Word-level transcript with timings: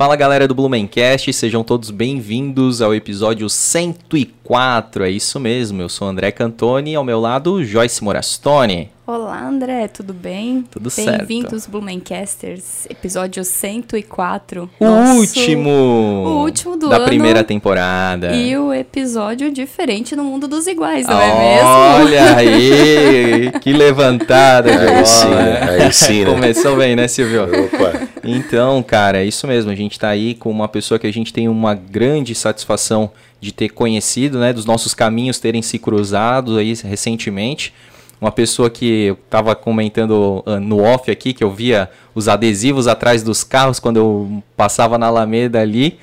Fala 0.00 0.16
galera 0.16 0.48
do 0.48 0.54
Blumencast, 0.54 1.30
sejam 1.30 1.62
todos 1.62 1.90
bem-vindos 1.90 2.80
ao 2.80 2.94
episódio 2.94 3.50
104. 3.50 5.04
É 5.04 5.10
isso 5.10 5.38
mesmo, 5.38 5.82
eu 5.82 5.90
sou 5.90 6.08
André 6.08 6.32
Cantoni 6.32 6.92
e 6.92 6.94
ao 6.94 7.04
meu 7.04 7.20
lado 7.20 7.62
Joyce 7.62 8.02
Morastone. 8.02 8.88
Olá, 9.12 9.44
André, 9.44 9.88
tudo 9.88 10.14
bem? 10.14 10.64
Tudo 10.70 10.88
certo. 10.88 11.26
Bem-vindos, 11.26 11.66
Blumencasters, 11.66 12.86
episódio 12.88 13.44
104. 13.44 14.70
O 14.78 14.84
Nosso... 14.84 15.18
último! 15.18 15.68
O 15.68 16.44
último 16.44 16.76
do 16.76 16.88
da 16.88 16.98
ano. 16.98 17.06
primeira 17.06 17.42
temporada. 17.42 18.30
E 18.36 18.56
o 18.56 18.72
episódio 18.72 19.50
diferente 19.50 20.14
no 20.14 20.22
mundo 20.22 20.46
dos 20.46 20.68
iguais, 20.68 21.08
não 21.08 21.20
é 21.20 21.56
mesmo? 21.56 21.68
Olha 21.68 22.36
aí! 22.36 23.50
que 23.60 23.72
levantada 23.74 24.70
de 24.70 24.86
aí 24.86 25.04
sim, 25.04 25.34
aí 25.34 25.92
sim, 25.92 26.24
né? 26.24 26.30
Começou 26.30 26.76
bem, 26.76 26.94
né, 26.94 27.08
Silvio? 27.08 27.46
Opa! 27.46 28.08
Então, 28.22 28.80
cara, 28.80 29.18
é 29.18 29.24
isso 29.24 29.44
mesmo. 29.44 29.72
A 29.72 29.74
gente 29.74 29.98
tá 29.98 30.10
aí 30.10 30.36
com 30.36 30.52
uma 30.52 30.68
pessoa 30.68 31.00
que 31.00 31.06
a 31.08 31.12
gente 31.12 31.32
tem 31.32 31.48
uma 31.48 31.74
grande 31.74 32.32
satisfação 32.32 33.10
de 33.40 33.50
ter 33.50 33.70
conhecido, 33.70 34.38
né? 34.38 34.52
Dos 34.52 34.66
nossos 34.66 34.94
caminhos 34.94 35.40
terem 35.40 35.62
se 35.62 35.80
cruzado 35.80 36.58
aí 36.58 36.74
recentemente 36.84 37.74
uma 38.20 38.30
pessoa 38.30 38.68
que 38.68 39.04
eu 39.06 39.14
estava 39.14 39.54
comentando 39.54 40.44
uh, 40.46 40.60
no 40.60 40.82
off 40.82 41.10
aqui, 41.10 41.32
que 41.32 41.42
eu 41.42 41.50
via 41.50 41.90
os 42.14 42.28
adesivos 42.28 42.86
atrás 42.86 43.22
dos 43.22 43.42
carros 43.42 43.80
quando 43.80 43.96
eu 43.96 44.42
passava 44.56 44.98
na 44.98 45.06
Alameda 45.06 45.60
ali. 45.60 45.98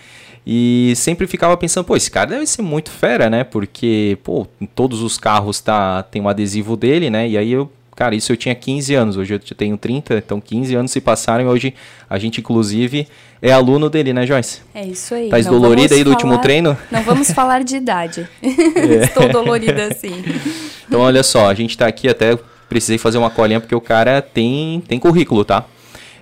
E 0.50 0.94
sempre 0.96 1.28
ficava 1.28 1.58
pensando, 1.58 1.84
pô, 1.84 1.96
esse 1.96 2.10
cara 2.10 2.30
deve 2.30 2.48
ser 2.48 2.62
muito 2.62 2.90
fera, 2.90 3.30
né? 3.30 3.44
Porque, 3.44 4.18
pô, 4.24 4.48
em 4.62 4.66
todos 4.66 5.02
os 5.02 5.18
carros 5.18 5.60
tá, 5.60 6.02
tem 6.04 6.22
um 6.22 6.30
adesivo 6.30 6.78
dele, 6.78 7.10
né? 7.10 7.28
E 7.28 7.38
aí 7.38 7.52
eu, 7.52 7.70
cara, 7.94 8.16
isso 8.16 8.32
eu 8.32 8.38
tinha 8.38 8.56
15 8.56 8.96
anos, 8.96 9.18
hoje 9.18 9.34
eu 9.34 9.40
tenho 9.40 9.78
30, 9.78 10.16
então 10.18 10.40
15 10.40 10.74
anos 10.74 10.92
se 10.92 11.02
passaram 11.02 11.44
e 11.44 11.48
hoje 11.48 11.74
a 12.10 12.18
gente, 12.18 12.40
inclusive, 12.40 13.10
é 13.42 13.52
aluno 13.52 13.90
dele, 13.90 14.14
né, 14.14 14.26
Joyce? 14.26 14.62
É 14.74 14.86
isso 14.86 15.14
aí. 15.14 15.30
Tá 15.30 15.40
dolorida 15.40 15.94
aí 15.94 16.04
do 16.04 16.12
falar, 16.12 16.16
último 16.16 16.38
treino? 16.40 16.78
Não 16.92 17.04
vamos 17.04 17.32
falar 17.32 17.64
de 17.64 17.76
idade. 17.76 18.28
É. 18.42 19.04
Estou 19.04 19.28
dolorida 19.30 19.86
assim. 19.88 20.24
Então, 20.88 21.02
olha 21.02 21.24
só, 21.24 21.50
a 21.50 21.54
gente 21.54 21.72
está 21.72 21.88
aqui 21.88 22.08
até 22.08 22.38
precisei 22.70 22.98
fazer 22.98 23.18
uma 23.18 23.30
colinha 23.30 23.60
porque 23.60 23.76
o 23.76 23.82
cara 23.82 24.22
tem, 24.22 24.82
tem 24.88 25.00
currículo, 25.00 25.44
tá? 25.44 25.66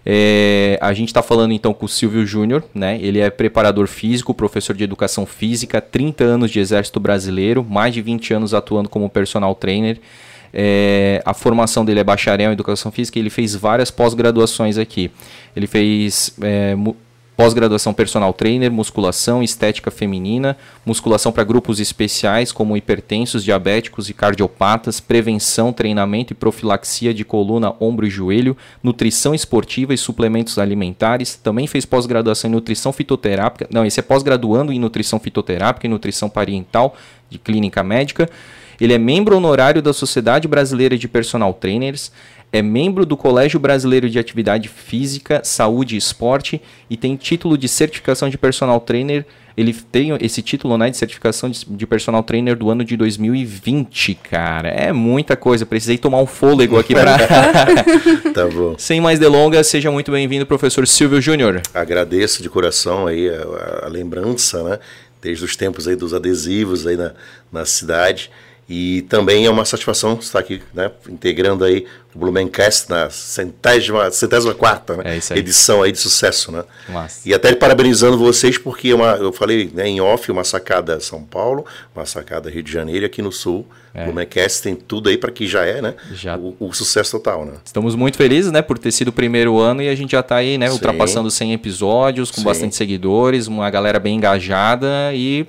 É, 0.06 0.78
a 0.82 0.94
gente 0.94 1.10
está 1.10 1.24
falando 1.24 1.52
então 1.52 1.74
com 1.74 1.86
o 1.86 1.90
Silvio 1.90 2.26
Júnior, 2.26 2.64
né? 2.74 3.00
Ele 3.02 3.20
é 3.20 3.30
preparador 3.30 3.88
físico, 3.88 4.34
professor 4.34 4.76
de 4.76 4.84
educação 4.84 5.26
física, 5.26 5.82
30 5.82 6.24
anos 6.24 6.52
de 6.52 6.60
exército 6.60 7.00
brasileiro, 7.00 7.66
mais 7.68 7.94
de 7.94 8.02
20 8.02 8.34
anos 8.36 8.54
atuando 8.54 8.88
como 8.88 9.10
personal 9.10 9.56
trainer. 9.56 10.00
É, 10.54 11.22
a 11.26 11.34
formação 11.34 11.84
dele 11.84 12.00
é 12.00 12.04
bacharel 12.04 12.52
em 12.52 12.54
educação 12.54 12.92
física 12.92 13.18
e 13.18 13.22
ele 13.22 13.32
fez 13.32 13.56
várias 13.56 13.90
pós-graduações 13.90 14.78
aqui. 14.78 15.12
Ele 15.56 15.66
fez 15.66 16.36
é, 16.42 16.76
Pós-graduação 17.36 17.94
personal 17.94 18.32
trainer, 18.32 18.72
musculação, 18.72 19.44
estética 19.44 19.92
feminina, 19.92 20.56
musculação 20.86 21.34
para 21.34 21.44
grupos 21.44 21.82
especiais 21.82 22.54
como 22.54 22.78
hipertensos, 22.78 23.44
diabéticos 23.44 24.10
e 24.10 24.14
cardiopatas, 24.14 25.02
prevenção, 25.02 25.74
treinamento 25.74 26.32
e 26.32 26.36
profilaxia 26.36 27.14
de 27.14 27.26
coluna, 27.26 27.74
ombro 27.80 28.08
e 28.08 28.10
joelho, 28.10 28.56
nutrição 28.82 29.36
esportiva 29.36 29.94
e 29.94 29.98
suplementos 29.98 30.58
alimentares. 30.58 31.36
Também 31.36 31.68
fez 31.68 31.86
pós-graduação 31.86 32.50
em 32.50 32.54
nutrição 32.54 32.94
fitoterápica. 32.94 33.68
Não, 33.70 33.86
esse 33.86 34.00
é 34.00 34.04
pós-graduando 34.04 34.72
em 34.72 34.80
nutrição 34.80 35.20
fitoterápica 35.20 35.86
e 35.86 35.90
nutrição 35.90 36.30
parental 36.30 36.96
de 37.30 37.38
clínica 37.38 37.84
médica. 37.84 38.30
Ele 38.80 38.94
é 38.94 38.98
membro 38.98 39.38
honorário 39.38 39.82
da 39.82 39.94
Sociedade 39.94 40.48
Brasileira 40.48 40.98
de 40.98 41.08
Personal 41.08 41.54
Trainers 41.54 42.12
é 42.56 42.62
membro 42.62 43.06
do 43.06 43.18
Colégio 43.18 43.60
Brasileiro 43.60 44.10
de 44.10 44.18
Atividade 44.18 44.70
Física, 44.70 45.42
Saúde 45.44 45.96
e 45.96 45.98
Esporte 45.98 46.62
e 46.90 46.96
tem 46.96 47.18
título 47.18 47.58
de 47.58 47.68
certificação 47.68 48.30
de 48.30 48.38
personal 48.38 48.80
trainer. 48.80 49.26
Ele 49.58 49.74
tem 49.74 50.16
esse 50.22 50.42
título 50.42 50.78
né, 50.78 50.90
de 50.90 50.96
certificação 50.96 51.50
de, 51.50 51.66
de 51.66 51.86
personal 51.86 52.24
trainer 52.24 52.56
do 52.56 52.70
ano 52.70 52.86
de 52.86 52.96
2020, 52.96 54.16
cara. 54.30 54.70
É 54.70 54.94
muita 54.94 55.36
coisa. 55.36 55.66
Precisei 55.66 55.98
tomar 55.98 56.20
um 56.20 56.26
fôlego 56.26 56.80
aqui 56.80 56.94
para. 56.94 57.18
tá 58.34 58.48
bom. 58.48 58.76
Sem 58.80 59.02
mais 59.02 59.20
delongas, 59.20 59.68
seja 59.68 59.92
muito 59.92 60.10
bem-vindo, 60.10 60.46
professor 60.46 60.88
Silvio 60.88 61.20
Júnior. 61.20 61.62
Agradeço 61.74 62.42
de 62.42 62.50
coração 62.50 63.06
aí 63.06 63.30
a, 63.30 63.86
a, 63.86 63.90
lembrança, 63.90 64.64
né? 64.64 64.80
Desde 65.22 65.44
os 65.44 65.58
tempos 65.58 65.90
aí 65.90 65.96
dos 65.98 66.14
adesivos 66.14 66.88
aí 66.88 66.96
na, 66.96 67.12
na 67.52 67.66
cidade. 67.66 68.32
E 68.68 69.04
também 69.04 69.46
é 69.46 69.50
uma 69.50 69.64
satisfação 69.64 70.18
estar 70.20 70.40
aqui, 70.40 70.60
né, 70.74 70.90
integrando 71.08 71.64
aí 71.64 71.86
o 72.16 72.20
Blumencast 72.20 72.90
na 72.90 73.12
centésima, 73.12 74.10
centésima 74.10 74.56
quarta 74.56 74.96
né, 74.98 75.04
é 75.06 75.34
aí. 75.34 75.40
edição 75.40 75.84
aí 75.84 75.92
de 75.92 76.00
sucesso, 76.00 76.52
né? 76.52 76.64
E 77.24 77.32
até 77.32 77.54
parabenizando 77.54 78.18
vocês 78.18 78.58
porque 78.58 78.90
é 78.90 78.96
uma, 78.96 79.12
eu 79.18 79.32
falei 79.32 79.70
né, 79.72 79.88
em 79.88 80.02
off, 80.02 80.32
uma 80.32 80.44
sacada 80.44 81.00
São 81.00 81.22
Paulo, 81.22 81.64
uma 81.96 82.06
sacada 82.06 82.50
Rio 82.50 82.64
de 82.64 82.72
Janeiro 82.72 83.04
e 83.04 83.06
aqui 83.06 83.22
no 83.22 83.32
Sul. 83.32 83.68
É. 83.94 84.02
O 84.02 84.06
Blumencast 84.06 84.64
tem 84.64 84.76
tudo 84.76 85.10
aí 85.10 85.18
para 85.18 85.32
que 85.32 85.46
já 85.46 85.64
é, 85.64 85.82
né? 85.82 85.94
Já. 86.14 86.36
O, 86.36 86.56
o, 86.60 86.74
sucesso 86.74 87.12
total, 87.12 87.46
né? 87.46 87.54
Estamos 87.64 87.96
muito 87.96 88.18
felizes, 88.18 88.52
né, 88.52 88.64
por 88.64 88.80
ter 88.80 88.92
sido 88.92 89.10
o 89.10 89.14
primeiro 89.14 89.60
ano 89.60 89.84
e 89.84 89.90
a 89.90 89.96
gente 89.96 90.14
já 90.14 90.22
está 90.22 90.38
aí, 90.38 90.58
né, 90.58 90.68
Sim. 90.68 90.74
ultrapassando 90.74 91.30
100 91.30 91.54
episódios, 91.54 92.32
com 92.32 92.38
Sim. 92.38 92.44
bastante 92.46 92.76
seguidores, 92.76 93.46
uma 93.46 93.70
galera 93.70 94.00
bem 94.00 94.16
engajada 94.16 95.14
e 95.14 95.46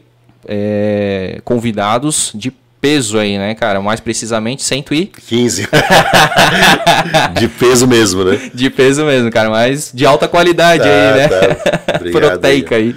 é, 0.46 1.40
convidados 1.44 2.30
de 2.34 2.52
peso 2.86 3.18
aí, 3.18 3.36
né, 3.36 3.52
cara? 3.56 3.80
Mais 3.80 3.98
precisamente 3.98 4.62
115. 4.62 5.66
de 7.36 7.48
peso 7.48 7.84
mesmo, 7.88 8.22
né? 8.22 8.50
De 8.54 8.70
peso 8.70 9.04
mesmo, 9.04 9.28
cara, 9.28 9.50
mas 9.50 9.90
de 9.92 10.06
alta 10.06 10.28
qualidade 10.28 10.84
tá, 10.84 10.88
aí, 10.88 11.16
né? 11.16 11.28
Tá. 11.28 11.96
Obrigado, 11.98 12.30
Proteica 12.30 12.76
aí. 12.76 12.94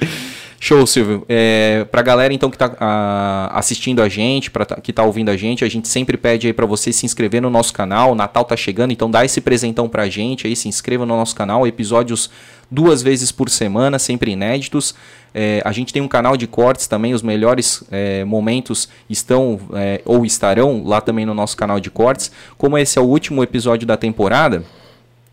Show, 0.60 0.86
Silvio. 0.86 1.26
É, 1.28 1.88
pra 1.90 2.04
galera 2.04 2.32
então 2.32 2.52
que 2.52 2.58
tá 2.58 2.76
a, 2.80 3.58
assistindo 3.58 4.04
a 4.04 4.08
gente, 4.10 4.52
pra, 4.52 4.64
que 4.66 4.94
tá 4.94 5.02
ouvindo 5.02 5.30
a 5.30 5.38
gente, 5.38 5.66
a 5.66 5.70
gente 5.70 5.88
sempre 5.88 6.18
pede 6.18 6.46
aí 6.46 6.54
para 6.54 6.68
você 6.68 6.94
se 6.94 7.06
inscrever 7.06 7.42
no 7.42 7.50
nosso 7.50 7.74
canal. 7.74 8.12
O 8.12 8.16
Natal 8.16 8.46
tá 8.46 8.56
chegando, 8.56 8.92
então 8.92 9.10
dá 9.10 9.26
esse 9.26 9.42
presentão 9.42 9.90
pra 9.90 10.08
gente 10.08 10.46
aí, 10.46 10.56
se 10.56 10.68
inscreva 10.68 11.04
no 11.04 11.16
nosso 11.16 11.36
canal. 11.36 11.66
Episódios 11.66 12.30
duas 12.69 13.02
vezes 13.02 13.31
por 13.31 13.50
semana, 13.50 13.97
sempre 13.97 14.31
inéditos. 14.31 14.94
É, 15.34 15.62
a 15.63 15.72
gente 15.72 15.94
tem 15.94 16.02
um 16.02 16.07
canal 16.07 16.35
de 16.35 16.47
cortes 16.47 16.88
também, 16.88 17.13
os 17.13 17.22
melhores 17.22 17.84
é, 17.91 18.24
momentos 18.24 18.90
estão 19.09 19.59
é, 19.74 20.02
ou 20.06 20.25
estarão 20.25 20.84
lá 20.84 21.02
também 21.02 21.25
no 21.25 21.34
nosso 21.34 21.56
canal 21.56 21.79
de 21.79 21.90
cortes. 21.90 22.31
Como 22.58 22.78
esse 22.78 22.97
é 22.97 23.02
o 23.02 23.06
último 23.06 23.44
episódio 23.44 23.88
da 23.88 23.97
temporada, 23.97 24.63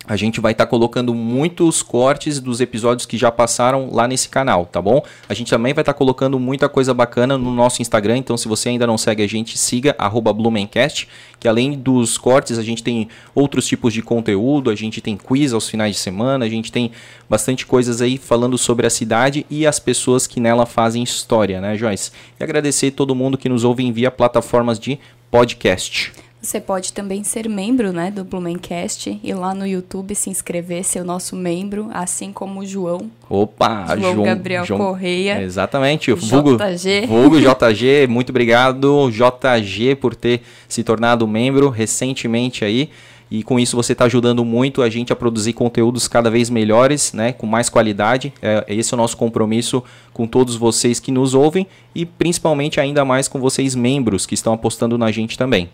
a 0.07 0.17
gente 0.17 0.41
vai 0.41 0.53
estar 0.53 0.65
tá 0.65 0.71
colocando 0.71 1.13
muitos 1.13 1.83
cortes 1.83 2.39
dos 2.39 2.61
episódios 2.61 3.07
que 3.07 3.19
já 3.19 3.31
passaram 3.31 3.91
lá 3.93 4.07
nesse 4.07 4.29
canal, 4.29 4.67
tá 4.67 4.81
bom? 4.81 5.03
A 5.29 5.35
gente 5.35 5.51
também 5.51 5.75
vai 5.75 5.83
estar 5.83 5.93
tá 5.93 5.99
colocando 5.99 6.39
muita 6.39 6.69
coisa 6.69 6.95
bacana 6.95 7.37
no 7.37 7.53
nosso 7.53 7.83
Instagram, 7.83 8.19
então 8.19 8.37
se 8.37 8.47
você 8.47 8.69
ainda 8.69 8.87
não 8.87 8.97
segue 8.97 9.23
a 9.23 9.27
gente, 9.27 9.59
siga 9.59 9.97
Blumencast, 10.35 11.09
que 11.41 11.49
além 11.49 11.73
dos 11.73 12.17
cortes, 12.17 12.59
a 12.59 12.63
gente 12.63 12.83
tem 12.83 13.09
outros 13.35 13.67
tipos 13.67 13.93
de 13.93 14.03
conteúdo, 14.03 14.71
a 14.71 14.75
gente 14.75 15.01
tem 15.01 15.17
quiz 15.17 15.53
aos 15.53 15.69
finais 15.69 15.97
de 15.97 16.01
semana, 16.01 16.45
a 16.45 16.49
gente 16.49 16.71
tem 16.71 16.93
bastante 17.29 17.67
coisas 17.67 18.01
aí 18.01 18.17
falando 18.17 18.57
sobre 18.57 18.87
a 18.87 18.91
cidade 18.91 19.45
e 19.51 19.67
as 19.67 19.79
pessoas 19.79 20.27
que 20.27 20.41
nela 20.41 20.67
fazem 20.67 21.03
história, 21.03 21.61
né, 21.61 21.77
Joyce? 21.77 22.13
E 22.39 22.45
agradecer 22.45 22.93
todo 22.93 23.15
mundo 23.15 23.37
que 23.37 23.49
nos 23.49 23.65
ouve 23.65 23.91
via 23.93 24.11
plataformas 24.11 24.79
de 24.79 24.99
podcast. 25.31 26.13
Você 26.47 26.61
pode 26.61 26.93
também 26.93 27.25
ser 27.25 27.49
membro 27.49 27.93
né, 27.93 28.09
do 28.09 28.23
Blumencast 28.23 29.19
e 29.21 29.35
lá 29.35 29.53
no 29.53 29.67
YouTube 29.67 30.15
se 30.15 30.31
inscrever, 30.31 30.85
ser 30.85 31.01
o 31.01 31.05
nosso 31.05 31.35
membro, 31.35 31.89
assim 31.93 32.33
como 32.33 32.61
o 32.61 32.65
João. 32.65 33.11
Opa, 33.29 33.97
João, 33.99 34.15
João 34.15 34.27
Gabriel 34.27 34.65
João, 34.65 34.79
Correia. 34.79 35.43
Exatamente, 35.43 36.13
o 36.13 36.17
Vulgo 36.17 36.57
JG. 36.57 37.07
Vulgo 37.09 37.41
JG, 37.41 38.07
muito 38.09 38.31
obrigado, 38.31 39.11
JG, 39.11 39.97
por 39.97 40.15
ter 40.15 40.41
se 40.69 40.85
tornado 40.85 41.27
membro 41.27 41.69
recentemente 41.69 42.65
aí. 42.65 42.91
E 43.29 43.43
com 43.43 43.59
isso 43.59 43.75
você 43.75 43.91
está 43.91 44.05
ajudando 44.05 44.45
muito 44.45 44.83
a 44.83 44.89
gente 44.89 45.13
a 45.13 45.17
produzir 45.17 45.53
conteúdos 45.53 46.07
cada 46.07 46.31
vez 46.31 46.49
melhores, 46.49 47.13
né, 47.13 47.33
com 47.33 47.45
mais 47.45 47.69
qualidade. 47.69 48.33
É, 48.41 48.65
esse 48.69 48.95
é 48.95 48.97
o 48.97 48.99
nosso 48.99 49.17
compromisso 49.17 49.83
com 50.13 50.29
todos 50.29 50.55
vocês 50.55 51.01
que 51.01 51.11
nos 51.11 51.35
ouvem 51.35 51.67
e 51.93 52.07
principalmente 52.07 52.79
ainda 52.79 53.05
mais 53.05 53.27
com 53.27 53.41
vocês 53.41 53.75
membros 53.75 54.25
que 54.25 54.35
estão 54.35 54.53
apostando 54.53 54.97
na 54.97 55.11
gente 55.11 55.37
também. 55.37 55.69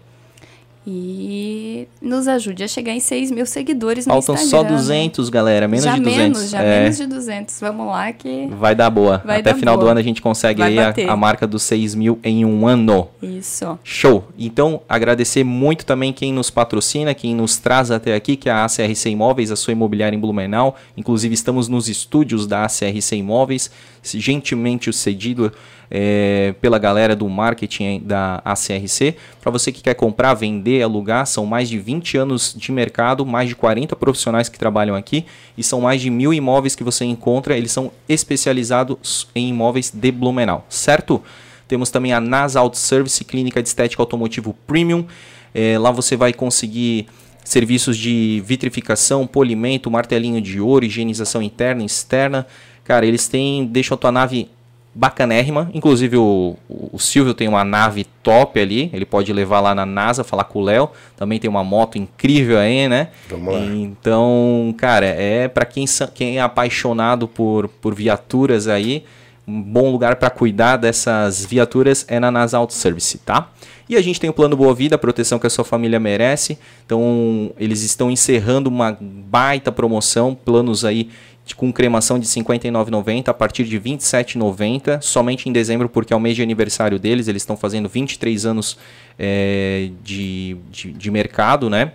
E 0.84 1.87
nos 2.00 2.26
ajude 2.26 2.64
a 2.64 2.69
chegar 2.69 2.93
em 2.93 2.99
6 2.99 3.31
mil 3.31 3.46
seguidores 3.46 4.05
no 4.05 4.12
Faltam 4.12 4.34
Instagram. 4.34 4.50
Faltam 4.50 4.79
só 4.79 4.84
200, 4.84 5.29
galera. 5.29 5.69
Menos 5.69 5.84
já 5.84 5.94
de 5.94 6.00
200. 6.00 6.23
Menos, 6.23 6.50
já 6.50 6.61
é. 6.61 6.82
menos 6.82 6.96
de 6.96 7.06
200. 7.06 7.61
Vamos 7.61 7.87
lá 7.87 8.12
que... 8.12 8.49
Vai 8.49 8.75
dar 8.75 8.90
boa. 8.90 9.23
Vai 9.25 9.38
Até 9.38 9.55
final 9.55 9.76
boa. 9.76 9.87
do 9.87 9.90
ano 9.90 10.00
a 10.00 10.02
gente 10.02 10.20
consegue 10.20 10.61
aí 10.61 10.79
a, 10.79 10.93
a, 11.08 11.17
marca 11.17 11.46
dos 11.46 11.62
6 11.62 11.94
mil 11.94 12.19
em 12.25 12.44
um 12.44 12.67
ano. 12.67 13.08
Isso. 13.23 13.79
Show. 13.84 14.25
Então, 14.37 14.81
agradecer 14.88 15.44
muito 15.44 15.87
também 15.87 16.12
quem 16.12 16.32
nos 16.32 16.50
patrocina, 16.50 17.14
quem 17.14 17.32
nos 17.32 17.58
traz 17.58 17.93
até 17.93 18.17
aqui, 18.17 18.35
que 18.35 18.49
é 18.49 18.52
a 18.52 18.64
ACRC 18.64 19.06
Imóveis, 19.06 19.52
a 19.52 19.56
sua 19.56 19.73
imobiliária 19.73 20.17
em 20.17 20.20
Blumenau. 20.20 20.76
Inclusive, 20.96 21.32
estamos 21.32 21.69
nos 21.69 21.88
estúdios 21.88 22.44
da 22.44 22.64
ACRC 22.64 23.12
Imóveis, 23.12 23.70
gentilmente 24.02 24.93
cedido 24.93 25.52
é, 25.94 26.54
pela 26.58 26.78
galera 26.78 27.14
do 27.14 27.28
marketing 27.28 28.00
da 28.02 28.40
ACRC. 28.46 29.14
Para 29.42 29.52
você 29.52 29.70
que 29.70 29.82
quer 29.82 29.92
comprar, 29.92 30.32
vender, 30.32 30.80
alugar. 30.82 31.26
São 31.26 31.44
mais 31.44 31.68
de 31.68 31.78
20 31.78 32.16
anos 32.16 32.54
de 32.56 32.72
mercado, 32.72 33.26
mais 33.26 33.50
de 33.50 33.54
40 33.54 33.94
profissionais 33.96 34.48
que 34.48 34.58
trabalham 34.58 34.96
aqui 34.96 35.26
e 35.56 35.62
são 35.62 35.82
mais 35.82 36.00
de 36.00 36.08
mil 36.08 36.32
imóveis 36.32 36.74
que 36.74 36.82
você 36.82 37.04
encontra. 37.04 37.54
Eles 37.54 37.70
são 37.70 37.92
especializados 38.08 39.28
em 39.34 39.50
imóveis 39.50 39.92
de 39.94 40.10
Blumenau, 40.10 40.64
certo? 40.66 41.22
Temos 41.68 41.90
também 41.90 42.14
a 42.14 42.20
NAS 42.20 42.56
Auto 42.56 42.78
Service, 42.78 43.22
clínica 43.24 43.62
de 43.62 43.68
estética 43.68 44.00
automotivo 44.00 44.56
premium. 44.66 45.04
É, 45.54 45.78
lá 45.78 45.90
você 45.90 46.16
vai 46.16 46.32
conseguir 46.32 47.06
serviços 47.44 47.98
de 47.98 48.42
vitrificação, 48.46 49.26
polimento, 49.26 49.90
martelinho 49.90 50.40
de 50.40 50.58
ouro, 50.58 50.86
higienização 50.86 51.42
interna 51.42 51.82
e 51.82 51.86
externa. 51.86 52.46
Cara, 52.82 53.04
eles 53.04 53.28
têm, 53.28 53.66
deixam 53.66 53.94
a 53.94 53.98
tua 53.98 54.12
nave 54.12 54.48
bacanérrima. 54.94 55.70
Inclusive 55.72 56.16
o, 56.16 56.56
o, 56.68 56.98
Silvio 56.98 57.34
tem 57.34 57.48
uma 57.48 57.64
nave 57.64 58.04
top 58.22 58.60
ali, 58.60 58.90
ele 58.92 59.06
pode 59.06 59.32
levar 59.32 59.60
lá 59.60 59.74
na 59.74 59.86
NASA, 59.86 60.22
falar 60.22 60.44
com 60.44 60.60
o 60.60 60.62
Léo. 60.62 60.90
Também 61.16 61.38
tem 61.38 61.48
uma 61.48 61.64
moto 61.64 61.96
incrível 61.96 62.58
aí, 62.58 62.88
né? 62.88 63.08
Vamos 63.28 63.54
lá. 63.54 63.60
Então, 63.60 64.74
cara, 64.76 65.06
é 65.06 65.48
para 65.48 65.64
quem, 65.64 65.84
quem 66.14 66.38
é 66.38 66.42
apaixonado 66.42 67.26
por, 67.26 67.68
por 67.68 67.94
viaturas 67.94 68.68
aí, 68.68 69.04
um 69.46 69.60
bom 69.60 69.90
lugar 69.90 70.16
para 70.16 70.30
cuidar 70.30 70.76
dessas 70.76 71.44
viaturas 71.44 72.04
é 72.08 72.20
na 72.20 72.30
NASA 72.30 72.58
Auto 72.58 72.74
Service, 72.74 73.18
tá? 73.18 73.50
E 73.88 73.96
a 73.96 74.00
gente 74.00 74.20
tem 74.20 74.30
o 74.30 74.32
plano 74.32 74.56
Boa 74.56 74.74
Vida, 74.74 74.94
a 74.94 74.98
proteção 74.98 75.38
que 75.38 75.46
a 75.46 75.50
sua 75.50 75.64
família 75.64 75.98
merece. 75.98 76.56
Então, 76.86 77.52
eles 77.58 77.82
estão 77.82 78.10
encerrando 78.10 78.70
uma 78.70 78.96
baita 79.00 79.72
promoção, 79.72 80.34
planos 80.34 80.84
aí 80.84 81.10
com 81.56 81.72
cremação 81.72 82.18
de 82.18 82.26
R$ 82.26 82.42
59,90 82.42 83.28
a 83.28 83.34
partir 83.34 83.64
de 83.64 83.76
R$ 83.76 83.90
27,90, 83.90 85.00
somente 85.02 85.48
em 85.48 85.52
dezembro, 85.52 85.88
porque 85.88 86.12
é 86.12 86.16
o 86.16 86.20
mês 86.20 86.36
de 86.36 86.42
aniversário 86.42 86.98
deles, 86.98 87.26
eles 87.26 87.42
estão 87.42 87.56
fazendo 87.56 87.88
23 87.88 88.46
anos 88.46 88.78
é, 89.18 89.90
de, 90.02 90.56
de, 90.70 90.92
de 90.92 91.10
mercado, 91.10 91.68
né? 91.68 91.92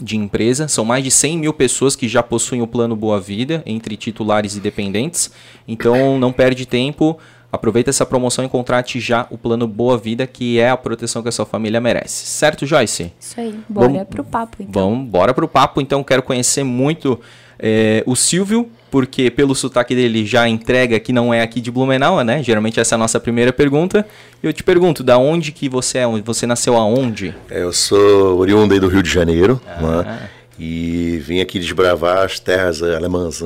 de 0.00 0.16
empresa. 0.16 0.68
São 0.68 0.84
mais 0.84 1.02
de 1.02 1.10
100 1.10 1.38
mil 1.38 1.52
pessoas 1.52 1.96
que 1.96 2.08
já 2.08 2.22
possuem 2.22 2.62
o 2.62 2.66
plano 2.66 2.94
Boa 2.94 3.20
Vida, 3.20 3.62
entre 3.66 3.96
titulares 3.96 4.56
e 4.56 4.60
dependentes. 4.60 5.30
Então 5.66 6.18
não 6.18 6.32
perde 6.32 6.66
tempo, 6.66 7.18
aproveita 7.52 7.90
essa 7.90 8.06
promoção 8.06 8.44
e 8.44 8.48
contrate 8.48 9.00
já 9.00 9.26
o 9.30 9.36
plano 9.36 9.66
Boa 9.66 9.98
Vida, 9.98 10.26
que 10.26 10.58
é 10.58 10.70
a 10.70 10.76
proteção 10.76 11.22
que 11.22 11.28
a 11.28 11.32
sua 11.32 11.46
família 11.46 11.80
merece. 11.80 12.26
Certo, 12.26 12.66
Joyce? 12.66 13.12
Isso 13.18 13.40
aí. 13.40 13.58
Bora 13.68 13.88
vamos, 13.88 14.08
pro 14.08 14.24
papo, 14.24 14.56
então. 14.60 14.90
Vamos, 14.90 15.08
bora 15.08 15.34
pro 15.34 15.48
papo. 15.48 15.80
Então 15.80 16.04
quero 16.04 16.22
conhecer 16.22 16.62
muito 16.62 17.20
é, 17.58 18.02
o 18.06 18.14
Silvio, 18.14 18.68
porque 18.90 19.30
pelo 19.30 19.54
sotaque 19.54 19.94
dele 19.94 20.24
já 20.24 20.48
entrega 20.48 20.98
que 20.98 21.12
não 21.12 21.32
é 21.32 21.42
aqui 21.42 21.60
de 21.60 21.70
Blumenau, 21.70 22.22
né? 22.22 22.42
Geralmente 22.42 22.80
essa 22.80 22.94
é 22.94 22.96
a 22.96 22.98
nossa 22.98 23.20
primeira 23.20 23.52
pergunta. 23.52 24.06
Eu 24.42 24.52
te 24.52 24.62
pergunto, 24.62 25.02
da 25.02 25.18
onde 25.18 25.52
que 25.52 25.68
você 25.68 25.98
é? 25.98 26.06
Você 26.24 26.46
nasceu 26.46 26.76
aonde? 26.76 27.34
É, 27.50 27.62
eu 27.62 27.72
sou 27.72 28.38
oriundo 28.38 28.72
aí 28.72 28.80
do 28.80 28.88
Rio 28.88 29.02
de 29.02 29.10
Janeiro, 29.10 29.60
ah. 29.66 30.02
né? 30.02 30.28
E 30.60 31.22
vim 31.22 31.38
aqui 31.40 31.56
desbravar 31.60 32.24
as 32.24 32.40
terras 32.40 32.82
alemãs. 32.82 33.40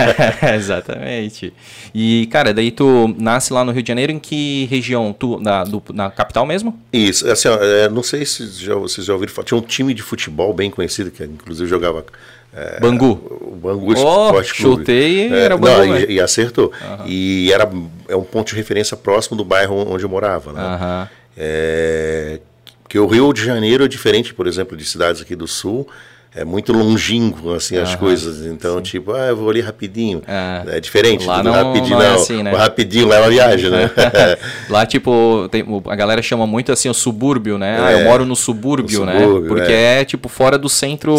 exatamente. 0.56 1.52
E, 1.94 2.26
cara, 2.32 2.54
daí 2.54 2.70
tu 2.70 3.14
nasce 3.18 3.52
lá 3.52 3.62
no 3.62 3.70
Rio 3.70 3.82
de 3.82 3.88
Janeiro, 3.88 4.10
em 4.10 4.18
que 4.18 4.64
região? 4.70 5.12
Tu, 5.12 5.38
na, 5.40 5.62
do, 5.62 5.82
na 5.92 6.10
capital 6.10 6.46
mesmo? 6.46 6.80
Isso, 6.90 7.30
assim, 7.30 7.48
ó, 7.48 7.58
é, 7.60 7.90
não 7.90 8.02
sei 8.02 8.24
se 8.24 8.46
já, 8.46 8.74
vocês 8.76 9.06
já 9.06 9.12
ouviram 9.12 9.34
falar. 9.34 9.44
Tinha 9.44 9.58
um 9.58 9.62
time 9.62 9.92
de 9.92 10.00
futebol 10.00 10.54
bem 10.54 10.70
conhecido, 10.70 11.10
que 11.10 11.22
inclusive 11.22 11.68
jogava 11.68 12.02
é, 12.54 12.78
Bangu. 12.80 13.12
O 13.40 13.56
Bangu 13.56 13.94
oh. 13.96 14.42
Chutei 14.44 15.28
e 15.28 15.32
é, 15.32 15.38
era 15.40 15.56
Bangu. 15.56 15.86
Não, 15.86 15.98
e, 15.98 16.14
e, 16.14 16.20
acertou. 16.20 16.72
Uhum. 16.80 17.06
E 17.06 17.52
era 17.52 17.68
é 18.08 18.16
um 18.16 18.22
ponto 18.22 18.48
de 18.48 18.56
referência 18.56 18.96
próximo 18.96 19.36
do 19.36 19.44
bairro 19.44 19.92
onde 19.92 20.04
eu 20.04 20.08
morava. 20.08 20.52
Né? 20.52 20.62
Uhum. 20.62 21.08
É, 21.36 22.40
que 22.88 22.98
o 22.98 23.06
Rio 23.06 23.32
de 23.32 23.44
Janeiro 23.44 23.84
é 23.84 23.88
diferente, 23.88 24.32
por 24.32 24.46
exemplo, 24.46 24.76
de 24.76 24.84
cidades 24.84 25.20
aqui 25.20 25.34
do 25.34 25.48
Sul 25.48 25.88
é 26.36 26.44
muito 26.44 26.72
longínquo 26.72 27.52
assim 27.54 27.76
as 27.76 27.94
coisas 27.94 28.44
então 28.44 28.76
sim. 28.78 28.82
tipo 28.82 29.12
ah 29.12 29.28
eu 29.28 29.36
vou 29.36 29.48
ali 29.48 29.60
rapidinho 29.60 30.20
é, 30.26 30.76
é 30.76 30.80
diferente 30.80 31.24
lá 31.24 31.42
não, 31.42 31.52
rapidinho 31.52 31.96
não, 31.96 32.04
é 32.04 32.14
assim, 32.14 32.42
né? 32.42 32.52
o 32.52 32.56
rapidinho 32.56 33.06
leva 33.06 33.28
viagem 33.30 33.70
né 33.70 33.90
lá 34.68 34.84
tipo 34.84 35.48
tem, 35.50 35.64
a 35.86 35.94
galera 35.94 36.20
chama 36.20 36.44
muito 36.44 36.72
assim 36.72 36.88
o 36.88 36.94
subúrbio 36.94 37.56
né 37.56 37.76
é, 37.76 37.80
ah, 37.80 37.92
eu 37.92 37.98
é. 38.00 38.04
moro 38.04 38.26
no 38.26 38.34
subúrbio, 38.34 39.04
né 39.04 39.20
subúrbio, 39.20 39.48
porque 39.48 39.72
é. 39.72 40.00
é. 40.00 40.04
tipo 40.04 40.28
fora 40.28 40.58
do 40.58 40.68
centro 40.68 41.14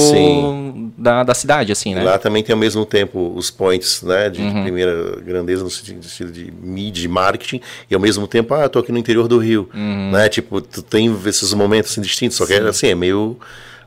da, 0.98 1.24
da 1.24 1.34
cidade 1.34 1.72
assim 1.72 1.96
né 1.96 2.04
lá 2.04 2.18
também 2.18 2.44
tem 2.44 2.52
ao 2.52 2.60
mesmo 2.60 2.86
tempo 2.86 3.32
os 3.36 3.50
points 3.50 4.02
né 4.02 4.30
de, 4.30 4.42
uhum. 4.42 4.54
de 4.54 4.62
primeira 4.64 5.16
grandeza 5.22 5.64
no 5.64 5.70
sentido 5.70 6.32
de 6.32 6.52
mídia 6.62 7.10
marketing 7.10 7.62
e 7.90 7.96
ao 7.96 8.02
mesmo 8.02 8.28
tempo 8.28 8.54
ah 8.54 8.64
eu 8.64 8.70
tô 8.70 8.80
aqui 8.80 8.92
no 8.92 8.98
interior 8.98 9.30
do 9.30 9.38
Rio 9.38 9.70
uhum. 9.74 10.12
né 10.12 10.28
tipo 10.28 10.60
tu 10.60 10.82
tem 10.82 11.16
esses 11.26 11.54
momentos 11.54 11.92
assim, 11.92 12.02
distintos 12.02 12.36
só 12.36 12.46
que 12.46 12.54
assim 12.54 12.88
é 12.88 12.96
meio 12.96 13.38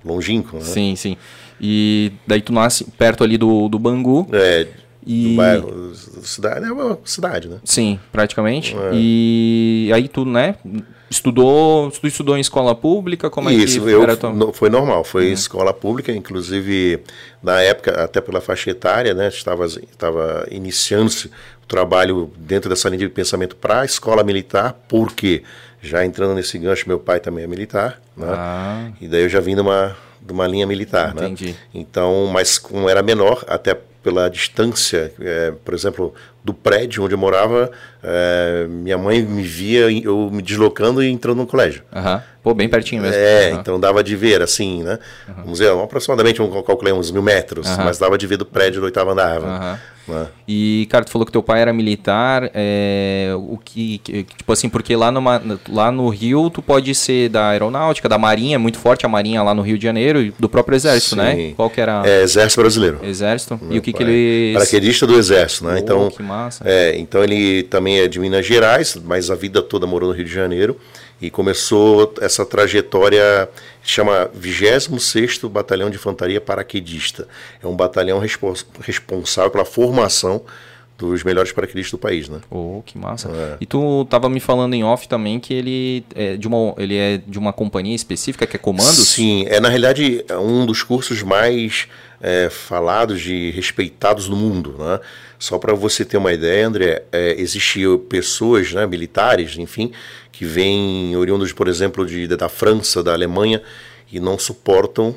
longínquo, 0.05 0.57
né? 0.57 0.63
Sim, 0.65 0.97
sim. 0.97 1.17
E 1.61 2.13
daí 2.27 2.41
tu 2.41 2.53
nasce 2.53 2.85
perto 2.85 3.25
ali 3.25 3.37
do, 3.37 3.69
do 3.69 3.79
Bangu. 3.79 4.29
É, 4.33 4.67
e... 5.07 5.31
do 5.31 5.37
bairro, 5.37 5.95
cidade, 6.23 6.67
é 6.67 6.73
uma 6.73 6.99
cidade, 7.05 7.49
né? 7.49 7.59
Sim, 7.65 7.99
praticamente. 8.13 8.77
É. 8.77 8.91
E 8.93 9.91
aí 9.95 10.07
tu, 10.07 10.25
né, 10.25 10.57
estudou, 11.11 11.91
tu 11.91 12.07
estudou 12.07 12.37
em 12.37 12.41
escola 12.41 12.75
pública, 12.75 13.31
como 13.31 13.51
Isso, 13.51 13.79
é 13.79 13.83
que 13.83 13.91
eu, 13.91 14.03
era 14.03 14.17
tua... 14.17 14.53
foi 14.53 14.69
normal, 14.69 15.05
foi 15.05 15.27
uhum. 15.27 15.33
escola 15.33 15.73
pública, 15.73 16.13
inclusive 16.13 17.01
na 17.43 17.61
época, 17.61 18.05
até 18.05 18.21
pela 18.21 18.41
faixa 18.41 18.71
etária, 18.71 19.15
né, 19.15 19.29
estava, 19.29 19.67
estava 19.67 20.47
iniciando-se 20.51 21.29
o 21.29 21.67
trabalho 21.67 22.31
dentro 22.37 22.69
dessa 22.69 22.89
linha 22.89 23.07
de 23.07 23.09
pensamento 23.09 23.57
para 23.57 23.81
a 23.81 23.85
escola 23.85 24.23
militar, 24.23 24.79
porque 24.87 25.43
já 25.81 26.05
entrando 26.05 26.35
nesse 26.35 26.59
gancho, 26.59 26.89
meu 26.89 26.99
pai 26.99 27.21
também 27.21 27.45
é 27.45 27.47
militar, 27.47 28.01
né? 28.17 28.27
Ah. 28.29 28.91
E 29.01 29.09
daí 29.09 29.23
eu 29.23 29.29
já 29.29 29.41
vim 29.41 29.55
de 29.55 29.61
uma, 29.61 29.97
de 30.21 30.33
uma 30.33 30.47
linha 30.47 30.67
militar, 30.67 31.15
né? 31.15 31.27
Entendi. 31.27 31.49
né? 31.49 31.55
Então, 31.75 32.27
mas 32.33 32.59
como 32.59 32.89
era 32.89 33.03
menor, 33.03 33.45
até 33.47 33.77
pela 34.03 34.29
distância, 34.29 35.13
é, 35.21 35.53
por 35.65 35.75
exemplo, 35.75 36.15
do 36.43 36.55
prédio 36.55 37.05
onde 37.05 37.15
eu 37.15 37.19
morava, 37.19 37.71
é, 38.03 38.67
minha 38.69 38.97
mãe 38.97 39.23
me 39.23 39.43
via 39.43 39.91
eu 39.91 40.31
me 40.33 40.41
deslocando 40.41 41.03
e 41.03 41.11
entrando 41.11 41.39
no 41.39 41.47
colégio. 41.47 41.83
Uhum. 41.95 42.21
Pô, 42.43 42.55
bem 42.55 42.69
pertinho 42.69 43.03
mesmo. 43.03 43.17
É, 43.17 43.53
uhum. 43.53 43.61
então 43.61 43.81
dava 43.81 44.03
de 44.03 44.17
ver, 44.17 44.41
assim, 44.41 44.83
né? 44.83 44.99
Uhum. 45.29 45.35
Vamos 45.35 45.59
dizer, 45.59 45.71
aproximadamente, 45.73 46.39
vamos 46.39 46.65
calcular 46.65 46.95
uns 46.95 47.11
mil 47.11 47.23
metros, 47.23 47.69
mas 47.77 47.99
dava 47.99 48.17
de 48.17 48.27
ver 48.27 48.37
do 48.37 48.47
prédio 48.47 48.81
do 48.81 48.85
oitavo 48.85 49.11
andar. 49.11 49.79
Né? 50.09 50.29
E, 50.47 50.87
cara, 50.91 51.05
tu 51.05 51.11
falou 51.11 51.27
que 51.27 51.33
teu 51.33 51.43
pai 51.43 51.61
era 51.61 51.73
militar, 51.73 52.51
é, 52.55 53.33
o 53.37 53.59
que, 53.63 53.99
tipo 53.99 54.53
assim, 54.53 54.69
porque 54.69 54.97
lá, 54.97 55.13
numa, 55.13 55.43
lá 55.69 55.93
no 55.93 56.09
Rio 56.09 56.49
tu 56.51 56.63
pode 56.63 56.95
ser 56.95 57.29
da 57.29 57.51
aeronáutica, 57.51 58.09
da 58.09 58.17
marinha, 58.17 58.55
é 58.55 58.59
muito 58.59 58.79
forte 58.79 59.05
a 59.05 59.09
marinha 59.09 59.43
lá 59.43 59.55
no 59.55 59.63
Rio 59.63 59.77
de 59.77 59.85
Janeiro, 59.85 60.21
e 60.23 60.35
do 60.39 60.49
próprio 60.49 60.77
exército, 60.77 61.17
né? 61.17 61.33
Sim. 61.33 61.49
né? 61.49 61.53
Qual 61.55 61.69
que 61.69 61.81
era? 61.81 62.03
É, 62.07 62.23
exército 62.23 62.61
brasileiro. 62.61 62.99
Exército. 63.03 63.59
Meu 63.61 63.73
e 63.73 63.79
o 63.79 63.83
que 63.83 63.93
que 63.93 64.03
ele... 64.03 64.55
Paraquedista 64.55 65.07
do 65.07 65.17
exército, 65.17 65.65
né? 65.65 65.75
Oh, 65.75 65.79
então, 65.79 66.11
que 66.11 66.23
massa. 66.23 66.65
É, 66.67 66.97
então 66.99 67.23
ele 67.23 67.65
também 67.65 68.01
é 68.01 68.09
de 68.09 68.19
Minas 68.19 68.47
Gerais, 68.47 68.97
mas 69.05 69.31
a 69.31 69.35
vida 69.35 69.61
toda 69.61 69.87
morou 69.87 70.09
no 70.09 70.15
Rio 70.15 70.25
de 70.25 70.33
Janeiro, 70.33 70.77
e 71.21 71.31
começou 71.31 72.15
essa 72.21 72.45
trajetória 72.47 73.49
chama 73.83 74.31
26º 74.39 75.49
Batalhão 75.49 75.91
de 75.91 75.97
Infantaria 75.97 76.41
Paraquedista. 76.41 77.27
É 77.63 77.67
um 77.67 77.75
batalhão 77.75 78.19
respons 78.19 78.65
responsável 78.81 79.51
pela 79.51 79.65
formação 79.65 80.43
dos 80.99 81.23
melhores 81.23 81.53
paraquedistas 81.53 81.93
do 81.93 81.99
país, 81.99 82.29
né? 82.29 82.41
Oh, 82.51 82.83
que 82.85 82.99
massa. 82.99 83.31
É. 83.31 83.57
E 83.61 83.67
tu 83.67 84.05
tava 84.11 84.29
me 84.29 84.41
falando 84.41 84.75
em 84.75 84.83
off 84.83 85.09
também 85.09 85.39
que 85.39 85.55
ele 85.55 86.05
é 86.15 86.37
de 86.37 86.49
uma, 86.49 86.75
ele 86.77 86.97
é 86.97 87.19
de 87.25 87.39
uma 87.39 87.53
companhia 87.53 87.95
específica 87.95 88.47
que 88.47 88.57
é 88.57 88.59
Comandos? 88.59 89.09
Sim, 89.09 89.47
é 89.49 89.61
na 89.61 89.69
realidade 89.69 90.25
um 90.41 90.67
dos 90.67 90.83
cursos 90.83 91.23
mais 91.23 91.87
é, 92.21 92.51
falados 92.51 93.25
e 93.27 93.51
respeitados 93.53 94.29
no 94.29 94.37
mundo, 94.37 94.75
né? 94.77 94.99
Só 95.39 95.57
para 95.57 95.73
você 95.73 96.05
ter 96.05 96.17
uma 96.17 96.33
ideia, 96.33 96.67
André, 96.67 97.05
é, 97.13 97.41
existiam 97.41 97.97
pessoas, 97.97 98.73
né, 98.73 98.85
militares, 98.85 99.57
enfim, 99.57 99.93
que 100.39 100.45
vêm 100.45 101.17
oriundos, 101.17 101.53
por 101.53 101.67
exemplo, 101.67 102.07
de, 102.07 102.29
da 102.29 102.49
França, 102.49 103.03
da 103.03 103.13
Alemanha, 103.13 103.61
e 104.09 104.21
não 104.21 104.39
suportam 104.39 105.13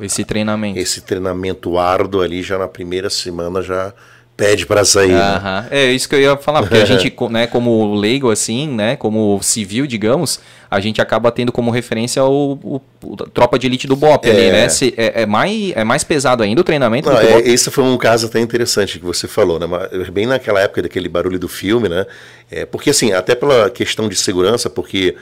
esse 0.00 0.24
treinamento. 0.24 0.78
Esse 0.78 1.02
treinamento 1.02 1.76
árduo 1.76 2.22
ali 2.22 2.42
já 2.42 2.56
na 2.56 2.66
primeira 2.66 3.10
semana 3.10 3.60
já 3.60 3.92
pede 4.36 4.66
para 4.66 4.84
sair. 4.84 5.12
Né? 5.12 5.66
É 5.70 5.90
isso 5.90 6.08
que 6.08 6.14
eu 6.14 6.20
ia 6.20 6.36
falar, 6.36 6.62
porque 6.62 6.76
a 6.76 6.84
gente, 6.86 7.12
né, 7.30 7.46
como 7.46 7.94
leigo 7.94 8.30
assim, 8.30 8.68
né, 8.68 8.94
como 8.94 9.40
civil, 9.42 9.86
digamos, 9.86 10.40
a 10.70 10.78
gente 10.78 11.00
acaba 11.00 11.32
tendo 11.32 11.50
como 11.50 11.70
referência 11.70 12.22
o, 12.24 12.52
o, 12.62 12.80
o 13.02 13.16
tropa 13.16 13.58
de 13.58 13.66
elite 13.66 13.86
do 13.86 13.96
BOP 13.96 14.26
é. 14.26 14.30
ali, 14.30 14.50
né? 14.50 14.68
Se, 14.68 14.92
é, 14.96 15.22
é, 15.22 15.26
mais, 15.26 15.72
é 15.74 15.84
mais 15.84 16.04
pesado 16.04 16.42
ainda 16.42 16.60
o 16.60 16.64
treinamento 16.64 17.08
Não, 17.08 17.18
é, 17.18 17.40
Esse 17.40 17.70
foi 17.70 17.84
um 17.84 17.96
caso 17.96 18.26
até 18.26 18.40
interessante 18.40 18.98
que 18.98 19.04
você 19.04 19.26
falou, 19.26 19.58
né? 19.58 19.66
Bem 20.12 20.26
naquela 20.26 20.60
época 20.60 20.82
daquele 20.82 21.08
barulho 21.08 21.38
do 21.38 21.48
filme, 21.48 21.88
né? 21.88 22.04
É, 22.50 22.66
porque 22.66 22.90
assim, 22.90 23.12
até 23.12 23.34
pela 23.34 23.70
questão 23.70 24.08
de 24.08 24.16
segurança, 24.16 24.68
porque 24.68 25.16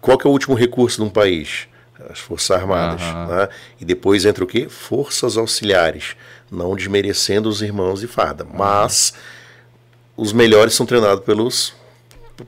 qual 0.00 0.18
que 0.18 0.26
é 0.26 0.30
o 0.30 0.32
último 0.32 0.56
recurso 0.56 0.96
de 0.98 1.04
um 1.04 1.10
país? 1.10 1.68
As 2.10 2.18
Forças 2.18 2.50
Armadas. 2.50 3.02
Uhum. 3.02 3.26
Né? 3.26 3.48
E 3.80 3.84
depois 3.84 4.24
entra 4.24 4.42
o 4.44 4.46
quê? 4.46 4.66
Forças 4.68 5.36
Auxiliares 5.36 6.14
não 6.50 6.74
desmerecendo 6.74 7.48
os 7.48 7.62
irmãos 7.62 8.00
de 8.00 8.06
farda, 8.06 8.44
mas 8.44 9.14
os 10.16 10.32
melhores 10.32 10.74
são 10.74 10.86
treinados 10.86 11.24
pelos 11.24 11.74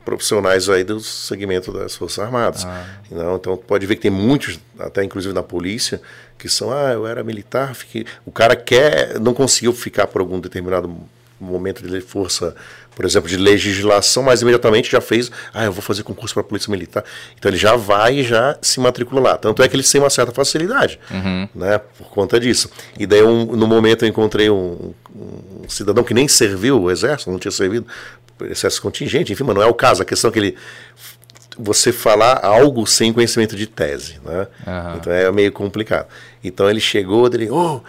profissionais 0.04 0.68
aí 0.68 0.84
do 0.84 1.00
segmento 1.00 1.72
das 1.72 1.94
Forças 1.94 2.18
Armadas. 2.18 2.64
Ah. 2.64 2.86
Não, 3.10 3.36
então 3.36 3.56
pode 3.56 3.86
ver 3.86 3.96
que 3.96 4.02
tem 4.02 4.10
muitos, 4.10 4.58
até 4.78 5.02
inclusive 5.02 5.32
na 5.32 5.42
polícia, 5.42 6.00
que 6.38 6.48
são, 6.48 6.70
ah, 6.70 6.92
eu 6.92 7.06
era 7.06 7.24
militar, 7.24 7.74
fiquei... 7.74 8.04
o 8.24 8.30
cara 8.30 8.54
quer, 8.54 9.18
não 9.18 9.32
conseguiu 9.32 9.72
ficar 9.72 10.06
por 10.06 10.20
algum 10.20 10.38
determinado 10.38 10.94
momento 11.40 11.86
de 11.86 12.00
força, 12.00 12.54
por 12.94 13.04
exemplo, 13.04 13.28
de 13.28 13.36
legislação, 13.36 14.22
mas 14.22 14.42
imediatamente 14.42 14.90
já 14.90 15.00
fez, 15.00 15.30
ah, 15.54 15.64
eu 15.64 15.72
vou 15.72 15.82
fazer 15.82 16.02
concurso 16.02 16.34
para 16.34 16.42
a 16.42 16.44
Polícia 16.44 16.70
Militar. 16.70 17.04
Então 17.36 17.50
ele 17.50 17.58
já 17.58 17.76
vai 17.76 18.18
e 18.18 18.24
já 18.24 18.56
se 18.60 18.80
matricula 18.80 19.20
lá. 19.20 19.36
Tanto 19.36 19.62
é 19.62 19.68
que 19.68 19.76
ele 19.76 19.82
tem 19.82 20.00
uma 20.00 20.10
certa 20.10 20.32
facilidade, 20.32 20.98
uhum. 21.10 21.48
né, 21.54 21.78
por 21.78 22.08
conta 22.08 22.40
disso. 22.40 22.70
E 22.98 23.06
daí, 23.06 23.22
um, 23.22 23.44
no 23.56 23.66
momento, 23.66 24.04
eu 24.04 24.08
encontrei 24.08 24.50
um, 24.50 24.92
um, 25.14 25.68
cidadão 25.68 26.02
que 26.02 26.14
nem 26.14 26.26
serviu 26.26 26.82
o 26.82 26.90
Exército, 26.90 27.30
não 27.30 27.38
tinha 27.38 27.52
servido, 27.52 27.86
excesso 28.42 28.80
contingente, 28.82 29.32
enfim, 29.32 29.44
mas 29.44 29.54
não 29.54 29.62
é 29.62 29.66
o 29.66 29.74
caso. 29.74 30.02
A 30.02 30.04
questão 30.04 30.30
é 30.30 30.32
que 30.32 30.38
ele 30.38 30.56
você 31.60 31.92
falar 31.92 32.44
algo 32.44 32.86
sem 32.86 33.12
conhecimento 33.12 33.56
de 33.56 33.66
tese, 33.66 34.20
né? 34.24 34.46
Uhum. 34.64 34.96
Então 34.96 35.12
é 35.12 35.30
meio 35.32 35.50
complicado. 35.50 36.06
Então 36.42 36.70
ele 36.70 36.78
chegou, 36.78 37.26
ele, 37.26 37.50
oh, 37.50 37.80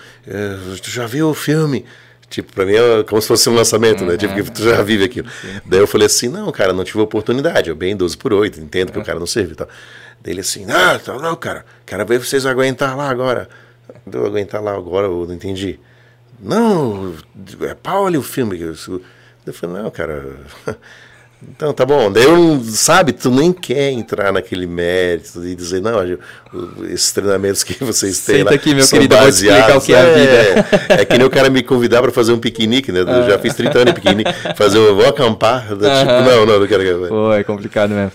tu 0.81 0.89
já 0.89 1.05
viu 1.05 1.29
o 1.29 1.35
filme? 1.35 1.85
Tipo, 2.29 2.53
para 2.53 2.65
mim 2.65 2.73
é 2.73 3.03
como 3.03 3.19
se 3.21 3.27
fosse 3.27 3.49
um 3.49 3.55
lançamento, 3.55 4.05
né? 4.05 4.15
Tipo, 4.15 4.35
que 4.35 4.43
tu 4.51 4.63
já 4.63 4.83
vive 4.83 5.03
aquilo. 5.03 5.27
Sim. 5.41 5.61
Daí 5.65 5.79
eu 5.79 5.87
falei 5.87 6.05
assim, 6.05 6.27
não, 6.29 6.51
cara, 6.51 6.71
não 6.73 6.83
tive 6.83 6.99
oportunidade, 6.99 7.69
eu 7.69 7.75
bem 7.75 7.95
12 7.95 8.15
por 8.17 8.33
8, 8.33 8.59
entendo 8.59 8.91
que 8.91 8.99
o 8.99 9.03
cara 9.03 9.17
não 9.17 9.25
serve 9.25 9.53
e 9.53 9.55
tal. 9.55 9.67
Daí 10.21 10.33
ele 10.33 10.41
assim, 10.41 10.65
ah, 10.69 10.99
tá, 10.99 11.13
não, 11.17 11.35
cara, 11.35 11.65
quero 11.85 12.05
ver 12.05 12.19
vocês 12.19 12.45
aguentar 12.45 12.95
lá 12.95 13.09
agora. 13.09 13.49
Eu 14.11 14.25
aguentar 14.25 14.61
lá 14.61 14.75
agora, 14.75 15.07
eu 15.07 15.25
não 15.25 15.33
entendi. 15.33 15.79
Não, 16.39 17.15
é 17.61 17.73
pau 17.73 18.05
ali 18.05 18.17
o 18.17 18.23
filme. 18.23 18.59
Eu 18.59 19.53
falei, 19.53 19.81
não, 19.81 19.89
cara, 19.89 20.23
Então, 21.47 21.73
tá 21.73 21.85
bom. 21.85 22.11
Daí, 22.11 22.23
eu, 22.23 22.61
sabe, 22.65 23.13
tu 23.13 23.31
nem 23.31 23.53
quer 23.53 23.91
entrar 23.91 24.33
naquele 24.33 24.67
mérito 24.67 25.43
e 25.45 25.55
dizer, 25.55 25.81
não, 25.81 25.99
esses 26.85 27.11
treinamentos 27.13 27.63
que 27.63 27.81
vocês 27.83 28.19
têm 28.19 28.37
Senta 28.37 28.49
lá 28.49 28.55
aqui, 28.55 28.75
meu 28.75 28.83
são 28.83 28.99
querido, 28.99 29.15
baseados. 29.15 29.83
o 29.83 29.85
que 29.85 29.93
é, 29.93 29.99
a 29.99 30.13
vida. 30.13 30.67
É, 30.89 31.01
é 31.01 31.05
que 31.05 31.17
nem 31.17 31.25
o 31.25 31.29
cara 31.29 31.49
me 31.49 31.63
convidar 31.63 32.01
para 32.01 32.11
fazer 32.11 32.33
um 32.33 32.39
piquenique, 32.39 32.91
né? 32.91 33.01
Eu 33.01 33.29
já 33.29 33.39
fiz 33.39 33.53
30 33.55 33.79
anos 33.79 33.93
de 33.93 34.01
piquenique. 34.01 34.31
Fazer, 34.55 34.77
eu 34.79 34.95
vou 34.95 35.07
acampar. 35.07 35.67
Tipo, 35.67 35.75
não, 35.77 36.45
não, 36.45 36.59
não 36.59 36.67
quero. 36.67 37.07
Pô, 37.07 37.33
é 37.33 37.43
complicado 37.43 37.91
mesmo. 37.91 38.11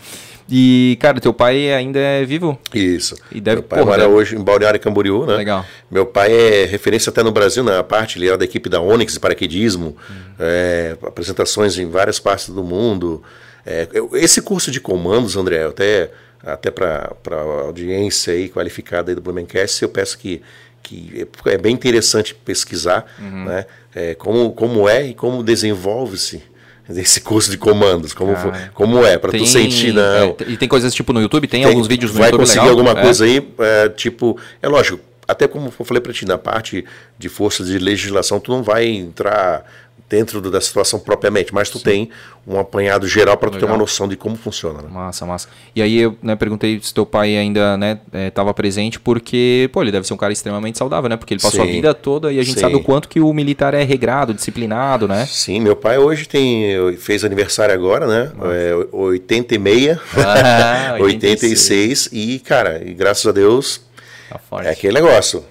E, 0.49 0.99
cara, 1.01 1.21
teu 1.21 1.33
pai 1.33 1.73
ainda 1.73 1.99
é 1.99 2.25
vivo? 2.25 2.59
Isso. 2.73 3.17
E 3.33 3.41
deve, 3.41 3.57
Meu 3.57 3.63
pai 3.63 3.79
porra, 3.79 3.91
mora 3.93 4.03
deve... 4.03 4.15
hoje 4.15 4.37
em 4.37 4.41
Balneário 4.43 4.79
Camboriú, 4.79 5.25
né? 5.25 5.37
Legal. 5.37 5.65
Meu 5.91 6.05
pai 6.05 6.33
é 6.33 6.65
referência 6.67 7.11
até 7.11 7.23
no 7.23 7.33
Brasil, 7.33 7.65
na 7.65 7.83
parte, 7.83 8.19
ele 8.19 8.29
era 8.29 8.37
da 8.37 8.45
equipe 8.45 8.69
da 8.69 8.81
Onyx, 8.81 9.17
paraquedismo, 9.17 9.97
hum. 10.11 10.15
é, 10.39 10.97
apresentações 11.03 11.79
em 11.79 11.89
várias 11.89 12.21
partes 12.21 12.51
do 12.51 12.63
mundo. 12.63 13.23
É, 13.65 13.89
esse 14.15 14.43
curso 14.43 14.71
de 14.71 14.81
comandos, 14.81 15.37
André, 15.37 15.65
até, 15.65 16.11
até 16.45 16.71
para 16.71 17.17
a 17.31 17.63
audiência 17.63 18.35
aí 18.35 18.51
qualificada 18.51 19.11
aí 19.11 19.15
do 19.15 19.23
Blumencast, 19.23 19.83
eu 19.83 19.89
peço 19.89 20.19
que, 20.19 20.43
que 20.83 21.27
é, 21.47 21.55
é 21.55 21.59
bem 21.59 21.73
interessante 21.75 22.35
pesquisar 22.35 23.07
uhum. 23.19 23.45
né, 23.47 23.65
é, 23.95 24.15
como, 24.15 24.53
como 24.53 24.87
é 24.87 25.07
e 25.07 25.15
como 25.15 25.43
desenvolve-se 25.43 26.43
esse 26.89 27.21
curso 27.21 27.51
de 27.51 27.57
comandos, 27.57 28.13
como, 28.13 28.33
ah, 28.33 28.71
como 28.75 29.05
é, 29.05 29.17
para 29.17 29.33
tu 29.33 29.47
sentir, 29.47 29.93
não. 29.93 30.03
É, 30.03 30.37
e 30.49 30.57
tem 30.57 30.69
coisas 30.69 30.95
tipo 30.95 31.13
no 31.13 31.21
YouTube, 31.21 31.47
tem, 31.47 31.63
tem 31.63 31.71
alguns 31.71 31.87
vídeos 31.87 32.13
no 32.13 32.19
vai 32.19 32.29
YouTube. 32.29 32.39
Vai 32.39 32.47
conseguir 32.47 32.67
legal? 32.67 32.79
alguma 32.79 33.01
é. 33.01 33.03
coisa 33.03 33.25
aí, 33.25 33.49
é, 33.59 33.89
tipo, 33.89 34.39
é 34.61 34.69
lógico, 34.69 35.01
até 35.27 35.49
como 35.49 35.73
eu 35.79 35.85
falei 35.85 36.01
para 36.01 36.13
ti, 36.13 36.27
na 36.27 36.37
parte 36.37 36.85
de 37.19 37.29
forças 37.29 37.69
de 37.69 37.79
legislação, 37.79 38.39
tu 38.39 38.51
não 38.51 38.63
vai 38.63 38.87
entrar 38.87 39.65
dentro 40.09 40.41
da 40.41 40.61
situação 40.61 41.01
propriamente, 41.01 41.53
mas 41.55 41.71
tu 41.71 41.79
Sim. 41.79 41.85
tem 41.85 42.11
um 42.47 42.59
apanhado 42.59 43.09
geral 43.09 43.37
para 43.37 43.51
tu 43.51 43.59
ter 43.59 43.65
uma 43.65 43.77
noção 43.77 44.07
de 44.07 44.17
como 44.17 44.37
funciona. 44.37 44.83
Né? 44.83 44.89
Massa, 44.91 45.25
massa. 45.25 45.49
E 45.75 45.81
aí 45.81 45.99
eu 45.99 46.17
né, 46.23 46.37
perguntei 46.37 46.79
se 46.83 46.93
teu 46.93 47.07
pai 47.07 47.37
ainda 47.37 47.79
estava 48.13 48.51
né, 48.51 48.53
presente, 48.53 49.01
porque 49.01 49.69
pô, 49.73 49.83
ele 49.83 49.91
deve 49.91 50.07
ser 50.07 50.13
um 50.13 50.17
cara 50.19 50.33
extremamente 50.33 50.77
saudável, 50.77 51.09
né? 51.09 51.17
Porque 51.17 51.33
ele 51.33 51.41
passou 51.41 51.65
Sim. 51.65 51.71
a 51.71 51.73
vida 51.73 51.95
toda 51.95 52.33
e 52.33 52.39
a 52.39 52.43
gente 52.43 52.57
Sim. 52.57 52.61
sabe 52.61 52.75
o 52.77 52.83
quanto 52.83 53.09
que 53.09 53.19
o 53.19 53.33
militar 53.33 53.73
é 53.73 53.83
regrado, 53.83 54.35
disciplinado, 54.35 55.09
né? 55.09 55.27
Sim, 55.27 55.61
meu 55.61 55.75
pai 55.75 55.99
hoje 55.99 56.29
tem 56.29 56.97
fez 56.99 57.25
aniversário 57.25 57.75
agora, 57.75 58.07
né? 58.07 58.31
É, 58.53 58.75
86, 58.93 59.99
ah, 60.19 60.97
86 61.01 62.11
e 62.13 62.39
cara, 62.41 62.83
e 62.85 62.93
graças 62.93 63.27
a 63.27 63.33
Deus 63.33 63.81
tá 64.29 64.65
é 64.65 64.71
aquele 64.71 64.95
negócio. 64.95 65.45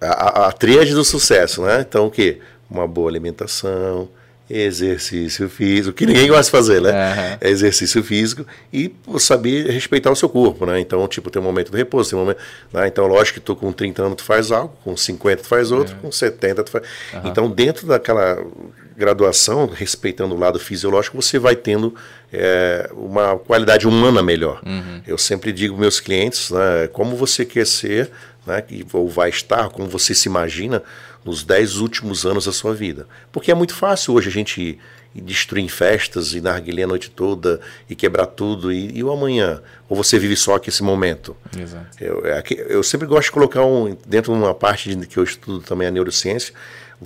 A, 0.00 0.06
a, 0.06 0.48
a 0.48 0.52
tríade 0.52 0.94
do 0.94 1.04
sucesso, 1.04 1.62
né? 1.62 1.84
Então 1.86 2.06
o 2.06 2.10
quê? 2.10 2.38
Uma 2.70 2.86
boa 2.86 3.10
alimentação, 3.10 4.08
exercício 4.50 5.48
físico, 5.48 5.94
que 5.94 6.04
ninguém 6.04 6.26
gosta 6.26 6.44
de 6.44 6.50
fazer, 6.50 6.80
né? 6.80 6.90
Uhum. 6.90 7.38
É 7.40 7.50
exercício 7.50 8.02
físico 8.02 8.44
e 8.72 8.92
saber 9.18 9.70
respeitar 9.70 10.10
o 10.10 10.16
seu 10.16 10.28
corpo, 10.28 10.66
né? 10.66 10.80
Então, 10.80 11.06
tipo, 11.06 11.30
tem 11.30 11.40
um 11.40 11.44
momento 11.44 11.70
de 11.70 11.76
repouso, 11.76 12.10
tem 12.10 12.18
um 12.18 12.22
momento. 12.22 12.38
Né? 12.72 12.88
Então, 12.88 13.06
lógico 13.06 13.38
que 13.38 13.46
tu 13.46 13.54
com 13.54 13.70
30 13.72 14.02
anos 14.02 14.16
tu 14.16 14.24
faz 14.24 14.50
algo, 14.50 14.74
com 14.82 14.96
50 14.96 15.42
tu 15.42 15.48
faz 15.48 15.70
outro, 15.70 15.94
uhum. 15.94 16.00
com 16.02 16.12
70 16.12 16.64
tu 16.64 16.70
faz. 16.70 16.84
Uhum. 17.14 17.20
Então, 17.26 17.48
dentro 17.48 17.86
daquela 17.86 18.44
graduação, 18.96 19.66
respeitando 19.66 20.34
o 20.34 20.38
lado 20.38 20.58
fisiológico, 20.58 21.20
você 21.20 21.38
vai 21.38 21.54
tendo 21.56 21.94
é, 22.32 22.90
uma 22.92 23.38
qualidade 23.38 23.86
humana 23.86 24.22
melhor. 24.22 24.60
Uhum. 24.66 25.00
Eu 25.06 25.16
sempre 25.16 25.52
digo 25.52 25.78
meus 25.78 26.00
clientes, 26.00 26.50
né, 26.50 26.88
como 26.92 27.16
você 27.16 27.44
quer 27.46 27.66
ser, 27.66 28.10
né, 28.46 28.62
ou 28.92 29.08
vai 29.08 29.30
estar, 29.30 29.70
como 29.70 29.88
você 29.88 30.14
se 30.14 30.28
imagina 30.28 30.82
nos 31.24 31.44
dez 31.44 31.76
últimos 31.76 32.24
anos 32.24 32.46
da 32.46 32.52
sua 32.52 32.74
vida. 32.74 33.06
Porque 33.30 33.50
é 33.50 33.54
muito 33.54 33.74
fácil 33.74 34.14
hoje 34.14 34.28
a 34.28 34.32
gente 34.32 34.78
destruir 35.14 35.64
em 35.64 35.68
festas 35.68 36.32
e 36.34 36.40
narguilhar 36.40 36.84
a 36.84 36.88
noite 36.88 37.10
toda 37.10 37.60
e 37.88 37.94
quebrar 37.94 38.26
tudo. 38.26 38.72
E, 38.72 38.96
e 38.96 39.02
o 39.02 39.10
amanhã? 39.10 39.60
Ou 39.88 39.96
você 39.96 40.18
vive 40.18 40.36
só 40.36 40.54
aqui 40.54 40.68
esse 40.68 40.82
momento? 40.82 41.36
Exato. 41.58 41.88
Eu, 42.00 42.24
é 42.24 42.42
eu 42.68 42.82
sempre 42.82 43.06
gosto 43.06 43.26
de 43.26 43.32
colocar 43.32 43.64
um, 43.64 43.96
dentro 44.06 44.32
de 44.32 44.38
uma 44.38 44.54
parte 44.54 44.94
de, 44.94 45.06
que 45.06 45.16
eu 45.16 45.24
estudo 45.24 45.60
também 45.60 45.88
a 45.88 45.90
neurociência, 45.90 46.54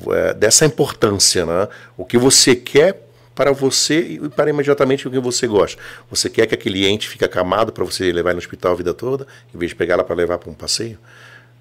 é, 0.09 0.35
dessa 0.35 0.67
importância, 0.67 1.47
né? 1.47 1.69
O 1.97 2.05
que 2.05 2.19
você 2.19 2.55
quer 2.55 3.01
para 3.35 3.51
você 3.51 4.01
e 4.01 4.29
para 4.29 4.49
imediatamente 4.49 5.09
o 5.09 5.11
que 5.11 5.19
você 5.19 5.47
gosta. 5.47 5.81
Você 6.09 6.31
quer 6.31 6.47
que 6.47 6.55
aquele 6.55 6.87
ente 6.87 7.09
fique 7.09 7.25
acamado 7.25 7.73
para 7.73 7.85
você 7.85 8.13
levar 8.13 8.33
no 8.33 8.39
hospital 8.39 8.73
a 8.73 8.75
vida 8.77 8.95
toda, 8.95 9.27
em 9.53 9.59
vez 9.59 9.71
de 9.71 9.75
pegar 9.75 9.95
ela 9.95 10.05
para 10.05 10.15
levar 10.15 10.39
para 10.39 10.51
um 10.51 10.55
passeio? 10.55 10.99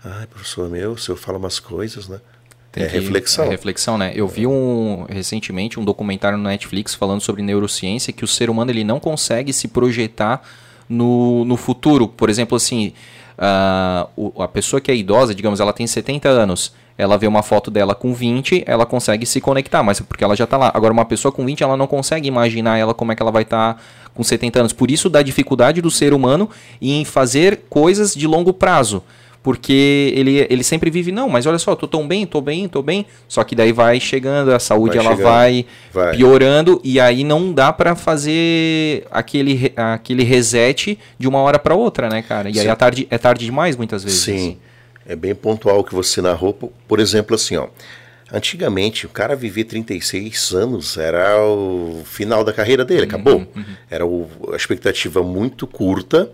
Ai, 0.04 0.28
professor 0.28 0.70
meu, 0.70 0.92
o 0.92 0.98
senhor 0.98 1.18
fala 1.18 1.38
umas 1.38 1.60
coisas, 1.60 2.08
né? 2.08 2.20
Tem 2.74 2.86
é 2.86 2.88
que, 2.88 2.98
reflexão. 2.98 3.46
É 3.46 3.50
reflexão, 3.50 3.98
né? 4.00 4.12
Eu 4.16 4.28
vi 4.28 4.48
um 4.48 5.06
recentemente 5.08 5.80
um 5.80 5.86
documentário 5.86 6.40
no 6.40 6.44
Netflix 6.46 6.96
falando 6.96 7.22
sobre 7.22 7.44
neurociência 7.44 8.12
que 8.12 8.26
o 8.26 8.28
ser 8.28 8.50
humano 8.50 8.72
ele 8.72 8.84
não 8.84 9.00
consegue 9.00 9.54
se 9.54 9.68
projetar 9.68 10.42
no, 10.90 11.46
no 11.46 11.56
futuro. 11.56 12.08
Por 12.08 12.32
exemplo, 12.32 12.58
assim, 12.58 12.92
a, 13.38 14.08
a 14.40 14.48
pessoa 14.48 14.82
que 14.82 14.92
é 14.92 14.96
idosa, 14.96 15.36
digamos, 15.36 15.60
ela 15.60 15.72
tem 15.72 15.86
70 15.86 16.28
anos, 16.28 16.74
ela 16.98 17.16
vê 17.16 17.28
uma 17.28 17.44
foto 17.44 17.70
dela 17.70 17.94
com 17.94 18.12
20, 18.12 18.64
ela 18.66 18.88
consegue 18.88 19.28
se 19.28 19.40
conectar, 19.40 19.84
mas 19.84 20.00
porque 20.00 20.24
ela 20.24 20.36
já 20.36 20.46
está 20.46 20.58
lá. 20.58 20.72
Agora, 20.74 20.92
uma 20.92 21.06
pessoa 21.06 21.32
com 21.32 21.46
20, 21.46 21.62
ela 21.62 21.78
não 21.78 21.86
consegue 21.86 22.28
imaginar 22.28 22.80
ela 22.80 22.96
como 22.96 23.12
é 23.12 23.16
que 23.16 23.22
ela 23.22 23.32
vai 23.32 23.44
estar 23.44 23.76
tá 23.76 23.82
com 24.16 24.24
70 24.24 24.60
anos. 24.60 24.74
Por 24.74 24.90
isso, 24.90 25.12
da 25.12 25.22
dificuldade 25.22 25.80
do 25.80 25.92
ser 25.92 26.12
humano 26.12 26.50
em 26.82 27.06
fazer 27.06 27.66
coisas 27.70 28.16
de 28.16 28.26
longo 28.26 28.52
prazo 28.52 29.04
porque 29.44 30.14
ele, 30.16 30.48
ele 30.50 30.64
sempre 30.64 30.90
vive, 30.90 31.12
não, 31.12 31.28
mas 31.28 31.46
olha 31.46 31.60
só, 31.60 31.76
tô 31.76 31.86
tão 31.86 32.08
bem, 32.08 32.26
tô 32.26 32.40
bem, 32.40 32.70
tô 32.70 32.82
bem. 32.82 33.06
Só 33.28 33.44
que 33.44 33.54
daí 33.54 33.74
vai 33.74 34.00
chegando, 34.00 34.54
a 34.54 34.60
saúde 34.60 34.96
vai 34.96 35.06
ela 35.06 35.16
chegando, 35.18 35.30
vai, 35.30 35.66
vai, 35.92 36.16
piorando 36.16 36.80
e 36.82 36.98
aí 36.98 37.26
não 37.26 37.52
dá 37.52 37.74
para 37.74 37.94
fazer 37.94 39.06
aquele, 39.12 39.74
aquele 39.76 40.24
reset 40.24 40.98
de 41.20 41.28
uma 41.28 41.40
hora 41.40 41.60
para 41.60 41.76
outra, 41.76 42.08
né, 42.08 42.22
cara? 42.22 42.50
E 42.50 42.54
Sim. 42.54 42.60
aí 42.62 42.68
é 42.68 42.76
tarde, 42.76 43.08
é 43.12 43.18
tarde 43.18 43.44
demais 43.44 43.76
muitas 43.76 44.02
vezes. 44.06 44.22
Sim, 44.22 44.58
é 45.06 45.14
bem 45.14 45.36
pontual 45.36 45.80
o 45.80 45.84
que 45.84 45.94
você 45.94 46.22
narrou. 46.22 46.54
Por 46.88 47.02
exemplo, 47.02 47.36
assim, 47.36 47.58
ó. 47.58 47.68
Antigamente, 48.32 49.06
o 49.06 49.10
cara 49.10 49.36
viver 49.36 49.66
36 49.66 50.54
anos 50.54 50.98
era 50.98 51.38
o 51.46 52.02
final 52.06 52.44
da 52.44 52.52
carreira 52.52 52.84
dele, 52.84 53.02
uhum, 53.02 53.08
acabou. 53.08 53.36
Uhum. 53.56 53.64
Era 53.92 54.06
o, 54.06 54.28
a 54.54 54.56
expectativa 54.56 55.22
muito 55.22 55.68
curta 55.68 56.32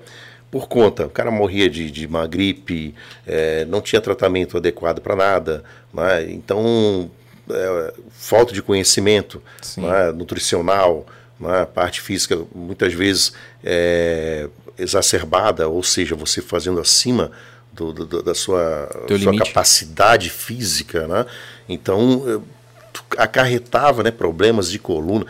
por 0.52 0.68
conta. 0.68 1.06
O 1.06 1.10
cara 1.10 1.32
morria 1.32 1.70
de, 1.70 1.92
de 1.92 2.06
uma 2.06 2.28
gripe, 2.28 2.94
é, 3.26 3.66
não 3.66 3.82
tinha 3.82 4.02
tratamento 4.02 4.58
adequado 4.58 5.00
para 5.00 5.16
nada, 5.16 5.64
né? 5.94 6.30
então 6.30 7.10
é, 7.50 7.94
falta 8.12 8.54
de 8.54 8.62
conhecimento 8.62 9.42
né? 9.78 10.12
nutricional, 10.12 11.06
né? 11.40 11.66
parte 11.66 12.02
física 12.02 12.40
muitas 12.54 12.94
vezes 12.94 13.34
é, 13.64 14.48
exacerbada, 14.78 15.68
ou 15.68 15.84
seja, 15.84 16.16
você 16.16 16.42
fazendo 16.42 16.80
acima 16.80 17.32
do, 17.72 17.94
do, 17.94 18.24
da 18.24 18.34
sua, 18.34 18.90
sua 19.22 19.38
capacidade 19.38 20.30
física, 20.30 21.08
né? 21.08 21.26
então 21.68 22.24
é, 22.28 22.60
acarretava 23.18 24.04
né, 24.04 24.12
problemas 24.12 24.72
de 24.72 24.80
coluna. 24.80 25.26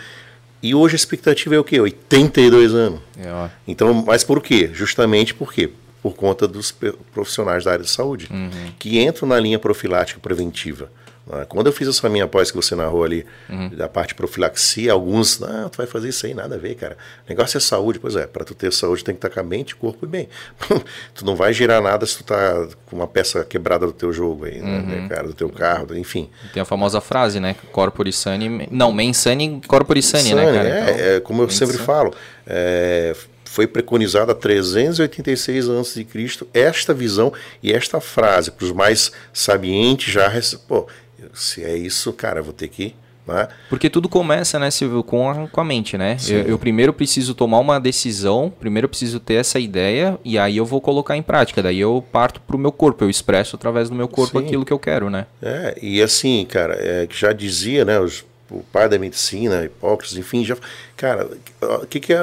E 0.61 0.75
hoje 0.75 0.95
a 0.95 0.97
expectativa 0.97 1.55
é 1.55 1.59
o 1.59 1.63
quê? 1.63 1.79
82 1.79 2.73
anos. 2.73 2.99
É, 3.17 3.49
então, 3.67 3.93
mas 3.93 4.23
por 4.23 4.41
quê? 4.41 4.69
Justamente 4.73 5.33
por 5.33 5.53
quê? 5.53 5.71
Por 6.01 6.15
conta 6.15 6.47
dos 6.47 6.73
profissionais 7.13 7.63
da 7.63 7.71
área 7.71 7.83
de 7.83 7.89
saúde, 7.89 8.27
uhum. 8.31 8.49
que 8.77 8.99
entram 8.99 9.27
na 9.27 9.39
linha 9.39 9.59
profilática 9.59 10.19
preventiva. 10.19 10.91
Né? 11.29 11.45
Quando 11.47 11.67
eu 11.67 11.73
fiz 11.73 11.87
essa 11.87 12.09
minha 12.09 12.27
pós 12.27 12.51
que 12.51 12.57
você 12.57 12.75
narrou 12.75 13.03
ali, 13.03 13.25
uhum. 13.49 13.69
da 13.69 13.87
parte 13.87 14.09
de 14.09 14.15
profilaxia, 14.15 14.91
alguns, 14.91 15.39
não, 15.39 15.69
tu 15.69 15.77
vai 15.77 15.87
fazer 15.87 16.09
isso 16.09 16.25
aí, 16.25 16.33
nada 16.33 16.55
a 16.55 16.57
ver, 16.57 16.75
cara. 16.75 16.97
O 17.25 17.29
negócio 17.29 17.57
é 17.57 17.61
saúde. 17.61 17.99
Pois 17.99 18.15
é, 18.15 18.25
para 18.25 18.43
tu 18.43 18.55
ter 18.55 18.71
saúde 18.73 19.03
tem 19.03 19.13
que 19.13 19.19
estar 19.19 19.29
com 19.29 19.39
a 19.39 19.43
mente, 19.43 19.75
corpo 19.75 20.05
e 20.05 20.09
bem. 20.09 20.29
tu 21.13 21.25
não 21.25 21.35
vai 21.35 21.53
gerar 21.53 21.81
nada 21.81 22.05
se 22.05 22.17
tu 22.17 22.23
tá 22.23 22.67
com 22.85 22.95
uma 22.95 23.07
peça 23.07 23.43
quebrada 23.45 23.85
do 23.85 23.93
teu 23.93 24.11
jogo 24.11 24.45
aí, 24.45 24.59
né, 24.59 24.79
uhum. 24.79 24.85
né, 24.85 25.07
cara, 25.09 25.27
do 25.27 25.33
teu 25.33 25.49
carro, 25.49 25.95
enfim. 25.95 26.29
Tem 26.53 26.61
a 26.61 26.65
famosa 26.65 26.99
frase, 27.01 27.39
né, 27.39 27.55
corpore 27.71 28.11
sane, 28.11 28.67
não, 28.71 28.91
mens 28.91 29.17
sane, 29.17 29.61
corpore 29.67 30.01
sane, 30.01 30.33
né, 30.33 30.45
cara? 30.53 30.69
É, 30.69 30.81
então, 30.81 31.05
é 31.05 31.19
como 31.19 31.43
eu 31.43 31.49
sempre 31.49 31.75
sane. 31.75 31.85
falo, 31.85 32.13
é, 32.47 33.15
foi 33.49 33.65
preconizada 33.65 34.31
há 34.31 34.35
386 34.35 35.69
a.C. 35.69 36.07
esta 36.53 36.93
visão 36.93 37.33
e 37.63 37.73
esta 37.73 37.99
frase 37.99 38.51
para 38.51 38.65
os 38.65 38.71
mais 38.71 39.11
sabientes 39.33 40.13
já 40.13 40.31
pô, 40.67 40.87
se 41.33 41.63
é 41.63 41.75
isso, 41.75 42.11
cara, 42.13 42.41
vou 42.41 42.53
ter 42.53 42.67
que. 42.67 42.95
Né? 43.29 43.47
Porque 43.69 43.89
tudo 43.89 44.09
começa, 44.09 44.57
né, 44.57 44.71
Silvio, 44.71 45.03
com 45.03 45.29
a, 45.29 45.47
com 45.47 45.61
a 45.61 45.63
mente, 45.63 45.97
né? 45.97 46.17
Eu, 46.27 46.39
eu, 46.39 46.59
primeiro 46.59 46.91
preciso 46.91 47.35
tomar 47.35 47.59
uma 47.59 47.79
decisão, 47.79 48.51
primeiro 48.59 48.85
eu 48.85 48.89
preciso 48.89 49.19
ter 49.19 49.35
essa 49.35 49.59
ideia 49.59 50.17
e 50.25 50.37
aí 50.37 50.57
eu 50.57 50.65
vou 50.65 50.81
colocar 50.81 51.15
em 51.15 51.21
prática. 51.21 51.61
Daí 51.61 51.79
eu 51.79 52.03
parto 52.11 52.41
pro 52.41 52.57
meu 52.57 52.71
corpo, 52.71 53.03
eu 53.03 53.09
expresso 53.09 53.55
através 53.55 53.87
do 53.89 53.95
meu 53.95 54.07
corpo 54.07 54.39
Sim. 54.39 54.45
aquilo 54.45 54.65
que 54.65 54.73
eu 54.73 54.79
quero, 54.79 55.09
né? 55.09 55.27
É, 55.41 55.77
e 55.81 56.01
assim, 56.01 56.43
cara, 56.45 56.75
é, 56.79 57.07
já 57.11 57.31
dizia, 57.31 57.85
né, 57.85 57.99
os, 57.99 58.25
o 58.49 58.63
pai 58.71 58.89
da 58.89 58.97
medicina, 58.97 59.63
Hipócrates, 59.63 60.17
enfim, 60.17 60.43
já. 60.43 60.57
Cara, 60.97 61.29
o 61.61 61.85
que, 61.85 61.99
que, 61.99 62.13
é, 62.13 62.19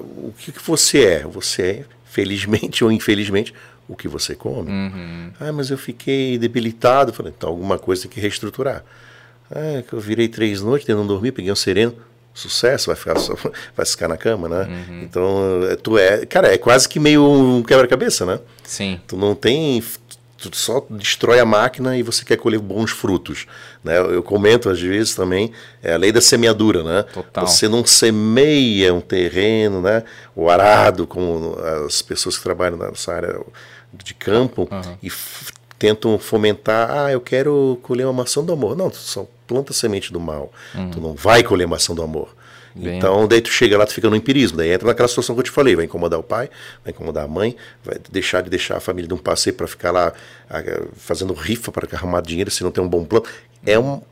o 0.00 0.32
que, 0.38 0.52
que 0.52 0.62
você 0.62 1.04
é? 1.04 1.18
Você 1.24 1.62
é, 1.62 1.84
felizmente 2.06 2.82
ou 2.84 2.90
infelizmente, 2.90 3.52
o 3.88 3.96
que 3.96 4.08
você 4.08 4.34
come. 4.34 4.70
Uhum. 4.70 5.30
Ah, 5.38 5.52
mas 5.52 5.70
eu 5.70 5.78
fiquei 5.78 6.38
debilitado. 6.38 7.12
Falei, 7.12 7.32
então 7.36 7.48
alguma 7.48 7.78
coisa 7.78 8.02
tem 8.02 8.10
que 8.10 8.20
reestruturar. 8.20 8.84
Ah, 9.50 9.82
que 9.86 9.92
eu 9.92 10.00
virei 10.00 10.28
três 10.28 10.60
noites, 10.60 10.88
não 10.88 11.06
dormi, 11.06 11.30
peguei 11.30 11.52
um 11.52 11.56
sereno. 11.56 11.94
Sucesso, 12.34 12.88
vai 12.88 12.96
ficar, 12.96 13.18
só, 13.18 13.34
vai 13.74 13.86
ficar 13.86 14.08
na 14.08 14.16
cama, 14.16 14.46
né? 14.46 14.64
Uhum. 14.64 15.02
Então, 15.02 15.60
é, 15.70 15.76
tu 15.76 15.96
é. 15.96 16.26
Cara, 16.26 16.52
é 16.52 16.58
quase 16.58 16.86
que 16.86 17.00
meio 17.00 17.24
um 17.24 17.62
quebra-cabeça, 17.62 18.26
né? 18.26 18.38
Sim. 18.62 19.00
Tu 19.06 19.16
não 19.16 19.34
tem 19.34 19.80
tu 20.38 20.56
só 20.56 20.84
destrói 20.90 21.40
a 21.40 21.44
máquina 21.44 21.96
e 21.96 22.02
você 22.02 22.24
quer 22.24 22.36
colher 22.36 22.60
bons 22.60 22.90
frutos. 22.90 23.46
Né? 23.82 23.98
Eu 23.98 24.22
comento 24.22 24.68
às 24.68 24.80
vezes 24.80 25.14
também, 25.14 25.52
é 25.82 25.94
a 25.94 25.96
lei 25.96 26.12
da 26.12 26.20
semeadura, 26.20 26.82
né? 26.82 27.02
Total. 27.04 27.46
Você 27.46 27.68
não 27.68 27.84
semeia 27.84 28.92
um 28.92 29.00
terreno, 29.00 29.80
né? 29.80 30.04
O 30.34 30.50
arado, 30.50 31.06
como 31.06 31.56
as 31.86 32.02
pessoas 32.02 32.36
que 32.36 32.42
trabalham 32.42 32.76
nessa 32.76 33.14
área 33.14 33.40
de 34.04 34.14
campo 34.14 34.68
uhum. 34.70 34.96
e 35.02 35.10
tentam 35.78 36.18
fomentar, 36.18 36.90
ah, 36.90 37.12
eu 37.12 37.20
quero 37.20 37.78
colher 37.82 38.06
uma 38.06 38.12
maçã 38.12 38.42
do 38.42 38.52
amor. 38.52 38.76
Não, 38.76 38.90
tu 38.90 38.96
só 38.96 39.26
planta 39.46 39.72
semente 39.72 40.12
do 40.12 40.20
mal. 40.20 40.52
Uhum. 40.74 40.90
Tu 40.90 41.00
não 41.00 41.14
vai 41.14 41.42
colher 41.42 41.66
maçã 41.66 41.94
do 41.94 42.02
amor. 42.02 42.34
Bem... 42.74 42.98
Então, 42.98 43.26
daí 43.26 43.40
tu 43.40 43.48
chega 43.48 43.78
lá, 43.78 43.86
tu 43.86 43.94
fica 43.94 44.10
no 44.10 44.16
empirismo. 44.16 44.58
Daí 44.58 44.70
entra 44.70 44.86
naquela 44.86 45.08
situação 45.08 45.34
que 45.34 45.40
eu 45.40 45.44
te 45.44 45.50
falei: 45.50 45.74
vai 45.74 45.86
incomodar 45.86 46.20
o 46.20 46.22
pai, 46.22 46.50
vai 46.84 46.92
incomodar 46.92 47.24
a 47.24 47.28
mãe, 47.28 47.56
vai 47.82 47.96
deixar 48.10 48.42
de 48.42 48.50
deixar 48.50 48.76
a 48.76 48.80
família 48.80 49.08
de 49.08 49.14
um 49.14 49.18
passeio 49.18 49.56
para 49.56 49.66
ficar 49.66 49.90
lá 49.90 50.12
fazendo 50.96 51.32
rifa 51.32 51.72
para 51.72 51.88
arrumar 51.96 52.20
dinheiro 52.20 52.50
se 52.50 52.62
não 52.62 52.70
tem 52.70 52.84
um 52.84 52.88
bom 52.88 53.04
plano. 53.04 53.24
É 53.64 53.78
um. 53.78 54.02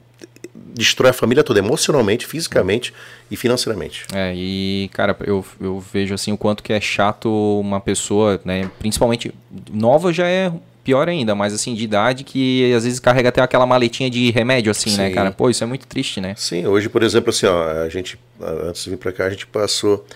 Destrói 0.55 1.11
a 1.11 1.13
família 1.13 1.43
toda, 1.43 1.59
emocionalmente, 1.59 2.27
fisicamente 2.27 2.95
e 3.31 3.37
financeiramente. 3.37 4.05
É, 4.13 4.33
e, 4.37 4.89
cara, 4.93 5.17
eu, 5.25 5.45
eu 5.61 5.81
vejo 5.81 6.15
assim 6.15 6.33
o 6.33 6.37
quanto 6.37 6.63
que 6.63 6.73
é 6.73 6.81
chato 6.81 7.29
uma 7.61 7.81
pessoa, 7.81 8.41
né? 8.45 8.71
Principalmente 8.79 9.35
nova 9.73 10.13
já 10.13 10.29
é 10.29 10.53
pior 10.85 11.09
ainda, 11.09 11.35
mas 11.35 11.55
assim, 11.55 11.75
de 11.75 11.83
idade 11.83 12.23
que 12.23 12.73
às 12.75 12.85
vezes 12.85 13.01
carrega 13.01 13.31
até 13.31 13.41
aquela 13.41 13.67
maletinha 13.67 14.11
de 14.11 14.31
remédio, 14.31 14.71
assim, 14.71 14.91
né, 14.91 14.97
Sim. 14.97 15.03
né, 15.03 15.11
cara? 15.11 15.33
Pô, 15.33 15.49
isso 15.49 15.65
é 15.65 15.67
muito 15.67 15.87
triste, 15.87 16.21
né? 16.21 16.35
Sim, 16.37 16.67
hoje, 16.67 16.89
por 16.89 17.03
exemplo, 17.03 17.31
assim, 17.31 17.47
ó, 17.47 17.83
a 17.83 17.89
gente, 17.89 18.19
antes 18.41 18.85
de 18.85 18.91
vir 18.91 18.99
para 18.99 19.11
cá, 19.11 19.25
a 19.25 19.31
gente 19.31 19.47
passou 19.47 20.07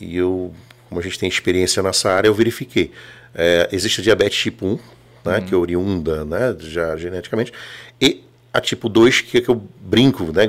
e 0.00 0.16
eu, 0.16 0.52
como 0.88 1.00
a 1.00 1.04
gente 1.04 1.18
tem 1.18 1.28
experiência 1.28 1.82
nessa 1.82 2.10
área, 2.10 2.28
eu 2.28 2.34
verifiquei. 2.34 2.90
É, 3.34 3.68
existe 3.70 4.00
a 4.00 4.04
diabetes 4.04 4.38
tipo 4.38 4.66
1, 4.66 4.78
né, 5.24 5.38
hum. 5.38 5.42
que 5.42 5.54
é 5.54 5.56
oriunda, 5.56 6.24
né, 6.24 6.56
já 6.58 6.96
geneticamente, 6.96 7.52
e 8.00 8.25
a 8.56 8.60
tipo 8.60 8.88
2, 8.88 9.20
que 9.20 9.38
é 9.38 9.40
que 9.40 9.48
eu 9.48 9.62
brinco, 9.80 10.24
né, 10.32 10.46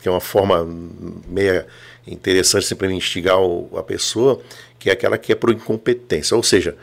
que 0.00 0.08
é 0.08 0.10
uma 0.10 0.20
forma 0.20 0.66
meia 1.28 1.66
interessante 2.06 2.66
sempre 2.66 2.86
assim, 2.86 2.96
instigar 2.96 3.36
a 3.76 3.82
pessoa, 3.82 4.40
que 4.78 4.88
é 4.88 4.92
aquela 4.92 5.18
que 5.18 5.32
é 5.32 5.34
por 5.34 5.50
incompetência, 5.50 6.36
ou 6.36 6.42
seja, 6.42 6.76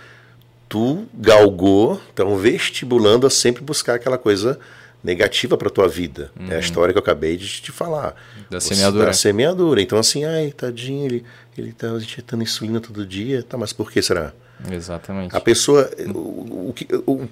tu 0.69 1.05
galgou, 1.13 1.99
estão 2.09 2.35
vestibulando 2.37 3.25
a 3.25 3.29
sempre 3.29 3.63
buscar 3.63 3.95
aquela 3.95 4.17
coisa 4.17 4.59
negativa 5.03 5.57
para 5.57 5.69
tua 5.69 5.87
vida. 5.87 6.31
Uhum. 6.39 6.47
É 6.47 6.51
a 6.51 6.53
uhum. 6.53 6.59
história 6.59 6.93
que 6.93 6.97
eu 6.97 7.01
acabei 7.01 7.37
de 7.37 7.47
te 7.47 7.71
falar. 7.71 8.15
Da 8.49 8.59
semeadura. 8.59 9.05
Da 9.05 9.13
semeadura. 9.13 9.81
Então, 9.81 9.97
assim, 9.97 10.25
ai, 10.25 10.51
tadinho, 10.51 11.05
ele, 11.05 11.23
ele 11.57 11.71
tá 11.71 11.87
injetando 11.89 12.43
insulina 12.43 12.81
todo 12.81 13.05
dia. 13.05 13.41
Tá, 13.41 13.57
mas 13.57 13.71
por 13.71 13.91
que 13.91 14.01
será? 14.01 14.33
Exatamente. 14.71 15.35
A 15.35 15.39
pessoa. 15.39 15.89
O, 16.13 16.73
o, 17.05 17.29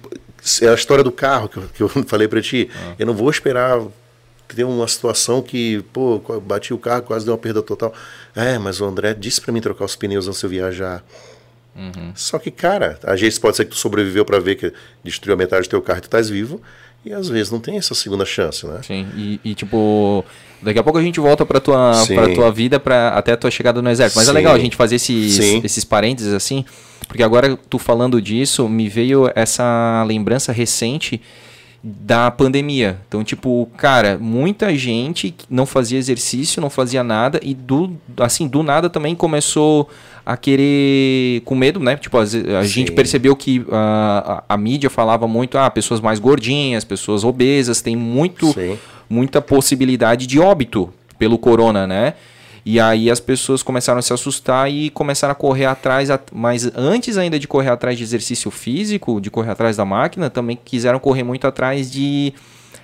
é 0.62 0.68
a 0.68 0.74
história 0.74 1.02
do 1.02 1.10
carro 1.10 1.48
que 1.48 1.56
eu, 1.56 1.68
que 1.74 1.82
eu 1.82 1.88
falei 2.06 2.28
para 2.28 2.40
ti. 2.40 2.70
Uhum. 2.72 2.94
Eu 2.98 3.06
não 3.06 3.14
vou 3.14 3.30
esperar 3.30 3.80
ter 4.48 4.64
uma 4.64 4.86
situação 4.86 5.42
que, 5.42 5.82
pô, 5.92 6.18
bati 6.40 6.72
o 6.72 6.78
carro, 6.78 7.02
quase 7.02 7.24
deu 7.24 7.34
uma 7.34 7.38
perda 7.38 7.62
total. 7.62 7.92
É, 8.34 8.58
mas 8.58 8.80
o 8.80 8.84
André 8.84 9.14
disse 9.14 9.40
para 9.40 9.52
mim 9.52 9.60
trocar 9.60 9.84
os 9.84 9.96
pneus 9.96 10.28
antes 10.28 10.40
de 10.40 10.46
eu 10.46 10.50
viajar. 10.50 11.04
Uhum. 11.74 12.12
Só 12.14 12.38
que, 12.38 12.50
cara, 12.50 12.98
às 13.02 13.20
vezes 13.20 13.38
pode 13.38 13.56
ser 13.56 13.64
que 13.64 13.72
tu 13.72 13.76
sobreviveu 13.76 14.24
para 14.24 14.38
ver 14.38 14.54
que 14.54 14.72
destruiu 15.04 15.34
a 15.34 15.36
metade 15.36 15.66
do 15.66 15.70
teu 15.70 15.82
carro 15.82 15.98
e 15.98 16.02
tu 16.02 16.06
estás 16.06 16.30
vivo. 16.30 16.60
E 17.06 17.12
às 17.12 17.28
vezes 17.28 17.52
não 17.52 17.60
tem 17.60 17.78
essa 17.78 17.94
segunda 17.94 18.24
chance, 18.24 18.66
né? 18.66 18.80
Sim, 18.84 19.06
e, 19.16 19.40
e 19.44 19.54
tipo, 19.54 20.24
daqui 20.60 20.76
a 20.76 20.82
pouco 20.82 20.98
a 20.98 21.02
gente 21.02 21.20
volta 21.20 21.46
para 21.46 21.60
tua, 21.60 21.92
pra 22.04 22.34
tua 22.34 22.50
vida, 22.50 22.80
pra, 22.80 23.10
até 23.10 23.30
a 23.32 23.36
tua 23.36 23.48
chegada 23.48 23.80
no 23.80 23.88
exército. 23.88 24.18
Mas 24.18 24.26
é 24.26 24.32
Sim. 24.32 24.36
é 24.36 24.40
legal 24.40 24.52
a 24.52 24.58
gente 24.58 24.74
fazer 24.74 24.96
esses, 24.96 25.38
esses 25.38 25.84
parênteses 25.84 26.34
assim, 26.34 26.64
porque 27.06 27.22
agora 27.22 27.56
tu 27.70 27.78
falando 27.78 28.20
disso, 28.20 28.68
me 28.68 28.88
veio 28.88 29.30
essa 29.36 30.04
lembrança 30.04 30.50
recente 30.50 31.22
da 31.88 32.30
pandemia. 32.32 32.98
Então, 33.06 33.22
tipo, 33.22 33.68
cara, 33.76 34.18
muita 34.18 34.76
gente 34.76 35.32
não 35.48 35.64
fazia 35.64 35.98
exercício, 35.98 36.60
não 36.60 36.68
fazia 36.68 37.04
nada 37.04 37.38
e 37.42 37.54
do 37.54 37.92
assim, 38.18 38.48
do 38.48 38.62
nada 38.64 38.90
também 38.90 39.14
começou 39.14 39.88
a 40.24 40.36
querer 40.36 41.42
com 41.44 41.54
medo, 41.54 41.78
né? 41.78 41.96
Tipo, 41.96 42.18
a, 42.18 42.22
a 42.58 42.64
gente 42.64 42.90
percebeu 42.90 43.36
que 43.36 43.64
a, 43.70 44.42
a, 44.48 44.54
a, 44.54 44.56
mídia 44.56 44.90
falava 44.90 45.28
muito, 45.28 45.56
ah, 45.56 45.70
pessoas 45.70 46.00
mais 46.00 46.18
gordinhas, 46.18 46.84
pessoas 46.84 47.22
obesas, 47.22 47.80
tem 47.80 47.94
muito 47.94 48.52
muita 49.08 49.40
possibilidade 49.40 50.26
de 50.26 50.40
óbito 50.40 50.92
pelo 51.16 51.38
corona, 51.38 51.86
né? 51.86 52.14
E 52.68 52.80
aí 52.80 53.08
as 53.08 53.20
pessoas 53.20 53.62
começaram 53.62 54.00
a 54.00 54.02
se 54.02 54.12
assustar 54.12 54.68
e 54.68 54.90
começaram 54.90 55.30
a 55.30 55.36
correr 55.36 55.66
atrás, 55.66 56.08
mas 56.32 56.68
antes 56.74 57.16
ainda 57.16 57.38
de 57.38 57.46
correr 57.46 57.68
atrás 57.68 57.96
de 57.96 58.02
exercício 58.02 58.50
físico, 58.50 59.20
de 59.20 59.30
correr 59.30 59.52
atrás 59.52 59.76
da 59.76 59.84
máquina, 59.84 60.28
também 60.28 60.58
quiseram 60.64 60.98
correr 60.98 61.22
muito 61.22 61.46
atrás 61.46 61.88
de 61.88 62.34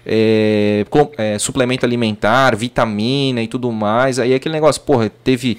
é, 0.07 0.85
é, 1.17 1.39
suplemento 1.39 1.87
alimentar, 1.87 2.57
vitamina 2.57 3.43
e 3.43 3.49
tudo 3.49 3.71
mais. 3.71 4.19
Aí 4.19 4.35
aquele 4.35 4.55
negócio, 4.55 4.83
porra, 4.83 5.11
teve 5.23 5.59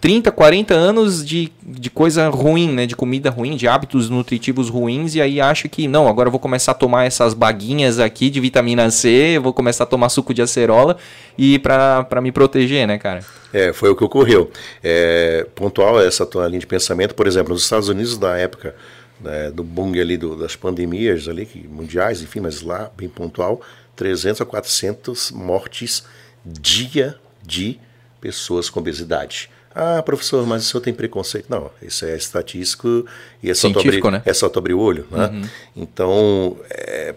30, 0.00 0.32
40 0.32 0.74
anos 0.74 1.24
de, 1.24 1.52
de 1.62 1.88
coisa 1.88 2.28
ruim, 2.28 2.72
né? 2.72 2.86
De 2.86 2.96
comida 2.96 3.30
ruim, 3.30 3.54
de 3.54 3.68
hábitos 3.68 4.10
nutritivos 4.10 4.68
ruins, 4.68 5.14
e 5.14 5.20
aí 5.20 5.40
acha 5.40 5.68
que, 5.68 5.86
não, 5.86 6.08
agora 6.08 6.26
eu 6.26 6.30
vou 6.30 6.40
começar 6.40 6.72
a 6.72 6.74
tomar 6.74 7.04
essas 7.04 7.34
baguinhas 7.34 7.98
aqui 8.00 8.28
de 8.28 8.40
vitamina 8.40 8.90
C, 8.90 9.38
vou 9.38 9.52
começar 9.52 9.84
a 9.84 9.86
tomar 9.86 10.08
suco 10.08 10.34
de 10.34 10.42
acerola 10.42 10.96
e 11.38 11.58
para 11.58 12.20
me 12.20 12.32
proteger, 12.32 12.86
né, 12.86 12.98
cara? 12.98 13.20
É, 13.52 13.72
foi 13.72 13.90
o 13.90 13.96
que 13.96 14.02
ocorreu. 14.02 14.50
É, 14.82 15.46
pontual 15.54 16.00
essa 16.00 16.26
tua 16.26 16.48
linha 16.48 16.60
de 16.60 16.66
pensamento, 16.66 17.14
por 17.14 17.26
exemplo, 17.26 17.52
nos 17.52 17.62
Estados 17.62 17.88
Unidos 17.88 18.18
da 18.18 18.36
época 18.36 18.74
né, 19.22 19.50
do 19.50 19.62
boom 19.62 19.92
ali 19.92 20.16
do, 20.16 20.36
das 20.36 20.56
pandemias 20.56 21.28
ali, 21.28 21.46
que, 21.46 21.66
mundiais, 21.68 22.22
enfim, 22.22 22.40
mas 22.40 22.60
lá 22.62 22.90
bem 22.96 23.08
pontual, 23.08 23.60
300 24.02 24.40
a 24.40 24.44
400 24.44 25.30
mortes 25.30 26.02
dia 26.44 27.14
de 27.40 27.78
pessoas 28.20 28.68
com 28.68 28.80
obesidade. 28.80 29.48
Ah, 29.72 30.02
professor, 30.02 30.44
mas 30.44 30.66
o 30.66 30.68
senhor 30.68 30.82
tem 30.82 30.92
preconceito? 30.92 31.46
Não, 31.48 31.70
isso 31.80 32.04
é 32.04 32.16
estatístico 32.16 33.06
e 33.40 33.48
é 33.48 33.54
só, 33.54 33.70
tu 33.70 33.78
abrir, 33.78 34.02
né? 34.10 34.20
é 34.26 34.34
só 34.34 34.48
o 34.48 34.78
olho. 34.78 35.06
Né? 35.08 35.26
Uhum. 35.28 35.48
Então, 35.76 36.56
é, 36.68 37.14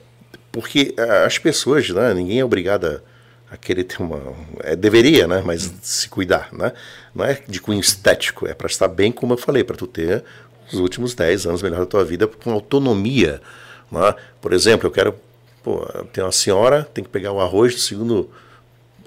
porque 0.51 0.93
as 1.25 1.39
pessoas, 1.39 1.89
né, 1.89 2.13
ninguém 2.13 2.39
é 2.39 2.45
obrigado 2.45 3.01
a, 3.49 3.57
querer 3.57 3.85
ter 3.85 3.99
uma. 3.99 4.21
É, 4.59 4.75
deveria, 4.75 5.27
né? 5.27 5.41
Mas 5.43 5.65
uhum. 5.65 5.73
se 5.81 6.07
cuidar, 6.07 6.49
né? 6.53 6.71
Não 7.15 7.25
é 7.25 7.41
de 7.47 7.59
cunho 7.59 7.79
estético, 7.79 8.47
é 8.47 8.53
para 8.53 8.67
estar 8.67 8.87
bem, 8.87 9.11
como 9.11 9.33
eu 9.33 9.37
falei, 9.37 9.63
para 9.63 9.75
tu 9.75 9.87
ter 9.87 10.23
os 10.71 10.79
últimos 10.79 11.15
10 11.15 11.47
anos 11.47 11.63
melhor 11.63 11.79
da 11.79 11.85
tua 11.87 12.05
vida 12.05 12.27
com 12.27 12.51
autonomia. 12.51 13.41
Né? 13.91 14.13
Por 14.39 14.53
exemplo, 14.53 14.85
eu 14.85 14.91
quero. 14.91 15.15
Pô, 15.65 15.83
tem 16.13 16.23
uma 16.23 16.31
senhora, 16.31 16.83
tem 16.93 17.03
que 17.03 17.09
pegar 17.09 17.31
o 17.31 17.41
arroz 17.41 17.73
do 17.73 17.81
segundo 17.81 18.29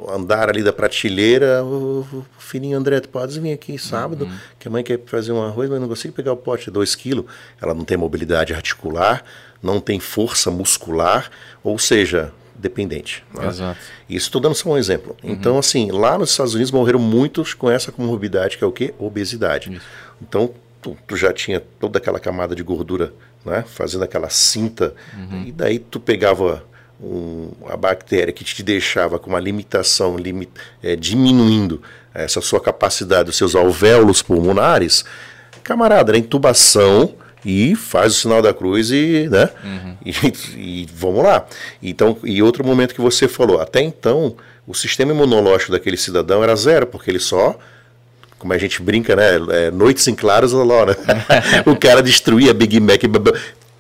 andar 0.09 0.49
ali 0.49 0.61
da 0.61 0.73
prateleira, 0.73 1.63
o, 1.63 2.01
o 2.13 2.25
filhinho 2.37 2.77
André, 2.77 2.99
tu 2.99 3.09
pode 3.09 3.39
vir 3.39 3.53
aqui 3.53 3.79
sábado, 3.79 4.25
uhum. 4.25 4.39
que 4.59 4.67
a 4.67 4.71
mãe 4.71 4.83
quer 4.83 4.99
fazer 5.07 5.31
um 5.31 5.41
arroz, 5.41 5.71
mas 5.71 5.81
não 5.81 5.87
consigo 5.87 6.13
pegar 6.13 6.33
o 6.33 6.37
pote, 6.37 6.69
2 6.69 6.97
quilos. 6.97 7.27
Ela 7.63 7.75
não 7.75 7.85
tem 7.85 7.97
mobilidade 7.97 8.53
articular, 8.53 9.23
não 9.63 9.81
tem 9.81 10.01
força 10.01 10.51
muscular, 10.51 11.31
ou 11.63 11.79
seja, 11.79 12.33
dependente. 12.57 13.25
Né? 13.33 13.47
Exato. 13.47 13.79
Isso 14.11 14.27
estou 14.27 14.41
dando 14.41 14.57
só 14.57 14.71
um 14.71 14.77
exemplo. 14.77 15.17
Uhum. 15.23 15.31
Então, 15.31 15.59
assim, 15.59 15.93
lá 15.93 16.19
nos 16.19 16.31
Estados 16.31 16.55
Unidos 16.55 16.73
morreram 16.73 16.99
muitos 16.99 17.55
com 17.55 17.71
essa 17.71 17.93
comorbidade, 17.93 18.59
que 18.59 18.65
é 18.65 18.67
o 18.67 18.73
quê? 18.73 18.93
Obesidade. 18.99 19.73
Isso. 19.73 19.87
Então, 20.21 20.53
tu, 20.83 20.97
tu, 21.07 21.17
já 21.17 21.33
tinha 21.33 21.61
toda 21.61 21.99
aquela 21.99 22.19
camada 22.19 22.55
de 22.55 22.65
gordura, 22.65 23.13
né? 23.49 23.65
Fazendo 23.67 24.05
aquela 24.05 24.29
cinta, 24.29 24.95
uhum. 25.17 25.45
e 25.47 25.53
daí 25.53 25.79
tu 25.79 25.99
pegava 25.99 26.65
um, 27.01 27.51
a 27.69 27.77
bactéria 27.77 28.33
que 28.33 28.45
te 28.45 28.63
deixava 28.63 29.19
com 29.19 29.31
uma 29.31 29.41
limitação, 29.41 30.17
limit, 30.17 30.51
é, 30.83 30.97
diminuindo 30.97 31.83
essa 32.13 32.41
sua 32.41 32.61
capacidade, 32.61 33.31
os 33.31 33.37
seus 33.37 33.55
alvéolos 33.55 34.23
pulmonares, 34.23 35.05
camarada, 35.63 36.11
era 36.11 36.19
intubação 36.19 37.15
e 37.45 37.75
faz 37.77 38.13
o 38.13 38.17
sinal 38.17 38.43
da 38.43 38.53
cruz 38.53 38.91
e, 38.91 39.29
né? 39.31 39.51
Uhum. 39.65 39.89
E, 40.57 40.83
e, 40.83 40.89
vamos 40.95 41.23
lá. 41.23 41.45
Então, 41.83 42.17
e 42.25 42.43
outro 42.43 42.65
momento 42.65 42.95
que 42.95 43.01
você 43.01 43.29
falou, 43.29 43.61
até 43.61 43.83
então 43.83 44.37
o 44.67 44.73
sistema 44.75 45.13
imunológico 45.13 45.73
daquele 45.73 45.97
cidadão 45.97 46.43
era 46.43 46.55
zero, 46.57 46.87
porque 46.87 47.11
ele 47.11 47.19
só 47.19 47.59
como 48.39 48.53
a 48.53 48.59
gente 48.59 48.81
brinca, 48.81 49.17
né? 49.17 49.37
É, 49.51 49.71
noites 49.71 50.07
em 50.07 50.15
claros, 50.15 50.53
lá, 50.53 50.87
né? 50.87 50.97
o 51.67 51.77
cara 51.77 52.03
destruía 52.03 52.55
Big 52.55 52.79
Mac, 52.81 53.03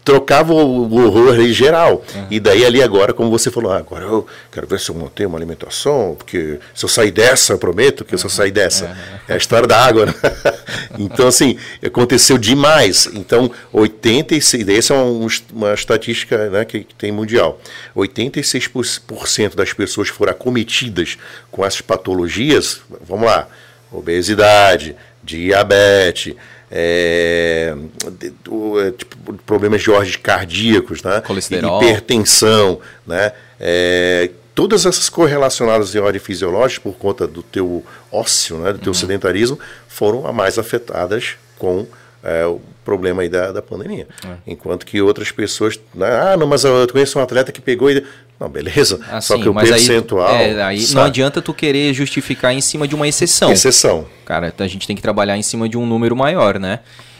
trocava 0.08 0.54
o 0.54 1.04
horror 1.04 1.38
em 1.38 1.52
geral. 1.52 2.02
Uhum. 2.14 2.26
E 2.30 2.40
daí 2.40 2.64
ali 2.64 2.82
agora, 2.82 3.12
como 3.12 3.30
você 3.30 3.50
falou, 3.50 3.70
ah, 3.70 3.76
agora 3.76 4.06
eu 4.06 4.26
quero 4.50 4.66
ver 4.66 4.80
se 4.80 4.88
eu 4.88 4.94
montei 4.94 5.26
uma 5.26 5.36
alimentação, 5.36 6.14
porque 6.16 6.58
se 6.74 6.82
eu 6.82 6.88
sair 6.88 7.10
dessa, 7.10 7.52
eu 7.52 7.58
prometo 7.58 8.06
que 8.06 8.14
uhum. 8.14 8.18
se 8.18 8.24
eu 8.24 8.30
sair 8.30 8.50
dessa. 8.50 8.86
Uhum. 8.86 8.94
É 9.28 9.34
a 9.34 9.36
história 9.36 9.68
da 9.68 9.78
água, 9.78 10.06
né? 10.06 10.14
então, 10.98 11.28
assim, 11.28 11.58
aconteceu 11.84 12.38
demais. 12.38 13.06
Então, 13.12 13.50
86, 13.70 14.66
essa 14.70 14.94
é 14.94 14.96
uma, 14.96 15.28
uma 15.52 15.74
estatística 15.74 16.48
né, 16.48 16.64
que, 16.64 16.84
que 16.84 16.94
tem 16.94 17.12
mundial. 17.12 17.60
86% 17.94 19.56
das 19.56 19.74
pessoas 19.74 20.08
foram 20.08 20.32
acometidas 20.32 21.18
com 21.50 21.62
essas 21.62 21.82
patologias, 21.82 22.80
vamos 23.06 23.26
lá, 23.26 23.46
obesidade, 23.92 24.96
diabetes, 25.22 26.34
é, 26.70 27.74
é, 28.06 28.90
tipo, 28.90 29.32
problemas 29.46 29.82
de 29.82 29.90
ordem 29.90 30.12
cardíacos, 30.18 31.02
né? 31.02 31.20
Colesterol. 31.22 31.82
hipertensão, 31.82 32.80
né? 33.06 33.32
É, 33.58 34.30
todas 34.54 34.84
essas 34.84 35.08
correlacionadas 35.08 35.94
em 35.94 35.98
ordem 35.98 36.20
fisiológica 36.20 36.82
por 36.82 36.98
conta 36.98 37.26
do 37.26 37.42
teu 37.42 37.84
ósseo, 38.10 38.58
né, 38.58 38.72
do 38.72 38.78
teu 38.80 38.88
uhum. 38.88 38.94
sedentarismo, 38.94 39.58
foram 39.86 40.26
as 40.26 40.34
mais 40.34 40.58
afetadas 40.58 41.36
com 41.56 41.86
é, 42.22 42.46
o 42.46 42.60
problema 42.84 43.22
aí 43.22 43.28
da, 43.28 43.52
da 43.52 43.62
pandemia. 43.62 44.06
É. 44.24 44.36
Enquanto 44.46 44.84
que 44.84 45.00
outras 45.00 45.30
pessoas, 45.30 45.78
né, 45.94 46.06
ah, 46.06 46.36
não, 46.36 46.46
mas 46.46 46.64
eu 46.64 46.86
conheço 46.88 47.18
um 47.18 47.22
atleta 47.22 47.52
que 47.52 47.60
pegou 47.60 47.90
e 47.90 48.04
não, 48.40 48.48
beleza. 48.48 49.00
Assim, 49.10 49.26
Só 49.26 49.38
que 49.38 49.48
o 49.48 49.54
percentual. 49.54 50.28
Aí, 50.28 50.50
é, 50.50 50.62
aí 50.62 50.86
não 50.94 51.02
adianta 51.02 51.42
tu 51.42 51.52
querer 51.52 51.92
justificar 51.92 52.54
em 52.54 52.60
cima 52.60 52.86
de 52.86 52.94
uma 52.94 53.08
exceção. 53.08 53.50
Exceção. 53.50 54.06
Cara, 54.24 54.54
a 54.56 54.66
gente 54.68 54.86
tem 54.86 54.94
que 54.94 55.02
trabalhar 55.02 55.36
em 55.36 55.42
cima 55.42 55.68
de 55.68 55.76
um 55.76 55.84
número 55.84 56.14
maior, 56.14 56.58
né? 56.58 56.78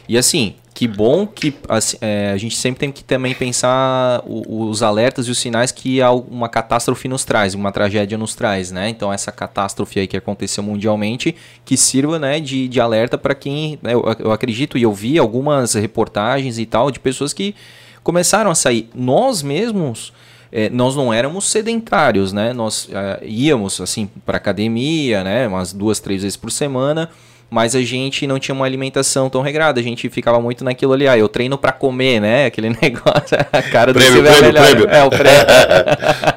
E 0.08 0.16
assim, 0.16 0.54
que 0.79 0.87
bom 0.87 1.27
que 1.27 1.53
assim, 1.69 1.97
é, 2.01 2.31
a 2.33 2.37
gente 2.37 2.55
sempre 2.57 2.79
tem 2.79 2.93
que 2.93 3.03
também 3.03 3.35
pensar 3.35 4.23
os 4.25 4.81
alertas 4.81 5.27
e 5.27 5.31
os 5.33 5.37
sinais 5.37 5.73
que 5.73 5.99
uma 6.31 6.49
catástrofe 6.49 7.09
nos 7.09 7.25
traz, 7.25 7.53
uma 7.53 7.73
tragédia 7.73 8.17
nos 8.17 8.37
traz, 8.37 8.71
né? 8.71 8.88
Então 8.88 9.12
essa 9.12 9.33
catástrofe 9.33 9.99
aí 9.99 10.07
que 10.07 10.17
aconteceu 10.17 10.62
mundialmente, 10.62 11.35
que 11.64 11.77
sirva 11.77 12.17
né, 12.21 12.38
de, 12.38 12.69
de 12.69 12.81
alerta 12.81 13.19
para 13.19 13.35
quem, 13.35 13.77
né, 13.83 13.93
eu, 13.93 14.05
eu 14.21 14.31
acredito 14.31 14.79
e 14.79 14.85
eu 14.85 14.93
vi 14.93 15.19
algumas 15.19 15.75
reportagens 15.75 16.61
e 16.61 16.64
tal 16.64 16.93
de 16.93 17.01
pessoas 17.01 17.33
que 17.33 17.57
começaram 18.05 18.49
a 18.49 18.55
sair. 18.55 18.88
Nós 18.95 19.43
mesmos 19.43 20.12
é, 20.53 20.71
nós 20.71 20.95
não 20.95 21.12
éramos 21.12 21.51
sedentários, 21.51 22.33
né? 22.33 22.53
Nós 22.53 22.88
é, 22.93 23.27
íamos 23.27 23.81
assim 23.81 24.09
para 24.25 24.37
academia, 24.37 25.25
né? 25.25 25.49
Umas 25.49 25.73
duas, 25.73 25.99
três 25.99 26.23
vezes 26.23 26.37
por 26.37 26.53
semana, 26.53 27.11
mas 27.50 27.74
a 27.74 27.80
gente 27.80 28.26
não 28.26 28.38
tinha 28.38 28.54
uma 28.54 28.66
alimentação 28.66 29.30
tão 29.30 29.40
regrada. 29.40 29.80
A 29.80 29.82
gente 29.82 30.08
ficava 30.11 30.40
muito 30.40 30.62
naquilo 30.62 30.92
ali, 30.92 31.08
ah, 31.08 31.16
eu 31.16 31.28
treino 31.28 31.56
para 31.56 31.72
comer, 31.72 32.20
né? 32.20 32.46
Aquele 32.58 32.68
negócio, 32.68 33.38
a 33.52 33.62
cara 33.62 33.92
do 33.92 33.98
prêmio, 33.98 34.22
prêmio, 34.22 34.42
melhor. 34.42 34.64
Prêmio. 34.64 34.88
É 34.90 35.04
o 35.04 35.11
prêmio. 35.11 35.46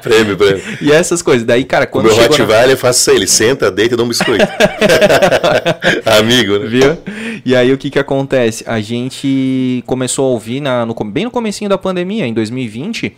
prêmio, 0.02 0.36
prêmio. 0.36 0.62
E 0.80 0.90
essas 0.90 1.20
coisas. 1.20 1.46
Daí, 1.46 1.64
cara, 1.64 1.86
quando 1.86 2.06
o 2.06 2.08
meu 2.08 2.16
Rottweiler, 2.16 2.66
na... 2.66 2.72
eu 2.72 2.78
faço 2.78 3.00
isso 3.00 3.10
aí, 3.10 3.16
ele 3.16 3.26
senta, 3.26 3.70
deita 3.70 3.94
e 3.94 3.96
dá 3.96 4.02
um 4.02 4.08
biscoito. 4.08 4.46
Amigo, 6.18 6.58
né? 6.58 6.66
Viu? 6.66 6.98
E 7.44 7.54
aí 7.54 7.72
o 7.72 7.78
que 7.78 7.90
que 7.90 7.98
acontece? 7.98 8.64
A 8.66 8.80
gente 8.80 9.82
começou 9.86 10.26
a 10.26 10.28
ouvir 10.28 10.60
na, 10.60 10.86
no, 10.86 10.94
bem 11.04 11.24
no 11.24 11.30
comecinho 11.30 11.68
da 11.68 11.76
pandemia, 11.76 12.26
em 12.26 12.32
2020 12.32 13.14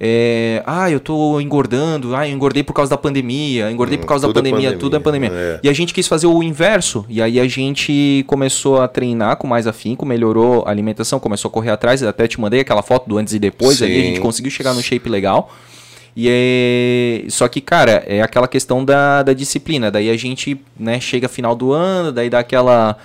é, 0.00 0.62
ah, 0.64 0.88
eu 0.88 1.00
tô 1.00 1.40
engordando, 1.40 2.14
ah, 2.14 2.28
eu 2.28 2.32
engordei 2.32 2.62
por 2.62 2.72
causa 2.72 2.90
da 2.90 2.96
pandemia, 2.96 3.70
engordei 3.70 3.98
hum, 3.98 4.00
por 4.00 4.06
causa 4.06 4.28
da 4.28 4.32
pandemia, 4.32 4.68
pandemia, 4.68 4.78
tudo 4.78 4.96
é 4.96 5.00
pandemia. 5.00 5.30
É. 5.32 5.60
E 5.62 5.68
a 5.68 5.72
gente 5.72 5.92
quis 5.92 6.06
fazer 6.06 6.28
o 6.28 6.40
inverso, 6.40 7.04
e 7.08 7.20
aí 7.20 7.40
a 7.40 7.48
gente 7.48 8.24
começou 8.28 8.80
a 8.80 8.86
treinar 8.86 9.36
com 9.36 9.48
mais 9.48 9.66
afinco, 9.66 10.06
melhorou 10.06 10.64
a 10.66 10.70
alimentação, 10.70 11.18
começou 11.18 11.48
a 11.48 11.52
correr 11.52 11.70
atrás, 11.70 12.00
até 12.02 12.28
te 12.28 12.40
mandei 12.40 12.60
aquela 12.60 12.82
foto 12.82 13.08
do 13.08 13.18
antes 13.18 13.34
e 13.34 13.40
depois, 13.40 13.78
Sim. 13.78 13.86
ali 13.86 13.98
a 13.98 14.02
gente 14.02 14.20
conseguiu 14.20 14.52
chegar 14.52 14.72
no 14.72 14.82
shape 14.82 15.08
legal. 15.08 15.52
E 16.14 16.26
é... 16.28 17.28
Só 17.28 17.46
que, 17.48 17.60
cara, 17.60 18.02
é 18.06 18.22
aquela 18.22 18.48
questão 18.48 18.84
da, 18.84 19.22
da 19.22 19.32
disciplina. 19.32 19.88
Daí 19.88 20.10
a 20.10 20.16
gente 20.16 20.60
né, 20.76 20.98
chega 20.98 21.28
final 21.28 21.54
do 21.54 21.72
ano, 21.72 22.10
daí 22.10 22.28
dá 22.28 22.40
aquela 22.40 22.96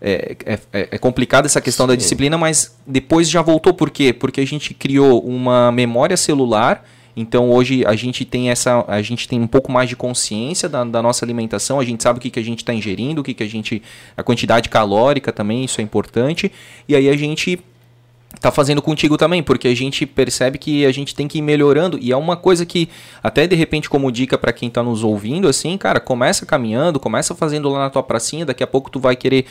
é, 0.00 0.36
é, 0.44 0.58
é, 0.72 0.88
é 0.92 0.98
complicada 0.98 1.46
essa 1.46 1.60
questão 1.60 1.84
Sim. 1.84 1.88
da 1.88 1.96
disciplina, 1.96 2.38
mas 2.38 2.76
depois 2.86 3.28
já 3.28 3.42
voltou. 3.42 3.74
Por 3.74 3.90
quê? 3.90 4.12
Porque 4.12 4.40
a 4.40 4.46
gente 4.46 4.72
criou 4.72 5.20
uma 5.20 5.70
memória 5.70 6.16
celular. 6.16 6.84
Então 7.16 7.50
hoje 7.50 7.84
a 7.84 7.94
gente 7.94 8.24
tem 8.24 8.50
essa, 8.50 8.84
a 8.88 9.02
gente 9.02 9.28
tem 9.28 9.40
um 9.40 9.46
pouco 9.46 9.70
mais 9.70 9.88
de 9.88 9.96
consciência 9.96 10.68
da, 10.68 10.84
da 10.84 11.02
nossa 11.02 11.24
alimentação, 11.24 11.80
a 11.80 11.84
gente 11.84 12.02
sabe 12.02 12.18
o 12.18 12.22
que, 12.22 12.30
que 12.30 12.38
a 12.38 12.42
gente 12.42 12.60
está 12.60 12.72
ingerindo, 12.72 13.20
o 13.20 13.24
que, 13.24 13.34
que 13.34 13.42
a 13.42 13.48
gente. 13.48 13.82
a 14.16 14.22
quantidade 14.22 14.68
calórica 14.68 15.32
também, 15.32 15.64
isso 15.64 15.80
é 15.80 15.84
importante. 15.84 16.50
E 16.88 16.94
aí 16.94 17.08
a 17.08 17.16
gente 17.16 17.60
tá 18.40 18.50
fazendo 18.50 18.80
contigo 18.80 19.18
também, 19.18 19.42
porque 19.42 19.68
a 19.68 19.76
gente 19.76 20.06
percebe 20.06 20.56
que 20.56 20.86
a 20.86 20.92
gente 20.92 21.14
tem 21.14 21.28
que 21.28 21.38
ir 21.38 21.42
melhorando 21.42 21.98
e 22.00 22.10
é 22.10 22.16
uma 22.16 22.36
coisa 22.36 22.64
que 22.64 22.88
até 23.22 23.46
de 23.46 23.54
repente 23.54 23.90
como 23.90 24.10
dica 24.10 24.38
para 24.38 24.52
quem 24.52 24.70
tá 24.70 24.82
nos 24.82 25.04
ouvindo 25.04 25.46
assim, 25.46 25.76
cara, 25.76 26.00
começa 26.00 26.46
caminhando, 26.46 26.98
começa 26.98 27.34
fazendo 27.34 27.68
lá 27.68 27.80
na 27.80 27.90
tua 27.90 28.02
pracinha, 28.02 28.46
daqui 28.46 28.62
a 28.62 28.66
pouco 28.66 28.90
tu 28.90 28.98
vai 28.98 29.14
querer 29.14 29.44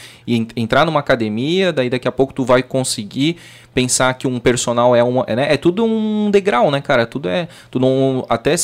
entrar 0.56 0.86
numa 0.86 1.00
academia, 1.00 1.72
daí 1.72 1.90
daqui 1.90 2.08
a 2.08 2.12
pouco 2.12 2.34
tu 2.34 2.44
vai 2.44 2.64
conseguir 2.64 3.38
pensar 3.76 4.12
que 4.16 4.28
um 4.28 4.40
personal 4.40 4.96
é 4.96 5.04
uma, 5.04 5.24
é, 5.28 5.36
né? 5.36 5.54
é 5.54 5.58
tudo 5.58 5.86
um 5.86 6.32
degrau, 6.32 6.72
né, 6.72 6.82
cara? 6.82 7.06
Tudo 7.06 7.30
é, 7.30 7.48
tu 7.70 7.80
não 7.80 8.26
até 8.28 8.56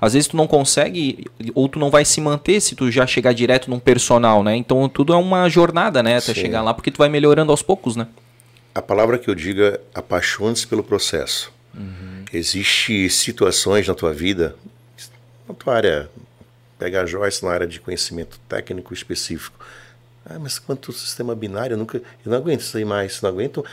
às 0.00 0.14
vezes 0.14 0.26
tu 0.28 0.36
não 0.36 0.46
consegue 0.46 1.26
ou 1.54 1.68
tu 1.68 1.78
não 1.78 1.90
vai 1.90 2.06
se 2.06 2.20
manter 2.22 2.58
se 2.60 2.74
tu 2.74 2.90
já 2.90 3.06
chegar 3.06 3.34
direto 3.34 3.68
num 3.68 3.78
personal, 3.78 4.42
né? 4.42 4.56
Então 4.56 4.88
tudo 4.88 5.12
é 5.12 5.16
uma 5.16 5.46
jornada, 5.50 6.02
né, 6.02 6.16
até 6.16 6.32
Sim. 6.32 6.40
chegar 6.40 6.62
lá, 6.62 6.72
porque 6.72 6.90
tu 6.90 6.96
vai 6.96 7.10
melhorando 7.10 7.52
aos 7.52 7.60
poucos, 7.60 7.96
né? 7.96 8.06
A 8.74 8.82
palavra 8.82 9.18
que 9.18 9.30
eu 9.30 9.34
digo 9.34 9.62
é 9.62 9.80
apaixone-se 9.94 10.66
pelo 10.66 10.82
processo. 10.82 11.52
Uhum. 11.74 12.24
Existem 12.32 13.08
situações 13.08 13.86
na 13.86 13.94
tua 13.94 14.12
vida, 14.12 14.56
na 15.48 15.54
tua 15.54 15.74
área, 15.74 16.10
pega 16.78 17.02
a 17.02 17.06
Joyce 17.06 17.44
na 17.44 17.52
área 17.52 17.66
de 17.66 17.78
conhecimento 17.78 18.38
técnico 18.48 18.92
específico. 18.92 19.64
Ah, 20.26 20.38
mas 20.38 20.58
quanto 20.58 20.92
sistema 20.92 21.34
binário, 21.34 21.74
eu, 21.74 21.78
nunca, 21.78 21.98
eu 21.98 22.30
não 22.30 22.38
aguento 22.38 22.60
isso 22.60 22.76
aí 22.76 22.84
mais, 22.84 23.20
não 23.22 23.30
aguento. 23.30 23.64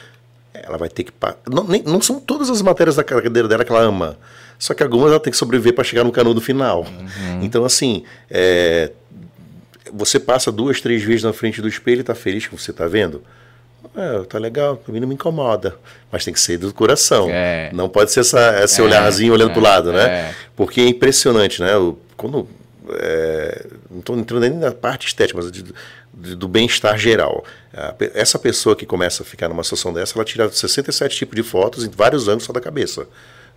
Ela 0.54 0.78
vai 0.78 0.90
ter 0.90 1.06
que. 1.06 1.14
Não, 1.50 1.64
nem, 1.64 1.82
não 1.82 2.02
são 2.02 2.20
todas 2.20 2.50
as 2.50 2.62
matérias 2.62 2.98
da 2.98 3.04
cadeira 3.04 3.48
dela 3.48 3.64
que 3.64 3.72
ela 3.72 3.82
ama. 3.82 4.18
Só 4.60 4.74
que 4.74 4.84
algumas 4.84 5.10
ela 5.10 5.20
tem 5.20 5.32
que 5.32 5.38
sobreviver 5.38 5.74
para 5.74 5.84
chegar 5.84 6.04
no 6.04 6.12
canudo 6.12 6.42
final. 6.42 6.84
Uhum. 6.84 7.42
Então, 7.42 7.64
assim, 7.64 8.04
é, 8.30 8.92
você 9.92 10.20
passa 10.20 10.52
duas, 10.52 10.82
três 10.82 11.02
vezes 11.02 11.24
na 11.24 11.34
frente 11.34 11.62
do 11.62 11.68
espelho 11.68 12.00
e 12.00 12.02
está 12.02 12.14
feliz 12.14 12.46
com 12.46 12.56
o 12.56 12.58
que 12.58 12.64
você 12.64 12.72
está 12.72 12.86
vendo? 12.86 13.24
É, 13.96 14.24
tá 14.24 14.38
legal, 14.38 14.78
pra 14.78 14.94
mim 14.94 15.00
não 15.00 15.08
me 15.08 15.16
incomoda. 15.16 15.76
Mas 16.12 16.24
tem 16.24 16.34
que 16.34 16.40
ser 16.40 16.58
do 16.58 16.74
coração. 16.74 17.28
É. 17.30 17.70
Não 17.74 17.90
pode 17.90 18.12
ser 18.12 18.22
essa, 18.22 18.64
esse 18.64 18.80
é, 18.80 18.84
olharzinho 18.84 19.34
olhando 19.34 19.52
é, 19.52 19.54
pro 19.54 19.62
lado, 19.62 19.92
né? 19.92 20.04
É. 20.04 20.36
Porque 20.56 20.82
é 20.82 20.88
impressionante, 20.88 21.62
né? 21.62 21.72
Quando. 22.16 22.48
É, 22.94 23.68
não 23.90 24.00
estou 24.00 24.18
entrando 24.18 24.42
nem 24.42 24.52
na 24.52 24.72
parte 24.72 25.08
estética, 25.08 25.40
mas 25.40 25.52
de, 25.52 25.64
de, 26.14 26.36
do 26.36 26.48
bem-estar 26.48 26.98
geral. 26.98 27.44
Essa 28.14 28.40
pessoa 28.40 28.76
que 28.76 28.86
começa 28.86 29.24
a 29.24 29.26
ficar 29.26 29.48
numa 29.48 29.64
situação 29.64 29.94
dessa, 29.94 30.18
ela 30.18 30.26
tira 30.26 30.50
67 30.50 31.16
tipos 31.16 31.36
de 31.36 31.44
fotos 31.44 31.86
em 31.86 31.90
vários 31.90 32.28
ângulos 32.28 32.44
só 32.44 32.52
da 32.52 32.60
cabeça. 32.60 33.08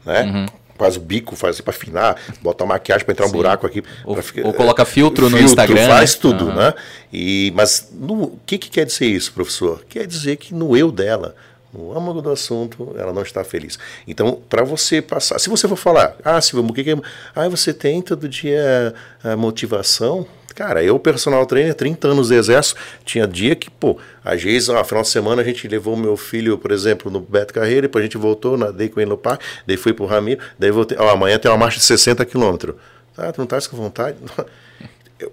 Né? 0.05 0.23
Uhum 0.23 0.64
faz 0.77 0.97
o 0.97 1.01
bico, 1.01 1.37
faz 1.37 1.61
para 1.61 1.75
afinar, 1.75 2.17
bota 2.43 2.65
maquiagem 2.67 3.05
para 3.05 3.13
entrar 3.13 3.27
Sim. 3.27 3.33
um 3.33 3.37
buraco 3.37 3.67
aqui. 3.67 3.83
Ou, 4.05 4.21
ficar, 4.23 4.47
ou 4.47 4.53
coloca 4.53 4.85
filtro, 4.85 5.27
filtro 5.27 5.41
no 5.41 5.45
Instagram. 5.45 5.89
Faz 5.89 6.15
tudo, 6.15 6.47
uhum. 6.47 6.55
né? 6.55 6.75
E, 7.13 7.53
mas 7.55 7.91
o 7.93 8.39
que, 8.45 8.59
que 8.59 8.71
quer 8.71 8.85
dizer 8.85 9.07
isso, 9.07 9.33
professor? 9.33 9.85
Quer 9.89 10.07
dizer 10.07 10.37
que 10.37 10.55
no 10.55 10.77
eu 10.77 10.91
dela, 10.91 11.35
no 11.73 11.97
âmago 11.97 12.23
do 12.23 12.31
assunto, 12.31 12.95
ela 12.97 13.13
não 13.13 13.23
está 13.23 13.43
feliz. 13.43 13.79
Então, 14.07 14.41
para 14.49 14.63
você 14.65 15.03
passar, 15.03 15.39
se 15.39 15.49
você 15.49 15.67
for 15.67 15.77
falar, 15.77 16.17
ah, 16.25 16.41
Silvio, 16.41 16.71
o 16.71 16.73
que, 16.73 16.85
que 16.85 16.91
é? 16.93 16.97
Ah, 17.35 17.49
você 17.49 17.73
tem 17.75 18.01
todo 18.01 18.29
dia 18.29 18.95
a 19.23 19.37
motivação? 19.37 20.27
Cara, 20.55 20.85
eu, 20.85 20.99
personal 20.99 21.45
trainer, 21.47 21.75
30 21.75 22.09
anos 22.09 22.29
de 22.29 22.35
exército, 22.35 22.81
tinha 23.05 23.27
dia 23.27 23.57
que, 23.57 23.69
pô, 23.69 23.99
às 24.25 24.43
vezes, 24.43 24.69
no 24.69 24.85
final 24.85 25.03
de 25.03 25.09
semana, 25.09 25.43
a 25.43 25.45
gente 25.45 25.67
levou 25.67 25.97
meu 25.97 26.17
filho, 26.17 26.57
por 26.57 26.71
exemplo, 26.71 27.11
no 27.11 27.21
Beto 27.21 27.53
Carreira, 27.53 27.83
depois 27.83 28.03
a 28.03 28.07
gente 28.07 28.17
voltou, 28.17 28.57
nadei 28.57 28.89
com 28.89 29.01
ele 29.01 29.11
no 29.11 29.19
parque, 29.19 29.45
daí 29.67 29.77
fui 29.77 29.93
pro 29.93 30.07
Ramiro, 30.07 30.41
daí 30.59 30.71
voltei, 30.71 30.97
ó, 30.97 31.11
amanhã 31.11 31.39
tem 31.39 31.51
uma 31.51 31.59
marcha 31.59 31.79
de 31.79 31.85
60 31.85 32.25
quilômetros. 32.25 32.77
Ah, 33.17 33.33
tu 33.33 33.39
não 33.39 33.47
tá 33.47 33.61
com 33.61 33.77
vontade? 33.77 34.17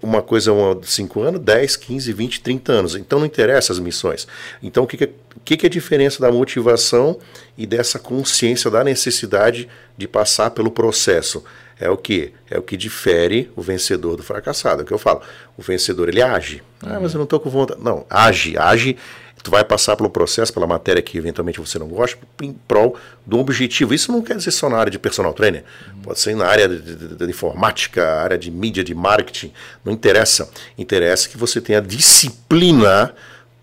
uma 0.01 0.21
coisa 0.21 0.51
é 0.51 0.75
de 0.75 0.87
5 0.87 1.21
anos, 1.21 1.41
10, 1.41 1.75
15, 1.75 2.13
20, 2.13 2.41
30 2.41 2.71
anos. 2.71 2.95
Então 2.95 3.19
não 3.19 3.25
interessa 3.25 3.73
as 3.73 3.79
missões. 3.79 4.27
Então 4.61 4.83
o 4.83 4.87
que, 4.87 4.97
que, 4.97 5.03
é, 5.05 5.09
que, 5.43 5.57
que 5.57 5.65
é 5.65 5.67
a 5.67 5.71
diferença 5.71 6.21
da 6.21 6.31
motivação 6.31 7.17
e 7.57 7.65
dessa 7.65 7.99
consciência 7.99 8.69
da 8.69 8.83
necessidade 8.83 9.67
de 9.97 10.07
passar 10.07 10.51
pelo 10.51 10.71
processo? 10.71 11.43
É 11.81 11.89
o 11.89 11.97
que? 11.97 12.31
É 12.49 12.59
o 12.59 12.61
que 12.61 12.77
difere 12.77 13.51
o 13.55 13.61
vencedor 13.61 14.15
do 14.15 14.23
fracassado. 14.23 14.81
É 14.81 14.83
o 14.83 14.85
que 14.85 14.93
eu 14.93 14.99
falo. 14.99 15.21
O 15.57 15.61
vencedor 15.61 16.09
ele 16.09 16.21
age. 16.21 16.61
Ah, 16.81 16.99
mas 17.01 17.13
eu 17.13 17.17
não 17.17 17.23
estou 17.23 17.39
com 17.39 17.49
vontade. 17.49 17.81
Não, 17.81 18.05
age, 18.09 18.57
age 18.57 18.97
tu 19.43 19.49
vai 19.49 19.63
passar 19.63 19.95
pelo 19.95 20.09
processo, 20.09 20.53
pela 20.53 20.67
matéria 20.67 21.01
que 21.01 21.17
eventualmente 21.17 21.59
você 21.59 21.79
não 21.79 21.87
gosta, 21.87 22.17
em 22.41 22.53
prol 22.53 22.95
do 23.25 23.39
objetivo. 23.39 23.93
Isso 23.93 24.11
não 24.11 24.21
quer 24.21 24.37
dizer 24.37 24.51
só 24.51 24.69
na 24.69 24.77
área 24.77 24.91
de 24.91 24.99
personal 24.99 25.33
trainer, 25.33 25.63
pode 26.03 26.19
ser 26.19 26.35
na 26.35 26.45
área 26.45 26.67
de, 26.67 26.79
de, 26.79 27.15
de, 27.15 27.25
informática, 27.25 28.21
área 28.21 28.37
de 28.37 28.51
mídia, 28.51 28.83
de 28.83 28.93
marketing, 28.93 29.51
não 29.83 29.91
interessa. 29.91 30.49
Interessa 30.77 31.27
que 31.27 31.37
você 31.37 31.59
tenha 31.59 31.81
disciplina 31.81 33.13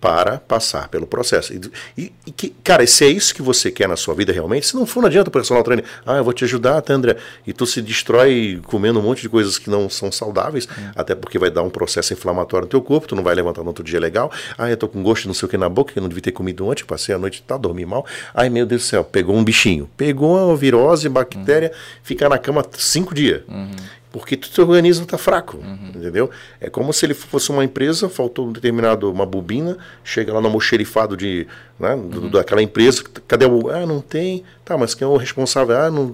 para 0.00 0.38
passar 0.38 0.88
pelo 0.88 1.06
processo. 1.06 1.52
E, 1.52 1.60
e, 1.96 2.12
e, 2.26 2.30
que, 2.30 2.50
cara, 2.62 2.86
se 2.86 3.04
é 3.04 3.08
isso 3.08 3.34
que 3.34 3.42
você 3.42 3.70
quer 3.70 3.88
na 3.88 3.96
sua 3.96 4.14
vida 4.14 4.32
realmente, 4.32 4.66
se 4.66 4.74
não 4.76 4.86
for, 4.86 5.00
não 5.00 5.08
adianta 5.08 5.28
o 5.28 5.32
personal 5.32 5.62
trainer, 5.62 5.84
ah, 6.06 6.16
eu 6.16 6.24
vou 6.24 6.32
te 6.32 6.44
ajudar, 6.44 6.80
tá, 6.82 6.94
André, 6.94 7.16
e 7.46 7.52
tu 7.52 7.66
se 7.66 7.82
destrói 7.82 8.60
comendo 8.66 9.00
um 9.00 9.02
monte 9.02 9.22
de 9.22 9.28
coisas 9.28 9.58
que 9.58 9.68
não 9.68 9.90
são 9.90 10.12
saudáveis, 10.12 10.68
é. 10.70 10.92
até 10.94 11.14
porque 11.14 11.38
vai 11.38 11.50
dar 11.50 11.62
um 11.62 11.70
processo 11.70 12.12
inflamatório 12.12 12.66
no 12.66 12.70
teu 12.70 12.80
corpo, 12.80 13.08
tu 13.08 13.16
não 13.16 13.22
vai 13.22 13.34
levantar 13.34 13.62
no 13.62 13.68
outro 13.68 13.82
dia 13.82 13.98
legal, 13.98 14.30
ah, 14.56 14.70
eu 14.70 14.76
tô 14.76 14.88
com 14.88 15.02
gosto 15.02 15.26
não 15.26 15.34
sei 15.34 15.46
o 15.46 15.48
que 15.48 15.58
na 15.58 15.68
boca, 15.68 15.92
que 15.92 15.98
eu 15.98 16.02
não 16.02 16.08
devia 16.08 16.22
ter 16.22 16.32
comido 16.32 16.70
antes, 16.70 16.84
passei 16.84 17.14
a 17.14 17.18
noite 17.18 17.42
tal, 17.46 17.58
dormi 17.58 17.84
mal, 17.84 18.06
ai 18.32 18.48
meu 18.48 18.64
Deus 18.64 18.82
do 18.82 18.84
céu, 18.84 19.02
pegou 19.02 19.34
um 19.34 19.42
bichinho, 19.42 19.90
pegou 19.96 20.36
uma 20.36 20.56
virose, 20.56 21.08
bactéria, 21.08 21.70
uhum. 21.70 22.00
fica 22.02 22.28
na 22.28 22.38
cama 22.38 22.64
cinco 22.76 23.14
dias. 23.14 23.42
Uhum 23.48 23.98
porque 24.18 24.34
o 24.34 24.38
teu 24.38 24.64
organismo 24.64 25.04
está 25.04 25.16
fraco, 25.16 25.56
uhum. 25.56 25.92
entendeu? 25.94 26.30
É 26.60 26.68
como 26.68 26.92
se 26.92 27.06
ele 27.06 27.14
fosse 27.14 27.50
uma 27.50 27.64
empresa, 27.64 28.08
faltou 28.08 28.48
um 28.48 28.52
determinado 28.52 29.10
uma 29.10 29.24
bobina, 29.26 29.78
chega 30.04 30.32
lá 30.32 30.40
no 30.40 30.46
almoxerifado 30.46 31.16
de, 31.16 31.46
né, 31.78 31.94
uhum. 31.94 32.30
daquela 32.30 32.62
empresa, 32.62 33.02
cadê 33.26 33.46
o, 33.46 33.68
ah, 33.70 33.86
não 33.86 34.00
tem, 34.00 34.44
tá, 34.64 34.76
mas 34.76 34.94
quem 34.94 35.06
é 35.06 35.08
o 35.08 35.16
responsável? 35.16 35.76
Ah, 35.76 35.90
não, 35.90 36.12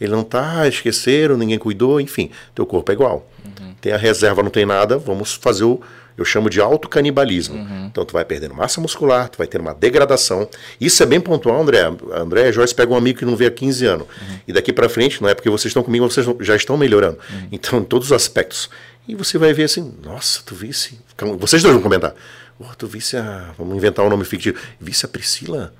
ele 0.00 0.12
não 0.12 0.22
tá, 0.22 0.68
esqueceram, 0.68 1.36
ninguém 1.36 1.58
cuidou, 1.58 2.00
enfim, 2.00 2.30
teu 2.54 2.66
corpo 2.66 2.90
é 2.92 2.94
igual. 2.94 3.28
Uhum. 3.44 3.74
Tem 3.80 3.92
a 3.92 3.96
reserva, 3.96 4.42
não 4.42 4.50
tem 4.50 4.66
nada, 4.66 4.98
vamos 4.98 5.34
fazer 5.34 5.64
o 5.64 5.80
eu 6.18 6.24
chamo 6.24 6.50
de 6.50 6.60
autocanibalismo. 6.60 7.54
Uhum. 7.54 7.86
Então 7.86 8.04
tu 8.04 8.12
vai 8.12 8.24
perdendo 8.24 8.52
massa 8.52 8.80
muscular, 8.80 9.28
tu 9.28 9.38
vai 9.38 9.46
ter 9.46 9.60
uma 9.60 9.72
degradação. 9.72 10.48
Isso 10.80 11.00
é 11.00 11.06
bem 11.06 11.20
pontual, 11.20 11.62
André. 11.62 11.80
André 12.12 12.50
Joyce 12.50 12.74
pegam 12.74 12.94
um 12.94 12.98
amigo 12.98 13.20
que 13.20 13.24
não 13.24 13.36
vê 13.36 13.46
há 13.46 13.50
15 13.50 13.86
anos. 13.86 14.06
Uhum. 14.08 14.38
E 14.48 14.52
daqui 14.52 14.72
para 14.72 14.88
frente, 14.88 15.22
não 15.22 15.28
é 15.28 15.34
porque 15.34 15.48
vocês 15.48 15.70
estão 15.70 15.82
comigo, 15.82 16.10
vocês 16.10 16.26
já 16.40 16.56
estão 16.56 16.76
melhorando. 16.76 17.18
Uhum. 17.30 17.48
Então, 17.52 17.78
em 17.78 17.84
todos 17.84 18.08
os 18.08 18.12
aspectos. 18.12 18.68
E 19.06 19.14
você 19.14 19.38
vai 19.38 19.52
ver 19.54 19.64
assim, 19.64 19.94
nossa, 20.02 20.42
tu 20.44 20.54
visse. 20.54 20.98
Vocês 21.38 21.62
dois 21.62 21.72
vão 21.72 21.82
comentar. 21.82 22.14
Oh, 22.58 22.74
tu 22.76 22.88
visse 22.88 23.16
a. 23.16 23.54
Vamos 23.56 23.76
inventar 23.76 24.04
um 24.04 24.10
nome 24.10 24.24
fictício. 24.24 24.58
Visse 24.80 25.06
a 25.06 25.08
Priscila? 25.08 25.72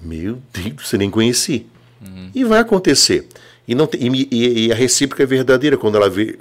Meu 0.00 0.38
Deus, 0.52 0.88
você 0.88 0.98
nem 0.98 1.10
conheci. 1.10 1.66
Uhum. 2.00 2.30
E 2.34 2.44
vai 2.44 2.60
acontecer. 2.60 3.26
E, 3.68 3.74
não 3.74 3.86
tem, 3.86 4.00
e, 4.14 4.66
e, 4.66 4.72
a 4.72 4.74
recíproca 4.74 5.24
é 5.24 5.26
verdadeira, 5.26 5.76
quando 5.76 5.96
ela 5.96 6.08
vê. 6.08 6.38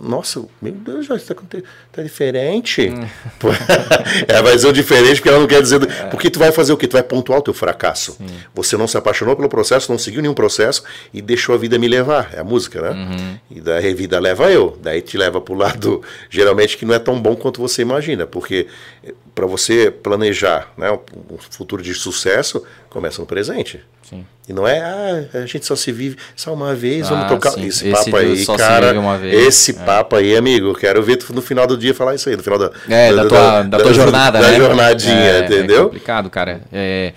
Nossa, 0.00 0.44
meu 0.60 0.72
Deus, 0.72 1.06
já 1.06 1.16
está 1.16 1.34
tá 1.92 2.02
diferente. 2.02 2.92
É, 4.26 4.42
vai 4.42 4.58
ser 4.58 4.72
diferente 4.72 5.16
porque 5.16 5.28
ela 5.28 5.38
não 5.38 5.46
quer 5.46 5.62
dizer. 5.62 5.82
É. 5.82 6.06
Porque 6.06 6.30
tu 6.30 6.38
vai 6.38 6.52
fazer 6.52 6.72
o 6.72 6.76
quê? 6.76 6.86
Tu 6.86 6.92
vai 6.92 7.02
pontuar 7.02 7.38
o 7.38 7.42
teu 7.42 7.54
fracasso. 7.54 8.12
Sim. 8.12 8.26
Você 8.54 8.76
não 8.76 8.86
se 8.86 8.96
apaixonou 8.96 9.36
pelo 9.36 9.48
processo, 9.48 9.90
não 9.90 9.98
seguiu 9.98 10.20
nenhum 10.20 10.34
processo 10.34 10.82
e 11.12 11.22
deixou 11.22 11.54
a 11.54 11.58
vida 11.58 11.78
me 11.78 11.88
levar. 11.88 12.30
É 12.34 12.40
a 12.40 12.44
música, 12.44 12.80
né? 12.80 12.90
Uhum. 12.90 13.38
E 13.50 13.60
da 13.60 13.80
vida 13.80 14.18
leva 14.18 14.50
eu. 14.50 14.78
Daí 14.82 15.00
te 15.00 15.16
leva 15.16 15.40
para 15.40 15.54
o 15.54 15.56
lado, 15.56 16.02
geralmente, 16.28 16.76
que 16.76 16.84
não 16.84 16.94
é 16.94 16.98
tão 16.98 17.20
bom 17.20 17.34
quanto 17.36 17.60
você 17.60 17.82
imagina. 17.82 18.26
Porque 18.26 18.66
para 19.40 19.46
você 19.46 19.90
planejar 19.90 20.70
né, 20.76 20.92
um 20.92 21.38
futuro 21.38 21.82
de 21.82 21.94
sucesso, 21.94 22.62
começa 22.90 23.22
no 23.22 23.26
presente. 23.26 23.80
Sim. 24.02 24.26
E 24.46 24.52
não 24.52 24.68
é, 24.68 24.80
ah, 24.80 25.38
a 25.38 25.46
gente 25.46 25.64
só 25.64 25.74
se 25.74 25.90
vive 25.90 26.18
só 26.36 26.52
uma 26.52 26.74
vez, 26.74 27.06
ah, 27.06 27.14
vamos 27.14 27.28
tocar. 27.28 27.52
Sim. 27.52 27.64
Esse, 27.64 27.88
esse 27.88 28.04
papo 28.04 28.16
aí, 28.18 28.44
cara. 28.44 29.26
Esse 29.26 29.70
é. 29.70 29.74
papo 29.74 30.16
aí, 30.16 30.36
amigo, 30.36 30.74
quero 30.74 31.02
ver 31.02 31.18
no 31.30 31.40
final 31.40 31.66
do 31.66 31.78
dia 31.78 31.94
falar 31.94 32.16
isso 32.16 32.28
aí, 32.28 32.36
no 32.36 32.42
final 32.42 32.58
da, 32.58 32.70
é, 32.86 33.14
da, 33.14 33.22
da, 33.22 33.28
tua, 33.28 33.38
da, 33.38 33.62
da 33.62 33.78
tua 33.78 33.94
jornada, 33.94 34.40
da 34.40 34.50
né? 34.50 34.56
jornadinha, 34.58 35.14
é, 35.14 35.38
é 35.38 35.44
entendeu? 35.46 35.80
É 35.80 35.84
complicado, 35.84 36.28
cara. 36.28 36.60
É, 36.70 37.14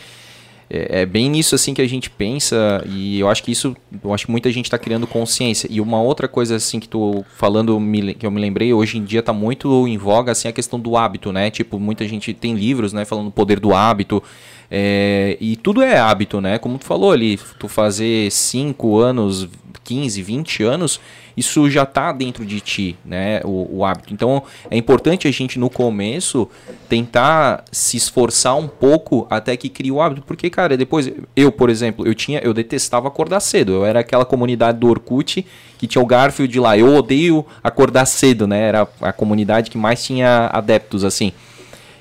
é, 0.73 1.01
é, 1.01 1.05
bem 1.05 1.29
nisso 1.29 1.53
assim 1.53 1.71
que 1.71 1.81
a 1.83 1.87
gente 1.87 2.09
pensa 2.09 2.83
e 2.89 3.19
eu 3.19 3.29
acho 3.29 3.43
que 3.43 3.51
isso, 3.51 3.77
eu 4.03 4.11
acho 4.11 4.25
que 4.25 4.31
muita 4.31 4.51
gente 4.51 4.65
está 4.65 4.77
criando 4.79 5.05
consciência. 5.05 5.67
E 5.69 5.79
uma 5.79 6.01
outra 6.01 6.27
coisa 6.27 6.55
assim 6.55 6.79
que 6.79 6.89
tu 6.89 7.23
falando 7.35 7.79
me, 7.79 8.15
que 8.15 8.25
eu 8.25 8.31
me 8.31 8.41
lembrei, 8.41 8.73
hoje 8.73 8.97
em 8.97 9.03
dia 9.03 9.19
está 9.19 9.31
muito 9.31 9.87
em 9.87 9.99
voga 9.99 10.31
assim 10.31 10.47
a 10.47 10.51
questão 10.51 10.79
do 10.79 10.97
hábito, 10.97 11.31
né? 11.31 11.51
Tipo, 11.51 11.79
muita 11.79 12.07
gente 12.07 12.33
tem 12.33 12.55
livros, 12.55 12.91
né, 12.91 13.05
falando 13.05 13.25
do 13.25 13.31
poder 13.31 13.59
do 13.59 13.71
hábito. 13.71 14.23
É, 14.69 15.37
e 15.39 15.55
tudo 15.55 15.81
é 15.81 15.97
hábito, 15.99 16.41
né? 16.41 16.57
Como 16.57 16.77
tu 16.77 16.85
falou 16.85 17.11
ali, 17.11 17.39
tu 17.59 17.67
fazer 17.67 18.31
5 18.31 18.97
anos, 18.97 19.47
15, 19.83 20.21
20 20.21 20.63
anos, 20.63 20.99
isso 21.35 21.69
já 21.69 21.83
está 21.83 22.11
dentro 22.11 22.45
de 22.45 22.61
ti, 22.61 22.95
né? 23.03 23.41
O, 23.43 23.77
o, 23.77 23.85
hábito. 23.85 24.13
Então 24.13 24.43
é 24.69 24.77
importante 24.77 25.27
a 25.27 25.31
gente 25.31 25.57
no 25.59 25.69
começo 25.69 26.49
tentar 26.87 27.63
se 27.71 27.97
esforçar 27.97 28.55
um 28.55 28.67
pouco 28.67 29.27
até 29.29 29.57
que 29.57 29.69
crie 29.69 29.91
o 29.91 30.01
hábito, 30.01 30.21
porque 30.21 30.49
cara, 30.49 30.77
depois 30.77 31.11
eu, 31.35 31.51
por 31.51 31.69
exemplo, 31.69 32.05
eu 32.05 32.13
tinha, 32.13 32.39
eu 32.39 32.53
detestava 32.53 33.07
acordar 33.07 33.39
cedo. 33.39 33.73
Eu 33.73 33.85
era 33.85 33.99
aquela 33.99 34.25
comunidade 34.25 34.77
do 34.79 34.87
Orkut 34.87 35.45
que 35.77 35.87
tinha 35.87 36.01
o 36.01 36.05
Garfield 36.05 36.59
lá. 36.59 36.77
Eu 36.77 36.95
odeio 36.95 37.45
acordar 37.63 38.05
cedo, 38.05 38.47
né? 38.47 38.61
Era 38.67 38.87
a 39.01 39.11
comunidade 39.11 39.69
que 39.69 39.77
mais 39.77 40.03
tinha 40.03 40.49
adeptos 40.53 41.03
assim. 41.03 41.33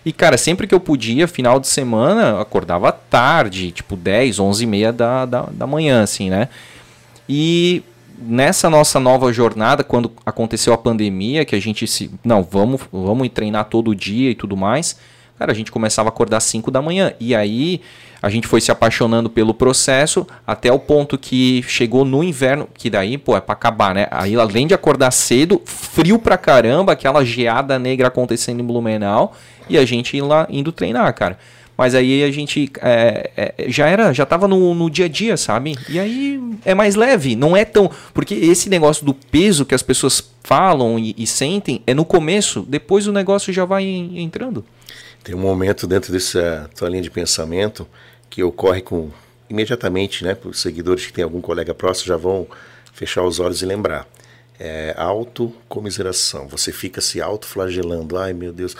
E, 0.04 0.12
cara, 0.12 0.36
sempre 0.36 0.66
que 0.66 0.74
eu 0.74 0.80
podia, 0.80 1.28
final 1.28 1.60
de 1.60 1.68
semana, 1.68 2.40
acordava 2.40 2.90
tarde, 2.90 3.70
tipo 3.70 3.94
10, 3.94 4.40
11 4.40 4.64
e 4.64 4.66
meia 4.66 4.92
da, 4.92 5.24
da, 5.24 5.42
da 5.50 5.66
manhã, 5.66 6.02
assim, 6.02 6.28
né? 6.28 6.48
E 7.28 7.82
nessa 8.18 8.68
nossa 8.68 8.98
nova 8.98 9.32
jornada, 9.32 9.84
quando 9.84 10.12
aconteceu 10.24 10.72
a 10.72 10.78
pandemia, 10.78 11.44
que 11.44 11.54
a 11.54 11.60
gente 11.60 11.86
se. 11.86 12.10
Não, 12.24 12.42
vamos, 12.42 12.80
vamos 12.92 13.28
treinar 13.28 13.66
todo 13.66 13.94
dia 13.94 14.30
e 14.30 14.34
tudo 14.34 14.56
mais. 14.56 14.96
Cara, 15.42 15.50
a 15.50 15.54
gente 15.56 15.72
começava 15.72 16.08
a 16.08 16.10
acordar 16.10 16.38
5 16.38 16.70
da 16.70 16.80
manhã. 16.80 17.14
E 17.18 17.34
aí 17.34 17.80
a 18.22 18.30
gente 18.30 18.46
foi 18.46 18.60
se 18.60 18.70
apaixonando 18.70 19.28
pelo 19.28 19.52
processo 19.52 20.24
até 20.46 20.70
o 20.70 20.78
ponto 20.78 21.18
que 21.18 21.64
chegou 21.66 22.04
no 22.04 22.22
inverno, 22.22 22.68
que 22.72 22.88
daí, 22.88 23.18
pô, 23.18 23.36
é 23.36 23.40
pra 23.40 23.54
acabar, 23.54 23.92
né? 23.92 24.06
Aí 24.12 24.36
além 24.36 24.68
de 24.68 24.72
acordar 24.72 25.10
cedo, 25.10 25.60
frio 25.64 26.16
pra 26.16 26.38
caramba, 26.38 26.92
aquela 26.92 27.24
geada 27.24 27.76
negra 27.76 28.06
acontecendo 28.06 28.60
em 28.60 28.64
Blumenau 28.64 29.34
e 29.68 29.76
a 29.76 29.84
gente 29.84 30.20
lá 30.20 30.46
indo 30.48 30.70
treinar, 30.70 31.12
cara. 31.12 31.36
Mas 31.76 31.96
aí 31.96 32.22
a 32.22 32.30
gente 32.30 32.70
é, 32.80 33.30
é, 33.36 33.54
já 33.66 33.88
era, 33.88 34.12
já 34.12 34.24
tava 34.24 34.46
no, 34.46 34.72
no 34.76 34.88
dia 34.88 35.06
a 35.06 35.08
dia, 35.08 35.36
sabe? 35.36 35.76
E 35.88 35.98
aí 35.98 36.40
é 36.64 36.72
mais 36.72 36.94
leve, 36.94 37.34
não 37.34 37.56
é 37.56 37.64
tão. 37.64 37.90
Porque 38.14 38.34
esse 38.34 38.70
negócio 38.70 39.04
do 39.04 39.12
peso 39.12 39.64
que 39.64 39.74
as 39.74 39.82
pessoas 39.82 40.22
falam 40.44 41.00
e, 41.00 41.12
e 41.18 41.26
sentem 41.26 41.82
é 41.84 41.92
no 41.92 42.04
começo, 42.04 42.64
depois 42.68 43.08
o 43.08 43.12
negócio 43.12 43.52
já 43.52 43.64
vai 43.64 43.82
entrando. 43.84 44.64
Tem 45.22 45.34
um 45.34 45.38
momento 45.38 45.86
dentro 45.86 46.12
dessa 46.12 46.68
tua 46.76 46.88
linha 46.88 47.02
de 47.02 47.10
pensamento 47.10 47.86
que 48.28 48.42
ocorre 48.42 48.80
com 48.80 49.10
imediatamente, 49.48 50.24
né? 50.24 50.36
Os 50.44 50.60
seguidores 50.60 51.06
que 51.06 51.12
tem 51.12 51.22
algum 51.22 51.40
colega 51.40 51.74
próximo 51.74 52.08
já 52.08 52.16
vão 52.16 52.46
fechar 52.92 53.22
os 53.22 53.38
olhos 53.38 53.62
e 53.62 53.66
lembrar. 53.66 54.06
É 54.58 54.94
autocomiseração. 54.96 56.48
Você 56.48 56.72
fica 56.72 57.00
se 57.00 57.20
autoflagelando. 57.20 58.16
Ai, 58.18 58.32
meu 58.32 58.52
Deus. 58.52 58.76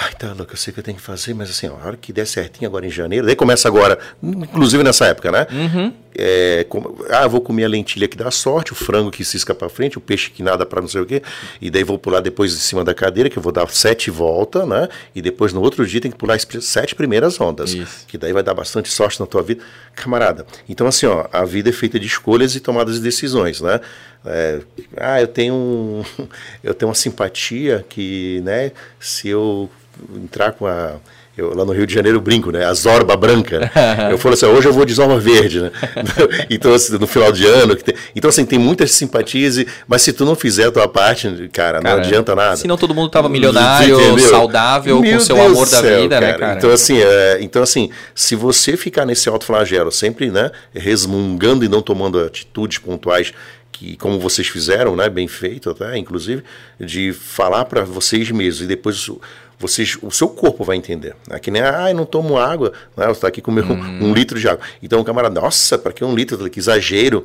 Ai, 0.00 0.12
tá 0.14 0.32
louco, 0.32 0.52
eu 0.52 0.56
sei 0.56 0.72
que 0.72 0.78
eu 0.78 0.84
tenho 0.84 0.96
que 0.96 1.02
fazer, 1.02 1.34
mas 1.34 1.50
assim, 1.50 1.66
a 1.66 1.72
hora 1.72 1.96
que 1.96 2.12
der 2.12 2.24
certinho 2.24 2.68
agora 2.68 2.86
em 2.86 2.90
janeiro, 2.90 3.26
daí 3.26 3.34
começa 3.34 3.66
agora, 3.66 3.98
inclusive 4.22 4.84
nessa 4.84 5.06
época, 5.06 5.32
né? 5.32 5.46
Uhum. 5.50 5.92
É, 6.14 6.64
com, 6.68 6.96
ah, 7.10 7.26
vou 7.26 7.40
comer 7.40 7.64
a 7.64 7.68
lentilha 7.68 8.08
que 8.08 8.16
dá 8.16 8.30
sorte, 8.30 8.72
o 8.72 8.74
frango 8.74 9.10
que 9.10 9.24
cisca 9.24 9.54
para 9.54 9.68
frente, 9.68 9.98
o 9.98 10.00
peixe 10.00 10.30
que 10.30 10.42
nada 10.42 10.66
para 10.66 10.80
não 10.80 10.88
sei 10.88 11.00
o 11.00 11.06
quê, 11.06 11.22
e 11.60 11.70
daí 11.70 11.84
vou 11.84 11.98
pular 11.98 12.20
depois 12.20 12.52
em 12.52 12.58
cima 12.58 12.84
da 12.84 12.94
cadeira, 12.94 13.30
que 13.30 13.38
eu 13.38 13.42
vou 13.42 13.52
dar 13.52 13.68
sete 13.70 14.10
voltas, 14.10 14.66
né? 14.66 14.88
E 15.14 15.22
depois 15.22 15.52
no 15.52 15.60
outro 15.60 15.86
dia 15.86 16.00
tem 16.00 16.10
que 16.10 16.16
pular 16.16 16.34
as 16.34 16.46
sete 16.64 16.94
primeiras 16.94 17.40
ondas, 17.40 17.72
Isso. 17.72 18.06
que 18.06 18.18
daí 18.18 18.32
vai 18.32 18.42
dar 18.42 18.54
bastante 18.54 18.90
sorte 18.90 19.20
na 19.20 19.26
tua 19.26 19.42
vida. 19.42 19.62
Camarada, 19.94 20.46
então 20.68 20.86
assim, 20.86 21.06
ó, 21.06 21.26
a 21.32 21.44
vida 21.44 21.70
é 21.70 21.72
feita 21.72 21.98
de 21.98 22.06
escolhas 22.06 22.54
e 22.54 22.60
tomadas 22.60 22.96
de 22.96 23.00
decisões, 23.00 23.60
né? 23.60 23.80
É, 24.24 24.60
ah, 24.96 25.20
eu 25.20 25.28
tenho, 25.28 25.54
um, 25.54 26.04
eu 26.62 26.74
tenho 26.74 26.88
uma 26.88 26.94
simpatia 26.94 27.84
que, 27.88 28.40
né, 28.44 28.72
se 28.98 29.28
eu 29.28 29.70
entrar 30.16 30.52
com 30.52 30.66
a 30.66 30.96
eu, 31.38 31.54
lá 31.54 31.64
no 31.64 31.72
Rio 31.72 31.86
de 31.86 31.94
Janeiro 31.94 32.20
brinco, 32.20 32.50
né? 32.50 32.64
A 32.64 32.74
Zorba 32.74 33.16
branca. 33.16 33.70
eu 34.10 34.18
falo 34.18 34.34
assim, 34.34 34.46
hoje 34.46 34.66
eu 34.66 34.72
vou 34.72 34.84
de 34.84 34.92
Zorba 34.92 35.20
verde, 35.20 35.60
né? 35.60 35.70
então, 36.50 36.74
assim, 36.74 36.98
no 36.98 37.06
final 37.06 37.30
de 37.30 37.46
ano. 37.46 37.76
Tem, 37.76 37.94
então, 38.14 38.28
assim, 38.28 38.44
tem 38.44 38.58
muitas 38.58 38.90
simpatias, 38.90 39.64
mas 39.86 40.02
se 40.02 40.12
tu 40.12 40.24
não 40.24 40.34
fizer 40.34 40.66
a 40.66 40.72
tua 40.72 40.88
parte, 40.88 41.28
cara, 41.52 41.80
cara 41.80 41.80
não 41.80 42.02
adianta 42.02 42.34
nada. 42.34 42.56
Senão 42.56 42.76
todo 42.76 42.92
mundo 42.92 43.08
tava 43.08 43.28
milionário, 43.28 44.00
Entendeu? 44.00 44.28
saudável, 44.28 45.00
Meu 45.00 45.12
com 45.12 45.20
seu 45.20 45.36
Deus 45.36 45.52
amor 45.52 45.70
da 45.70 45.80
céu, 45.80 46.02
vida, 46.02 46.20
né, 46.20 46.26
cara. 46.26 46.32
né, 46.32 46.38
cara? 46.38 46.58
Então, 46.58 46.70
assim, 46.72 46.98
é, 46.98 47.38
então, 47.40 47.62
assim, 47.62 47.88
se 48.12 48.34
você 48.34 48.76
ficar 48.76 49.06
nesse 49.06 49.28
alto 49.28 49.44
flagelo, 49.44 49.92
sempre, 49.92 50.32
né, 50.32 50.50
resmungando 50.74 51.64
e 51.64 51.68
não 51.68 51.80
tomando 51.80 52.18
atitudes 52.18 52.78
pontuais 52.78 53.32
que 53.70 53.96
como 53.96 54.18
vocês 54.18 54.48
fizeram, 54.48 54.96
né, 54.96 55.08
bem 55.08 55.28
feito 55.28 55.70
até, 55.70 55.96
inclusive, 55.96 56.42
de 56.80 57.12
falar 57.12 57.64
para 57.66 57.84
vocês 57.84 58.28
mesmos 58.32 58.62
e 58.62 58.66
depois 58.66 59.08
vocês, 59.58 59.98
o 60.02 60.10
seu 60.10 60.28
corpo 60.28 60.64
vai 60.64 60.76
entender. 60.76 61.16
É 61.30 61.38
que 61.38 61.50
nem, 61.50 61.62
ah, 61.62 61.90
eu 61.90 61.94
não 61.94 62.06
tomo 62.06 62.38
água, 62.38 62.72
né? 62.96 63.06
você 63.06 63.12
está 63.12 63.28
aqui 63.28 63.42
com 63.42 63.50
hum. 63.50 63.98
um 64.00 64.14
litro 64.14 64.38
de 64.38 64.48
água. 64.48 64.64
Então 64.82 65.00
o 65.00 65.04
camarada, 65.04 65.40
nossa, 65.40 65.76
para 65.76 65.92
que 65.92 66.04
um 66.04 66.14
litro? 66.14 66.48
Que 66.48 66.58
exagero. 66.58 67.24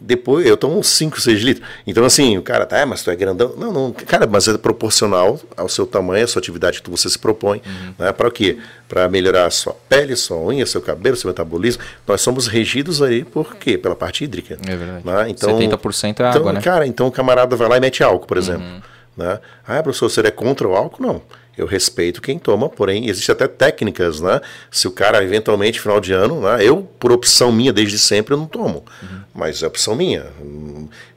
Depois 0.00 0.46
eu 0.46 0.56
tomo 0.56 0.82
5, 0.82 1.20
6 1.20 1.40
litros. 1.40 1.68
Então, 1.86 2.04
assim, 2.04 2.36
o 2.36 2.42
cara 2.42 2.66
tá, 2.66 2.84
mas 2.84 3.02
tu 3.02 3.10
é 3.10 3.16
grandão. 3.16 3.54
Não, 3.56 3.72
não, 3.72 3.92
cara, 3.92 4.26
mas 4.26 4.48
é 4.48 4.58
proporcional 4.58 5.38
ao 5.56 5.68
seu 5.68 5.86
tamanho, 5.86 6.24
à 6.24 6.26
sua 6.26 6.40
atividade 6.40 6.82
que 6.82 6.90
você 6.90 7.08
se 7.08 7.18
propõe. 7.18 7.62
Uhum. 7.64 7.94
Né? 7.98 8.12
Para 8.12 8.28
o 8.28 8.30
quê? 8.30 8.58
Para 8.88 9.08
melhorar 9.08 9.46
a 9.46 9.50
sua 9.50 9.74
pele, 9.88 10.16
sua 10.16 10.36
unha, 10.38 10.66
seu 10.66 10.80
cabelo, 10.80 11.16
seu 11.16 11.28
metabolismo. 11.28 11.82
Nós 12.06 12.20
somos 12.20 12.46
regidos 12.46 13.02
aí 13.02 13.24
por 13.24 13.54
quê? 13.56 13.78
Pela 13.78 13.94
parte 13.94 14.24
hídrica. 14.24 14.58
É 14.66 14.76
verdade. 14.76 15.06
Né? 15.06 15.30
Então, 15.30 15.58
70% 15.58 16.20
é 16.20 16.24
água, 16.24 16.40
então, 16.40 16.52
né? 16.52 16.60
Cara, 16.60 16.86
então 16.86 17.06
o 17.06 17.12
camarada 17.12 17.54
vai 17.56 17.68
lá 17.68 17.76
e 17.76 17.80
mete 17.80 18.02
álcool, 18.02 18.26
por 18.26 18.36
exemplo. 18.36 18.64
Uhum. 18.64 18.80
Né? 19.16 19.38
Ah, 19.66 19.82
professor, 19.82 20.10
você 20.10 20.20
é 20.20 20.30
contra 20.30 20.66
o 20.66 20.74
álcool? 20.74 21.02
Não. 21.02 21.22
Eu 21.56 21.66
respeito 21.66 22.20
quem 22.20 22.38
toma, 22.38 22.68
porém, 22.68 23.08
existem 23.08 23.32
até 23.32 23.46
técnicas, 23.46 24.20
né? 24.20 24.40
Se 24.70 24.88
o 24.88 24.90
cara, 24.90 25.22
eventualmente, 25.22 25.80
final 25.80 26.00
de 26.00 26.12
ano, 26.12 26.40
né? 26.40 26.64
eu, 26.64 26.88
por 26.98 27.12
opção 27.12 27.52
minha, 27.52 27.72
desde 27.72 27.98
sempre, 27.98 28.34
eu 28.34 28.38
não 28.38 28.46
tomo. 28.46 28.84
Uhum. 29.02 29.20
Mas 29.32 29.62
é 29.62 29.66
opção 29.66 29.94
minha. 29.94 30.26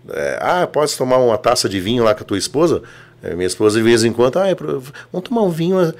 É, 0.09 0.39
ah, 0.41 0.67
pode 0.67 0.95
tomar 0.95 1.17
uma 1.17 1.37
taça 1.37 1.67
de 1.67 1.79
vinho 1.79 2.03
lá 2.03 2.13
com 2.13 2.21
a 2.21 2.25
tua 2.25 2.37
esposa? 2.37 2.83
É, 3.23 3.33
minha 3.33 3.47
esposa, 3.47 3.79
de 3.79 3.83
vez 3.83 4.03
em 4.03 4.13
quando, 4.13 4.37
ah, 4.37 4.47
é 4.47 4.55
vamos 4.55 5.27
tomar 5.27 5.41
um 5.41 5.49
vinho 5.49 5.93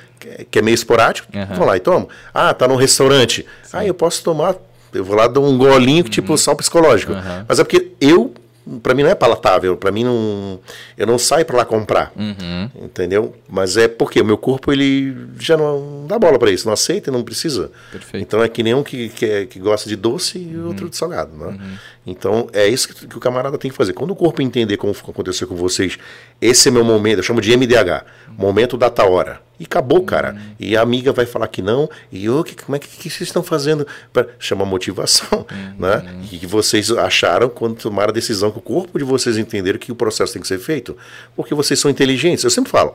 que 0.52 0.60
é 0.60 0.62
meio 0.62 0.76
esporádico? 0.76 1.28
Uhum. 1.36 1.56
Vou 1.56 1.65
lá 1.65 1.76
e 1.76 1.80
tomo. 1.80 2.08
Ah, 2.32 2.54
tá 2.54 2.67
num 2.67 2.76
restaurante. 2.76 3.45
Sim. 3.63 3.69
Ah, 3.73 3.86
eu 3.86 3.93
posso 3.93 4.23
tomar, 4.23 4.56
eu 4.93 5.04
vou 5.04 5.15
lá 5.15 5.28
dar 5.28 5.39
um 5.39 5.58
golinho, 5.58 6.04
tipo 6.04 6.34
uhum. 6.34 6.38
sal 6.38 6.56
psicológico. 6.56 7.13
Mas 7.47 7.58
é 7.58 7.63
porque 7.63 7.91
eu 8.00 8.34
para 8.82 8.93
mim 8.93 9.03
não 9.03 9.10
é 9.10 9.15
palatável, 9.15 9.77
para 9.77 9.91
mim 9.91 10.03
não, 10.03 10.60
eu 10.97 11.08
não 11.08 11.17
saio 11.17 11.45
para 11.45 11.58
lá 11.58 11.65
comprar, 11.65 12.12
uhum. 12.15 12.69
entendeu? 12.84 13.34
Mas 13.49 13.77
é 13.77 13.88
porque 13.88 14.21
o 14.21 14.25
meu 14.25 14.38
corpo 14.38 14.71
ele 14.71 15.15
já 15.39 15.56
não 15.58 16.06
dá 16.08 16.19
bola 16.19 16.38
para 16.38 16.51
isso, 16.51 16.65
não 16.65 16.73
aceita, 16.73 17.12
não 17.12 17.23
precisa. 17.23 17.71
Perfeito. 17.91 18.23
Então 18.23 18.43
é 18.43 18.49
que 18.49 18.62
nem 18.63 18.73
um 18.73 18.84
que, 18.84 19.10
que, 19.10 19.25
é, 19.25 19.45
que 19.45 19.60
gosta 19.60 19.88
de 19.88 19.95
doce 19.95 20.38
e 20.39 20.56
uhum. 20.56 20.67
outro 20.67 20.89
de 20.89 20.97
salgado, 20.97 21.36
né? 21.36 21.47
Uhum. 21.47 21.77
Então 22.08 22.48
é 22.54 22.65
isso 22.65 22.88
que, 22.88 23.06
que, 23.06 23.17
o 23.17 23.20
camarada 23.20 23.58
tem 23.58 23.70
que 23.70 23.76
fazer. 23.76 23.91
Quando 23.91 24.12
o 24.12 24.15
corpo 24.15 24.41
entender 24.41 24.78
como 24.78 24.93
aconteceu 24.93 25.46
com 25.46 25.58
vocês, 25.58 26.00
esse 26.41 26.70
é 26.70 26.72
meu 26.72 26.86
momento, 26.86 27.17
eu 27.17 27.24
chamo 27.24 27.41
de 27.41 27.56
MDH, 27.56 28.06
momento 28.38 28.78
data 28.78 29.04
hora. 29.04 29.41
E 29.60 29.65
acabou, 29.65 30.04
cara. 30.04 30.34
Uhum. 30.34 30.56
E 30.60 30.78
a 30.78 30.82
amiga 30.82 31.12
vai 31.12 31.26
falar 31.26 31.48
que 31.48 31.63
não. 31.63 31.89
E 32.12 32.30
o 32.30 32.43
que, 32.43 32.56
como 32.56 32.76
é 32.76 32.80
que, 32.80 32.88
que 32.88 33.10
vocês 33.10 33.28
estão 33.28 33.41
fazendo? 33.41 33.88
Pra... 34.13 34.28
Chama 34.38 34.63
motivação. 34.63 35.46
Uhum. 35.52 35.74
Né? 35.80 36.22
E 36.32 36.38
que 36.38 36.46
vocês 36.46 36.91
acharam 36.91 37.50
quando 37.50 37.76
tomaram 37.76 38.10
a 38.10 38.13
decisão 38.13 38.52
que 38.52 38.60
o 38.60 38.62
corpo 38.62 39.00
de 39.00 39.04
vocês 39.04 39.36
entenderam 39.36 39.80
que 39.80 39.91
o 39.91 39.96
processo 39.96 40.34
tem 40.34 40.41
que 40.41 40.48
ser 40.48 40.60
feito. 40.60 40.96
Porque 41.36 41.56
vocês 41.56 41.80
são 41.80 41.89
inteligentes. 41.89 42.43
Eu 42.43 42.52
sempre 42.52 42.70
falo, 42.70 42.93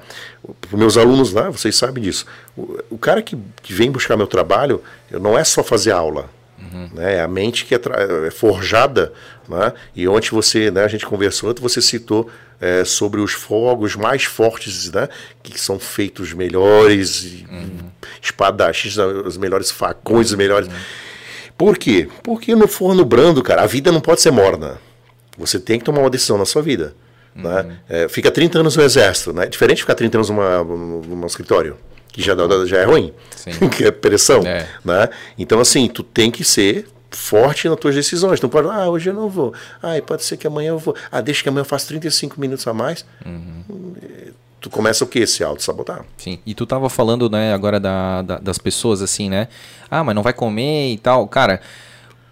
para 0.61 0.79
meus 0.79 0.97
alunos 0.97 1.33
lá, 1.33 1.51
vocês 1.51 1.75
sabem 1.75 2.05
disso. 2.05 2.27
O, 2.57 2.79
o 2.91 2.99
cara 2.99 3.21
que, 3.23 3.37
que 3.61 3.73
vem 3.73 3.91
buscar 3.91 4.17
meu 4.17 4.29
trabalho, 4.29 4.81
não 5.11 5.37
é 5.37 5.43
só 5.43 5.65
fazer 5.65 5.91
aula. 5.91 6.31
Uhum. 6.63 6.91
Né? 6.95 7.17
É 7.17 7.21
a 7.21 7.29
mente 7.29 7.65
que 7.65 7.75
é, 7.75 7.81
é 8.27 8.31
forjada. 8.31 9.13
Né? 9.49 9.73
E 9.95 10.07
ontem 10.07 10.31
você, 10.31 10.71
né, 10.71 10.85
a 10.85 10.89
gente 10.89 11.05
conversou, 11.05 11.55
você 11.61 11.81
citou 11.83 12.31
é, 12.61 12.85
sobre 12.85 13.21
os 13.21 13.33
fogos 13.33 13.97
mais 13.97 14.25
fortes, 14.25 14.91
né? 14.93 15.09
que 15.43 15.59
são 15.59 15.79
feitos 15.79 16.33
melhores, 16.33 17.45
uhum. 17.51 17.91
espadachins, 18.23 18.97
os 18.97 19.37
melhores 19.37 19.71
facões, 19.71 20.31
os 20.31 20.37
melhores. 20.37 20.69
Uhum. 20.69 20.75
Por 21.59 21.77
quê? 21.77 22.09
Porque 22.23 22.55
no 22.55 22.69
forno 22.69 23.05
brando, 23.05 23.43
cara, 23.43 23.63
a 23.63 23.67
vida 23.67 23.91
não 23.91 24.01
pode 24.01 24.21
ser 24.21 24.31
morna. 24.31 24.79
Você 25.37 25.59
tem 25.59 25.79
que 25.79 25.85
tomar 25.85 26.01
uma 26.01 26.11
decisão 26.11 26.39
na 26.39 26.45
sua 26.45 26.63
vida. 26.63 26.95
Né? 27.35 27.63
Uhum. 27.63 27.77
É, 27.89 28.09
fica 28.09 28.31
30 28.31 28.61
anos 28.61 28.77
no 28.77 28.83
exército, 28.83 29.33
né? 29.33 29.45
É 29.45 29.49
diferente 29.49 29.79
de 29.79 29.83
ficar 29.83 29.95
30 29.95 30.19
anos 30.19 30.29
numa, 30.29 30.63
num 30.63 31.27
escritório 31.27 31.79
que 32.13 32.23
já, 32.23 32.35
já 32.67 32.79
é 32.79 32.85
ruim, 32.85 33.13
que 33.75 33.85
é 33.85 33.91
pressão. 33.91 34.43
É. 34.47 34.69
Né? 34.85 35.09
Então, 35.39 35.59
assim, 35.59 35.89
tu 35.89 36.03
tem 36.03 36.31
que 36.31 36.45
ser 36.45 36.87
forte 37.11 37.69
nas 37.69 37.79
tuas 37.79 37.95
decisões. 37.95 38.41
Não 38.41 38.49
pode, 38.49 38.69
ah, 38.69 38.89
hoje 38.89 39.11
eu 39.11 39.15
não 39.15 39.29
vou. 39.29 39.53
Ah, 39.83 40.01
pode 40.07 40.25
ser 40.25 40.37
que 40.37 40.47
amanhã 40.47 40.71
eu 40.71 40.79
vou. 40.79 40.95
Ah, 41.11 41.21
deixa 41.21 41.43
que 41.43 41.49
amanhã 41.49 41.63
eu 41.63 41.67
faça 41.67 41.89
35 41.89 42.41
minutos 42.41 42.67
a 42.67 42.73
mais. 42.73 43.05
Uhum. 43.25 43.95
Tu 44.61 44.71
começa 44.71 45.03
o 45.05 45.07
que? 45.09 45.27
Se 45.27 45.43
auto-sabotar. 45.43 46.05
Sim. 46.17 46.39
E 46.47 46.55
tu 46.55 46.65
tava 46.65 46.89
falando, 46.89 47.29
né, 47.29 47.53
agora 47.53 47.81
da, 47.81 48.23
da, 48.23 48.39
das 48.39 48.59
pessoas, 48.59 49.03
assim, 49.03 49.29
né? 49.29 49.49
Ah, 49.91 50.05
mas 50.05 50.15
não 50.15 50.23
vai 50.23 50.33
comer 50.33 50.93
e 50.93 50.99
tal. 50.99 51.27
Cara, 51.27 51.61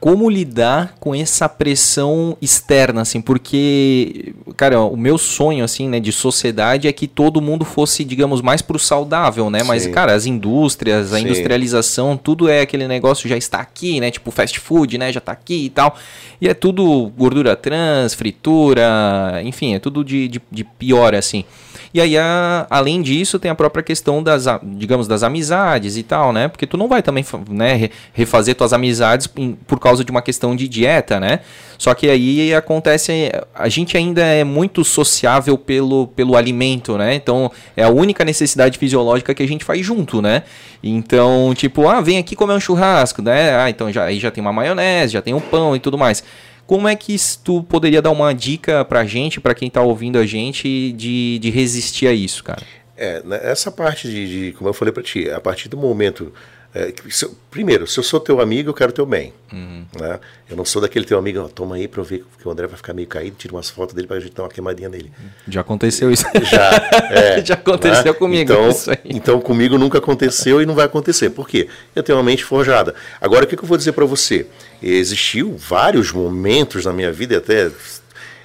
como 0.01 0.31
lidar 0.31 0.95
com 0.99 1.15
essa 1.15 1.47
pressão 1.47 2.35
externa, 2.41 3.03
assim, 3.03 3.21
porque, 3.21 4.35
cara, 4.57 4.81
o 4.81 4.97
meu 4.97 5.19
sonho, 5.19 5.63
assim, 5.63 5.89
né, 5.91 6.01
de 6.01 6.11
sociedade 6.11 6.89
é 6.89 6.93
que 6.93 7.07
todo 7.07 7.41
mundo 7.41 7.67
fosse, 7.67 8.03
digamos, 8.03 8.41
mais 8.41 8.63
pro 8.63 8.79
saudável, 8.79 9.51
né? 9.51 9.61
Sim. 9.61 9.67
Mas, 9.67 9.87
cara, 9.87 10.15
as 10.15 10.25
indústrias, 10.25 11.13
a 11.13 11.19
Sim. 11.19 11.25
industrialização, 11.25 12.17
tudo 12.17 12.49
é 12.49 12.63
aquele 12.63 12.89
negócio 12.89 13.29
já 13.29 13.37
está 13.37 13.59
aqui, 13.59 14.01
né? 14.01 14.11
Tipo, 14.11 14.31
fast 14.31 14.59
food, 14.59 14.97
né? 14.97 15.13
Já 15.13 15.19
está 15.19 15.33
aqui 15.33 15.67
e 15.67 15.71
tal. 15.71 15.95
E 16.41 16.49
é 16.49 16.55
tudo 16.55 17.13
gordura 17.17 17.55
trans, 17.55 18.15
fritura, 18.15 19.43
enfim, 19.45 19.75
é 19.75 19.79
tudo 19.79 20.03
de, 20.03 20.29
de, 20.29 20.41
de 20.51 20.65
pior, 20.65 21.15
assim. 21.15 21.45
E 21.93 22.01
aí, 22.01 22.17
a, 22.17 22.67
além 22.71 23.03
disso, 23.03 23.39
tem 23.39 23.51
a 23.51 23.55
própria 23.55 23.83
questão 23.83 24.23
das, 24.23 24.47
digamos, 24.63 25.09
das 25.09 25.25
amizades 25.25 25.97
e 25.97 26.03
tal, 26.05 26.33
né? 26.33 26.47
Porque 26.47 26.67
tu 26.67 26.77
não 26.77 26.87
vai 26.87 27.03
também, 27.03 27.25
né, 27.49 27.91
refazer 28.13 28.55
tuas 28.55 28.73
amizades 28.73 29.29
por 29.67 29.81
causa 29.81 30.05
de 30.05 30.11
uma 30.11 30.23
questão 30.23 30.55
de 30.55 30.69
dieta, 30.69 31.19
né? 31.19 31.41
Só 31.77 31.93
que 31.95 32.09
aí 32.09 32.55
acontece, 32.55 33.33
a 33.55 33.69
gente 33.69 33.97
ainda 33.97 34.23
é 34.23 34.45
muito 34.45 34.85
sociável 34.85 35.59
pelo, 35.59 36.07
pelo 36.09 36.37
alimento, 36.37 36.97
né? 36.97 37.15
Então, 37.15 37.51
é 37.77 37.83
a 37.83 37.89
única 37.89 38.25
necessidade 38.25 38.79
fisiológica 38.79 39.35
que 39.35 39.43
a 39.43 39.49
gente 39.49 39.65
faz 39.65 39.85
junto, 39.85 40.23
né? 40.23 40.45
Então, 40.83 41.53
tipo, 41.57 41.89
ah, 41.89 42.01
vem 42.01 42.19
aqui 42.19 42.37
comer 42.37 42.55
um 42.55 42.61
churrasco, 42.61 43.21
né? 43.21 43.57
Ah, 43.57 43.69
então 43.69 43.93
já, 43.93 44.05
aí 44.05 44.21
já 44.21 44.31
tem 44.31 44.41
uma 44.41 44.53
maionese, 44.53 45.15
já 45.15 45.23
tem 45.23 45.35
um 45.35 45.41
pão 45.41 45.75
e 45.75 45.81
tudo 45.81 45.99
mais. 45.99 46.23
Como 46.67 46.87
é 46.87 46.95
que 46.95 47.17
tu 47.43 47.63
poderia 47.63 48.01
dar 48.01 48.11
uma 48.11 48.33
dica 48.33 48.85
pra 48.85 49.05
gente, 49.05 49.41
para 49.41 49.55
quem 49.55 49.71
tá 49.71 49.83
ouvindo 49.83 50.19
a 50.19 50.27
gente, 50.27 50.93
de, 50.93 51.39
de 51.39 51.51
resistir 51.51 52.07
a 52.07 52.13
isso, 52.13 52.45
cara? 52.45 52.63
É, 52.97 53.23
né, 53.23 53.41
essa 53.43 53.73
parte 53.73 54.09
de, 54.09 54.47
de 54.47 54.53
como 54.53 54.69
eu 54.69 54.75
falei 54.75 54.93
para 54.93 55.03
ti, 55.03 55.31
a 55.31 55.41
partir 55.41 55.69
do 55.69 55.77
momento 55.77 56.33
é, 56.73 56.93
se 57.09 57.25
eu, 57.25 57.35
primeiro, 57.51 57.85
se 57.87 57.99
eu 57.99 58.05
sou 58.05 58.21
teu 58.21 58.41
amigo, 58.41 58.71
eu 58.71 58.75
quero 58.75 58.93
teu 58.93 59.05
bem. 59.05 59.33
Uhum. 59.53 59.85
Né? 59.99 60.21
Eu 60.49 60.57
não 60.57 60.65
sou 60.65 60.81
daquele 60.81 61.05
teu 61.05 61.19
amigo, 61.19 61.49
toma 61.49 61.75
aí 61.75 61.89
para 61.89 62.01
eu 62.01 62.05
ver 62.05 62.25
que 62.39 62.47
o 62.47 62.51
André 62.51 62.69
vai 62.69 62.77
ficar 62.77 62.95
meio 62.95 63.09
caído, 63.09 63.37
tira 63.37 63.53
umas 63.53 63.69
fotos 63.69 63.93
dele 63.93 64.07
para 64.07 64.19
a 64.19 64.21
gente 64.21 64.35
dar 64.35 64.45
uma 64.45 64.49
queimadinha 64.49 64.89
nele. 64.89 65.11
Já 65.49 65.63
aconteceu 65.63 66.13
isso. 66.13 66.25
Já. 66.49 66.71
É, 67.11 67.43
Já 67.45 67.55
aconteceu 67.55 68.13
né? 68.13 68.19
comigo. 68.19 68.53
Então, 68.53 68.69
então, 69.05 69.41
comigo 69.41 69.77
nunca 69.77 69.99
aconteceu 69.99 70.63
e 70.63 70.67
não 70.67 70.75
vai 70.75 70.87
acontecer. 70.87 71.31
Por 71.31 71.49
quê? 71.49 71.69
Eu 71.95 72.05
tenho 72.05 72.19
uma 72.19 72.25
mente 72.25 72.45
forjada. 72.45 72.95
Agora, 73.21 73.45
o 73.45 73.49
que, 73.49 73.57
que 73.57 73.65
eu 73.65 73.69
vou 73.69 73.77
dizer 73.77 73.93
para 73.93 74.05
você? 74.05 74.47
Existiu 74.81 75.57
vários 75.57 76.13
momentos 76.13 76.85
na 76.85 76.93
minha 76.93 77.11
vida, 77.11 77.39
até 77.39 77.69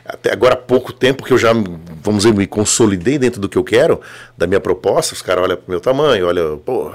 até 0.05 0.31
agora 0.31 0.53
há 0.53 0.57
pouco 0.57 0.93
tempo 0.93 1.23
que 1.23 1.33
eu 1.33 1.37
já, 1.37 1.51
vamos 1.51 2.23
dizer, 2.23 2.33
me 2.35 2.45
consolidei 2.45 3.17
dentro 3.17 3.41
do 3.41 3.49
que 3.49 3.57
eu 3.57 3.63
quero, 3.63 3.99
da 4.37 4.45
minha 4.45 4.59
proposta, 4.59 5.15
os 5.15 5.21
caras 5.21 5.43
olham 5.43 5.57
pro 5.57 5.65
meu 5.67 5.81
tamanho, 5.81 6.27
olham, 6.27 6.59
pô, 6.59 6.93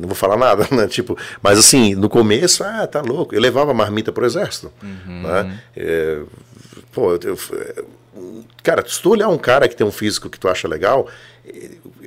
não 0.00 0.08
vou 0.08 0.14
falar 0.14 0.36
nada, 0.36 0.66
né? 0.74 0.86
Tipo, 0.86 1.16
mas 1.42 1.58
assim, 1.58 1.94
no 1.94 2.08
começo, 2.08 2.62
ah, 2.64 2.86
tá 2.86 3.00
louco. 3.00 3.34
Eu 3.34 3.40
levava 3.40 3.74
marmita 3.74 4.12
pro 4.12 4.24
exército. 4.24 4.72
Uhum. 4.82 5.22
Né? 5.22 5.60
É, 5.76 6.20
pô, 6.92 7.12
eu, 7.12 7.20
eu, 7.22 8.44
cara, 8.62 8.84
se 8.86 9.00
tu 9.00 9.10
olhar 9.10 9.28
um 9.28 9.38
cara 9.38 9.68
que 9.68 9.76
tem 9.76 9.86
um 9.86 9.92
físico 9.92 10.30
que 10.30 10.38
tu 10.38 10.48
acha 10.48 10.68
legal, 10.68 11.08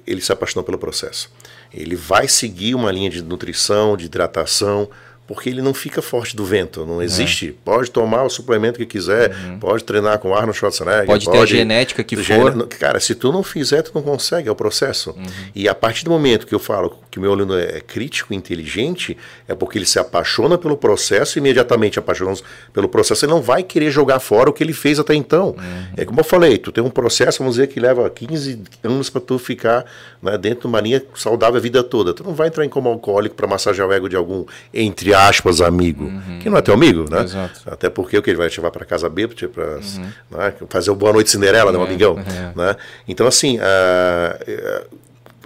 ele 0.06 0.22
se 0.22 0.32
apaixonou 0.32 0.64
pelo 0.64 0.78
processo. 0.78 1.32
Ele 1.74 1.96
vai 1.96 2.28
seguir 2.28 2.76
uma 2.76 2.92
linha 2.92 3.10
de 3.10 3.22
nutrição, 3.22 3.98
de 3.98 4.06
hidratação, 4.06 4.90
porque 5.28 5.50
ele 5.50 5.62
não 5.62 5.74
fica 5.74 6.02
forte 6.02 6.36
do 6.36 6.46
vento, 6.46 6.86
não 6.86 7.02
existe. 7.02 7.50
É. 7.50 7.54
Pode 7.66 7.92
tomar 7.92 8.24
o 8.24 8.30
suplemento 8.30 8.80
que 8.80 8.86
quiser, 8.86 9.32
uhum. 9.32 9.60
pode 9.60 9.84
treinar 9.84 10.18
com 10.20 10.34
Arnold 10.34 10.58
Schwarzenegger. 10.58 11.06
Pode, 11.06 11.26
pode 11.26 11.38
ter 11.38 11.44
a 11.44 11.46
genética 11.46 12.04
que 12.04 12.16
for. 12.16 12.68
Cara, 12.80 13.00
se 13.02 13.14
tu 13.14 13.32
não 13.32 13.44
fizer, 13.44 13.82
tu 13.82 13.92
não 13.94 14.02
consegue, 14.02 14.48
é 14.48 14.52
o 14.52 14.56
processo. 14.56 15.12
Uhum. 15.12 15.26
E 15.54 15.68
a 15.68 15.76
partir 15.76 16.06
do 16.06 16.12
momento 16.12 16.48
que 16.48 16.56
eu 16.56 16.60
falo 16.60 16.98
que 17.12 17.20
o 17.20 17.22
meu 17.22 17.34
aluno 17.34 17.58
é 17.58 17.82
crítico, 17.82 18.34
inteligente, 18.34 19.18
é 19.48 19.54
porque 19.54 19.78
ele 19.78 19.86
se 19.86 20.00
apaixona 20.00 20.58
pelo 20.58 20.78
processo, 20.78 21.38
imediatamente 21.38 22.00
apaixonado 22.00 22.42
pelo 22.72 22.88
processo, 22.88 23.26
ele 23.26 23.34
não 23.34 23.42
vai 23.42 23.64
querer 23.64 23.92
jogar 23.92 24.20
fora 24.20 24.50
o 24.50 24.54
que 24.54 24.64
ele 24.64 24.74
fez 24.74 24.98
até 24.98 25.14
então. 25.14 25.50
Uhum. 25.50 25.86
É 25.98 26.06
como 26.06 26.22
eu 26.22 26.24
falei, 26.24 26.58
tu 26.58 26.72
tem 26.72 26.84
um 26.84 26.90
processo, 26.90 27.40
vamos 27.40 27.56
dizer, 27.56 27.68
que 27.68 27.80
leva 27.80 28.10
15 28.10 28.62
anos 28.84 29.10
para 29.10 29.20
tu 29.20 29.38
ficar 29.38 29.86
né, 30.22 30.38
dentro 30.38 30.62
de 30.62 30.68
uma 30.68 30.80
linha 30.80 31.04
saudável 31.16 31.58
a 31.58 31.62
vida 31.62 31.84
toda. 31.84 32.14
Tu 32.14 32.24
não 32.24 32.34
vai 32.34 32.48
entrar 32.48 32.64
em 32.64 32.70
como 32.70 32.88
alcoólico 32.88 33.36
para 33.36 33.48
massagear 33.48 33.88
o 33.88 33.92
ego 33.92 34.08
de 34.08 34.16
algum, 34.16 34.46
entre 34.74 35.14
aspas, 35.18 35.62
amigo, 35.62 36.06
uhum. 36.06 36.40
que 36.40 36.50
não 36.50 36.58
é 36.58 36.62
teu 36.62 36.74
amigo, 36.74 37.10
né? 37.10 37.24
Exato. 37.24 37.62
Até 37.66 37.90
porque 37.90 38.18
o 38.18 38.22
que 38.22 38.30
ele 38.30 38.38
vai 38.38 38.50
te 38.50 38.60
levar 38.60 38.72
para 38.72 38.86
casa 38.86 39.10
bêbado, 39.10 39.36
tipo, 39.36 39.54
pra, 39.54 39.66
uhum. 39.66 40.12
né, 40.32 40.54
fazer 40.70 40.92
o 40.92 40.96
Boa 40.96 41.14
Noite 41.14 41.30
Cinderela, 41.30 41.72
né, 41.72 41.78
um 41.78 41.84
é, 41.84 41.86
amigão. 41.86 42.20
É. 42.20 42.58
Né? 42.58 42.76
Então, 43.08 43.28
assim, 43.28 43.58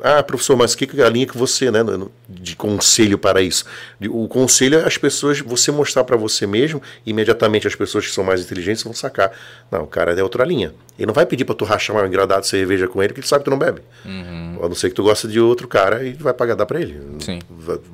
ah, 0.03 0.23
professor, 0.23 0.57
mas 0.57 0.73
que, 0.73 0.87
que 0.87 0.99
é 0.99 1.05
a 1.05 1.09
linha 1.09 1.27
que 1.27 1.37
você, 1.37 1.69
né, 1.69 1.79
de 2.27 2.55
conselho 2.55 3.17
para 3.17 3.41
isso? 3.41 3.65
O 4.09 4.27
conselho 4.27 4.79
é 4.79 4.85
as 4.85 4.97
pessoas, 4.97 5.39
você 5.39 5.71
mostrar 5.71 6.03
para 6.03 6.17
você 6.17 6.47
mesmo, 6.47 6.81
imediatamente 7.05 7.67
as 7.67 7.75
pessoas 7.75 8.07
que 8.07 8.11
são 8.11 8.23
mais 8.23 8.41
inteligentes 8.41 8.83
vão 8.83 8.93
sacar. 8.93 9.31
Não, 9.69 9.83
o 9.83 9.87
cara 9.87 10.19
é 10.19 10.23
outra 10.23 10.43
linha. 10.43 10.73
Ele 10.97 11.05
não 11.05 11.13
vai 11.13 11.25
pedir 11.25 11.45
para 11.45 11.53
tu 11.53 11.65
rachar 11.65 11.95
uma 11.95 12.07
engradada 12.07 12.41
de 12.41 12.47
cerveja 12.47 12.87
com 12.87 13.01
ele, 13.01 13.09
porque 13.09 13.21
ele 13.21 13.27
sabe 13.27 13.43
que 13.43 13.49
tu 13.49 13.51
não 13.51 13.59
bebe. 13.59 13.81
Uhum. 14.03 14.59
A 14.63 14.67
não 14.67 14.75
ser 14.75 14.89
que 14.89 14.95
tu 14.95 15.03
gosta 15.03 15.27
de 15.27 15.39
outro 15.39 15.67
cara 15.67 16.03
e 16.03 16.13
vai 16.13 16.33
pagar, 16.33 16.55
dá 16.55 16.65
para 16.65 16.81
ele. 16.81 16.99
Sim. 17.19 17.39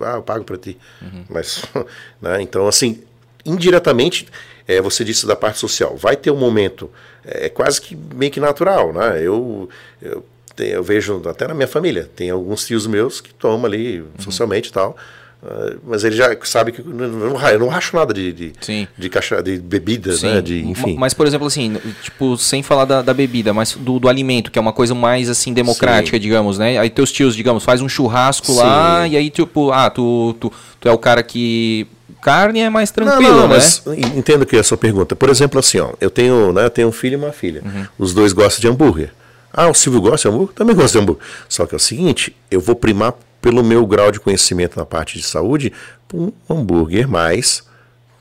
Ah, 0.02 0.16
eu 0.16 0.24
pago 0.24 0.46
para 0.46 0.58
ti. 0.58 0.78
Uhum. 1.02 1.26
Mas, 1.30 1.62
né, 2.22 2.42
então, 2.42 2.68
assim, 2.68 3.04
indiretamente, 3.46 4.28
é, 4.66 4.82
você 4.82 5.04
disse 5.04 5.28
da 5.28 5.36
parte 5.36 5.60
social, 5.60 5.98
vai 5.98 6.16
ter 6.16 6.32
um 6.32 6.38
momento, 6.38 6.90
é, 7.26 7.48
é 7.48 7.50
quase 7.50 7.82
que 7.82 7.96
meio 7.96 8.32
que 8.32 8.40
natural, 8.40 8.94
né? 8.94 9.22
Eu, 9.22 9.70
eu 10.02 10.24
tem, 10.58 10.70
eu 10.70 10.84
vejo 10.84 11.22
até 11.30 11.48
na 11.48 11.54
minha 11.54 11.68
família, 11.68 12.10
tem 12.16 12.32
alguns 12.32 12.66
tios 12.66 12.88
meus 12.88 13.22
que 13.22 13.34
tomam 13.34 13.68
ali 13.68 14.02
uhum. 14.02 14.08
socialmente 14.20 14.70
e 14.70 14.74
tal. 14.74 14.98
Uh, 15.42 15.80
mas 15.86 16.04
ele 16.04 16.16
já 16.16 16.36
sabe 16.44 16.72
que 16.72 16.80
eu 16.80 16.86
não, 16.86 17.40
eu 17.48 17.60
não 17.60 17.68
racho 17.68 17.96
nada 17.96 18.12
de, 18.12 18.34
de, 18.34 18.54
Sim. 18.60 18.88
de, 18.98 19.08
caixa, 19.08 19.42
de 19.42 19.58
bebida, 19.60 20.12
Sim. 20.14 20.34
né? 20.34 20.42
De, 20.42 20.66
enfim. 20.66 20.96
Mas, 20.98 21.14
por 21.14 21.28
exemplo, 21.28 21.46
assim, 21.46 21.78
tipo, 22.02 22.36
sem 22.38 22.64
falar 22.64 22.86
da, 22.86 23.04
da 23.04 23.14
bebida, 23.14 23.54
mas 23.54 23.76
do, 23.76 24.00
do, 24.00 24.10
alimento, 24.10 24.50
que 24.50 24.58
é 24.58 24.62
uma 24.62 24.74
coisa 24.74 24.96
mais 24.96 25.30
assim 25.30 25.54
democrática, 25.54 26.18
Sim. 26.18 26.22
digamos, 26.22 26.58
né? 26.58 26.80
Aí 26.80 26.90
teus 26.90 27.12
tios, 27.12 27.36
digamos, 27.36 27.64
faz 27.64 27.82
um 27.82 27.88
churrasco 27.88 28.52
lá, 28.52 29.08
e 29.08 29.16
aí, 29.16 29.30
tipo, 29.30 29.72
ah, 29.72 29.92
tu, 29.92 30.36
tu, 30.40 30.52
tu 30.80 30.90
é 30.90 30.92
o 30.92 30.98
cara 30.98 31.22
que 31.22 31.86
carne 32.20 32.62
é 32.62 32.70
mais 32.70 32.90
tranquilo, 32.90 33.22
não, 33.22 33.42
não, 33.42 33.48
né? 33.48 33.56
Mas 33.56 33.84
entendo 34.18 34.44
que 34.44 34.56
é 34.56 34.60
a 34.60 34.64
sua 34.64 34.78
pergunta. 34.78 35.16
Por 35.16 35.30
exemplo, 35.30 35.60
assim, 35.60 35.78
ó, 35.80 35.92
eu 36.02 36.10
tenho, 36.10 36.52
né, 36.52 36.66
eu 36.66 36.70
tenho 36.72 36.88
um 36.88 36.92
filho 36.92 37.14
e 37.14 37.16
uma 37.16 37.32
filha. 37.32 37.62
Uhum. 37.64 37.86
Os 38.00 38.12
dois 38.12 38.34
gostam 38.34 38.60
de 38.60 38.68
hambúrguer. 38.68 39.12
Ah, 39.52 39.68
o 39.68 39.74
Silvio 39.74 40.02
gosta 40.02 40.30
de 40.30 40.36
hambúrguer? 40.36 40.56
Também 40.56 40.76
gosta 40.76 40.98
de 40.98 41.04
hambúrguer. 41.04 41.26
Só 41.50 41.66
que 41.66 41.74
é 41.74 41.78
o 41.78 41.80
seguinte, 41.80 42.36
eu 42.52 42.62
vou 42.62 42.76
primar 42.76 43.14
pelo 43.42 43.64
meu 43.64 43.86
grau 43.86 44.12
de 44.12 44.20
conhecimento 44.20 44.78
na 44.78 44.86
parte 44.86 45.18
de 45.18 45.24
saúde 45.24 45.72
por 46.08 46.20
um 46.20 46.32
hambúrguer 46.50 47.08
mais 47.08 47.64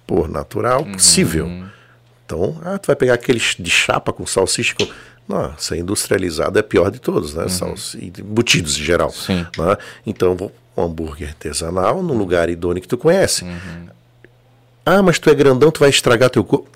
por 0.07 0.29
natural 0.29 0.83
uhum. 0.83 0.93
possível. 0.93 1.51
Então, 2.25 2.57
ah, 2.65 2.79
tu 2.79 2.87
vai 2.87 2.97
pegar 2.97 3.15
aquele 3.15 3.41
de 3.59 3.71
chapa 3.71 4.13
com 4.13 4.27
salsicha 4.27 4.75
com... 4.75 4.87
Nossa, 5.29 5.77
industrializado 5.77 6.57
é 6.57 6.63
pior 6.63 6.91
de 6.91 7.01
todos, 7.01 7.35
né? 7.35 7.47
Uhum. 7.61 7.75
embutidos 8.01 8.77
em 8.79 8.83
geral. 8.85 9.11
Sim. 9.11 9.45
Né? 9.59 9.77
Então, 10.07 10.37
vou 10.37 10.53
um 10.77 10.83
hambúrguer 10.83 11.29
artesanal 11.29 12.03
num 12.03 12.17
lugar 12.17 12.49
idôneo 12.49 12.83
que 12.83 12.89
tu 12.89 12.99
conhece. 12.99 13.45
Uhum. 13.45 13.87
Ah, 14.85 15.03
mas 15.03 15.19
tu 15.19 15.31
é 15.31 15.35
grandão, 15.35 15.71
tu 15.71 15.81
vai 15.81 15.91
estragar 15.91 16.31
teu 16.31 16.45
corpo. 16.45 16.69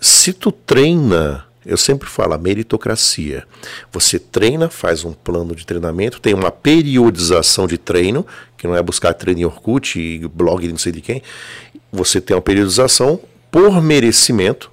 Se 0.00 0.32
tu 0.32 0.52
treina 0.52 1.45
eu 1.66 1.76
sempre 1.76 2.08
falo 2.08 2.32
a 2.34 2.38
meritocracia. 2.38 3.44
Você 3.92 4.18
treina, 4.18 4.70
faz 4.70 5.04
um 5.04 5.12
plano 5.12 5.54
de 5.54 5.66
treinamento, 5.66 6.20
tem 6.20 6.32
uma 6.32 6.50
periodização 6.50 7.66
de 7.66 7.76
treino, 7.76 8.24
que 8.56 8.66
não 8.66 8.76
é 8.76 8.82
buscar 8.82 9.12
treino 9.12 9.40
em 9.40 9.44
Orkut 9.44 9.98
e 9.98 10.26
blog 10.28 10.62
de 10.62 10.68
não 10.68 10.78
sei 10.78 10.92
de 10.92 11.00
quem. 11.00 11.22
Você 11.92 12.20
tem 12.20 12.36
uma 12.36 12.42
periodização 12.42 13.20
por 13.50 13.82
merecimento, 13.82 14.70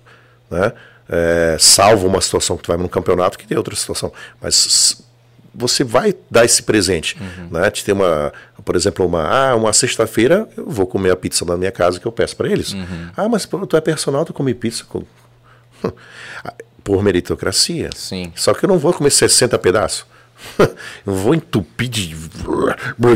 né? 0.50 0.72
É, 1.10 1.58
salvo 1.60 2.08
uma 2.08 2.22
situação 2.22 2.56
que 2.56 2.64
tu 2.64 2.68
vai 2.68 2.78
num 2.78 2.88
campeonato 2.88 3.38
que 3.38 3.46
tem 3.46 3.58
outra 3.58 3.76
situação. 3.76 4.12
Mas 4.42 5.04
você 5.54 5.84
vai 5.84 6.16
dar 6.32 6.46
esse 6.46 6.64
presente. 6.64 7.18
Uhum. 7.20 7.60
Né? 7.60 7.70
Te 7.70 7.84
tem 7.84 7.94
uma, 7.94 8.32
por 8.64 8.76
exemplo, 8.76 9.06
uma, 9.06 9.28
ah, 9.28 9.56
uma 9.56 9.74
sexta-feira 9.74 10.48
eu 10.56 10.70
vou 10.70 10.88
comer 10.88 11.12
a 11.12 11.16
pizza 11.16 11.44
na 11.46 11.58
minha 11.58 11.72
casa 11.72 12.00
que 12.00 12.06
eu 12.06 12.12
peço 12.12 12.36
para 12.36 12.50
eles. 12.50 12.74
Uhum. 12.74 13.10
Ah, 13.16 13.30
mas 13.30 13.46
tu 13.46 13.78
é 13.78 13.82
personal, 13.82 14.26
tu 14.26 14.34
come 14.34 14.54
pizza. 14.54 14.86
por 16.84 17.04
meritocracia. 17.04 17.90
Sim. 17.96 18.32
Só 18.36 18.54
que 18.54 18.66
eu 18.66 18.70
não 18.70 18.78
vou 18.78 18.94
comer 18.94 19.12
60 19.12 19.58
pedaços. 19.60 20.06
eu 20.60 21.14
vou 21.14 21.34
entupir 21.34 21.88
de, 21.88 22.16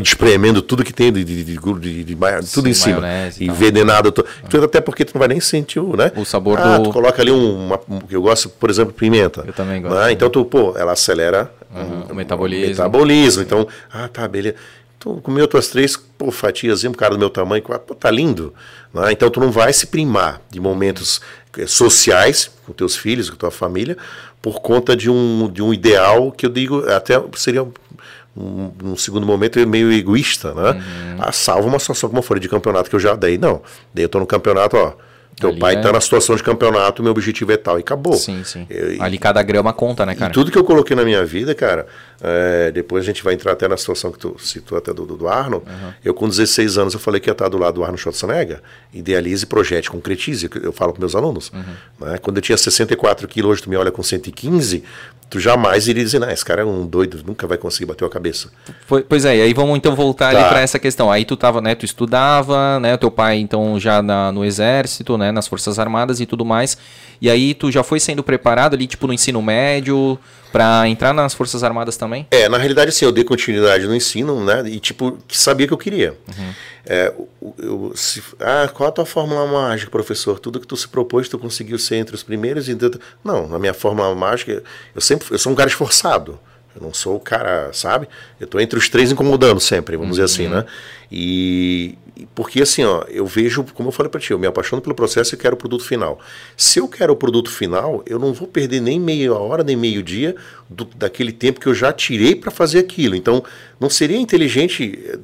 espremendo 0.01 0.61
tudo 0.61 0.84
que 0.84 0.93
tem 0.93 1.11
de, 1.11 1.24
de, 1.24 1.43
de, 1.43 1.57
de, 1.57 2.03
de 2.03 2.18
tudo 2.53 2.70
em 2.70 2.74
cima. 2.74 3.01
Envenenado. 3.39 4.13
Uhum. 4.53 4.63
Até 4.63 4.80
porque 4.80 5.03
tu 5.03 5.13
não 5.15 5.20
vai 5.20 5.28
nem 5.28 5.39
sentir 5.39 5.80
o, 5.80 5.95
né? 5.95 6.11
o 6.15 6.26
sabor 6.26 6.57
ah, 6.57 6.78
do. 6.78 6.86
Tu 6.86 6.91
coloca 6.91 7.22
ali 7.22 7.32
um, 7.32 7.65
uma, 7.65 7.80
eu 8.09 8.22
gosto, 8.22 8.49
por 8.49 8.70
exemplo, 8.70 8.93
pimenta. 8.93 9.43
Eu 9.45 9.53
também 9.53 9.82
gosto. 9.82 9.95
Né? 9.95 10.11
Então 10.11 10.30
tu, 10.30 10.45
pô, 10.45 10.74
ela 10.78 10.93
acelera 10.93 11.51
uhum, 11.74 11.82
um, 11.82 12.11
o 12.11 12.15
metabolismo. 12.15 12.70
metabolismo. 12.70 13.43
Então, 13.43 13.68
ah, 13.91 14.07
tá, 14.07 14.28
beleza. 14.28 14.55
Tu 14.99 15.13
comeu 15.22 15.43
outras 15.43 15.68
três 15.68 15.95
pô, 15.95 16.32
fatias, 16.32 16.84
um 16.84 16.91
cara 16.91 17.13
do 17.13 17.20
meu 17.20 17.30
tamanho, 17.30 17.61
pô, 17.61 17.93
tá 17.93 18.09
lindo. 18.09 18.53
Né? 18.93 19.11
Então 19.11 19.30
tu 19.30 19.39
não 19.39 19.51
vai 19.51 19.72
se 19.72 19.88
primar 19.88 20.41
de 20.49 20.59
momentos 20.59 21.22
sociais 21.65 22.51
com 22.65 22.73
teus 22.73 22.95
filhos, 22.95 23.29
com 23.29 23.35
tua 23.35 23.51
família, 23.51 23.97
por 24.41 24.61
conta 24.61 24.95
de 24.95 25.09
um, 25.09 25.49
de 25.51 25.61
um 25.61 25.73
ideal 25.73 26.31
que 26.31 26.45
eu 26.45 26.49
digo 26.49 26.87
até 26.89 27.21
seria 27.35 27.63
um, 28.35 28.71
num 28.81 28.95
segundo 28.95 29.25
momento 29.25 29.65
meio 29.67 29.91
egoísta, 29.91 30.53
né? 30.53 30.71
Uhum. 30.71 31.15
Ah, 31.19 31.31
salva 31.31 31.67
uma 31.67 31.79
situação 31.79 32.09
como 32.09 32.21
foi 32.21 32.39
de 32.39 32.47
campeonato 32.47 32.89
que 32.89 32.95
eu 32.95 32.99
já 32.99 33.15
dei. 33.15 33.37
Não, 33.37 33.61
daí 33.93 34.03
eu 34.03 34.09
tô 34.09 34.19
no 34.19 34.27
campeonato, 34.27 34.77
ó, 34.77 34.93
teu 35.39 35.49
Ali 35.49 35.59
pai 35.59 35.75
está 35.75 35.89
é... 35.89 35.91
na 35.91 36.01
situação 36.01 36.35
de 36.35 36.41
campeonato, 36.41 37.03
meu 37.03 37.11
objetivo 37.11 37.51
é 37.51 37.57
tal. 37.57 37.77
E 37.77 37.81
acabou. 37.81 38.15
Sim, 38.15 38.43
sim. 38.43 38.65
Eu, 38.69 39.01
Ali 39.01 39.19
cada 39.19 39.41
grama 39.43 39.71
conta, 39.71 40.05
né, 40.05 40.15
cara? 40.15 40.31
E 40.31 40.33
tudo 40.33 40.51
que 40.51 40.57
eu 40.57 40.63
coloquei 40.63 40.95
na 40.95 41.05
minha 41.05 41.23
vida, 41.23 41.53
cara, 41.53 41.85
é, 42.19 42.71
depois 42.71 43.03
a 43.03 43.05
gente 43.05 43.23
vai 43.23 43.35
entrar 43.35 43.51
até 43.51 43.67
na 43.67 43.77
situação 43.77 44.11
que 44.11 44.17
tu 44.17 44.35
citou 44.39 44.77
até 44.77 44.91
do, 44.91 45.05
do, 45.05 45.27
Arno. 45.27 45.57
Uhum. 45.57 45.93
Eu, 46.03 46.13
com 46.15 46.27
16 46.27 46.79
anos, 46.79 46.93
eu 46.95 46.99
falei 46.99 47.21
que 47.21 47.29
ia 47.29 47.33
estar 47.33 47.49
do 47.49 47.57
lado 47.57 47.75
do 47.75 47.83
Arno 47.83 47.97
Schwarzenegger. 47.97 48.61
Idealize, 48.91 49.45
projete, 49.45 49.91
concretize. 49.91 50.49
Eu 50.63 50.73
falo 50.73 50.91
para 50.91 51.01
meus 51.01 51.15
alunos. 51.15 51.51
Uhum. 51.53 52.07
Né? 52.07 52.17
Quando 52.17 52.38
eu 52.38 52.41
tinha 52.41 52.57
64 52.57 53.27
quilos, 53.27 53.51
hoje 53.51 53.61
tu 53.61 53.69
me 53.69 53.75
olha 53.77 53.91
com 53.91 54.01
115, 54.01 54.83
tu 55.30 55.39
jamais 55.39 55.88
iria 55.88 56.03
dizer, 56.03 56.19
não, 56.19 56.30
esse 56.30 56.43
cara 56.43 56.61
é 56.61 56.65
um 56.65 56.86
doido, 56.86 57.21
nunca 57.25 57.45
vai 57.45 57.57
conseguir 57.57 57.86
bater 57.86 58.05
a 58.05 58.09
cabeça. 58.09 58.49
Pois 59.07 59.25
é, 59.25 59.38
e 59.38 59.41
aí 59.41 59.53
vamos 59.53 59.78
então 59.78 59.95
voltar 59.95 60.32
tá. 60.32 60.39
ali 60.39 60.49
para 60.49 60.61
essa 60.61 60.80
questão. 60.80 61.11
Aí 61.11 61.25
tu 61.25 61.36
tava, 61.36 61.61
né, 61.61 61.75
tu 61.75 61.86
estudava, 61.86 62.80
né, 62.80 62.95
teu 62.97 63.11
pai 63.11 63.38
então 63.38 63.80
já 63.80 64.01
na, 64.01 64.32
no 64.32 64.45
exército, 64.45 65.17
né, 65.17 65.32
nas 65.32 65.47
forças 65.47 65.80
armadas 65.80 66.19
e 66.19 66.25
tudo 66.25 66.45
mais. 66.45 66.78
E 67.21 67.30
aí 67.30 67.53
tu 67.53 67.71
já 67.71 67.84
foi 67.84 67.99
sendo 67.99 68.23
preparado 68.23 68.75
ali, 68.75 68.88
tipo, 68.88 69.07
no 69.07 69.13
ensino 69.13 69.41
médio, 69.41 70.17
para 70.57 70.89
entrar 70.89 71.13
nas 71.13 71.35
Forças 71.35 71.63
Armadas 71.63 71.97
também? 71.97 72.25
É, 72.31 72.49
na 72.49 72.57
realidade, 72.57 72.91
sim, 72.91 73.05
eu 73.05 73.11
dei 73.11 73.23
continuidade 73.23 73.85
no 73.85 73.95
ensino, 73.95 74.43
né? 74.43 74.63
E, 74.65 74.79
tipo, 74.79 75.19
sabia 75.29 75.67
que 75.67 75.73
eu 75.73 75.77
queria. 75.77 76.17
Uhum. 76.27 76.53
É, 76.83 77.13
eu, 77.15 77.55
eu, 77.59 77.91
se, 77.93 78.23
ah, 78.39 78.67
qual 78.73 78.89
a 78.89 78.91
tua 78.91 79.05
fórmula 79.05 79.45
mágica, 79.45 79.91
professor? 79.91 80.39
Tudo 80.39 80.59
que 80.59 80.65
tu 80.65 80.75
se 80.75 80.87
propôs, 80.87 81.29
tu 81.29 81.37
conseguiu 81.37 81.77
ser 81.77 81.97
entre 81.97 82.15
os 82.15 82.23
primeiros? 82.23 82.67
E... 82.67 82.75
Não, 83.23 83.47
na 83.47 83.59
minha 83.59 83.73
fórmula 83.73 84.15
mágica, 84.15 84.63
eu 84.95 85.01
sempre 85.01 85.27
eu 85.29 85.37
sou 85.37 85.51
um 85.51 85.55
cara 85.55 85.69
esforçado. 85.69 86.39
Eu 86.75 86.81
não 86.81 86.91
sou 86.91 87.17
o 87.17 87.19
cara, 87.19 87.69
sabe? 87.71 88.07
Eu 88.39 88.45
estou 88.45 88.59
entre 88.59 88.79
os 88.79 88.89
três 88.89 89.11
incomodando 89.11 89.59
sempre, 89.59 89.95
vamos 89.95 90.17
uhum. 90.17 90.23
dizer 90.23 90.23
assim, 90.23 90.47
né? 90.47 90.65
E 91.11 91.95
porque 92.34 92.61
assim, 92.61 92.84
ó, 92.84 93.03
eu 93.09 93.26
vejo, 93.26 93.63
como 93.74 93.89
eu 93.89 93.91
falei 93.91 94.09
para 94.09 94.20
ti, 94.20 94.32
eu 94.32 94.39
me 94.39 94.47
apaixono 94.47 94.82
pelo 94.82 94.95
processo 94.95 95.36
e 95.36 95.38
quero 95.38 95.55
o 95.55 95.57
produto 95.57 95.84
final. 95.84 96.20
Se 96.55 96.80
eu 96.80 96.88
quero 96.88 97.13
o 97.13 97.15
produto 97.15 97.51
final, 97.51 98.03
eu 98.05 98.18
não 98.18 98.34
vou 98.34 98.47
perder 98.47 98.82
nem 98.82 98.99
meia 98.99 99.34
hora, 99.34 99.63
nem 99.63 99.76
meio 99.76 100.01
dia 100.01 100.36
do, 100.70 100.86
daquele 100.86 101.32
tempo 101.32 101.59
que 101.59 101.68
eu 101.68 101.74
já 101.74 101.91
tirei 101.91 102.36
para 102.36 102.49
fazer 102.49 102.80
aquilo. 102.80 103.15
Então, 103.15 103.43
não 103.80 103.89
seria 103.89 104.18
inteligente 104.18 104.99
eh, 105.05 105.20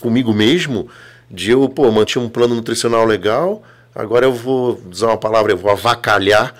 comigo 0.00 0.32
mesmo 0.32 0.88
de 1.30 1.50
eu, 1.50 1.68
pô, 1.68 1.90
manter 1.90 2.18
um 2.18 2.28
plano 2.28 2.54
nutricional 2.54 3.04
legal, 3.04 3.62
agora 3.94 4.26
eu 4.26 4.32
vou 4.32 4.80
usar 4.90 5.08
uma 5.08 5.16
palavra, 5.16 5.52
eu 5.52 5.56
vou 5.56 5.70
avacalhar 5.70 6.54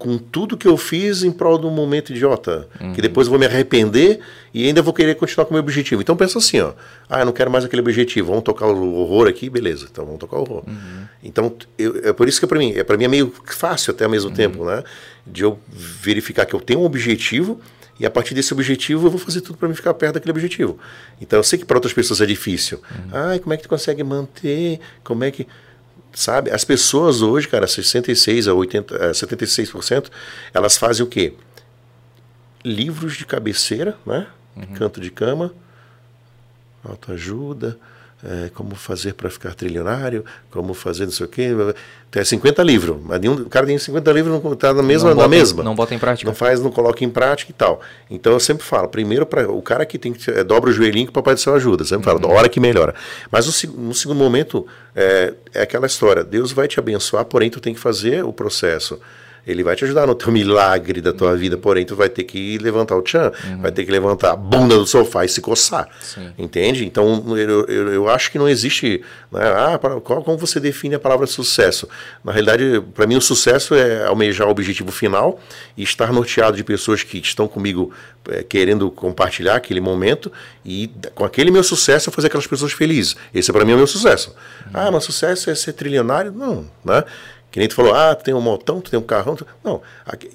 com 0.00 0.16
tudo 0.16 0.56
que 0.56 0.66
eu 0.66 0.78
fiz 0.78 1.22
em 1.22 1.30
prol 1.30 1.58
de 1.58 1.66
um 1.66 1.70
momento 1.70 2.10
idiota, 2.10 2.66
uhum. 2.80 2.94
que 2.94 3.02
depois 3.02 3.26
eu 3.26 3.30
vou 3.32 3.38
me 3.38 3.44
arrepender 3.44 4.18
e 4.52 4.66
ainda 4.66 4.80
vou 4.80 4.94
querer 4.94 5.14
continuar 5.14 5.44
com 5.44 5.50
o 5.50 5.52
meu 5.52 5.62
objetivo. 5.62 6.00
Então 6.00 6.16
pensa 6.16 6.38
assim, 6.38 6.58
ó, 6.58 6.72
ah, 7.06 7.20
eu 7.20 7.26
não 7.26 7.34
quero 7.34 7.50
mais 7.50 7.66
aquele 7.66 7.82
objetivo, 7.82 8.28
vamos 8.28 8.42
tocar 8.42 8.66
o 8.66 8.94
horror 8.94 9.28
aqui, 9.28 9.50
beleza, 9.50 9.86
então 9.92 10.06
vamos 10.06 10.18
tocar 10.18 10.38
o 10.38 10.40
horror. 10.40 10.64
Uhum. 10.66 11.04
Então, 11.22 11.54
eu, 11.76 12.00
é 12.02 12.14
por 12.14 12.26
isso 12.26 12.40
que 12.40 12.46
é 12.46 12.48
para 12.48 12.58
mim, 12.58 12.72
é 12.74 12.82
para 12.82 12.96
mim 12.96 13.04
é 13.04 13.08
meio 13.08 13.30
fácil 13.44 13.92
até 13.92 14.04
ao 14.04 14.10
mesmo 14.10 14.30
uhum. 14.30 14.36
tempo, 14.36 14.64
né, 14.64 14.82
de 15.26 15.44
eu 15.44 15.58
verificar 15.68 16.46
que 16.46 16.54
eu 16.54 16.60
tenho 16.62 16.80
um 16.80 16.84
objetivo 16.84 17.60
e 17.98 18.06
a 18.06 18.10
partir 18.10 18.32
desse 18.32 18.54
objetivo 18.54 19.06
eu 19.06 19.10
vou 19.10 19.20
fazer 19.20 19.42
tudo 19.42 19.58
para 19.58 19.68
me 19.68 19.74
ficar 19.74 19.92
perto 19.92 20.14
daquele 20.14 20.32
objetivo. 20.32 20.78
Então 21.20 21.38
eu 21.38 21.42
sei 21.42 21.58
que 21.58 21.66
para 21.66 21.76
outras 21.76 21.92
pessoas 21.92 22.22
é 22.22 22.26
difícil. 22.26 22.80
Uhum. 22.90 23.10
Ai, 23.12 23.38
como 23.38 23.52
é 23.52 23.58
que 23.58 23.64
tu 23.64 23.68
consegue 23.68 24.02
manter? 24.02 24.80
Como 25.04 25.22
é 25.24 25.30
que 25.30 25.46
sabe? 26.12 26.50
As 26.50 26.64
pessoas 26.64 27.22
hoje, 27.22 27.48
cara, 27.48 27.66
66 27.66 28.48
a 28.48 28.54
80, 28.54 29.10
76%, 29.12 30.10
elas 30.52 30.76
fazem 30.76 31.04
o 31.04 31.08
quê? 31.08 31.34
Livros 32.64 33.16
de 33.16 33.24
cabeceira, 33.24 33.96
né? 34.04 34.26
Uhum. 34.56 34.74
Canto 34.74 35.00
de 35.00 35.10
cama, 35.10 35.52
autoajuda, 36.84 37.78
é, 38.24 38.50
como 38.54 38.74
fazer 38.74 39.14
para 39.14 39.30
ficar 39.30 39.54
trilionário, 39.54 40.24
como 40.50 40.74
fazer 40.74 41.04
não 41.04 41.12
sei 41.12 41.26
o 41.26 41.28
quê. 41.28 41.50
Tem 42.10 42.24
50 42.24 42.62
livros, 42.62 42.98
mas 43.04 43.20
nenhum, 43.20 43.34
o 43.34 43.48
cara 43.48 43.66
tem 43.66 43.78
50 43.78 44.12
livros 44.12 44.42
não 44.42 44.52
está 44.52 44.74
na 44.74 44.82
mesma, 44.82 45.10
não 45.10 45.22
na 45.22 45.28
mesma. 45.28 45.62
Não 45.62 45.74
bota 45.74 45.94
em 45.94 45.98
prática. 45.98 46.28
Não 46.28 46.34
faz, 46.34 46.60
não 46.60 46.70
coloca 46.70 47.04
em 47.04 47.10
prática 47.10 47.50
e 47.50 47.54
tal. 47.54 47.80
Então 48.10 48.32
eu 48.32 48.40
sempre 48.40 48.64
falo, 48.64 48.88
primeiro 48.88 49.24
para 49.24 49.50
o 49.50 49.62
cara 49.62 49.86
que 49.86 49.98
tem 49.98 50.12
que 50.12 50.30
é, 50.30 50.42
dobra 50.42 50.70
o 50.70 50.72
joelhinho 50.72 51.06
que 51.06 51.10
o 51.10 51.14
papai 51.14 51.34
do 51.34 51.40
céu 51.40 51.54
ajuda. 51.54 51.84
Sempre 51.84 52.10
uhum. 52.10 52.18
falo, 52.18 52.18
da 52.18 52.28
hora 52.28 52.48
que 52.48 52.60
melhora. 52.60 52.94
Mas 53.30 53.46
no, 53.46 53.82
no 53.86 53.94
segundo 53.94 54.18
momento 54.18 54.66
é, 54.94 55.34
é 55.54 55.62
aquela 55.62 55.86
história, 55.86 56.24
Deus 56.24 56.52
vai 56.52 56.66
te 56.66 56.78
abençoar, 56.78 57.24
porém 57.24 57.48
tu 57.48 57.60
tem 57.60 57.72
que 57.72 57.80
fazer 57.80 58.24
o 58.24 58.32
processo. 58.32 58.98
Ele 59.46 59.62
vai 59.62 59.74
te 59.76 59.84
ajudar 59.84 60.06
no 60.06 60.14
teu 60.14 60.32
milagre 60.32 61.00
da 61.00 61.12
tua 61.12 61.36
vida, 61.36 61.56
porém 61.56 61.84
tu 61.84 61.96
vai 61.96 62.08
ter 62.08 62.24
que 62.24 62.58
levantar 62.58 62.96
o 62.96 63.02
tchan, 63.02 63.32
uhum. 63.44 63.62
vai 63.62 63.72
ter 63.72 63.84
que 63.84 63.90
levantar 63.90 64.32
a 64.32 64.36
bunda 64.36 64.76
do 64.76 64.86
sofá 64.86 65.24
e 65.24 65.28
se 65.28 65.40
coçar. 65.40 65.88
Sim. 66.00 66.32
Entende? 66.38 66.84
Então 66.84 67.36
eu, 67.36 67.66
eu, 67.66 67.92
eu, 67.92 68.08
acho 68.08 68.30
que 68.30 68.38
não 68.38 68.48
existe. 68.48 69.02
Né, 69.32 69.40
ah, 69.42 69.78
qual, 69.78 70.22
como 70.22 70.38
você 70.38 70.60
define 70.60 70.94
a 70.94 70.98
palavra 70.98 71.26
sucesso? 71.26 71.88
Na 72.24 72.32
realidade, 72.32 72.82
para 72.94 73.06
mim, 73.06 73.16
o 73.16 73.20
sucesso 73.20 73.74
é 73.74 74.06
almejar 74.06 74.46
o 74.46 74.50
objetivo 74.50 74.92
final 74.92 75.40
e 75.76 75.82
estar 75.82 76.12
norteado 76.12 76.56
de 76.56 76.64
pessoas 76.64 77.02
que 77.02 77.18
estão 77.18 77.48
comigo 77.48 77.92
é, 78.28 78.42
querendo 78.42 78.90
compartilhar 78.90 79.56
aquele 79.56 79.80
momento 79.80 80.30
e 80.64 80.90
com 81.14 81.24
aquele 81.24 81.50
meu 81.50 81.64
sucesso 81.64 82.10
eu 82.10 82.12
fazer 82.12 82.26
aquelas 82.26 82.46
pessoas 82.46 82.72
felizes. 82.72 83.16
Esse 83.34 83.50
é 83.50 83.52
para 83.52 83.64
mim 83.64 83.72
o 83.72 83.76
meu 83.76 83.86
sucesso. 83.86 84.30
Uhum. 84.66 84.70
Ah, 84.74 84.90
meu 84.90 85.00
sucesso 85.00 85.50
é 85.50 85.54
ser 85.54 85.72
trilionário? 85.72 86.32
Não, 86.32 86.66
né? 86.84 87.04
Que 87.50 87.58
nem 87.58 87.68
tu 87.68 87.74
falou, 87.74 87.94
ah, 87.94 88.14
tu 88.14 88.24
tem 88.24 88.32
um 88.32 88.40
motão, 88.40 88.80
tu 88.80 88.90
tem 88.90 88.98
um 88.98 89.02
carrão. 89.02 89.34
Tu... 89.34 89.46
Não, 89.64 89.82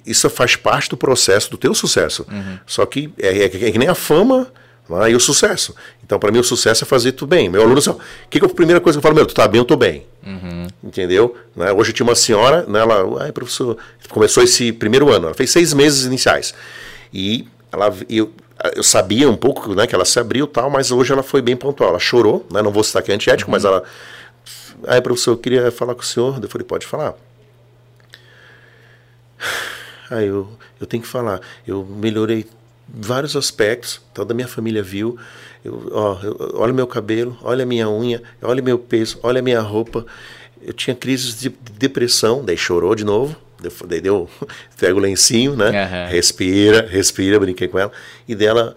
isso 0.06 0.30
faz 0.30 0.56
parte 0.56 0.90
do 0.90 0.98
processo 0.98 1.50
do 1.50 1.58
teu 1.58 1.74
sucesso. 1.74 2.26
Uhum. 2.30 2.60
Só 2.66 2.86
que 2.86 3.12
é, 3.18 3.28
é, 3.28 3.46
é, 3.46 3.50
que 3.50 3.78
nem 3.78 3.88
a 3.88 3.96
fama 3.96 4.52
né, 4.90 5.12
e 5.12 5.16
o 5.16 5.20
sucesso. 5.20 5.74
Então, 6.04 6.20
para 6.20 6.32
mim, 6.32 6.40
o 6.40 6.44
sucesso 6.44 6.84
é 6.84 6.88
fazer 6.88 7.14
tudo 7.14 7.30
bem. 7.30 7.50
Meu 7.50 7.62
aluno, 7.62 7.80
assim, 7.80 7.90
o 7.90 8.00
que, 8.30 8.40
que 8.40 8.46
é 8.46 8.50
a 8.50 8.54
primeira 8.54 8.82
coisa 8.82 9.00
que 9.00 9.00
eu 9.00 9.04
falo? 9.04 9.16
Meu, 9.16 9.26
tu 9.26 9.34
tá 9.34 9.48
bem, 9.48 9.60
eu 9.60 9.66
tô 9.66 9.78
bem. 9.78 10.06
Uhum. 10.26 10.68
Entendeu? 10.84 11.36
Né? 11.56 11.72
Hoje 11.72 11.92
eu 11.92 11.96
tinha 11.96 12.06
uma 12.06 12.16
senhora, 12.16 12.66
né, 12.68 12.80
ela, 12.80 13.24
ai, 13.24 13.32
professor, 13.32 13.78
começou 14.10 14.44
esse 14.44 14.72
primeiro 14.72 15.12
ano, 15.12 15.28
ela 15.28 15.36
fez 15.36 15.52
seis 15.52 15.74
meses 15.74 16.06
iniciais. 16.06 16.54
E 17.14 17.48
ela, 17.72 17.94
eu, 18.10 18.32
eu 18.76 18.84
sabia 18.84 19.30
um 19.30 19.38
pouco 19.38 19.74
né, 19.74 19.88
que 19.88 19.96
ela 19.96 20.06
se 20.06 20.20
abriu 20.20 20.48
tal, 20.48 20.70
mas 20.70 20.92
hoje 20.92 21.14
ela 21.14 21.24
foi 21.24 21.42
bem 21.42 21.56
pontual. 21.56 21.92
Ela 21.92 22.00
chorou, 22.00 22.46
né, 22.52 22.62
não 22.62 22.72
vou 22.72 22.84
citar 22.84 23.02
que 23.02 23.12
é 23.12 23.16
antiético, 23.16 23.50
uhum. 23.50 23.54
mas 23.54 23.64
ela 23.64 23.84
Aí, 24.88 25.02
professor, 25.02 25.32
eu 25.32 25.38
queria 25.38 25.72
falar 25.72 25.96
com 25.96 26.02
o 26.02 26.06
senhor. 26.06 26.40
Eu 26.42 26.50
falei, 26.50 26.66
pode 26.66 26.86
falar. 26.86 27.16
Aí 30.10 30.28
eu, 30.28 30.48
eu 30.80 30.86
tenho 30.86 31.04
que 31.04 31.10
falar. 31.10 31.42
Eu 31.66 31.84
melhorei 31.84 32.46
vários 32.88 33.36
aspectos, 33.36 34.02
toda 34.14 34.34
a 34.34 34.36
minha 34.36 34.48
família 34.48 34.84
viu. 34.84 35.18
Eu, 35.64 35.90
ó, 35.92 36.20
eu, 36.22 36.52
olha 36.56 36.74
meu 36.74 36.88
cabelo, 36.88 37.38
olha 37.42 37.64
a 37.64 37.66
minha 37.66 37.90
unha, 37.90 38.22
olha 38.42 38.62
meu 38.62 38.78
peso, 38.78 39.20
olha 39.24 39.40
a 39.40 39.42
minha 39.42 39.60
roupa. 39.60 40.06
Eu 40.62 40.74
tinha 40.74 40.96
crises 40.96 41.40
de 41.40 41.50
depressão, 41.74 42.44
daí 42.44 42.58
chorou 42.58 42.96
de 42.96 43.04
novo. 43.04 43.36
Daí 43.88 44.02
deu, 44.02 44.30
pega 44.78 44.96
o 44.96 45.00
lencinho, 45.00 45.56
né? 45.56 45.70
Uhum. 45.70 46.12
Respira, 46.12 46.88
respira, 46.88 47.40
brinquei 47.40 47.68
com 47.68 47.80
ela. 47.80 47.92
E 48.28 48.36
dela, 48.36 48.76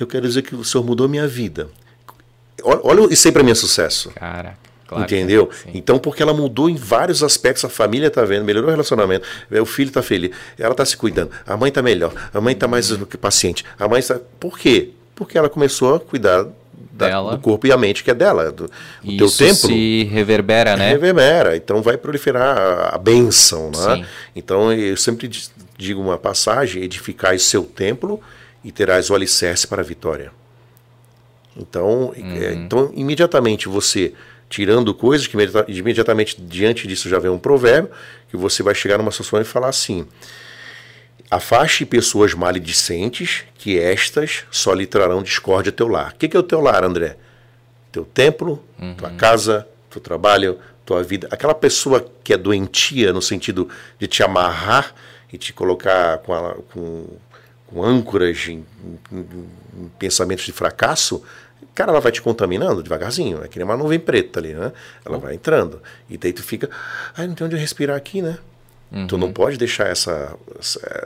eu 0.00 0.06
quero 0.06 0.26
dizer 0.26 0.42
que 0.42 0.54
o 0.54 0.64
senhor 0.64 0.84
mudou 0.84 1.08
minha 1.08 1.28
vida. 1.28 1.68
Olha, 2.66 3.12
isso 3.12 3.28
aí 3.28 3.32
para 3.32 3.42
mim 3.42 3.52
é 3.52 3.54
sucesso. 3.54 4.10
Cara. 4.10 4.58
Claro 4.86 5.02
Entendeu? 5.02 5.50
então, 5.74 5.98
porque 5.98 6.22
ela 6.22 6.32
mudou 6.32 6.70
em 6.70 6.76
vários 6.76 7.22
aspectos, 7.22 7.64
a 7.64 7.68
família 7.68 8.06
está 8.06 8.24
vendo, 8.24 8.44
melhorou 8.44 8.68
o 8.68 8.70
relacionamento, 8.70 9.26
o 9.50 9.66
filho 9.66 9.88
está 9.88 10.00
feliz, 10.00 10.30
ela 10.56 10.70
está 10.70 10.84
se 10.84 10.96
cuidando, 10.96 11.32
a 11.44 11.56
mãe 11.56 11.70
está 11.70 11.82
melhor, 11.82 12.12
a 12.32 12.40
mãe 12.40 12.52
está 12.52 12.68
mais 12.68 12.92
paciente, 13.20 13.64
a 13.76 13.88
mãe 13.88 13.98
está. 13.98 14.20
Por 14.38 14.56
quê? 14.56 14.90
Porque 15.14 15.36
ela 15.36 15.48
começou 15.48 15.96
a 15.96 16.00
cuidar 16.00 16.46
da, 16.92 17.20
do 17.20 17.38
corpo 17.38 17.66
e 17.66 17.72
a 17.72 17.76
mente 17.76 18.04
que 18.04 18.12
é 18.12 18.14
dela, 18.14 18.52
do, 18.52 18.70
do 19.02 19.16
teu 19.16 19.28
templo. 19.30 19.54
se 19.54 20.04
reverbera, 20.04 20.76
né? 20.76 20.90
Reverbera, 20.90 21.56
então 21.56 21.82
vai 21.82 21.96
proliferar 21.96 22.56
a, 22.56 22.94
a 22.94 22.98
bênção, 22.98 23.72
né? 23.74 23.96
Sim. 23.96 24.04
Então 24.36 24.72
eu 24.72 24.96
sempre 24.96 25.28
digo 25.76 26.00
uma 26.00 26.16
passagem, 26.16 26.82
edificai 26.84 27.40
seu 27.40 27.64
templo 27.64 28.20
e 28.62 28.70
terás 28.70 29.10
o 29.10 29.14
alicerce 29.16 29.66
para 29.66 29.82
a 29.82 29.84
vitória. 29.84 30.30
Então, 31.56 32.12
é, 32.16 32.20
uhum. 32.20 32.36
é, 32.36 32.54
então 32.54 32.92
imediatamente 32.94 33.68
você 33.68 34.12
tirando 34.48 34.94
coisas 34.94 35.26
que 35.26 35.36
imediatamente 35.68 36.40
diante 36.40 36.86
disso 36.86 37.08
já 37.08 37.18
vem 37.18 37.30
um 37.30 37.38
provérbio 37.38 37.90
que 38.28 38.36
você 38.36 38.62
vai 38.62 38.74
chegar 38.74 38.98
numa 38.98 39.10
situação 39.10 39.40
e 39.40 39.44
falar 39.44 39.68
assim: 39.68 40.06
afaste 41.30 41.84
pessoas 41.84 42.34
maledicentes, 42.34 43.44
que 43.56 43.78
estas 43.78 44.44
só 44.50 44.72
lhe 44.72 44.86
trarão 44.86 45.22
discórdia 45.22 45.70
ao 45.70 45.76
teu 45.76 45.88
lar. 45.88 46.12
O 46.12 46.16
que, 46.16 46.28
que 46.28 46.36
é 46.36 46.40
o 46.40 46.42
teu 46.42 46.60
lar, 46.60 46.84
André? 46.84 47.16
Teu 47.90 48.04
templo, 48.04 48.62
uhum. 48.78 48.94
tua 48.94 49.10
casa, 49.10 49.66
teu 49.90 50.00
trabalho, 50.00 50.58
tua 50.84 51.02
vida. 51.02 51.28
Aquela 51.30 51.54
pessoa 51.54 52.06
que 52.22 52.32
é 52.32 52.36
doentia 52.36 53.12
no 53.12 53.22
sentido 53.22 53.68
de 53.98 54.06
te 54.06 54.22
amarrar 54.22 54.94
e 55.32 55.38
te 55.38 55.52
colocar 55.52 56.18
com, 56.18 56.32
a, 56.32 56.54
com, 56.72 57.06
com 57.66 57.82
âncoras 57.82 58.46
em, 58.48 58.64
em, 59.10 59.18
em 59.18 59.88
pensamentos 59.98 60.44
de 60.44 60.52
fracasso, 60.52 61.22
Cara, 61.76 61.92
ela 61.92 62.00
vai 62.00 62.10
te 62.10 62.22
contaminando 62.22 62.82
devagarzinho, 62.82 63.44
é 63.44 63.48
que 63.48 63.58
nem 63.58 63.66
uma 63.66 63.76
nuvem 63.76 64.00
preta 64.00 64.40
ali, 64.40 64.54
né? 64.54 64.72
Ela 65.04 65.18
vai 65.18 65.34
entrando. 65.34 65.82
E 66.08 66.16
daí 66.16 66.32
tu 66.32 66.42
fica, 66.42 66.70
ai, 67.14 67.26
não 67.26 67.34
tem 67.34 67.46
onde 67.46 67.54
respirar 67.54 67.94
aqui, 67.94 68.22
né? 68.22 68.38
Uhum. 68.90 69.06
Tu 69.06 69.18
não 69.18 69.32
pode 69.32 69.58
deixar 69.58 69.88
essa, 69.88 70.34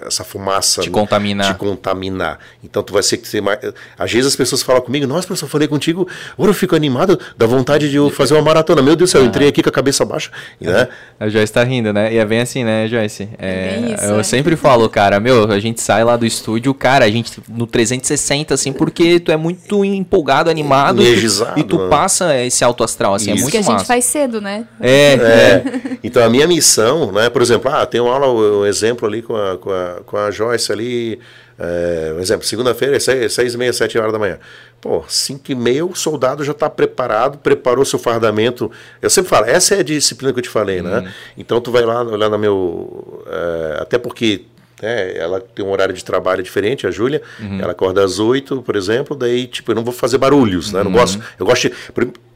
essa 0.06 0.22
fumaça 0.22 0.82
te 0.82 0.90
contaminar. 0.90 1.54
te 1.54 1.58
contaminar. 1.58 2.38
Então 2.62 2.82
tu 2.82 2.92
vai 2.92 3.02
ser 3.02 3.16
que 3.16 3.26
ser 3.26 3.40
mais. 3.40 3.58
Às 3.98 4.12
vezes 4.12 4.26
as 4.26 4.36
pessoas 4.36 4.62
falam 4.62 4.82
comigo, 4.82 5.06
nossa, 5.06 5.26
professor, 5.26 5.46
eu 5.46 5.50
falei 5.50 5.66
contigo, 5.66 6.06
agora 6.34 6.50
eu 6.50 6.54
fico 6.54 6.76
animado, 6.76 7.18
dá 7.38 7.46
vontade 7.46 7.90
de 7.90 7.96
eu 7.96 8.10
fazer 8.10 8.34
uma 8.34 8.42
maratona. 8.42 8.82
Meu 8.82 8.94
Deus 8.94 9.10
do 9.10 9.12
céu, 9.12 9.22
eu 9.22 9.26
entrei 9.26 9.48
aqui 9.48 9.62
com 9.62 9.70
a 9.70 9.72
cabeça 9.72 10.04
baixa. 10.04 10.30
Né? 10.60 10.88
A 11.18 11.28
Joyce 11.28 11.44
está 11.44 11.64
rindo, 11.64 11.90
né? 11.92 12.12
E 12.12 12.18
é 12.18 12.24
bem 12.24 12.40
assim, 12.40 12.64
né, 12.64 12.86
Joyce? 12.86 13.28
É, 13.38 13.48
é 13.48 13.94
isso, 13.94 14.04
eu 14.04 14.20
é. 14.20 14.22
sempre 14.22 14.56
falo, 14.56 14.88
cara, 14.88 15.18
meu, 15.18 15.50
a 15.50 15.58
gente 15.58 15.80
sai 15.80 16.04
lá 16.04 16.16
do 16.16 16.26
estúdio, 16.26 16.74
cara, 16.74 17.06
a 17.06 17.10
gente 17.10 17.40
no 17.48 17.66
360, 17.66 18.52
assim, 18.52 18.74
porque 18.74 19.18
tu 19.18 19.32
é 19.32 19.36
muito 19.38 19.82
empolgado, 19.84 20.50
animado. 20.50 21.00
Energizado, 21.00 21.58
e 21.58 21.62
tu, 21.62 21.76
e 21.76 21.78
tu 21.78 21.82
né? 21.82 21.88
passa 21.88 22.36
esse 22.36 22.62
alto 22.62 22.84
astral, 22.84 23.14
assim, 23.14 23.30
é 23.30 23.34
isso. 23.34 23.40
é 23.40 23.42
muito 23.42 23.52
que 23.52 23.58
massa. 23.58 23.72
a 23.72 23.78
gente 23.78 23.86
faz 23.86 24.04
cedo, 24.04 24.40
né? 24.40 24.66
É, 24.80 25.14
é. 25.14 25.64
Então 26.02 26.22
a 26.22 26.28
minha 26.28 26.46
missão, 26.46 27.10
né, 27.12 27.30
por 27.30 27.40
exemplo, 27.40 27.69
ah, 27.70 27.86
tem 27.86 28.00
uma 28.00 28.12
aula, 28.12 28.28
um 28.28 28.66
exemplo 28.66 29.06
ali 29.06 29.22
com 29.22 29.36
a, 29.36 29.56
com 29.56 29.70
a, 29.70 30.00
com 30.04 30.16
a 30.16 30.30
Joyce 30.30 30.72
ali, 30.72 31.20
é, 31.58 32.12
um 32.16 32.20
exemplo, 32.20 32.46
segunda-feira, 32.46 32.96
é 32.96 32.98
seis, 32.98 33.32
seis 33.32 33.54
e 33.54 33.58
meia, 33.58 33.72
sete 33.72 33.98
horas 33.98 34.12
da 34.12 34.18
manhã. 34.18 34.38
Pô, 34.80 35.04
cinco 35.06 35.52
e 35.52 35.54
meia 35.54 35.84
o 35.84 35.94
soldado 35.94 36.42
já 36.42 36.52
está 36.52 36.70
preparado, 36.70 37.38
preparou 37.38 37.84
seu 37.84 37.98
fardamento. 37.98 38.70
Eu 39.02 39.10
sempre 39.10 39.28
falo, 39.28 39.46
essa 39.46 39.74
é 39.74 39.80
a 39.80 39.82
disciplina 39.82 40.32
que 40.32 40.38
eu 40.38 40.42
te 40.42 40.48
falei, 40.48 40.80
né? 40.80 40.96
uhum. 40.96 41.02
né? 41.02 41.14
Então 41.36 41.60
tu 41.60 41.70
vai 41.70 41.84
lá 41.84 42.02
olhar 42.02 42.30
no 42.30 42.38
meu... 42.38 43.24
É, 43.26 43.78
até 43.82 43.98
porque 43.98 44.46
né, 44.82 45.16
ela 45.16 45.40
tem 45.40 45.64
um 45.64 45.70
horário 45.70 45.94
de 45.94 46.02
trabalho 46.02 46.42
diferente, 46.42 46.86
a 46.86 46.90
Júlia. 46.90 47.20
Uhum. 47.38 47.60
Ela 47.60 47.72
acorda 47.72 48.02
às 48.02 48.18
oito, 48.18 48.62
por 48.62 48.74
exemplo, 48.76 49.14
daí, 49.14 49.46
tipo, 49.46 49.70
eu 49.70 49.74
não 49.74 49.84
vou 49.84 49.92
fazer 49.92 50.16
barulhos, 50.16 50.72
né? 50.72 50.82
Não 50.82 50.90
uhum. 50.90 50.96
gosto. 50.96 51.22
Eu 51.38 51.44
gosto 51.44 51.68
de 51.68 51.74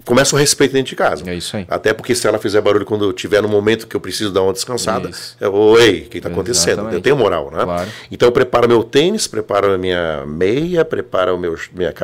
começa 0.05 0.37
o 0.37 0.39
respeito 0.39 0.73
dentro 0.73 0.91
de 0.91 0.97
casa. 0.97 1.29
É 1.29 1.35
isso 1.35 1.57
aí. 1.57 1.67
Até 1.69 1.93
porque 1.93 2.15
se 2.15 2.27
ela 2.27 2.39
fizer 2.39 2.61
barulho 2.61 2.85
quando 2.85 3.13
tiver 3.13 3.41
no 3.41 3.49
momento 3.49 3.87
que 3.87 3.97
eu 3.97 4.01
preciso 4.01 4.31
dar 4.31 4.43
uma 4.43 4.53
descansada, 4.53 5.11
eu, 5.41 5.53
oi, 5.53 6.05
o 6.07 6.11
que 6.11 6.19
está 6.19 6.29
acontecendo? 6.29 6.91
Eu 6.91 7.01
tenho 7.01 7.17
moral, 7.17 7.51
né? 7.51 7.65
Claro. 7.65 7.91
Então 8.11 8.29
eu 8.29 8.33
preparo 8.33 8.69
meu 8.69 8.85
tênis, 8.85 9.27
preparo 9.27 9.73
a 9.73 9.79
minha 9.79 10.25
meia, 10.27 10.85
preparo 10.85 11.39
meu, 11.39 11.57
minha, 11.73 11.95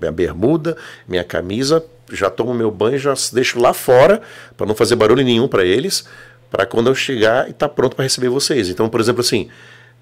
minha 0.00 0.12
bermuda, 0.12 0.76
minha 1.06 1.24
camisa, 1.24 1.84
já 2.12 2.30
tomo 2.30 2.54
meu 2.54 2.70
banho, 2.70 2.98
já 2.98 3.12
deixo 3.32 3.60
lá 3.60 3.74
fora 3.74 4.22
para 4.56 4.66
não 4.66 4.74
fazer 4.74 4.94
barulho 4.94 5.24
nenhum 5.24 5.48
para 5.48 5.64
eles, 5.64 6.04
para 6.50 6.64
quando 6.64 6.88
eu 6.88 6.94
chegar 6.94 7.48
e 7.48 7.50
estar 7.50 7.68
tá 7.68 7.74
pronto 7.74 7.96
para 7.96 8.04
receber 8.04 8.28
vocês. 8.28 8.68
Então, 8.68 8.88
por 8.88 9.00
exemplo, 9.00 9.20
assim, 9.20 9.48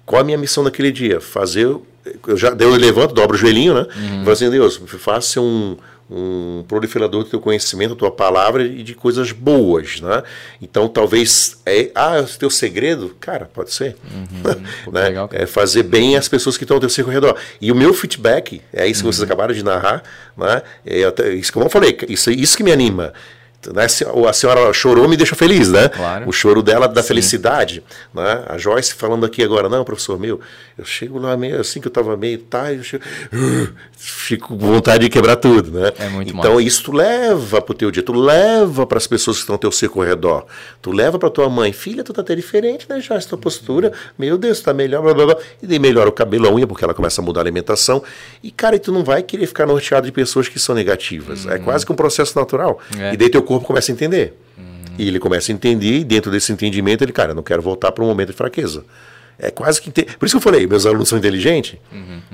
qual 0.05 0.21
a 0.21 0.23
minha 0.23 0.37
missão 0.37 0.63
naquele 0.63 0.91
dia? 0.91 1.19
Fazer, 1.19 1.65
eu 1.65 2.37
já 2.37 2.55
eu 2.57 2.69
levanto, 2.75 3.13
dobro 3.13 3.35
o 3.35 3.39
joelhinho, 3.39 3.73
né? 3.73 3.87
Uhum. 3.95 4.19
Falo 4.19 4.31
assim, 4.31 4.49
Deus, 4.49 4.79
faça 4.99 5.41
um 5.41 5.75
um 6.09 6.63
proliferador 6.67 7.23
do 7.23 7.29
teu 7.29 7.39
conhecimento, 7.39 7.89
da 7.89 7.95
tua 7.95 8.11
palavra 8.11 8.63
e 8.63 8.81
de 8.81 8.95
coisas 8.95 9.31
boas, 9.31 9.99
né? 9.99 10.23
Então 10.61 10.87
talvez 10.87 11.59
é, 11.65 11.91
ah, 11.93 12.21
o 12.21 12.37
teu 12.37 12.49
segredo, 12.49 13.15
cara, 13.19 13.49
pode 13.53 13.73
ser, 13.73 13.95
uhum, 14.11 14.91
né? 14.91 15.03
Legal, 15.03 15.29
é 15.33 15.45
fazer 15.45 15.83
bem 15.83 16.15
as 16.15 16.27
pessoas 16.27 16.57
que 16.57 16.63
estão 16.63 16.77
ao 16.77 16.81
teu 16.81 16.89
circo 16.89 17.11
redor. 17.11 17.35
E 17.59 17.71
o 17.71 17.75
meu 17.75 17.93
feedback 17.93 18.61
é 18.71 18.87
isso 18.87 19.01
que 19.01 19.07
vocês 19.07 19.19
uhum. 19.19 19.25
acabaram 19.25 19.53
de 19.53 19.63
narrar, 19.63 20.03
né? 20.37 20.61
É 20.85 21.03
até, 21.03 21.33
isso 21.33 21.51
que 21.51 21.57
eu 21.57 21.69
falei, 21.69 21.97
isso 22.07 22.31
isso 22.31 22.55
que 22.55 22.63
me 22.63 22.71
anima. 22.71 23.13
Né, 23.73 23.85
a 23.85 24.33
senhora 24.33 24.71
chorou, 24.73 25.07
me 25.09 25.17
deixa 25.17 25.35
feliz, 25.35 25.69
né? 25.71 25.89
Claro. 25.89 26.27
O 26.29 26.31
choro 26.31 26.61
dela 26.61 26.87
da 26.87 27.01
Sim. 27.01 27.07
felicidade. 27.09 27.83
Né? 28.13 28.43
A 28.47 28.57
Joyce 28.57 28.93
falando 28.93 29.25
aqui 29.25 29.43
agora, 29.43 29.67
não, 29.67 29.83
professor 29.83 30.19
meu, 30.19 30.39
eu 30.77 30.85
chego 30.85 31.17
lá 31.17 31.35
meio 31.35 31.59
assim 31.59 31.81
que 31.81 31.87
eu 31.87 31.89
estava 31.89 32.15
meio, 32.15 32.37
tá, 32.37 32.71
eu 32.73 32.83
chego, 32.83 33.03
uh, 33.33 33.69
fico 33.97 34.49
com 34.49 34.57
vontade 34.57 35.03
de 35.05 35.09
quebrar 35.09 35.35
tudo, 35.37 35.71
né? 35.79 35.91
É 35.97 36.07
muito 36.09 36.29
então 36.29 36.53
massa. 36.53 36.61
isso 36.61 36.83
tu 36.83 36.91
leva 36.91 37.61
pro 37.61 37.73
teu 37.73 37.89
dia, 37.91 38.03
tu 38.03 38.13
leva 38.13 38.85
para 38.85 38.97
as 38.97 39.07
pessoas 39.07 39.37
que 39.37 39.41
estão 39.41 39.55
ao 39.55 39.59
teu 39.59 39.71
cerco 39.71 39.99
ao 40.01 40.07
redor, 40.07 40.45
tu 40.81 40.91
leva 40.91 41.17
para 41.17 41.29
tua 41.29 41.49
mãe, 41.49 41.73
filha, 41.73 42.03
tu 42.03 42.13
tá 42.13 42.21
até 42.21 42.35
diferente, 42.35 42.85
né, 42.89 43.01
Joyce, 43.01 43.27
tua 43.27 43.37
postura, 43.37 43.91
meu 44.17 44.37
Deus, 44.37 44.59
tá 44.61 44.73
melhor, 44.73 45.01
blá, 45.01 45.13
blá, 45.13 45.25
blá. 45.25 45.37
e 45.61 45.67
daí 45.67 45.79
melhora 45.79 46.07
o 46.09 46.11
cabelo, 46.11 46.47
a 46.47 46.51
unha, 46.53 46.67
porque 46.67 46.83
ela 46.83 46.93
começa 46.93 47.21
a 47.21 47.25
mudar 47.25 47.41
a 47.41 47.43
alimentação, 47.43 48.03
e 48.43 48.51
cara, 48.51 48.75
e 48.75 48.79
tu 48.79 48.91
não 48.91 49.03
vai 49.03 49.23
querer 49.23 49.47
ficar 49.47 49.65
norteado 49.65 50.05
de 50.05 50.11
pessoas 50.11 50.47
que 50.47 50.59
são 50.59 50.75
negativas, 50.75 51.45
é 51.47 51.57
quase 51.57 51.85
que 51.85 51.91
um 51.91 51.95
processo 51.95 52.37
natural, 52.37 52.79
É. 52.99 53.13
e 53.13 53.17
daí 53.17 53.29
teu 53.29 53.41
corpo 53.47 53.65
começa 53.65 53.91
a 53.91 53.93
entender. 53.93 54.33
E 54.97 55.07
ele 55.07 55.19
começa 55.19 55.51
a 55.51 55.53
entender, 55.53 55.99
e 55.99 56.03
dentro 56.03 56.31
desse 56.31 56.51
entendimento, 56.51 57.03
ele, 57.03 57.11
cara, 57.11 57.33
não 57.33 57.43
quero 57.43 57.61
voltar 57.61 57.91
para 57.91 58.03
um 58.03 58.07
momento 58.07 58.29
de 58.31 58.35
fraqueza. 58.35 58.83
É 59.39 59.51
quase 59.51 59.79
que. 59.79 59.91
Por 59.91 60.25
isso 60.25 60.33
que 60.33 60.37
eu 60.37 60.41
falei, 60.41 60.65
meus 60.65 60.87
alunos 60.87 61.07
são 61.07 61.17
inteligentes. 61.19 61.77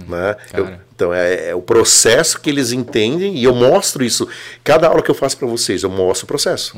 né? 0.07 0.36
Eu- 0.53 0.70
então, 0.95 1.14
é, 1.14 1.49
é 1.49 1.55
o 1.55 1.61
processo 1.61 2.39
que 2.39 2.49
eles 2.49 2.72
entendem, 2.72 3.36
e 3.36 3.43
eu 3.43 3.53
mostro 3.53 4.03
isso. 4.05 4.28
Cada 4.64 4.88
aula 4.88 5.01
que 5.01 5.11
eu 5.11 5.16
faço 5.16 5.38
para 5.38 5.47
vocês, 5.47 5.84
eu 5.84 5.89
mostro 5.89 6.24
o 6.24 6.28
processo. 6.28 6.74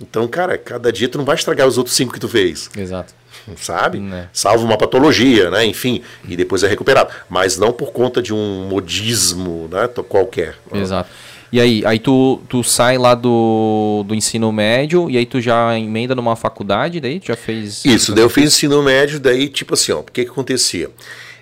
Então, 0.00 0.28
cara, 0.28 0.56
cada 0.56 0.92
dia 0.92 1.08
tu 1.08 1.18
não 1.18 1.24
vai 1.24 1.34
estragar 1.34 1.66
os 1.66 1.76
outros 1.76 1.94
cinco 1.96 2.12
que 2.12 2.20
tu 2.20 2.28
fez 2.28 2.70
Exato. 2.78 3.12
sabe? 3.56 3.98
Né. 3.98 4.28
Salvo 4.32 4.64
uma 4.64 4.78
patologia, 4.78 5.50
né? 5.50 5.64
Enfim, 5.66 6.02
e 6.28 6.36
depois 6.36 6.62
é 6.62 6.68
recuperado. 6.68 7.10
Mas 7.28 7.58
não 7.58 7.72
por 7.72 7.90
conta 7.92 8.22
de 8.22 8.32
um 8.32 8.66
modismo 8.68 9.68
né? 9.70 9.88
qualquer. 10.08 10.56
Exato. 10.72 11.10
E 11.52 11.60
aí, 11.60 11.82
aí 11.84 11.98
tu, 11.98 12.40
tu 12.48 12.62
sai 12.62 12.96
lá 12.96 13.14
do, 13.14 14.04
do 14.06 14.14
ensino 14.14 14.52
médio 14.52 15.10
e 15.10 15.16
aí 15.18 15.26
tu 15.26 15.40
já 15.40 15.76
emenda 15.78 16.14
numa 16.14 16.36
faculdade, 16.36 17.00
daí 17.00 17.18
tu 17.18 17.26
já 17.26 17.36
fez. 17.36 17.84
Isso, 17.84 18.14
daí 18.14 18.22
eu 18.24 18.30
fiz 18.30 18.44
ensino 18.54 18.82
médio, 18.82 19.18
daí 19.18 19.48
tipo 19.48 19.74
assim, 19.74 19.90
ó, 19.92 19.98
o 20.00 20.04
que 20.04 20.24
que 20.24 20.30
acontecia? 20.30 20.90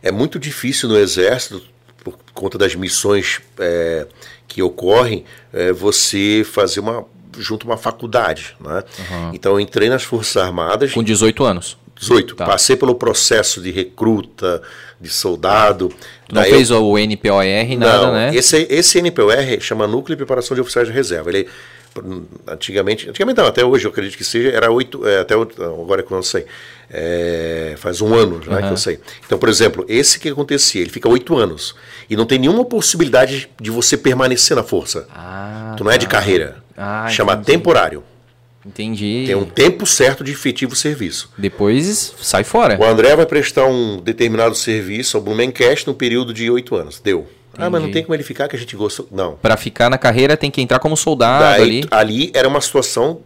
É 0.02 0.10
muito 0.10 0.38
difícil 0.38 0.88
no 0.88 0.96
exército, 0.96 1.62
por 2.02 2.14
conta 2.32 2.56
das 2.56 2.74
missões 2.74 3.40
é, 3.58 4.06
que 4.46 4.62
ocorrem, 4.62 5.24
é, 5.52 5.72
você 5.72 6.42
fazer 6.50 6.80
uma 6.80 7.04
junto 7.36 7.66
uma 7.66 7.76
faculdade, 7.76 8.56
né? 8.58 8.82
Então 9.32 9.52
eu 9.52 9.60
entrei 9.60 9.88
nas 9.88 10.02
Forças 10.02 10.36
Armadas, 10.42 10.92
Com 10.92 11.02
18 11.04 11.44
anos. 11.44 11.76
18, 12.00 12.34
Tá. 12.36 12.46
passei 12.46 12.76
pelo 12.76 12.94
processo 12.94 13.60
de 13.60 13.70
recruta, 13.70 14.62
de 15.00 15.08
soldado. 15.08 15.88
Tu 16.28 16.34
não 16.34 16.42
daí 16.42 16.50
eu- 16.50 16.56
fez 16.56 16.70
o 16.70 16.98
NPOR, 16.98 17.44
nada, 17.78 18.06
não, 18.06 18.12
né? 18.12 18.30
Esse, 18.34 18.66
esse 18.68 18.98
NPOR 19.00 19.32
chama 19.60 19.86
Núcleo 19.86 20.16
de 20.16 20.24
Preparação 20.24 20.54
de 20.54 20.60
Oficiais 20.60 20.88
de 20.88 20.94
Reserva. 20.94 21.30
Ele, 21.30 21.48
antigamente, 22.46 23.08
antigamente 23.08 23.38
não, 23.38 23.46
até 23.46 23.64
hoje 23.64 23.84
eu 23.86 23.90
acredito 23.90 24.16
que 24.16 24.24
seja, 24.24 24.50
era 24.50 24.70
oito, 24.70 25.06
é, 25.06 25.20
até 25.20 25.34
agora 25.34 26.02
que 26.02 26.12
eu 26.12 26.16
não 26.16 26.22
sei, 26.22 26.46
é, 26.90 27.74
faz 27.78 28.00
um 28.00 28.14
ano 28.14 28.40
já 28.42 28.62
que 28.62 28.68
eu 28.70 28.76
sei. 28.76 28.98
Então, 29.26 29.38
por 29.38 29.48
exemplo, 29.48 29.84
esse 29.88 30.18
que 30.18 30.28
acontecia, 30.28 30.80
ele 30.80 30.90
fica 30.90 31.08
oito 31.08 31.36
anos 31.36 31.74
e 32.08 32.16
não 32.16 32.26
tem 32.26 32.38
nenhuma 32.38 32.64
possibilidade 32.64 33.48
de 33.60 33.70
você 33.70 33.96
permanecer 33.96 34.56
na 34.56 34.62
força. 34.62 35.06
Ah, 35.14 35.74
tu 35.76 35.84
não 35.84 35.90
é 35.90 35.98
de 35.98 36.06
tá. 36.06 36.12
carreira. 36.12 36.56
Ah, 36.76 37.08
chama 37.08 37.32
entendi. 37.32 37.46
temporário. 37.46 38.02
Entendi. 38.68 39.24
Tem 39.26 39.34
um 39.34 39.46
tempo 39.46 39.86
certo 39.86 40.22
de 40.22 40.32
efetivo 40.32 40.76
serviço. 40.76 41.30
Depois 41.38 42.14
sai 42.20 42.44
fora. 42.44 42.78
O 42.78 42.84
André 42.84 43.16
vai 43.16 43.24
prestar 43.24 43.64
um 43.64 43.96
determinado 43.98 44.54
serviço 44.54 45.16
ao 45.16 45.22
Blumencast 45.22 45.86
no 45.86 45.94
período 45.94 46.34
de 46.34 46.50
oito 46.50 46.76
anos. 46.76 47.00
Deu. 47.00 47.26
Ah, 47.54 47.62
mas 47.70 47.72
não 47.72 47.78
Entendi. 47.88 47.92
tem 47.94 48.02
como 48.04 48.14
ele 48.14 48.22
ficar 48.22 48.46
que 48.46 48.54
a 48.54 48.58
gente 48.58 48.76
gostou. 48.76 49.08
Não. 49.10 49.34
Pra 49.36 49.56
ficar 49.56 49.88
na 49.88 49.96
carreira 49.98 50.36
tem 50.36 50.50
que 50.50 50.60
entrar 50.60 50.78
como 50.78 50.96
soldado 50.96 51.42
Daí, 51.44 51.62
ali. 51.62 51.88
ali 51.90 52.30
era 52.34 52.46
uma 52.46 52.60
situação 52.60 53.20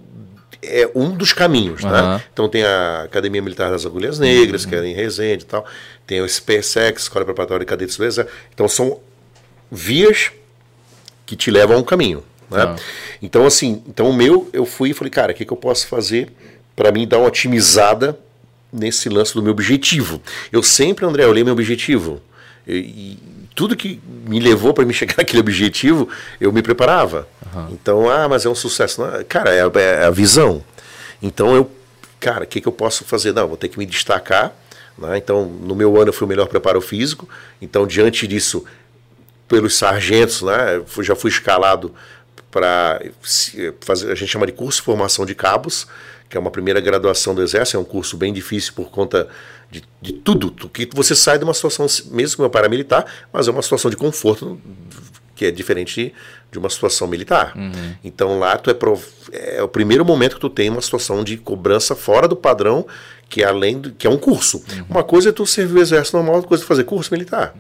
é 0.62 0.88
um 0.94 1.10
dos 1.10 1.32
caminhos, 1.32 1.82
Aham. 1.84 2.14
né? 2.18 2.24
Então 2.32 2.48
tem 2.48 2.62
a 2.62 3.02
Academia 3.02 3.42
Militar 3.42 3.70
das 3.72 3.84
Agulhas 3.84 4.20
Negras, 4.20 4.64
que 4.64 4.72
é 4.74 4.86
em 4.86 4.94
Resende 4.94 5.42
e 5.42 5.46
tal. 5.46 5.66
Tem 6.06 6.20
o 6.20 6.24
SPSEX, 6.24 7.02
Escola 7.02 7.24
Preparatória 7.24 7.64
de 7.66 7.68
Cadetes 7.68 7.96
do 7.96 8.04
Exército. 8.04 8.32
Então 8.54 8.68
são 8.68 9.00
vias 9.70 10.30
que 11.26 11.34
te 11.34 11.50
levam 11.50 11.76
a 11.76 11.80
um 11.80 11.82
caminho, 11.82 12.22
né? 12.52 12.62
Ah. 12.62 12.76
Então 13.20 13.46
assim, 13.46 13.82
então 13.88 14.08
o 14.10 14.12
meu, 14.12 14.48
eu 14.52 14.64
fui 14.66 14.90
e 14.90 14.94
falei, 14.94 15.10
cara, 15.10 15.32
o 15.32 15.34
que, 15.34 15.44
que 15.44 15.52
eu 15.52 15.56
posso 15.56 15.86
fazer 15.86 16.32
para 16.76 16.90
mim 16.92 17.06
dar 17.06 17.18
uma 17.18 17.26
otimizada 17.28 18.18
nesse 18.72 19.08
lance 19.08 19.34
do 19.34 19.42
meu 19.42 19.52
objetivo? 19.52 20.20
Eu 20.50 20.62
sempre, 20.62 21.04
André, 21.04 21.26
olhei 21.26 21.44
meu 21.44 21.52
objetivo. 21.52 22.20
E, 22.66 22.72
e 22.74 23.18
tudo 23.54 23.76
que 23.76 24.00
me 24.26 24.38
levou 24.40 24.72
para 24.72 24.84
me 24.84 24.94
chegar 24.94 25.16
naquele 25.18 25.40
objetivo, 25.40 26.08
eu 26.40 26.52
me 26.52 26.62
preparava. 26.62 27.28
Então, 27.70 28.08
ah, 28.08 28.26
mas 28.28 28.46
é 28.46 28.48
um 28.48 28.54
sucesso. 28.54 29.02
Não, 29.02 29.22
cara, 29.24 29.50
é, 29.52 29.60
a- 29.62 29.70
é 29.80 30.04
a 30.06 30.10
visão. 30.10 30.64
Então 31.20 31.54
eu, 31.54 31.70
cara, 32.18 32.44
o 32.44 32.46
que, 32.46 32.60
que 32.60 32.66
eu 32.68 32.72
posso 32.72 33.04
fazer? 33.04 33.32
Não, 33.34 33.46
vou 33.46 33.56
ter 33.58 33.68
que 33.68 33.78
me 33.78 33.84
destacar. 33.84 34.52
né? 34.96 35.18
Então, 35.18 35.44
no 35.44 35.74
meu 35.74 35.96
ano 36.00 36.08
eu 36.08 36.12
fui 36.14 36.24
o 36.24 36.28
melhor 36.28 36.46
preparo 36.46 36.80
físico. 36.80 37.28
Então, 37.60 37.86
diante 37.86 38.26
disso, 38.26 38.64
pelos 39.46 39.76
sargentos, 39.76 40.40
né? 40.40 40.80
já 41.00 41.14
fui 41.14 41.30
escalado 41.30 41.94
para 42.52 43.02
fazer, 43.80 44.12
a 44.12 44.14
gente 44.14 44.28
chama 44.30 44.46
de 44.46 44.52
curso 44.52 44.78
de 44.78 44.84
formação 44.84 45.26
de 45.26 45.34
cabos, 45.34 45.86
que 46.28 46.36
é 46.36 46.40
uma 46.40 46.50
primeira 46.50 46.80
graduação 46.80 47.34
do 47.34 47.42
Exército, 47.42 47.76
é 47.76 47.80
um 47.80 47.84
curso 47.84 48.16
bem 48.16 48.32
difícil 48.32 48.72
por 48.74 48.90
conta 48.90 49.26
de, 49.70 49.82
de 50.00 50.12
tudo, 50.12 50.50
tu- 50.50 50.68
que 50.68 50.88
você 50.94 51.14
sai 51.16 51.38
de 51.38 51.44
uma 51.44 51.54
situação, 51.54 51.86
mesmo 52.10 52.36
como 52.36 52.50
paramilitar, 52.50 53.04
mas 53.32 53.48
é 53.48 53.50
uma 53.50 53.62
situação 53.62 53.90
de 53.90 53.96
conforto 53.96 54.60
que 55.34 55.46
é 55.46 55.50
diferente 55.50 56.14
de, 56.52 56.58
uma 56.58 56.68
situação 56.70 57.08
militar. 57.08 57.52
Então 58.04 58.38
lá 58.38 58.56
tu 58.58 58.70
é, 58.70 58.74
prov- 58.74 59.02
é 59.32 59.62
o 59.62 59.68
primeiro 59.68 60.04
momento 60.04 60.34
que 60.34 60.40
tu 60.40 60.50
tem 60.50 60.68
uma 60.70 60.80
situação 60.82 61.24
de 61.24 61.36
cobrança 61.38 61.96
fora 61.96 62.28
do 62.28 62.36
padrão, 62.36 62.86
que 63.28 63.42
é 63.42 63.46
além 63.46 63.80
do, 63.80 63.90
que 63.92 64.06
é 64.06 64.10
um 64.10 64.18
curso. 64.18 64.62
Uma 64.88 65.02
coisa 65.02 65.30
é 65.30 65.32
tu 65.32 65.44
servir 65.46 65.78
o 65.78 65.82
exército 65.82 66.16
normal, 66.18 66.34
outra 66.36 66.48
coisa 66.48 66.62
é 66.64 66.66
fazer 66.66 66.84
curso 66.84 67.10
militar. 67.12 67.54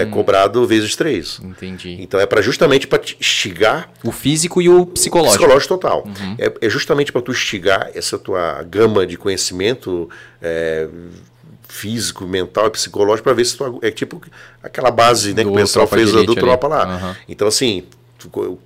É 0.00 0.04
cobrado 0.06 0.66
vezes 0.66 0.96
três. 0.96 1.40
Entendi. 1.42 1.96
Então 2.00 2.18
é 2.20 2.26
para 2.26 2.40
justamente 2.42 2.86
para 2.86 3.02
instigar 3.20 3.90
O 4.04 4.12
físico 4.12 4.60
e 4.62 4.68
o 4.68 4.86
psicológico. 4.86 5.38
psicológico 5.38 5.68
total. 5.74 6.06
É, 6.38 6.66
é 6.66 6.70
justamente 6.70 7.12
para 7.12 7.22
tu 7.22 7.30
instigar 7.32 7.90
essa 7.94 8.18
tua 8.18 8.62
gama 8.62 9.06
de 9.06 9.16
conhecimento 9.16 10.08
é, 10.40 10.88
físico, 11.68 12.26
mental 12.26 12.66
e 12.66 12.70
psicológico 12.70 13.24
para 13.24 13.32
ver 13.32 13.44
se 13.44 13.56
tu 13.56 13.78
é 13.82 13.90
tipo 13.90 14.20
aquela 14.62 14.90
base 14.90 15.34
né, 15.34 15.42
que 15.42 15.50
o 15.50 15.54
pessoal 15.54 15.86
fez 15.86 16.12
do 16.12 16.18
ali. 16.18 16.34
tropa 16.34 16.68
lá. 16.68 16.84
Aham. 16.84 17.16
Então 17.28 17.48
assim, 17.48 17.84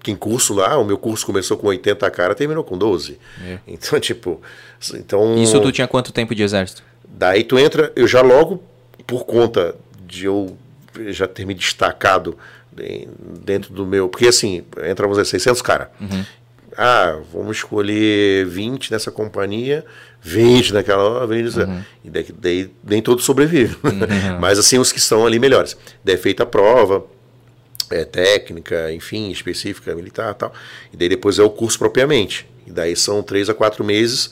quem 0.02 0.16
curso 0.16 0.54
lá, 0.54 0.76
o 0.76 0.84
meu 0.84 0.98
curso 0.98 1.24
começou 1.24 1.56
com 1.56 1.68
80 1.68 2.10
cara, 2.10 2.34
terminou 2.34 2.64
com 2.64 2.76
12. 2.76 3.18
É. 3.44 3.58
Então 3.66 3.98
tipo, 4.00 4.40
então 4.94 5.36
Isso 5.36 5.60
tu 5.60 5.72
tinha 5.72 5.86
quanto 5.86 6.12
tempo 6.12 6.34
de 6.34 6.42
exército? 6.42 6.82
Daí 7.08 7.44
tu 7.44 7.58
entra, 7.58 7.92
eu 7.96 8.06
já 8.06 8.20
logo, 8.20 8.62
por 9.06 9.24
conta 9.24 9.74
de 10.06 10.26
eu 10.26 10.56
já 11.08 11.26
ter 11.26 11.44
me 11.44 11.54
destacado 11.54 12.36
dentro 13.44 13.72
do 13.72 13.86
meu. 13.86 14.08
Porque 14.08 14.26
assim, 14.26 14.64
entra, 14.84 15.08
dizer, 15.08 15.24
600 15.24 15.62
cara. 15.62 15.90
Ah, 16.76 17.18
vamos 17.32 17.56
escolher 17.56 18.44
20 18.46 18.92
nessa 18.92 19.10
companhia, 19.10 19.84
20 20.20 20.74
naquela, 20.74 21.26
20, 21.26 21.56
e 22.04 22.10
daí, 22.10 22.26
daí 22.38 22.70
nem 22.84 23.00
todos 23.00 23.24
sobrevivem. 23.24 23.76
Mas 24.40 24.58
assim, 24.58 24.78
os 24.78 24.92
que 24.92 24.98
estão 24.98 25.26
ali 25.26 25.38
melhores. 25.38 25.76
Daí 26.04 26.16
é 26.16 26.18
feita 26.18 26.42
a 26.42 26.46
prova, 26.46 27.06
é, 27.90 28.04
técnica, 28.04 28.92
enfim, 28.92 29.30
específica, 29.30 29.94
militar 29.94 30.32
e 30.32 30.34
tal. 30.34 30.52
E 30.92 30.96
daí 30.96 31.08
depois 31.08 31.38
é 31.38 31.42
o 31.42 31.50
curso 31.50 31.78
propriamente. 31.78 32.46
E 32.66 32.70
daí 32.70 32.94
são 32.94 33.22
três 33.22 33.48
a 33.48 33.54
quatro 33.54 33.82
meses 33.84 34.30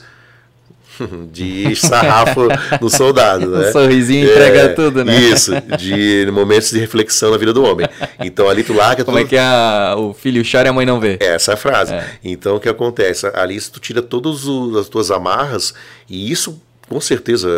de 1.31 1.75
sarrafo 1.75 2.47
no 2.81 2.89
soldado, 2.89 3.49
né? 3.51 3.69
Um 3.69 3.71
sorrisinho 3.71 4.29
entrega 4.29 4.69
tudo, 4.69 5.03
né? 5.03 5.15
Isso, 5.19 5.51
de 5.77 6.29
momentos 6.31 6.69
de 6.69 6.79
reflexão 6.79 7.31
na 7.31 7.37
vida 7.37 7.53
do 7.53 7.63
homem. 7.63 7.87
Então 8.19 8.49
ali 8.49 8.63
tu 8.63 8.73
larga 8.73 9.03
Como 9.03 9.17
é 9.17 9.23
que 9.23 9.37
a, 9.37 9.95
o 9.97 10.13
filho 10.13 10.43
chora 10.49 10.67
e 10.67 10.69
a 10.69 10.73
mãe 10.73 10.85
não 10.85 10.99
vê? 10.99 11.17
essa 11.19 11.51
é 11.51 11.53
a 11.53 11.57
frase. 11.57 11.93
É. 11.93 12.05
Então 12.23 12.55
o 12.55 12.59
que 12.59 12.69
acontece? 12.69 13.27
Ali 13.33 13.59
tu 13.61 13.79
tira 13.79 14.01
todas 14.01 14.43
as 14.79 14.89
tuas 14.89 15.11
amarras 15.11 15.73
e 16.09 16.31
isso 16.31 16.61
com 16.87 17.01
certeza, 17.01 17.49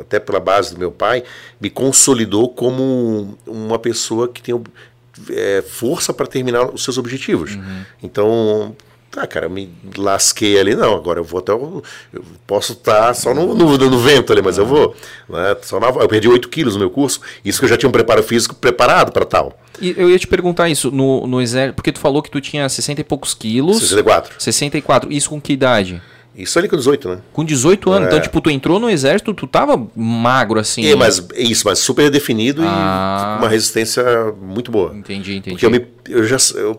até 0.00 0.20
pela 0.20 0.38
base 0.38 0.74
do 0.74 0.78
meu 0.78 0.92
pai, 0.92 1.24
me 1.60 1.68
consolidou 1.68 2.48
como 2.48 3.36
uma 3.44 3.80
pessoa 3.80 4.28
que 4.28 4.40
tem 4.40 4.54
é, 5.30 5.62
força 5.66 6.12
para 6.12 6.26
terminar 6.26 6.72
os 6.72 6.84
seus 6.84 6.96
objetivos. 6.96 7.56
Uhum. 7.56 7.82
Então, 8.02 8.76
tá, 9.10 9.26
cara, 9.26 9.46
eu 9.46 9.50
me 9.50 9.70
lasquei 9.96 10.58
ali, 10.58 10.74
não, 10.74 10.94
agora 10.94 11.18
eu 11.18 11.24
vou 11.24 11.40
até 11.40 11.52
o, 11.52 11.82
eu 12.12 12.22
posso 12.46 12.72
estar 12.72 13.12
só 13.14 13.34
no, 13.34 13.54
no, 13.54 13.76
no 13.76 13.98
vento 13.98 14.32
ali, 14.32 14.40
mas 14.40 14.56
eu 14.56 14.64
vou. 14.64 14.94
Né, 15.28 15.56
só 15.62 15.80
na, 15.80 15.88
eu 15.88 16.08
perdi 16.08 16.28
8 16.28 16.48
quilos 16.48 16.74
no 16.74 16.80
meu 16.80 16.90
curso, 16.90 17.20
isso 17.44 17.58
que 17.58 17.64
eu 17.64 17.68
já 17.68 17.76
tinha 17.76 17.88
um 17.88 17.92
preparo 17.92 18.22
físico 18.22 18.54
preparado 18.54 19.12
para 19.12 19.24
tal. 19.24 19.58
E 19.80 19.94
eu 19.96 20.10
ia 20.10 20.18
te 20.18 20.26
perguntar 20.26 20.68
isso 20.68 20.90
no, 20.90 21.26
no 21.26 21.40
exército, 21.40 21.74
porque 21.74 21.90
tu 21.90 21.98
falou 21.98 22.22
que 22.22 22.30
tu 22.30 22.40
tinha 22.40 22.68
60 22.68 23.00
e 23.00 23.04
poucos 23.04 23.34
quilos. 23.34 23.78
64. 23.78 24.34
64. 24.38 25.12
Isso 25.12 25.30
com 25.30 25.40
que 25.40 25.52
idade? 25.52 26.02
Isso 26.42 26.58
ali 26.58 26.68
com 26.68 26.76
18, 26.76 27.08
né? 27.08 27.18
Com 27.32 27.44
18 27.44 27.90
anos. 27.92 28.06
É. 28.06 28.10
Então, 28.10 28.20
tipo, 28.20 28.40
tu 28.40 28.50
entrou 28.50 28.78
no 28.80 28.88
exército, 28.90 29.32
tu 29.34 29.46
tava 29.46 29.86
magro 29.94 30.58
assim. 30.58 30.84
É, 30.86 30.94
mas 30.94 31.26
isso, 31.36 31.66
mas 31.66 31.78
super 31.78 32.10
definido 32.10 32.62
Ah. 32.64 33.36
e 33.36 33.42
uma 33.42 33.48
resistência 33.48 34.02
muito 34.40 34.70
boa. 34.70 34.94
Entendi, 34.94 35.36
entendi. 35.36 35.50
Porque 35.50 35.66
eu, 35.66 35.70
me, 35.70 35.86
eu 36.08 36.24
já 36.26 36.36
eu- 36.54 36.78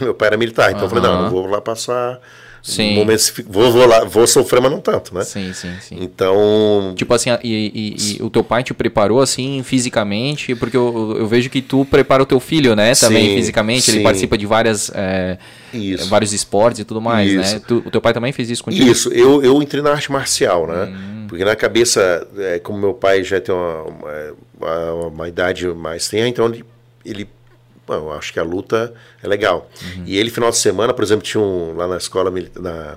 meu 0.00 0.14
pai 0.14 0.28
era 0.28 0.36
militar, 0.36 0.70
então 0.70 0.82
eu 0.84 0.88
falei, 0.88 1.04
não, 1.04 1.22
não 1.24 1.30
vou 1.30 1.46
lá 1.46 1.60
passar 1.60 2.18
Sim. 2.62 2.94
momentos, 2.94 3.32
vou, 3.46 3.70
vou 3.72 3.86
lá, 3.86 4.04
vou 4.04 4.26
sofrer, 4.26 4.60
mas 4.60 4.70
não 4.70 4.80
tanto, 4.80 5.14
né? 5.14 5.22
Sim, 5.24 5.52
sim, 5.52 5.72
sim. 5.80 5.96
Então, 6.00 6.92
Tipo 6.94 7.14
assim, 7.14 7.30
e, 7.42 7.72
e- 7.74 8.16
e 8.18 8.22
o 8.22 8.28
teu 8.28 8.44
pai 8.44 8.62
te 8.62 8.74
preparou 8.74 9.20
assim 9.20 9.62
fisicamente? 9.62 10.54
Porque 10.54 10.76
eu, 10.76 11.16
eu 11.18 11.26
vejo 11.26 11.48
que 11.48 11.62
tu 11.62 11.84
prepara 11.84 12.22
o 12.22 12.26
teu 12.26 12.38
filho, 12.40 12.76
né? 12.76 12.94
Também 12.94 13.28
Sim, 13.30 13.34
fisicamente. 13.36 13.90
Ele 13.90 13.98
sim. 13.98 14.02
participa 14.04 14.36
de 14.36 14.46
várias, 14.46 14.90
é, 14.94 15.38
vários 16.08 16.32
esportes 16.32 16.80
e 16.80 16.84
tudo 16.84 17.00
mais, 17.00 17.32
né? 17.32 17.40
Isso. 17.42 17.60
Tu- 17.60 17.82
o 17.84 17.90
teu 17.90 18.00
pai 18.00 18.12
também 18.12 18.32
fez 18.32 18.50
isso 18.50 18.62
contigo? 18.64 18.90
Isso, 18.90 19.10
eu, 19.12 19.42
eu 19.42 19.62
entrei 19.62 19.82
na 19.82 19.90
arte 19.92 20.10
marcial, 20.12 20.66
né? 20.66 20.84
Hum. 20.84 21.24
Porque 21.28 21.44
na 21.44 21.54
cabeça, 21.56 22.26
é, 22.36 22.58
como 22.58 22.78
meu 22.78 22.92
pai 22.92 23.22
já 23.24 23.40
tem 23.40 23.54
uma, 23.54 23.82
uma, 23.84 24.34
uma- 24.60 25.06
uma 25.06 25.28
idade 25.28 25.66
mais 25.68 26.08
tenra, 26.08 26.28
então 26.28 26.44
ele, 26.46 26.64
ele 27.04 27.28
eu 27.96 28.12
acho 28.12 28.32
que 28.32 28.38
a 28.38 28.42
luta 28.42 28.92
é 29.22 29.26
legal. 29.28 29.70
Uhum. 29.96 30.04
E 30.06 30.16
ele, 30.18 30.30
final 30.30 30.50
de 30.50 30.56
semana, 30.58 30.92
por 30.92 31.02
exemplo, 31.04 31.24
tinha 31.24 31.42
um 31.42 31.74
lá 31.76 31.86
na 31.86 31.96
escola, 31.96 32.30
na, 32.58 32.96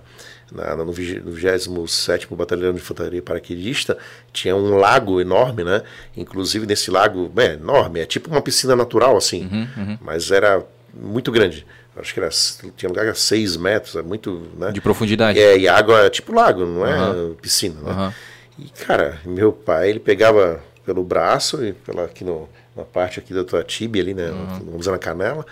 na, 0.52 0.76
no 0.84 0.92
vigi- 0.92 1.20
no 1.20 1.32
27 1.32 2.28
Batalhão 2.32 2.72
de 2.74 2.80
Infantaria 2.80 3.22
Paraquedista, 3.22 3.98
tinha 4.32 4.56
um 4.56 4.76
lago 4.78 5.20
enorme, 5.22 5.64
né? 5.64 5.82
Inclusive 6.16 6.66
nesse 6.66 6.92
lago, 6.92 7.32
é 7.38 7.54
enorme, 7.54 8.00
é 8.00 8.06
tipo 8.06 8.30
uma 8.30 8.42
piscina 8.42 8.76
natural, 8.76 9.18
assim, 9.18 9.50
Uhum, 9.78 9.98
mas 10.02 10.32
era 10.32 10.64
muito 10.94 11.32
grande. 11.32 11.66
Acho 11.96 12.12
que 12.14 12.20
era, 12.20 12.30
tinha 12.76 12.90
lugar 12.90 13.04
que 13.04 13.10
era 13.10 13.16
6 13.16 13.56
metros, 13.56 13.96
é 13.96 14.02
muito, 14.02 14.48
né? 14.58 14.72
De 14.72 14.82
profundidade. 14.82 15.38
É, 15.40 15.58
e 15.58 15.68
água 15.68 16.06
é 16.06 16.10
tipo 16.10 16.34
lago, 16.34 16.66
não 16.66 16.86
é 16.86 16.92
Aham. 16.94 17.36
piscina, 17.40 17.76
né? 17.82 18.14
E, 18.58 18.70
cara, 18.84 19.20
meu 19.26 19.52
pai, 19.54 19.90
ele 19.92 20.00
pegava 20.00 20.60
pelo 20.86 21.04
braço 21.04 21.64
e 21.64 21.72
pela, 21.74 22.06
aqui 22.06 22.24
no, 22.24 22.50
na 22.76 22.84
parte 22.84 23.20
aqui 23.20 23.34
da 23.34 23.44
tua 23.44 23.64
tíbia 23.64 24.02
ali, 24.02 24.14
né? 24.14 24.28
Vamos 24.66 24.80
dizer, 24.80 24.92
na 24.92 24.98
canela. 24.98 25.46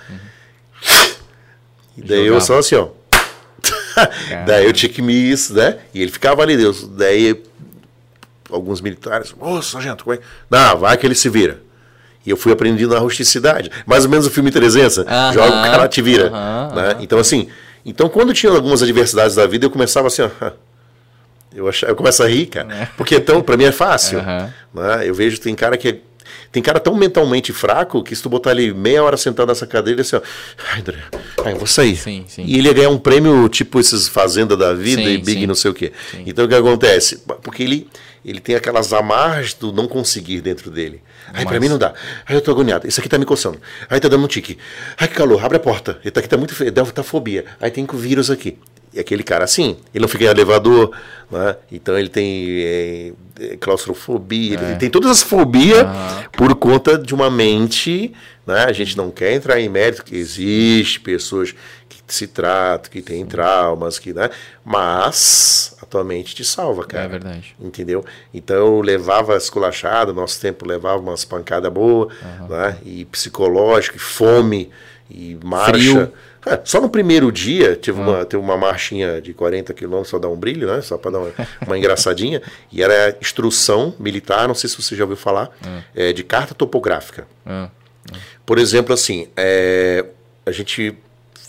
E 1.98 2.02
daí 2.02 2.20
eu 2.20 2.26
Jogava. 2.40 2.42
só 2.46 2.58
assim, 2.60 2.76
ó. 2.76 2.88
daí 4.48 4.66
eu 4.66 4.74
tinha 4.74 4.92
que 4.92 5.02
me 5.02 5.14
isso, 5.14 5.54
né? 5.54 5.80
E 5.94 6.02
ele 6.02 6.12
ficava 6.12 6.42
ali, 6.42 6.56
Deus. 6.58 6.88
Daí 6.88 7.42
alguns 8.50 8.82
militares, 8.82 9.34
ô, 9.40 9.62
sargento, 9.62 10.04
como 10.04 10.14
é? 10.14 10.18
que-" 10.18 10.24
Não, 10.50 10.78
vai 10.78 10.98
que 10.98 11.06
ele 11.06 11.16
se 11.16 11.30
vira. 11.30 11.62
E 12.26 12.30
eu 12.30 12.38
fui 12.38 12.52
aprendendo 12.52 12.94
na 12.94 13.00
rusticidade. 13.00 13.72
Mais 13.86 14.06
ou 14.06 14.10
menos 14.12 14.26
o 14.28 14.32
filme 14.32 14.52
300, 14.52 15.00
Aham, 15.00 15.34
joga 15.34 15.48
o 15.48 15.64
cara 15.64 15.88
te 15.88 16.02
vira. 16.02 16.30
né? 16.30 16.98
Então, 17.00 17.18
assim, 17.20 17.50
então 17.86 18.08
quando 18.10 18.34
tinha 18.34 18.52
algumas 18.52 18.82
adversidades 18.84 19.36
da 19.36 19.46
vida, 19.48 19.66
eu 19.66 19.72
começava 19.72 20.08
assim, 20.08 20.22
ó. 20.24 20.52
Eu, 21.54 21.68
achava, 21.68 21.92
eu 21.92 21.98
começo 21.98 22.24
a 22.24 22.28
rir, 22.30 22.46
cara. 22.46 22.90
Porque 22.96 23.14
então, 23.14 23.42
pra 23.42 23.58
mim 23.58 23.66
é 23.66 23.74
fácil. 23.74 24.22
Né? 24.22 24.54
Eu 25.04 25.14
vejo 25.14 25.38
tem 25.38 25.54
cara 25.54 25.76
que 25.78 25.90
é- 25.90 26.00
tem 26.52 26.62
cara 26.62 26.80
tão 26.80 26.96
mentalmente 26.96 27.52
fraco 27.54 28.04
que 28.04 28.16
se 28.16 28.22
tu 28.22 28.30
botar 28.30 28.52
ele 28.52 28.74
meia 28.74 29.04
hora 29.04 29.18
sentado 29.18 29.48
nessa 29.48 29.66
cadeira, 29.68 29.96
ele 30.00 30.02
assim, 30.02 30.16
ó, 30.16 30.22
ai, 30.72 30.80
André, 30.82 30.98
ai, 31.46 31.54
eu 31.54 31.58
vou 31.58 31.68
sair. 31.68 31.96
Sim, 31.96 32.26
sim. 32.28 32.44
E 32.46 32.58
ele 32.58 32.68
ia 32.68 32.74
ganhar 32.74 32.90
um 32.90 32.98
prêmio 32.98 33.48
tipo 33.50 33.80
esses 33.80 34.08
Fazenda 34.08 34.56
da 34.58 34.74
Vida 34.74 35.02
Sim, 35.04 35.10
e 35.14 35.18
Big 35.18 35.48
não 35.48 35.56
sei 35.56 35.72
o 35.72 35.74
quê. 35.74 35.92
Então 36.26 36.46
o 36.46 36.48
que 36.48 36.56
acontece? 36.56 37.24
Porque 37.42 37.64
ele, 37.64 37.88
ele 38.26 38.40
tem 38.40 38.56
aquelas 38.56 38.92
amarras 38.94 39.54
do 39.54 39.72
não 39.72 39.88
conseguir 39.88 40.42
dentro 40.42 40.70
dele. 40.70 41.02
Ai, 41.34 41.44
pra 41.44 41.54
Mas- 41.54 41.62
mim 41.62 41.70
não 41.70 41.78
dá. 41.78 41.94
Ai, 42.28 42.36
eu 42.36 42.42
tô 42.42 42.52
agoniado. 42.52 42.86
Isso 42.88 43.00
aqui 43.00 43.08
tá 43.08 43.18
me 43.18 43.26
coçando. 43.26 43.58
Ai, 43.90 44.00
tá 44.02 44.10
dando 44.10 44.24
um 44.24 44.28
tique. 44.28 44.58
Ai, 44.98 45.08
que 45.08 45.14
calor. 45.14 45.44
Abre 45.44 45.58
a 45.58 45.60
porta. 45.62 45.98
Ele 46.04 46.12
tá 46.12 46.20
aqui, 46.20 46.28
tá 46.28 46.36
muito 46.38 46.54
feio. 46.54 46.72
Deve 46.72 46.92
tá 46.92 47.04
fobia. 47.04 47.46
Aí 47.62 47.72
tem 47.72 47.86
com 47.86 47.96
vírus 47.96 48.30
aqui. 48.30 48.58
E 48.94 49.00
aquele 49.00 49.24
cara 49.24 49.46
assim, 49.46 49.78
ele 49.94 50.02
não 50.02 50.10
fica 50.10 50.26
em 50.26 50.28
elevador, 50.28 50.92
né? 51.32 51.56
então 51.72 51.98
ele 51.98 52.10
tem 52.10 52.46
é, 52.60 53.14
é, 53.40 53.58
claustrofobia, 53.58 54.60
ele 54.60 54.76
tem 54.76 54.90
todas 54.90 55.10
as 55.10 55.24
fobias 55.24 55.88
por 56.34 56.54
conta 56.56 56.98
de 56.98 57.16
uma 57.16 57.30
mente. 57.30 58.14
Né? 58.46 58.66
A 58.66 58.74
gente 58.74 58.98
não 58.98 59.10
quer 59.10 59.34
entrar 59.34 59.62
em 59.62 59.70
mérito 59.70 60.04
que 60.04 60.16
existe 60.16 61.00
pessoas 61.00 61.56
que 61.88 62.02
se 62.08 62.28
tratam, 62.28 62.92
que 62.92 63.02
têm 63.02 63.26
traumas, 63.26 63.98
que, 63.98 64.12
né? 64.12 64.30
mas 64.66 65.74
a 65.82 65.86
tua 65.86 66.04
mente 66.04 66.36
te 66.36 66.44
salva, 66.44 66.84
cara. 66.84 67.06
É 67.06 67.08
verdade. 67.08 67.56
Entendeu? 67.62 68.04
Então 68.34 68.58
eu 68.58 68.82
levava 68.82 69.38
esculachada, 69.38 70.12
nosso 70.12 70.42
tempo 70.42 70.68
levava 70.68 71.02
umas 71.02 71.24
pancadas 71.24 71.72
boas, 71.72 72.14
né? 72.50 72.78
e 72.84 73.06
psicológico, 73.06 73.96
e 73.96 74.00
fome, 74.00 74.70
e 75.10 75.38
marcha. 75.42 75.72
Frio. 75.72 76.14
É, 76.46 76.60
só 76.64 76.82
no 76.82 76.90
primeiro 76.90 77.32
dia 77.32 77.76
tive, 77.76 78.00
uma, 78.00 78.26
teve 78.26 78.42
uma 78.42 78.58
marchinha 78.58 79.22
de 79.22 79.34
40 79.34 79.74
quilômetros 79.74 80.10
só 80.10 80.18
dar 80.18 80.28
um 80.30 80.36
brilho, 80.36 80.68
né? 80.68 80.82
Só 80.82 80.98
para 80.98 81.12
dar 81.12 81.20
uma, 81.20 81.32
uma 81.68 81.78
engraçadinha. 81.78 82.42
E 82.72 82.82
era 82.82 83.16
instrução 83.22 83.94
militar, 84.00 84.48
não 84.48 84.56
sei 84.56 84.70
se 84.70 84.82
você 84.82 84.96
já 84.96 85.04
ouviu 85.04 85.18
falar, 85.18 85.50
é, 85.96 86.12
de 86.12 86.24
carta 86.24 86.56
topográfica. 86.56 87.28
Ah, 87.46 87.70
Por 88.46 88.58
exemplo, 88.58 88.94
assim, 88.94 89.28
é, 89.38 90.06
a 90.46 90.52
gente. 90.52 90.96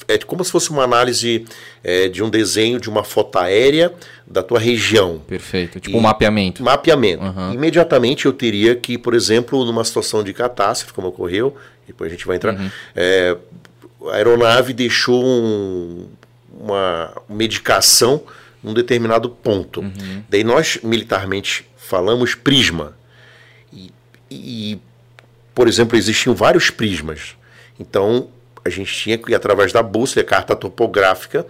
É 0.09 0.19
como 0.19 0.45
se 0.45 0.51
fosse 0.51 0.69
uma 0.71 0.83
análise 0.83 1.45
é, 1.83 2.09
de 2.09 2.23
um 2.25 2.29
desenho 2.29 2.79
de 2.81 2.91
uma 2.91 3.05
foto 3.05 3.39
aérea 3.39 3.93
da 4.27 4.43
tua 4.43 4.59
região. 4.59 5.21
perfeito. 5.27 5.79
Tipo 5.81 5.97
E- 5.97 5.99
um 5.99 6.03
mapeamento. 6.03 6.63
Mapeamento. 6.63 7.23
Uhum. 7.23 7.53
Imediatamente 7.55 8.27
eu 8.27 8.33
teria 8.33 8.75
que, 8.75 8.99
por 8.99 9.15
exemplo, 9.15 9.65
numa 9.65 9.85
situação 9.85 10.23
de 10.25 10.33
catástrofe, 10.35 10.93
como 10.93 11.07
ocorreu, 11.09 11.57
depois 11.87 12.11
a 12.11 12.15
gente 12.15 12.27
vai 12.27 12.37
entrar, 12.37 12.57
é, 12.97 13.37
a 14.11 14.17
aeronave 14.17 14.73
deixou 14.73 15.25
um- 15.25 16.09
uma 16.61 17.13
medicação 17.29 18.23
num 18.63 18.75
determinado 18.75 19.29
ponto. 19.29 19.85
Daí 20.29 20.45
nós, 20.45 20.79
militarmente, 20.83 21.67
falamos 21.77 22.35
prisma. 22.35 22.97
E, 23.73 23.91
e, 24.31 24.79
por 25.55 25.67
exemplo, 25.69 25.97
existiam 25.99 26.35
vários 26.35 26.71
prismas. 26.71 27.35
Então, 27.81 28.29
a 28.65 28.71
gente 28.71 28.93
tinha 28.95 29.19
que 29.19 29.33
ir 29.33 29.35
através 29.35 29.73
da 29.73 29.83
bússola, 29.83 30.23
a 30.25 30.29
carta 30.29 30.55
topográfica, 30.55 31.45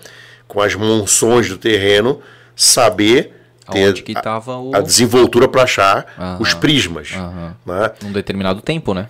com 0.48 0.60
as 0.60 0.74
monções 0.74 1.48
do 1.48 1.58
terreno, 1.58 2.20
saber 2.56 3.38
ter 3.70 4.02
tava 4.22 4.56
o... 4.58 4.74
a 4.74 4.80
desenvoltura 4.80 5.46
para 5.48 5.62
achar 5.62 6.06
Aham. 6.18 6.38
os 6.40 6.52
prismas. 6.54 7.12
Aham. 7.14 7.56
Né? 7.64 7.90
Num 8.02 8.12
determinado 8.12 8.60
tempo, 8.60 8.92
né? 8.94 9.08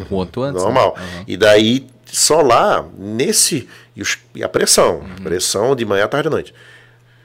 Um 0.00 0.04
quanto 0.04 0.42
antes. 0.42 0.62
né? 0.62 0.66
Normal. 0.68 0.94
Aham. 0.98 1.24
E 1.26 1.36
daí, 1.36 1.86
só 2.06 2.40
lá, 2.42 2.84
nesse. 2.98 3.68
E, 3.96 4.02
os- 4.02 4.18
e 4.34 4.42
a 4.42 4.48
pressão. 4.48 5.00
Uhum. 5.00 5.24
Pressão 5.24 5.74
de 5.76 5.84
manhã, 5.84 6.06
tarde 6.08 6.28
e 6.28 6.30
noite. 6.30 6.54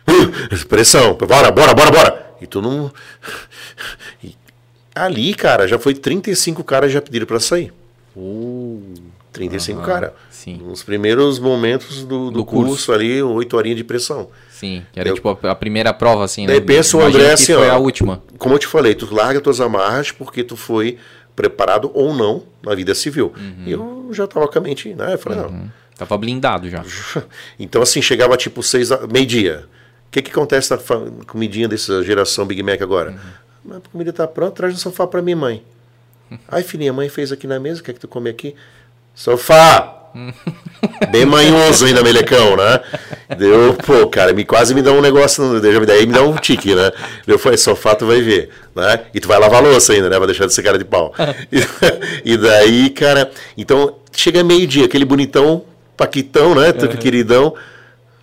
Uh, 0.07 0.65
pressão. 0.67 1.13
Bora, 1.15 1.51
bora, 1.51 1.73
bora, 1.73 1.91
bora. 1.91 2.31
E 2.41 2.47
tu 2.47 2.61
não. 2.61 2.91
E 4.23 4.35
ali, 4.95 5.33
cara, 5.33 5.67
já 5.67 5.79
foi 5.79 5.93
35 5.93 6.63
caras 6.63 6.91
já 6.91 7.01
pediram 7.01 7.25
para 7.25 7.39
sair. 7.39 7.71
Uh, 8.15 8.81
35 9.31 9.79
Aham, 9.79 9.87
cara. 9.87 10.13
sim. 10.29 10.57
Nos 10.57 10.83
primeiros 10.83 11.39
momentos 11.39 12.03
do, 12.03 12.25
do, 12.25 12.31
Do 12.31 12.45
curso, 12.45 12.69
curso. 12.69 12.91
ali, 12.93 13.21
8 13.21 13.55
horinhas 13.55 13.77
de 13.77 13.83
pressão. 13.83 14.29
sim, 14.49 14.83
que 14.91 14.99
era 14.99 15.07
Eu- 15.09 15.15
tipo 15.15 15.29
a, 15.47 15.55
primeira 15.55 15.93
prova, 15.93 16.25
assim, 16.25 16.45
Daí 16.45 16.59
né? 16.59 16.65
pensa 16.65 16.97
o 16.97 17.01
André 17.01 17.31
assim, 17.31 17.53
foi 17.53 17.69
ó. 17.69 17.73
a 17.73 17.77
última. 17.77 18.21
Como 18.37 18.55
eu 18.55 18.59
te 18.59 18.67
falei, 18.67 18.93
tu 18.95 19.07
larga 19.13 19.39
tuas 19.39 19.61
amarras 19.61 20.11
porque 20.11 20.43
tu 20.43 20.57
foi 20.57 20.97
preparado 21.39 21.89
ou 21.93 22.13
não 22.13 22.43
na 22.61 22.75
vida 22.75 22.93
civil. 22.93 23.33
Uhum. 23.37 23.63
E 23.65 23.71
eu 23.71 24.09
já 24.11 24.27
tava 24.27 24.45
com 24.45 24.59
a 24.59 24.61
mente, 24.61 24.93
né? 24.93 25.13
Eu 25.13 25.17
falei, 25.17 25.39
não. 25.39 25.71
Tava 25.97 26.17
blindado 26.17 26.69
já. 26.69 26.83
Então, 27.57 27.81
assim, 27.81 28.01
chegava 28.01 28.35
tipo 28.35 28.61
seis, 28.61 28.89
meio-dia. 29.09 29.63
O 30.07 30.11
que 30.11 30.21
que 30.21 30.31
acontece 30.31 30.69
na 30.69 30.77
comidinha 31.25 31.65
dessa 31.65 32.03
geração 32.03 32.45
Big 32.45 32.61
Mac 32.61 32.81
agora? 32.81 33.17
Uhum. 33.65 33.77
A 33.77 33.89
comida 33.89 34.11
tá 34.11 34.27
pronta, 34.27 34.51
traz 34.51 34.73
no 34.73 34.79
sofá 34.81 35.07
pra 35.07 35.21
minha 35.21 35.37
mãe. 35.37 35.63
Ai, 36.49 36.61
filhinha, 36.61 36.91
a 36.91 36.93
mãe 36.93 37.07
fez 37.07 37.31
aqui 37.31 37.47
na 37.47 37.57
mesa, 37.57 37.79
o 37.79 37.83
que 37.85 37.91
é 37.91 37.93
que 37.93 38.01
tu 38.01 38.07
come 38.09 38.29
aqui? 38.29 38.53
Sofá! 39.15 39.98
Bem 41.11 41.25
manhoso 41.25 41.85
ainda, 41.85 42.03
melecão, 42.03 42.55
né? 42.55 42.79
Deu, 43.37 43.75
pô, 43.85 44.07
cara, 44.07 44.33
me, 44.33 44.43
quase 44.43 44.73
me 44.73 44.81
dá 44.81 44.91
um 44.91 45.01
negócio, 45.01 45.59
daí 45.61 46.05
me 46.05 46.13
dá 46.13 46.23
um 46.23 46.35
tique, 46.35 46.73
né? 46.73 46.91
Eu 47.27 47.37
falei, 47.37 47.57
sofá 47.57 47.95
tu 47.95 48.05
vai 48.05 48.21
ver, 48.21 48.49
né? 48.75 49.01
E 49.13 49.19
tu 49.19 49.27
vai 49.27 49.39
lavar 49.39 49.63
a 49.63 49.67
louça 49.67 49.93
ainda, 49.93 50.09
né? 50.09 50.17
Vai 50.17 50.27
deixar 50.27 50.45
de 50.45 50.53
ser 50.53 50.63
cara 50.63 50.77
de 50.77 50.85
pau. 50.85 51.13
E, 51.51 51.59
e 52.33 52.37
daí, 52.37 52.89
cara, 52.89 53.29
então, 53.57 53.95
chega 54.11 54.43
meio-dia, 54.43 54.85
aquele 54.85 55.05
bonitão, 55.05 55.63
paquitão, 55.95 56.55
né? 56.55 56.71
Tu 56.71 56.87
queridão. 56.97 57.53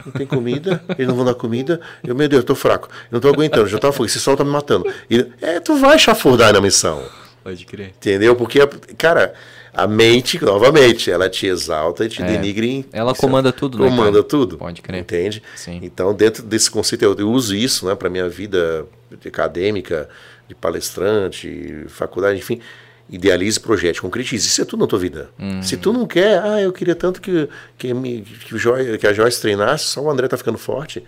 Não 0.05 0.13
tem 0.13 0.27
comida, 0.27 0.81
eles 0.91 1.09
não 1.09 1.17
vão 1.17 1.25
dar 1.25 1.35
comida. 1.35 1.81
Eu, 2.07 2.15
meu 2.15 2.29
Deus, 2.29 2.43
eu 2.43 2.47
tô 2.47 2.55
fraco. 2.55 2.89
Eu 3.11 3.17
não 3.17 3.21
tô 3.21 3.29
aguentando, 3.29 3.67
já 3.67 3.77
tá 3.77 3.91
fogo. 3.91 4.07
Esse 4.07 4.21
sol 4.21 4.37
tá 4.37 4.45
me 4.45 4.51
matando. 4.51 4.87
E, 5.11 5.27
é, 5.43 5.59
tu 5.59 5.75
vai 5.77 5.99
chafurdar 5.99 6.53
na 6.53 6.61
missão. 6.61 7.03
Pode 7.43 7.65
crer. 7.65 7.89
Entendeu? 7.89 8.37
Porque, 8.37 8.65
cara, 8.97 9.35
a 9.77 9.87
mente, 9.87 10.43
novamente, 10.45 11.11
ela 11.11 11.29
te 11.29 11.47
exalta 11.47 12.05
e 12.05 12.09
te 12.09 12.23
denigre. 12.23 12.69
em- 12.69 12.85
Ela 12.93 13.15
comanda 13.15 13.53
tudo, 13.53 13.79
né, 13.79 13.89
Comanda 13.89 14.13
cara? 14.13 14.25
tudo. 14.25 14.57
Pode 14.57 14.81
crer. 14.83 15.01
Entende? 15.01 15.43
Sim. 15.55 15.81
Então, 15.83 16.15
dentro 16.15 16.43
desse 16.43 16.71
conceito, 16.71 17.03
eu, 17.05 17.15
eu 17.19 17.31
uso 17.31 17.55
isso 17.55 17.87
né, 17.87 17.95
para 17.95 18.09
minha 18.09 18.29
vida 18.29 18.87
acadêmica, 19.25 20.09
de 20.49 20.55
palestrante, 20.55 21.85
faculdade, 21.89 22.39
enfim. 22.39 22.61
Idealize, 23.09 23.61
projete, 23.61 24.01
concretize. 24.01 24.47
Isso 24.49 24.63
é 24.63 24.65
tudo 24.65 24.81
na 24.81 24.87
tua 24.87 24.99
vida. 24.99 25.31
Hum. 25.39 25.63
Se 25.63 25.77
tu 25.77 25.93
não 25.93 26.07
quer, 26.07 26.43
ah, 26.43 26.61
eu 26.61 26.73
queria 26.73 26.95
tanto 26.95 27.21
que, 27.21 27.49
que, 27.79 27.95
me, 27.95 28.23
que, 28.23 28.59
Joy, 28.59 28.99
que 28.99 29.07
a 29.07 29.13
Joyce 29.13 29.41
treinasse, 29.41 29.85
só 29.85 30.01
o 30.01 30.11
André 30.11 30.27
tá 30.27 30.37
ficando 30.37 30.59
forte. 30.59 31.05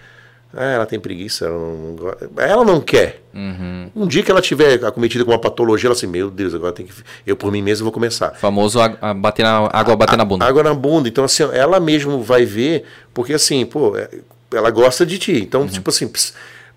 Ah, 0.52 0.64
ela 0.64 0.86
tem 0.86 0.98
preguiça, 0.98 1.44
ela 1.44 1.58
não, 1.58 1.96
ela 2.38 2.64
não 2.64 2.80
quer. 2.80 3.22
Uhum. 3.34 3.90
Um 3.94 4.06
dia 4.06 4.22
que 4.22 4.30
ela 4.30 4.40
tiver 4.40 4.82
acometida 4.82 5.22
com 5.22 5.30
uma 5.30 5.38
patologia, 5.38 5.88
ela 5.88 5.94
assim, 5.94 6.06
meu 6.06 6.30
Deus, 6.30 6.54
agora 6.54 6.72
tem 6.72 6.86
que. 6.86 6.92
Eu 7.26 7.36
por 7.36 7.52
mim 7.52 7.60
mesmo 7.60 7.84
vou 7.84 7.92
começar. 7.92 8.30
Famoso 8.30 8.80
a, 8.80 9.12
bater 9.12 9.42
na, 9.42 9.68
água 9.70 9.94
bater 9.94 10.16
na 10.16 10.24
bunda. 10.24 10.46
Água 10.46 10.62
na 10.62 10.72
bunda. 10.72 11.08
Então, 11.08 11.22
assim, 11.22 11.42
ela 11.52 11.78
mesmo 11.78 12.22
vai 12.22 12.46
ver, 12.46 12.84
porque 13.12 13.34
assim, 13.34 13.66
pô, 13.66 13.94
é, 13.96 14.08
ela 14.52 14.70
gosta 14.70 15.04
de 15.04 15.18
ti. 15.18 15.32
Então, 15.32 15.62
uhum. 15.62 15.68
tipo 15.68 15.90
assim, 15.90 16.10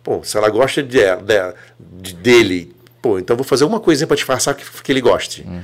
pô, 0.03 0.21
se 0.21 0.37
ela 0.37 0.49
gosta 0.49 0.83
de, 0.83 0.99
de, 0.99 1.53
de, 1.79 2.13
dele, 2.15 2.75
pô, 3.01 3.19
então 3.19 3.37
vou 3.37 3.45
fazer 3.45 3.63
uma 3.63 3.79
coisinha 3.79 4.05
para 4.05 4.17
disfarçar 4.17 4.53
que, 4.53 4.65
que 4.83 4.91
ele 4.91 5.01
goste. 5.01 5.43
Uhum. 5.47 5.61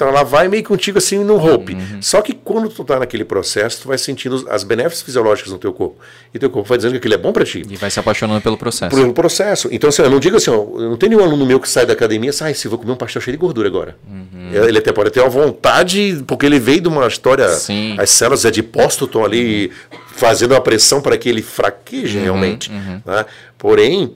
Então 0.00 0.08
ela 0.08 0.22
vai 0.22 0.48
meio 0.48 0.64
contigo 0.64 0.96
assim 0.96 1.22
no 1.22 1.36
roupe. 1.36 1.74
Uhum. 1.74 2.00
Só 2.00 2.22
que 2.22 2.32
quando 2.32 2.70
tu 2.70 2.82
tá 2.82 2.98
naquele 2.98 3.22
processo, 3.22 3.82
tu 3.82 3.88
vai 3.88 3.98
sentindo 3.98 4.46
as 4.48 4.64
benéficas 4.64 5.02
fisiológicas 5.02 5.52
no 5.52 5.58
teu 5.58 5.74
corpo. 5.74 5.98
E 6.32 6.38
teu 6.38 6.48
corpo 6.48 6.66
vai 6.66 6.78
dizendo 6.78 6.92
que 6.92 6.96
aquilo 6.96 7.12
é 7.12 7.18
bom 7.18 7.34
para 7.34 7.44
ti. 7.44 7.62
E 7.68 7.76
vai 7.76 7.90
se 7.90 8.00
apaixonando 8.00 8.40
pelo 8.40 8.56
processo. 8.56 8.96
Pelo 8.96 9.12
processo. 9.12 9.68
Então 9.70 9.90
assim, 9.90 10.00
eu 10.00 10.08
não 10.08 10.18
digo 10.18 10.38
assim, 10.38 10.48
ó, 10.48 10.54
eu 10.54 10.88
não 10.88 10.96
tenho 10.96 11.10
nenhum 11.10 11.22
aluno 11.22 11.44
meu 11.44 11.60
que 11.60 11.68
sai 11.68 11.84
da 11.84 11.92
academia 11.92 12.30
e 12.30 12.32
sai, 12.32 12.54
se 12.54 12.66
vou 12.66 12.78
comer 12.78 12.92
um 12.92 12.96
pastel 12.96 13.20
cheio 13.20 13.36
de 13.36 13.38
gordura 13.38 13.68
agora. 13.68 13.94
Uhum. 14.08 14.54
Ele 14.54 14.78
até 14.78 14.90
pode 14.90 15.10
ter 15.10 15.20
uma 15.20 15.28
vontade, 15.28 16.24
porque 16.26 16.46
ele 16.46 16.58
veio 16.58 16.80
de 16.80 16.88
uma 16.88 17.06
história, 17.06 17.46
Sim. 17.50 17.94
as 17.98 18.08
células 18.08 18.46
adipócito 18.46 19.04
estão 19.04 19.22
ali 19.22 19.70
fazendo 20.14 20.52
uma 20.52 20.62
pressão 20.62 21.02
para 21.02 21.18
que 21.18 21.28
ele 21.28 21.42
fraqueje 21.42 22.16
uhum. 22.16 22.24
realmente. 22.24 22.70
Uhum. 22.70 23.02
Né? 23.04 23.26
Porém, 23.58 24.14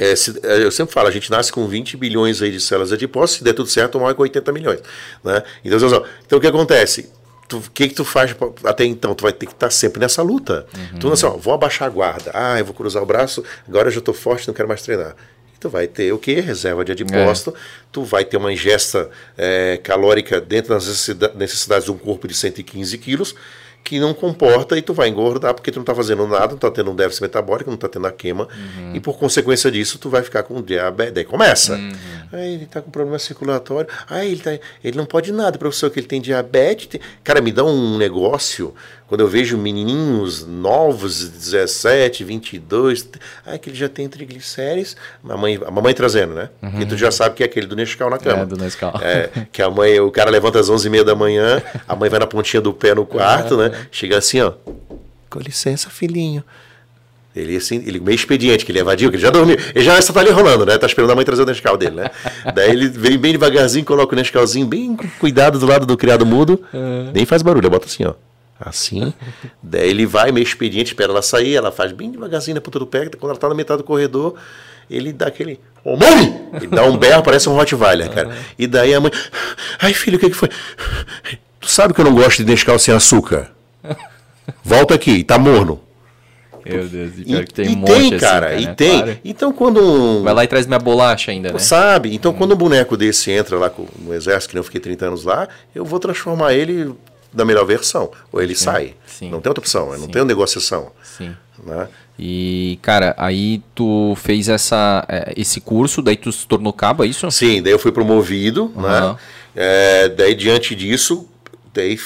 é, 0.00 0.16
se, 0.16 0.40
é, 0.42 0.64
eu 0.64 0.70
sempre 0.70 0.94
falo, 0.94 1.08
a 1.08 1.10
gente 1.10 1.30
nasce 1.30 1.52
com 1.52 1.68
20 1.68 1.94
bilhões 1.98 2.40
aí 2.40 2.50
de 2.50 2.58
células 2.58 2.90
adiposas, 2.90 3.36
se 3.36 3.44
der 3.44 3.52
tudo 3.52 3.68
certo, 3.68 4.00
morre 4.00 4.14
com 4.14 4.22
80 4.22 4.50
milhões. 4.50 4.80
Né? 5.22 5.42
Então, 5.62 5.78
então, 6.26 6.38
o 6.38 6.40
que 6.40 6.46
acontece? 6.46 7.10
O 7.52 7.60
que, 7.60 7.88
que 7.88 7.94
tu 7.94 8.04
faz 8.04 8.34
até 8.64 8.84
então? 8.84 9.14
Tu 9.14 9.22
vai 9.22 9.32
ter 9.32 9.44
que 9.44 9.52
estar 9.52 9.70
sempre 9.70 10.00
nessa 10.00 10.22
luta. 10.22 10.66
Uhum. 10.74 10.98
Tu 11.00 11.06
não 11.06 11.12
assim, 11.12 11.26
ó, 11.26 11.30
vou 11.30 11.52
abaixar 11.52 11.86
a 11.88 11.90
guarda. 11.90 12.30
Ah, 12.32 12.58
eu 12.58 12.64
vou 12.64 12.72
cruzar 12.72 13.02
o 13.02 13.06
braço, 13.06 13.44
agora 13.68 13.88
eu 13.88 13.92
já 13.92 13.98
estou 13.98 14.14
forte, 14.14 14.48
não 14.48 14.54
quero 14.54 14.68
mais 14.68 14.82
treinar. 14.82 15.14
Tu 15.58 15.68
vai 15.68 15.86
ter 15.86 16.10
o 16.12 16.18
que? 16.18 16.40
Reserva 16.40 16.82
de 16.82 16.92
adipócito. 16.92 17.50
É. 17.50 17.60
Tu 17.92 18.02
vai 18.02 18.24
ter 18.24 18.38
uma 18.38 18.50
ingesta 18.50 19.10
é, 19.36 19.78
calórica 19.82 20.40
dentro 20.40 20.72
das 20.72 20.86
necessidades 21.34 21.84
de 21.84 21.92
um 21.92 21.98
corpo 21.98 22.26
de 22.26 22.32
115 22.32 22.96
quilos 22.96 23.34
que 23.82 23.98
não 23.98 24.14
comporta 24.14 24.76
e 24.76 24.82
tu 24.82 24.94
vai 24.94 25.08
engordar 25.08 25.54
porque 25.54 25.70
tu 25.70 25.76
não 25.76 25.82
está 25.82 25.94
fazendo 25.94 26.26
nada, 26.26 26.48
não 26.48 26.54
está 26.54 26.70
tendo 26.70 26.90
um 26.90 26.94
déficit 26.94 27.22
metabólico, 27.22 27.70
não 27.70 27.74
está 27.74 27.88
tendo 27.88 28.06
a 28.06 28.12
queima 28.12 28.44
uhum. 28.44 28.94
e 28.94 29.00
por 29.00 29.18
consequência 29.18 29.70
disso 29.70 29.98
tu 29.98 30.08
vai 30.08 30.22
ficar 30.22 30.42
com 30.42 30.62
diabetes. 30.62 31.14
Daí 31.14 31.24
começa. 31.24 31.74
Uhum. 31.74 31.92
Aí 32.32 32.54
ele 32.54 32.64
está 32.64 32.80
com 32.80 32.90
problema 32.90 33.18
circulatório. 33.18 33.90
Aí 34.08 34.30
ele, 34.32 34.40
tá, 34.40 34.58
ele 34.84 34.96
não 34.96 35.06
pode 35.06 35.32
nada, 35.32 35.58
professor, 35.58 35.90
que 35.90 35.98
ele 35.98 36.06
tem 36.06 36.20
diabetes. 36.20 37.00
Cara, 37.24 37.40
me 37.40 37.50
dá 37.50 37.64
um 37.64 37.98
negócio 37.98 38.74
quando 39.10 39.22
eu 39.22 39.26
vejo 39.26 39.58
menininhos 39.58 40.46
novos, 40.46 41.28
17, 41.28 42.22
22, 42.22 43.08
ah, 43.44 43.58
que 43.58 43.68
ele 43.68 43.76
já 43.76 43.88
tem 43.88 44.08
triglicérides, 44.08 44.96
a 45.24 45.26
mamãe, 45.26 45.58
a 45.66 45.68
mamãe 45.68 45.92
trazendo, 45.92 46.32
né? 46.32 46.48
Uhum. 46.62 46.78
Que 46.78 46.86
tu 46.86 46.96
já 46.96 47.10
sabe 47.10 47.34
que 47.34 47.42
é 47.42 47.46
aquele 47.46 47.66
do 47.66 47.74
Nescau 47.74 48.08
na 48.08 48.18
cama. 48.18 48.42
É, 48.42 48.46
do 48.46 48.56
Nescau. 48.56 48.94
É, 49.02 49.28
que 49.50 49.60
a 49.60 49.68
mãe, 49.68 49.98
o 49.98 50.12
cara 50.12 50.30
levanta 50.30 50.60
às 50.60 50.70
11h30 50.70 51.02
da 51.02 51.16
manhã, 51.16 51.60
a 51.88 51.96
mãe 51.96 52.08
vai 52.08 52.20
na 52.20 52.26
pontinha 52.28 52.60
do 52.60 52.72
pé 52.72 52.94
no 52.94 53.04
quarto, 53.04 53.56
né? 53.56 53.72
Chega 53.90 54.16
assim, 54.16 54.40
ó, 54.42 54.52
com 55.28 55.40
licença, 55.40 55.90
filhinho. 55.90 56.44
Ele 57.34 57.56
assim, 57.56 57.82
ele 57.84 57.98
meio 57.98 58.14
expediente, 58.14 58.64
que 58.64 58.70
ele 58.70 58.78
evadiu, 58.78 59.10
que 59.10 59.16
ele 59.16 59.22
já 59.24 59.30
dormiu. 59.30 59.56
Ele 59.74 59.84
já 59.84 59.98
está 59.98 60.20
ali 60.20 60.30
rolando, 60.30 60.64
né? 60.64 60.78
Tá 60.78 60.86
esperando 60.86 61.10
a 61.10 61.16
mãe 61.16 61.24
trazer 61.24 61.42
o 61.42 61.46
Nescau 61.46 61.76
dele, 61.76 61.96
né? 61.96 62.10
Daí 62.54 62.70
ele 62.70 62.86
vem 62.86 63.18
bem 63.18 63.32
devagarzinho, 63.32 63.84
coloca 63.84 64.14
o 64.14 64.16
Nescauzinho 64.16 64.68
bem 64.68 64.96
cuidado 65.18 65.58
do 65.58 65.66
lado 65.66 65.84
do 65.84 65.96
criado 65.96 66.24
mudo, 66.24 66.62
é. 66.72 67.10
nem 67.12 67.26
faz 67.26 67.42
barulho, 67.42 67.68
bota 67.68 67.86
assim, 67.86 68.04
ó. 68.04 68.14
Assim. 68.60 69.14
Daí 69.62 69.88
ele 69.88 70.04
vai 70.04 70.30
meio 70.30 70.44
expediente, 70.44 70.92
espera 70.92 71.10
ela 71.10 71.22
sair, 71.22 71.56
ela 71.56 71.72
faz 71.72 71.92
bem 71.92 72.10
devagarzinho 72.10 72.56
na 72.56 72.60
ponta 72.60 72.78
do 72.78 72.86
pé, 72.86 73.08
quando 73.18 73.30
ela 73.30 73.38
tá 73.38 73.48
na 73.48 73.54
metade 73.54 73.78
do 73.78 73.84
corredor, 73.84 74.34
ele 74.90 75.12
dá 75.12 75.28
aquele. 75.28 75.58
Ô 75.82 75.96
mãe! 75.96 76.48
Ele 76.54 76.66
dá 76.66 76.84
um 76.84 76.96
berro, 76.96 77.22
parece 77.22 77.48
um 77.48 77.54
Rottweiler, 77.54 78.10
cara. 78.10 78.36
E 78.58 78.66
daí 78.66 78.92
a 78.92 79.00
mãe. 79.00 79.10
Ai, 79.80 79.94
filho, 79.94 80.18
o 80.18 80.20
que, 80.20 80.28
que 80.28 80.36
foi? 80.36 80.50
Tu 81.58 81.70
sabe 81.70 81.94
que 81.94 82.00
eu 82.00 82.04
não 82.04 82.14
gosto 82.14 82.44
de 82.44 82.50
Nescau 82.50 82.78
sem 82.78 82.92
açúcar? 82.92 83.50
Volta 84.62 84.94
aqui, 84.94 85.24
tá 85.24 85.38
morno. 85.38 85.80
Meu 86.66 86.86
Deus, 86.86 87.18
e 87.18 87.24
pior 87.24 87.44
que 87.44 87.54
tem 87.54 87.72
e 87.72 87.76
um 87.76 87.82
tem, 87.82 88.08
assim, 88.08 88.18
cara, 88.18 88.54
e 88.54 88.66
né? 88.66 88.74
tem. 88.74 88.98
Claro. 88.98 89.18
Então 89.24 89.52
quando 89.52 90.22
Vai 90.22 90.34
lá 90.34 90.44
e 90.44 90.46
traz 90.46 90.66
minha 90.66 90.78
bolacha 90.78 91.30
ainda, 91.30 91.52
né? 91.52 91.58
Sabe? 91.58 92.14
Então 92.14 92.32
hum. 92.32 92.34
quando 92.34 92.52
um 92.52 92.56
boneco 92.56 92.96
desse 92.96 93.30
entra 93.30 93.56
lá 93.56 93.72
no 93.98 94.12
exército, 94.12 94.52
que 94.52 94.58
eu 94.58 94.64
fiquei 94.64 94.80
30 94.80 95.06
anos 95.06 95.24
lá, 95.24 95.48
eu 95.74 95.84
vou 95.84 95.98
transformar 95.98 96.52
ele 96.52 96.94
da 97.32 97.44
melhor 97.44 97.64
versão. 97.64 98.10
Ou 98.32 98.42
ele 98.42 98.54
sai. 98.54 98.94
Sim, 99.06 99.30
não 99.30 99.40
tem 99.40 99.50
outra 99.50 99.60
opção, 99.60 99.92
sim. 99.92 100.00
não 100.00 100.08
tem 100.08 100.24
negociação. 100.24 100.92
Sim. 101.02 101.34
Né? 101.64 101.88
E, 102.18 102.78
cara, 102.82 103.14
aí 103.16 103.62
tu 103.74 104.14
fez 104.16 104.48
essa, 104.48 105.04
é, 105.08 105.32
esse 105.36 105.60
curso, 105.60 106.02
daí 106.02 106.16
tu 106.16 106.30
se 106.30 106.46
tornou 106.46 106.72
cabo, 106.72 107.02
é 107.04 107.06
isso? 107.06 107.30
Sim, 107.30 107.62
daí 107.62 107.72
eu 107.72 107.78
fui 107.78 107.92
promovido, 107.92 108.72
uhum. 108.76 108.82
né? 108.82 109.16
É, 109.54 110.08
daí, 110.08 110.34
diante 110.34 110.74
disso, 110.74 111.28
daí 111.72 111.98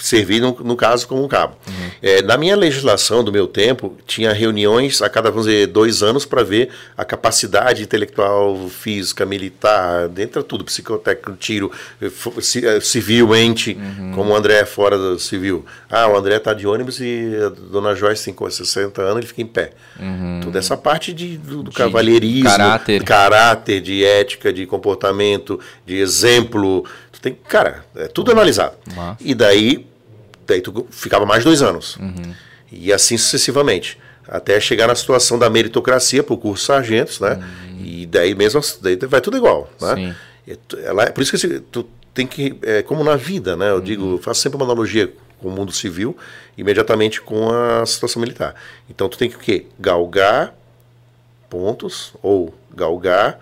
servir, 0.00 0.40
no, 0.40 0.56
no, 0.60 0.76
caso, 0.76 1.06
como 1.06 1.24
um 1.24 1.28
cabo. 1.28 1.56
Uhum. 1.66 1.90
É, 2.02 2.22
na 2.22 2.36
minha 2.36 2.56
legislação 2.56 3.22
do 3.22 3.32
meu 3.32 3.46
tempo, 3.46 3.96
tinha 4.06 4.32
reuniões 4.32 5.02
a 5.02 5.08
cada, 5.08 5.30
vamos 5.30 5.46
dizer, 5.46 5.66
dois 5.66 6.02
anos 6.02 6.24
para 6.24 6.42
ver 6.42 6.70
a 6.96 7.04
capacidade 7.04 7.82
intelectual, 7.82 8.68
física, 8.68 9.26
militar, 9.26 10.08
dentro 10.08 10.42
de 10.42 10.48
tudo, 10.48 10.64
psicotécnico, 10.64 11.38
tiro, 11.38 11.70
eh, 12.00 12.80
civilmente, 12.80 13.76
uhum. 13.78 14.12
como 14.14 14.32
o 14.32 14.36
André 14.36 14.60
é 14.60 14.66
fora 14.66 14.96
do 14.96 15.18
civil. 15.18 15.64
Ah, 15.88 16.08
o 16.08 16.16
André 16.16 16.36
está 16.36 16.54
de 16.54 16.66
ônibus 16.66 17.00
e 17.00 17.30
a 17.44 17.48
dona 17.48 17.94
Joyce 17.94 18.24
tem 18.24 18.50
60 18.50 19.02
anos, 19.02 19.18
ele 19.18 19.26
fica 19.26 19.42
em 19.42 19.46
pé. 19.46 19.72
Uhum. 19.98 20.40
Toda 20.42 20.58
essa 20.58 20.76
parte 20.76 21.12
de, 21.12 21.36
do, 21.36 21.62
do 21.62 21.70
de 21.70 21.76
cavalheirismo, 21.76 22.48
caráter. 22.48 23.04
caráter, 23.04 23.80
de 23.80 24.04
ética, 24.04 24.52
de 24.52 24.66
comportamento, 24.66 25.60
de 25.86 25.96
exemplo. 25.96 26.84
Tem, 27.20 27.34
cara, 27.34 27.84
é 27.94 28.08
tudo 28.08 28.32
analisado. 28.32 28.76
E 29.20 29.34
daí 29.34 29.86
Daí 30.50 30.60
tu 30.60 30.84
ficava 30.90 31.24
mais 31.24 31.44
dois 31.44 31.62
anos. 31.62 31.96
Uhum. 31.96 32.34
E 32.72 32.92
assim 32.92 33.16
sucessivamente. 33.16 33.96
Até 34.26 34.58
chegar 34.60 34.88
na 34.88 34.96
situação 34.96 35.38
da 35.38 35.48
meritocracia 35.48 36.24
para 36.24 36.34
o 36.34 36.38
curso 36.38 36.64
sargentos, 36.64 37.20
né? 37.20 37.34
Uhum. 37.34 37.84
E 37.84 38.06
daí 38.06 38.34
mesmo 38.34 38.60
daí 38.82 38.96
vai 38.96 39.20
tudo 39.20 39.36
igual. 39.36 39.70
Né? 39.80 40.16
Ela, 40.84 41.04
é 41.04 41.10
por 41.10 41.22
isso 41.22 41.36
que 41.36 41.60
tu 41.60 41.88
tem 42.12 42.26
que. 42.26 42.56
É, 42.62 42.82
como 42.82 43.04
na 43.04 43.14
vida, 43.14 43.56
né? 43.56 43.70
Eu 43.70 43.76
uhum. 43.76 43.80
digo, 43.80 44.18
faço 44.18 44.40
sempre 44.40 44.56
uma 44.56 44.64
analogia 44.64 45.12
com 45.40 45.48
o 45.48 45.52
mundo 45.52 45.72
civil, 45.72 46.16
imediatamente 46.58 47.20
com 47.20 47.48
a 47.50 47.86
situação 47.86 48.20
militar. 48.20 48.54
Então 48.88 49.08
tu 49.08 49.16
tem 49.16 49.30
que 49.30 49.36
o 49.36 49.40
quê? 49.40 49.66
Galgar 49.78 50.52
pontos 51.48 52.12
ou 52.22 52.52
galgar 52.74 53.38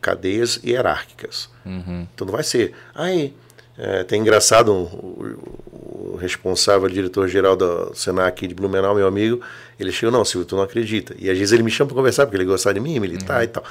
cadeias 0.00 0.60
hierárquicas. 0.64 1.48
Uhum. 1.64 2.06
Então 2.14 2.26
não 2.26 2.32
vai 2.32 2.42
ser. 2.42 2.74
Ai, 2.94 3.32
é, 3.78 4.02
tem 4.02 4.20
engraçado 4.20 4.72
um, 4.72 4.84
o 6.12 6.18
responsável, 6.20 6.88
diretor-geral 6.88 7.54
do 7.54 7.94
Senac 7.94 8.44
de 8.44 8.52
Blumenau, 8.52 8.92
meu 8.92 9.06
amigo, 9.06 9.40
ele 9.78 9.92
chegou, 9.92 10.10
não, 10.10 10.24
Silvio, 10.24 10.48
tu 10.48 10.56
não 10.56 10.64
acredita. 10.64 11.14
E 11.16 11.30
às 11.30 11.38
vezes 11.38 11.52
ele 11.52 11.62
me 11.62 11.70
chama 11.70 11.86
para 11.86 11.96
conversar, 11.96 12.26
porque 12.26 12.36
ele 12.36 12.44
gosta 12.44 12.74
de 12.74 12.80
mim, 12.80 12.98
militar 12.98 13.36
uhum. 13.36 13.44
e 13.44 13.46
tal. 13.46 13.62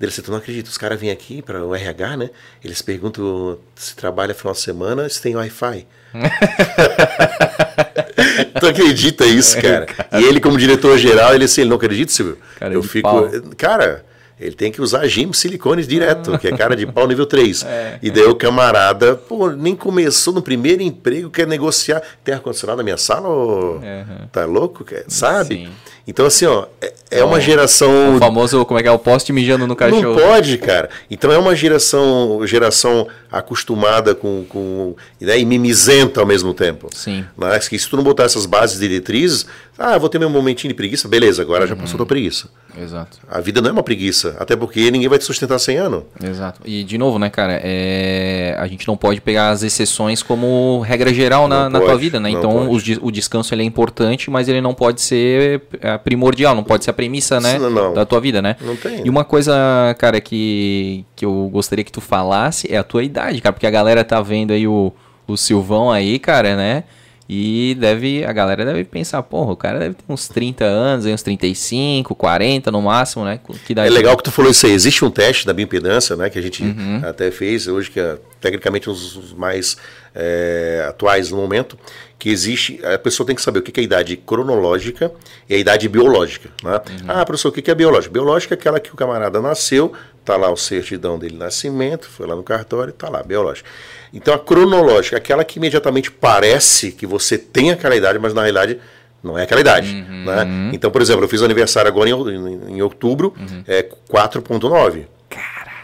Ele 0.00 0.08
disse, 0.08 0.22
tu 0.22 0.30
não 0.30 0.38
acredita, 0.38 0.70
os 0.70 0.78
caras 0.78 1.00
vêm 1.00 1.10
aqui 1.10 1.42
para 1.42 1.64
o 1.64 1.74
RH, 1.74 2.16
né? 2.16 2.30
Eles 2.64 2.80
perguntam 2.80 3.58
se 3.74 3.96
trabalha 3.96 4.32
final 4.34 4.54
de 4.54 4.60
semana, 4.60 5.08
se 5.08 5.20
tem 5.20 5.34
Wi-Fi. 5.34 5.84
tu 8.60 8.66
acredita 8.68 9.26
isso, 9.26 9.60
cara? 9.60 9.88
E 10.12 10.22
ele, 10.22 10.38
como 10.38 10.56
diretor-geral, 10.56 11.34
ele 11.34 11.44
assim, 11.44 11.62
ele 11.62 11.70
não 11.70 11.76
acredita, 11.76 12.12
Silvio? 12.12 12.38
Cara, 12.56 12.72
eu 12.72 12.84
fico... 12.84 13.08
Pau. 13.08 13.28
Cara 13.56 14.05
ele 14.38 14.54
tem 14.54 14.70
que 14.70 14.82
usar 14.82 15.06
gym 15.06 15.32
silicones 15.32 15.88
direto, 15.88 16.38
que 16.38 16.48
é 16.48 16.56
cara 16.56 16.76
de 16.76 16.86
pau 16.86 17.06
nível 17.06 17.26
3. 17.26 17.66
É, 17.76 17.98
e 18.02 18.10
daí 18.10 18.24
o 18.24 18.34
camarada, 18.34 19.16
pô, 19.16 19.50
nem 19.50 19.74
começou 19.74 20.32
no 20.32 20.40
primeiro 20.40 20.82
emprego, 20.82 21.28
quer 21.28 21.46
negociar. 21.46 22.02
Tem 22.24 22.34
ar-condicionado 22.34 22.78
na 22.78 22.84
minha 22.84 22.96
sala? 22.96 23.28
Ou... 23.28 23.76
Uhum. 23.76 24.26
Tá 24.30 24.44
louco? 24.44 24.84
Sabe? 25.08 25.56
Sim. 25.56 25.68
Então, 26.06 26.24
assim, 26.24 26.46
ó, 26.46 26.66
é, 26.80 26.92
é 27.10 27.24
uma 27.24 27.40
geração. 27.40 28.16
O 28.16 28.18
famoso, 28.18 28.64
como 28.64 28.78
é 28.78 28.82
que 28.82 28.88
é? 28.88 28.92
O 28.92 28.98
poste 28.98 29.32
mijando 29.32 29.66
no 29.66 29.74
cachorro. 29.74 30.02
Não 30.02 30.14
pode, 30.14 30.56
cara. 30.58 30.88
Então 31.10 31.32
é 31.32 31.38
uma 31.38 31.54
geração, 31.56 32.46
geração 32.46 33.08
acostumada 33.38 34.14
com. 34.14 34.44
com 34.48 34.94
né, 35.20 35.38
e 35.38 35.44
mimizenta 35.44 36.20
ao 36.20 36.26
mesmo 36.26 36.54
tempo. 36.54 36.88
Sim. 36.92 37.24
Mas 37.36 37.68
que 37.68 37.78
se 37.78 37.88
tu 37.88 37.96
não 37.96 38.04
botar 38.04 38.24
essas 38.24 38.46
bases 38.46 38.78
diretrizes, 38.78 39.46
ah, 39.78 39.98
vou 39.98 40.08
ter 40.08 40.18
meu 40.18 40.30
momentinho 40.30 40.72
de 40.72 40.74
preguiça, 40.74 41.06
beleza, 41.06 41.42
agora 41.42 41.62
uhum. 41.62 41.68
já 41.68 41.76
passou 41.76 41.98
da 41.98 42.06
preguiça. 42.06 42.48
Exato. 42.78 43.18
A 43.28 43.40
vida 43.40 43.60
não 43.60 43.70
é 43.70 43.72
uma 43.72 43.82
preguiça, 43.82 44.36
até 44.38 44.54
porque 44.54 44.90
ninguém 44.90 45.08
vai 45.08 45.18
te 45.18 45.24
sustentar 45.24 45.58
100 45.58 45.76
anos. 45.78 46.02
Exato. 46.22 46.60
E, 46.64 46.84
de 46.84 46.98
novo, 46.98 47.18
né, 47.18 47.30
cara, 47.30 47.60
é... 47.62 48.54
a 48.58 48.66
gente 48.66 48.86
não 48.86 48.96
pode 48.96 49.20
pegar 49.20 49.50
as 49.50 49.62
exceções 49.62 50.22
como 50.22 50.80
regra 50.80 51.12
geral 51.12 51.48
na, 51.48 51.68
na 51.68 51.80
tua 51.80 51.96
vida, 51.96 52.18
né? 52.20 52.30
Então, 52.30 52.70
o, 52.70 52.76
o, 52.76 53.10
descanso 53.10 53.54
ele 53.54 53.62
é 53.62 53.64
importante, 53.64 54.30
mas 54.30 54.48
ele 54.48 54.60
não 54.60 54.74
pode 54.74 55.00
ser 55.00 55.62
é, 55.80 55.96
primordial, 55.98 56.54
não 56.54 56.64
pode 56.64 56.84
ser 56.84 56.90
a 56.90 56.94
premissa, 56.94 57.40
né, 57.40 57.58
não, 57.58 57.94
da 57.94 58.04
tua 58.04 58.20
vida, 58.20 58.40
né? 58.40 58.56
Não 58.60 58.76
tem. 58.76 59.06
E 59.06 59.10
uma 59.10 59.24
coisa, 59.24 59.54
cara, 59.98 60.20
que, 60.20 61.04
que 61.14 61.24
eu 61.24 61.48
gostaria 61.52 61.84
que 61.84 61.92
tu 61.92 62.00
falasse 62.00 62.72
é 62.72 62.76
a 62.76 62.84
tua 62.84 63.02
idade, 63.02 63.25
cara, 63.40 63.52
porque 63.52 63.66
a 63.66 63.70
galera 63.70 64.04
tá 64.04 64.20
vendo 64.20 64.52
aí 64.52 64.66
o, 64.66 64.92
o 65.26 65.36
Silvão 65.36 65.90
aí, 65.90 66.18
cara, 66.18 66.56
né? 66.56 66.84
E 67.28 67.76
deve, 67.80 68.24
a 68.24 68.32
galera 68.32 68.64
deve 68.64 68.84
pensar, 68.84 69.20
porra, 69.24 69.52
o 69.52 69.56
cara 69.56 69.80
deve 69.80 69.94
ter 69.96 70.04
uns 70.08 70.28
30 70.28 70.64
anos, 70.64 71.06
uns 71.06 71.22
35, 71.22 72.14
40 72.14 72.70
no 72.70 72.80
máximo, 72.80 73.24
né? 73.24 73.40
Que 73.66 73.74
é 73.76 73.90
legal 73.90 74.16
que 74.16 74.22
tu 74.22 74.30
falou 74.30 74.52
isso 74.52 74.64
aí. 74.64 74.72
Existe 74.72 75.04
um 75.04 75.10
teste 75.10 75.44
da 75.44 75.52
bioimpedância, 75.52 76.14
né? 76.14 76.30
Que 76.30 76.38
a 76.38 76.42
gente 76.42 76.62
uhum. 76.62 77.02
até 77.04 77.32
fez 77.32 77.66
hoje, 77.66 77.90
que 77.90 77.98
é 77.98 78.16
tecnicamente 78.40 78.88
um 78.88 78.92
dos 78.92 79.32
mais 79.32 79.76
é, 80.14 80.86
atuais 80.88 81.32
no 81.32 81.36
momento, 81.36 81.76
que 82.16 82.30
existe, 82.30 82.80
a 82.84 82.96
pessoa 82.96 83.26
tem 83.26 83.34
que 83.34 83.42
saber 83.42 83.58
o 83.58 83.62
que 83.62 83.78
é 83.78 83.82
a 83.82 83.84
idade 83.84 84.16
cronológica 84.16 85.10
e 85.48 85.54
a 85.54 85.58
idade 85.58 85.88
biológica. 85.88 86.48
Né? 86.62 86.70
Uhum. 86.74 87.06
Ah, 87.08 87.24
professor, 87.26 87.48
o 87.48 87.52
que 87.52 87.68
é 87.68 87.74
biológica? 87.74 88.12
Biológica 88.12 88.54
é 88.54 88.56
aquela 88.56 88.78
que 88.78 88.92
o 88.92 88.96
camarada 88.96 89.40
nasceu, 89.42 89.92
tá 90.26 90.36
lá 90.36 90.50
o 90.50 90.56
certidão 90.56 91.16
dele 91.16 91.36
nascimento, 91.36 92.08
foi 92.10 92.26
lá 92.26 92.34
no 92.34 92.42
cartório, 92.42 92.92
tá 92.92 93.08
lá, 93.08 93.22
biológica. 93.22 93.68
Então 94.12 94.34
a 94.34 94.38
cronológica, 94.38 95.16
aquela 95.16 95.44
que 95.44 95.58
imediatamente 95.58 96.10
parece 96.10 96.90
que 96.90 97.06
você 97.06 97.38
tem 97.38 97.70
aquela 97.70 97.94
idade, 97.94 98.18
mas 98.18 98.34
na 98.34 98.42
realidade 98.42 98.78
não 99.22 99.38
é 99.38 99.44
aquela 99.44 99.60
idade. 99.60 99.88
Uhum. 99.94 100.24
Né? 100.24 100.70
Então, 100.72 100.90
por 100.90 101.00
exemplo, 101.00 101.24
eu 101.24 101.28
fiz 101.28 101.42
aniversário 101.42 101.88
agora 101.88 102.10
em, 102.10 102.76
em, 102.76 102.82
outubro, 102.82 103.34
uhum. 103.38 103.62
é 103.68 103.84
4.9. 104.10 105.04
Caralho. 105.30 105.76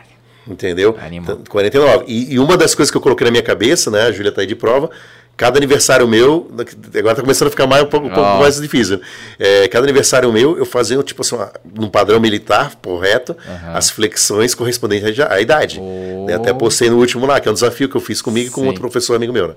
Entendeu? 0.46 0.98
Animal. 1.00 1.38
49. 1.48 2.04
E, 2.08 2.34
e, 2.34 2.38
uma 2.38 2.56
das 2.56 2.74
coisas 2.74 2.90
que 2.90 2.96
eu 2.96 3.00
coloquei 3.00 3.24
na 3.24 3.30
minha 3.30 3.42
cabeça, 3.42 3.90
né? 3.90 4.02
A 4.02 4.12
Júlia 4.12 4.30
está 4.30 4.40
aí 4.40 4.46
de 4.46 4.56
prova, 4.56 4.90
cada 5.36 5.58
aniversário 5.58 6.06
meu, 6.06 6.50
agora 6.50 7.12
está 7.12 7.22
começando 7.22 7.48
a 7.48 7.50
ficar 7.50 7.66
mais, 7.66 7.82
um 7.82 7.86
pouco, 7.86 8.06
um 8.06 8.10
pouco 8.10 8.38
mais 8.38 8.60
difícil. 8.60 9.00
É, 9.38 9.66
cada 9.68 9.84
aniversário 9.84 10.32
meu, 10.32 10.56
eu 10.56 10.64
fazia, 10.64 11.02
tipo 11.02 11.22
assim, 11.22 11.36
num 11.74 11.88
padrão 11.88 12.20
militar 12.20 12.72
correto, 12.82 13.32
uhum. 13.32 13.76
as 13.76 13.90
flexões 13.90 14.54
correspondentes 14.54 15.18
à, 15.20 15.40
idade. 15.40 15.80
Oh. 15.80 16.26
Até 16.34 16.52
postei 16.52 16.90
no 16.90 16.98
último 16.98 17.26
lá, 17.26 17.40
que 17.40 17.48
é 17.48 17.50
um 17.50 17.54
desafio 17.54 17.88
que 17.88 17.96
eu 17.96 18.00
fiz 18.00 18.20
comigo 18.22 18.48
e 18.48 18.50
com 18.50 18.66
outro 18.66 18.80
professor 18.80 19.16
amigo 19.16 19.32
meu. 19.32 19.48
Né? 19.48 19.54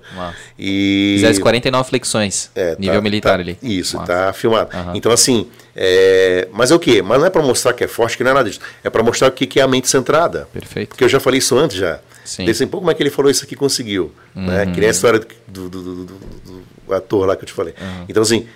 E... 0.57 1.17
Fizesse 1.19 1.39
49 1.39 1.89
flexões, 1.89 2.49
é, 2.55 2.76
nível 2.80 2.95
tá, 2.95 3.01
militar 3.01 3.36
tá, 3.36 3.41
ali. 3.41 3.57
Isso, 3.61 3.97
Massa. 3.97 4.11
tá 4.11 4.34
filmado. 4.34 4.76
Uhum. 4.76 4.95
Então, 4.95 5.11
assim, 5.11 5.47
é, 5.76 6.47
mas 6.53 6.71
é 6.71 6.76
o 6.76 6.80
quê? 6.80 7.01
Mas 7.01 7.19
não 7.19 7.28
é 7.28 7.30
para 7.30 7.41
mostrar 7.41 7.73
que 7.73 7.84
é 7.84 7.88
forte, 7.88 8.15
que 8.15 8.23
não 8.23 8.32
é 8.32 8.34
nada 8.34 8.49
disso. 8.49 8.61
É 8.84 8.89
para 8.89 9.03
mostrar 9.03 9.28
o 9.28 9.32
que, 9.32 9.45
que 9.45 9.59
é 9.59 9.63
a 9.63 9.67
mente 9.67 9.89
centrada. 9.89 10.47
Perfeito. 10.53 10.89
Porque 10.89 11.03
eu 11.03 11.09
já 11.09 11.19
falei 11.19 11.39
isso 11.39 11.57
antes 11.57 11.76
já. 11.76 11.99
Sim. 12.23 12.45
Desse, 12.45 12.65
pouco 12.65 12.82
como 12.82 12.91
é 12.91 12.93
que 12.93 13.03
ele 13.03 13.09
falou 13.09 13.30
isso 13.30 13.43
aqui 13.43 13.55
conseguiu. 13.55 14.11
Uhum. 14.36 14.45
Né? 14.47 14.65
Que 14.67 14.80
nem 14.80 14.88
a 14.88 14.91
história 14.91 15.19
do, 15.47 15.69
do, 15.69 15.82
do, 15.82 16.05
do, 16.05 16.93
ator 16.93 17.28
lá 17.28 17.36
que 17.36 17.43
eu 17.43 17.47
te 17.47 17.53
falei. 17.53 17.73
Uhum. 17.80 18.05
Então, 18.07 18.23
assim, 18.23 18.47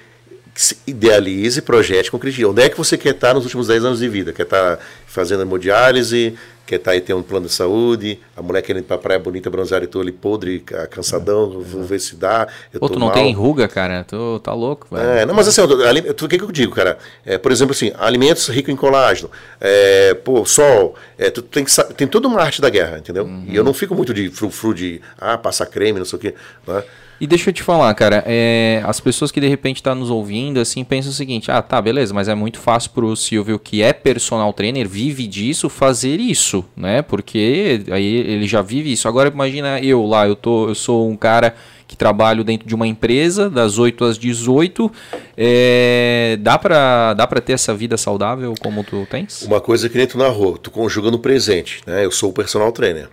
idealize, 0.88 1.61
projete, 1.61 2.09
concretize. 2.09 2.45
Onde 2.45 2.61
é 2.61 2.70
que 2.70 2.78
você 2.78 2.97
quer 2.97 3.13
estar 3.13 3.34
nos 3.34 3.43
últimos 3.43 3.67
10 3.67 3.86
anos 3.86 3.99
de 3.99 4.07
vida? 4.07 4.32
Quer 4.32 4.43
estar 4.43 4.80
fazendo 5.05 5.41
hemodiálise, 5.41 6.36
quer 6.70 6.76
estar 6.76 6.91
aí 6.91 7.01
ter 7.01 7.15
um 7.15 7.24
plano 7.24 7.47
de 7.47 7.51
saúde, 7.51 8.20
a 8.38 8.43
mulher 8.43 8.61
querendo 8.61 8.84
ir 8.84 8.86
pra 8.86 8.95
praia 8.99 9.20
bonita, 9.20 9.49
bronzear 9.49 9.82
e 9.82 9.88
tô 9.88 10.01
ali 10.01 10.11
podre, 10.11 10.59
cansadão, 10.91 11.45
é. 11.45 11.63
vou 11.63 11.84
ver 11.84 11.99
se 11.99 12.15
dá. 12.15 12.47
Eu 12.72 12.80
Pô, 12.80 12.88
tu 12.88 12.99
não 12.99 13.07
mal. 13.07 13.15
tem 13.15 13.34
ruga, 13.34 13.67
cara, 13.67 14.03
tu 14.03 14.39
tá 14.43 14.53
louco, 14.53 14.88
velho. 14.91 15.09
É, 15.09 15.26
não, 15.26 15.34
mas 15.34 15.47
assim, 15.47 15.61
o 15.61 16.28
que, 16.28 16.38
que 16.38 16.43
eu 16.43 16.51
digo, 16.51 16.76
cara? 16.76 16.99
É, 17.26 17.39
por 17.39 17.51
exemplo, 17.51 17.72
assim, 17.72 17.91
alimentos 17.97 18.47
ricos 18.49 18.72
em 18.72 18.78
colágeno, 18.78 19.32
é, 19.59 20.13
pô, 20.13 20.45
sol, 20.45 20.93
é, 21.20 21.30
tu 21.30 21.41
tem, 21.41 21.65
que, 21.65 21.72
tem 21.95 22.07
toda 22.07 22.30
uma 22.30 22.41
arte 22.41 22.61
da 22.61 22.70
guerra, 22.70 22.97
entendeu? 22.97 23.26
Uhum. 23.26 23.45
E 23.49 23.53
eu 23.53 23.63
não 23.63 23.74
fico 23.74 23.93
muito 23.93 24.13
de 24.13 24.30
frufru 24.30 24.74
de, 24.74 25.01
ah, 25.17 25.38
passar 25.38 25.65
creme, 25.65 25.99
não 25.99 26.05
sei 26.05 26.17
o 26.17 26.22
quê, 26.22 26.34
né? 26.65 26.82
E 27.20 27.28
deixa 27.28 27.49
eu 27.49 27.53
te 27.53 27.61
falar, 27.61 27.93
cara, 27.95 28.24
é, 28.26 28.82
as 28.86 29.01
pessoas 29.01 29.30
que 29.30 29.41
de 29.41 29.47
repente 29.49 29.78
estão 29.78 29.91
tá 29.91 29.99
nos 29.99 30.09
ouvindo, 30.09 30.57
assim, 30.57 30.86
pensam 30.86 31.11
o 31.11 31.13
seguinte, 31.13 31.51
ah, 31.51 31.61
tá, 31.61 31.82
beleza, 31.82 32.13
mas 32.13 32.30
é 32.30 32.36
muito 32.36 32.57
fácil 32.59 32.91
pro 32.91 33.13
Silvio, 33.17 33.59
que 33.59 33.82
é 33.82 33.91
personal 33.91 34.53
trainer, 34.53 34.88
vive 34.88 35.28
disso, 35.28 35.67
fazer 35.67 36.17
isso, 36.22 36.63
né? 36.78 37.01
Porque 37.01 37.84
aí 37.91 38.05
ele 38.05 38.47
já 38.47 38.61
vive 38.61 38.93
isso. 38.93 39.05
Agora 39.05 39.28
imagina 39.28 39.82
eu 39.82 40.05
lá, 40.05 40.26
eu, 40.26 40.36
tô, 40.38 40.70
eu 40.70 40.76
sou 40.76 41.09
um 41.09 41.17
cara 41.17 41.53
que 41.89 41.97
trabalho 41.97 42.43
dentro 42.43 42.67
de 42.67 42.75
uma 42.75 42.85
empresa, 42.85 43.49
das 43.49 43.79
8 43.79 44.05
às 44.05 44.15
18, 44.15 44.91
é, 45.35 46.37
dá 46.39 46.55
para 46.55 47.15
dá 47.15 47.25
pra 47.25 47.41
ter 47.41 47.53
essa 47.53 47.73
vida 47.73 47.97
saudável 47.97 48.53
como 48.61 48.83
tu 48.83 49.07
tens? 49.09 49.41
Uma 49.41 49.59
coisa 49.59 49.89
que 49.89 49.97
nem 49.97 50.05
tu 50.05 50.15
narrou, 50.15 50.55
tu 50.55 50.69
conjuga 50.69 51.09
no 51.09 51.17
presente, 51.17 51.81
né? 51.87 52.05
Eu 52.05 52.11
sou 52.11 52.29
o 52.29 52.33
personal 52.33 52.71
trainer. 52.71 53.09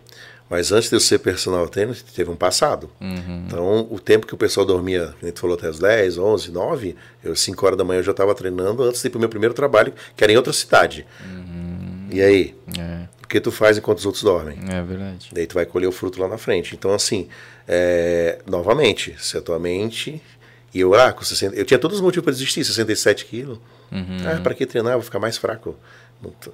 Mas 0.48 0.72
antes 0.72 0.90
de 0.90 0.94
eu 0.94 1.00
ser 1.00 1.18
personal 1.20 1.66
trainer, 1.68 1.96
teve 2.14 2.30
um 2.30 2.36
passado. 2.36 2.90
Uhum. 3.00 3.44
Então, 3.46 3.88
o 3.90 3.98
tempo 3.98 4.26
que 4.26 4.34
o 4.34 4.36
pessoal 4.36 4.66
dormia, 4.66 5.14
a 5.20 5.26
gente 5.26 5.40
falou 5.40 5.56
até 5.56 5.68
as 5.68 5.78
10, 5.78 6.18
11, 6.18 6.52
9, 6.52 6.96
eu 7.24 7.34
5 7.34 7.66
horas 7.66 7.78
da 7.78 7.82
manhã 7.82 8.00
eu 8.00 8.04
já 8.04 8.12
estava 8.12 8.34
treinando 8.34 8.82
antes 8.82 9.00
de 9.00 9.08
ir 9.08 9.10
para 9.10 9.16
o 9.16 9.20
meu 9.20 9.28
primeiro 9.30 9.54
trabalho, 9.54 9.92
que 10.14 10.22
era 10.22 10.32
em 10.32 10.36
outra 10.36 10.52
cidade. 10.52 11.06
Uhum. 11.24 12.08
E 12.12 12.20
aí? 12.20 12.54
É. 12.78 13.06
O 13.24 13.26
que 13.26 13.40
tu 13.40 13.50
faz 13.50 13.76
enquanto 13.76 13.98
os 13.98 14.06
outros 14.06 14.22
dormem? 14.22 14.56
É 14.68 14.80
verdade. 14.82 15.30
Daí 15.32 15.46
tu 15.48 15.54
vai 15.54 15.66
colher 15.66 15.88
o 15.88 15.92
fruto 15.92 16.20
lá 16.20 16.28
na 16.28 16.38
frente. 16.38 16.76
Então, 16.76 16.92
assim, 16.92 17.26
é, 17.66 18.38
novamente, 18.46 19.14
se 19.18 19.36
a 19.36 19.40
tua 19.40 19.58
mente... 19.58 20.22
E 20.74 20.80
eu, 20.80 20.92
ah, 20.94 21.10
com 21.10 21.24
60, 21.24 21.56
eu 21.56 21.64
tinha 21.64 21.78
todos 21.78 21.96
os 21.96 22.02
motivos 22.02 22.24
para 22.24 22.32
desistir, 22.34 22.62
67 22.62 23.24
quilos. 23.24 23.58
Uhum. 23.90 24.18
Ah, 24.26 24.40
para 24.42 24.54
que 24.54 24.66
treinar? 24.66 24.92
Eu 24.92 24.98
vou 24.98 25.04
ficar 25.04 25.18
mais 25.18 25.38
fraco. 25.38 25.74
Tô, 26.38 26.52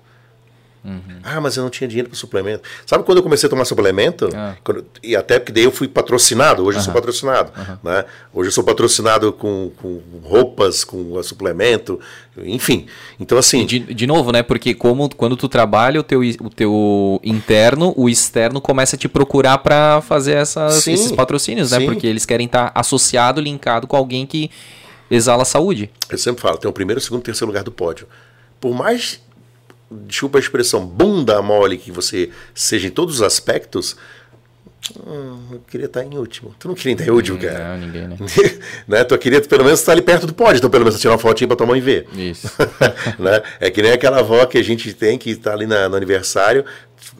Uhum. 0.84 1.20
Ah, 1.22 1.40
mas 1.40 1.56
eu 1.56 1.62
não 1.62 1.70
tinha 1.70 1.86
dinheiro 1.86 2.08
para 2.08 2.18
suplemento. 2.18 2.68
Sabe 2.84 3.04
quando 3.04 3.18
eu 3.18 3.22
comecei 3.22 3.46
a 3.46 3.50
tomar 3.50 3.64
suplemento? 3.64 4.28
Ah. 4.34 4.56
Quando, 4.64 4.84
e 5.02 5.14
até 5.14 5.38
porque 5.38 5.52
daí 5.52 5.62
eu 5.62 5.70
fui 5.70 5.86
patrocinado, 5.86 6.64
hoje 6.64 6.76
uhum. 6.76 6.80
eu 6.80 6.84
sou 6.84 6.92
patrocinado. 6.92 7.52
Uhum. 7.56 7.78
Né? 7.84 8.04
Hoje 8.34 8.48
eu 8.48 8.52
sou 8.52 8.64
patrocinado 8.64 9.32
com, 9.32 9.70
com 9.80 10.02
roupas, 10.24 10.82
com 10.82 11.22
suplemento, 11.22 12.00
enfim. 12.36 12.86
Então 13.20 13.38
assim. 13.38 13.64
De, 13.64 13.78
de, 13.78 14.06
novo, 14.06 14.32
né? 14.32 14.42
Porque 14.42 14.74
como 14.74 15.08
quando 15.14 15.36
tu 15.36 15.48
trabalha 15.48 16.00
o 16.00 16.02
teu, 16.02 16.20
o 16.20 16.50
teu 16.50 17.20
interno, 17.22 17.94
o 17.96 18.08
externo 18.08 18.60
começa 18.60 18.96
a 18.96 18.98
te 18.98 19.08
procurar 19.08 19.58
para 19.58 20.00
fazer 20.00 20.32
essas, 20.32 20.74
sim, 20.74 20.94
esses 20.94 21.12
patrocínios, 21.12 21.70
né? 21.70 21.80
Porque 21.80 22.06
eles 22.06 22.26
querem 22.26 22.46
estar 22.46 22.70
tá 22.70 22.80
associado, 22.80 23.40
linkado 23.40 23.86
com 23.86 23.96
alguém 23.96 24.26
que 24.26 24.50
exala 25.08 25.44
saúde. 25.44 25.90
Eu 26.10 26.18
sempre 26.18 26.42
falo, 26.42 26.56
tem 26.56 26.68
o 26.68 26.72
primeiro, 26.72 26.98
o 26.98 27.02
segundo, 27.02 27.20
o 27.20 27.24
terceiro 27.24 27.46
lugar 27.46 27.62
do 27.62 27.70
pódio. 27.70 28.08
Por 28.60 28.74
mais 28.74 29.20
desculpa 30.07 30.38
a 30.38 30.40
expressão, 30.40 30.86
bunda 30.86 31.40
mole 31.43 31.78
que 31.78 31.90
você 31.90 32.30
seja 32.55 32.88
em 32.88 32.90
todos 32.90 33.16
os 33.16 33.22
aspectos, 33.22 33.97
hum, 35.07 35.38
eu 35.53 35.61
queria 35.68 35.86
estar 35.86 36.05
em 36.05 36.16
último. 36.16 36.55
Tu 36.59 36.68
não 36.68 36.74
queria 36.74 36.93
estar 36.93 37.07
em 37.07 37.11
último, 37.11 37.38
cara? 37.38 37.76
Não, 37.76 37.86
ninguém, 37.86 38.09
né? 38.09 38.16
né? 38.86 39.05
Tu 39.05 39.18
queria 39.18 39.40
pelo 39.40 39.64
menos 39.64 39.80
estar 39.80 39.93
ali 39.93 40.03
perto 40.03 40.26
do 40.26 40.34
pódio, 40.34 40.59
então 40.59 40.70
pelo 40.70 40.84
menos 40.84 41.01
tirar 41.01 41.12
uma 41.12 41.18
fotinha 41.18 41.49
pra 41.49 41.57
tua 41.57 41.66
mãe 41.66 41.80
ver. 41.80 42.07
Isso. 42.14 42.49
né? 43.18 43.43
É 43.61 43.70
que 43.70 43.82
nem 43.82 43.93
aquela 43.93 44.18
avó 44.18 44.45
que 44.47 44.59
a 44.59 44.62
gente 44.62 44.93
tem 44.93 45.18
que 45.18 45.30
está 45.30 45.53
ali 45.53 45.66
na, 45.66 45.88
no 45.88 45.97
aniversário, 45.97 46.64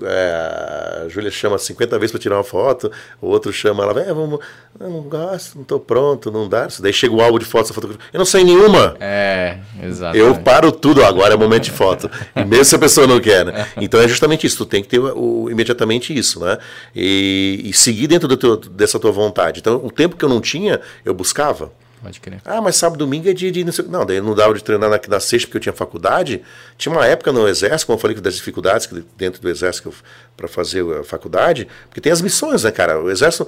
é, 0.03 1.05
a 1.05 1.09
Júlia 1.09 1.31
chama 1.31 1.59
50 1.59 1.99
vezes 1.99 2.13
para 2.13 2.21
tirar 2.21 2.37
uma 2.37 2.45
foto, 2.45 2.91
o 3.21 3.29
outro 3.29 3.53
chama 3.53 3.83
ela, 3.85 4.01
é, 4.01 4.13
vamos, 4.13 4.41
eu 4.79 4.91
não 4.91 5.03
gosto, 5.03 5.57
não 5.57 5.63
estou 5.63 5.81
pronto, 5.81 6.31
não 6.31 6.49
dá. 6.49 6.69
Daí 6.81 6.93
chega 6.93 7.15
o 7.15 7.21
álbum 7.21 7.39
de 7.39 7.45
fotos, 7.45 7.71
fotografia. 7.71 8.07
Eu 8.13 8.19
não 8.19 8.25
sei 8.25 8.45
nenhuma. 8.45 8.97
É, 9.01 9.59
exato. 9.83 10.17
Eu 10.17 10.35
paro 10.41 10.73
tudo 10.73 11.05
agora, 11.05 11.35
é 11.35 11.37
momento 11.37 11.65
de 11.65 11.71
foto. 11.71 12.11
e 12.35 12.45
mesmo 12.45 12.65
se 12.65 12.75
a 12.75 12.79
pessoa 12.79 13.07
não 13.07 13.21
quer, 13.21 13.45
né? 13.45 13.67
Então 13.77 14.01
é 14.01 14.09
justamente 14.09 14.47
isso, 14.47 14.59
tu 14.59 14.67
tem 14.67 14.83
que 14.83 14.89
ter 14.89 14.99
o, 14.99 15.45
o 15.45 15.51
imediatamente 15.51 16.17
isso, 16.17 16.41
né? 16.41 16.59
E, 16.95 17.63
e 17.65 17.73
seguir 17.73 18.07
dentro 18.07 18.37
teu, 18.37 18.57
dessa 18.57 18.99
tua 18.99 19.13
vontade. 19.13 19.61
Então, 19.61 19.81
o 19.85 19.91
tempo 19.91 20.17
que 20.17 20.25
eu 20.25 20.29
não 20.29 20.41
tinha, 20.41 20.81
eu 21.05 21.15
buscava. 21.15 21.73
Pode 22.03 22.21
crer. 22.21 22.41
Ah, 22.45 22.61
mas 22.61 22.75
sábado 22.75 22.99
domingo 22.99 23.29
é 23.29 23.33
dia 23.33 23.53
de. 23.53 23.63
Não, 23.63 23.73
sei... 23.73 23.85
não, 23.89 24.05
daí 24.05 24.21
não 24.21 24.35
dava 24.35 24.53
de 24.55 24.65
treinar 24.65 24.91
na, 24.91 25.01
na 25.09 25.21
sexta 25.21 25.47
porque 25.47 25.59
eu 25.59 25.61
tinha 25.61 25.73
faculdade. 25.73 26.43
Tinha 26.77 26.93
uma 26.93 27.07
época 27.07 27.31
no 27.31 27.47
Exército, 27.47 27.87
como 27.87 27.97
eu 27.97 28.01
falei, 28.01 28.17
das 28.17 28.35
dificuldades 28.35 28.87
que 28.87 29.05
dentro 29.17 29.41
do 29.41 29.49
Exército 29.49 29.95
para 30.37 30.49
fazer 30.49 30.85
a 30.99 31.05
faculdade, 31.05 31.69
porque 31.89 32.01
tem 32.01 32.11
as 32.11 32.21
missões, 32.21 32.65
né, 32.65 32.73
cara? 32.73 33.01
O 33.01 33.09
Exército. 33.09 33.47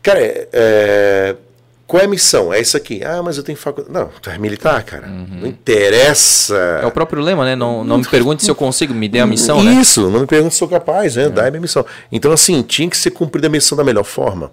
Cara, 0.00 0.20
é, 0.20 0.48
é... 0.52 1.36
qual 1.84 2.00
é 2.00 2.04
a 2.04 2.08
missão? 2.08 2.54
É 2.54 2.60
isso 2.60 2.76
aqui. 2.76 3.02
Ah, 3.02 3.20
mas 3.24 3.38
eu 3.38 3.42
tenho 3.42 3.58
faculdade. 3.58 3.92
Não, 3.92 4.08
tu 4.22 4.30
é 4.30 4.38
militar, 4.38 4.84
cara. 4.84 5.08
Uhum. 5.08 5.40
Não 5.40 5.48
interessa. 5.48 6.80
É 6.80 6.86
o 6.86 6.92
próprio 6.92 7.20
lema, 7.20 7.44
né? 7.44 7.56
Não, 7.56 7.82
não 7.82 7.98
me 7.98 8.04
pergunte 8.06 8.44
se 8.44 8.50
eu 8.50 8.54
consigo, 8.54 8.94
me 8.94 9.08
dê 9.08 9.18
a 9.18 9.26
missão, 9.26 9.56
isso, 9.56 9.64
né? 9.64 9.80
Isso, 9.80 10.10
não 10.10 10.20
me 10.20 10.26
pergunte 10.26 10.54
se 10.54 10.60
sou 10.60 10.68
capaz, 10.68 11.16
né? 11.16 11.24
É. 11.24 11.28
Dá 11.28 11.46
a 11.46 11.50
minha 11.50 11.60
missão. 11.60 11.84
Então, 12.12 12.30
assim, 12.30 12.62
tinha 12.62 12.88
que 12.88 12.96
ser 12.96 13.10
cumprida 13.10 13.48
a 13.48 13.50
missão 13.50 13.76
da 13.76 13.82
melhor 13.82 14.04
forma. 14.04 14.52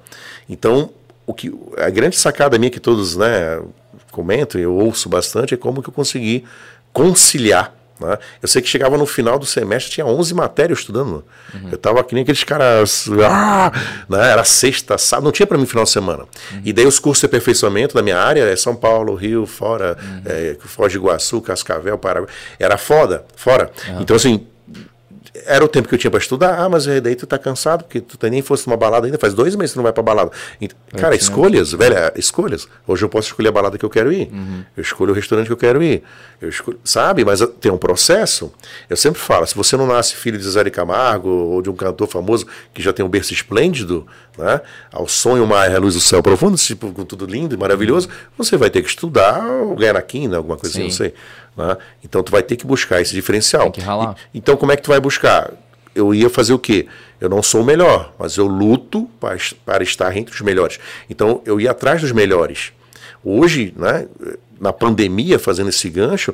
Então, 0.49 0.89
o 1.25 1.33
que 1.33 1.53
a 1.77 1.89
grande 1.89 2.17
sacada 2.17 2.57
minha 2.57 2.71
que 2.71 2.79
todos 2.79 3.15
né, 3.15 3.61
comentam, 4.11 4.59
eu 4.59 4.73
ouço 4.73 5.07
bastante, 5.09 5.53
é 5.53 5.57
como 5.57 5.81
que 5.81 5.89
eu 5.89 5.93
consegui 5.93 6.43
conciliar. 6.91 7.73
Né? 8.01 8.17
Eu 8.41 8.47
sei 8.47 8.61
que 8.61 8.67
chegava 8.67 8.97
no 8.97 9.05
final 9.05 9.37
do 9.37 9.45
semestre, 9.45 9.91
tinha 9.91 10.05
11 10.05 10.33
matérias 10.33 10.79
estudando. 10.79 11.23
Uhum. 11.53 11.69
Eu 11.69 11.75
estava 11.75 12.03
que 12.03 12.15
nem 12.15 12.23
aqueles 12.23 12.43
caras. 12.43 13.07
Ah, 13.23 13.71
né? 14.09 14.31
Era 14.31 14.43
sexta, 14.43 14.97
sábado, 14.97 15.25
não 15.25 15.31
tinha 15.31 15.45
para 15.45 15.57
mim 15.57 15.67
final 15.67 15.83
de 15.83 15.91
semana. 15.91 16.23
Uhum. 16.23 16.61
E 16.65 16.73
daí 16.73 16.85
os 16.87 16.97
cursos 16.97 17.21
de 17.21 17.27
aperfeiçoamento 17.27 17.93
da 17.93 18.01
minha 18.01 18.17
área 18.17 18.41
é 18.41 18.55
São 18.55 18.75
Paulo, 18.75 19.13
Rio, 19.13 19.45
fora, 19.45 19.95
uhum. 20.01 20.21
é, 20.25 20.57
Foz 20.59 20.91
de 20.91 20.97
Iguaçu, 20.97 21.39
Cascavel, 21.41 21.97
Paraguai. 21.97 22.33
Era 22.59 22.77
foda, 22.77 23.23
fora. 23.35 23.71
Então, 23.99 24.15
assim, 24.15 24.47
era 25.45 25.63
o 25.63 25.67
tempo 25.67 25.87
que 25.87 25.95
eu 25.95 25.99
tinha 25.99 26.11
para 26.11 26.19
estudar. 26.19 26.59
Ah, 26.59 26.69
mas 26.69 26.85
daí 26.85 27.15
tu 27.15 27.25
tá 27.25 27.37
cansado, 27.37 27.83
porque 27.83 28.01
tu 28.01 28.17
nem 28.29 28.41
fosse 28.41 28.67
numa 28.67 28.77
balada 28.77 29.05
ainda. 29.05 29.17
Faz 29.17 29.33
dois 29.33 29.55
meses 29.55 29.71
que 29.71 29.75
tu 29.75 29.77
não 29.77 29.83
vai 29.83 29.93
pra 29.93 30.03
balada. 30.03 30.31
Então, 30.59 30.77
cara, 30.97 31.15
escolhas, 31.15 31.71
velho, 31.71 31.95
é, 31.95 32.13
escolhas. 32.15 32.67
Hoje 32.87 33.03
eu 33.03 33.09
posso 33.09 33.27
escolher 33.27 33.49
a 33.49 33.51
balada 33.51 33.77
que 33.77 33.85
eu 33.85 33.89
quero 33.89 34.11
ir. 34.11 34.29
Uhum. 34.31 34.63
Eu 34.75 34.81
escolho 34.81 35.11
o 35.11 35.15
restaurante 35.15 35.47
que 35.47 35.53
eu 35.53 35.57
quero 35.57 35.81
ir. 35.83 36.03
Eu 36.41 36.49
escolho, 36.49 36.79
sabe? 36.83 37.23
Mas 37.23 37.41
tem 37.59 37.71
um 37.71 37.77
processo. 37.77 38.51
Eu 38.89 38.97
sempre 38.97 39.19
falo, 39.19 39.45
se 39.45 39.55
você 39.55 39.77
não 39.77 39.87
nasce 39.87 40.15
filho 40.15 40.37
de 40.37 40.49
Zé 40.49 40.63
de 40.63 40.71
Camargo 40.71 41.29
ou 41.29 41.61
de 41.61 41.69
um 41.69 41.75
cantor 41.75 42.07
famoso 42.07 42.45
que 42.73 42.81
já 42.81 42.91
tem 42.91 43.05
um 43.05 43.09
berço 43.09 43.33
esplêndido, 43.33 44.07
né? 44.37 44.61
Ao 44.91 45.07
sonho 45.07 45.45
mar, 45.45 45.73
a 45.73 45.79
luz 45.79 45.93
do 45.93 46.01
céu 46.01 46.21
profundo, 46.23 46.57
tipo, 46.57 46.91
com 46.91 47.05
tudo 47.05 47.25
lindo 47.25 47.53
e 47.53 47.57
maravilhoso, 47.57 48.09
você 48.37 48.57
vai 48.57 48.69
ter 48.69 48.81
que 48.81 48.89
estudar 48.89 49.45
ou 49.45 49.75
ganhar 49.75 49.93
na 49.93 50.01
quina, 50.01 50.37
alguma 50.37 50.57
coisa 50.57 50.73
Sim. 50.73 50.87
assim, 50.87 50.89
não 50.89 50.95
sei. 50.95 51.13
Né? 51.55 51.77
Então 52.03 52.23
tu 52.23 52.31
vai 52.31 52.43
ter 52.43 52.55
que 52.55 52.65
buscar 52.65 53.01
esse 53.01 53.13
diferencial. 53.13 53.63
Tem 53.63 53.73
que 53.73 53.81
ralar. 53.81 54.15
E, 54.33 54.37
então 54.37 54.55
como 54.57 54.71
é 54.71 54.75
que 54.75 54.83
tu 54.83 54.89
vai 54.89 54.99
buscar? 54.99 55.51
Eu 55.93 56.13
ia 56.13 56.29
fazer 56.29 56.53
o 56.53 56.59
quê? 56.59 56.87
Eu 57.19 57.29
não 57.29 57.43
sou 57.43 57.61
o 57.61 57.65
melhor, 57.65 58.13
mas 58.17 58.37
eu 58.37 58.47
luto 58.47 59.09
para, 59.19 59.37
para 59.65 59.83
estar 59.83 60.15
entre 60.15 60.33
os 60.33 60.41
melhores. 60.41 60.79
Então 61.09 61.41
eu 61.45 61.59
ia 61.59 61.71
atrás 61.71 62.01
dos 62.01 62.11
melhores. 62.11 62.71
Hoje, 63.23 63.73
né, 63.75 64.07
na 64.59 64.73
pandemia, 64.73 65.37
fazendo 65.37 65.69
esse 65.69 65.89
gancho, 65.89 66.33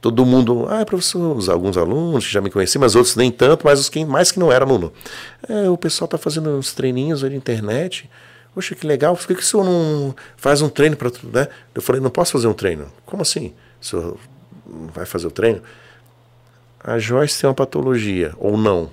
todo 0.00 0.24
mundo, 0.24 0.66
ah, 0.68 0.84
professor, 0.84 1.38
alguns 1.50 1.76
alunos 1.76 2.24
já 2.24 2.40
me 2.40 2.50
conheciam, 2.50 2.80
mas 2.80 2.94
outros 2.94 3.16
nem 3.16 3.30
tanto, 3.30 3.64
mas 3.64 3.80
os 3.80 3.88
que 3.88 4.04
mais 4.04 4.30
que 4.30 4.38
não 4.38 4.50
era 4.50 4.64
aluno. 4.64 4.92
É, 5.48 5.68
o 5.68 5.76
pessoal 5.76 6.06
está 6.06 6.18
fazendo 6.18 6.50
uns 6.50 6.72
treininhos 6.72 7.22
aí 7.22 7.30
na 7.30 7.36
internet. 7.36 8.08
Poxa, 8.54 8.74
que 8.74 8.86
legal, 8.86 9.16
por 9.16 9.26
que, 9.26 9.34
que 9.34 9.42
o 9.42 9.44
senhor 9.44 9.64
não 9.64 10.14
faz 10.36 10.60
um 10.60 10.68
treino 10.68 10.96
para. 10.96 11.10
Né? 11.32 11.48
Eu 11.74 11.80
falei, 11.80 12.00
não 12.00 12.10
posso 12.10 12.32
fazer 12.32 12.48
um 12.48 12.52
treino. 12.52 12.86
Como 13.06 13.22
assim? 13.22 13.52
O 13.80 13.84
senhor 13.84 14.16
vai 14.94 15.04
fazer 15.06 15.26
o 15.26 15.30
treino? 15.30 15.62
A 16.82 16.98
Joyce 16.98 17.40
tem 17.40 17.48
uma 17.48 17.54
patologia, 17.54 18.32
ou 18.38 18.56
não. 18.56 18.90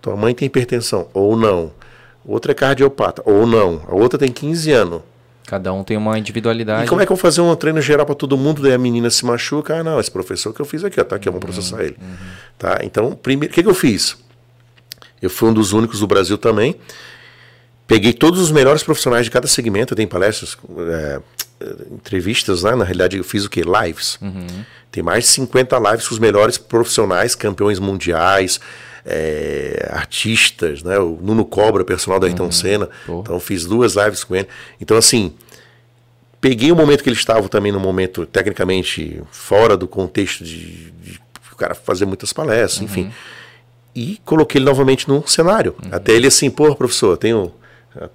Tua 0.00 0.16
mãe 0.16 0.34
tem 0.34 0.46
hipertensão, 0.46 1.08
ou 1.12 1.36
não. 1.36 1.72
Outra 2.24 2.52
é 2.52 2.54
cardiopata, 2.54 3.22
ou 3.24 3.46
não. 3.46 3.82
A 3.88 3.94
outra 3.94 4.18
tem 4.18 4.30
15 4.30 4.70
anos. 4.70 5.02
Cada 5.46 5.72
um 5.72 5.82
tem 5.82 5.96
uma 5.96 6.18
individualidade. 6.18 6.84
E 6.84 6.88
como 6.88 7.00
é 7.00 7.06
que 7.06 7.10
eu 7.10 7.16
vou 7.16 7.22
fazer 7.22 7.40
um 7.40 7.56
treino 7.56 7.80
geral 7.80 8.04
para 8.04 8.14
todo 8.14 8.36
mundo? 8.36 8.60
Daí 8.60 8.74
a 8.74 8.78
menina 8.78 9.08
se 9.08 9.24
machuca. 9.24 9.76
Ah, 9.76 9.82
não, 9.82 9.98
esse 9.98 10.10
professor 10.10 10.52
que 10.52 10.60
eu 10.60 10.66
fiz 10.66 10.84
aqui, 10.84 11.00
ó, 11.00 11.04
tá 11.04 11.16
aqui, 11.16 11.24
vamos 11.24 11.40
processar 11.40 11.76
uhum, 11.76 11.82
ele. 11.82 11.96
Uhum. 11.98 12.16
Tá? 12.58 12.80
Então, 12.82 13.12
primeiro, 13.12 13.50
o 13.50 13.54
que, 13.54 13.62
que 13.62 13.68
eu 13.68 13.74
fiz? 13.74 14.18
Eu 15.22 15.30
fui 15.30 15.48
um 15.48 15.54
dos 15.54 15.72
únicos 15.72 16.00
do 16.00 16.06
Brasil 16.06 16.36
também. 16.36 16.76
Peguei 17.88 18.12
todos 18.12 18.38
os 18.38 18.52
melhores 18.52 18.82
profissionais 18.82 19.24
de 19.24 19.30
cada 19.30 19.48
segmento. 19.48 19.96
Tenho 19.96 20.08
palestras, 20.08 20.56
é, 20.90 21.20
entrevistas, 21.90 22.62
né? 22.62 22.76
Na 22.76 22.84
realidade, 22.84 23.16
eu 23.16 23.24
fiz 23.24 23.44
o 23.44 23.50
quê? 23.50 23.62
Lives. 23.62 24.18
Uhum. 24.20 24.46
Tem 24.92 25.02
mais 25.02 25.24
de 25.24 25.30
50 25.30 25.78
lives 25.78 26.06
com 26.06 26.14
os 26.14 26.20
melhores 26.20 26.58
profissionais, 26.58 27.34
campeões 27.34 27.78
mundiais, 27.78 28.60
é, 29.04 29.88
artistas, 29.90 30.82
né? 30.82 30.98
O 30.98 31.18
Nuno 31.20 31.44
Cobra, 31.44 31.82
personal 31.82 32.20
da 32.20 32.26
Ayrton 32.26 32.44
uhum. 32.44 32.52
Senna. 32.52 32.88
Então 33.08 33.40
fiz 33.40 33.64
duas 33.64 33.94
lives 33.94 34.22
com 34.22 34.36
ele. 34.36 34.48
Então, 34.78 34.96
assim, 34.96 35.32
peguei 36.40 36.70
o 36.70 36.76
momento 36.76 37.02
que 37.02 37.08
ele 37.08 37.16
estava 37.16 37.48
também 37.48 37.72
no 37.72 37.80
momento, 37.80 38.26
tecnicamente, 38.26 39.22
fora 39.32 39.76
do 39.76 39.88
contexto 39.88 40.44
de, 40.44 40.90
de 40.92 41.20
o 41.50 41.56
cara 41.56 41.74
fazer 41.74 42.04
muitas 42.04 42.32
palestras, 42.32 42.80
uhum. 42.80 42.84
enfim. 42.84 43.12
E 43.94 44.20
coloquei 44.24 44.58
ele 44.58 44.66
novamente 44.66 45.08
no 45.08 45.26
cenário. 45.26 45.74
Uhum. 45.82 45.88
Até 45.90 46.12
ele 46.12 46.26
assim, 46.26 46.50
pô, 46.50 46.74
professor, 46.76 47.16
tenho. 47.16 47.52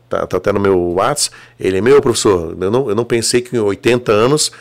Tá, 0.09 0.25
tá 0.25 0.38
até 0.38 0.51
no 0.51 0.59
meu 0.59 0.77
WhatsApp. 0.93 1.36
Ele 1.59 1.77
é 1.77 1.81
meu 1.81 2.01
professor. 2.01 2.55
Eu 2.59 2.71
não, 2.71 2.89
eu 2.89 2.95
não 2.95 3.05
pensei 3.05 3.41
que 3.41 3.55
em 3.55 3.59
80 3.59 4.11
anos 4.11 4.51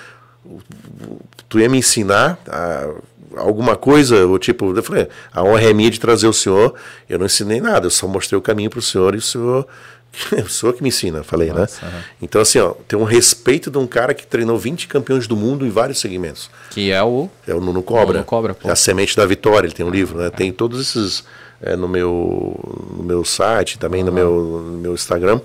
tu 1.48 1.60
ia 1.60 1.68
me 1.68 1.78
ensinar 1.78 2.38
a 2.48 2.88
alguma 3.36 3.76
coisa, 3.76 4.26
o 4.26 4.38
tipo, 4.38 4.76
eu 4.76 4.82
falei, 4.82 5.08
a 5.32 5.42
honra 5.42 5.62
é 5.62 5.72
minha 5.72 5.90
de 5.90 6.00
trazer 6.00 6.26
o 6.26 6.32
senhor, 6.32 6.74
eu 7.08 7.18
não 7.18 7.26
ensinei 7.26 7.60
nada, 7.60 7.86
eu 7.86 7.90
só 7.90 8.06
mostrei 8.06 8.38
o 8.38 8.42
caminho 8.42 8.70
para 8.70 8.78
o 8.78 8.82
senhor 8.82 9.14
e 9.14 9.18
o 9.18 9.22
senhor, 9.22 9.66
o 10.44 10.48
senhor 10.48 10.72
que 10.74 10.82
me 10.82 10.88
ensina, 10.88 11.22
falei, 11.22 11.48
né? 11.52 11.60
Nossa, 11.60 11.86
né? 11.86 11.92
Uhum. 11.92 12.02
Então, 12.22 12.40
assim, 12.40 12.58
ó, 12.58 12.74
tem 12.86 12.98
um 12.98 13.04
respeito 13.04 13.70
de 13.70 13.78
um 13.78 13.86
cara 13.86 14.12
que 14.14 14.26
treinou 14.26 14.58
20 14.58 14.88
campeões 14.88 15.26
do 15.26 15.36
mundo 15.36 15.66
em 15.66 15.70
vários 15.70 16.00
segmentos. 16.00 16.50
Que 16.70 16.90
é 16.90 17.02
o... 17.02 17.28
É 17.46 17.54
o 17.54 17.60
Nuno 17.60 17.82
Cobra. 17.82 18.14
Nuno 18.14 18.24
Cobra 18.24 18.56
é 18.64 18.70
a 18.70 18.76
Semente 18.76 19.16
da 19.16 19.24
Vitória, 19.26 19.66
ele 19.66 19.74
tem 19.74 19.86
um 19.86 19.90
livro, 19.90 20.18
né? 20.18 20.30
Tem 20.30 20.52
todos 20.52 20.80
esses 20.80 21.24
é, 21.62 21.76
no, 21.76 21.88
meu, 21.88 22.58
no 22.96 23.02
meu 23.02 23.24
site, 23.24 23.78
também 23.78 24.00
uhum. 24.00 24.06
no, 24.06 24.12
meu, 24.12 24.30
no 24.32 24.78
meu 24.78 24.94
Instagram. 24.94 25.40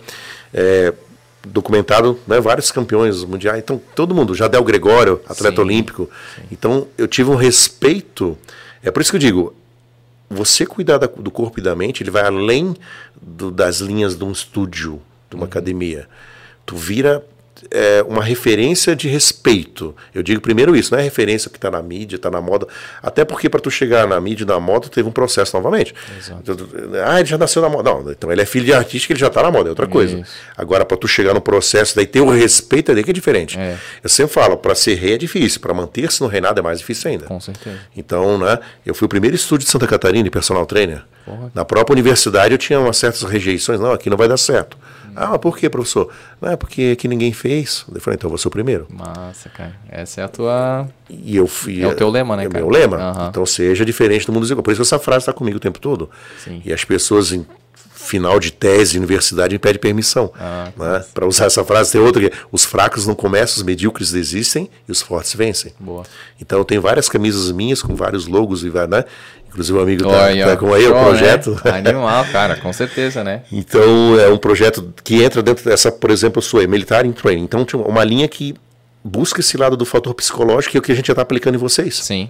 É, 0.54 0.94
documentado 1.46 2.20
né, 2.28 2.40
vários 2.40 2.72
campeões 2.72 3.24
mundiais. 3.24 3.60
Então, 3.60 3.82
todo 3.96 4.14
mundo, 4.14 4.36
Jadel 4.36 4.64
Gregório, 4.64 5.22
atleta 5.28 5.58
sim, 5.58 5.62
olímpico. 5.62 6.10
Sim. 6.36 6.42
Então, 6.52 6.88
eu 6.98 7.08
tive 7.08 7.30
um 7.30 7.36
respeito. 7.36 8.38
É 8.84 8.92
por 8.92 9.02
isso 9.02 9.12
que 9.12 9.18
eu 9.18 9.22
digo: 9.22 9.54
você 10.30 10.66
cuidar 10.66 10.98
da, 10.98 11.08
do 11.08 11.32
corpo 11.32 11.60
e 11.60 11.64
da 11.64 11.76
mente, 11.76 12.04
ele 12.04 12.12
vai 12.12 12.24
além 12.24 12.76
do, 13.22 13.52
das 13.52 13.80
linhas 13.80 14.18
de 14.18 14.24
um 14.24 14.32
estúdio, 14.32 15.02
de 15.30 15.36
uma 15.36 15.44
uhum. 15.44 15.48
academia. 15.48 16.08
Tu 16.66 16.76
vira 16.76 17.24
é, 17.72 18.04
uma 18.08 18.24
referência 18.24 18.96
de 18.96 19.08
respeito. 19.08 19.96
Eu 20.14 20.24
digo 20.24 20.42
primeiro 20.42 20.76
isso, 20.76 20.94
não 20.94 21.00
é 21.00 21.04
referência 21.04 21.50
que 21.50 21.58
está 21.58 21.70
na 21.70 21.82
mídia, 21.82 22.16
está 22.16 22.30
na 22.30 22.42
moda. 22.42 22.68
Até 23.02 23.26
porque 23.26 23.50
para 23.50 23.60
tu 23.60 23.70
chegar 23.70 24.08
na 24.08 24.20
mídia 24.22 24.44
e 24.44 24.48
na 24.48 24.60
moda, 24.60 24.88
teve 24.88 25.08
um 25.08 25.12
processo 25.12 25.56
novamente. 25.56 25.94
Exato. 26.18 26.70
Ah, 27.06 27.20
ele 27.20 27.30
já 27.30 27.38
nasceu 27.38 27.62
na 27.62 27.70
moda. 27.70 27.92
Não, 27.92 28.12
então 28.12 28.32
ele 28.32 28.42
é 28.42 28.46
filho 28.46 28.66
de 28.66 28.74
artista, 28.74 29.12
ele 29.12 29.20
já 29.20 29.28
está 29.28 29.44
na 29.44 29.52
moda, 29.52 29.70
é 29.70 29.72
outra 29.72 29.88
coisa. 29.88 30.20
Isso. 30.20 30.32
Agora, 30.56 30.86
para 30.86 30.98
tu 30.98 31.08
chegar 31.08 31.34
no 31.34 31.42
processo, 31.42 31.96
daí 31.96 32.06
ter 32.06 32.22
o 32.22 32.30
respeito, 32.30 32.92
é 32.92 32.96
daí 32.96 33.04
que 33.04 33.12
é 33.12 33.14
diferente. 33.14 33.58
É. 33.60 33.78
Eu 34.04 34.10
sempre 34.10 34.34
falo, 34.34 34.58
para 34.58 34.76
ser 34.76 34.96
rei 34.96 35.14
é 35.14 35.18
difícil, 35.18 35.60
para 35.60 35.74
manter-se 35.74 36.22
no 36.22 36.28
reinado 36.28 36.60
é 36.60 36.64
mais 36.64 36.80
difícil 36.80 37.12
ainda. 37.12 37.26
Com 37.26 37.40
certeza. 37.40 37.78
Então, 37.96 38.38
né, 38.38 38.60
eu 38.86 38.94
fui 38.94 39.06
o 39.06 39.10
primeiro 39.10 39.36
estúdio 39.36 39.66
de 39.66 39.72
Santa 39.72 39.88
Catarina 39.88 40.28
personal 40.38 40.66
trainer. 40.66 41.04
Porra. 41.28 41.52
Na 41.54 41.66
própria 41.66 41.94
universidade 41.94 42.54
eu 42.54 42.58
tinha 42.58 42.80
umas 42.80 42.96
certas 42.96 43.22
rejeições. 43.24 43.80
Não, 43.80 43.92
aqui 43.92 44.10
não 44.10 44.16
vai 44.16 44.30
dar 44.30 44.38
certo. 44.38 44.78
Ah, 45.14 45.30
mas 45.32 45.40
por 45.40 45.58
quê, 45.58 45.68
professor? 45.68 46.10
Não 46.40 46.52
é 46.52 46.56
porque 46.56 46.96
que 46.96 47.08
ninguém 47.08 47.34
fez. 47.34 47.84
Eu 47.94 48.00
falei, 48.00 48.16
então 48.16 48.28
eu 48.28 48.30
vou 48.30 48.38
ser 48.38 48.48
o 48.48 48.52
primeiro. 48.52 48.88
Massa, 48.90 49.50
cara. 49.50 49.76
Essa 49.90 50.22
é 50.22 50.24
a 50.24 50.28
tua. 50.28 50.88
E 51.10 51.36
eu 51.36 51.48
fui. 51.48 51.82
É 51.82 51.88
o 51.88 51.96
teu 51.96 52.08
lema, 52.08 52.38
né, 52.38 52.46
é 52.46 52.48
cara? 52.48 52.60
É 52.60 52.64
o 52.64 52.70
meu 52.70 52.80
lema. 52.80 52.98
Uhum. 52.98 53.28
Então 53.28 53.46
seja 53.46 53.84
diferente 53.84 54.28
do 54.28 54.32
mundo 54.32 54.44
desigual. 54.44 54.64
Por 54.64 54.72
isso 54.72 54.82
que 54.82 54.88
essa 54.88 55.00
frase 55.00 55.24
está 55.24 55.34
comigo 55.34 55.58
o 55.58 55.60
tempo 55.60 55.80
todo. 55.80 56.10
Sim. 56.38 56.62
E 56.64 56.72
as 56.72 56.86
pessoas 56.86 57.34
final 57.98 58.40
de 58.40 58.52
tese, 58.52 58.98
universidade, 58.98 59.54
me 59.54 59.60
pede 59.60 59.80
permissão. 59.80 60.32
Ah, 60.40 60.70
né? 60.78 61.04
Para 61.14 61.26
usar 61.26 61.46
essa 61.46 61.64
frase, 61.64 61.92
tem 61.92 62.00
outra 62.00 62.22
que 62.22 62.28
é, 62.28 62.40
os 62.52 62.64
fracos 62.64 63.08
não 63.08 63.16
começam, 63.16 63.58
os 63.58 63.64
medíocres 63.64 64.12
desistem 64.12 64.70
e 64.88 64.92
os 64.92 65.02
fortes 65.02 65.34
vencem. 65.34 65.74
Boa. 65.80 66.04
Então 66.40 66.64
tenho 66.64 66.82
várias 66.82 67.10
camisas 67.10 67.52
minhas 67.52 67.82
com 67.82 67.96
vários 67.96 68.28
logos 68.28 68.64
e 68.64 68.70
né? 68.70 69.04
Inclusive 69.50 69.78
o 69.78 69.82
amigo 69.82 70.04
está 70.04 70.46
tá 70.52 70.58
com 70.58 70.74
aí, 70.74 70.86
o 70.86 70.92
projeto. 70.92 71.60
Né? 71.66 71.72
Animal, 71.90 72.26
cara, 72.26 72.56
com 72.58 72.72
certeza, 72.72 73.24
né? 73.24 73.42
então 73.52 74.20
é 74.20 74.28
um 74.28 74.38
projeto 74.38 74.94
que 75.04 75.24
entra 75.24 75.42
dentro 75.42 75.66
dessa, 75.66 75.92
por 75.92 76.12
exemplo, 76.12 76.40
eu 76.40 76.44
sou 76.44 76.66
militar 76.68 77.06
em 77.06 77.12
training. 77.12 77.44
Então 77.44 77.66
tinha 77.66 77.82
uma 77.82 78.04
linha 78.04 78.28
que 78.28 78.54
busca 79.04 79.40
esse 79.40 79.58
lado 79.58 79.76
do 79.76 79.86
fator 79.86 80.14
psicológico 80.14 80.72
que 80.72 80.78
é 80.78 80.80
o 80.80 80.84
que 80.84 80.92
a 80.92 80.96
gente 80.96 81.08
já 81.08 81.14
está 81.14 81.24
aplicando 81.24 81.56
em 81.56 81.58
vocês. 81.58 81.96
Sim. 81.96 82.30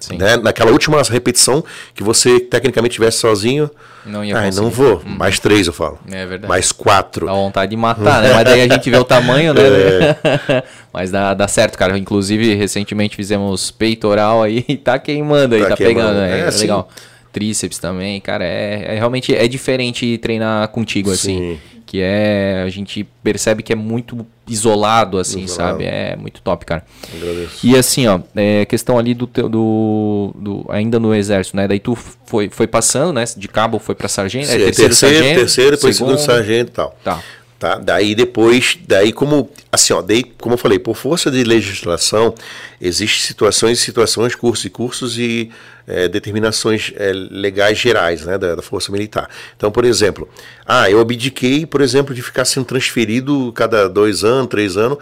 Sim. 0.00 0.18
Né? 0.18 0.36
Naquela 0.36 0.70
última 0.70 1.00
repetição 1.02 1.64
que 1.94 2.02
você 2.02 2.38
tecnicamente 2.38 2.92
estivesse 2.92 3.18
sozinho, 3.18 3.70
não 4.04 4.24
ia 4.24 4.36
ah, 4.36 4.50
não 4.50 4.68
vou. 4.68 4.98
Hum. 4.98 5.16
Mais 5.16 5.38
três 5.38 5.66
eu 5.66 5.72
falo. 5.72 5.98
É 6.10 6.26
verdade. 6.26 6.46
Mais 6.46 6.72
quatro. 6.72 7.26
Dá 7.26 7.32
vontade 7.32 7.70
de 7.70 7.76
matar, 7.76 8.22
né? 8.22 8.34
Mas 8.34 8.44
daí 8.44 8.60
a 8.62 8.68
gente 8.68 8.90
vê 8.90 8.96
o 8.98 9.04
tamanho, 9.04 9.54
né? 9.54 9.62
É. 9.62 10.62
Mas 10.92 11.10
dá, 11.10 11.32
dá 11.32 11.48
certo, 11.48 11.78
cara. 11.78 11.96
Inclusive, 11.96 12.54
recentemente 12.54 13.16
fizemos 13.16 13.70
peitoral 13.70 14.42
aí 14.42 14.64
e 14.68 14.76
tá 14.76 14.98
queimando 14.98 15.54
aí, 15.54 15.62
tá, 15.62 15.70
tá 15.70 15.76
pegando. 15.76 16.20
É, 16.20 16.40
é 16.40 16.50
legal. 16.50 16.88
Tríceps 17.32 17.78
também, 17.78 18.20
cara. 18.20 18.44
É, 18.44 18.94
é, 18.94 18.94
realmente 18.94 19.34
é 19.34 19.48
diferente 19.48 20.18
treinar 20.18 20.68
contigo, 20.68 21.10
assim. 21.10 21.58
Que 21.94 22.00
é 22.02 22.64
a 22.66 22.68
gente 22.70 23.06
percebe 23.22 23.62
que 23.62 23.72
é 23.72 23.76
muito 23.76 24.26
isolado 24.48 25.16
assim 25.16 25.44
isolado. 25.44 25.74
sabe? 25.74 25.84
É 25.84 26.16
muito 26.16 26.42
top 26.42 26.66
cara. 26.66 26.84
Agradeço. 27.14 27.64
e 27.64 27.76
assim 27.76 28.08
ó 28.08 28.18
é 28.34 28.64
questão 28.64 28.98
ali 28.98 29.14
do, 29.14 29.28
teu, 29.28 29.48
do, 29.48 30.34
do 30.34 30.66
ainda 30.70 30.98
no 30.98 31.14
exército 31.14 31.56
né? 31.56 31.68
Daí 31.68 31.78
tu 31.78 31.94
foi 31.94 32.48
foi 32.50 32.66
passando 32.66 33.12
né? 33.12 33.22
De 33.36 33.46
cabo 33.46 33.78
foi 33.78 33.94
para 33.94 34.08
sargento 34.08 34.48
Sim, 34.48 34.54
é, 34.54 34.58
terceiro, 34.58 34.88
terceiro 34.88 35.14
sargento 35.14 35.38
terceiro 35.38 35.76
depois 35.76 35.96
segundo, 35.96 36.18
segundo. 36.18 36.36
sargento 36.36 36.70
e 36.70 36.74
tal. 36.74 36.96
Tá 37.04 37.22
Tá? 37.58 37.76
Daí 37.76 38.14
depois, 38.14 38.78
daí 38.86 39.12
como 39.12 39.50
assim, 39.70 39.92
ó, 39.92 40.02
daí, 40.02 40.24
como 40.24 40.54
eu 40.54 40.58
falei, 40.58 40.78
por 40.78 40.96
força 40.96 41.30
de 41.30 41.42
legislação, 41.44 42.34
existem 42.80 43.20
situações 43.20 43.78
e 43.78 43.82
situações, 43.82 44.34
cursos 44.34 44.64
e 44.64 44.70
cursos 44.70 45.18
e 45.18 45.50
é, 45.86 46.08
determinações 46.08 46.92
é, 46.96 47.12
legais 47.12 47.78
gerais 47.78 48.24
né, 48.24 48.38
da, 48.38 48.54
da, 48.54 48.62
Força 48.62 48.90
Militar. 48.90 49.28
Então, 49.56 49.70
por 49.70 49.84
exemplo, 49.84 50.28
ah, 50.66 50.90
eu 50.90 51.00
abdiquei, 51.00 51.66
por 51.66 51.80
exemplo, 51.80 52.14
de 52.14 52.22
ficar 52.22 52.44
sendo 52.44 52.64
transferido 52.64 53.52
cada 53.52 53.88
dois 53.88 54.24
anos, 54.24 54.48
três 54.48 54.76
anos. 54.76 54.98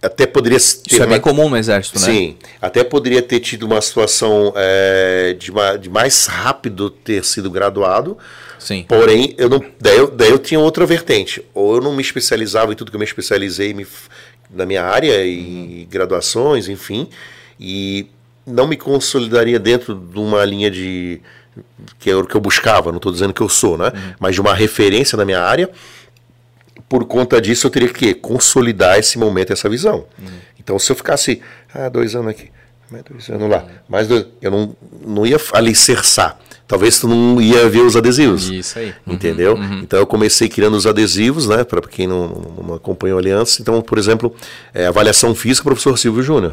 Até 0.00 0.26
poderia 0.26 0.58
Isso 0.58 0.80
é 1.02 1.06
bem 1.06 1.20
comum 1.20 1.48
no 1.48 1.56
Exército, 1.56 1.98
né? 1.98 2.06
Sim, 2.06 2.36
até 2.62 2.84
poderia 2.84 3.20
ter 3.20 3.40
tido 3.40 3.64
uma 3.64 3.80
situação 3.80 4.52
é, 4.54 5.34
de, 5.36 5.50
uma, 5.50 5.76
de 5.76 5.90
mais 5.90 6.26
rápido 6.26 6.88
ter 6.88 7.24
sido 7.24 7.50
graduado, 7.50 8.16
Sim. 8.58 8.84
Porém, 8.88 9.34
eu 9.38 9.48
não, 9.48 9.64
daí, 9.80 9.96
eu, 9.96 10.10
daí 10.10 10.30
eu 10.30 10.38
tinha 10.38 10.58
outra 10.60 10.84
vertente. 10.84 11.42
Ou 11.54 11.76
eu 11.76 11.80
não 11.80 11.94
me 11.94 12.02
especializava 12.02 12.72
em 12.72 12.76
tudo 12.76 12.90
que 12.90 12.96
eu 12.96 13.00
me 13.00 13.04
especializei 13.04 13.72
me, 13.72 13.86
na 14.50 14.66
minha 14.66 14.84
área 14.84 15.24
e 15.24 15.82
uhum. 15.82 15.86
graduações, 15.90 16.68
enfim. 16.68 17.08
E 17.58 18.06
não 18.46 18.66
me 18.66 18.76
consolidaria 18.76 19.58
dentro 19.58 19.94
de 19.94 20.18
uma 20.18 20.44
linha 20.44 20.70
de 20.70 21.20
que 21.98 22.10
é 22.10 22.14
o 22.14 22.24
que 22.24 22.36
eu 22.36 22.40
buscava, 22.40 22.90
não 22.90 22.98
estou 22.98 23.10
dizendo 23.10 23.32
que 23.32 23.40
eu 23.40 23.48
sou, 23.48 23.76
né? 23.76 23.86
Uhum. 23.86 24.14
Mas 24.20 24.34
de 24.34 24.40
uma 24.40 24.54
referência 24.54 25.16
na 25.16 25.24
minha 25.24 25.40
área. 25.40 25.70
Por 26.88 27.04
conta 27.04 27.40
disso, 27.40 27.66
eu 27.66 27.70
teria 27.70 27.88
que 27.88 28.14
consolidar 28.14 28.98
esse 28.98 29.18
momento, 29.18 29.52
essa 29.52 29.68
visão. 29.68 30.06
Uhum. 30.18 30.26
Então, 30.58 30.78
se 30.78 30.90
eu 30.90 30.96
ficasse, 30.96 31.42
ah, 31.74 31.88
dois 31.88 32.14
anos 32.14 32.30
aqui, 32.30 32.50
mais 32.90 33.04
dois 33.04 33.28
anos 33.28 33.50
lá, 33.50 33.66
mais 33.88 34.08
dois, 34.08 34.26
eu 34.40 34.50
não, 34.50 34.76
não 35.04 35.26
ia 35.26 35.36
alicerçar 35.52 36.38
talvez 36.68 37.00
tu 37.00 37.08
não 37.08 37.40
ia 37.40 37.66
ver 37.68 37.80
os 37.80 37.96
adesivos. 37.96 38.50
Isso 38.50 38.78
aí. 38.78 38.94
Uhum, 39.06 39.14
entendeu? 39.14 39.54
Uhum. 39.54 39.80
Então 39.80 39.98
eu 39.98 40.06
comecei 40.06 40.50
criando 40.50 40.76
os 40.76 40.86
adesivos, 40.86 41.48
né? 41.48 41.64
Para 41.64 41.80
quem 41.80 42.06
não, 42.06 42.28
não 42.62 42.74
acompanhou 42.74 43.16
a 43.16 43.20
Aliança. 43.20 43.62
Então, 43.62 43.80
por 43.80 43.96
exemplo, 43.96 44.34
é, 44.74 44.86
avaliação 44.86 45.34
física, 45.34 45.64
professor 45.64 45.98
Silvio 45.98 46.22
Júnior. 46.22 46.52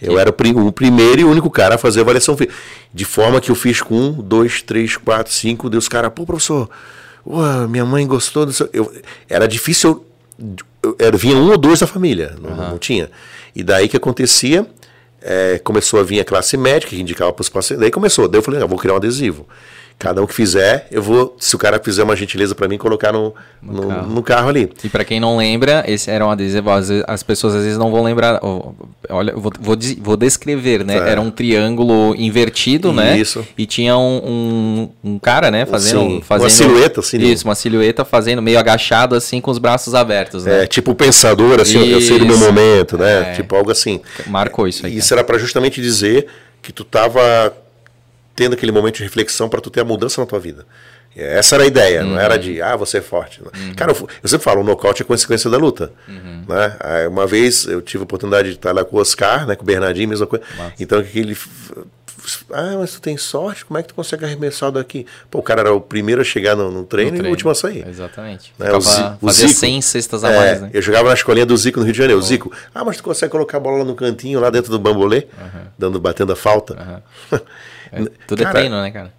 Eu 0.00 0.18
era 0.18 0.30
o 0.30 0.72
primeiro 0.72 1.20
e 1.20 1.24
único 1.24 1.50
cara 1.50 1.74
a 1.74 1.78
fazer 1.78 2.00
avaliação 2.00 2.34
física. 2.34 2.56
De 2.92 3.04
forma 3.04 3.40
que 3.40 3.50
eu 3.50 3.54
fiz 3.54 3.82
com 3.82 3.94
um, 3.94 4.12
dois, 4.12 4.62
três, 4.62 4.96
quatro, 4.96 5.30
cinco. 5.30 5.68
Deus, 5.68 5.86
cara, 5.86 6.10
pô, 6.10 6.24
professor, 6.24 6.70
ué, 7.26 7.66
minha 7.68 7.84
mãe 7.84 8.06
gostou 8.06 8.46
do 8.46 8.54
seu. 8.54 8.70
Eu, 8.72 8.90
era 9.28 9.46
difícil. 9.46 10.02
Eu, 10.82 10.96
eu, 10.98 11.18
vinha 11.18 11.36
um 11.36 11.50
ou 11.50 11.58
dois 11.58 11.78
da 11.78 11.86
família, 11.86 12.34
não, 12.40 12.50
uhum. 12.50 12.70
não 12.70 12.78
tinha. 12.78 13.10
E 13.54 13.62
daí 13.62 13.86
que 13.86 13.98
acontecia 13.98 14.66
é, 15.22 15.60
começou 15.62 16.00
a 16.00 16.02
vir 16.02 16.20
a 16.20 16.24
classe 16.24 16.56
médica, 16.56 16.90
que 16.90 17.00
indicava 17.00 17.32
para 17.32 17.42
os 17.42 17.48
pacientes. 17.48 17.80
Daí 17.80 17.90
começou. 17.90 18.28
Daí 18.28 18.38
eu 18.38 18.42
falei, 18.42 18.60
não, 18.60 18.68
vou 18.68 18.78
criar 18.78 18.94
um 18.94 18.96
adesivo. 18.96 19.46
Cada 19.98 20.20
um 20.20 20.26
que 20.26 20.34
fizer, 20.34 20.88
eu 20.90 21.00
vou, 21.00 21.36
se 21.38 21.54
o 21.54 21.58
cara 21.58 21.80
fizer 21.82 22.02
uma 22.02 22.16
gentileza 22.16 22.54
para 22.54 22.66
mim, 22.66 22.76
colocar 22.76 23.12
no, 23.12 23.32
no, 23.62 23.72
no, 23.72 23.88
carro. 23.88 24.06
no 24.08 24.22
carro. 24.22 24.48
ali. 24.48 24.70
E 24.82 24.88
para 24.88 25.04
quem 25.04 25.20
não 25.20 25.36
lembra, 25.36 25.84
esse 25.86 26.10
era 26.10 26.26
um 26.26 26.30
adesivo, 26.30 26.70
as 27.06 27.22
pessoas 27.22 27.54
às 27.54 27.62
vezes 27.62 27.78
não 27.78 27.90
vão 27.90 28.02
lembrar. 28.02 28.40
Olha, 29.08 29.32
vou, 29.34 29.52
vou, 29.60 29.76
vou 30.00 30.16
descrever, 30.16 30.84
né? 30.84 30.96
É. 30.96 31.10
Era 31.10 31.20
um 31.20 31.30
triângulo 31.30 32.16
invertido, 32.16 32.92
né? 32.92 33.16
Isso. 33.16 33.46
E 33.56 33.64
tinha 33.64 33.96
um, 33.96 34.90
um, 35.04 35.12
um 35.12 35.18
cara, 35.18 35.50
né? 35.50 35.64
Fazendo, 35.66 36.00
Sim, 36.00 36.20
fazendo. 36.20 36.44
Uma 36.44 36.50
silhueta, 36.50 37.00
assim. 37.00 37.18
Isso, 37.18 37.44
uma 37.46 37.54
silhueta 37.54 38.04
fazendo 38.04 38.42
meio 38.42 38.58
agachado, 38.58 39.14
assim, 39.14 39.40
com 39.40 39.52
os 39.52 39.58
braços 39.58 39.94
abertos, 39.94 40.44
né? 40.44 40.64
É, 40.64 40.66
tipo 40.66 40.94
pensador, 40.94 41.60
assim, 41.60 41.80
isso. 41.80 41.90
eu 41.92 42.00
sei 42.00 42.18
do 42.18 42.26
meu 42.26 42.38
momento, 42.38 42.98
né? 42.98 43.30
É. 43.30 43.34
Tipo 43.34 43.54
algo 43.54 43.70
assim. 43.70 44.00
Marcou 44.26 44.66
isso 44.66 44.84
aí. 44.84 44.96
Isso 44.96 45.10
cara. 45.10 45.20
era 45.20 45.26
para 45.26 45.38
justamente 45.38 45.80
dizer 45.80 46.26
que 46.60 46.72
tu 46.72 46.84
tava 46.84 47.52
tendo 48.34 48.54
aquele 48.54 48.72
momento 48.72 48.96
de 48.96 49.02
reflexão 49.02 49.48
para 49.48 49.60
tu 49.60 49.70
ter 49.70 49.80
a 49.80 49.84
mudança 49.84 50.20
na 50.20 50.26
tua 50.26 50.40
vida. 50.40 50.66
Essa 51.14 51.56
era 51.56 51.64
a 51.64 51.66
ideia, 51.66 52.02
uhum. 52.02 52.10
não 52.10 52.18
era 52.18 52.38
de, 52.38 52.62
ah, 52.62 52.74
você 52.74 52.98
é 52.98 53.02
forte. 53.02 53.42
Uhum. 53.42 53.74
Cara, 53.76 53.92
eu, 53.92 54.08
eu, 54.22 54.28
sempre 54.28 54.44
falo, 54.44 54.62
o 54.62 54.64
nocaute 54.64 55.02
é 55.02 55.04
consequência 55.04 55.50
da 55.50 55.58
luta. 55.58 55.92
Uhum. 56.08 56.44
Né? 56.48 57.06
Uma 57.08 57.26
vez 57.26 57.66
eu 57.66 57.82
tive 57.82 58.02
a 58.02 58.04
oportunidade 58.04 58.48
de 58.48 58.54
estar 58.54 58.72
lá 58.72 58.82
com 58.82 58.96
o 58.96 59.00
Oscar, 59.00 59.46
né, 59.46 59.54
com 59.54 59.62
o 59.62 59.66
Bernardinho, 59.66 60.08
mesma 60.08 60.26
coisa. 60.26 60.44
Massa. 60.56 60.74
Então, 60.80 61.04
ele. 61.14 61.36
Ah, 62.52 62.76
mas 62.78 62.92
tu 62.92 63.00
tem 63.00 63.16
sorte? 63.16 63.64
Como 63.64 63.78
é 63.78 63.82
que 63.82 63.88
tu 63.88 63.94
consegue 63.94 64.24
arremessar 64.24 64.70
daqui? 64.70 65.04
Pô, 65.28 65.40
o 65.40 65.42
cara 65.42 65.62
era 65.62 65.74
o 65.74 65.80
primeiro 65.80 66.20
a 66.20 66.24
chegar 66.24 66.54
no, 66.54 66.70
no 66.70 66.84
treino, 66.84 67.10
no 67.10 67.16
treino. 67.16 67.26
e 67.26 67.28
o 67.28 67.30
último 67.30 67.50
a 67.50 67.54
sair. 67.54 67.86
Exatamente. 67.86 68.54
Né? 68.56 68.72
O, 68.72 68.80
Zico, 68.80 69.18
fazia 69.20 69.48
Zico, 69.48 69.60
100 69.60 69.82
cestas 69.82 70.24
a 70.24 70.30
é, 70.30 70.36
mais, 70.36 70.60
né? 70.62 70.70
Eu 70.72 70.80
jogava 70.80 71.08
na 71.08 71.14
escolinha 71.14 71.44
do 71.44 71.56
Zico 71.56 71.80
no 71.80 71.84
Rio 71.84 71.92
de 71.92 71.98
Janeiro. 71.98 72.20
O 72.20 72.22
Zico, 72.22 72.52
ah, 72.72 72.84
mas 72.84 72.96
tu 72.96 73.02
consegue 73.02 73.32
colocar 73.32 73.58
a 73.58 73.60
bola 73.60 73.78
lá 73.78 73.84
no 73.84 73.96
cantinho, 73.96 74.40
lá 74.40 74.50
dentro 74.50 74.70
do 74.70 74.78
bambolê, 74.78 75.26
dando, 75.76 76.00
batendo 76.00 76.32
a 76.32 76.36
falta. 76.36 77.02
É, 77.92 78.04
tudo 78.26 78.40
é 78.40 78.44
cara, 78.44 78.58
é 78.58 78.60
treino, 78.60 78.82
né, 78.82 78.90
cara? 78.90 79.12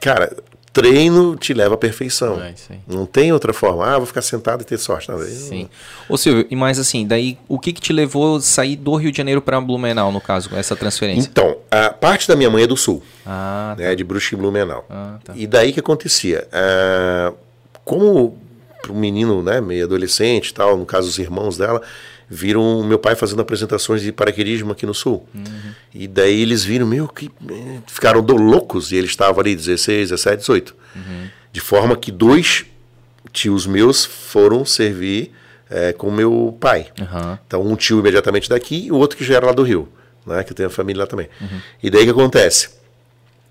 Cara, 0.00 0.36
treino 0.72 1.36
te 1.36 1.54
leva 1.54 1.74
à 1.74 1.78
perfeição. 1.78 2.38
É, 2.42 2.54
não 2.86 3.06
tem 3.06 3.32
outra 3.32 3.52
forma. 3.52 3.86
Ah, 3.86 3.96
vou 3.96 4.06
ficar 4.06 4.20
sentado 4.20 4.60
e 4.60 4.64
ter 4.64 4.76
sorte. 4.76 5.10
Não, 5.10 5.18
sim. 5.22 5.62
Não... 5.62 6.14
Ô 6.14 6.18
Silvio, 6.18 6.46
e 6.50 6.54
mais 6.54 6.78
assim, 6.78 7.06
daí 7.06 7.38
o 7.48 7.58
que 7.58 7.72
que 7.72 7.80
te 7.80 7.92
levou 7.92 8.36
a 8.36 8.40
sair 8.40 8.76
do 8.76 8.94
Rio 8.96 9.10
de 9.10 9.16
Janeiro 9.16 9.40
para 9.40 9.58
Blumenau, 9.60 10.12
no 10.12 10.20
caso, 10.20 10.50
essa 10.54 10.76
transferência? 10.76 11.28
Então, 11.30 11.56
a 11.70 11.88
parte 11.90 12.28
da 12.28 12.36
minha 12.36 12.50
mãe 12.50 12.64
é 12.64 12.66
do 12.66 12.76
Sul. 12.76 13.02
Ah, 13.24 13.74
tá. 13.76 13.84
né, 13.84 13.94
de 13.94 14.04
Brusque 14.04 14.34
e 14.34 14.38
Blumenau. 14.38 14.84
Ah, 14.90 15.18
tá. 15.24 15.32
E 15.34 15.46
daí 15.46 15.72
que 15.72 15.80
acontecia? 15.80 16.46
Ah, 16.52 17.32
como 17.84 18.36
um 18.90 18.98
menino, 18.98 19.42
né, 19.42 19.60
meio 19.60 19.84
adolescente 19.84 20.52
tal, 20.52 20.76
no 20.76 20.84
caso 20.84 21.08
os 21.08 21.18
irmãos 21.18 21.56
dela, 21.56 21.80
viram 22.28 22.82
meu 22.82 22.98
pai 22.98 23.14
fazendo 23.14 23.40
apresentações 23.40 24.02
de 24.02 24.12
paraquedismo 24.12 24.72
aqui 24.72 24.84
no 24.84 24.94
sul. 24.94 25.28
Uhum. 25.34 25.72
E 25.94 26.08
daí 26.08 26.40
eles 26.42 26.64
viram, 26.64 26.86
meu, 26.86 27.08
que. 27.08 27.30
Eh, 27.48 27.78
ficaram 27.86 28.22
do 28.22 28.34
loucos. 28.34 28.92
E 28.92 28.96
ele 28.96 29.06
estava 29.06 29.40
ali 29.40 29.54
16, 29.54 30.10
17, 30.10 30.38
18. 30.38 30.74
Uhum. 30.94 31.28
De 31.52 31.60
forma 31.60 31.96
que 31.96 32.10
dois 32.10 32.66
tios 33.32 33.66
meus 33.66 34.04
foram 34.04 34.64
servir 34.64 35.32
é, 35.70 35.92
com 35.92 36.10
meu 36.10 36.56
pai. 36.60 36.88
Uhum. 36.98 37.38
Então, 37.46 37.62
um 37.62 37.76
tio 37.76 37.98
imediatamente 37.98 38.48
daqui 38.48 38.86
e 38.86 38.92
o 38.92 38.96
outro 38.96 39.16
que 39.16 39.24
já 39.24 39.36
era 39.36 39.46
lá 39.46 39.52
do 39.52 39.62
Rio, 39.62 39.88
né, 40.26 40.42
que 40.42 40.52
eu 40.52 40.56
tenho 40.56 40.68
a 40.68 40.72
família 40.72 41.00
lá 41.00 41.06
também. 41.06 41.28
Uhum. 41.40 41.60
E 41.82 41.90
daí 41.90 42.02
o 42.02 42.04
que 42.04 42.10
acontece? 42.10 42.70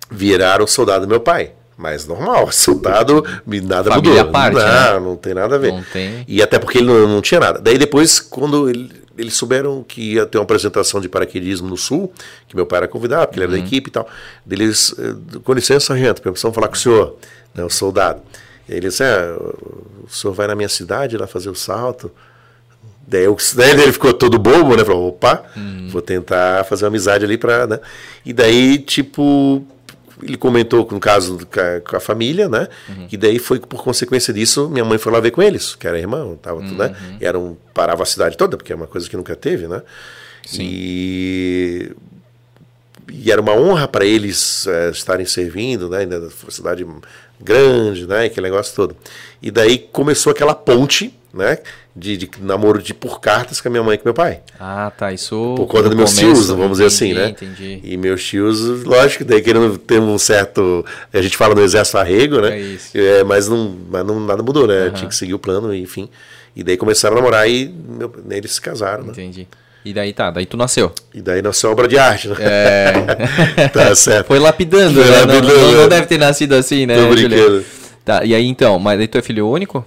Viraram 0.09 0.65
soldado 0.67 1.05
do 1.05 1.09
meu 1.09 1.19
pai. 1.19 1.53
Mas 1.77 2.05
normal, 2.05 2.51
soldado, 2.53 3.23
nada 3.63 3.91
Família 3.91 4.23
mudou. 4.23 4.31
Parte, 4.31 4.55
não, 4.55 4.63
né? 4.63 4.99
não 4.99 5.15
tem 5.15 5.33
nada 5.33 5.55
a 5.55 5.57
ver. 5.57 5.73
Não 5.73 5.83
tem. 5.83 6.23
E 6.27 6.41
até 6.41 6.57
porque 6.57 6.77
ele 6.77 6.87
não, 6.87 7.07
não 7.07 7.21
tinha 7.21 7.39
nada. 7.39 7.59
Daí 7.59 7.77
depois, 7.77 8.19
quando 8.19 8.69
ele, 8.69 8.91
eles 9.17 9.33
souberam 9.33 9.83
que 9.83 10.13
ia 10.13 10.25
ter 10.25 10.37
uma 10.37 10.43
apresentação 10.43 11.01
de 11.01 11.09
paraquedismo 11.09 11.67
no 11.67 11.77
Sul, 11.77 12.11
que 12.47 12.55
meu 12.55 12.65
pai 12.65 12.77
era 12.77 12.87
convidado, 12.87 13.27
porque 13.27 13.39
ele 13.39 13.45
era 13.45 13.53
da 13.53 13.59
uhum. 13.59 13.65
equipe 13.65 13.89
e 13.89 13.91
tal, 13.91 14.07
eles, 14.49 14.95
eh, 14.97 15.39
com 15.43 15.53
licença, 15.53 15.87
sargento, 15.87 16.21
precisamos 16.21 16.55
falar 16.55 16.67
com 16.67 16.75
o 16.75 16.77
senhor, 16.77 17.15
né, 17.53 17.63
o 17.63 17.69
soldado. 17.69 18.21
Ele 18.67 18.81
disse, 18.81 19.03
é, 19.03 19.35
o 20.03 20.09
senhor 20.09 20.33
vai 20.33 20.47
na 20.47 20.55
minha 20.55 20.69
cidade 20.69 21.17
lá 21.17 21.27
fazer 21.27 21.49
o 21.49 21.55
salto. 21.55 22.11
Daí, 23.07 23.23
eu, 23.23 23.37
daí 23.55 23.71
ele 23.71 23.91
ficou 23.91 24.13
todo 24.13 24.39
bobo, 24.39 24.75
né? 24.75 24.83
Falou, 24.83 25.09
opa, 25.09 25.43
uhum. 25.55 25.87
vou 25.89 26.01
tentar 26.01 26.63
fazer 26.65 26.85
uma 26.85 26.89
amizade 26.89 27.23
ali 27.23 27.37
para, 27.37 27.67
né? 27.67 27.79
E 28.25 28.33
daí, 28.33 28.79
tipo, 28.79 29.65
ele 30.21 30.37
comentou 30.37 30.87
no 30.91 30.99
caso 30.99 31.39
com 31.83 31.95
a, 31.95 31.99
família, 31.99 32.47
né? 32.47 32.67
Uhum. 32.87 33.07
E 33.11 33.17
daí 33.17 33.39
foi 33.39 33.59
por 33.59 33.83
consequência 33.83 34.33
disso, 34.33 34.69
minha 34.69 34.85
mãe 34.85 34.97
foi 34.97 35.11
lá 35.11 35.19
ver 35.19 35.31
com 35.31 35.41
eles, 35.41 35.75
que 35.75 35.87
era 35.87 35.99
irmão, 35.99 36.37
tava 36.41 36.59
uhum. 36.59 36.67
tudo, 36.67 36.77
né? 36.77 36.95
E 37.19 37.25
era 37.25 37.37
um, 37.37 37.55
parava 37.73 38.03
a 38.03 38.05
cidade 38.05 38.37
toda, 38.37 38.57
porque 38.57 38.71
é 38.71 38.75
uma 38.75 38.87
coisa 38.87 39.09
que 39.09 39.17
nunca 39.17 39.35
teve, 39.35 39.67
né? 39.67 39.81
Sim. 40.45 40.61
E, 40.61 41.91
e 43.11 43.31
era 43.31 43.41
uma 43.41 43.53
honra 43.53 43.87
para 43.87 44.05
eles 44.05 44.65
é, 44.67 44.89
estarem 44.89 45.25
servindo, 45.25 45.89
né? 45.89 45.99
Ainda 45.99 46.29
cidade 46.49 46.85
grande, 47.39 48.07
né? 48.07 48.25
Aquele 48.25 48.47
negócio 48.47 48.75
todo. 48.75 48.95
E 49.41 49.51
daí 49.51 49.77
começou 49.77 50.31
aquela 50.31 50.55
ponte, 50.55 51.13
né? 51.33 51.57
De, 51.97 52.17
de, 52.17 52.29
namoro 52.41 52.83
de 52.83 52.93
por 52.93 53.21
cartas 53.21 53.61
com 53.61 53.69
a 53.69 53.71
minha 53.71 53.81
mãe 53.81 53.95
e 53.95 53.97
com 53.97 54.03
meu 54.03 54.13
pai. 54.13 54.41
Ah, 54.59 54.91
tá. 54.97 55.13
Isso. 55.13 55.53
Por 55.55 55.65
conta 55.65 55.87
dos 55.87 55.97
meus 55.97 56.13
tios, 56.13 56.49
vamos 56.49 56.71
dizer 56.71 56.87
assim, 56.87 57.13
né? 57.13 57.29
Entendi. 57.29 57.79
E 57.83 57.95
meus 57.95 58.21
tios, 58.21 58.83
lógico, 58.83 59.23
daí 59.23 59.41
querendo 59.41 59.77
ter 59.77 60.01
um 60.01 60.17
certo. 60.17 60.85
A 61.13 61.21
gente 61.21 61.37
fala 61.37 61.55
no 61.55 61.61
exército 61.61 61.97
arrego, 61.97 62.41
né? 62.41 62.57
É 62.57 62.59
isso. 62.59 62.97
É, 62.97 63.23
mas 63.23 63.47
não, 63.47 63.73
mas 63.89 64.05
não, 64.05 64.19
nada 64.19 64.43
mudou, 64.43 64.67
né? 64.67 64.87
Uhum. 64.87 64.91
Tinha 64.91 65.09
que 65.09 65.15
seguir 65.15 65.33
o 65.33 65.39
plano, 65.39 65.73
enfim. 65.73 66.09
E 66.53 66.63
daí 66.63 66.75
começaram 66.75 67.15
a 67.15 67.19
namorar 67.19 67.49
e 67.49 67.67
meu, 67.67 68.13
eles 68.29 68.51
se 68.51 68.61
casaram, 68.61 69.03
né? 69.05 69.11
Entendi. 69.11 69.47
E 69.85 69.93
daí 69.93 70.11
tá, 70.13 70.31
daí 70.31 70.45
tu 70.47 70.57
nasceu. 70.57 70.91
E 71.13 71.21
daí 71.21 71.41
nasceu 71.43 71.71
obra 71.71 71.87
de 71.87 71.97
arte, 71.97 72.27
né? 72.27 72.35
É. 72.39 73.67
tá 73.69 73.93
certo. 73.95 74.25
Foi 74.25 74.39
lapidando, 74.39 74.99
Foi 74.99 75.11
né? 75.11 75.19
Lapidando, 75.19 75.47
não, 75.47 75.61
não, 75.61 75.81
não, 75.81 75.89
deve 75.89 76.07
ter 76.07 76.17
nascido 76.17 76.53
assim, 76.53 76.85
né? 76.87 76.95
Tô 76.95 77.07
brincando. 77.09 77.63
Tá, 78.03 78.23
e 78.23 78.33
aí 78.33 78.45
então, 78.45 78.79
mas 78.79 78.99
aí 78.99 79.07
tu 79.07 79.17
é 79.17 79.21
filho 79.21 79.47
único? 79.47 79.85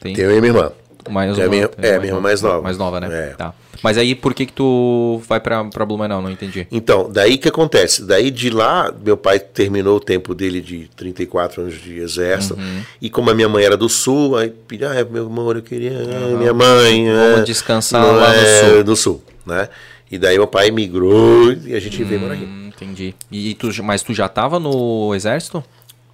Tem. 0.00 0.14
Tenho 0.14 0.30
eu 0.30 0.38
e 0.38 0.40
minha 0.40 0.52
irmã. 0.52 0.72
Mais 1.08 1.38
é, 1.38 1.48
minha, 1.48 1.70
é, 1.78 1.98
minha 1.98 2.10
irmã 2.10 2.20
mais 2.20 2.42
nova. 2.42 2.62
Mais 2.62 2.78
nova, 2.78 3.00
né? 3.00 3.08
É. 3.30 3.34
Tá. 3.34 3.54
Mas 3.82 3.96
aí 3.96 4.14
por 4.14 4.34
que 4.34 4.46
que 4.46 4.52
tu 4.52 5.20
vai 5.28 5.40
pra, 5.40 5.64
pra 5.64 5.84
Blumenau? 5.84 6.20
Não 6.20 6.30
entendi. 6.30 6.66
Então, 6.70 7.08
daí 7.10 7.38
que 7.38 7.48
acontece? 7.48 8.04
Daí 8.04 8.30
de 8.30 8.50
lá, 8.50 8.92
meu 9.04 9.16
pai 9.16 9.38
terminou 9.38 9.96
o 9.96 10.00
tempo 10.00 10.34
dele 10.34 10.60
de 10.60 10.90
34 10.96 11.62
anos 11.62 11.80
de 11.80 11.98
exército. 11.98 12.54
Uhum. 12.54 12.82
E 13.00 13.08
como 13.08 13.30
a 13.30 13.34
minha 13.34 13.48
mãe 13.48 13.64
era 13.64 13.76
do 13.76 13.88
sul, 13.88 14.36
aí 14.36 14.50
pediu, 14.50 14.88
ah, 14.88 15.04
meu 15.08 15.26
amor, 15.26 15.56
eu 15.56 15.62
queria. 15.62 15.92
Uhum. 15.92 16.38
minha 16.38 16.54
mãe. 16.54 17.06
Vamos 17.06 17.40
é, 17.40 17.44
descansar 17.44 18.02
no, 18.02 18.18
lá 18.18 18.28
no 18.28 18.40
é, 18.40 18.68
sul. 18.68 18.84
Do 18.84 18.96
sul, 18.96 19.22
né? 19.46 19.68
E 20.10 20.18
daí 20.18 20.36
meu 20.36 20.46
pai 20.46 20.70
migrou 20.70 21.52
e 21.52 21.74
a 21.74 21.80
gente 21.80 22.02
hum, 22.02 22.06
veio 22.06 22.20
morar 22.20 22.34
aqui. 22.34 22.44
Entendi. 22.44 23.14
E 23.30 23.54
tu, 23.54 23.70
mas 23.82 24.02
tu 24.02 24.14
já 24.14 24.26
estava 24.26 24.58
no 24.58 25.14
exército? 25.14 25.62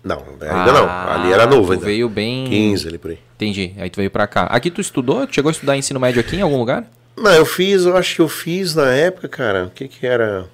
Não, 0.05 0.22
ainda 0.31 0.51
ah, 0.51 0.72
não. 0.72 1.22
Ali 1.22 1.32
era 1.32 1.47
novo 1.47 1.72
ainda. 1.72 1.85
veio 1.85 2.10
bem... 2.10 2.44
15 2.47 2.89
ali 2.89 2.98
por 2.98 3.10
aí. 3.10 3.18
Entendi. 3.36 3.72
Aí 3.78 3.89
tu 3.89 3.97
veio 3.97 4.10
pra 4.10 4.26
cá. 4.26 4.44
Aqui 4.44 4.70
tu 4.70 4.81
estudou? 4.81 5.26
Tu 5.26 5.36
chegou 5.36 5.48
a 5.48 5.52
estudar 5.52 5.76
ensino 5.76 5.98
médio 5.98 6.20
aqui 6.20 6.36
em 6.36 6.43
algum 6.43 6.59
lugar? 6.59 6.85
Não, 7.16 7.32
eu 7.32 7.47
fiz, 7.47 7.86
eu 7.86 7.97
acho 7.97 8.16
que 8.16 8.20
eu 8.20 8.28
fiz 8.28 8.74
na 8.74 8.93
época, 8.93 9.28
cara, 9.28 9.64
o 9.64 9.70
que 9.70 9.89
que 9.89 10.06
era... 10.06 10.47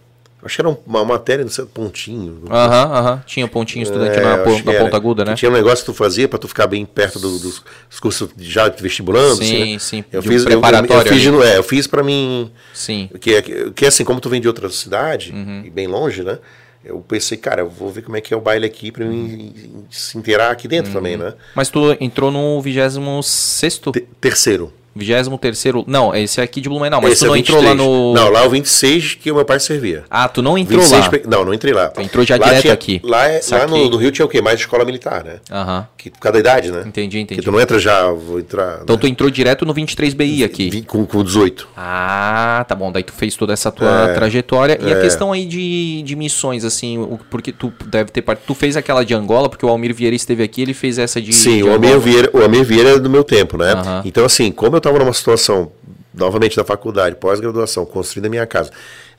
Acho 0.43 0.55
que 0.55 0.63
era 0.63 0.79
uma 0.87 1.05
matéria, 1.05 1.45
não 1.45 1.51
sei, 1.51 1.67
pontinho. 1.67 2.45
Aham, 2.49 2.93
aham. 2.95 3.23
Tinha 3.27 3.47
pontinho 3.47 3.83
estudante 3.83 4.19
é, 4.19 4.23
na, 4.23 4.39
na 4.39 4.79
ponta 4.79 4.97
aguda, 4.97 5.23
né? 5.23 5.35
Tinha 5.35 5.51
um 5.51 5.55
negócio 5.55 5.85
que 5.85 5.93
tu 5.93 5.95
fazia 5.95 6.27
para 6.27 6.39
tu 6.39 6.49
ficar 6.49 6.67
bem 6.67 6.87
perto 6.87 7.19
do, 7.19 7.39
dos, 7.39 7.63
dos 7.91 8.01
cursos 8.01 8.31
já 8.39 8.67
vestibulando. 8.71 9.37
Sim, 9.37 9.45
assim, 9.45 9.73
né? 9.73 9.79
sim. 9.79 10.05
Eu 10.11 10.23
fiz, 10.23 10.43
preparatório. 10.43 11.11
Eu, 11.11 11.15
eu, 11.15 11.21
fiz, 11.21 11.45
é, 11.45 11.59
eu 11.59 11.63
fiz 11.63 11.87
para 11.87 12.03
mim. 12.03 12.51
Sim. 12.73 13.11
Que, 13.21 13.71
que 13.73 13.85
assim, 13.85 14.03
como 14.03 14.19
tu 14.19 14.31
vem 14.31 14.41
de 14.41 14.49
outra 14.49 14.71
cidade, 14.71 15.31
uhum. 15.31 15.71
bem 15.71 15.87
longe, 15.87 16.23
né? 16.23 16.39
Eu 16.85 16.99
pensei, 17.07 17.37
cara, 17.37 17.61
eu 17.61 17.69
vou 17.69 17.91
ver 17.91 18.03
como 18.03 18.17
é 18.17 18.21
que 18.21 18.33
é 18.33 18.37
o 18.37 18.41
baile 18.41 18.67
aqui 18.67 18.91
para 18.91 19.05
mim 19.05 19.85
se 19.91 20.17
inteirar 20.17 20.51
aqui 20.51 20.67
dentro 20.67 20.91
uhum. 20.91 20.97
também, 20.97 21.17
né? 21.17 21.35
Mas 21.55 21.69
tu 21.69 21.97
entrou 22.01 22.31
no 22.31 22.61
26 22.61 23.79
Te 23.93 24.01
terceiro. 24.21 24.73
23 24.95 25.85
Não, 25.87 26.15
esse 26.15 26.41
aqui 26.41 26.61
de 26.61 26.69
Blumenau, 26.69 27.01
mas 27.01 27.13
Esse 27.13 27.21
tu 27.21 27.25
é 27.27 27.29
não 27.29 27.35
23. 27.35 27.59
entrou 27.65 27.71
lá 27.71 27.75
no. 27.77 28.15
Não, 28.15 28.31
lá 28.31 28.43
é 28.43 28.47
o 28.47 28.51
26 28.51 29.15
que 29.15 29.31
o 29.31 29.35
meu 29.37 29.45
pai 29.45 29.61
servia. 29.61 30.05
Ah, 30.11 30.29
tu 30.29 30.43
não 30.43 30.59
entrou 30.59 30.81
26 30.81 31.05
lá. 31.07 31.13
Não, 31.29 31.45
não 31.45 31.55
entrei 31.55 31.73
lá. 31.73 31.89
Tu 31.89 32.01
entrou 32.01 32.25
já 32.25 32.37
Lá 32.37 32.47
direto 32.47 32.63
tinha- 32.63 32.73
aqui. 32.75 33.01
Lá, 33.05 33.29
é- 33.29 33.41
lá 33.51 33.67
no, 33.67 33.89
no 33.91 33.97
Rio 33.97 34.11
tinha 34.11 34.25
o 34.25 34.29
quê? 34.29 34.41
Mais 34.41 34.59
escola 34.61 34.85
militar, 34.85 35.23
né? 35.25 35.37
Aham. 35.51 35.87
Que, 35.97 36.11
por 36.11 36.19
causa 36.19 36.33
da 36.35 36.39
idade, 36.41 36.71
né? 36.73 36.83
Entendi, 36.87 37.19
entendi. 37.21 37.41
Que 37.41 37.45
tu 37.45 37.53
não 37.53 37.61
entra 37.61 37.79
já, 37.79 38.11
vou 38.11 38.41
entrar. 38.41 38.81
Então 38.83 38.97
né? 38.97 39.01
tu 39.01 39.07
entrou 39.07 39.31
direto 39.31 39.65
no 39.65 39.73
23BI 39.75 40.45
aqui. 40.45 40.83
Com, 40.83 41.05
com 41.07 41.23
18. 41.23 41.69
Ah, 41.77 42.65
tá 42.69 42.75
bom. 42.75 42.91
Daí 42.91 43.03
tu 43.03 43.13
fez 43.13 43.37
toda 43.37 43.53
essa 43.53 43.71
tua 43.71 44.11
É, 44.11 44.15
trajetória. 44.15 44.79
E 44.81 44.93
a 44.93 44.97
é. 44.99 45.01
questão 45.01 45.33
aí 45.33 45.45
de, 45.47 46.03
de 46.03 46.17
missões, 46.17 46.65
assim, 46.65 46.99
o- 46.99 47.19
porque 47.31 47.53
tu 47.53 47.73
deve 47.87 48.11
ter 48.11 48.23
part... 48.23 48.41
Tu 48.47 48.55
fez 48.55 48.77
aquela 48.77 49.05
de 49.05 49.15
Angola, 49.15 49.49
porque 49.49 49.65
o 49.65 49.69
Almir 49.69 49.95
Vieira 49.95 50.17
esteve 50.17 50.43
aqui, 50.43 50.63
ele 50.63 50.75
fez 50.75 50.99
essa 50.99 51.21
de. 51.21 51.33
Sim, 51.33 51.59
de 51.59 51.65
o 51.65 51.73
Angola. 51.75 51.99
Vieira, 51.99 52.31
o 52.33 52.43
Amir 52.43 52.65
Vieira 52.65 52.91
é 52.91 52.99
do 52.99 53.11
meu 53.11 53.23
tempo, 53.25 53.57
né? 53.57 53.73
Aham. 53.73 54.03
Então, 54.05 54.25
assim, 54.25 54.51
como 54.51 54.77
eu 54.77 54.80
estava 54.81 54.99
numa 54.99 55.13
situação, 55.13 55.71
novamente 56.13 56.57
da 56.57 56.65
faculdade, 56.65 57.17
pós-graduação, 57.17 57.87
construindo 57.87 58.27
a 58.27 58.29
minha 58.29 58.47
casa, 58.47 58.71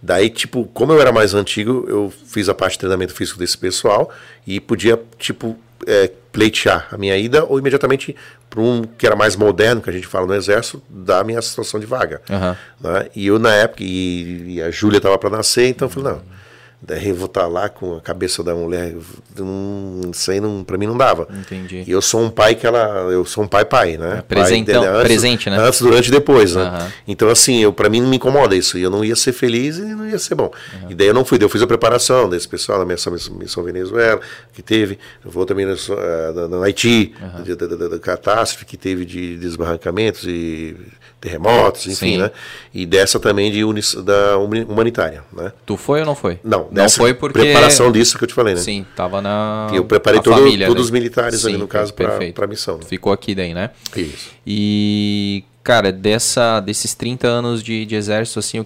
daí, 0.01 0.29
tipo, 0.29 0.65
como 0.73 0.91
eu 0.91 1.01
era 1.01 1.11
mais 1.11 1.33
antigo, 1.33 1.85
eu 1.87 2.11
fiz 2.25 2.49
a 2.49 2.53
parte 2.53 2.73
de 2.73 2.79
treinamento 2.79 3.13
físico 3.13 3.39
desse 3.39 3.57
pessoal 3.57 4.11
e 4.45 4.59
podia, 4.59 4.99
tipo, 5.17 5.57
é, 5.87 6.11
pleitear 6.31 6.87
a 6.91 6.97
minha 6.97 7.17
ida 7.17 7.43
ou 7.45 7.59
imediatamente 7.59 8.15
para 8.49 8.61
um 8.61 8.83
que 8.83 9.05
era 9.05 9.15
mais 9.15 9.35
moderno, 9.35 9.81
que 9.81 9.89
a 9.89 9.93
gente 9.93 10.07
fala 10.07 10.27
no 10.27 10.35
Exército, 10.35 10.81
da 10.89 11.23
minha 11.23 11.41
situação 11.41 11.79
de 11.79 11.85
vaga. 11.85 12.21
Aham. 12.29 12.57
né? 12.79 13.07
E 13.15 13.27
eu, 13.27 13.39
na 13.39 13.53
época, 13.53 13.83
e, 13.83 14.55
e 14.55 14.61
a 14.61 14.69
Júlia 14.69 14.97
estava 14.97 15.17
para 15.17 15.29
nascer, 15.29 15.67
então 15.69 15.87
eu 15.87 15.89
falei, 15.89 16.13
não. 16.13 16.40
Daí 16.83 17.11
vou 17.11 17.27
estar 17.27 17.45
lá 17.45 17.69
com 17.69 17.95
a 17.95 18.01
cabeça 18.01 18.41
da 18.43 18.55
mulher, 18.55 18.95
não, 19.37 20.01
isso 20.11 20.31
aí 20.31 20.39
não, 20.39 20.63
pra 20.63 20.79
mim 20.79 20.87
não 20.87 20.97
dava. 20.97 21.27
Entendi. 21.39 21.83
E 21.85 21.91
eu 21.91 22.01
sou 22.01 22.21
um 22.23 22.29
pai 22.29 22.55
que 22.55 22.65
ela. 22.65 23.07
Eu 23.11 23.23
sou 23.23 23.43
um 23.43 23.47
pai 23.47 23.63
pai, 23.65 23.97
né? 23.97 24.17
É, 24.17 24.21
presentão, 24.23 24.83
pai, 24.83 25.03
presente, 25.03 25.47
né? 25.49 25.57
Antes, 25.59 25.79
durante 25.79 26.07
e 26.07 26.11
depois, 26.11 26.55
né? 26.55 26.63
Aham. 26.63 26.91
Então, 27.07 27.29
assim, 27.29 27.59
eu, 27.59 27.71
pra 27.71 27.87
mim 27.87 28.01
não 28.01 28.09
me 28.09 28.15
incomoda 28.15 28.55
isso. 28.55 28.79
E 28.79 28.81
eu 28.81 28.89
não 28.89 29.05
ia 29.05 29.15
ser 29.15 29.31
feliz 29.31 29.77
e 29.77 29.83
não 29.83 30.07
ia 30.09 30.17
ser 30.17 30.33
bom. 30.33 30.51
E 30.89 30.95
daí 30.95 31.05
eu 31.07 31.13
não 31.13 31.23
fui. 31.23 31.37
Daí 31.37 31.45
eu 31.45 31.49
fiz 31.49 31.61
a 31.61 31.67
preparação 31.67 32.27
desse 32.27 32.47
pessoal 32.47 32.79
da 32.79 32.85
missão, 32.85 33.13
missão 33.37 33.63
Venezuela, 33.63 34.19
que 34.51 34.63
teve. 34.63 34.97
Eu 35.23 35.29
vou 35.29 35.45
também 35.45 35.67
no, 35.67 35.73
eh, 35.73 36.47
no 36.49 36.63
Haiti, 36.63 37.13
da, 37.47 37.53
da- 37.67 37.75
da- 37.75 37.87
da 37.89 37.99
catástrofe 37.99 38.65
que 38.65 38.75
teve 38.75 39.05
de 39.05 39.37
desbarrancamentos 39.37 40.23
e 40.25 40.75
terremotos, 41.21 41.85
enfim, 41.85 42.13
Sim. 42.13 42.17
né? 42.17 42.31
E 42.73 42.85
dessa 42.85 43.19
também 43.19 43.51
de 43.51 43.63
unis, 43.63 43.93
da 43.93 44.37
humanitária, 44.37 45.23
né? 45.31 45.53
Tu 45.65 45.77
foi 45.77 45.99
ou 46.01 46.05
não 46.05 46.15
foi? 46.15 46.39
Não, 46.43 46.67
não 46.71 46.89
foi 46.89 47.13
porque. 47.13 47.39
preparação 47.39 47.91
disso 47.91 48.17
que 48.17 48.23
eu 48.23 48.27
te 48.27 48.33
falei, 48.33 48.55
né? 48.55 48.59
Sim, 48.59 48.85
tava 48.95 49.21
na. 49.21 49.69
Eu 49.73 49.85
preparei 49.85 50.19
a 50.19 50.23
todo- 50.23 50.33
família 50.35 50.67
todos 50.67 50.85
os 50.85 50.91
militares 50.91 51.45
ali, 51.45 51.53
Sim, 51.53 51.59
no 51.59 51.67
caso, 51.67 51.93
perfeito. 51.93 52.33
pra 52.35 52.47
missão, 52.47 52.77
né? 52.77 52.83
Ficou 52.87 53.13
aqui 53.13 53.35
daí, 53.35 53.53
né? 53.53 53.69
Isso. 53.95 54.31
E, 54.45 55.43
cara, 55.63 55.91
dessa, 55.91 56.59
desses 56.59 56.93
30 56.95 57.27
anos 57.27 57.61
de, 57.61 57.85
de 57.85 57.95
exército, 57.95 58.39
assim, 58.39 58.65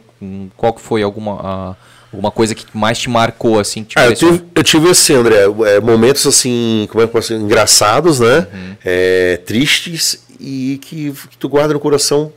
qual 0.55 0.73
que 0.73 0.81
foi 0.81 1.03
alguma, 1.03 1.33
a- 1.41 1.75
alguma 2.13 2.31
coisa 2.31 2.55
que 2.55 2.65
mais 2.73 2.97
te 2.97 3.09
marcou, 3.09 3.59
assim? 3.59 3.83
Te 3.83 3.99
Ah, 3.99 4.05
eu 4.05 4.15
tive, 4.15 4.43
eu 4.55 4.63
tive 4.63 4.89
assim, 4.89 5.13
André, 5.15 5.43
é, 5.65 5.79
momentos 5.81 6.25
assim, 6.25 6.87
como 6.89 7.01
é 7.03 7.05
que 7.05 7.09
eu 7.09 7.13
posso 7.13 7.33
dizer, 7.33 7.43
engraçados, 7.43 8.21
né? 8.21 8.47
É, 8.83 9.37
tristes 9.45 10.23
e 10.39 10.79
que, 10.81 11.11
que 11.29 11.37
tu 11.37 11.47
guarda 11.49 11.73
no 11.73 11.79
coração 11.79 12.31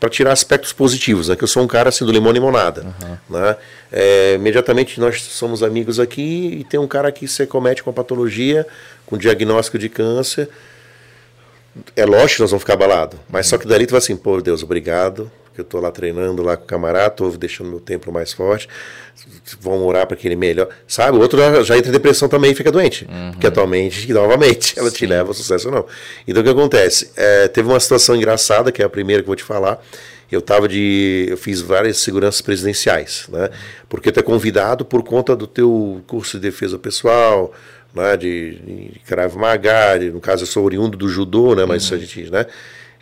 para 0.00 0.08
tirar 0.08 0.32
aspectos 0.32 0.72
positivos, 0.72 1.28
né? 1.28 1.36
Que 1.36 1.44
eu 1.44 1.48
sou 1.48 1.62
um 1.62 1.66
cara 1.66 1.88
assim 1.88 2.04
do 2.04 2.12
limão 2.12 2.30
e 2.30 2.34
limonada, 2.34 2.94
né? 3.28 3.56
É, 3.92 4.34
imediatamente 4.34 4.98
nós 5.00 5.22
somos 5.22 5.62
amigos 5.62 6.00
aqui 6.00 6.58
e 6.60 6.64
tem 6.64 6.78
um 6.78 6.88
cara 6.88 7.12
que 7.12 7.28
se 7.28 7.46
comete 7.46 7.82
com 7.82 7.90
a 7.90 7.92
patologia, 7.92 8.66
com 9.06 9.16
diagnóstico 9.16 9.78
de 9.78 9.88
câncer. 9.88 10.48
É 11.94 12.04
lógico 12.04 12.36
que 12.36 12.40
nós 12.40 12.50
vamos 12.50 12.62
ficar 12.62 12.74
abalados, 12.74 13.18
mas 13.28 13.46
só 13.46 13.58
que 13.58 13.66
dali 13.66 13.86
tu 13.86 13.90
vai 13.90 13.98
assim, 13.98 14.16
pô, 14.16 14.40
Deus, 14.40 14.62
obrigado, 14.62 15.30
porque 15.56 15.62
eu 15.62 15.64
tô 15.64 15.80
lá 15.80 15.90
treinando 15.90 16.42
lá 16.42 16.54
com 16.56 16.64
o 16.64 16.66
camarada, 16.66 17.08
tô 17.10 17.30
deixando 17.30 17.70
meu 17.70 17.80
templo 17.80 18.12
mais 18.12 18.30
forte, 18.32 18.68
vão 19.58 19.82
orar 19.86 20.06
para 20.06 20.14
que 20.16 20.28
ele 20.28 20.36
melhore, 20.36 20.68
sabe? 20.86 21.16
O 21.16 21.20
outro 21.20 21.38
já, 21.38 21.62
já 21.62 21.78
entra 21.78 21.88
em 21.88 21.92
depressão 21.92 22.28
também 22.28 22.52
e 22.52 22.54
fica 22.54 22.70
doente, 22.70 23.06
porque 23.32 23.46
atualmente, 23.46 24.06
novamente, 24.12 24.78
ela 24.78 24.90
te 24.90 25.06
leva 25.06 25.30
ao 25.30 25.34
sucesso 25.34 25.68
ou 25.68 25.74
não. 25.74 25.86
Então 26.28 26.42
o 26.42 26.44
que 26.44 26.50
acontece? 26.50 27.10
É, 27.16 27.48
teve 27.48 27.68
uma 27.68 27.80
situação 27.80 28.14
engraçada, 28.14 28.70
que 28.70 28.82
é 28.82 28.84
a 28.84 28.88
primeira 28.88 29.22
que 29.22 29.26
eu 29.26 29.30
vou 29.30 29.36
te 29.36 29.42
falar, 29.42 29.82
eu 30.30 30.42
tava 30.42 30.68
de. 30.68 31.26
Eu 31.30 31.36
fiz 31.36 31.60
várias 31.62 31.98
seguranças 31.98 32.40
presidenciais, 32.40 33.26
né? 33.30 33.48
Porque 33.88 34.10
tu 34.12 34.18
é 34.20 34.22
convidado 34.22 34.84
por 34.84 35.02
conta 35.04 35.34
do 35.36 35.46
teu 35.46 36.02
curso 36.06 36.36
de 36.38 36.42
defesa 36.42 36.76
pessoal, 36.78 37.52
né? 37.94 38.16
De, 38.16 38.56
de 38.56 39.00
Krav 39.06 39.36
Maga, 39.36 39.96
de- 39.98 40.10
no 40.10 40.20
caso 40.20 40.42
eu 40.42 40.46
sou 40.48 40.64
oriundo 40.64 40.98
do 40.98 41.08
judô, 41.08 41.54
né? 41.54 41.64
Mas 41.64 41.84
isso 41.84 41.94
a 41.94 41.98
gente, 41.98 42.28
né? 42.30 42.44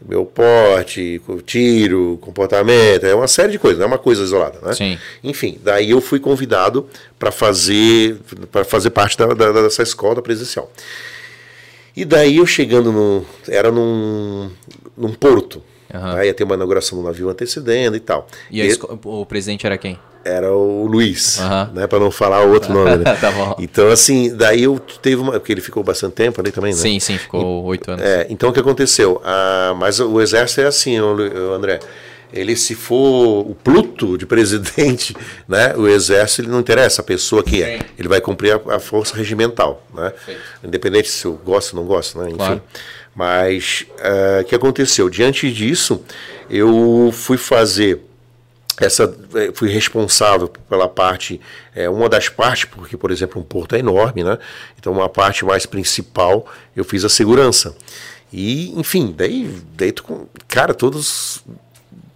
Meu 0.06 0.24
porte, 0.26 1.20
tiro, 1.46 2.18
comportamento, 2.20 3.04
é 3.06 3.14
uma 3.14 3.28
série 3.28 3.52
de 3.52 3.58
coisas, 3.58 3.78
não 3.78 3.84
é 3.84 3.88
uma 3.88 3.98
coisa 3.98 4.22
isolada, 4.22 4.58
né? 4.62 4.74
Sim. 4.74 4.98
Enfim, 5.22 5.58
daí 5.62 5.90
eu 5.90 6.00
fui 6.00 6.20
convidado 6.20 6.86
para 7.18 7.30
fazer 7.30 8.16
para 8.52 8.64
fazer 8.64 8.90
parte 8.90 9.16
da, 9.16 9.26
da- 9.26 9.52
dessa 9.62 9.82
escola 9.82 10.20
presencial. 10.20 10.70
E 11.96 12.04
daí 12.04 12.36
eu 12.38 12.46
chegando 12.46 12.90
no. 12.92 13.24
Era 13.48 13.70
num, 13.70 14.50
num 14.96 15.12
porto. 15.14 15.62
Aí 15.94 16.26
ia 16.28 16.34
ter 16.34 16.44
uma 16.44 16.54
inauguração 16.54 16.98
do 16.98 17.04
navio 17.04 17.28
antecedendo 17.28 17.96
e 17.96 18.00
tal. 18.00 18.26
E 18.50 18.62
E 18.62 18.78
o 19.04 19.26
presidente 19.26 19.66
era 19.66 19.76
quem? 19.78 19.98
Era 20.24 20.50
o 20.52 20.86
Luiz, 20.86 21.38
Aham. 21.38 21.70
né? 21.74 21.86
Para 21.86 22.00
não 22.00 22.10
falar 22.10 22.46
o 22.46 22.52
outro 22.52 22.72
nome. 22.72 22.96
Né? 22.96 23.04
Tá 23.20 23.30
bom. 23.30 23.56
Então, 23.58 23.88
assim, 23.90 24.34
daí 24.34 24.62
eu 24.62 24.78
teve 24.78 25.16
uma. 25.16 25.32
Porque 25.32 25.52
ele 25.52 25.60
ficou 25.60 25.82
bastante 25.82 26.14
tempo 26.14 26.40
ali 26.40 26.50
também, 26.50 26.72
né? 26.72 26.78
Sim, 26.78 26.98
sim, 26.98 27.18
ficou 27.18 27.62
oito 27.64 27.90
anos. 27.90 28.02
É, 28.04 28.26
então 28.30 28.48
o 28.48 28.52
que 28.52 28.58
aconteceu? 28.60 29.20
Ah, 29.22 29.74
mas 29.76 30.00
o 30.00 30.20
exército 30.20 30.62
é 30.62 30.66
assim, 30.66 30.96
André. 30.96 31.78
Ele, 32.32 32.56
se 32.56 32.74
for 32.74 33.48
o 33.48 33.54
Pluto 33.54 34.18
de 34.18 34.26
presidente, 34.26 35.14
né, 35.46 35.72
o 35.76 35.86
exército 35.86 36.42
ele 36.42 36.48
não 36.48 36.58
interessa 36.58 37.00
a 37.00 37.04
pessoa 37.04 37.44
que 37.44 37.62
é. 37.62 37.78
Ele 37.96 38.08
vai 38.08 38.20
cumprir 38.20 38.52
a, 38.52 38.76
a 38.76 38.80
força 38.80 39.16
regimental, 39.16 39.86
né? 39.94 40.10
Perfeito. 40.10 40.40
Independente 40.64 41.08
se 41.10 41.24
eu 41.26 41.34
gosto 41.34 41.76
ou 41.76 41.82
não 41.82 41.86
gosto, 41.86 42.18
né? 42.18 42.26
Enfim. 42.28 42.36
Claro. 42.38 42.62
Mas 43.14 43.86
o 44.40 44.44
que 44.44 44.54
aconteceu? 44.54 45.08
Diante 45.08 45.52
disso, 45.52 46.02
eu 46.50 47.10
fui 47.12 47.36
fazer 47.36 48.00
essa 48.80 49.04
eh, 49.36 49.52
fui 49.54 49.68
responsável 49.68 50.48
pela 50.68 50.88
parte 50.88 51.40
é, 51.76 51.88
uma 51.88 52.08
das 52.08 52.28
partes 52.28 52.64
porque 52.64 52.96
por 52.96 53.12
exemplo 53.12 53.40
um 53.40 53.44
porto 53.44 53.76
é 53.76 53.78
enorme 53.78 54.24
né? 54.24 54.36
Então 54.76 54.92
uma 54.92 55.08
parte 55.08 55.44
mais 55.44 55.64
principal 55.64 56.44
eu 56.74 56.82
fiz 56.84 57.04
a 57.04 57.08
segurança. 57.08 57.76
E 58.32 58.76
enfim 58.76 59.14
daí 59.16 59.48
daí 59.76 59.92
tu, 59.92 60.02
com- 60.02 60.26
cara 60.48 60.74
todos 60.74 61.44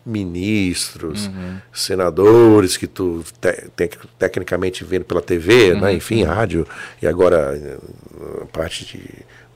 ministros 0.05 1.31
senadores 1.73 2.77
que 2.77 2.87
tu 2.87 3.23
te- 3.41 3.69
te- 3.77 3.99
tecnicamente 4.19 4.83
vendo 4.85 5.05
pela 5.05 5.23
TV 5.23 5.75
né? 5.75 5.93
Enfim 5.93 6.25
rádio 6.25 6.67
e 7.01 7.07
agora 7.07 7.57
eh, 7.57 7.79
a 8.43 8.47
parte 8.47 8.85
de 8.85 9.01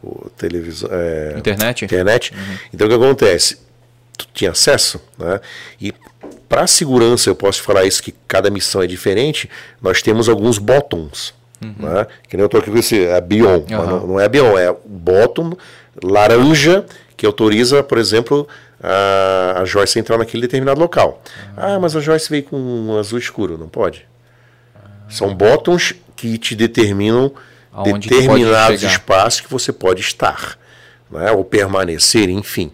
o, 0.03 0.31
televisão 0.31 0.89
é, 0.93 1.35
Internet? 1.39 1.85
internet. 1.85 2.35
Então 2.73 2.87
o 2.87 2.91
que 2.91 2.97
acontece? 2.97 3.59
Tu 4.17 4.29
tinha 4.35 4.51
acesso, 4.51 5.01
né? 5.19 5.41
E 5.81 5.93
para 6.49 6.67
segurança, 6.67 7.31
eu 7.31 7.35
posso 7.35 7.63
falar 7.63 7.85
isso 7.85 8.03
que 8.03 8.15
cada 8.29 8.51
missão 8.51 8.83
é 8.83 8.87
diferente. 8.87 9.49
Nós 9.81 10.03
temos 10.03 10.29
alguns 10.29 10.59
bottoms, 10.59 11.33
né? 11.61 12.07
Que 12.29 12.37
nem 12.37 12.45
eu 12.45 12.49
tô 12.49 12.59
aqui 12.59 12.71
com 12.71 12.77
esse, 12.77 13.05
é 13.07 13.21
Bion, 13.21 13.63
Aham. 13.71 13.87
não, 13.87 14.07
não 14.07 14.21
é 14.21 14.29
Bion, 14.29 14.59
é 14.59 14.71
o 14.71 14.79
bottom 14.85 15.57
laranja 16.03 16.85
que 17.17 17.25
autoriza, 17.25 17.83
por 17.83 17.99
exemplo, 17.99 18.49
a, 18.83 19.61
a 19.61 19.65
Joyce 19.65 19.99
entrar 19.99 20.19
naquele 20.19 20.43
determinado 20.43 20.81
local. 20.81 21.23
Ah, 21.57 21.79
mas 21.79 21.95
a 21.95 22.01
Joyce 22.01 22.29
veio 22.29 22.43
com 22.43 22.57
um 22.57 22.99
azul 22.99 23.19
escuro, 23.19 23.57
não 23.57 23.69
pode. 23.69 24.07
São 25.09 25.35
bottoms 25.35 25.95
que 26.17 26.39
te 26.39 26.55
determinam 26.55 27.33
Aonde 27.73 28.09
determinados 28.09 28.83
espaços 28.83 29.41
que 29.41 29.51
você 29.51 29.73
pode 29.73 30.01
estar, 30.01 30.59
né? 31.11 31.33
ou 31.33 31.45
permanecer, 31.45 32.29
enfim. 32.29 32.71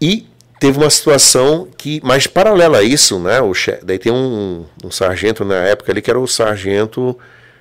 E 0.00 0.26
teve 0.58 0.78
uma 0.78 0.90
situação 0.90 1.68
que, 1.76 2.00
mas 2.02 2.26
paralela 2.26 2.78
a 2.78 2.82
isso, 2.82 3.18
né? 3.18 3.40
O 3.40 3.52
daí 3.82 3.98
tem 3.98 4.12
um, 4.12 4.64
um 4.82 4.90
sargento 4.90 5.44
na 5.44 5.56
época 5.56 5.92
ali 5.92 6.02
que 6.02 6.10
era 6.10 6.18
o 6.18 6.26
sargento 6.26 7.16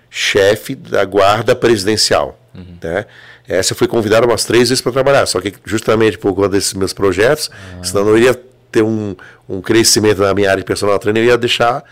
chefe 0.10 0.74
da 0.76 1.04
guarda 1.06 1.56
presidencial, 1.56 2.40
né? 2.82 3.06
Essa 3.48 3.74
eu 3.74 3.78
fui 3.78 3.88
convidado 3.88 4.26
umas 4.26 4.46
três 4.46 4.70
vezes 4.70 4.82
para 4.82 4.92
trabalhar, 4.92 5.26
só 5.26 5.42
que 5.42 5.54
justamente 5.66 6.18
por 6.18 6.34
conta 6.34 6.50
desses 6.50 6.74
meus 6.74 6.94
projetos, 6.94 7.52
senão 7.82 8.04
eu 8.04 8.12
não 8.12 8.18
iria 8.18 8.42
ter 8.72 8.82
um, 8.82 9.16
um 9.50 9.62
crescimento 9.62 10.22
na 10.22 10.34
minha 10.34 10.50
área 10.50 10.62
de 10.62 10.66
personal 10.66 10.98
trainer, 10.98 11.24
eu 11.24 11.28
ia 11.28 11.38
deixar 11.38 11.84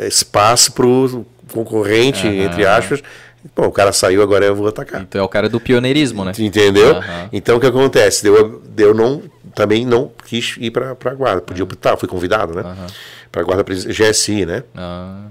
espaço 0.00 0.72
para 0.72 0.86
o 0.86 1.26
concorrente, 1.52 2.26
entre 2.26 2.66
aspas. 2.66 3.02
Bom, 3.54 3.66
o 3.66 3.72
cara 3.72 3.92
saiu, 3.92 4.22
agora 4.22 4.44
eu 4.46 4.54
vou 4.54 4.66
atacar. 4.68 5.02
Então 5.02 5.20
é 5.20 5.24
o 5.24 5.28
cara 5.28 5.48
do 5.48 5.60
pioneirismo, 5.60 6.24
né? 6.24 6.32
Entendeu? 6.38 6.96
Aham. 6.96 7.28
Então 7.32 7.56
o 7.56 7.60
que 7.60 7.66
acontece? 7.66 8.22
Deu, 8.22 8.62
eu 8.76 8.94
não, 8.94 9.22
também 9.54 9.84
não 9.86 10.10
quis 10.26 10.56
ir 10.58 10.70
para 10.70 10.90
a 10.90 11.14
guarda. 11.14 11.40
Podia 11.42 11.64
optar, 11.64 11.96
fui 11.96 12.08
convidado, 12.08 12.54
né? 12.54 12.76
Para 13.30 13.42
a 13.42 13.44
guarda 13.44 13.64
GSI, 13.64 14.46
né? 14.46 14.62
Ah, 14.74 15.26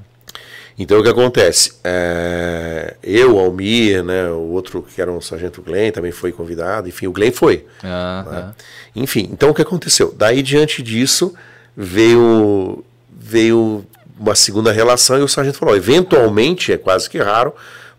Então 0.77 0.99
o 0.99 1.03
que 1.03 1.09
acontece? 1.09 1.73
É, 1.83 2.95
eu, 3.03 3.39
Almir, 3.39 4.03
né, 4.03 4.29
o 4.29 4.51
outro 4.51 4.81
que 4.83 5.01
era 5.01 5.11
um 5.11 5.21
sargento 5.21 5.61
Glenn 5.61 5.91
também 5.91 6.11
foi 6.11 6.31
convidado, 6.31 6.87
enfim, 6.89 7.07
o 7.07 7.11
Glenn 7.11 7.31
foi. 7.31 7.65
Ah, 7.83 8.25
né? 8.29 8.53
Enfim, 8.95 9.29
então 9.31 9.49
o 9.49 9.53
que 9.53 9.61
aconteceu? 9.61 10.13
Daí 10.17 10.41
diante 10.41 10.81
disso 10.83 11.33
veio 11.75 12.83
veio 13.17 13.85
uma 14.19 14.35
segunda 14.35 14.71
relação 14.71 15.17
e 15.17 15.21
o 15.21 15.27
sargento 15.27 15.57
falou: 15.57 15.75
eventualmente, 15.75 16.71
é 16.71 16.77
quase 16.77 17.09
que 17.09 17.17
raro, 17.17 17.53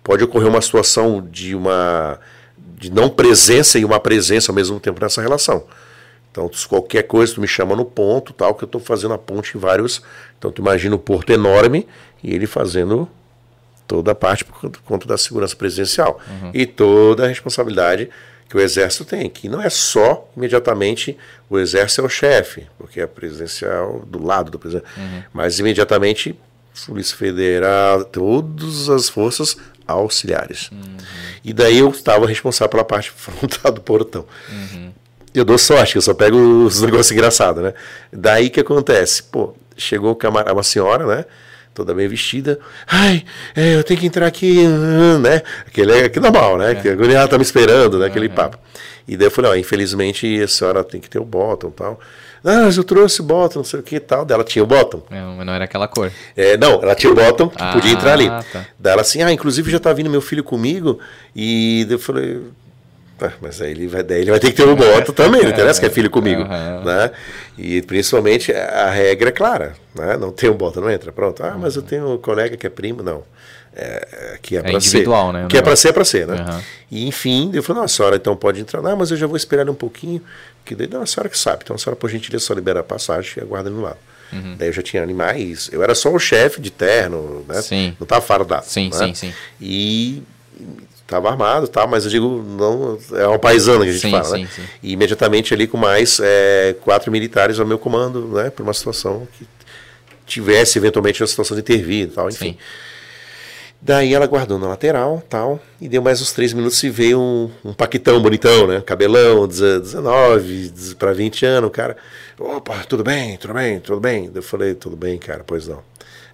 pode 0.07 0.23
ocorrer 0.23 0.49
uma 0.49 0.63
situação 0.63 1.21
de 1.21 1.53
uma 1.57 2.21
de 2.57 2.93
não 2.93 3.09
presença 3.09 3.77
e 3.77 3.85
uma 3.85 3.99
presença 3.99 4.53
ao 4.53 4.55
mesmo 4.55 4.79
tempo 4.79 5.01
nessa 5.01 5.21
relação. 5.21 5.65
Então, 6.31 6.49
qualquer 6.69 7.03
coisa, 7.05 7.35
tu 7.35 7.41
me 7.41 7.49
chama 7.49 7.75
no 7.75 7.85
ponto, 7.85 8.33
tal, 8.33 8.55
que 8.55 8.63
eu 8.63 8.67
estou 8.67 8.81
fazendo 8.81 9.15
a 9.15 9.19
ponte 9.19 9.57
em 9.57 9.61
vários. 9.61 10.03
Então, 10.39 10.53
tu 10.53 10.63
imagina 10.63 10.95
o 10.95 10.99
porto 10.99 11.31
enorme 11.31 11.89
e 12.23 12.33
ele 12.33 12.47
fazendo 12.47 13.09
toda 13.89 14.13
a 14.13 14.15
parte 14.15 14.45
por 14.45 14.71
conta 14.85 15.09
da 15.09 15.19
segurança 15.19 15.57
presidencial. 15.57 16.21
Uhum. 16.29 16.51
E 16.55 16.67
toda 16.67 17.25
a 17.25 17.29
responsabilidade 17.29 18.09
que 18.49 18.57
o 18.57 18.61
Exército 18.61 19.05
tem, 19.05 19.29
que 19.29 19.49
não 19.49 19.61
é 19.61 19.71
só 19.71 20.29
imediatamente 20.37 21.17
o 21.51 21.59
Exército 21.59 22.03
é 22.03 22.05
o 22.05 22.09
chefe, 22.09 22.67
porque 22.79 23.01
é 23.01 23.07
presidencial 23.07 24.05
do 24.07 24.25
lado 24.25 24.53
do 24.53 24.59
presidente, 24.59 24.87
uhum. 24.97 25.23
mas 25.33 25.59
imediatamente 25.59 26.39
Polícia 26.85 27.17
Federal, 27.17 28.05
todas 28.05 28.91
as 28.91 29.09
forças 29.09 29.57
auxiliares. 29.87 30.71
Uhum. 30.71 30.97
E 31.45 31.53
daí 31.53 31.79
eu 31.79 31.89
estava 31.91 32.27
responsável 32.27 32.71
pela 32.71 32.85
parte 32.85 33.11
frontal 33.17 33.73
do 33.73 33.81
portão. 33.81 34.25
Uhum. 34.49 34.93
Eu 35.35 35.45
dou 35.45 35.59
sorte, 35.59 35.97
eu 35.97 36.03
só 36.03 36.15
pego 36.15 36.37
os 36.37 36.81
negócios 36.83 37.13
engraçados, 37.13 37.63
né? 37.63 37.75
Daí 38.13 38.49
que 38.49 38.61
acontece? 38.61 39.23
Pô, 39.23 39.55
chegou 39.77 40.19
uma 40.55 40.63
senhora, 40.63 41.07
né? 41.07 41.25
Toda 41.75 41.93
bem 41.93 42.09
vestida. 42.09 42.59
Ai, 42.87 43.23
é, 43.55 43.75
eu 43.75 43.85
tenho 43.85 44.01
que 44.01 44.07
entrar 44.07 44.27
aqui, 44.27 44.67
né? 45.21 45.43
Aquele 45.67 45.93
é 45.93 46.09
que 46.09 46.19
normal, 46.19 46.57
né? 46.57 46.71
É. 46.71 46.75
Que 46.75 46.89
a 46.89 47.29
tá 47.29 47.37
me 47.37 47.45
esperando, 47.45 47.99
né? 47.99 48.07
Aquele 48.07 48.29
uhum. 48.29 48.35
papo. 48.35 48.59
E 49.07 49.15
daí 49.15 49.27
eu 49.27 49.31
falei, 49.31 49.51
ó, 49.51 49.55
infelizmente 49.55 50.43
a 50.43 50.49
senhora 50.49 50.83
tem 50.83 51.01
que 51.01 51.11
ter 51.11 51.19
o 51.19 51.25
bottom 51.25 51.69
e 51.69 51.73
tal. 51.73 52.01
Ah, 52.47 52.63
mas 52.63 52.77
eu 52.77 52.85
trouxe 52.85 53.21
o 53.21 53.25
bottom, 53.25 53.59
não 53.59 53.65
sei 53.65 53.81
o 53.81 53.83
que 53.83 53.97
e 53.97 54.01
tal. 54.01 54.25
Dela 54.25 54.45
tinha 54.45 54.63
o 54.63 54.67
bottom. 54.67 55.03
É, 55.11 55.21
mas 55.21 55.45
não 55.45 55.53
era 55.53 55.65
aquela 55.65 55.89
cor. 55.89 56.13
É, 56.37 56.57
não, 56.57 56.81
ela 56.81 56.95
tinha 56.95 57.13
o 57.13 57.15
bottom, 57.17 57.49
que 57.49 57.61
ah, 57.61 57.73
podia 57.73 57.93
entrar 57.93 58.13
ali. 58.13 58.29
Tá. 58.29 58.67
Daí 58.79 58.93
ela 58.93 59.03
assim, 59.03 59.21
ah, 59.21 59.33
inclusive 59.33 59.69
já 59.69 59.81
tá 59.81 59.93
vindo 59.93 60.09
meu 60.09 60.21
filho 60.21 60.45
comigo. 60.45 61.01
E 61.35 61.85
eu 61.91 61.99
falei, 61.99 62.41
ah, 63.21 63.33
mas 63.43 63.61
aí 63.61 63.73
ele 63.73 63.89
vai, 63.89 64.05
daí 64.05 64.21
ele 64.21 64.31
vai 64.31 64.39
ter 64.39 64.53
que 64.53 64.57
ter 64.57 64.69
um 64.69 64.77
voto 64.77 65.13
também, 65.13 65.43
não 65.43 65.51
interessa 65.51 65.81
que 65.81 65.87
é 65.87 65.91
filho 65.91 66.09
comigo. 66.09 66.43
Uhum. 66.43 66.85
Né? 66.85 67.11
E 67.59 67.83
principalmente 67.83 68.53
a 68.53 68.91
regra 68.91 69.31
é 69.31 69.33
clara, 69.33 69.75
né? 69.93 70.17
não 70.17 70.31
tem 70.31 70.49
um 70.49 70.57
voto, 70.57 70.81
não 70.81 70.89
entra. 70.89 71.11
Pronto, 71.11 71.43
ah, 71.43 71.57
mas 71.59 71.75
eu 71.75 71.83
tenho 71.83 72.15
um 72.15 72.19
colega 72.19 72.57
que 72.57 72.67
é 72.67 72.71
primo, 72.71 73.03
não. 73.03 73.25
É, 73.75 74.39
que 74.41 74.57
é, 74.57 74.61
é 74.61 74.63
para 74.63 74.81
ser. 74.81 75.07
Né, 75.07 75.47
que 75.51 75.59
é 75.59 75.63
para 75.63 75.77
ser, 75.77 75.89
é 75.89 75.93
para 75.93 76.05
ser, 76.05 76.27
né? 76.27 76.47
Uhum. 76.49 76.61
E 76.91 77.07
enfim, 77.07 77.51
eu 77.53 77.63
falei, 77.63 77.81
não, 77.81 77.85
a 77.85 77.89
senhora 77.89 78.17
então 78.17 78.35
pode 78.35 78.59
entrar. 78.59 78.81
Não, 78.81 78.97
mas 78.97 79.11
eu 79.11 79.19
já 79.19 79.27
vou 79.27 79.37
esperar 79.37 79.69
um 79.69 79.75
pouquinho. 79.75 80.23
Que 80.67 80.75
daí, 80.75 80.87
não, 80.87 81.01
a 81.01 81.07
senhora 81.07 81.31
que 81.31 81.39
sabe. 81.39 81.61
Então 81.63 81.77
a 81.77 81.79
senhora, 81.79 81.97
por 81.97 82.11
gentileza, 82.11 82.45
só 82.45 82.53
libera 82.53 82.81
a 82.81 82.83
passagem 82.83 83.33
e 83.39 83.41
aguarda 83.41 83.71
no 83.71 83.81
lado. 83.81 83.99
Uhum. 84.33 84.57
Daí 84.59 84.69
eu 84.69 84.73
já 84.73 84.83
tinha 84.83 85.03
animais. 85.03 85.71
Eu 85.73 85.83
era 85.83 85.95
só 85.95 86.13
o 86.13 86.19
chefe 86.19 86.61
de 86.61 86.71
terno, 86.71 87.47
né? 87.49 87.63
Sim. 87.63 87.97
Não 87.99 88.05
estava 88.05 88.21
fardado. 88.21 88.67
Sim, 88.67 88.91
né? 88.91 88.99
sim, 88.99 89.15
sim. 89.15 89.35
E 89.59 90.23
Estava 91.07 91.31
armado, 91.31 91.69
tá? 91.69 91.87
mas 91.87 92.05
eu 92.05 92.11
digo, 92.11 92.43
não 92.43 92.99
é 93.17 93.25
uma 93.29 93.39
paisana 93.39 93.85
que 93.85 93.91
a 93.91 93.93
gente 93.93 94.03
sim, 94.03 94.11
fala, 94.11 94.29
né? 94.31 94.39
sim, 94.39 94.43
né? 94.43 94.51
Sim. 94.57 94.63
E 94.83 94.93
imediatamente 94.93 95.55
ali 95.55 95.69
com 95.69 95.77
mais 95.77 96.19
é, 96.21 96.75
quatro 96.81 97.13
militares 97.13 97.61
ao 97.61 97.67
meu 97.67 97.79
comando, 97.79 98.27
né? 98.27 98.51
Por 98.51 98.65
uma 98.65 98.75
situação 98.75 99.29
que 99.39 99.47
tivesse 100.27 100.79
eventualmente 100.79 101.23
uma 101.23 101.29
situação 101.29 101.55
de 101.55 101.61
intervir 101.61 102.09
e 102.09 102.11
tal, 102.11 102.29
enfim. 102.29 102.59
Daí 103.87 104.13
ela 104.13 104.27
guardou 104.27 104.59
na 104.59 104.67
lateral, 104.67 105.23
tal, 105.29 105.61
e 105.81 105.89
deu 105.89 106.03
mais 106.03 106.21
uns 106.21 106.33
três 106.33 106.53
minutos 106.53 106.83
e 106.83 106.91
veio 106.91 107.21
um, 107.21 107.49
um 107.67 107.73
paquitão 107.73 108.21
bonitão, 108.21 108.67
né? 108.67 108.81
Cabelão, 108.81 109.47
19 109.47 110.73
para 110.99 111.13
20 111.13 111.47
anos, 111.47 111.71
cara. 111.71 111.97
Opa, 112.37 112.79
tudo 112.89 113.05
bem, 113.05 113.37
tudo 113.37 113.55
bem, 113.55 113.79
tudo 113.79 114.01
bem. 114.01 114.29
Eu 114.35 114.43
falei, 114.43 114.75
tudo 114.75 114.97
bem, 114.97 115.17
cara, 115.19 115.45
pois 115.47 115.69
não. 115.69 115.85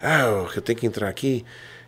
Ah, 0.00 0.46
eu 0.56 0.62
tenho 0.62 0.78
que 0.78 0.86
entrar 0.86 1.10
aqui. 1.10 1.44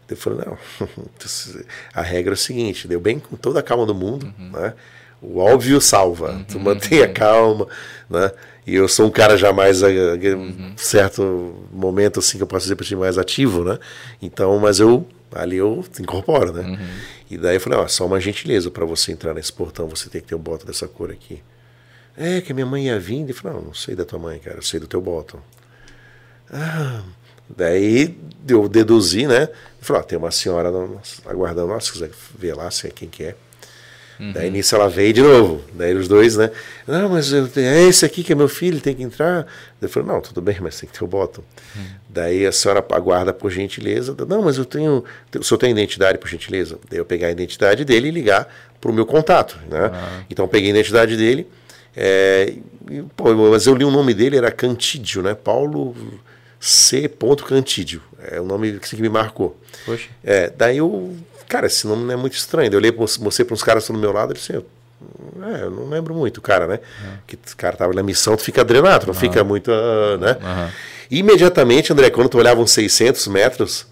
Eu 0.07 0.19
falei, 0.19 0.41
não, 0.45 0.59
a 1.95 2.03
regra 2.03 2.33
é 2.33 2.35
o 2.35 2.37
seguinte, 2.37 2.87
deu 2.87 3.01
bem 3.01 3.19
com 3.19 3.35
toda 3.35 3.61
a 3.61 3.63
calma 3.63 3.87
do 3.87 3.95
mundo, 3.95 4.35
uhum. 4.39 4.51
né? 4.51 4.75
O 5.23 5.39
óbvio 5.39 5.81
salva, 5.81 6.33
uhum, 6.33 6.45
tu 6.45 6.61
mantenha 6.61 7.07
uhum. 7.07 7.15
calma, 7.15 7.67
né? 8.11 8.31
E 8.67 8.75
eu 8.75 8.87
sou 8.87 9.07
um 9.07 9.11
cara 9.11 9.35
já 9.39 9.51
mais, 9.51 9.81
uhum. 9.83 10.75
certo 10.77 11.55
momento 11.73 12.19
assim 12.19 12.37
que 12.37 12.43
eu 12.43 12.47
posso 12.47 12.65
dizer 12.65 12.77
para 12.77 12.85
ti 12.85 12.95
mais 12.95 13.17
ativo, 13.17 13.65
né? 13.65 13.79
Então, 14.21 14.59
mas 14.59 14.79
eu 14.79 15.07
ali 15.33 15.57
eu 15.57 15.85
incorporo, 16.01 16.53
né? 16.53 16.63
Uhum. 16.63 16.89
E 17.31 17.39
daí 17.39 17.57
eu 17.57 17.61
falei, 17.61 17.79
ó, 17.79 17.89
só 17.89 18.07
uma 18.07 18.21
gentileza 18.21 18.71
para 18.71 18.85
você 18.85 19.13
entrar 19.13 19.35
nesse 19.35 19.53
portão, 19.53 19.89
você 19.89 20.09
tem 20.09 20.21
que 20.21 20.29
ter 20.29 20.35
um 20.35 20.39
botão 20.39 20.67
dessa 20.67 20.87
cor 20.87 21.11
aqui. 21.11 21.43
É 22.17 22.41
que 22.41 22.53
a 22.53 22.55
minha 22.55 22.67
mãe 22.67 22.87
ia 22.87 22.99
vindo 22.99 23.31
e 23.31 23.33
falou, 23.33 23.59
não, 23.59 23.67
não 23.69 23.75
sei 23.75 23.95
da 23.95 24.05
tua 24.05 24.19
mãe, 24.19 24.39
cara, 24.39 24.57
eu 24.57 24.63
sei 24.63 24.79
do 24.79 24.87
teu 24.87 25.01
botão. 25.01 25.43
Ah, 26.53 27.03
Daí 27.49 28.17
eu 28.49 28.69
deduzi, 28.69 29.27
né? 29.27 29.49
Falei, 29.81 30.03
ó, 30.03 30.05
tem 30.05 30.19
uma 30.19 30.31
senhora 30.31 30.71
aguardando, 31.27 31.69
nossa, 31.69 31.87
se 31.87 31.93
quiser 31.93 32.11
ver 32.39 32.55
lá, 32.55 32.71
sei 32.71 32.91
quem 32.91 33.09
que 33.09 33.25
é. 33.25 33.37
Uhum. 34.19 34.33
Daí 34.33 34.51
nisso 34.51 34.75
ela 34.75 34.89
veio 34.89 35.13
de 35.13 35.21
novo. 35.21 35.63
Daí 35.75 35.95
os 35.95 36.09
dois, 36.09 36.37
né? 36.37 36.51
Não, 36.87 37.09
mas 37.11 37.33
eu, 37.33 37.49
é 37.57 37.83
esse 37.83 38.05
aqui 38.05 38.23
que 38.23 38.33
é 38.33 38.37
meu 38.37 38.49
filho, 38.49 38.81
tem 38.81 38.95
que 38.95 39.03
entrar. 39.03 39.47
Eu 39.81 39.89
falei, 39.89 40.09
não, 40.09 40.21
tudo 40.21 40.41
bem, 40.41 40.57
mas 40.61 40.81
tem 40.81 40.89
que 40.89 40.97
ter 40.99 41.05
o 41.05 41.09
botão. 41.09 41.45
Uhum. 41.77 41.87
Daí 42.15 42.47
a 42.47 42.53
senhora 42.53 42.79
aguarda 42.93 43.33
por 43.33 43.51
gentileza. 43.51 44.15
Não, 44.29 44.41
mas 44.41 44.57
eu 44.57 44.65
tenho. 44.65 45.03
O 45.37 45.43
senhor 45.43 45.59
tem 45.59 45.73
identidade 45.73 46.17
por 46.17 46.29
gentileza? 46.29 46.79
Daí 46.89 47.01
eu 47.01 47.05
pegar 47.05 47.27
a 47.27 47.31
identidade 47.33 47.85
dele 47.85 48.07
e 48.07 48.11
ligar 48.13 48.49
para 48.81 48.89
o 48.89 48.95
meu 48.95 49.05
contato. 49.05 49.59
Né? 49.69 49.87
Uhum. 49.87 50.25
Então 50.31 50.47
peguei 50.47 50.69
a 50.69 50.75
identidade 50.75 51.17
dele. 51.17 51.49
É, 51.97 52.55
e, 52.89 53.03
pô, 53.17 53.35
mas 53.51 53.67
eu 53.67 53.75
li 53.75 53.85
o 53.85 53.91
nome 53.91 54.15
dele, 54.15 54.37
era 54.37 54.53
Cantídio, 54.53 55.23
né? 55.23 55.35
Paulo. 55.35 55.97
C. 56.61 57.11
Cantídio. 57.47 58.01
É 58.31 58.41
o 58.41 58.45
nome 58.45 58.79
que 58.79 59.03
me 59.03 59.09
marcou. 59.09 59.61
Poxa. 59.85 60.09
É, 60.23 60.53
daí 60.57 60.79
eu. 60.79 61.17
Cara, 61.49 61.67
esse 61.67 61.85
nome 61.85 62.05
não 62.05 62.15
é 62.15 62.17
muito 62.17 62.35
estranho. 62.35 62.73
Eu 62.73 62.79
olhei, 62.79 62.93
mostrei 62.93 63.45
para 63.45 63.55
uns 63.55 63.63
caras 63.63 63.89
do 63.89 63.95
meu 63.95 64.13
lado 64.13 64.33
e 64.33 64.35
disse: 64.35 64.53
é, 64.53 64.63
eu 65.65 65.71
não 65.71 65.89
lembro 65.89 66.15
muito, 66.15 66.41
cara, 66.41 66.69
né? 66.69 66.79
Uhum. 67.03 67.17
Que 67.27 67.35
o 67.35 67.57
cara 67.57 67.77
tava 67.77 67.93
na 67.93 68.05
missão, 68.05 68.37
tu 68.37 68.45
fica 68.45 68.65
drenado, 68.65 69.07
não 69.07 69.15
uhum. 69.15 69.21
fica 69.21 69.43
muito. 69.43 69.71
Uh, 69.71 70.17
né? 70.19 70.39
Uhum. 70.41 70.71
Imediatamente, 71.19 71.93
André, 71.93 72.11
quando 72.11 72.29
tu 72.29 72.39
olhava 72.39 72.61
uns 72.61 72.73
600 72.73 73.29
metros, 73.29 73.87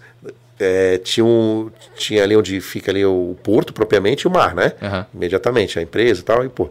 é, 0.59 0.97
tinha, 0.97 1.25
um, 1.25 1.71
tinha 1.95 2.21
ali 2.23 2.35
onde 2.35 2.59
fica 2.59 2.91
ali 2.91 3.05
o 3.05 3.35
porto 3.41 3.71
propriamente 3.71 4.23
e 4.23 4.27
o 4.27 4.31
mar, 4.31 4.53
né? 4.53 4.73
Imediatamente, 5.13 5.79
a 5.79 5.81
empresa 5.81 6.19
e 6.19 6.23
tal, 6.23 6.43
e 6.45 6.49
pô. 6.49 6.69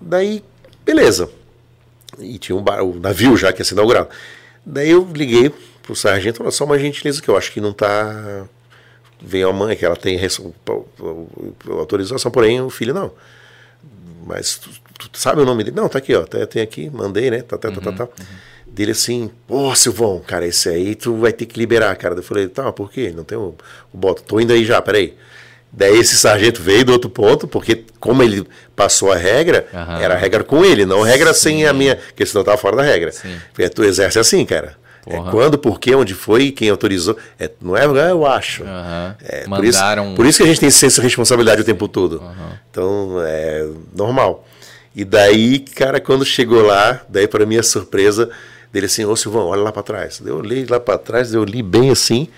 Daí, 0.00 0.44
beleza. 0.84 1.28
E 2.18 2.38
tinha 2.38 2.54
um 2.54 2.62
bar, 2.62 2.82
o 2.82 2.98
navio 2.98 3.36
já 3.36 3.52
que 3.52 3.60
ia 3.60 3.64
ser 3.64 3.74
inaugurado. 3.74 4.08
Daí 4.64 4.90
eu 4.90 5.08
liguei 5.12 5.52
pro 5.82 5.96
sargento, 5.96 6.38
falou, 6.38 6.52
só 6.52 6.64
uma 6.64 6.78
gentileza 6.78 7.20
que 7.20 7.28
eu 7.28 7.36
acho 7.36 7.52
que 7.52 7.60
não 7.60 7.72
tá. 7.72 8.46
Veio 9.20 9.48
a 9.48 9.52
mãe, 9.52 9.74
que 9.74 9.84
ela 9.84 9.96
tem 9.96 10.18
autorização, 11.68 12.30
porém 12.30 12.60
o 12.60 12.70
filho 12.70 12.94
não. 12.94 13.10
Mas 14.24 14.58
tu, 14.58 14.70
tu 15.08 15.18
sabe 15.18 15.40
o 15.40 15.44
nome 15.44 15.64
dele? 15.64 15.76
Não, 15.76 15.88
tá 15.88 15.98
aqui, 15.98 16.14
ó. 16.14 16.24
Tá, 16.24 16.46
tem 16.46 16.62
aqui, 16.62 16.88
mandei, 16.90 17.30
né? 17.30 17.42
Tá, 17.42 17.56
tá, 17.58 17.70
tá, 17.70 17.80
tá, 17.80 17.92
tá. 17.92 18.04
Uhum. 18.04 18.26
Dele 18.66 18.92
assim, 18.92 19.30
pô, 19.46 19.74
Silvão, 19.74 20.20
cara, 20.26 20.46
esse 20.46 20.68
aí 20.68 20.94
tu 20.94 21.16
vai 21.16 21.32
ter 21.32 21.46
que 21.46 21.58
liberar, 21.58 21.94
cara. 21.96 22.14
Eu 22.14 22.22
falei, 22.22 22.48
tá, 22.48 22.70
por 22.72 22.90
quê? 22.90 23.12
Não 23.14 23.24
tem 23.24 23.38
o, 23.38 23.54
o 23.92 23.96
bota. 23.96 24.22
Tô 24.22 24.38
indo 24.38 24.52
aí 24.52 24.64
já, 24.64 24.82
peraí. 24.82 25.16
Daí 25.72 25.98
esse 25.98 26.16
sargento 26.16 26.62
veio 26.62 26.84
do 26.84 26.92
outro 26.92 27.10
ponto, 27.10 27.46
porque 27.46 27.84
como 28.00 28.22
ele 28.22 28.46
passou 28.74 29.12
a 29.12 29.16
regra, 29.16 29.66
uhum. 29.72 30.00
era 30.00 30.14
a 30.14 30.16
regra 30.16 30.42
com 30.42 30.64
ele, 30.64 30.86
não 30.86 31.02
regra 31.02 31.34
Sim. 31.34 31.40
sem 31.40 31.66
a 31.66 31.72
minha, 31.72 31.96
porque 31.96 32.24
senão 32.24 32.40
estava 32.40 32.56
fora 32.56 32.76
da 32.76 32.82
regra. 32.82 33.12
Sim. 33.12 33.36
Porque 33.52 33.68
tu 33.68 33.84
exerce 33.84 34.18
assim, 34.18 34.44
cara. 34.44 34.76
É 35.06 35.16
Porra. 35.16 35.28
É 35.28 35.30
quando, 35.30 35.58
por 35.58 35.78
quê, 35.78 35.94
onde 35.94 36.14
foi, 36.14 36.50
quem 36.50 36.68
autorizou. 36.68 37.16
É, 37.38 37.50
não 37.60 37.76
é, 37.76 37.84
é 37.84 38.10
eu 38.10 38.26
acho. 38.26 38.64
Uhum. 38.64 39.14
É, 39.22 39.44
por, 39.44 39.64
isso, 39.64 39.80
por 40.16 40.26
isso 40.26 40.38
que 40.38 40.44
a 40.44 40.46
gente 40.46 40.60
tem 40.60 40.70
senso 40.70 41.00
de 41.00 41.06
responsabilidade 41.06 41.60
o 41.60 41.64
tempo 41.64 41.86
todo. 41.86 42.20
Uhum. 42.20 42.52
Então, 42.70 43.16
é 43.24 43.68
normal. 43.94 44.46
E 44.94 45.04
daí, 45.04 45.58
cara, 45.60 46.00
quando 46.00 46.24
chegou 46.24 46.62
lá, 46.62 47.02
daí 47.08 47.28
para 47.28 47.44
minha 47.46 47.62
surpresa, 47.62 48.30
dele 48.76 48.86
assim, 48.86 49.06
ô 49.06 49.16
Silvão, 49.16 49.46
olha 49.46 49.62
lá 49.62 49.72
para 49.72 49.82
trás. 49.82 50.20
Eu 50.24 50.36
olhei 50.36 50.66
lá 50.68 50.78
para 50.78 50.98
trás, 50.98 51.32
eu 51.32 51.42
li 51.44 51.62
bem 51.62 51.90
assim, 51.90 52.28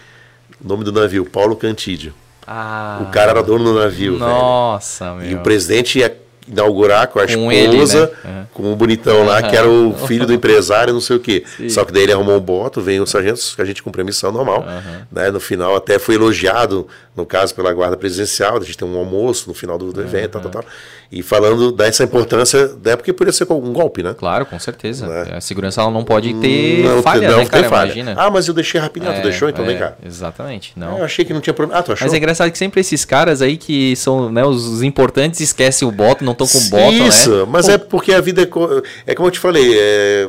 o 0.65 0.69
nome 0.69 0.85
do 0.85 0.93
navio, 0.93 1.25
Paulo 1.25 1.57
Cantídio. 1.57 2.15
Ah, 2.47 3.01
o 3.03 3.11
cara 3.11 3.33
era 3.33 3.43
dono 3.43 3.65
do 3.65 3.75
navio. 3.75 4.17
Nossa, 4.17 5.15
velho. 5.15 5.19
meu. 5.19 5.31
E 5.33 5.35
o 5.35 5.43
presidente 5.43 5.99
ia, 5.99 6.17
inaugurar 6.51 7.09
com 7.09 7.19
a 7.19 7.27
Com 7.27 7.51
esposa, 7.53 7.99
ele, 8.25 8.31
né? 8.33 8.39
Uhum. 8.41 8.47
com 8.55 8.73
o 8.73 8.77
bonitão 8.77 9.25
lá, 9.25 9.43
que 9.43 9.57
era 9.57 9.69
o 9.69 9.93
filho 10.07 10.27
do 10.27 10.33
empresário, 10.33 10.93
não 10.93 11.01
sei 11.01 11.17
o 11.17 11.21
quê. 11.21 11.45
Só 11.69 11.85
que 11.85 11.93
daí 11.93 12.05
ele 12.05 12.13
arrumou 12.13 12.37
um 12.37 12.41
boto, 12.41 12.81
veio 12.81 13.03
o 13.03 13.07
sargento, 13.07 13.41
a 13.59 13.65
gente 13.65 13.83
cumpre 13.83 14.03
a 14.03 14.05
missão 14.05 14.33
normal. 14.33 14.65
Né? 15.13 15.31
No 15.31 15.41
final 15.41 15.77
até 15.77 15.99
foi 15.99 16.15
elogiado, 16.17 16.87
no 17.17 17.27
caso, 17.27 17.55
pela 17.55 17.73
guarda 17.73 17.97
presidencial, 17.97 18.57
a 18.57 18.61
gente 18.61 18.77
tem 18.79 18.89
um 18.89 18.97
almoço 18.97 19.49
no 19.49 19.55
final 19.55 19.77
do, 19.79 19.93
do 19.93 20.01
evento, 20.01 20.33
tal, 20.33 20.43
tal, 20.43 20.51
tal. 20.51 20.65
E 21.11 21.23
falando 21.23 21.73
dessa 21.73 22.05
importância, 22.05 22.71
né? 22.85 22.95
porque 22.95 23.13
poderia 23.15 23.33
ser 23.33 23.51
um 23.51 23.73
golpe, 23.73 24.03
né? 24.03 24.15
Claro, 24.17 24.45
com 24.45 24.59
certeza. 24.59 25.07
A 25.35 25.41
segurança 25.41 25.81
ela 25.81 25.91
não 25.91 26.05
pode 26.05 26.35
ter 26.35 26.85
Não, 26.85 27.03
falha, 27.03 27.31
não 27.31 27.39
né, 27.39 27.47
cara? 27.47 27.69
falha. 27.69 27.87
Imagina. 27.93 28.15
Ah, 28.19 28.31
mas 28.31 28.47
eu 28.47 28.53
deixei 28.53 28.79
rapidinho. 28.79 29.11
Ah, 29.11 29.15
tu 29.15 29.21
É, 29.21 29.23
deixou? 29.23 29.49
Então 29.49 29.65
é, 29.65 29.69
vem 29.69 29.79
cá. 29.79 29.95
Exatamente. 30.05 30.73
Não. 30.77 30.99
Eu 30.99 31.05
achei 31.05 31.25
que 31.25 31.33
não 31.33 31.41
tinha 31.41 31.55
problema. 31.55 31.81
Ah, 31.81 31.83
tu 31.83 31.93
achou? 31.93 32.05
Mas 32.07 32.13
é 32.13 32.17
engraçado 32.19 32.51
que 32.51 32.59
sempre 32.59 32.81
esses 32.83 33.05
caras 33.07 33.41
aí 33.41 33.57
que 33.57 33.97
são 33.97 34.31
né, 34.31 34.45
os 34.45 34.83
importantes 34.83 35.41
esquecem 35.41 35.89
o 35.89 35.91
boto, 35.91 36.23
não 36.25 36.35
estão 36.45 36.61
com 36.61 36.69
boto, 36.71 36.93
Isso, 37.09 37.31
né? 37.31 37.47
mas 37.51 37.69
é 37.69 37.79
porque 37.79 38.13
a 38.13 38.21
vida 38.21 38.43
é, 38.43 39.13
é 39.13 39.15
como 39.15 39.29
eu 39.29 39.33
te 39.33 39.39
falei, 39.39 39.77
é, 39.79 40.29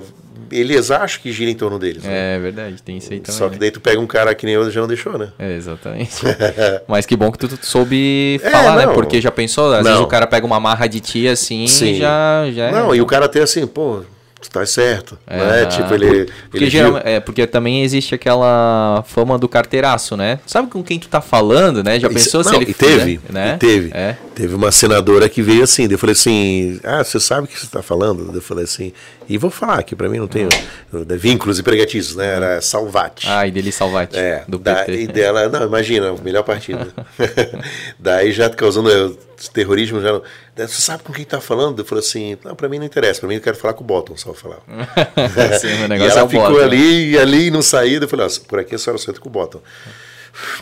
eles 0.52 0.90
acham 0.90 1.22
que 1.22 1.31
gira 1.31 1.52
em 1.52 1.56
torno 1.56 1.77
deles. 1.77 2.03
né? 2.03 2.36
É 2.36 2.40
verdade, 2.40 2.81
tem 2.81 2.98
isso 2.98 3.14
aí 3.14 3.19
também. 3.19 3.38
Só 3.38 3.45
que 3.48 3.53
né? 3.53 3.60
daí 3.60 3.72
tu 3.72 3.80
pega 3.80 3.99
um 3.99 4.07
cara 4.07 4.34
que 4.34 4.45
nem 4.45 4.56
eu 4.56 4.69
já 4.72 4.81
não 4.81 4.88
deixou, 4.88 5.18
né? 5.18 5.30
É, 5.38 5.56
exatamente. 5.56 6.11
Mas 6.88 7.06
que 7.06 7.15
bom 7.15 7.31
que 7.31 7.38
tu, 7.38 7.49
soube 7.61 8.40
É, 8.44 8.49
falar, 8.49 8.76
né? 8.77 8.86
não. 8.88 8.94
Porque 8.94 9.22
já 9.22 9.30
pensou, 9.31 9.72
às 9.73 9.84
vezes 9.84 9.98
Não. 9.99 10.03
o 10.06 10.07
cara 10.07 10.26
pega 10.26 10.45
uma 10.45 10.60
marra 10.60 10.88
de 10.88 10.99
ti 10.99 11.27
assim 11.27 11.68
Sim. 11.68 11.91
e 11.94 11.99
já, 11.99 12.49
já 12.52 12.65
é- 12.65 12.72
Não, 12.72 12.95
e 12.95 13.02
o 13.02 13.06
cara 13.06 13.26
até 13.26 13.41
assim, 13.41 13.68
pô, 13.68 14.02
tu 14.41 14.49
tá 14.49 14.66
certo. 14.66 15.18
É, 15.28 15.38
né? 15.38 15.66
Tipo, 15.66 15.94
ele. 15.94 16.26
Porque, 16.49 16.57
ele 16.57 16.70
geralmente- 16.70 17.07
é, 17.07 17.20
porque 17.20 17.45
também 17.48 17.84
existe 17.84 18.16
aquela 18.16 19.03
fama 19.07 19.38
do 19.38 19.48
carteiraço, 19.48 20.16
né? 20.18 20.40
Sabe 20.45 20.70
com 20.70 20.82
quem 20.84 20.99
tu 20.99 21.07
tá 21.10 21.22
falando, 21.22 21.84
né? 21.84 21.99
Já 21.99 22.07
Isso- 22.07 22.14
pensou 22.18 22.44
se 22.44 22.52
não, 22.52 22.61
ele 22.61 22.72
e 22.72 22.74
teve, 22.74 23.20
né? 23.30 23.56
e 23.56 23.57
teve. 23.60 23.91
É. 23.94 24.16
Teve 24.34 24.56
uma 24.56 24.72
senadora 24.72 25.28
que 25.28 25.41
veio 25.41 25.64
assim, 25.64 25.88
eu 25.90 25.98
falei 25.98 26.14
assim, 26.14 26.80
ah, 26.84 27.03
você 27.03 27.20
sabe 27.20 27.45
o 27.45 27.48
que 27.48 27.60
você 27.60 27.66
está 27.66 27.82
falando? 27.82 28.32
Eu 28.34 28.41
falei 28.41 28.64
assim, 28.64 28.94
e 29.30 29.38
vou 29.38 29.52
falar 29.52 29.84
que 29.84 29.96
para 29.96 30.10
mim 30.10 30.18
não 30.18 30.28
tem 30.28 30.50
vínculos 31.18 31.60
empregatícios, 31.60 32.16
né? 32.16 32.26
Era 32.26 32.62
Salvati. 32.62 33.28
Ah, 33.30 33.46
e 33.46 33.52
dele 33.52 33.72
Salvati, 33.72 34.18
É, 34.18 34.44
do 34.48 34.58
da, 34.58 34.78
PT. 34.84 35.02
e 35.04 35.08
dela, 35.08 35.48
não, 35.48 35.68
imagina, 35.68 36.12
melhor 36.24 36.42
partido. 36.44 36.92
Daí 38.00 38.32
já 38.32 38.50
causando 38.50 38.90
eh, 38.92 39.12
terrorismo, 39.54 40.02
já 40.02 40.14
não, 40.14 40.24
daí, 40.56 40.68
você 40.68 40.82
sabe 40.82 41.04
com 41.04 41.14
quem 41.14 41.24
tá 41.24 41.40
falando? 41.40 41.80
Eu 41.80 41.86
falei 41.86 42.04
assim, 42.04 42.38
não, 42.44 42.56
pra 42.56 42.68
mim 42.68 42.80
não 42.80 42.86
interessa, 42.86 43.20
pra 43.20 43.30
mim 43.30 43.36
eu 43.36 43.42
quero 43.42 43.56
falar 43.56 43.74
com 43.74 43.84
o 43.84 43.88
Bottom, 43.88 44.18
só 44.18 44.34
falar. 44.34 44.60
Sim, 45.62 45.84
o 45.84 45.86
e 45.86 45.88
negócio 45.88 46.12
ela 46.12 46.22
é 46.22 46.24
o 46.24 46.28
ficou 46.30 46.50
Bottom, 46.50 46.64
ali, 46.64 47.12
e 47.12 47.18
ali 47.20 47.48
e 47.48 47.52
não 47.52 47.62
saía, 47.62 48.00
eu 48.00 48.08
falei, 48.08 48.26
ó, 48.26 48.30
por 48.48 48.60
aqui 48.60 48.74
a 48.74 48.80
senhora 48.80 49.00
senta 49.00 49.20
com 49.20 49.30
o 49.30 49.32
Bottom. 49.32 49.62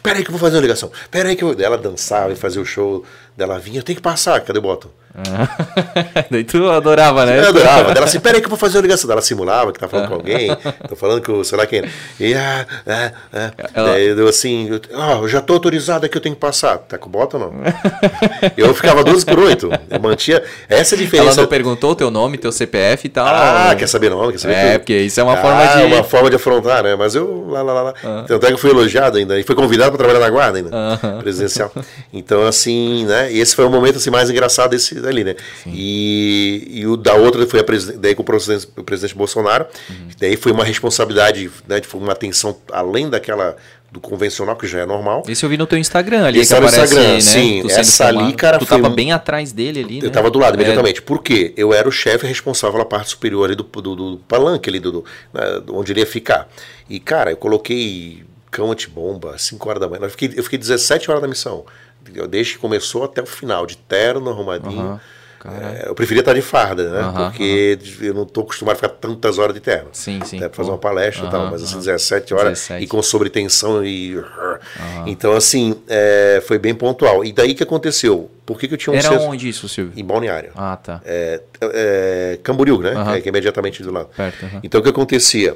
Peraí 0.02 0.24
que 0.24 0.30
eu 0.30 0.34
vou 0.34 0.40
fazer 0.40 0.56
uma 0.56 0.62
ligação. 0.62 0.92
Peraí 1.12 1.36
que 1.36 1.44
eu... 1.44 1.56
Ela 1.60 1.78
dançava 1.78 2.32
e 2.34 2.36
fazia 2.36 2.62
o 2.62 2.66
show 2.66 3.06
dela 3.36 3.60
vinha, 3.60 3.82
tem 3.84 3.96
que 3.96 4.02
passar, 4.02 4.40
cadê 4.42 4.60
o 4.60 4.62
Bottom? 4.62 4.90
Daí 6.30 6.44
tu 6.44 6.70
adorava, 6.70 7.26
né? 7.26 7.40
Eu 7.40 7.48
adorava. 7.50 7.92
Ela 7.92 8.06
assim, 8.06 8.20
peraí 8.20 8.40
que 8.40 8.46
eu 8.46 8.50
vou 8.50 8.58
fazer 8.58 8.78
uma 8.78 8.82
ligação. 8.84 9.10
Ela 9.12 9.22
simulava 9.22 9.72
que 9.72 9.80
tá 9.80 9.88
falando 9.88 10.08
com 10.10 10.14
alguém. 10.16 10.56
Tô 10.88 10.96
falando 10.96 11.22
com, 11.26 11.44
sei 11.44 11.58
lá 11.58 11.66
quem. 11.66 11.84
E, 12.20 12.34
ah, 12.34 12.66
ah, 12.86 13.12
ah. 13.34 13.52
Ela- 13.74 13.90
Daí 13.92 14.08
eu 14.08 14.28
assim, 14.28 14.70
eu, 14.70 14.82
ah, 14.96 15.14
eu 15.22 15.28
já 15.28 15.42
tô 15.42 15.54
autorizado 15.54 16.06
aqui, 16.06 16.18
eu 16.18 16.22
tenho 16.22 16.36
que 16.36 16.42
passar. 16.42 16.78
Tá 16.78 16.98
com 16.98 17.10
bota 17.10 17.38
ou 17.38 17.44
não? 17.52 17.54
eu 18.56 18.74
ficava 18.74 19.04
12 19.04 19.26
por 19.26 19.40
8. 19.40 19.70
Eu 19.90 20.00
mantinha. 20.00 20.42
Essa 20.70 20.96
é 20.96 20.98
a 20.98 21.00
Ela 21.00 21.06
diferença. 21.06 21.42
não 21.42 21.48
perguntou 21.48 21.92
o 21.92 21.96
teu 21.96 22.12
nome, 22.12 22.38
teu 22.38 22.52
CPF 22.52 23.08
e 23.08 23.10
tal. 23.10 23.26
Ah, 23.28 23.76
quer 23.78 23.88
saber 23.88 24.10
nome? 24.10 24.34
Quer 24.34 24.40
saber 24.40 24.54
É, 24.54 24.72
tudo. 24.72 24.80
porque 24.82 24.98
isso 25.00 25.20
é 25.20 25.24
uma 25.24 25.34
Ah, 25.34 25.42
forma 25.42 25.66
de. 25.68 25.94
uma 25.94 26.04
forma 26.04 26.30
de 26.30 26.36
afrontar, 26.36 26.84
né? 26.84 26.96
Mas 26.96 27.16
eu, 27.16 27.48
lá, 27.50 27.62
lá, 27.62 27.74
lá, 27.74 27.82
lá. 27.84 27.94
Ah. 28.04 28.24
Tanto 28.28 28.44
é 28.46 28.48
que 28.50 28.54
eu 28.54 28.58
fui 28.58 28.70
elogiado 28.70 29.18
ainda. 29.18 29.40
E 29.40 29.44
fui 29.44 29.56
convidado 29.56 29.92
para 29.92 29.98
trabalhar 30.06 30.20
na 30.20 30.30
guarda 30.30 30.58
ainda, 30.60 30.70
presidencial. 31.20 31.72
Então, 32.14 32.46
assim, 32.46 33.06
né? 33.06 33.32
Esse 33.34 33.56
foi 33.56 33.66
o 33.66 33.70
momento 33.70 33.98
assim, 33.98 34.10
mais 34.10 34.30
engraçado 34.30 34.72
desse 34.72 35.07
ali, 35.10 35.24
né? 35.24 35.36
E, 35.66 36.68
e 36.70 36.88
o 36.88 36.98
da 36.98 37.14
outra 37.14 37.46
foi 37.48 37.60
a 37.60 37.64
presidente, 37.64 38.00
daí 38.00 38.16
com 38.16 38.22
o 38.22 38.26
presidente, 38.26 38.68
o 38.76 38.84
presidente 38.84 39.16
Bolsonaro. 39.16 39.66
Uhum. 39.90 40.08
Daí 40.20 40.36
foi 40.36 40.52
uma 40.52 40.64
responsabilidade, 40.64 41.50
né? 41.68 41.82
Foi 41.82 42.00
uma 42.00 42.14
atenção 42.14 42.58
além 42.72 43.10
daquela 43.10 43.56
do 43.90 44.02
convencional, 44.02 44.56
que 44.58 44.68
já 44.68 44.80
é 44.80 44.86
normal. 44.86 45.24
Esse 45.30 45.46
eu 45.46 45.50
vi 45.50 45.58
no 45.58 45.66
teu 45.66 45.78
Instagram 45.80 46.26
ali, 46.26 46.40
Esse 46.40 46.54
que 46.54 46.60
aparece, 46.60 46.82
Instagram, 46.84 47.14
né? 47.14 47.22
sim. 47.22 47.62
tu 47.62 47.72
Essa 47.72 48.06
ali, 48.08 48.18
filmado. 48.18 48.38
cara, 48.38 48.60
Tu 48.60 48.66
foi 48.66 48.82
tava 48.82 48.94
bem 48.94 49.14
atrás 49.14 49.54
dele 49.54 49.80
ali, 49.80 50.00
né? 50.00 50.06
Eu 50.06 50.08
estava 50.10 50.30
do 50.30 50.38
lado 50.40 50.56
É, 50.56 50.58
imediatamente. 50.58 51.02
Por 51.02 51.24
quê? 51.24 51.54
Eu 51.56 51.74
era 51.74 51.88
o 51.88 51.92
chefe 51.92 52.28
responsável 52.28 52.74
pela 52.74 52.86
parte 52.86 53.12
superior 53.12 53.46
ali 53.46 53.56
do, 53.56 53.64
do, 53.64 53.96
do 53.96 54.18
palanque 54.28 54.70
ali, 54.70 54.80
do, 54.80 54.92
do, 54.92 55.06
né, 55.34 55.42
onde 55.72 55.94
ele 55.94 56.02
ia 56.02 56.06
ficar. 56.06 56.50
E, 56.90 57.00
cara, 57.00 57.32
eu 57.32 57.38
coloquei 57.38 58.24
cão 58.52 58.72
antibomba, 58.72 59.38
5 59.38 59.70
horas 59.70 59.80
da 59.82 59.88
manhã. 59.88 60.04
Eu 60.04 60.10
fiquei, 60.10 60.34
eu 60.36 60.44
fiquei 60.44 60.60
17 60.60 61.10
horas 61.10 61.22
da 61.22 61.28
missão. 61.28 61.66
Desde 62.28 62.54
que 62.54 62.60
começou 62.60 63.04
até 63.04 63.22
o 63.22 63.26
final, 63.26 63.66
de 63.66 63.78
terno, 63.78 64.30
arrumadinho. 64.30 65.00
Caralho. 65.40 65.78
É, 65.78 65.90
eu 65.90 65.94
preferia 65.96 66.22
estar 66.22 66.34
de 66.34 66.42
farda, 66.42 66.90
né? 66.90 67.00
Aham, 67.02 67.30
Porque 67.30 67.78
eu 68.02 68.14
não 68.14 68.24
estou 68.24 68.44
acostumado 68.44 68.74
a 68.74 68.76
ficar 68.78 68.90
tantas 68.90 69.38
horas 69.38 69.54
de 69.54 69.60
terno. 69.62 69.90
Sim, 69.94 70.20
sim. 70.26 70.38
Até 70.38 70.50
pra 70.50 70.58
fazer 70.58 70.72
uma 70.72 70.78
palestra 70.80 71.28
e 71.28 71.30
tal, 71.30 71.46
mas 71.52 71.62
assim, 71.64 71.76
aham. 71.76 71.84
17 71.86 72.34
horas 72.34 72.50
17. 72.60 72.84
e 72.84 72.88
com 72.88 73.02
sobretensão 73.04 73.86
e. 73.86 74.20
Então, 75.06 75.34
assim, 75.34 75.76
é, 75.88 76.42
foi 76.46 76.58
bem 76.58 76.74
pontual. 76.74 77.24
E 77.24 77.32
daí 77.32 77.54
que 77.54 77.64
aconteceu? 77.64 78.32
Por 78.46 78.58
que, 78.60 78.68
que 78.68 78.74
eu 78.74 78.78
tinha 78.78 78.94
um 78.94 78.98
Era 78.98 79.12
onde 79.20 79.48
isso, 79.48 79.68
Silvio? 79.70 79.94
Em 80.00 80.04
Balneário. 80.04 80.52
Ah, 80.56 80.76
tá. 80.78 81.02
É, 81.06 81.42
é, 81.62 82.40
Camboriú, 82.42 82.82
né? 82.82 82.94
É, 83.16 83.22
que 83.22 83.28
é 83.28 83.30
imediatamente 83.30 83.84
do 83.84 83.92
lado. 83.92 84.10
Perto. 84.16 84.46
Então 84.64 84.80
o 84.80 84.84
que 84.84 84.90
acontecia? 84.90 85.56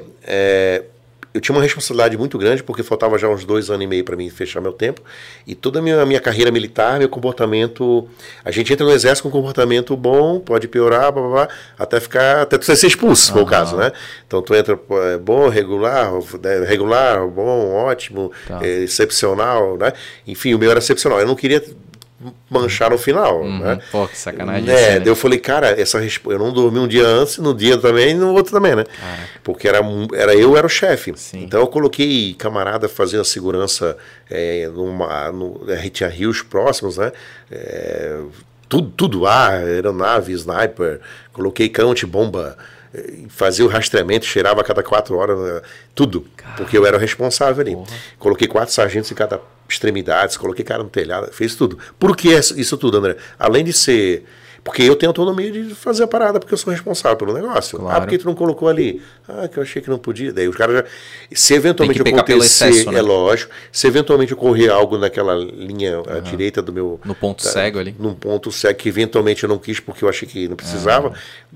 Eu 1.34 1.40
tinha 1.40 1.54
uma 1.56 1.62
responsabilidade 1.62 2.16
muito 2.18 2.36
grande, 2.36 2.62
porque 2.62 2.82
faltava 2.82 3.16
já 3.16 3.28
uns 3.28 3.44
dois 3.44 3.70
anos 3.70 3.84
e 3.84 3.86
meio 3.86 4.04
para 4.04 4.16
mim 4.16 4.28
fechar 4.28 4.60
meu 4.60 4.72
tempo. 4.72 5.00
E 5.46 5.54
toda 5.54 5.78
a 5.78 5.82
minha, 5.82 6.04
minha 6.04 6.20
carreira 6.20 6.50
militar, 6.50 6.98
meu 6.98 7.08
comportamento. 7.08 8.06
A 8.44 8.50
gente 8.50 8.72
entra 8.72 8.84
no 8.84 8.92
exército 8.92 9.22
com 9.22 9.28
um 9.28 9.40
comportamento 9.40 9.96
bom, 9.96 10.38
pode 10.40 10.68
piorar, 10.68 11.10
blá, 11.10 11.22
blá, 11.22 11.30
blá, 11.30 11.48
até 11.78 12.00
ficar. 12.00 12.42
Até 12.42 12.58
tu 12.58 12.64
ser 12.64 12.86
expulso, 12.86 13.26
se 13.26 13.32
for 13.32 13.42
o 13.42 13.46
caso, 13.46 13.76
né? 13.76 13.92
Então 14.26 14.42
tu 14.42 14.54
entra 14.54 14.78
é, 15.12 15.18
bom, 15.18 15.48
regular, 15.48 16.12
é, 16.44 16.64
regular, 16.64 17.26
bom, 17.26 17.72
ótimo, 17.74 18.30
Tá. 18.46 18.60
é, 18.62 18.82
excepcional, 18.82 19.76
né? 19.78 19.92
Enfim, 20.26 20.54
o 20.54 20.58
meu 20.58 20.70
era 20.70 20.78
excepcional. 20.78 21.18
Eu 21.20 21.26
não 21.26 21.34
queria 21.34 21.62
manchar 22.50 22.90
no 22.90 22.98
final, 22.98 23.44
né? 23.44 23.72
Uhum. 23.72 23.80
Pô, 23.90 24.08
que 24.08 24.16
sacanagem. 24.16 24.68
É, 24.68 24.92
né? 24.92 24.98
daí 25.00 25.08
eu 25.08 25.16
falei, 25.16 25.38
cara, 25.38 25.80
essa 25.80 25.98
eu 26.26 26.38
não 26.38 26.52
dormi 26.52 26.78
um 26.78 26.88
dia 26.88 27.06
antes, 27.06 27.38
no 27.38 27.54
dia 27.54 27.78
também 27.78 28.10
e 28.10 28.14
no 28.14 28.32
outro 28.32 28.52
também, 28.52 28.74
né? 28.76 28.84
Porque 29.42 29.68
era, 29.68 29.80
era 30.14 30.34
eu 30.34 30.56
era 30.56 30.66
o 30.66 30.70
chefe. 30.70 31.12
Então 31.34 31.60
eu 31.60 31.66
coloquei 31.66 32.34
camarada 32.34 32.88
fazendo 32.88 33.20
a 33.22 33.24
segurança 33.24 33.96
é, 34.30 34.68
numa, 34.68 35.30
no, 35.32 35.60
tinha 35.92 36.08
rios 36.08 36.42
próximos, 36.42 36.96
né? 36.96 37.12
É, 37.50 38.20
tudo, 38.72 38.90
tudo, 38.96 39.26
ar, 39.26 39.64
aeronave, 39.64 40.32
sniper, 40.32 40.98
coloquei 41.30 41.68
count, 41.68 42.06
bomba, 42.06 42.56
eh, 42.56 42.81
fazia 43.28 43.64
o 43.64 43.68
rastreamento, 43.68 44.26
cheirava 44.26 44.60
a 44.60 44.64
cada 44.64 44.82
quatro 44.82 45.16
horas, 45.16 45.38
né? 45.38 45.62
tudo, 45.94 46.26
porque 46.56 46.76
eu 46.76 46.86
era 46.86 46.96
o 46.96 47.00
responsável 47.00 47.60
ali. 47.60 47.76
Coloquei 48.18 48.46
quatro 48.46 48.74
sargentos 48.74 49.10
em 49.10 49.14
cada 49.14 49.40
extremidade, 49.68 50.38
coloquei 50.38 50.64
cara 50.64 50.82
no 50.82 50.90
telhado, 50.90 51.32
fez 51.32 51.54
tudo. 51.54 51.78
Por 51.98 52.16
que 52.16 52.28
isso 52.32 52.76
tudo, 52.76 52.98
André? 52.98 53.16
Além 53.38 53.64
de 53.64 53.72
ser. 53.72 54.24
Porque 54.64 54.82
eu 54.82 54.94
tenho 54.94 55.10
autonomia 55.10 55.50
de 55.50 55.74
fazer 55.74 56.04
a 56.04 56.06
parada, 56.06 56.38
porque 56.38 56.54
eu 56.54 56.58
sou 56.58 56.72
responsável 56.72 57.16
pelo 57.16 57.32
negócio. 57.32 57.78
Claro. 57.80 57.96
Ah, 57.96 58.00
por 58.00 58.08
que 58.08 58.16
tu 58.16 58.26
não 58.26 58.34
colocou 58.34 58.68
ali? 58.68 59.02
Ah, 59.28 59.48
que 59.48 59.58
eu 59.58 59.62
achei 59.62 59.82
que 59.82 59.90
não 59.90 59.98
podia. 59.98 60.32
Daí 60.32 60.46
os 60.46 60.56
caras 60.56 60.76
já. 60.76 60.84
Se 61.32 61.54
eventualmente 61.54 62.00
acontecer, 62.00 62.68
excesso, 62.68 62.92
né? 62.92 63.00
é 63.00 63.02
lógico. 63.02 63.52
Se 63.72 63.88
eventualmente 63.88 64.32
ocorrer 64.34 64.70
algo 64.70 64.96
naquela 64.98 65.34
linha 65.34 66.00
à 66.06 66.20
direita 66.20 66.62
do 66.62 66.72
meu. 66.72 67.00
No 67.04 67.14
ponto 67.14 67.42
cego 67.42 67.80
ali. 67.80 67.94
Num 67.98 68.14
ponto 68.14 68.52
cego 68.52 68.78
que 68.78 68.88
eventualmente 68.88 69.42
eu 69.42 69.48
não 69.48 69.58
quis 69.58 69.80
porque 69.80 70.04
eu 70.04 70.08
achei 70.08 70.28
que 70.28 70.46
não 70.46 70.54
precisava. 70.54 71.12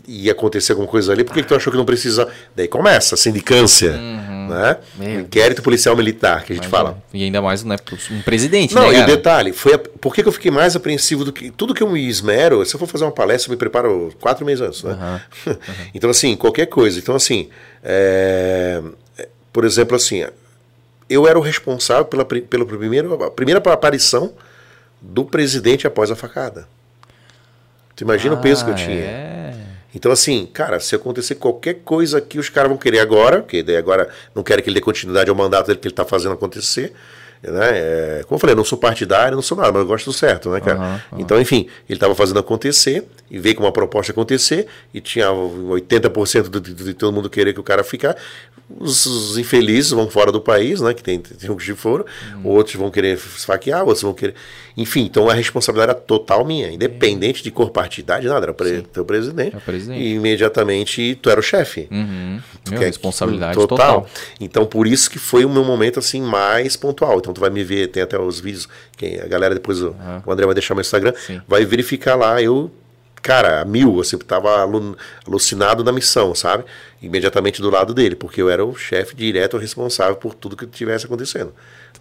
E 0.07 0.25
ia 0.25 0.33
acontecer 0.33 0.73
alguma 0.73 0.89
coisa 0.89 1.13
ali. 1.13 1.23
Por 1.23 1.33
que, 1.33 1.45
tu 1.45 1.55
achou 1.55 1.71
que 1.71 1.77
não 1.77 1.85
precisava? 1.85 2.31
Daí 2.57 2.67
começa 2.67 3.15
a 3.15 3.19
sindicância. 3.19 3.93
Né? 3.93 4.77
Meu 4.97 5.09
O 5.19 5.21
inquérito 5.21 5.63
policial 5.63 5.97
militar, 5.97 6.45
que 6.45 6.53
a 6.53 6.57
gente 6.57 6.69
fala. 6.69 7.03
E 7.13 7.23
ainda 7.25 7.41
mais 7.43 7.65
né, 7.65 7.77
um 8.11 8.23
presidente, 8.23 8.75
Não, 8.75 8.91
né, 8.91 8.99
e 9.01 9.03
o 9.03 9.07
detalhe, 9.07 9.53
foi 9.53 9.75
a- 9.75 9.79
por 9.79 10.15
que, 10.15 10.23
que 10.23 10.29
eu 10.29 10.33
fiquei 10.33 10.51
mais 10.51 10.77
apreensivo 10.77 11.25
do 11.25 11.33
que. 11.33 11.51
Tudo 11.51 11.75
que 11.75 11.83
eu 11.83 11.89
me 11.91 12.07
esmero, 12.09 12.65
se 12.65 12.75
eu 12.75 12.79
for 12.79 12.87
fazer 12.97 13.05
uma 13.05 13.13
palestra, 13.13 13.51
me 13.51 13.57
preparo 13.57 14.13
quatro 14.21 14.45
meses 14.45 14.61
antes, 14.61 14.83
né? 14.83 15.23
então, 15.95 16.11
assim, 16.11 16.37
qualquer 16.37 16.67
coisa. 16.67 16.99
Então, 16.99 17.15
assim, 17.15 17.49
é, 17.83 18.83
por 19.53 19.65
exemplo, 19.65 19.97
assim, 19.97 20.25
eu 21.09 21.27
era 21.27 21.39
o 21.39 21.43
responsável 21.43 22.05
pela, 22.05 22.25
pela 22.25 22.67
primeira, 22.67 23.31
primeira 23.31 23.61
aparição 23.73 24.33
do 25.01 25.25
presidente 25.25 25.87
após 25.87 26.11
a 26.11 26.17
facada. 26.17 26.69
Tu 27.95 28.03
imagina 28.05 28.35
o 28.35 28.41
peso 28.41 28.65
que 28.65 28.71
eu 28.71 28.75
Ah, 28.75 28.77
tinha. 28.77 29.01
É. 29.01 29.55
Então, 29.95 30.13
assim, 30.13 30.47
cara, 30.53 30.79
se 30.79 30.95
acontecer 30.95 31.37
qualquer 31.37 31.77
coisa 31.83 32.21
que 32.21 32.39
os 32.39 32.51
caras 32.51 32.69
vão 32.69 32.77
querer 32.77 32.99
agora, 32.99 33.41
porque 33.41 33.63
daí 33.63 33.79
agora 33.79 34.11
não 34.35 34.43
querem 34.43 34.63
que 34.63 34.69
ele 34.69 34.79
dê 34.79 34.85
continuidade 34.85 35.31
ao 35.31 35.37
mandato 35.37 35.69
dele 35.69 35.79
que 35.79 35.89
ele 35.89 35.93
está 35.93 36.05
fazendo 36.05 36.35
acontecer, 36.35 36.93
Né? 37.43 37.69
É, 37.73 38.21
como 38.27 38.37
eu 38.37 38.41
falei, 38.41 38.53
eu 38.53 38.57
não 38.57 38.65
sou 38.65 38.79
partidário, 38.79 39.37
não 39.37 39.43
sou 39.43 39.57
nada, 39.57 39.73
mas 39.73 39.83
eu 39.83 39.87
gosto 39.87 40.07
do 40.07 40.13
certo, 40.13 40.51
né, 40.51 40.61
cara? 40.61 40.79
Uhum, 40.79 40.93
uhum. 40.93 41.01
Então, 41.19 41.41
enfim, 41.41 41.69
ele 41.89 41.97
estava 41.97 42.15
fazendo 42.15 42.39
acontecer 42.39 43.05
e 43.31 43.39
veio 43.39 43.55
com 43.57 43.65
uma 43.65 43.73
proposta 43.73 44.13
acontecer 44.13 44.67
e 44.93 45.01
tinha 45.01 45.29
80% 45.29 46.49
de, 46.49 46.61
de, 46.61 46.75
de 46.75 46.95
todo 46.95 47.13
mundo 47.13 47.29
querer 47.29 47.53
que 47.53 47.61
o 47.61 47.65
cara 47.65 47.83
ficar. 47.85 48.17
Os, 48.79 49.07
os, 49.07 49.39
infelizes 49.39 49.93
vão 49.93 50.11
fora 50.11 50.33
do 50.33 50.41
país, 50.41 50.81
né? 50.81 50.93
Que 50.93 51.03
tem, 51.03 51.21
tem 51.21 51.51
uns 51.51 51.65
que 51.65 51.75
foram, 51.75 52.05
uhum. 52.35 52.51
outros 52.51 52.75
vão 52.75 52.91
querer 52.91 53.15
esfaquear, 53.15 53.83
outros 53.83 54.03
vão 54.03 54.13
querer. 54.13 54.35
Enfim, 54.77 55.05
então 55.05 55.31
a 55.31 55.33
responsabilidade 55.33 55.93
era 55.93 56.01
total 56.01 56.45
minha, 56.45 56.71
independente 56.71 57.43
de 57.43 57.51
cor 57.51 57.71
partidária, 57.71 58.29
nada, 58.29 58.47
era 58.47 58.55
pre, 58.55 58.83
teu 58.83 59.07
presidente. 59.07 59.57
É 59.57 59.59
presidente. 59.59 60.03
E 60.03 60.15
imediatamente 60.15 61.19
tu 61.23 61.31
era 61.31 61.41
o 61.41 61.43
chefe. 61.43 61.89
Uhum. 61.91 62.41
Meu, 62.71 62.83
é 62.83 62.85
responsabilidade 62.85 63.55
total. 63.55 64.03
total. 64.03 64.11
Então 64.39 64.67
por 64.67 64.87
isso 64.87 65.11
que 65.11 65.19
foi 65.19 65.47
o 65.47 65.49
meu 65.49 65.65
momento 65.65 65.99
assim 65.99 66.21
mais 66.21 66.77
pontual. 66.77 67.19
Então 67.19 67.33
tu 67.33 67.41
vai 67.41 67.49
me 67.49 67.65
ver, 67.65 67.89
tem 67.89 68.03
até 68.03 68.19
os 68.21 68.39
vídeos, 68.39 68.69
que 68.99 69.19
a 69.19 69.27
galera 69.27 69.55
depois, 69.55 69.81
uhum. 69.81 69.95
o 70.27 70.33
André 70.33 70.45
vai 70.45 70.55
deixar 70.55 70.75
meu 70.75 70.83
Instagram, 70.83 71.15
Sim. 71.27 71.41
vai 71.49 71.65
verificar 71.65 72.15
lá, 72.15 72.43
eu 72.43 72.71
cara, 73.27 73.65
mil, 73.65 74.01
assim, 74.01 74.17
tava 74.19 74.65
alucinado 75.27 75.83
na 75.83 75.91
missão, 75.91 76.33
sabe? 76.33 76.65
Imediatamente 77.03 77.61
do 77.61 77.69
lado 77.69 77.93
dele, 77.93 78.15
porque 78.15 78.41
eu 78.41 78.49
era 78.49 78.65
o 78.65 78.77
chefe 78.77 79.17
direto 79.17 79.57
responsável 79.57 80.15
por 80.15 80.33
tudo 80.33 80.57
que 80.57 80.65
tivesse 80.65 81.07
acontecendo. 81.07 81.53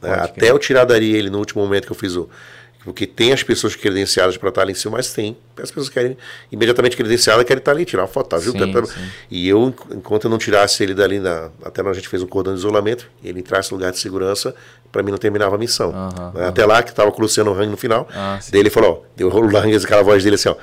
Né? 0.01 0.13
Até 0.13 0.51
eu 0.51 0.59
tirar 0.59 0.85
dali 0.85 1.15
ele 1.15 1.31
no 1.31 1.39
último 1.39 1.63
momento 1.63 1.85
que 1.85 1.91
eu 1.91 1.95
fiz 1.95 2.15
o. 2.15 2.29
Porque 2.85 3.07
tem 3.07 3.33
as 3.33 3.41
pessoas 3.41 3.75
credenciadas 3.75 4.37
para 4.37 4.49
estar 4.49 4.61
ali 4.61 4.71
em 4.71 4.75
cima, 4.75 4.97
mas 4.97 5.11
tem 5.11 5.35
as 5.57 5.71
pessoas 5.71 5.89
que 5.89 5.95
querem 5.95 6.15
imediatamente 6.51 6.95
credenciadas 6.95 7.43
querem 7.43 7.59
estar 7.59 7.71
ali, 7.71 7.83
tirar 7.83 8.03
uma 8.03 8.07
foto, 8.07 8.29
tá, 8.29 8.37
viu? 8.37 8.51
Sim, 8.51 8.85
sim. 8.85 9.11
E 9.31 9.49
eu, 9.49 9.73
enquanto 9.91 10.25
eu 10.25 10.29
não 10.29 10.37
tirasse 10.37 10.83
ele 10.83 10.93
dali, 10.93 11.19
na, 11.19 11.49
até 11.63 11.81
a 11.81 11.93
gente 11.93 12.07
fez 12.07 12.21
um 12.21 12.27
cordão 12.27 12.53
de 12.53 12.59
isolamento, 12.59 13.09
ele 13.23 13.39
entrasse 13.39 13.71
no 13.71 13.77
lugar 13.77 13.91
de 13.91 13.97
segurança, 13.97 14.53
para 14.91 15.01
mim 15.01 15.09
não 15.09 15.17
terminava 15.17 15.55
a 15.55 15.57
missão. 15.57 15.89
Uhum, 15.89 16.39
né? 16.39 16.47
Até 16.47 16.63
lá, 16.63 16.83
que 16.83 16.91
estava 16.91 17.11
com 17.11 17.17
o 17.17 17.21
Luciano 17.23 17.51
Hang 17.59 17.67
no 17.67 17.77
final, 17.77 18.07
ah, 18.13 18.39
daí 18.51 18.61
ele 18.61 18.69
falou, 18.69 19.03
ó, 19.03 19.07
deu 19.17 19.29
o 19.29 19.57
Hang, 19.57 19.75
aquela 19.75 20.03
voz 20.03 20.23
dele 20.23 20.35
assim, 20.35 20.49
ó, 20.49 20.55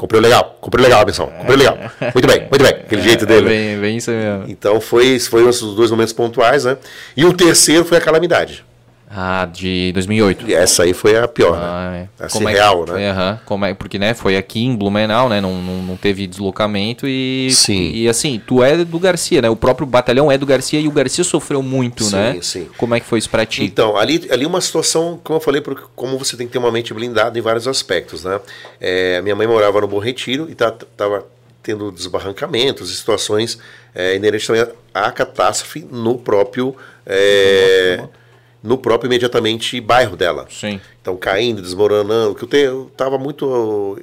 Comprei 0.00 0.18
legal, 0.18 0.56
comprei 0.62 0.82
legal, 0.82 1.04
pessoal. 1.04 1.28
Comprei 1.28 1.58
legal. 1.58 1.76
Muito 2.14 2.26
bem, 2.26 2.40
muito 2.40 2.62
bem. 2.62 2.72
Aquele 2.72 3.02
jeito 3.02 3.26
dele. 3.26 3.46
É 3.46 3.48
bem, 3.50 3.78
bem 3.78 3.96
isso 3.98 4.10
mesmo. 4.10 4.46
Então 4.48 4.80
foi, 4.80 5.18
foi 5.18 5.46
os 5.46 5.60
dois 5.60 5.90
momentos 5.90 6.14
pontuais, 6.14 6.64
né? 6.64 6.78
E 7.14 7.22
o 7.22 7.34
terceiro 7.34 7.84
foi 7.84 7.98
a 7.98 8.00
calamidade. 8.00 8.64
Ah, 9.12 9.44
de 9.44 9.90
2008. 9.92 10.48
E 10.48 10.54
essa 10.54 10.84
aí 10.84 10.94
foi 10.94 11.18
a 11.18 11.26
pior, 11.26 11.58
né? 11.58 11.64
ah, 11.64 11.90
né? 11.90 12.08
É. 12.20 12.28
Como 12.28 12.48
é 12.48 12.52
real, 12.52 12.86
né? 12.86 12.86
Foi, 12.86 13.02
uh 13.02 13.14
-huh. 13.14 13.40
Como 13.44 13.64
é, 13.64 13.74
porque, 13.74 13.98
né, 13.98 14.14
foi 14.14 14.36
aqui 14.36 14.64
em 14.64 14.76
Blumenau, 14.76 15.28
né? 15.28 15.40
Não, 15.40 15.60
não, 15.60 15.82
não, 15.82 15.96
teve 15.96 16.28
deslocamento 16.28 17.08
e... 17.08 17.50
Sim. 17.50 17.90
E, 17.92 18.08
assim, 18.08 18.40
tu 18.46 18.62
é 18.62 18.84
do 18.84 18.98
Garcia, 19.00 19.42
né? 19.42 19.50
O 19.50 19.56
próprio 19.56 19.84
batalhão 19.84 20.30
é 20.30 20.38
do 20.38 20.46
Garcia 20.46 20.78
e 20.78 20.86
o 20.86 20.92
Garcia 20.92 21.24
sofreu 21.24 21.60
muito, 21.60 22.04
sim, 22.04 22.14
né? 22.14 22.34
Sim, 22.34 22.42
sim. 22.42 22.68
Como 22.78 22.94
é 22.94 23.00
que 23.00 23.06
foi 23.06 23.18
isso 23.18 23.28
pra 23.28 23.44
ti? 23.44 23.64
Então, 23.64 23.96
ali, 23.96 24.28
ali 24.30 24.46
uma 24.46 24.60
situação, 24.60 25.18
como 25.24 25.38
eu 25.38 25.40
falei, 25.40 25.60
porque, 25.60 25.82
como 25.96 26.16
você 26.16 26.36
tem 26.36 26.46
que 26.46 26.52
ter 26.52 26.58
uma 26.58 26.70
mente 26.70 26.94
blindada 26.94 27.36
em 27.36 27.42
vários 27.42 27.66
aspectos, 27.66 28.22
né? 28.22 28.40
É, 28.80 29.20
minha 29.22 29.34
mãe 29.34 29.48
morava 29.48 29.80
no 29.80 29.88
Bom 29.88 29.98
Retiro 29.98 30.48
e 30.48 30.54
tá, 30.54 30.70
tava 30.96 31.26
tendo 31.64 31.90
desbarrancamentos 31.90 32.92
e 32.92 32.94
situações 32.94 33.58
é, 33.92 34.14
inerentes 34.14 34.46
também 34.46 34.64
à 34.94 35.10
catástrofe 35.10 35.84
no 35.90 36.16
próprio... 36.16 36.76
É, 37.04 37.96
nossa, 37.96 38.02
nossa 38.02 38.19
no 38.62 38.76
próprio 38.76 39.08
imediatamente 39.08 39.80
bairro 39.80 40.16
dela. 40.16 40.46
Sim. 40.50 40.80
Então 41.00 41.16
caindo, 41.16 41.62
desmoronando, 41.62 42.34
que 42.34 42.56
eu 42.56 42.88
estava 42.88 43.18
muito 43.18 43.98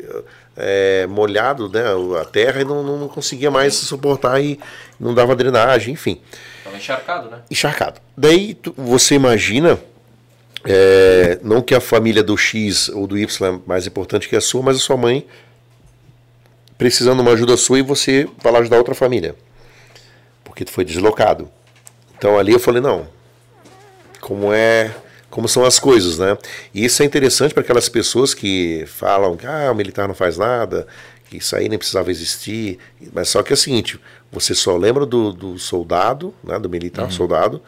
é, 0.56 1.06
molhado, 1.08 1.70
né, 1.70 1.84
a 2.20 2.26
terra 2.26 2.62
e 2.62 2.66
não, 2.66 2.84
não 2.84 3.08
conseguia 3.08 3.52
mais 3.52 3.76
suportar 3.76 4.42
e 4.42 4.60
não 5.00 5.14
dava 5.14 5.36
drenagem, 5.36 5.94
enfim. 5.94 6.20
Estava 6.58 6.78
encharcado, 6.78 7.30
né? 7.30 7.40
Encharcado. 7.50 8.02
Daí 8.16 8.56
tu, 8.56 8.74
você 8.76 9.16
imagina, 9.16 9.80
é, 10.66 11.40
não 11.44 11.62
que 11.62 11.76
a 11.76 11.80
família 11.80 12.24
do 12.24 12.36
X 12.36 12.90
ou 12.90 13.06
do 13.06 13.18
Y 13.18 13.48
é 13.48 13.60
mais 13.66 13.86
importante 13.86 14.28
que 14.28 14.36
a 14.36 14.42
sua, 14.42 14.64
mas 14.64 14.78
a 14.78 14.80
sua 14.80 14.98
mãe 14.98 15.26
precisando 16.78 17.18
de 17.18 17.22
uma 17.22 17.32
ajuda 17.32 17.58
sua 17.58 17.80
e 17.80 17.82
você 17.82 18.28
vai 18.42 18.52
lá 18.54 18.60
ajudar 18.60 18.78
outra 18.78 18.94
família, 18.94 19.36
porque 20.44 20.64
tu 20.64 20.72
foi 20.72 20.86
deslocado. 20.86 21.50
Então 22.18 22.38
ali 22.38 22.52
eu 22.52 22.60
falei, 22.60 22.82
não, 22.82 23.08
como 24.20 24.54
é 24.54 24.96
como 25.30 25.48
são 25.48 25.66
as 25.66 25.78
coisas, 25.78 26.18
né? 26.18 26.38
E 26.74 26.86
isso 26.86 27.04
é 27.04 27.06
interessante 27.06 27.54
para 27.54 27.62
aquelas 27.62 27.90
pessoas 27.90 28.34
que 28.34 28.86
falam 28.88 29.36
que 29.36 29.46
ah, 29.46 29.72
o 29.72 29.76
militar 29.76 30.08
não 30.08 30.16
faz 30.16 30.38
nada, 30.38 30.88
que 31.30 31.38
isso 31.38 31.56
aí 31.56 31.68
nem 31.68 31.78
precisava 31.78 32.10
existir. 32.10 32.80
Mas 33.14 33.30
só 33.30 33.44
que 33.44 33.52
é 33.52 33.56
o 33.56 33.58
seguinte, 33.58 34.00
você 34.32 34.56
só 34.56 34.76
lembra 34.78 35.06
do, 35.06 35.34
do 35.34 35.60
soldado, 35.60 36.34
né, 36.44 36.58
do 36.58 36.70
militar 36.70 37.04
uhum. 37.04 37.12
soldado, 37.12 37.62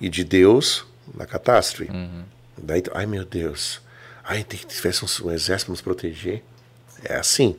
e 0.00 0.08
de 0.08 0.24
Deus 0.24 0.86
na 1.14 1.26
catástrofe. 1.26 1.90
Uhum. 1.90 2.22
Daí, 2.56 2.82
ai 2.94 3.06
meu 3.06 3.24
Deus, 3.24 3.80
ai, 4.24 4.44
tem 4.44 4.58
que 4.58 4.66
tivesse 4.66 5.04
um, 5.04 5.28
um 5.28 5.32
exército 5.32 5.66
para 5.66 5.72
nos 5.72 5.80
proteger. 5.80 6.42
É 7.02 7.16
assim. 7.16 7.56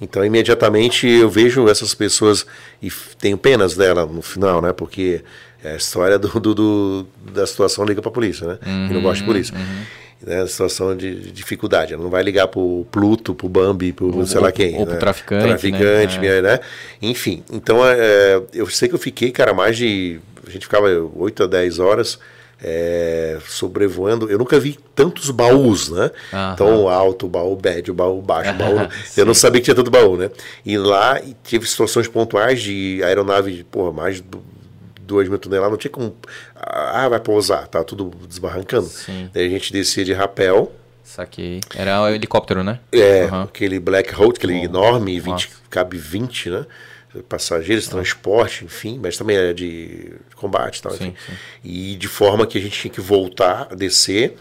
Então, 0.00 0.24
imediatamente 0.24 1.06
eu 1.08 1.28
vejo 1.28 1.68
essas 1.68 1.94
pessoas 1.94 2.46
e 2.80 2.90
tenho 3.18 3.36
penas 3.36 3.74
dela 3.76 4.06
no 4.06 4.22
final, 4.22 4.62
né? 4.62 4.72
Porque 4.72 5.24
é 5.64 5.72
a 5.72 5.76
história 5.76 6.18
do, 6.18 6.28
do, 6.38 6.54
do 6.54 7.06
da 7.32 7.46
situação 7.46 7.84
liga 7.84 8.02
para 8.02 8.10
a 8.10 8.12
polícia, 8.12 8.46
né? 8.46 8.58
Uhum, 8.66 8.88
que 8.88 8.94
não 8.94 9.02
gosta 9.02 9.20
de 9.20 9.24
polícia. 9.24 9.56
Uhum. 9.56 10.04
Né, 10.26 10.46
situação 10.46 10.96
de 10.96 11.32
dificuldade. 11.32 11.92
Ela 11.92 12.02
não 12.02 12.10
vai 12.10 12.22
ligar 12.22 12.48
para 12.48 12.60
o 12.60 12.86
Pluto, 12.90 13.34
para 13.34 13.46
o 13.46 13.48
Bambi, 13.48 13.92
para 13.92 14.04
o 14.04 14.26
sei 14.26 14.40
lá 14.40 14.52
quem. 14.52 14.76
Ou 14.76 14.86
né? 14.86 14.96
traficante. 14.96 15.44
Traficante, 15.44 16.18
né? 16.18 16.40
né? 16.40 16.60
Enfim. 17.02 17.42
Então, 17.52 17.78
é, 17.84 18.40
eu 18.52 18.66
sei 18.68 18.88
que 18.88 18.94
eu 18.94 18.98
fiquei, 18.98 19.30
cara, 19.30 19.52
mais 19.52 19.76
de. 19.76 20.20
A 20.46 20.50
gente 20.50 20.62
ficava 20.66 20.86
8 21.14 21.42
a 21.42 21.46
10 21.46 21.78
horas 21.78 22.18
é, 22.62 23.38
sobrevoando. 23.46 24.30
Eu 24.30 24.38
nunca 24.38 24.58
vi 24.58 24.78
tantos 24.94 25.30
baús, 25.30 25.90
né? 25.90 26.10
Uhum. 26.32 26.52
Então, 26.52 26.88
alto, 26.88 27.28
baú 27.28 27.58
médio, 27.62 27.92
baú 27.92 28.22
baixo, 28.22 28.54
baú. 28.54 28.88
eu 29.16 29.26
não 29.26 29.34
sabia 29.34 29.60
que 29.60 29.64
tinha 29.66 29.74
tanto 29.74 29.90
baú, 29.90 30.16
né? 30.16 30.30
E 30.64 30.78
lá 30.78 31.20
tive 31.42 31.66
situações 31.66 32.08
pontuais 32.08 32.62
de 32.62 33.02
aeronave, 33.02 33.64
porra, 33.64 33.92
mais 33.92 34.16
de 34.16 34.24
2 35.04 35.28
mil 35.28 35.38
toneladas, 35.38 35.70
não 35.70 35.78
tinha 35.78 35.90
como. 35.90 36.16
Ah, 36.54 37.08
vai 37.08 37.20
pousar, 37.20 37.66
tá 37.68 37.84
tudo 37.84 38.10
desbarrancando. 38.26 38.86
Sim. 38.86 39.30
Daí 39.32 39.46
a 39.46 39.48
gente 39.48 39.72
descia 39.72 40.04
de 40.04 40.12
rapel. 40.12 40.72
Saquei. 41.02 41.60
Era 41.74 42.02
um 42.02 42.08
helicóptero, 42.08 42.64
né? 42.64 42.80
É, 42.90 43.26
uhum. 43.26 43.42
aquele 43.42 43.78
Black 43.78 44.14
Hole, 44.14 44.32
aquele 44.36 44.54
oh. 44.54 44.64
enorme, 44.64 45.20
20, 45.20 45.50
cabe 45.68 45.98
20, 45.98 46.50
né? 46.50 46.66
Passageiros, 47.28 47.86
transporte, 47.86 48.64
enfim, 48.64 48.98
mas 49.00 49.16
também 49.16 49.36
é 49.36 49.52
de 49.52 50.14
combate 50.34 50.78
e 50.78 50.82
tal. 50.82 50.92
Sim, 50.92 51.14
sim. 51.26 51.32
E 51.62 51.94
de 51.96 52.08
forma 52.08 52.44
que 52.46 52.58
a 52.58 52.60
gente 52.60 52.76
tinha 52.76 52.92
que 52.92 53.00
voltar, 53.00 53.68
descer, 53.76 54.36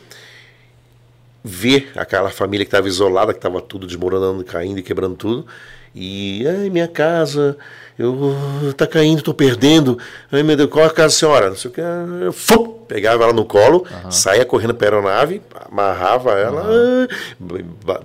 ver 1.44 1.91
aquela 1.95 2.31
família 2.31 2.65
que 2.65 2.69
estava 2.69 2.88
isolada, 2.88 3.34
que 3.34 3.38
estava 3.38 3.61
tudo 3.61 3.85
desmoronando, 3.85 4.44
caindo 4.44 4.80
e 4.80 4.84
quebrando 4.84 5.15
tudo. 5.15 5.45
E, 5.94 6.48
ai, 6.48 6.69
minha 6.72 6.88
casa, 6.88 7.56
eu 7.98 8.74
tá 8.76 8.88
caindo, 8.88 9.22
tô 9.22 9.34
perdendo. 9.34 9.98
Ai 10.32 10.44
meu 10.44 10.56
Deus, 10.56 10.70
qual 10.70 10.86
é 10.86 10.88
a 10.88 10.91
casa 10.91 11.07
da 11.07 11.20
senhora? 11.20 11.49
Não 11.49 11.56
sei 11.56 11.70
o 11.70 11.74
que. 11.74 11.82
Eu 11.82 12.34
fum, 12.34 12.68
pegava 12.88 13.24
ela 13.24 13.34
no 13.34 13.45
colo, 13.45 13.86
uhum. 14.03 14.11
saía 14.11 14.45
correndo 14.45 14.74
para 14.74 14.88
a 14.88 14.90
aeronave, 14.90 15.41
amarrava 15.70 16.32
ela, 16.32 16.64
uhum. 16.70 17.07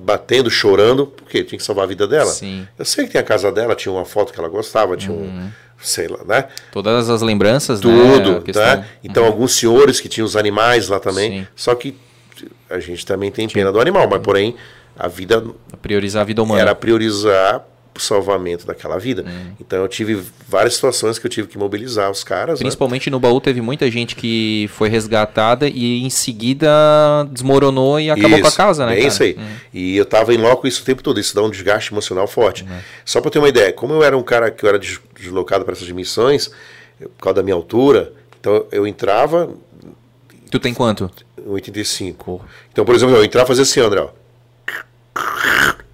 batendo, 0.01 0.51
chorando, 0.51 1.07
porque 1.07 1.43
tinha 1.43 1.59
que 1.59 1.65
salvar 1.65 1.85
a 1.85 1.89
vida 1.89 2.07
dela. 2.07 2.31
Sim. 2.31 2.67
Eu 2.79 2.85
sei 2.85 3.07
que 3.07 3.13
tem 3.13 3.21
a 3.21 3.25
casa 3.25 3.51
dela, 3.51 3.75
tinha 3.75 3.93
uma 3.93 4.05
foto 4.05 4.33
que 4.33 4.39
ela 4.39 4.49
gostava, 4.49 4.97
tinha 4.97 5.13
uhum. 5.13 5.25
um 5.25 5.51
sei 5.81 6.09
lá, 6.09 6.19
né? 6.27 6.49
Todas 6.73 7.09
as 7.09 7.23
lembranças, 7.23 7.81
Tudo, 7.81 8.45
né? 8.45 8.53
tá? 8.53 8.85
Então, 9.03 9.23
uhum. 9.23 9.29
alguns 9.29 9.55
senhores 9.55 10.01
que 10.01 10.09
tinham 10.09 10.27
os 10.27 10.37
animais 10.37 10.89
lá 10.89 10.99
também. 10.99 11.41
Sim. 11.41 11.47
Só 11.55 11.75
que 11.75 11.97
a 12.69 12.79
gente 12.81 13.07
também 13.07 13.31
tem 13.31 13.49
pena 13.49 13.73
do 13.73 13.81
animal, 13.81 14.09
mas 14.11 14.21
porém 14.21 14.57
a 14.99 15.09
vida. 15.09 15.43
Priorizar 15.81 16.23
a 16.23 16.25
vida 16.25 16.43
humana. 16.43 16.61
Era 16.61 16.75
priorizar 16.75 17.65
o 17.99 18.03
salvamento 18.03 18.67
daquela 18.67 18.99
vida. 18.99 19.25
Hum. 19.27 19.53
Então 19.61 19.81
eu 19.81 19.89
tive 19.89 20.23
várias 20.49 20.75
situações 20.75 21.19
que 21.19 21.27
eu 21.27 21.31
tive 21.31 21.49
que 21.49 21.59
mobilizar 21.59 22.11
os 22.11 22.25
caras. 22.25 22.59
Né? 22.59 22.65
Principalmente 22.65 23.11
né? 23.11 23.13
no 23.13 23.21
baú 23.21 23.41
teve 23.41 23.61
muita 23.61 23.91
gente 23.91 24.17
que 24.17 24.69
foi 24.73 24.89
resgatada 24.89 25.69
e 25.69 26.03
em 26.03 26.11
seguida 26.11 26.69
desmoronou 27.31 28.01
e 28.01 28.11
acabou 28.11 28.39
isso, 28.39 28.43
com 28.43 28.49
a 28.49 28.53
casa, 28.53 28.87
né? 28.87 28.99
É 28.99 29.07
isso 29.07 29.23
aí. 29.23 29.37
Hum. 29.39 29.57
E 29.75 29.97
eu 29.97 30.07
tava 30.07 30.33
em 30.33 30.39
loco 30.39 30.67
isso 30.67 30.83
o 30.83 30.85
tempo 30.85 31.03
todo, 31.03 31.21
isso 31.21 31.35
dá 31.35 31.43
um 31.43 31.51
desgaste 31.51 31.93
emocional 31.93 32.27
forte. 32.27 32.65
Hum. 32.65 32.79
Só 33.05 33.21
para 33.21 33.31
ter 33.31 33.39
uma 33.39 33.49
ideia, 33.49 33.73
como 33.73 33.93
eu 33.93 34.03
era 34.03 34.17
um 34.17 34.23
cara 34.23 34.51
que 34.51 34.65
eu 34.65 34.69
era 34.69 34.79
deslocado 34.79 35.65
para 35.65 35.75
essas 35.75 35.91
missões, 35.91 36.51
por 36.99 37.25
causa 37.25 37.35
da 37.35 37.43
minha 37.43 37.55
altura, 37.55 38.13
então 38.41 38.67
eu 38.73 38.87
entrava. 38.87 39.51
Tu 40.51 40.59
tem 40.59 40.73
quanto? 40.73 41.11
85. 41.47 42.45
Então, 42.73 42.85
por 42.85 42.95
exemplo, 42.95 43.15
eu 43.17 43.25
entrava 43.25 43.47
e 43.47 43.49
fazia 43.49 43.63
assim, 43.63 43.81
André, 43.81 44.01
ó 44.01 44.11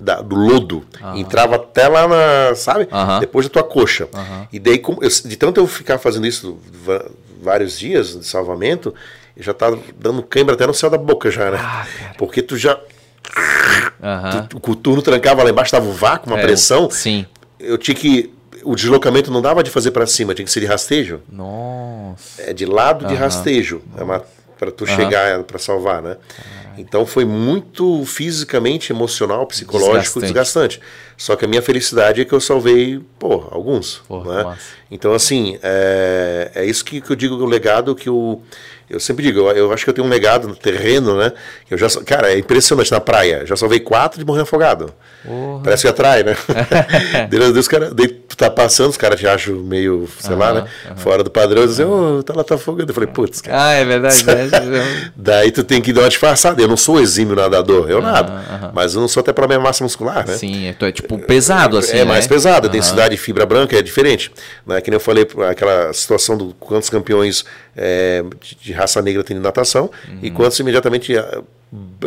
da, 0.04 0.20
do 0.20 0.36
lodo. 0.36 0.84
Uhum. 1.02 1.16
Entrava 1.16 1.56
até 1.56 1.88
lá 1.88 2.06
na, 2.06 2.54
sabe? 2.54 2.86
Uhum. 2.92 3.20
Depois 3.20 3.46
da 3.46 3.52
tua 3.52 3.64
coxa. 3.64 4.08
Uhum. 4.14 4.46
E 4.52 4.58
daí, 4.58 4.80
eu, 4.84 5.08
de 5.24 5.36
tanto 5.36 5.58
eu 5.60 5.66
ficar 5.66 5.98
fazendo 5.98 6.26
isso 6.26 6.58
vários 7.42 7.78
dias 7.78 8.18
de 8.18 8.26
salvamento, 8.26 8.94
já 9.36 9.54
tava 9.54 9.78
dando 9.98 10.22
cãibra 10.22 10.54
até 10.54 10.66
no 10.66 10.74
céu 10.74 10.90
da 10.90 10.98
boca 10.98 11.30
já, 11.30 11.50
né? 11.50 11.58
Ah, 11.60 11.86
Porque 12.18 12.42
tu 12.42 12.56
já. 12.56 12.78
Tu, 14.50 14.56
o 14.58 14.60
coturno 14.60 15.00
trancava 15.00 15.42
lá 15.42 15.50
embaixo, 15.50 15.70
tava 15.70 15.88
o 15.88 15.92
vácuo, 15.92 16.30
uma 16.30 16.38
é, 16.38 16.42
pressão. 16.42 16.90
Sim. 16.90 17.26
Eu 17.58 17.78
tinha 17.78 17.94
que. 17.94 18.32
O 18.62 18.74
deslocamento 18.74 19.30
não 19.30 19.42
dava 19.42 19.62
de 19.62 19.70
fazer 19.70 19.90
para 19.90 20.06
cima, 20.06 20.34
tinha 20.34 20.44
que 20.44 20.50
ser 20.50 20.60
de 20.60 20.66
rastejo. 20.66 21.20
Nossa. 21.30 22.42
É 22.42 22.52
de 22.52 22.64
lado 22.64 23.06
de 23.06 23.14
rastejo. 23.14 23.82
É 23.98 24.04
para 24.58 24.70
tu 24.70 24.86
chegar 24.86 25.42
para 25.42 25.58
salvar, 25.58 26.00
né? 26.00 26.16
Então 26.78 27.06
foi 27.06 27.24
muito 27.24 28.04
fisicamente, 28.04 28.92
emocional, 28.92 29.46
psicológico 29.46 30.20
desgastante. 30.20 30.78
desgastante. 30.78 30.80
Só 31.16 31.36
que 31.36 31.44
a 31.44 31.48
minha 31.48 31.62
felicidade 31.62 32.20
é 32.20 32.24
que 32.24 32.32
eu 32.32 32.40
salvei, 32.40 33.00
pô, 33.18 33.46
alguns. 33.50 34.02
né? 34.24 34.56
Então, 34.90 35.12
assim, 35.12 35.58
é, 35.62 36.50
é 36.54 36.64
isso 36.64 36.84
que, 36.84 37.00
que 37.00 37.10
eu 37.10 37.16
digo, 37.16 37.34
o 37.36 37.46
legado 37.46 37.94
que 37.94 38.10
o. 38.10 38.40
Eu 38.88 39.00
sempre 39.00 39.24
digo, 39.24 39.40
eu, 39.40 39.50
eu, 39.50 39.72
acho 39.72 39.84
que 39.84 39.90
eu 39.90 39.94
tenho 39.94 40.06
um 40.06 40.10
legado 40.10 40.46
no 40.46 40.54
terreno, 40.54 41.16
né? 41.16 41.32
Eu 41.70 41.78
já, 41.78 41.88
cara, 42.04 42.32
é 42.32 42.38
impressionante 42.38 42.92
na 42.92 43.00
praia. 43.00 43.46
Já 43.46 43.56
salvei 43.56 43.80
quatro 43.80 44.18
de 44.18 44.24
morrer 44.24 44.42
afogado. 44.42 44.92
Uhum. 45.24 45.60
Parece 45.64 45.82
que 45.82 45.88
atrai, 45.88 46.22
né? 46.22 46.36
Deus, 47.30 47.52
Deus, 47.52 47.68
cara, 47.68 47.90
tu 48.28 48.36
tá 48.36 48.50
passando, 48.50 48.90
os 48.90 48.96
caras 48.96 49.18
te 49.18 49.26
acham 49.26 49.54
meio, 49.56 50.06
sei 50.18 50.32
uhum, 50.32 50.38
lá, 50.38 50.52
né? 50.52 50.64
Uhum. 50.90 50.96
Fora 50.96 51.24
do 51.24 51.30
padrão, 51.30 51.66
dizem, 51.66 51.86
ô, 51.86 52.18
oh, 52.18 52.22
tá 52.22 52.34
lá, 52.36 52.44
tá 52.44 52.56
afogando. 52.56 52.90
Eu 52.90 52.94
falei, 52.94 53.08
putz, 53.08 53.40
cara. 53.40 53.68
Ah, 53.68 53.72
é 53.72 53.84
verdade. 53.84 54.24
Né? 54.24 55.12
Daí 55.16 55.50
tu 55.50 55.64
tem 55.64 55.80
que 55.80 55.92
dar 55.92 56.02
uma 56.02 56.08
disfarçada. 56.08 56.60
Eu 56.60 56.68
não 56.68 56.76
sou 56.76 57.00
exímio 57.00 57.34
nadador, 57.34 57.90
eu 57.90 58.02
nado. 58.02 58.32
Mas 58.74 58.94
eu 58.94 59.00
não 59.00 59.08
sou 59.08 59.22
até 59.22 59.32
pra 59.32 59.46
minha 59.46 59.60
massa 59.60 59.82
muscular, 59.82 60.26
né? 60.26 60.34
Sim, 60.36 60.74
tu 60.78 60.84
é 60.84 60.92
tipo 60.92 61.18
pesado, 61.18 61.78
assim. 61.78 61.96
É, 61.96 62.00
é 62.00 62.04
mais 62.04 62.26
pesado, 62.26 62.66
a 62.66 62.70
densidade 62.70 63.14
de 63.14 63.20
fibra 63.20 63.46
branca 63.46 63.78
é 63.78 63.82
diferente. 63.82 64.30
Né? 64.66 64.80
Que 64.80 64.90
nem 64.90 64.96
eu 64.96 65.00
falei, 65.00 65.26
aquela 65.48 65.92
situação 65.92 66.36
do 66.36 66.54
quantos 66.60 66.90
campeões 66.90 67.44
é, 67.76 68.22
de, 68.60 68.72
raça 68.74 69.00
negra 69.00 69.24
tem 69.24 69.36
de 69.36 69.42
natação 69.42 69.90
uhum. 70.08 70.18
e 70.22 70.30
quantos 70.30 70.58
imediatamente 70.58 71.14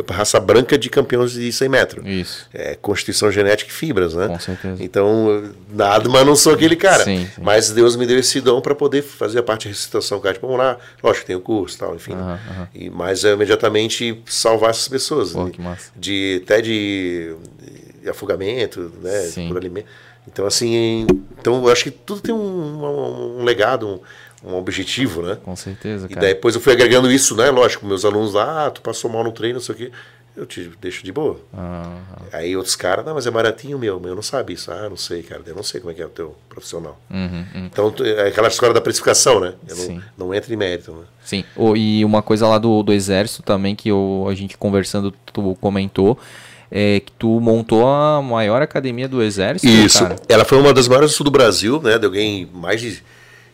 raça 0.10 0.39
branca 0.39 0.77
de 0.77 0.89
campeões 0.89 1.31
de 1.31 1.52
100 1.52 1.69
metros. 1.69 2.06
Isso. 2.06 2.48
É, 2.53 2.76
constituição 2.76 3.31
genética 3.31 3.69
e 3.69 3.73
fibras, 3.73 4.14
né? 4.14 4.27
Com 4.27 4.39
certeza. 4.39 4.84
Então, 4.84 5.52
nada, 5.69 6.07
mas 6.10 6.26
não 6.26 6.35
sou 6.35 6.53
aquele 6.53 6.76
cara. 6.76 7.03
Sim, 7.03 7.27
sim. 7.34 7.41
Mas 7.41 7.72
Deus 7.72 7.95
me 7.95 8.06
deu 8.06 8.18
esse 8.19 8.39
dom 8.39 8.61
para 8.61 8.73
poder 8.73 9.02
fazer 9.02 9.39
a 9.39 9.44
parte 9.44 9.64
de 9.64 9.69
recitação 9.69 10.19
cardiopulmonar. 10.19 10.77
Lógico, 11.03 11.26
tem 11.26 11.35
o 11.35 11.41
curso 11.41 11.77
tal, 11.77 11.95
enfim. 11.95 12.14
Uhum, 12.14 12.31
uhum. 12.31 12.68
E, 12.73 12.89
mas 12.89 13.26
é, 13.26 13.34
imediatamente 13.34 14.22
salvar 14.26 14.69
essas 14.69 14.88
pessoas. 14.88 15.31
Pô, 15.31 15.48
que 15.48 15.61
massa. 15.61 15.91
De, 15.95 16.41
até 16.44 16.61
de, 16.61 17.35
de 18.02 18.10
afogamento, 18.10 18.91
né? 19.02 19.22
Sim. 19.22 19.48
Por 19.49 19.57
alimento. 19.57 19.88
Então, 20.27 20.45
assim, 20.45 21.07
então 21.39 21.64
eu 21.64 21.72
acho 21.72 21.85
que 21.85 21.91
tudo 21.91 22.19
tem 22.19 22.35
um, 22.35 22.38
um, 22.38 23.39
um 23.39 23.44
legado, 23.44 23.88
um, 23.88 23.99
um 24.43 24.55
objetivo, 24.55 25.22
né? 25.22 25.38
Com 25.43 25.55
certeza, 25.55 26.07
cara. 26.07 26.26
E 26.26 26.34
depois 26.34 26.55
eu 26.55 26.61
fui 26.61 26.73
agregando 26.73 27.11
isso, 27.11 27.35
né? 27.35 27.49
Lógico, 27.49 27.85
meus 27.85 28.05
alunos 28.05 28.34
lá, 28.34 28.68
ah, 28.68 28.72
tu 28.72 28.81
passou 28.81 29.09
mal 29.09 29.23
no 29.23 29.31
treino, 29.31 29.55
não 29.55 29.61
sei 29.61 29.76
o 29.76 29.77
quê. 29.77 29.91
Eu 30.35 30.45
te 30.45 30.69
deixo 30.80 31.03
de 31.03 31.11
boa. 31.11 31.39
Uhum. 31.51 32.27
Aí 32.31 32.55
outros 32.55 32.76
caras, 32.76 33.03
não, 33.03 33.15
mas 33.15 33.26
é 33.26 33.31
baratinho 33.31 33.80
meu, 33.80 33.99
meu 33.99 34.14
não 34.14 34.22
sabe 34.22 34.53
isso. 34.53 34.72
Ah, 34.72 34.88
não 34.88 34.95
sei, 34.95 35.23
cara, 35.23 35.41
eu 35.47 35.55
não 35.55 35.64
sei 35.64 35.81
como 35.81 35.91
é 35.91 35.95
que 35.95 36.01
é 36.01 36.05
o 36.05 36.09
teu 36.09 36.35
profissional. 36.47 37.01
Uhum, 37.09 37.45
uhum. 37.55 37.65
Então, 37.65 37.91
é 38.01 38.27
aquela 38.27 38.47
história 38.47 38.72
da 38.72 38.80
precificação, 38.80 39.39
né? 39.39 39.55
Eu 39.68 39.76
Sim. 39.76 39.95
não, 40.15 40.27
não 40.27 40.34
entra 40.35 40.53
em 40.53 40.55
mérito. 40.55 40.91
Né? 40.91 41.05
Sim, 41.23 41.43
oh, 41.55 41.76
e 41.76 42.05
uma 42.05 42.22
coisa 42.22 42.47
lá 42.47 42.59
do, 42.59 42.84
do 42.84 42.93
exército 42.93 43.41
também, 43.41 43.76
que 43.76 43.89
eu, 43.89 44.27
a 44.30 44.35
gente 44.35 44.55
conversando, 44.59 45.11
tu 45.34 45.57
comentou, 45.59 46.19
é, 46.69 46.99
que 46.99 47.11
tu 47.14 47.39
montou 47.39 47.88
a 47.88 48.22
maior 48.22 48.61
academia 48.61 49.07
do 49.07 49.23
exército. 49.23 49.68
Isso, 49.68 50.03
cara. 50.03 50.18
ela 50.30 50.45
foi 50.45 50.59
uma 50.59 50.72
das 50.72 50.88
maiores 50.88 51.09
do 51.09 51.15
sul 51.15 51.23
do 51.23 51.31
Brasil, 51.31 51.81
né? 51.81 51.97
Deu 51.97 52.09
alguém 52.09 52.47
mais 52.53 52.80
de 52.80 53.01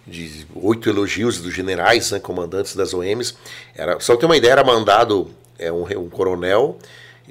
de 0.05 0.45
oito 0.55 0.89
elogios 0.89 1.39
dos 1.39 1.53
generais, 1.53 2.11
né, 2.11 2.19
comandantes 2.19 2.75
das 2.75 2.93
OMs. 2.93 3.35
Era, 3.75 3.99
só 3.99 4.15
ter 4.15 4.25
uma 4.25 4.38
ideia, 4.38 4.53
era 4.53 4.63
mandado 4.63 5.31
é, 5.57 5.71
um, 5.71 5.84
um 5.84 6.09
coronel 6.09 6.77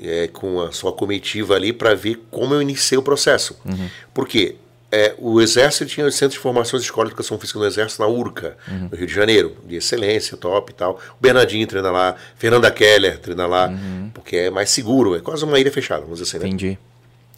é, 0.01 0.29
com 0.29 0.61
a 0.61 0.73
sua 0.73 0.93
comitiva 0.93 1.55
ali 1.55 1.73
para 1.73 1.95
ver 1.95 2.23
como 2.31 2.55
eu 2.55 2.63
iniciei 2.63 2.99
o 2.99 3.03
processo. 3.03 3.59
Uhum. 3.65 3.89
Por 4.15 4.27
quê? 4.27 4.57
É, 4.95 5.15
o 5.19 5.41
Exército 5.41 5.87
tinha 5.87 6.07
o 6.07 6.13
Centro 6.13 6.37
de 6.37 6.39
Formação 6.39 6.79
de 6.79 6.85
Escola 6.85 7.07
de 7.07 7.13
Educação 7.13 7.39
Física 7.39 7.59
no 7.59 7.65
Exército, 7.65 8.03
na 8.03 8.09
URCA, 8.09 8.59
uhum. 8.69 8.89
no 8.91 8.97
Rio 8.97 9.07
de 9.07 9.15
Janeiro, 9.15 9.57
de 9.67 9.77
excelência, 9.77 10.37
top 10.37 10.71
e 10.71 10.75
tal. 10.75 11.01
O 11.19 11.23
Bernardinho 11.23 11.67
treina 11.67 11.91
lá, 11.91 12.15
Fernanda 12.37 12.71
Keller 12.71 13.19
treina 13.19 13.47
lá, 13.47 13.69
uhum. 13.69 14.11
porque 14.13 14.37
é 14.37 14.51
mais 14.51 14.69
seguro, 14.69 15.17
é 15.17 15.21
quase 15.21 15.47
uma 15.47 15.59
ilha 15.59 15.73
fechada, 15.73 16.03
vamos 16.03 16.19
dizer 16.19 16.37
assim, 16.37 16.45
né? 16.45 16.47
Entendi. 16.47 16.79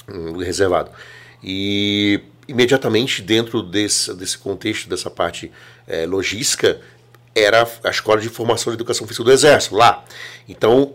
Um, 0.08 0.38
reservado. 0.38 0.90
E 1.44 2.22
imediatamente 2.46 3.22
dentro 3.22 3.62
desse, 3.62 4.14
desse 4.14 4.38
contexto, 4.38 4.88
dessa 4.88 5.10
parte 5.10 5.50
é, 5.86 6.06
logística, 6.06 6.80
era 7.34 7.68
a 7.82 7.90
Escola 7.90 8.20
de 8.20 8.28
Formação 8.28 8.72
de 8.72 8.76
Educação 8.76 9.06
Física 9.06 9.24
do 9.24 9.32
Exército, 9.32 9.74
lá. 9.74 10.04
Então, 10.48 10.92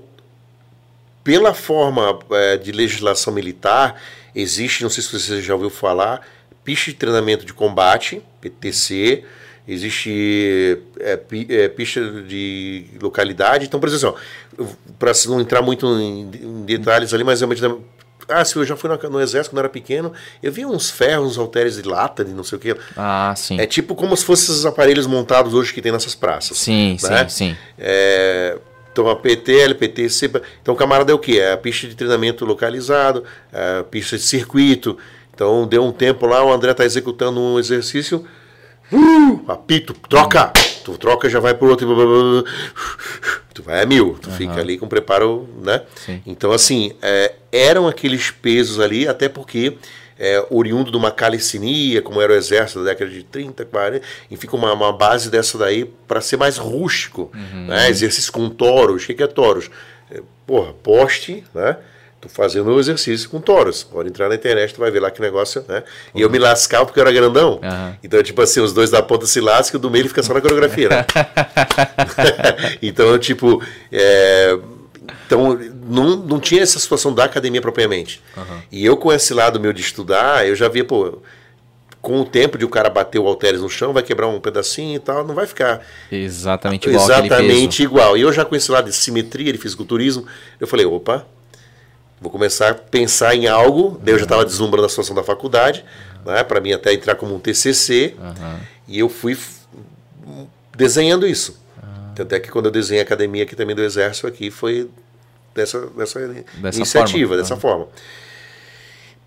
pela 1.23 1.53
forma 1.53 2.19
é, 2.31 2.57
de 2.57 2.71
legislação 2.71 3.33
militar, 3.33 4.01
existe, 4.33 4.83
não 4.83 4.89
sei 4.89 5.03
se 5.03 5.11
você 5.11 5.41
já 5.41 5.53
ouviu 5.53 5.69
falar, 5.69 6.25
pista 6.63 6.91
de 6.91 6.97
treinamento 6.97 7.45
de 7.45 7.53
combate, 7.53 8.21
PTC, 8.39 9.23
existe 9.67 10.79
é, 10.99 11.19
é, 11.49 11.67
pista 11.67 12.23
de 12.23 12.85
localidade. 13.01 13.65
Então, 13.65 13.79
por 13.79 13.89
exemplo, 13.89 14.15
para 14.97 15.11
não 15.27 15.41
entrar 15.41 15.61
muito 15.61 15.85
em, 15.99 16.21
em 16.21 16.65
detalhes 16.65 17.13
ali, 17.13 17.23
mas 17.23 17.41
realmente 17.41 17.61
ah, 18.29 18.45
se 18.45 18.55
eu 18.55 18.65
já 18.65 18.75
fui 18.75 18.89
no, 18.89 19.09
no, 19.09 19.19
exército 19.19 19.53
quando 19.53 19.59
era 19.59 19.69
pequeno, 19.69 20.13
eu 20.41 20.51
vi 20.51 20.65
uns 20.65 20.89
ferros, 20.89 21.31
uns 21.31 21.37
halteres 21.37 21.75
de 21.75 21.83
lata, 21.83 22.23
de 22.23 22.31
não 22.31 22.43
sei 22.43 22.57
o 22.57 22.61
quê. 22.61 22.75
Ah, 22.95 23.33
sim. 23.35 23.59
É 23.59 23.65
tipo 23.65 23.95
como 23.95 24.15
se 24.15 24.23
fossem 24.23 24.53
esses 24.53 24.65
aparelhos 24.65 25.07
montados 25.07 25.53
hoje 25.53 25.73
que 25.73 25.81
tem 25.81 25.91
nessas 25.91 26.15
praças. 26.15 26.57
Sim, 26.57 26.97
né? 27.03 27.27
sim, 27.27 27.49
sim. 27.49 27.57
É, 27.77 28.57
então 28.91 29.09
a 29.09 29.15
PT, 29.15 29.59
LPT, 29.59 30.09
CEPA. 30.09 30.41
Então 30.61 30.73
o 30.73 30.77
camarada 30.77 31.11
é 31.11 31.15
o 31.15 31.19
quê? 31.19 31.39
É 31.39 31.53
a 31.53 31.57
pista 31.57 31.87
de 31.87 31.95
treinamento 31.95 32.45
localizado, 32.45 33.23
é 33.51 33.79
a 33.79 33.83
pista 33.83 34.17
de 34.17 34.23
circuito. 34.23 34.97
Então 35.33 35.65
deu 35.65 35.83
um 35.83 35.91
tempo 35.91 36.25
lá, 36.25 36.43
o 36.43 36.51
André 36.51 36.71
está 36.71 36.85
executando 36.85 37.39
um 37.39 37.57
exercício. 37.57 38.25
Uh, 38.91 39.41
apito, 39.47 39.93
troca! 40.09 40.51
Tu 40.91 40.97
troca 40.97 41.29
já 41.29 41.39
vai 41.39 41.53
por 41.53 41.69
outro. 41.69 41.87
Tu 43.53 43.63
vai 43.63 43.83
a 43.83 43.85
mil, 43.85 44.17
tu 44.21 44.29
uhum. 44.29 44.35
fica 44.35 44.59
ali 44.59 44.77
com 44.77 44.87
preparo, 44.87 45.49
né? 45.61 45.81
Sim. 46.05 46.21
Então, 46.25 46.51
assim, 46.51 46.93
é, 47.01 47.33
eram 47.51 47.87
aqueles 47.87 48.31
pesos 48.31 48.79
ali, 48.79 49.05
até 49.05 49.27
porque 49.27 49.75
é, 50.17 50.45
oriundo 50.49 50.91
de 50.91 50.97
uma 50.97 51.11
calicinia, 51.11 52.01
como 52.01 52.21
era 52.21 52.33
o 52.33 52.35
exército 52.35 52.79
da 52.79 52.91
década 52.91 53.09
de 53.09 53.23
30, 53.23 53.65
40, 53.65 54.05
e 54.29 54.37
fica 54.37 54.55
uma, 54.55 54.71
uma 54.73 54.93
base 54.93 55.29
dessa 55.29 55.57
daí 55.57 55.85
para 56.07 56.21
ser 56.21 56.37
mais 56.37 56.57
rústico. 56.57 57.31
Uhum. 57.33 57.67
Né? 57.67 57.89
Exercício 57.89 58.31
com 58.31 58.49
toros. 58.49 59.03
O 59.03 59.07
que, 59.07 59.13
que 59.13 59.23
é 59.23 59.27
toros? 59.27 59.69
É, 60.11 60.21
porra, 60.45 60.73
poste, 60.73 61.43
né? 61.53 61.77
Tô 62.21 62.27
fazendo 62.27 62.69
o 62.69 62.79
exercício 62.79 63.29
com 63.29 63.39
toros. 63.39 63.83
Pode 63.83 64.09
entrar 64.09 64.27
na 64.27 64.35
internet, 64.35 64.73
tu 64.73 64.81
vai 64.81 64.91
ver 64.91 64.99
lá 64.99 65.09
que 65.09 65.21
negócio, 65.21 65.63
né? 65.67 65.83
E 66.13 66.19
eu 66.19 66.29
me 66.29 66.37
lascava 66.37 66.85
porque 66.85 66.99
eu 66.99 67.03
era 67.03 67.13
grandão. 67.13 67.61
Uhum. 67.63 67.95
Então, 68.03 68.21
tipo 68.21 68.41
assim, 68.41 68.59
os 68.59 68.73
dois 68.73 68.89
da 68.89 69.01
ponta 69.01 69.25
se 69.25 69.39
lascam 69.39 69.77
e 69.77 69.79
o 69.79 69.81
do 69.81 69.89
meio 69.89 70.07
fica 70.07 70.21
só 70.21 70.33
na 70.33 70.41
coreografia, 70.41 70.89
né? 70.89 71.05
então, 72.81 73.17
tipo, 73.17 73.63
é... 73.89 74.57
então 75.25 75.57
não, 75.87 76.17
não 76.17 76.39
tinha 76.41 76.61
essa 76.61 76.77
situação 76.77 77.13
da 77.13 77.23
academia 77.23 77.61
propriamente. 77.61 78.21
Uhum. 78.35 78.61
E 78.69 78.85
eu 78.85 78.97
com 78.97 79.13
esse 79.13 79.33
lado 79.33 79.57
meu 79.57 79.71
de 79.71 79.81
estudar, 79.81 80.45
eu 80.45 80.55
já 80.55 80.67
via, 80.67 80.83
pô, 80.83 81.19
com 82.01 82.19
o 82.19 82.25
tempo 82.25 82.57
de 82.57 82.65
o 82.65 82.69
cara 82.69 82.89
bater 82.89 83.19
o 83.19 83.27
halteres 83.27 83.61
no 83.61 83.69
chão, 83.69 83.93
vai 83.93 84.03
quebrar 84.03 84.27
um 84.27 84.41
pedacinho 84.41 84.97
e 84.97 84.99
tal, 84.99 85.25
não 85.25 85.35
vai 85.35 85.47
ficar 85.47 85.81
exatamente 86.11 86.89
igual. 86.89 87.05
Exatamente 87.05 87.83
igual. 87.83 88.17
E 88.17 88.21
eu 88.21 88.33
já 88.33 88.43
com 88.43 88.57
esse 88.57 88.69
lado 88.69 88.89
de 88.89 88.95
simetria, 88.95 89.53
de 89.53 89.57
fisiculturismo, 89.57 90.25
eu 90.59 90.67
falei, 90.67 90.85
opa, 90.85 91.25
Vou 92.21 92.31
começar 92.31 92.71
a 92.71 92.73
pensar 92.73 93.35
em 93.35 93.47
algo. 93.47 93.99
Daí 94.03 94.13
eu 94.13 94.17
já 94.19 94.25
estava 94.25 94.43
deslumbrando 94.43 94.85
a 94.85 94.89
situação 94.89 95.15
da 95.15 95.23
faculdade, 95.23 95.85
né, 96.25 96.43
para 96.43 96.59
mim 96.59 96.73
até 96.73 96.93
entrar 96.93 97.15
como 97.15 97.33
um 97.33 97.39
TCC. 97.39 98.15
Uhum. 98.19 98.59
E 98.87 98.99
eu 98.99 99.07
fui 99.07 99.37
desenhando 100.75 101.25
isso. 101.25 101.57
Uhum. 101.81 102.13
Tanto 102.15 102.35
é 102.35 102.39
que 102.39 102.49
quando 102.49 102.65
eu 102.65 102.71
desenhei 102.71 103.01
a 103.01 103.05
academia 103.05 103.43
aqui 103.43 103.55
também 103.55 103.75
do 103.75 103.81
Exército, 103.81 104.27
aqui 104.27 104.51
foi 104.51 104.89
dessa, 105.55 105.87
dessa, 105.87 106.19
dessa 106.27 106.77
iniciativa, 106.77 107.29
forma. 107.29 107.41
dessa 107.41 107.53
uhum. 107.53 107.59
forma. 107.59 107.87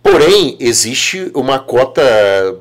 Porém, 0.02 0.56
existe 0.58 1.30
uma 1.32 1.60
cota 1.60 2.02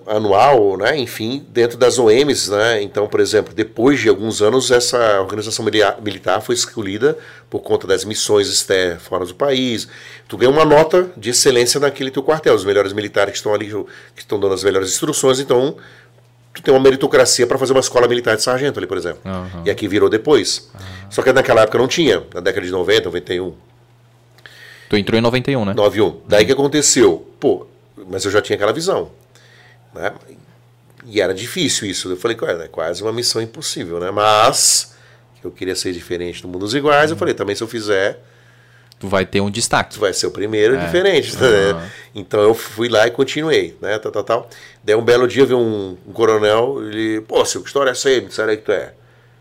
anual, 0.06 0.78
né, 0.78 0.96
enfim, 0.98 1.44
dentro 1.50 1.76
das 1.76 1.98
OMs. 1.98 2.52
Né? 2.52 2.84
Então, 2.84 3.08
por 3.08 3.20
exemplo, 3.20 3.52
depois 3.52 4.00
de 4.00 4.10
alguns 4.10 4.44
anos, 4.44 4.70
essa 4.70 5.20
organização 5.20 5.66
militar 5.66 6.40
foi 6.42 6.54
escolhida 6.54 7.18
por 7.50 7.62
conta 7.62 7.88
das 7.88 8.06
missões 8.06 8.48
externas 8.48 9.02
fora 9.02 9.26
do 9.26 9.34
país. 9.34 9.88
Tu 10.28 10.38
ganha 10.38 10.52
uma 10.52 10.64
nota 10.64 11.10
de 11.18 11.32
excelência 11.32 11.80
naquele 11.80 12.12
teu 12.12 12.22
quartel. 12.22 12.54
Os 12.54 12.64
melhores 12.64 12.94
militares 12.94 13.32
que 13.32 13.38
estão 13.38 13.56
ali, 13.56 13.68
que 14.16 14.22
estão 14.22 14.40
dando 14.40 14.54
as 14.54 14.64
melhores 14.64 14.90
instruções, 14.90 15.40
então 15.40 15.76
tu 16.54 16.62
tem 16.62 16.72
uma 16.72 16.80
meritocracia 16.80 17.48
para 17.48 17.58
fazer 17.58 17.74
uma 17.74 17.80
escola 17.80 18.08
militar 18.08 18.36
de 18.36 18.44
sargento 18.44 18.78
ali, 18.78 18.86
por 18.86 18.98
exemplo. 18.98 19.20
Uhum. 19.26 19.64
E 19.66 19.72
aqui 19.72 19.88
virou 19.88 20.10
depois. 20.10 20.70
Uhum. 20.76 20.80
Só 21.10 21.24
que 21.24 21.34
naquela 21.34 21.64
época 21.64 21.80
não 21.80 21.88
tinha, 21.88 22.24
na 22.34 22.40
década 22.40 22.66
de 22.66 22.72
90, 22.72 23.06
91. 23.06 23.54
Tu 24.90 24.98
entrou 24.98 25.18
em 25.18 25.22
91, 25.22 25.66
né? 25.66 25.74
91. 25.74 26.22
Daí 26.28 26.46
que 26.46 26.52
aconteceu? 26.52 27.31
Pô, 27.42 27.68
mas 28.08 28.24
eu 28.24 28.32
já 28.32 28.42
tinha 28.42 28.56
aquela 28.56 28.72
visão. 28.72 29.12
Né? 29.94 30.14
E 31.06 31.20
era 31.20 31.34
difícil 31.34 31.90
isso. 31.90 32.10
Eu 32.10 32.16
falei, 32.16 32.38
é 32.64 32.68
quase 32.68 33.02
uma 33.02 33.12
missão 33.12 33.42
impossível, 33.42 34.00
né? 34.00 34.12
Mas 34.12 34.96
eu 35.44 35.52
queria 35.52 35.76
ser 35.76 35.92
diferente 35.92 36.42
do 36.42 36.48
mundo 36.48 36.60
dos 36.60 36.76
iguais. 36.76 37.10
Uhum. 37.10 37.16
Eu 37.16 37.20
falei, 37.20 37.34
também 37.34 37.56
se 37.56 37.64
eu 37.64 37.68
fizer. 37.68 38.24
Tu 39.00 39.08
vai 39.08 39.26
ter 39.26 39.42
um 39.42 39.50
destaque. 39.50 39.96
Tu 39.96 40.00
vai 40.00 40.14
ser 40.14 40.28
o 40.28 40.32
primeiro 40.32 40.76
é. 40.76 40.86
diferente. 40.86 41.36
Né? 41.36 41.92
Então 42.14 42.40
eu 42.42 42.54
fui 42.54 42.88
lá 42.88 43.08
e 43.08 43.12
continuei, 43.12 43.76
né? 43.82 43.98
Tal, 43.98 44.12
tal, 44.12 44.24
tal. 44.24 44.50
Daí 44.84 44.96
um 44.96 45.04
belo 45.04 45.28
dia 45.28 45.44
veio 45.44 45.60
um, 45.60 45.98
um 46.08 46.14
coronel, 46.14 46.78
ele, 46.88 47.20
pô, 47.22 47.44
seu, 47.44 47.62
que 47.62 47.68
história 47.68 47.90
é 47.90 47.94
essa 47.94 48.08
aí? 48.10 48.22
Me 48.22 48.28
disseram 48.28 48.52
aí 48.52 48.58
que 48.58 48.64
tu 48.64 48.72
é 48.72 48.94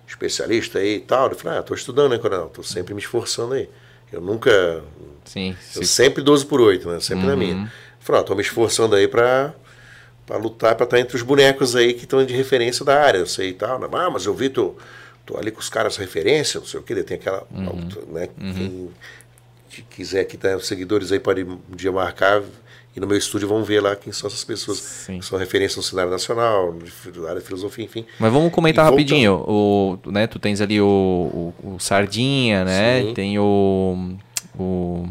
especialista 0.09 0.79
aí 0.79 0.97
e 0.97 1.01
tal. 1.01 1.29
Eu 1.29 1.37
falei, 1.37 1.59
ah, 1.59 1.63
tô 1.63 1.75
estudando, 1.75 2.13
né, 2.13 2.19
Coronel? 2.19 2.49
Tô 2.49 2.63
sempre 2.63 2.95
me 2.95 3.01
esforçando 3.03 3.53
aí. 3.53 3.69
Eu 4.11 4.23
nunca. 4.23 4.83
Sim. 5.27 5.55
Eu 5.77 5.83
se- 5.83 5.89
sempre 5.93 6.23
12 6.23 6.47
por 6.47 6.61
8, 6.61 6.89
né? 6.91 6.99
Sempre 6.99 7.27
na 7.27 7.33
Uhum. 7.33 7.39
minha. 7.39 7.73
Falei, 8.01 8.23
tô 8.25 8.35
me 8.35 8.43
esforçando 8.43 8.95
aí 8.97 9.07
pra, 9.07 9.53
pra 10.27 10.37
lutar, 10.37 10.75
pra 10.75 10.85
estar 10.85 10.99
entre 10.99 11.17
os 11.17 11.23
bonecos 11.23 11.77
aí 11.77 11.93
que 11.93 12.05
estão 12.05 12.25
de 12.25 12.35
referência 12.35 12.85
da 12.85 13.01
área. 13.01 13.19
Eu 13.19 13.27
sei 13.27 13.51
e 13.51 13.55
tal. 13.55 13.79
né? 13.79 13.87
Ah, 13.93 14.11
mas 14.11 14.25
eu 14.27 14.35
vi, 14.35 14.49
tô, 14.49 14.75
tô 15.27 15.37
ali 15.37 15.51
com 15.51 15.61
os 15.61 15.69
caras 15.69 15.97
referência, 15.97 16.59
não 16.61 16.67
sei 16.67 16.81
o 16.81 16.83
que, 16.83 16.95
tem 17.03 17.17
aquela. 17.17 17.47
Uhum. 17.55 17.89
Né? 18.13 18.29
Quem 18.39 18.91
que 19.69 19.83
quiser 19.83 20.25
que 20.25 20.37
tá, 20.37 20.57
os 20.57 20.67
seguidores 20.67 21.13
aí 21.13 21.21
podem 21.21 21.45
um 21.45 21.59
dia 21.77 21.93
marcar 21.93 22.43
e 22.97 22.99
no 22.99 23.07
meu 23.07 23.17
estúdio 23.17 23.47
vão 23.47 23.63
ver 23.63 23.81
lá 23.81 23.95
quem 23.95 24.13
são 24.13 24.27
essas 24.27 24.43
pessoas 24.43 24.79
Sim. 24.79 25.21
que 25.21 25.25
são 25.25 25.39
referência 25.39 25.77
no 25.77 25.83
cenário 25.85 26.11
nacional, 26.11 26.75
na 27.15 27.29
área 27.29 27.41
de 27.41 27.47
filosofia, 27.47 27.85
enfim. 27.85 28.05
Mas 28.19 28.33
vamos 28.33 28.53
comentar 28.53 28.85
E 28.85 28.89
voltando- 28.89 28.99
rapidinho. 28.99 29.35
O, 29.47 29.97
né, 30.07 30.27
tu 30.27 30.41
tens 30.41 30.61
ali 30.61 30.81
o, 30.81 31.55
o, 31.63 31.75
o 31.75 31.79
Sardinha, 31.79 32.65
né? 32.65 33.03
Sim. 33.03 33.15
Tem 33.15 33.39
o, 33.39 34.17
o. 34.59 35.07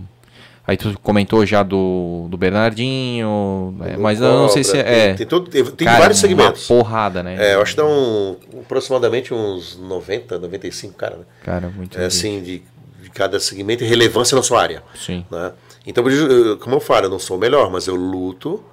Aí 0.69 0.77
tu 0.77 0.95
comentou 1.01 1.43
já 1.47 1.63
do, 1.63 2.27
do 2.29 2.37
Bernardinho. 2.37 3.73
né, 3.79 3.93
Do 3.93 4.01
mas 4.01 4.21
eu 4.21 4.27
não 4.31 4.49
sei 4.49 4.63
se 4.63 4.73
Cobra, 4.77 4.87
é. 4.87 5.07
Tem, 5.07 5.15
tem, 5.15 5.27
todo- 5.27 5.49
tem- 5.49 5.87
Cara, 5.87 5.99
vários 5.99 6.19
segmentos. 6.19 6.69
Uma 6.69 6.83
porrada, 6.83 7.23
né? 7.23 7.35
É, 7.39 7.55
eu 7.55 7.61
acho 7.63 7.71
que 7.71 7.77
dá 7.81 7.87
um, 7.87 8.35
aproximadamente 8.61 9.33
uns 9.33 9.77
90, 9.79 10.37
95 10.37 10.93
cara, 10.93 11.17
né? 11.17 11.23
Cara, 11.43 11.69
muito. 11.75 11.99
É, 11.99 12.05
assim, 12.05 12.39
de, 12.41 12.61
de 13.01 13.09
cada 13.09 13.39
segmento 13.39 13.83
e 13.83 13.87
relevância 13.87 14.35
na 14.35 14.43
sua 14.43 14.61
área. 14.61 14.83
Sim. 14.93 15.25
Né? 15.31 15.51
Então, 15.87 16.03
como 16.59 16.75
eu 16.75 16.79
falo, 16.79 17.07
eu 17.07 17.09
não 17.09 17.17
sou 17.19 17.37
o 17.37 17.39
melhor, 17.39 17.71
mas 17.71 17.87
eu 17.87 17.95
luto 17.95 18.63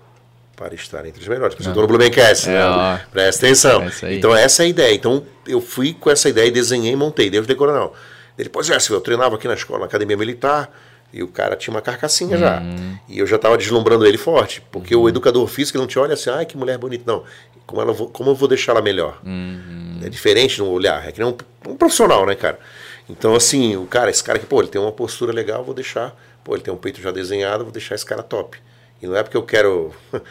para 0.54 0.74
estar 0.74 1.06
entre 1.06 1.22
os 1.22 1.28
melhores. 1.28 1.54
Por 1.54 1.62
estou 1.66 1.80
no 1.82 1.88
Blumencast, 1.88 2.48
É, 2.48 2.52
né? 2.52 2.66
ó. 2.66 2.98
Presta 3.10 3.46
atenção. 3.46 3.82
É 3.84 3.86
isso 3.86 4.04
aí. 4.04 4.18
então, 4.18 4.36
essa 4.36 4.62
é 4.62 4.66
a 4.66 4.68
ideia. 4.68 4.94
Então, 4.94 5.22
eu 5.46 5.62
fui 5.62 5.94
com 5.94 6.10
essa 6.10 6.28
ideia 6.28 6.48
e 6.48 6.50
desenhei 6.50 6.92
e 6.92 6.96
montei, 6.96 7.30
desde 7.30 7.50
o 7.50 7.56
coronel. 7.56 7.94
Ele, 8.38 8.50
pois 8.50 8.68
é, 8.68 8.76
eu 8.90 9.00
treinava 9.00 9.36
aqui 9.36 9.48
na 9.48 9.54
escola, 9.54 9.80
na 9.80 9.86
academia 9.86 10.14
militar, 10.16 10.70
e 11.12 11.22
o 11.22 11.28
cara 11.28 11.56
tinha 11.56 11.72
uma 11.74 11.80
carcassinha 11.80 12.36
já. 12.36 12.60
Uhum. 12.60 12.98
E 13.08 13.18
eu 13.18 13.26
já 13.26 13.36
estava 13.36 13.56
deslumbrando 13.56 14.06
ele 14.06 14.18
forte, 14.18 14.62
porque 14.72 14.94
o 14.94 15.08
educador 15.08 15.46
físico 15.46 15.78
não 15.78 15.86
te 15.86 15.98
olha 15.98 16.14
assim, 16.14 16.30
ai, 16.30 16.44
que 16.46 16.56
mulher 16.56 16.76
bonita. 16.78 17.04
Não. 17.06 17.24
Como, 17.66 17.80
ela, 17.80 17.92
vou- 17.92 18.08
como 18.08 18.30
eu 18.30 18.34
vou 18.34 18.48
deixar 18.48 18.72
ela 18.72 18.82
melhor? 18.82 19.18
Uhum. 19.24 20.00
É 20.04 20.08
diferente 20.08 20.58
no 20.58 20.68
olhar, 20.68 21.06
é 21.08 21.10
que 21.12 21.18
nem 21.20 21.28
um, 21.28 21.70
um 21.70 21.76
profissional, 21.76 22.24
né, 22.26 22.34
cara? 22.34 22.58
Então, 23.08 23.34
assim, 23.34 23.76
o 23.76 23.86
cara, 23.86 24.10
esse 24.10 24.22
cara 24.22 24.38
aqui, 24.38 24.46
pô, 24.46 24.60
ele 24.60 24.68
tem 24.68 24.80
uma 24.80 24.92
postura 24.92 25.32
legal, 25.32 25.64
vou 25.64 25.74
deixar. 25.74 26.14
Pô, 26.44 26.54
ele 26.54 26.62
tem 26.62 26.72
um 26.72 26.76
peito 26.76 27.00
já 27.00 27.10
desenhado, 27.10 27.64
vou 27.64 27.72
deixar 27.72 27.94
esse 27.94 28.04
cara 28.06 28.22
top. 28.22 28.58
E 29.02 29.06
não 29.06 29.16
é 29.16 29.22
porque 29.22 29.36
eu 29.36 29.42
quero 29.42 29.92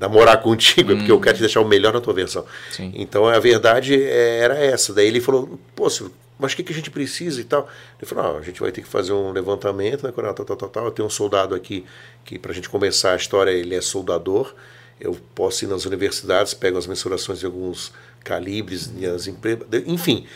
namorar 0.00 0.40
contigo, 0.42 0.92
é 0.92 0.96
porque 0.96 1.10
eu 1.10 1.20
quero 1.20 1.36
te 1.36 1.40
deixar 1.40 1.60
o 1.60 1.64
melhor 1.68 1.92
na 1.92 2.00
tua 2.00 2.14
versão. 2.14 2.44
Sim. 2.70 2.92
Então, 2.94 3.26
a 3.26 3.38
verdade 3.38 4.00
é, 4.02 4.38
era 4.40 4.58
essa. 4.58 4.92
Daí 4.94 5.06
ele 5.08 5.20
falou, 5.20 5.58
pô, 5.74 5.88
Silvio, 5.90 6.14
mas 6.38 6.52
o 6.52 6.56
que, 6.56 6.62
que 6.62 6.72
a 6.72 6.76
gente 6.76 6.90
precisa 6.90 7.40
e 7.40 7.44
tal? 7.44 7.68
Ele 8.00 8.08
falou, 8.08 8.32
não, 8.32 8.38
a 8.38 8.42
gente 8.42 8.60
vai 8.60 8.70
ter 8.70 8.82
que 8.82 8.88
fazer 8.88 9.12
um 9.12 9.32
levantamento, 9.32 10.06
né, 10.06 10.12
Coronel, 10.12 10.34
tal, 10.34 10.46
tal, 10.46 10.56
tal, 10.56 10.68
tal. 10.68 10.84
Eu 10.84 10.90
tenho 10.90 11.06
um 11.06 11.10
soldado 11.10 11.54
aqui 11.54 11.84
que, 12.24 12.38
pra 12.38 12.52
gente 12.52 12.68
começar 12.68 13.12
a 13.12 13.16
história, 13.16 13.50
ele 13.50 13.74
é 13.74 13.80
soldador. 13.80 14.54
Eu 15.00 15.16
posso 15.34 15.64
ir 15.64 15.68
nas 15.68 15.84
universidades, 15.84 16.54
pego 16.54 16.78
as 16.78 16.86
mensurações 16.86 17.40
de 17.40 17.46
alguns 17.46 17.92
calibres, 18.22 18.90
as 19.14 19.26
empresas, 19.26 19.66
enfim. 19.86 20.26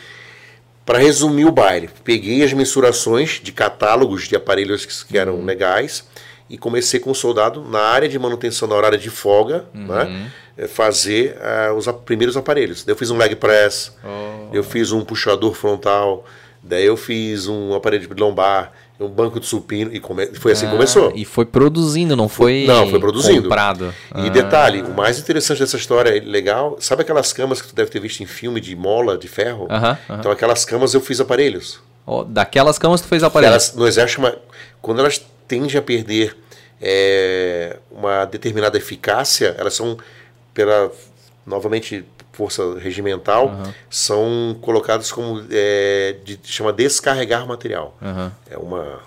Para 0.85 0.99
resumir 0.99 1.45
o 1.45 1.51
baile, 1.51 1.89
peguei 2.03 2.43
as 2.43 2.51
mensurações 2.51 3.39
de 3.41 3.53
catálogos 3.53 4.27
de 4.27 4.35
aparelhos 4.35 4.85
que, 4.85 5.17
eram 5.17 5.43
legais 5.45 6.05
e 6.49 6.57
comecei 6.57 6.99
com 6.99 7.11
o 7.11 7.15
soldado 7.15 7.63
na 7.63 7.79
área 7.79 8.09
de 8.09 8.19
manutenção, 8.19 8.67
na 8.67 8.75
área 8.75 8.97
de 8.97 9.09
folga, 9.09 9.65
né, 9.73 10.27
eh, 10.27 10.29
fazer 10.67 11.37
ah, 11.41 11.73
os 11.73 11.85
primeiros 12.05 12.37
aparelhos. 12.37 12.83
Daí 12.83 12.93
eu 12.93 12.97
fiz 12.97 13.09
um 13.09 13.17
leg 13.17 13.35
press, 13.35 13.91
Oh. 14.03 14.53
eu 14.55 14.63
fiz 14.63 14.91
um 14.91 15.03
puxador 15.03 15.53
frontal, 15.53 16.25
daí 16.61 16.85
eu 16.85 16.95
fiz 16.97 17.47
um 17.47 17.73
aparelho 17.73 18.07
de 18.07 18.21
lombar, 18.21 18.71
um 18.99 19.07
banco 19.09 19.39
de 19.39 19.45
supino 19.47 19.93
e 19.93 19.99
come- 19.99 20.27
foi 20.27 20.51
assim 20.51 20.65
que 20.67 20.71
começou. 20.71 21.09
Ah, 21.09 21.13
E 21.15 21.25
foi 21.25 21.43
produzindo, 21.45 22.15
não 22.15 22.29
foi. 22.29 22.65
Não, 22.67 22.87
foi 22.89 22.99
produzindo. 22.99 23.41
Comprado. 23.43 23.93
E 24.15 24.27
Ah, 24.27 24.29
detalhe, 24.29 24.81
o 24.83 24.93
mais 24.93 25.17
interessante 25.19 25.59
dessa 25.59 25.75
história, 25.75 26.21
legal, 26.23 26.77
sabe 26.79 27.01
aquelas 27.01 27.33
camas 27.33 27.61
que 27.61 27.67
tu 27.69 27.75
deve 27.75 27.89
ter 27.89 27.99
visto 27.99 28.21
em 28.21 28.25
filme 28.27 28.61
de 28.61 28.75
mola, 28.75 29.17
de 29.17 29.27
ferro? 29.27 29.67
Aham, 29.69 29.97
aham. 30.09 30.19
Então 30.19 30.31
aquelas 30.31 30.63
camas 30.63 30.93
eu 30.93 31.01
fiz 31.01 31.19
aparelhos. 31.19 31.81
ó, 32.05 32.23
daquelas 32.23 32.77
camas 32.77 33.01
tu 33.01 33.07
fez 33.07 33.21
Que 33.23 33.25
aparelho. 33.27 33.51
Elas, 33.51 33.73
no 33.73 33.87
exército, 33.87 34.21
chama- 34.21 34.35
quando 34.81 34.99
elas 34.99 35.19
tendem 35.47 35.75
a 35.77 35.81
perder 35.81 36.37
é, 36.85 37.77
uma 37.91 38.25
determinada 38.25 38.77
eficácia, 38.77 39.55
elas 39.57 39.73
são, 39.73 39.97
pela, 40.53 40.91
novamente, 41.45 42.03
força 42.31 42.77
regimental, 42.79 43.53
são 43.89 44.57
colocadas 44.61 45.11
como, 45.11 45.43
é, 45.51 46.15
de, 46.23 46.39
chama 46.43 46.73
descarregar 46.73 47.45
material. 47.47 47.95
Aham, 48.01 48.31
É 48.49 48.57
uma, 48.57 48.99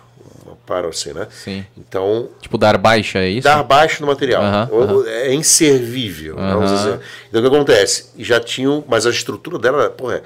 uma 0.45 0.57
para 0.67 0.89
assim, 0.89 1.13
né? 1.13 1.27
Sim. 1.31 1.67
Então, 1.77 2.29
Tipo, 2.41 2.57
dar 2.57 2.77
baixa, 2.79 3.19
é 3.19 3.29
isso? 3.29 3.45
dar 3.45 3.63
baixo 3.63 4.01
no 4.01 4.07
material. 4.07 4.43
Aham, 4.43 4.69
Ou- 4.71 5.09
É 5.09 5.35
inservível, 5.35 6.37
dizer. 6.37 7.01
Então 7.29 7.41
o 7.41 7.43
que 7.51 7.55
acontece? 7.57 8.11
Já 8.19 8.39
tinham, 8.41 8.85
mas 8.87 9.07
a 9.07 9.11
estrutura 9.11 9.59
dela, 9.59 9.91
porra, 9.91 10.23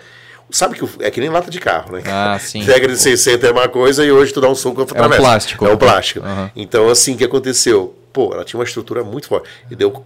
sabe 0.51 0.75
que 0.77 0.85
o- 0.85 0.91
é 1.01 1.11
que 1.11 1.21
nem 1.21 1.31
lata 1.31 1.51
de 1.51 1.59
carro, 1.59 1.93
né? 1.93 2.03
Ah, 2.07 2.39
sim. 2.39 2.61
Década 2.67 2.93
de 2.93 2.99
60 3.01 3.47
é 3.47 3.51
uma 3.51 3.69
coisa 3.69 4.05
e 4.05 4.13
hoje 4.13 4.33
tu 4.33 4.41
dá 4.43 4.49
um 4.49 4.55
soco 4.55 4.81
e 4.81 4.83
um 4.83 4.87
plástico. 5.17 5.67
É 5.67 5.73
um 5.73 5.77
plástico. 5.79 6.21
Aham. 6.27 6.51
Então 6.55 6.89
assim, 6.91 7.15
o 7.15 7.17
que 7.17 7.25
aconteceu? 7.25 7.95
Pô, 8.13 8.35
ela 8.35 8.45
tinha 8.45 8.59
uma 8.59 8.65
estrutura 8.65 9.03
muito 9.05 9.27
forte. 9.29 9.49
E 9.71 9.77
daí 9.77 9.87
eu 9.87 10.05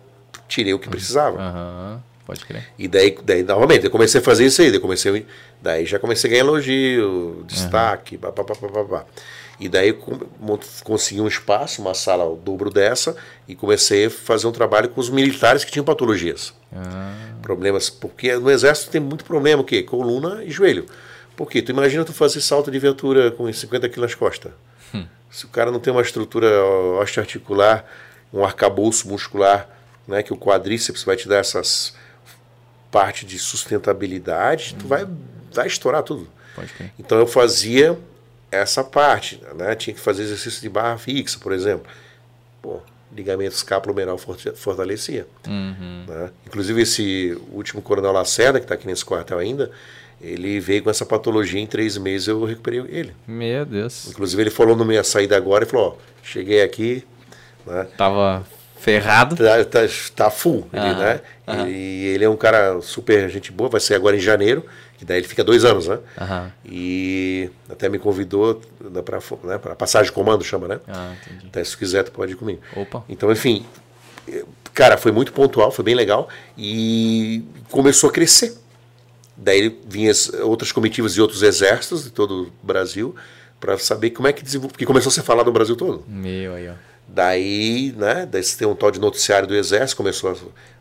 tirei 0.48 0.74
o 0.74 0.78
que 0.78 0.88
precisava. 0.88 1.40
Aham, 1.40 2.02
pode 2.26 2.44
crer. 2.44 2.68
E 2.78 2.88
daí, 2.88 3.16
daí, 3.24 3.42
novamente, 3.42 3.84
eu 3.84 3.90
comecei 3.90 4.20
a 4.20 4.24
fazer 4.24 4.46
isso 4.46 4.62
aí. 4.62 4.70
Daí, 4.70 4.80
comecei, 4.80 5.26
daí 5.60 5.86
já 5.86 5.98
comecei 5.98 6.28
a 6.28 6.32
ganhar 6.32 6.44
elogio, 6.44 7.44
destaque, 7.46 8.16
pá, 8.18 8.32
pá, 8.32 8.44
pá, 8.44 8.54
pá, 8.54 8.68
pá, 8.68 8.84
pá. 8.84 9.04
E 9.60 9.68
daí 9.68 9.96
consegui 10.82 11.20
um 11.20 11.28
espaço, 11.28 11.80
uma 11.80 11.94
sala 11.94 12.24
ao 12.24 12.36
dobro 12.36 12.70
dessa, 12.70 13.16
e 13.46 13.54
comecei 13.54 14.06
a 14.06 14.10
fazer 14.10 14.46
um 14.48 14.52
trabalho 14.52 14.88
com 14.88 15.00
os 15.00 15.08
militares 15.08 15.64
que 15.64 15.70
tinham 15.70 15.84
patologias. 15.84 16.52
Ah, 16.74 17.12
Problemas, 17.40 17.88
porque 17.88 18.34
no 18.36 18.50
exército 18.50 18.90
tem 18.90 19.00
muito 19.00 19.24
problema, 19.24 19.62
o 19.62 19.64
quê? 19.64 19.82
Coluna 19.82 20.42
e 20.42 20.50
joelho. 20.50 20.86
Por 21.36 21.48
quê? 21.48 21.62
Tu 21.62 21.70
imagina 21.70 22.04
tu 22.04 22.12
fazer 22.12 22.40
salto 22.40 22.70
de 22.70 22.78
viatura 22.78 23.30
com 23.30 23.50
50 23.52 23.88
quilos 23.88 24.10
nas 24.10 24.14
costas. 24.14 24.52
Se 25.30 25.44
o 25.44 25.48
cara 25.48 25.70
não 25.72 25.80
tem 25.80 25.92
uma 25.92 26.02
estrutura 26.02 26.46
osteoarticular, 27.00 27.84
um 28.32 28.44
arcabouço 28.44 29.08
muscular, 29.08 29.68
né, 30.06 30.22
que 30.22 30.32
o 30.32 30.36
quadríceps 30.36 31.02
vai 31.04 31.16
te 31.16 31.28
dar 31.28 31.36
essas 31.38 31.94
parte 32.90 33.26
de 33.26 33.38
sustentabilidade, 33.38 34.76
tu 34.78 34.86
vai, 34.86 35.06
vai 35.52 35.66
estourar 35.66 36.02
tudo. 36.02 36.28
Então 36.98 37.18
eu 37.18 37.26
fazia 37.26 37.98
essa 38.50 38.84
parte, 38.84 39.40
né? 39.56 39.74
Tinha 39.74 39.92
que 39.94 39.98
fazer 40.00 40.22
exercício 40.22 40.60
de 40.60 40.68
barra 40.68 40.96
fixa, 40.96 41.38
por 41.40 41.50
exemplo. 41.52 41.86
Pô, 42.62 42.80
ligamento 43.12 43.54
escapulomeral 43.56 44.16
forte- 44.16 44.52
fortalecia. 44.54 45.26
Uhum. 45.46 46.04
né? 46.06 46.30
Inclusive 46.46 46.82
esse 46.82 47.36
último 47.50 47.82
coronel 47.82 48.12
Lacerda, 48.12 48.60
que 48.60 48.64
está 48.64 48.74
aqui 48.76 48.86
nesse 48.86 49.04
quartel 49.04 49.38
ainda, 49.38 49.72
ele 50.20 50.60
veio 50.60 50.84
com 50.84 50.90
essa 50.90 51.04
patologia 51.04 51.60
em 51.60 51.66
três 51.66 51.98
meses 51.98 52.28
eu 52.28 52.44
recuperei 52.44 52.78
ele. 52.88 53.12
Meu 53.26 53.66
Deus. 53.66 54.06
Inclusive 54.08 54.40
ele 54.40 54.50
falou 54.50 54.76
na 54.76 54.84
minha 54.84 55.02
saída 55.02 55.36
agora 55.36 55.64
e 55.64 55.66
falou, 55.66 55.98
ó, 56.00 56.04
cheguei 56.22 56.62
aqui, 56.62 57.04
né? 57.66 57.88
Tava 57.98 58.46
ferrado. 58.84 59.34
Tá, 59.36 59.64
tá, 59.64 59.80
tá 60.14 60.30
full, 60.30 60.68
ele, 60.72 60.82
Ah, 60.82 60.94
né? 60.98 61.20
aham. 61.48 61.68
E 61.68 62.04
ele 62.08 62.24
é 62.24 62.28
um 62.28 62.36
cara 62.36 62.80
super 62.82 63.28
gente 63.30 63.50
boa, 63.50 63.70
vai 63.70 63.80
ser 63.80 63.94
agora 63.94 64.14
em 64.14 64.20
janeiro, 64.20 64.64
que 64.98 65.04
daí 65.04 65.18
ele 65.18 65.26
fica 65.26 65.42
dois 65.42 65.64
anos, 65.64 65.88
né? 65.88 65.98
Aham. 66.20 66.52
E 66.64 67.50
até 67.68 67.88
me 67.88 67.98
convidou 67.98 68.60
para 69.04 69.18
né, 69.44 69.58
pra 69.58 69.74
passagem 69.74 70.06
de 70.10 70.12
comando, 70.12 70.44
chama, 70.44 70.68
né? 70.68 70.80
Ah, 70.86 71.14
entendi. 71.26 71.46
Até 71.46 71.64
se 71.64 71.76
quiser, 71.76 72.02
tu 72.04 72.12
pode 72.12 72.32
ir 72.32 72.36
comigo. 72.36 72.60
Opa. 72.76 73.02
Então, 73.08 73.32
enfim, 73.32 73.64
eh, 74.28 74.44
cara, 74.74 74.96
foi 74.98 75.10
muito 75.12 75.32
pontual, 75.32 75.70
foi 75.70 75.84
bem 75.84 75.94
legal 75.94 76.28
e 76.58 77.42
começou 77.70 78.10
a 78.10 78.12
crescer. 78.12 78.54
Daí 79.36 79.76
vinham 79.88 80.10
as 80.12 80.28
outras 80.28 80.70
comitivas 80.72 81.14
de 81.14 81.20
outros 81.22 81.42
exércitos 81.42 82.04
de 82.04 82.10
todo 82.10 82.52
o 82.62 82.66
Brasil 82.66 83.16
para 83.58 83.78
saber 83.78 84.10
como 84.10 84.28
é 84.28 84.32
que 84.32 84.44
desenvolve, 84.44 84.72
porque 84.74 84.84
começou 84.86 85.08
a 85.10 85.12
ser 85.12 85.22
falado 85.22 85.46
no 85.46 85.52
Brasil 85.52 85.74
todo. 85.74 86.04
Meu 86.06 86.54
aí, 86.54 86.68
ó. 86.68 86.74
Daí, 87.14 87.94
né, 87.96 88.26
daí 88.28 88.42
você 88.42 88.58
tem 88.58 88.66
um 88.66 88.74
tal 88.74 88.90
de 88.90 88.98
noticiário 88.98 89.46
do 89.46 89.54
exército, 89.54 89.96
começou 89.96 90.32
a, 90.32 90.34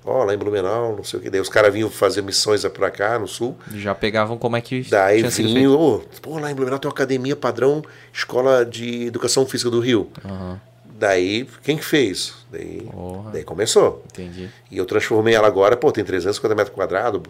ó, 0.03 0.23
lá 0.23 0.33
em 0.33 0.37
Blumenau, 0.37 0.95
não 0.95 1.03
sei 1.03 1.19
o 1.19 1.21
que, 1.21 1.29
daí 1.29 1.39
os 1.39 1.47
caras 1.47 1.71
vinham 1.71 1.91
fazer 1.91 2.23
missões 2.23 2.65
para 2.65 2.89
cá, 2.89 3.19
no 3.19 3.27
sul, 3.27 3.55
Já 3.75 3.93
pegavam 3.93 4.35
como 4.35 4.57
é 4.57 4.61
que 4.61 4.81
Daí 4.89 5.19
tinha 5.19 5.29
sido 5.29 5.49
vinha, 5.49 5.69
ô, 5.69 6.01
pô, 6.23 6.39
lá 6.39 6.49
em 6.49 6.55
Blumenau 6.55 6.79
tem 6.79 6.89
uma 6.89 6.93
academia 6.93 7.35
padrão 7.35 7.83
Escola 8.11 8.65
de 8.65 9.05
Educação 9.05 9.45
Física 9.45 9.69
do 9.69 9.79
Rio. 9.79 10.09
Aham, 10.25 10.59
Daí, 10.95 11.47
quem 11.63 11.75
que 11.75 11.83
fez? 11.83 12.33
Daí, 12.51 12.87
Porra. 12.89 13.31
daí 13.31 13.43
começou. 13.43 14.03
entendi. 14.05 14.49
E 14.71 14.77
eu 14.77 14.85
transformei 14.85 15.33
ela 15.35 15.47
agora, 15.47 15.75
pô, 15.75 15.91
tem 15.91 16.03
350 16.03 16.55
metros 16.55 16.73
quadrados, 16.73 17.21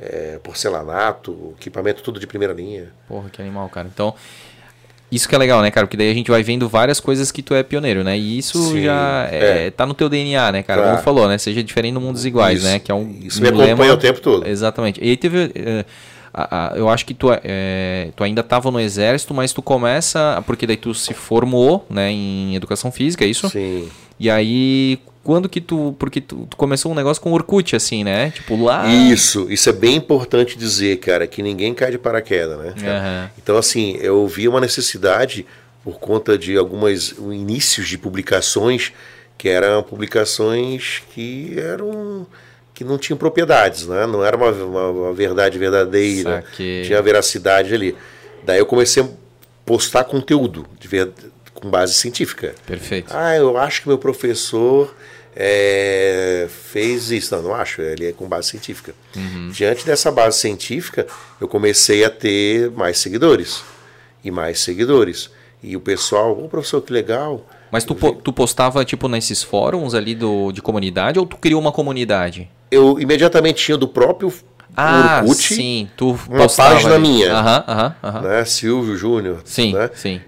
é, 0.00 0.40
porcelanato, 0.42 1.54
equipamento 1.58 2.02
tudo 2.02 2.18
de 2.18 2.26
primeira 2.26 2.52
linha. 2.52 2.88
Porra, 3.06 3.30
que 3.30 3.40
animal, 3.40 3.68
cara. 3.68 3.88
Então, 3.92 4.14
isso 5.10 5.28
que 5.28 5.34
é 5.34 5.38
legal, 5.38 5.62
né, 5.62 5.70
cara? 5.70 5.86
Porque 5.86 5.96
daí 5.96 6.10
a 6.10 6.14
gente 6.14 6.30
vai 6.30 6.42
vendo 6.42 6.68
várias 6.68 6.98
coisas 7.00 7.30
que 7.30 7.42
tu 7.42 7.54
é 7.54 7.62
pioneiro, 7.62 8.02
né? 8.02 8.18
E 8.18 8.38
isso 8.38 8.60
Sim, 8.72 8.84
já 8.84 9.28
é, 9.30 9.66
é. 9.66 9.70
tá 9.70 9.86
no 9.86 9.94
teu 9.94 10.08
DNA, 10.08 10.52
né, 10.52 10.62
cara? 10.62 10.82
Tá. 10.82 10.90
Como 10.90 11.02
falou, 11.02 11.28
né? 11.28 11.38
Seja 11.38 11.62
diferente 11.62 11.94
no 11.94 12.00
mundo 12.00 12.14
dos 12.14 12.24
iguais, 12.26 12.58
Isso, 12.58 12.66
né? 12.68 12.78
Que 12.78 12.90
é 12.90 12.94
um 12.94 13.14
isso 13.22 13.40
me 13.40 13.50
lema- 13.50 13.64
acompanha 13.64 13.94
o 13.94 13.96
tempo 13.96 14.20
todo. 14.20 14.46
Exatamente. 14.46 15.00
E 15.02 15.08
aí 15.10 15.16
teve. 15.16 15.84
a, 16.34 16.74
a, 16.74 16.76
eu 16.76 16.88
acho 16.88 17.06
que 17.06 17.14
tu, 17.14 17.28
é, 17.44 18.08
tu 18.14 18.22
ainda 18.24 18.40
estava 18.40 18.70
no 18.70 18.78
exército, 18.80 19.32
mas 19.32 19.52
tu 19.52 19.62
começa, 19.62 20.42
porque 20.46 20.66
daí 20.66 20.76
tu 20.76 20.92
se 20.92 21.14
formou, 21.14 21.86
né, 21.88 22.10
em 22.10 22.54
educação 22.54 22.90
física, 22.92 23.24
é 23.24 23.28
isso? 23.28 23.48
Sim. 23.48 23.88
E 24.18 24.30
aí, 24.30 24.98
quando 25.22 25.48
que 25.48 25.60
tu, 25.60 25.94
porque 25.98 26.20
tu, 26.20 26.46
tu 26.48 26.56
começou 26.56 26.92
um 26.92 26.94
negócio 26.94 27.22
com 27.22 27.32
Orkut, 27.32 27.74
assim, 27.76 28.02
né? 28.04 28.30
Tipo, 28.30 28.62
lá... 28.62 28.86
Isso, 28.86 29.46
isso 29.50 29.68
é 29.68 29.72
bem 29.72 29.96
importante 29.96 30.56
dizer, 30.56 30.98
cara, 30.98 31.26
que 31.26 31.42
ninguém 31.42 31.74
cai 31.74 31.90
de 31.90 31.98
paraquedas, 31.98 32.58
né? 32.58 32.74
Aham. 32.82 33.30
Então, 33.36 33.56
assim, 33.58 33.96
eu 34.00 34.26
vi 34.26 34.48
uma 34.48 34.60
necessidade 34.60 35.44
por 35.84 35.98
conta 35.98 36.36
de 36.38 36.56
algumas 36.56 37.10
inícios 37.18 37.88
de 37.88 37.98
publicações 37.98 38.92
que 39.38 39.48
eram 39.48 39.82
publicações 39.82 41.02
que 41.14 41.54
eram 41.58 42.26
que 42.72 42.84
não 42.84 42.98
tinham 42.98 43.16
propriedades, 43.16 43.86
né? 43.86 44.06
Não 44.06 44.22
era 44.24 44.36
uma, 44.36 44.50
uma, 44.50 44.88
uma 44.90 45.12
verdade 45.14 45.58
verdadeira, 45.58 46.42
Saquei. 46.46 46.82
tinha 46.82 47.00
veracidade 47.00 47.74
ali. 47.74 47.96
Daí 48.44 48.58
eu 48.58 48.66
comecei 48.66 49.02
a 49.02 49.08
postar 49.64 50.04
conteúdo 50.04 50.66
de 50.78 50.86
ver- 50.86 51.10
com 51.60 51.70
base 51.70 51.94
científica. 51.94 52.54
Perfeito. 52.66 53.12
Ah, 53.14 53.36
eu 53.36 53.56
acho 53.56 53.82
que 53.82 53.88
meu 53.88 53.98
professor 53.98 54.94
é, 55.34 56.46
fez 56.48 57.10
isso. 57.10 57.34
Não, 57.34 57.42
não 57.42 57.54
acho. 57.54 57.80
Ele 57.82 58.06
é 58.06 58.12
com 58.12 58.26
base 58.26 58.48
científica. 58.48 58.94
Diante 59.52 59.84
dessa 59.86 60.10
base 60.10 60.38
científica, 60.38 61.06
eu 61.40 61.46
comecei 61.48 62.04
a 62.04 62.10
ter 62.10 62.70
mais 62.72 62.98
seguidores. 62.98 63.62
E 64.24 64.30
mais 64.30 64.60
seguidores. 64.60 65.30
E 65.62 65.76
o 65.76 65.80
pessoal, 65.80 66.32
ô 66.38 66.48
professor, 66.48 66.80
que 66.82 66.92
legal. 66.92 67.46
Mas 67.70 67.84
tu, 67.84 67.94
po- 67.94 68.12
tu 68.14 68.32
postava, 68.32 68.84
tipo, 68.84 69.08
nesses 69.08 69.42
fóruns 69.42 69.94
ali 69.94 70.14
do, 70.14 70.52
de 70.52 70.62
comunidade 70.62 71.18
ou 71.18 71.26
tu 71.26 71.36
criou 71.36 71.60
uma 71.60 71.72
comunidade? 71.72 72.48
Eu 72.70 72.98
imediatamente 73.00 73.64
tinha 73.64 73.76
do 73.76 73.88
próprio 73.88 74.32
Ah, 74.76 75.20
Orkut, 75.22 75.42
sim. 75.54 75.88
Tu 75.96 76.10
uma 76.28 76.48
página 76.48 76.94
ali. 76.94 77.08
minha. 77.08 77.32
Aham, 77.32 77.64
aham, 77.66 77.94
aham. 78.02 78.20
né, 78.22 78.44
Silvio 78.44 78.96
Júnior. 78.96 79.40
Sim, 79.44 79.72
né, 79.72 79.90
sim. 79.94 80.20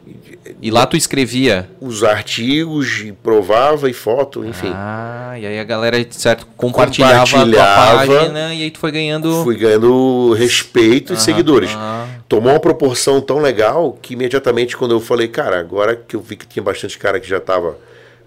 E 0.60 0.70
lá 0.70 0.84
tu 0.86 0.96
escrevia. 0.96 1.70
Os 1.80 2.02
artigos, 2.02 3.00
e 3.00 3.12
provava 3.12 3.88
e 3.88 3.92
foto, 3.92 4.44
enfim. 4.44 4.72
Ah, 4.74 5.34
e 5.38 5.46
aí 5.46 5.58
a 5.58 5.64
galera, 5.64 6.04
certo, 6.10 6.46
compartilhava, 6.56 7.22
a 7.22 7.26
tua 7.26 7.38
Compartilhava. 7.40 8.06
página 8.06 8.54
e 8.54 8.62
aí 8.64 8.70
tu 8.70 8.78
foi 8.80 8.90
ganhando... 8.90 9.44
Fui 9.44 9.56
ganhando 9.56 10.32
respeito 10.32 11.12
e 11.12 11.16
seguidores. 11.20 11.70
aham. 11.70 12.08
Tomou 12.28 12.52
uma 12.52 12.60
proporção 12.60 13.20
tão 13.20 13.38
legal 13.38 13.96
que 14.02 14.14
imediatamente 14.14 14.76
quando 14.76 14.90
eu 14.92 15.00
falei, 15.00 15.28
cara, 15.28 15.58
agora 15.60 15.94
que 15.96 16.16
eu 16.16 16.20
vi 16.20 16.36
que 16.36 16.46
tinha 16.46 16.62
bastante 16.62 16.98
cara 16.98 17.20
que 17.20 17.28
já 17.28 17.38
estava 17.38 17.76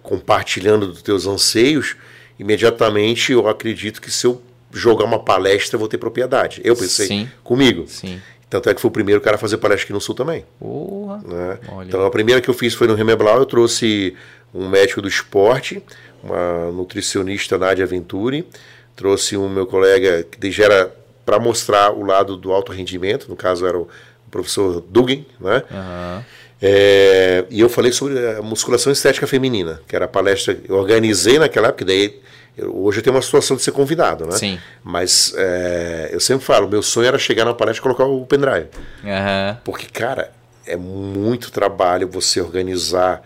compartilhando 0.01 0.87
dos 0.87 1.01
teus 1.01 1.27
anseios, 1.27 1.95
imediatamente 2.39 3.31
eu 3.31 3.47
acredito 3.47 4.01
que 4.01 4.09
se 4.09 4.25
eu 4.25 4.41
jogar 4.73 5.05
uma 5.05 5.19
palestra 5.19 5.75
eu 5.75 5.79
vou 5.79 5.87
ter 5.87 5.97
propriedade. 5.97 6.61
Eu 6.63 6.75
pensei 6.75 7.07
Sim. 7.07 7.29
comigo. 7.43 7.85
Sim. 7.87 8.19
Tanto 8.51 8.69
é 8.69 8.73
que 8.73 8.81
foi 8.81 8.89
o 8.89 8.91
primeiro 8.91 9.21
cara 9.21 9.37
a 9.37 9.39
fazer 9.39 9.57
palestra 9.57 9.85
aqui 9.85 9.93
no 9.93 10.01
Sul 10.01 10.13
também. 10.13 10.43
Porra. 10.59 11.21
né? 11.25 11.57
Então 11.87 12.05
a 12.05 12.11
primeira 12.11 12.41
que 12.41 12.49
eu 12.49 12.53
fiz 12.53 12.73
foi 12.73 12.85
no 12.85 12.93
Remeblau, 12.93 13.37
eu 13.37 13.45
trouxe 13.45 14.13
um 14.53 14.67
médico 14.67 15.01
do 15.01 15.07
esporte, 15.07 15.81
uma 16.21 16.69
nutricionista 16.69 17.57
Nádia 17.57 17.85
Venturi, 17.85 18.45
trouxe 18.93 19.37
um 19.37 19.47
meu 19.47 19.65
colega 19.65 20.23
que 20.29 20.51
já 20.51 20.65
era 20.65 20.93
para 21.25 21.39
mostrar 21.39 21.93
o 21.93 22.03
lado 22.03 22.35
do 22.35 22.51
alto 22.51 22.73
rendimento, 22.73 23.29
no 23.29 23.37
caso 23.37 23.65
era 23.65 23.79
o 23.79 23.87
professor 24.29 24.81
Dugin, 24.81 25.25
né? 25.39 25.63
Aham. 25.71 26.25
É, 26.61 27.45
e 27.49 27.61
eu 27.61 27.69
falei 27.69 27.93
sobre 27.93 28.19
a 28.35 28.41
musculação 28.41 28.91
estética 28.91 29.25
feminina, 29.25 29.81
que 29.87 29.95
era 29.95 30.05
a 30.05 30.07
palestra 30.09 30.53
que 30.53 30.69
eu 30.69 30.75
organizei 30.75 31.39
naquela 31.39 31.69
época, 31.69 31.85
daí 31.85 32.21
eu- 32.57 32.75
hoje 32.83 32.99
eu 32.99 33.03
tenho 33.03 33.15
uma 33.15 33.21
situação 33.21 33.55
de 33.57 33.63
ser 33.63 33.71
convidado, 33.71 34.25
né? 34.25 34.33
Sim. 34.33 34.59
Mas 34.83 35.33
é, 35.37 36.09
eu 36.11 36.19
sempre 36.19 36.45
falo, 36.45 36.67
meu 36.69 36.81
sonho 36.83 37.07
era 37.07 37.17
chegar 37.19 37.45
na 37.45 37.53
palestra 37.53 37.79
e 37.79 37.83
colocar 37.83 38.05
o 38.05 38.25
pendrive. 38.25 38.67
Aham. 39.03 39.57
Porque, 39.63 39.87
cara, 39.87 40.31
é 40.65 40.75
muito 40.75 41.51
trabalho 41.51 42.07
você 42.07 42.39
organizar. 42.41 43.21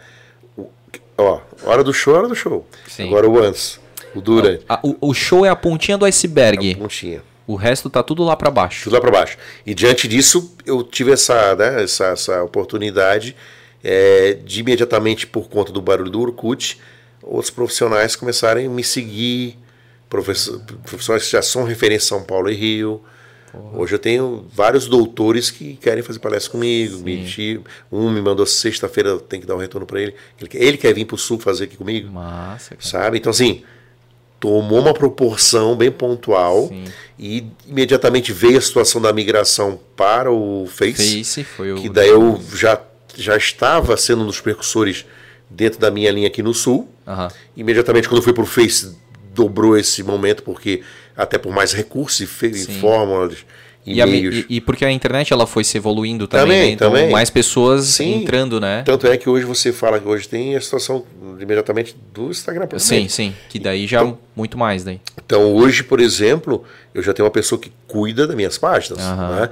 O, 0.57 0.67
ó, 1.17 1.39
hora 1.63 1.83
do 1.83 1.93
show, 1.93 2.15
hora 2.15 2.27
do 2.27 2.35
show. 2.35 2.65
Sim. 2.87 3.07
Agora 3.07 3.27
o 3.29 3.37
antes, 3.39 3.79
o 4.15 4.21
durante, 4.21 4.63
Ah, 4.69 4.79
o, 4.83 4.95
o 5.09 5.13
show 5.13 5.45
é 5.45 5.49
a 5.49 5.55
pontinha 5.55 5.97
do 5.97 6.05
iceberg. 6.05 6.75
pontinha. 6.75 7.21
O 7.47 7.55
resto 7.55 7.89
tá 7.91 8.01
tudo 8.01 8.23
lá 8.23 8.35
pra 8.35 8.49
baixo. 8.49 8.85
Tudo 8.85 8.93
lá 8.93 9.01
para 9.01 9.11
baixo. 9.11 9.37
E 9.65 9.75
diante 9.75 10.07
disso, 10.07 10.55
eu 10.65 10.81
tive 10.81 11.11
essa, 11.11 11.55
né, 11.55 11.83
essa, 11.83 12.05
essa 12.07 12.41
oportunidade 12.43 13.35
é, 13.83 14.33
de 14.43 14.61
imediatamente, 14.61 15.27
por 15.27 15.47
conta 15.47 15.71
do 15.71 15.79
barulho 15.79 16.09
do 16.09 16.19
Urkut, 16.21 16.79
outros 17.25 17.49
profissionais 17.49 18.15
começarem 18.15 18.67
a 18.67 18.69
me 18.69 18.83
seguir, 18.83 19.57
profissionais 20.09 21.25
que 21.25 21.31
já 21.31 21.41
são 21.41 21.63
referência 21.63 22.05
em 22.05 22.09
São 22.19 22.23
Paulo 22.23 22.49
e 22.49 22.53
Rio. 22.55 23.01
Hoje 23.73 23.95
eu 23.95 23.99
tenho 23.99 24.45
vários 24.53 24.85
doutores 24.85 25.49
que 25.49 25.75
querem 25.77 26.03
fazer 26.03 26.19
palestra 26.19 26.51
comigo. 26.51 26.97
Me, 26.99 27.63
um 27.89 28.09
me 28.11 28.21
mandou 28.21 28.45
sexta-feira, 28.45 29.17
tenho 29.17 29.41
que 29.41 29.47
dar 29.47 29.55
um 29.55 29.59
retorno 29.59 29.87
para 29.87 30.01
ele. 30.01 30.13
ele. 30.37 30.49
quer- 30.49 30.61
Ele 30.61 30.77
quer 30.77 30.93
vir 30.93 31.05
para 31.05 31.15
o 31.15 31.17
Sul 31.17 31.39
fazer 31.39 31.63
aqui 31.63 31.77
comigo 31.77 32.11
Massa, 32.11 32.75
cara. 32.75 32.85
sabe? 32.85 33.17
Então, 33.17 33.29
assim, 33.29 33.63
tomou 34.41 34.79
uma 34.79 34.93
proporção 34.93 35.73
bem 35.73 35.89
pontual 35.89 36.67
Sim. 36.67 36.83
e 37.17 37.45
imediatamente 37.65 38.33
veio 38.33 38.57
a 38.57 38.61
situação 38.61 39.01
da 39.01 39.13
migração 39.13 39.79
para 39.95 40.29
o 40.29 40.67
Face, 40.67 41.23
Face 41.23 41.43
foi 41.45 41.71
o... 41.71 41.75
que 41.81 41.87
daí 41.87 42.09
eu 42.09 42.41
já, 42.53 42.81
já 43.15 43.37
estava 43.37 43.95
sendo 43.95 44.23
um 44.23 44.25
dos 44.27 44.41
precursores 44.41 45.05
dentro 45.49 45.79
da 45.79 45.89
minha 45.89 46.11
linha 46.11 46.27
aqui 46.27 46.43
no 46.43 46.53
Sul. 46.53 46.89
Aham. 47.07 47.29
Imediatamente, 47.55 48.07
quando 48.07 48.17
eu 48.17 48.23
fui 48.23 48.33
para 48.33 48.43
o 48.43 48.47
Face, 48.47 48.95
dobrou 49.33 49.77
esse 49.77 50.01
momento, 50.03 50.43
porque 50.43 50.81
até 51.15 51.37
por 51.37 51.51
mais 51.53 51.73
recursos 51.73 52.19
e, 52.41 52.45
e 52.47 52.79
fórmulas, 52.79 53.37
E, 53.87 54.01
a 54.01 54.07
e- 54.07 54.45
e 54.49 54.59
porque 54.61 54.83
a 54.83 54.91
internet 54.91 55.31
ela 55.31 55.45
foi 55.45 55.63
se 55.63 55.77
evoluindo 55.77 56.27
também, 56.27 56.45
Também, 56.47 56.61
né? 56.61 56.71
Então 56.71 56.89
também. 56.91 57.11
mais 57.11 57.29
pessoas 57.29 57.85
Sim. 57.85 58.23
entrando, 58.23 58.59
né? 58.59 58.81
Tanto 58.83 59.05
é 59.05 59.15
que 59.15 59.29
hoje 59.29 59.45
você 59.45 59.71
fala 59.71 59.99
que 59.99 60.07
hoje 60.07 60.27
tem 60.27 60.55
a 60.55 60.61
situação 60.61 61.05
imediatamente 61.39 61.95
do 62.11 62.31
Instagram. 62.31 62.67
Sim, 62.79 63.07
sim. 63.07 63.35
Que 63.47 63.59
daí 63.59 63.85
já 63.85 64.03
muito 64.35 64.57
mais 64.57 64.83
daí. 64.83 64.99
Então 65.23 65.53
hoje, 65.53 65.83
por 65.83 65.99
exemplo, 65.99 66.63
eu 66.95 67.03
já 67.03 67.13
tenho 67.13 67.25
uma 67.27 67.31
pessoa 67.31 67.61
que 67.61 67.71
cuida 67.87 68.25
das 68.25 68.35
minhas 68.35 68.57
páginas, 68.57 69.03
Aham. 69.03 69.41
né? 69.41 69.49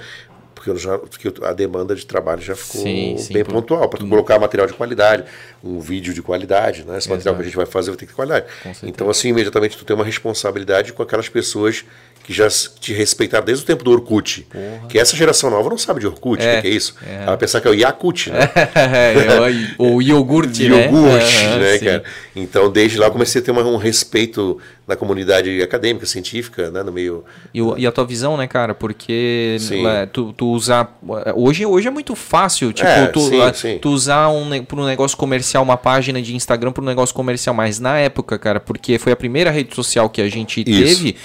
Porque, 0.64 0.80
já, 0.80 0.98
porque 0.98 1.34
a 1.44 1.52
demanda 1.52 1.94
de 1.94 2.06
trabalho 2.06 2.41
já 2.41 2.56
ficou 2.56 2.81
Sim, 2.81 3.18
sim, 3.18 3.34
bem 3.34 3.44
por- 3.44 3.53
pontual, 3.53 3.90
para 3.90 3.99
colocar 3.99 4.40
material 4.40 4.65
de 4.65 4.73
qualidade, 4.73 5.26
um 5.61 5.80
vídeo 5.80 6.14
de 6.14 6.22
qualidade, 6.22 6.85
né? 6.85 6.98
Esse 6.98 7.10
material 7.10 7.34
Exato. 7.34 7.35
que 7.35 7.41
a 7.41 7.45
gente 7.45 7.56
vai 7.57 7.65
fazer 7.65 7.91
vai 7.91 7.98
ter 7.98 8.06
que 8.06 8.11
ter 8.11 8.15
qualidade. 8.15 8.45
Então, 8.84 9.10
assim, 9.10 9.30
imediatamente 9.30 9.77
tu 9.77 9.84
tem 9.84 9.94
uma 9.95 10.06
responsabilidade 10.06 10.94
com 10.94 11.03
aquelas 11.03 11.27
pessoas 11.27 11.84
que 12.24 12.32
já 12.32 12.48
te 12.48 12.94
respeitaram 12.94 13.45
desde 13.45 13.64
o 13.64 13.68
tempo 13.68 13.84
do 13.84 13.91
Orkut. 13.91 14.48
Que 14.88 14.98
essa 14.98 15.16
geração 15.16 15.50
nova 15.50 15.70
não 15.70 15.78
sabe 15.78 16.00
de 16.00 16.08
Orkut, 16.08 16.41
o 16.41 16.45
É, 16.48 16.56
que 16.56 16.62
que 16.62 16.68
é 16.70 16.72
isso? 16.72 16.95
é. 17.06 17.16
Ela 17.18 17.26
vai 17.28 17.38
pensar 17.38 17.60
que 17.60 17.68
é 17.68 17.72
o 17.72 17.74
Yakut, 17.74 18.30
né? 18.32 18.40
É, 18.76 19.74
o 19.78 20.02
iogurte, 20.02 20.70
né? 20.70 20.86
iogurte, 20.86 21.44
né, 21.60 21.78
sim. 21.78 21.86
cara? 21.86 22.04
Então, 22.36 22.72
desde 22.72 22.98
lá 22.98 23.08
eu 23.08 23.12
comecei 23.12 23.41
a 23.41 23.44
ter 23.44 23.52
um 23.52 23.78
respeito 23.78 24.58
na 24.88 24.95
comunidade 24.95 25.62
acadêmica, 25.62 26.06
científica, 26.06 26.70
né, 26.72 26.82
no 26.84 26.91
meio 26.91 27.24
E, 27.54 27.62
o- 27.62 27.78
e 27.78 27.86
a 27.86 27.91
tua 27.91 28.06
visão, 28.06 28.36
né, 28.38 28.48
cara? 28.48 28.74
Porque 28.74 29.58
né, 29.84 30.06
tu, 30.06 30.34
tu 30.34 30.50
usar. 30.52 30.98
Hoje, 31.36 31.66
hoje 31.66 31.88
é 31.88 31.91
muito 31.91 32.16
fácil, 32.16 32.72
tipo, 32.74 32.88
É, 32.88 33.08
tu, 33.08 33.20
sim, 33.22 33.41
ah, 33.41 33.54
sim. 33.54 33.78
tu 33.82 33.90
usar 33.90 34.30
um, 34.30 34.64
pra 34.64 34.80
um 34.80 34.86
negócio 34.86 35.18
comercial, 35.18 35.62
uma 35.64 35.78
página 35.78 36.22
de 36.22 36.36
Instagram 36.36 36.72
para 36.72 36.82
um 36.84 36.88
negócio 36.88 37.14
comercial. 37.16 37.54
Mas 37.56 37.80
na 37.80 37.98
época, 37.98 38.38
cara, 38.40 38.60
porque 38.60 38.98
foi 38.98 39.12
a 39.12 39.16
primeira 39.16 39.52
rede 39.52 39.74
social 39.76 40.10
que 40.10 40.22
a 40.22 40.30
gente 40.30 40.64
Isso. 40.66 41.04
teve. 41.04 41.16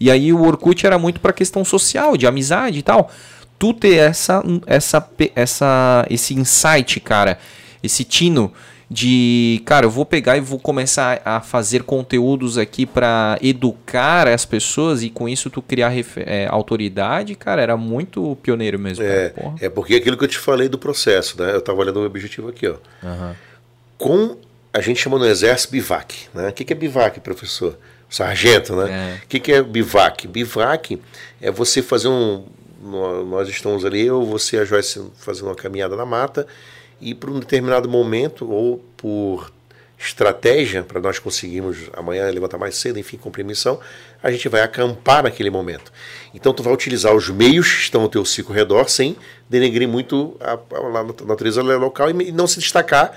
E 0.00 0.10
aí 0.10 0.32
o 0.32 0.42
Orkut 0.42 0.86
era 0.86 0.98
muito 0.98 1.20
pra 1.20 1.32
questão 1.32 1.64
social, 1.64 2.16
de 2.16 2.26
amizade 2.26 2.78
e 2.78 2.82
tal. 2.82 3.10
Tu 3.58 3.74
ter 3.74 3.96
essa, 3.96 4.42
essa, 4.66 5.10
essa, 5.34 6.06
esse 6.08 6.34
insight, 6.34 7.00
cara, 7.00 7.38
esse 7.82 8.04
tino 8.04 8.52
de, 8.90 9.60
cara, 9.66 9.84
eu 9.84 9.90
vou 9.90 10.06
pegar 10.06 10.36
e 10.36 10.40
vou 10.40 10.58
começar 10.58 11.20
a 11.24 11.40
fazer 11.40 11.82
conteúdos 11.82 12.56
aqui 12.56 12.86
pra 12.86 13.38
educar 13.42 14.26
as 14.26 14.46
pessoas 14.46 15.02
e 15.02 15.10
com 15.10 15.28
isso 15.28 15.50
tu 15.50 15.60
criar 15.60 15.92
é, 16.16 16.46
autoridade, 16.48 17.34
cara, 17.34 17.60
era 17.60 17.76
muito 17.76 18.36
pioneiro 18.42 18.78
mesmo. 18.78 19.04
É, 19.04 19.30
cara. 19.30 19.54
É 19.60 19.68
porque 19.68 19.96
aquilo 19.96 20.16
que 20.16 20.24
eu 20.24 20.28
te 20.28 20.38
falei 20.38 20.68
do 20.68 20.78
processo, 20.78 21.40
né? 21.40 21.52
Eu 21.52 21.58
estava 21.58 21.78
olhando 21.78 22.00
o 22.00 22.06
objetivo 22.06 22.48
aqui, 22.48 22.66
ó. 22.66 22.76
Aham. 23.04 23.36
Com 23.98 24.36
a 24.72 24.80
gente 24.80 25.00
chama 25.00 25.18
no 25.18 25.26
exército 25.26 25.72
bivac, 25.72 26.14
né? 26.32 26.48
O 26.48 26.52
que 26.52 26.64
que 26.64 26.72
é 26.72 26.76
bivac, 26.76 27.20
professor? 27.20 27.78
Sargento, 28.10 28.74
né? 28.76 29.18
É. 29.20 29.24
O 29.24 29.28
que 29.28 29.38
que 29.40 29.52
é 29.52 29.62
bivac? 29.62 30.26
Bivac 30.26 31.00
é 31.40 31.50
você 31.50 31.82
fazer 31.82 32.08
um 32.08 32.44
nó- 32.82 33.24
nós 33.24 33.48
estamos 33.48 33.84
ali, 33.84 34.06
eu, 34.06 34.24
você 34.24 34.56
e 34.56 34.60
a 34.60 34.64
Joyce 34.64 35.02
fazendo 35.18 35.46
uma 35.46 35.54
caminhada 35.54 35.94
na 35.96 36.06
mata 36.06 36.46
e 37.00 37.14
por 37.14 37.28
um 37.30 37.38
determinado 37.38 37.88
momento 37.88 38.50
ou 38.50 38.78
por 38.96 39.52
estratégia 40.00 40.84
para 40.84 41.00
nós 41.00 41.18
conseguirmos 41.18 41.76
amanhã 41.92 42.30
levantar 42.30 42.56
mais 42.56 42.76
cedo, 42.76 42.98
enfim, 43.00 43.16
cumprir 43.16 43.44
missão, 43.44 43.80
a 44.22 44.30
gente 44.30 44.48
vai 44.48 44.62
acampar 44.62 45.24
naquele 45.24 45.50
momento. 45.50 45.92
Então 46.32 46.52
tu 46.54 46.62
vai 46.62 46.72
utilizar 46.72 47.12
os 47.14 47.28
meios 47.28 47.68
que 47.74 47.80
estão 47.82 48.02
ao 48.02 48.08
teu 48.08 48.24
ciclo 48.24 48.54
redor 48.54 48.88
sem 48.88 49.16
denegrir 49.50 49.88
muito 49.88 50.36
a, 50.40 50.52
a- 50.52 51.00
a 51.00 51.24
natureza 51.26 51.62
local 51.62 52.10
e 52.10 52.30
não 52.32 52.46
se 52.46 52.60
destacar 52.60 53.12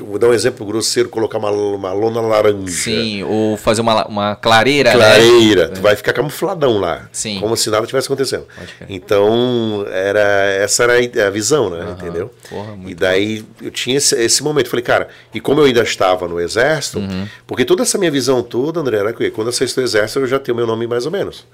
vou 0.00 0.18
dar 0.18 0.28
um 0.28 0.34
exemplo 0.34 0.66
grosseiro, 0.66 1.08
colocar 1.08 1.38
uma, 1.38 1.50
uma 1.50 1.92
lona 1.92 2.20
laranja. 2.20 2.72
Sim, 2.72 3.22
ou 3.22 3.56
fazer 3.56 3.80
uma, 3.80 4.06
uma 4.06 4.36
clareira, 4.36 4.92
clareira. 4.92 5.68
Né? 5.68 5.74
Tu 5.74 5.80
vai 5.80 5.94
ficar 5.94 6.12
camufladão 6.12 6.78
lá. 6.78 7.08
Sim. 7.12 7.38
Como 7.40 7.56
se 7.56 7.70
nada 7.70 7.86
tivesse 7.86 8.06
acontecendo. 8.06 8.46
Então, 8.88 9.84
era, 9.90 10.20
essa 10.20 10.84
era 10.84 11.26
a 11.26 11.30
visão, 11.30 11.70
né? 11.70 11.84
Uhum. 11.84 11.92
Entendeu? 11.92 12.34
Porra, 12.48 12.76
e 12.86 12.94
daí 12.94 13.42
bom. 13.42 13.66
eu 13.66 13.70
tinha 13.70 13.96
esse, 13.96 14.14
esse, 14.16 14.42
momento. 14.42 14.68
Falei, 14.68 14.84
cara, 14.84 15.08
e 15.32 15.40
como 15.40 15.60
eu 15.60 15.66
ainda 15.66 15.82
estava 15.82 16.26
no 16.26 16.40
exército, 16.40 16.98
uhum. 16.98 17.26
porque 17.46 17.64
toda 17.64 17.82
essa 17.82 17.96
minha 17.98 18.10
visão 18.10 18.42
toda, 18.42 18.80
André, 18.80 18.98
era 18.98 19.12
que 19.12 19.30
quando 19.30 19.48
eu 19.48 19.52
saísse 19.52 19.74
do 19.76 19.82
exército 19.82 20.20
eu 20.20 20.26
já 20.26 20.38
tenho 20.38 20.56
meu 20.56 20.66
nome 20.66 20.86
mais 20.86 21.06
ou 21.06 21.12
menos. 21.12 21.44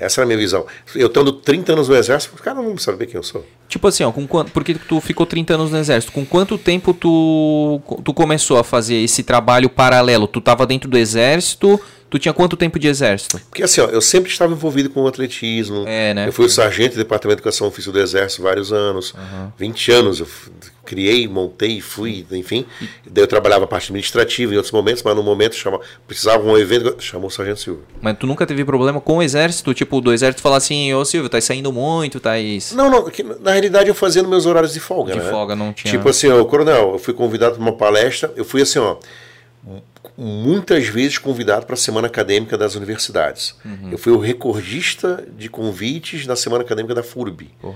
Essa 0.00 0.22
era 0.22 0.24
a 0.24 0.28
minha 0.28 0.38
visão. 0.38 0.64
Eu 0.94 1.10
tendo 1.10 1.30
30 1.32 1.74
anos 1.74 1.88
no 1.88 1.94
exército, 1.94 2.34
os 2.34 2.40
caras 2.40 2.58
não 2.58 2.68
vão 2.70 2.78
saber 2.78 3.06
quem 3.06 3.16
eu 3.16 3.22
sou. 3.22 3.44
Tipo 3.68 3.86
assim, 3.86 4.02
ó, 4.02 4.10
com 4.10 4.26
quanto, 4.26 4.50
porque 4.50 4.74
tu 4.74 5.00
ficou 5.00 5.26
30 5.26 5.54
anos 5.54 5.70
no 5.70 5.78
exército, 5.78 6.12
com 6.12 6.24
quanto 6.24 6.56
tempo 6.56 6.94
tu, 6.94 7.80
tu 8.02 8.14
começou 8.14 8.58
a 8.58 8.64
fazer 8.64 8.96
esse 8.96 9.22
trabalho 9.22 9.68
paralelo? 9.68 10.26
Tu 10.26 10.38
estava 10.38 10.66
dentro 10.66 10.88
do 10.88 10.96
exército, 10.96 11.78
tu 12.10 12.18
tinha 12.18 12.34
quanto 12.34 12.56
tempo 12.56 12.78
de 12.78 12.88
exército? 12.88 13.40
Porque 13.48 13.62
assim, 13.62 13.80
ó, 13.80 13.86
eu 13.86 14.00
sempre 14.00 14.30
estava 14.30 14.52
envolvido 14.52 14.90
com 14.90 15.02
o 15.02 15.06
atletismo. 15.06 15.84
É, 15.86 16.12
né? 16.12 16.28
Eu 16.28 16.32
fui 16.32 16.44
o 16.44 16.50
sargento 16.50 16.94
do 16.94 16.98
Departamento 16.98 17.36
de 17.36 17.40
Educação 17.42 17.68
Ofício 17.68 17.92
do 17.92 18.00
Exército 18.00 18.42
vários 18.42 18.72
anos. 18.72 19.14
Uhum. 19.14 19.52
20 19.56 19.92
anos 19.92 20.20
eu 20.20 20.26
criei, 20.84 21.28
montei, 21.28 21.80
fui, 21.80 22.26
enfim. 22.32 22.66
Daí 23.08 23.22
eu 23.22 23.28
trabalhava 23.28 23.64
a 23.64 23.68
parte 23.68 23.84
administrativa 23.84 24.52
em 24.52 24.56
outros 24.56 24.72
momentos, 24.72 25.04
mas 25.04 25.14
no 25.14 25.22
momento 25.22 25.54
chama, 25.54 25.78
precisava 26.06 26.42
um 26.42 26.58
evento, 26.58 26.96
chamou 26.98 27.28
o 27.28 27.30
Sargento 27.30 27.60
Silvio. 27.60 27.84
Mas 28.02 28.18
tu 28.18 28.26
nunca 28.26 28.44
teve 28.44 28.64
problema 28.64 29.00
com 29.00 29.18
o 29.18 29.22
exército? 29.22 29.72
Tipo, 29.72 30.00
do 30.00 30.12
exército 30.12 30.42
falar 30.42 30.56
assim, 30.56 30.92
ô 30.92 31.04
Silvio, 31.04 31.28
tá 31.28 31.40
saindo 31.40 31.72
muito, 31.72 32.18
tá 32.18 32.36
isso. 32.40 32.76
Não, 32.76 32.90
não, 32.90 33.04
que, 33.08 33.22
na 33.22 33.52
realidade 33.52 33.88
eu 33.88 33.94
fazia 33.94 34.20
nos 34.20 34.30
meus 34.30 34.46
horários 34.46 34.72
de 34.72 34.80
folga, 34.80 35.12
de 35.12 35.20
né? 35.20 35.30
folga, 35.30 35.54
não 35.54 35.72
tinha. 35.72 35.92
Tipo 35.92 36.08
assim, 36.08 36.28
ó, 36.28 36.44
coronel, 36.44 36.94
eu 36.94 36.98
fui 36.98 37.14
convidado 37.14 37.54
para 37.54 37.62
uma 37.62 37.76
palestra, 37.76 38.32
eu 38.34 38.44
fui 38.44 38.62
assim, 38.62 38.80
ó, 38.80 38.96
muitas 40.16 40.86
vezes 40.86 41.18
convidado 41.18 41.66
para 41.66 41.74
a 41.74 41.78
semana 41.78 42.06
acadêmica 42.06 42.56
das 42.56 42.74
universidades. 42.74 43.54
Uhum. 43.64 43.90
Eu 43.92 43.98
fui 43.98 44.12
o 44.12 44.18
recordista 44.18 45.26
de 45.36 45.48
convites 45.48 46.26
na 46.26 46.36
semana 46.36 46.64
acadêmica 46.64 46.94
da 46.94 47.02
FURB. 47.02 47.50
Uhum. 47.62 47.74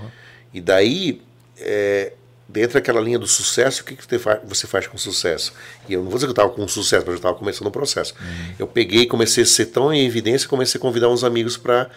E 0.53 0.61
daí, 0.61 1.21
é, 1.57 2.13
dentro 2.47 2.75
daquela 2.75 2.99
linha 2.99 3.19
do 3.19 3.27
sucesso, 3.27 3.81
o 3.81 3.85
que, 3.85 3.95
que 3.95 4.05
você 4.45 4.67
faz 4.67 4.87
com 4.87 4.97
sucesso? 4.97 5.53
E 5.87 5.93
eu 5.93 6.01
não 6.01 6.09
vou 6.09 6.15
dizer 6.15 6.27
que 6.27 6.31
eu 6.31 6.43
estava 6.43 6.49
com 6.49 6.67
sucesso, 6.67 7.03
mas 7.05 7.13
eu 7.13 7.17
estava 7.17 7.35
começando 7.35 7.67
o 7.67 7.71
processo. 7.71 8.13
Uhum. 8.19 8.55
Eu 8.59 8.67
peguei 8.67 9.05
comecei 9.05 9.43
a 9.43 9.47
ser 9.47 9.67
tão 9.67 9.93
em 9.93 10.05
evidência, 10.05 10.47
comecei 10.47 10.77
a 10.79 10.81
convidar 10.81 11.09
uns 11.09 11.23
amigos 11.23 11.57
para 11.57 11.89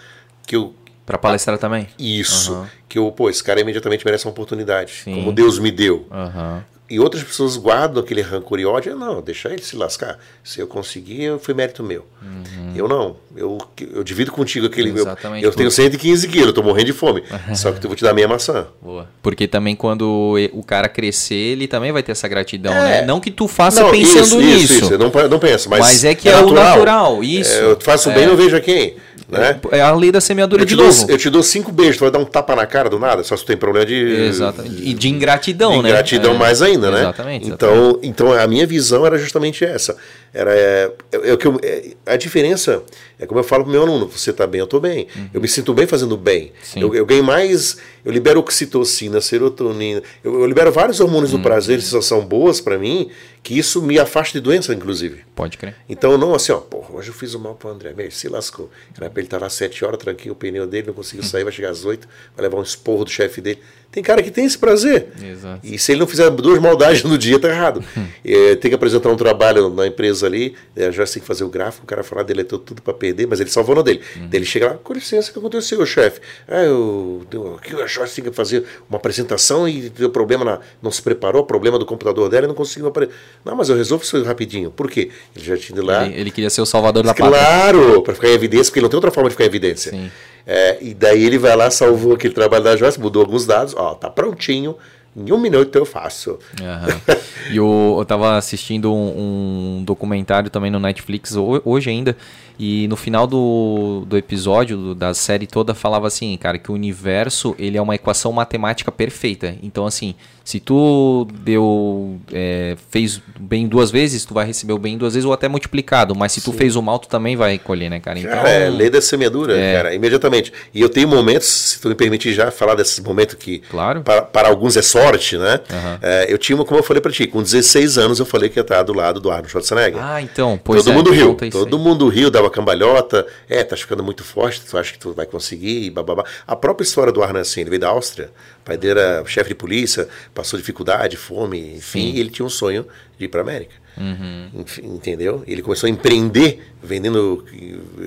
que 0.46 0.56
eu 0.56 0.74
para 1.06 1.16
palestrar 1.16 1.56
ah, 1.56 1.58
também? 1.58 1.88
Isso. 1.98 2.52
Uhum. 2.52 2.66
Que 2.86 2.98
eu, 2.98 3.10
pô, 3.10 3.30
esse 3.30 3.42
cara 3.42 3.58
imediatamente 3.58 4.04
merece 4.04 4.26
uma 4.26 4.30
oportunidade. 4.30 4.92
Sim. 5.04 5.14
Como 5.14 5.32
Deus 5.32 5.58
me 5.58 5.70
deu. 5.70 6.06
Uhum. 6.10 6.62
E 6.90 6.98
outras 6.98 7.22
pessoas 7.22 7.56
guardam 7.56 8.02
aquele 8.02 8.22
rancor 8.22 8.58
e 8.58 8.64
ódio. 8.64 8.96
Não, 8.96 9.20
deixa 9.20 9.50
ele 9.50 9.62
se 9.62 9.76
lascar. 9.76 10.18
Se 10.42 10.58
eu 10.58 10.66
conseguir, 10.66 11.38
foi 11.38 11.52
mérito 11.52 11.82
meu. 11.82 12.06
Uhum. 12.22 12.72
Eu 12.74 12.88
não. 12.88 13.16
Eu, 13.36 13.58
eu 13.92 14.02
divido 14.02 14.32
contigo 14.32 14.66
aquele. 14.66 14.90
Exatamente, 14.90 15.44
eu, 15.44 15.50
eu 15.50 15.56
tenho 15.56 15.70
115 15.70 16.26
quilos, 16.28 16.46
eu 16.48 16.52
tô 16.54 16.62
morrendo 16.62 16.86
de 16.86 16.92
fome. 16.94 17.22
só 17.54 17.70
que 17.72 17.84
eu 17.84 17.90
vou 17.90 17.96
te 17.96 18.02
dar 18.02 18.14
minha 18.14 18.26
maçã. 18.26 18.66
Boa. 18.80 19.06
Porque 19.22 19.46
também 19.46 19.76
quando 19.76 20.36
o 20.52 20.62
cara 20.62 20.88
crescer, 20.88 21.34
ele 21.34 21.68
também 21.68 21.92
vai 21.92 22.02
ter 22.02 22.12
essa 22.12 22.26
gratidão, 22.26 22.72
é. 22.72 23.00
né? 23.00 23.02
Não 23.02 23.20
que 23.20 23.30
tu 23.30 23.46
faça 23.46 23.82
não, 23.82 23.90
pensando 23.90 24.40
isso, 24.40 24.40
nisso. 24.40 24.62
Isso, 24.62 24.84
isso. 24.84 24.94
Eu 24.94 24.98
não, 24.98 25.10
não 25.28 25.38
penso, 25.38 25.68
mas. 25.68 25.80
Mas 25.80 26.04
é 26.04 26.14
que 26.14 26.28
é, 26.28 26.32
é 26.32 26.34
natural. 26.36 26.64
o 26.64 26.68
natural. 26.68 27.24
Isso. 27.24 27.52
É, 27.52 27.64
eu 27.64 27.80
faço 27.80 28.10
bem, 28.12 28.24
eu 28.24 28.36
vejo 28.36 28.58
quem. 28.62 28.96
Né? 29.28 29.60
É 29.72 29.82
a 29.82 29.94
lei 29.94 30.10
da 30.10 30.22
semeadura 30.22 30.64
de 30.64 30.74
dou, 30.74 30.86
novo. 30.86 31.10
Eu 31.10 31.18
te 31.18 31.28
dou 31.28 31.42
cinco 31.42 31.70
beijos, 31.70 31.98
tu 31.98 32.00
vai 32.00 32.10
dar 32.10 32.18
um 32.18 32.24
tapa 32.24 32.56
na 32.56 32.64
cara 32.64 32.88
do 32.88 32.98
nada, 32.98 33.22
só 33.22 33.36
se 33.36 33.44
tu 33.44 33.48
tem 33.48 33.58
problema 33.58 33.84
de. 33.84 33.94
Exatamente. 33.94 34.82
E 34.82 34.94
de 34.94 35.08
ingratidão, 35.08 35.72
de 35.72 35.82
né? 35.82 35.88
Ingratidão 35.90 36.34
é. 36.34 36.38
mais 36.38 36.62
ainda, 36.62 36.90
né? 36.90 37.00
Exatamente. 37.00 37.50
Então, 37.50 37.98
então 38.02 38.32
a 38.32 38.46
minha 38.46 38.66
visão 38.66 39.04
era 39.04 39.18
justamente 39.18 39.66
essa. 39.66 39.96
Era 40.32 40.54
é, 40.54 40.92
é, 41.12 41.30
é, 41.32 41.36
que 41.36 41.46
eu, 41.46 41.58
é, 41.62 41.94
a 42.06 42.16
diferença 42.16 42.82
é 43.18 43.26
como 43.26 43.40
eu 43.40 43.44
falo 43.44 43.64
para 43.64 43.70
o 43.70 43.72
meu 43.72 43.82
aluno: 43.82 44.06
você 44.06 44.30
está 44.30 44.46
bem, 44.46 44.60
eu 44.60 44.64
estou 44.64 44.80
bem. 44.80 45.08
Uhum. 45.16 45.30
Eu 45.34 45.40
me 45.40 45.48
sinto 45.48 45.72
bem 45.74 45.86
fazendo 45.86 46.16
bem. 46.16 46.52
Eu, 46.76 46.94
eu, 46.94 47.04
ganho 47.04 47.24
mais, 47.24 47.78
eu 48.04 48.12
libero 48.12 48.38
oxitocina, 48.40 49.20
serotonina, 49.20 50.02
eu, 50.22 50.40
eu 50.40 50.46
libero 50.46 50.70
vários 50.70 51.00
hormônios 51.00 51.32
uhum. 51.32 51.38
do 51.38 51.42
prazer, 51.42 51.80
sensação 51.80 52.24
boas 52.24 52.60
para 52.60 52.78
mim, 52.78 53.10
que 53.42 53.58
isso 53.58 53.82
me 53.82 53.98
afasta 53.98 54.38
de 54.38 54.40
doença, 54.40 54.74
inclusive. 54.74 55.24
Pode 55.34 55.56
crer. 55.56 55.74
Então, 55.88 56.18
não 56.18 56.34
assim, 56.34 56.52
ó, 56.52 56.58
porra, 56.58 56.94
hoje 56.94 57.08
eu 57.08 57.14
fiz 57.14 57.34
o 57.34 57.40
mal 57.40 57.54
para 57.54 57.70
o 57.70 57.72
André, 57.72 57.92
meu, 57.94 58.10
se 58.10 58.28
lascou. 58.28 58.70
Era 58.96 59.08
para 59.08 59.20
ele 59.20 59.26
estar 59.26 59.40
lá 59.40 59.46
às 59.46 59.54
7 59.54 59.84
horas, 59.84 59.98
tranquei 59.98 60.30
o 60.30 60.34
pneu 60.34 60.66
dele, 60.66 60.88
não 60.88 60.94
conseguiu 60.94 61.24
sair, 61.24 61.44
vai 61.44 61.52
chegar 61.52 61.70
às 61.70 61.84
8, 61.84 62.06
vai 62.36 62.44
levar 62.44 62.58
um 62.58 62.62
esporro 62.62 63.04
do 63.04 63.10
chefe 63.10 63.40
dele. 63.40 63.60
Tem 63.90 64.02
cara 64.02 64.22
que 64.22 64.30
tem 64.30 64.44
esse 64.44 64.58
prazer. 64.58 65.08
Exato. 65.22 65.60
E 65.64 65.78
se 65.78 65.92
ele 65.92 66.00
não 66.00 66.06
fizer 66.06 66.28
duas 66.30 66.58
maldades 66.60 67.02
no 67.02 67.16
dia, 67.16 67.38
tá 67.38 67.48
errado. 67.48 67.82
é, 68.24 68.54
tem 68.54 68.70
que 68.70 68.74
apresentar 68.74 69.08
um 69.08 69.16
trabalho 69.16 69.70
na 69.70 69.86
empresa 69.86 70.26
ali, 70.26 70.54
é, 70.76 70.92
já 70.92 71.06
tem 71.06 71.22
que 71.22 71.26
fazer 71.26 71.44
o 71.44 71.48
gráfico, 71.48 71.84
o 71.84 71.86
cara 71.86 72.02
falar, 72.02 72.22
deletou 72.22 72.58
tudo 72.58 72.82
para 72.82 72.92
perder, 72.92 73.26
mas 73.26 73.40
ele 73.40 73.48
salvou 73.48 73.74
no 73.74 73.82
dele. 73.82 74.02
Uhum. 74.16 74.28
Ele 74.30 74.44
chega 74.44 74.66
lá, 74.68 74.74
com 74.74 74.92
licença, 74.92 75.30
o 75.30 75.32
que 75.32 75.38
aconteceu, 75.38 75.84
chefe? 75.86 76.20
Ah, 76.46 76.62
eu, 76.62 77.26
aqui 77.56 77.74
o 77.74 77.88
chefe 77.88 78.16
tem 78.16 78.30
que 78.30 78.36
fazer 78.36 78.64
uma 78.90 78.98
apresentação 78.98 79.66
e 79.66 79.88
deu 79.88 80.10
problema, 80.10 80.44
na, 80.44 80.60
não 80.82 80.90
se 80.90 81.00
preparou, 81.00 81.44
problema 81.44 81.78
do 81.78 81.86
computador 81.86 82.28
dela 82.28 82.44
e 82.44 82.48
não 82.48 82.54
conseguiu 82.54 82.88
aparecer. 82.88 83.14
Não, 83.42 83.56
mas 83.56 83.70
eu 83.70 83.76
resolvo 83.76 84.04
isso 84.04 84.22
rapidinho. 84.22 84.70
Por 84.70 84.90
quê? 84.90 85.10
Ele 85.34 85.44
já 85.44 85.56
tinha 85.56 85.78
ido 85.78 85.86
lá. 85.86 86.04
Ele, 86.04 86.20
ele 86.20 86.30
queria 86.30 86.50
ser 86.50 86.60
o 86.60 86.66
salvador 86.66 87.02
da 87.02 87.14
pátria. 87.14 87.30
Claro, 87.30 88.02
para 88.02 88.14
ficar 88.14 88.28
em 88.28 88.32
evidência, 88.32 88.66
porque 88.66 88.80
ele 88.80 88.84
não 88.84 88.90
tem 88.90 88.96
outra 88.98 89.10
forma 89.10 89.30
de 89.30 89.34
ficar 89.34 89.44
em 89.44 89.48
evidência. 89.48 90.10
É, 90.50 90.78
e 90.80 90.94
daí 90.94 91.24
ele 91.24 91.36
vai 91.36 91.54
lá, 91.54 91.70
salvou 91.70 92.14
aquele 92.14 92.32
trabalho 92.32 92.64
da 92.64 92.74
Joyce, 92.74 92.98
mudou 92.98 93.20
alguns 93.20 93.44
dados, 93.44 93.74
ó, 93.78 93.94
tá 93.94 94.10
prontinho, 94.10 94.76
em 95.16 95.32
um 95.32 95.38
minuto 95.38 95.74
eu 95.76 95.86
faço. 95.86 96.38
Uhum. 96.60 97.14
e 97.50 97.56
eu, 97.56 97.96
eu 97.98 98.04
tava 98.04 98.36
assistindo 98.36 98.92
um, 98.92 99.78
um, 99.78 99.84
documentário 99.84 100.50
também 100.50 100.70
no 100.70 100.78
Netflix 100.78 101.34
hoje 101.64 101.90
ainda, 101.90 102.16
e 102.58 102.88
no 102.88 102.96
final 102.96 103.26
do, 103.26 104.04
do 104.06 104.16
episódio, 104.16 104.94
da 104.94 105.14
série 105.14 105.46
toda, 105.46 105.74
falava 105.74 106.08
assim, 106.08 106.36
cara, 106.36 106.58
que 106.58 106.72
o 106.72 106.74
universo 106.74 107.54
ele 107.58 107.78
é 107.78 107.82
uma 107.82 107.94
equação 107.94 108.32
matemática 108.32 108.90
perfeita. 108.90 109.56
Então, 109.62 109.86
assim, 109.86 110.14
se 110.48 110.58
tu 110.58 111.28
deu 111.44 112.18
é, 112.32 112.74
fez 112.90 113.20
bem 113.38 113.68
duas 113.68 113.90
vezes, 113.90 114.24
tu 114.24 114.32
vai 114.32 114.46
receber 114.46 114.72
o 114.72 114.78
bem 114.78 114.96
duas 114.96 115.12
vezes 115.12 115.26
ou 115.26 115.32
até 115.32 115.46
multiplicado. 115.46 116.16
Mas 116.16 116.32
se 116.32 116.40
tu 116.40 116.54
fez 116.54 116.74
o 116.74 116.80
mal, 116.82 116.98
tu 116.98 117.06
também 117.06 117.36
vai 117.36 117.58
colher, 117.58 117.90
né, 117.90 118.00
cara? 118.00 118.18
Então, 118.18 118.32
cara, 118.32 118.48
é 118.48 118.70
lei 118.70 118.88
da 118.88 119.00
semeadura, 119.00 119.56
é... 119.56 119.74
cara, 119.74 119.94
imediatamente. 119.94 120.50
E 120.72 120.80
eu 120.80 120.88
tenho 120.88 121.06
momentos, 121.06 121.46
se 121.46 121.80
tu 121.80 121.88
me 121.88 121.94
permitir 121.94 122.32
já 122.32 122.50
falar 122.50 122.74
desse 122.74 123.02
momento 123.02 123.36
que 123.36 123.58
claro. 123.70 124.00
para, 124.00 124.22
para 124.22 124.48
alguns 124.48 124.74
é 124.76 124.82
sorte, 124.82 125.36
né? 125.36 125.60
Uhum. 125.70 125.98
É, 126.00 126.32
eu 126.32 126.38
tinha, 126.38 126.56
como 126.64 126.80
eu 126.80 126.82
falei 126.82 127.02
para 127.02 127.12
ti, 127.12 127.26
com 127.26 127.42
16 127.42 127.98
anos 127.98 128.18
eu 128.18 128.24
falei 128.24 128.48
que 128.48 128.58
ia 128.58 128.62
estar 128.62 128.82
do 128.82 128.94
lado 128.94 129.20
do 129.20 129.30
Arnold 129.30 129.50
Schwarzenegger. 129.50 130.02
Ah, 130.02 130.22
então, 130.22 130.58
pois 130.64 130.82
Todo 130.82 130.92
é, 130.92 130.96
mundo 130.96 131.10
riu, 131.10 131.36
todo 131.52 131.78
mundo 131.78 132.08
riu, 132.08 132.30
dava 132.30 132.47
cambalhota. 132.50 133.26
É, 133.48 133.62
tá 133.62 133.76
ficando 133.76 134.02
muito 134.02 134.24
forte, 134.24 134.60
tu 134.60 134.76
acha 134.76 134.92
que 134.92 134.98
tu 134.98 135.12
vai 135.12 135.26
conseguir, 135.26 135.84
e 135.84 135.90
bababá. 135.90 136.24
A 136.46 136.56
própria 136.56 136.84
história 136.84 137.12
do 137.12 137.22
Arnold, 137.22 137.48
assim, 137.48 137.60
ele 137.60 137.70
veio 137.70 137.80
da 137.80 137.88
Áustria, 137.88 138.30
o 138.60 138.64
pai 138.64 138.76
dele 138.76 139.00
era 139.00 139.24
chefe 139.26 139.50
de 139.50 139.54
polícia, 139.54 140.08
passou 140.34 140.58
dificuldade, 140.58 141.16
fome, 141.16 141.76
enfim, 141.76 142.16
ele 142.16 142.30
tinha 142.30 142.46
um 142.46 142.50
sonho 142.50 142.86
de 143.18 143.24
ir 143.24 143.28
para 143.28 143.40
América. 143.40 143.74
Uhum. 143.96 144.50
Enfim, 144.54 144.86
entendeu? 144.86 145.42
Ele 145.46 145.60
começou 145.60 145.88
a 145.88 145.90
empreender, 145.90 146.62
vendendo 146.82 147.44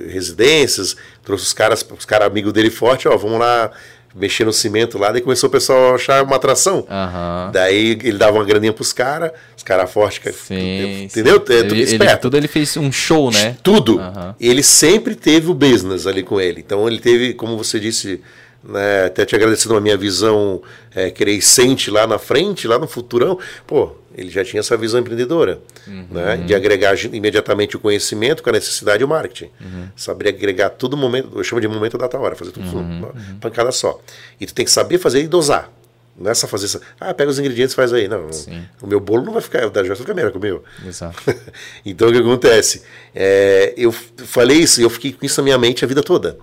residências, 0.08 0.96
trouxe 1.22 1.44
os 1.44 1.52
caras, 1.52 1.86
os 1.96 2.04
caras 2.06 2.26
amigos 2.26 2.52
dele 2.52 2.70
forte, 2.70 3.06
ó, 3.06 3.16
vamos 3.16 3.38
lá 3.38 3.70
mexer 4.14 4.44
no 4.44 4.52
cimento 4.52 4.98
lá, 4.98 5.10
daí 5.10 5.20
começou 5.20 5.48
o 5.48 5.52
pessoal 5.52 5.92
a 5.92 5.94
achar 5.94 6.22
uma 6.22 6.36
atração. 6.36 6.78
Uhum. 6.80 7.52
Daí 7.52 7.98
ele 8.02 8.18
dava 8.18 8.38
uma 8.38 8.44
graninha 8.44 8.72
pros 8.72 8.92
caras, 8.92 9.32
os 9.56 9.62
caras 9.62 9.90
fortes, 9.90 10.50
entendeu? 10.50 11.36
Sim. 11.36 11.54
É 11.54 11.62
tudo 11.62 11.74
ele, 11.74 11.82
esperto. 11.82 12.12
Ele, 12.12 12.16
tudo 12.18 12.36
ele 12.36 12.48
fez 12.48 12.76
um 12.76 12.92
show, 12.92 13.30
né? 13.30 13.56
Tudo. 13.62 13.96
Uhum. 13.98 14.34
Ele 14.40 14.62
sempre 14.62 15.14
teve 15.14 15.50
o 15.50 15.54
business 15.54 16.06
ali 16.06 16.22
com 16.22 16.40
ele. 16.40 16.60
Então 16.60 16.86
ele 16.86 16.98
teve, 16.98 17.34
como 17.34 17.56
você 17.56 17.80
disse, 17.80 18.20
né, 18.64 19.06
até 19.06 19.24
te 19.24 19.34
agradecendo 19.34 19.76
a 19.76 19.80
minha 19.80 19.96
visão 19.96 20.62
é, 20.94 21.10
crescente 21.10 21.90
lá 21.90 22.06
na 22.06 22.18
frente, 22.18 22.68
lá 22.68 22.78
no 22.78 22.86
futurão, 22.86 23.38
pô, 23.66 23.92
ele 24.14 24.30
já 24.30 24.44
tinha 24.44 24.60
essa 24.60 24.76
visão 24.76 25.00
empreendedora, 25.00 25.60
uhum. 25.86 26.06
né, 26.10 26.36
de 26.36 26.54
agregar 26.54 26.96
imediatamente 27.12 27.76
o 27.76 27.80
conhecimento 27.80 28.42
com 28.42 28.50
a 28.50 28.52
necessidade 28.52 29.02
e 29.02 29.04
o 29.04 29.08
marketing. 29.08 29.50
Uhum. 29.60 29.88
Saber 29.96 30.28
agregar 30.28 30.70
todo 30.70 30.96
momento, 30.96 31.30
eu 31.34 31.44
chamo 31.44 31.60
de 31.60 31.68
momento 31.68 31.98
data 31.98 32.18
hora, 32.18 32.36
fazer 32.36 32.52
tudo 32.52 32.66
uhum. 32.68 32.98
uma 32.98 33.08
uhum. 33.08 33.38
pancada 33.40 33.72
só. 33.72 34.00
E 34.40 34.46
tu 34.46 34.54
tem 34.54 34.64
que 34.64 34.70
saber 34.70 34.98
fazer 34.98 35.22
e 35.22 35.26
dosar. 35.26 35.70
Não 36.18 36.30
é 36.30 36.34
só 36.34 36.46
fazer 36.46 36.66
isso. 36.66 36.80
Ah, 37.00 37.14
pega 37.14 37.30
os 37.30 37.38
ingredientes 37.38 37.72
e 37.72 37.76
faz 37.76 37.90
aí. 37.90 38.06
Não, 38.06 38.30
Sim. 38.30 38.62
o 38.82 38.86
meu 38.86 39.00
bolo 39.00 39.24
não 39.24 39.32
vai 39.32 39.40
ficar, 39.40 39.66
o 39.66 39.70
da 39.70 39.80
Joyce 39.80 40.02
vai 40.02 40.06
ficar 40.06 40.14
melhor 40.14 40.30
que 40.30 40.36
o 40.36 40.40
meu. 40.40 40.62
Exato. 40.86 41.16
então 41.86 42.08
o 42.08 42.12
que 42.12 42.18
acontece? 42.18 42.82
É, 43.14 43.72
eu 43.78 43.90
falei 43.90 44.58
isso 44.58 44.80
e 44.80 44.84
eu 44.84 44.90
fiquei 44.90 45.14
com 45.14 45.24
isso 45.24 45.40
na 45.40 45.44
minha 45.44 45.58
mente 45.58 45.84
a 45.84 45.88
vida 45.88 46.02
toda. 46.02 46.36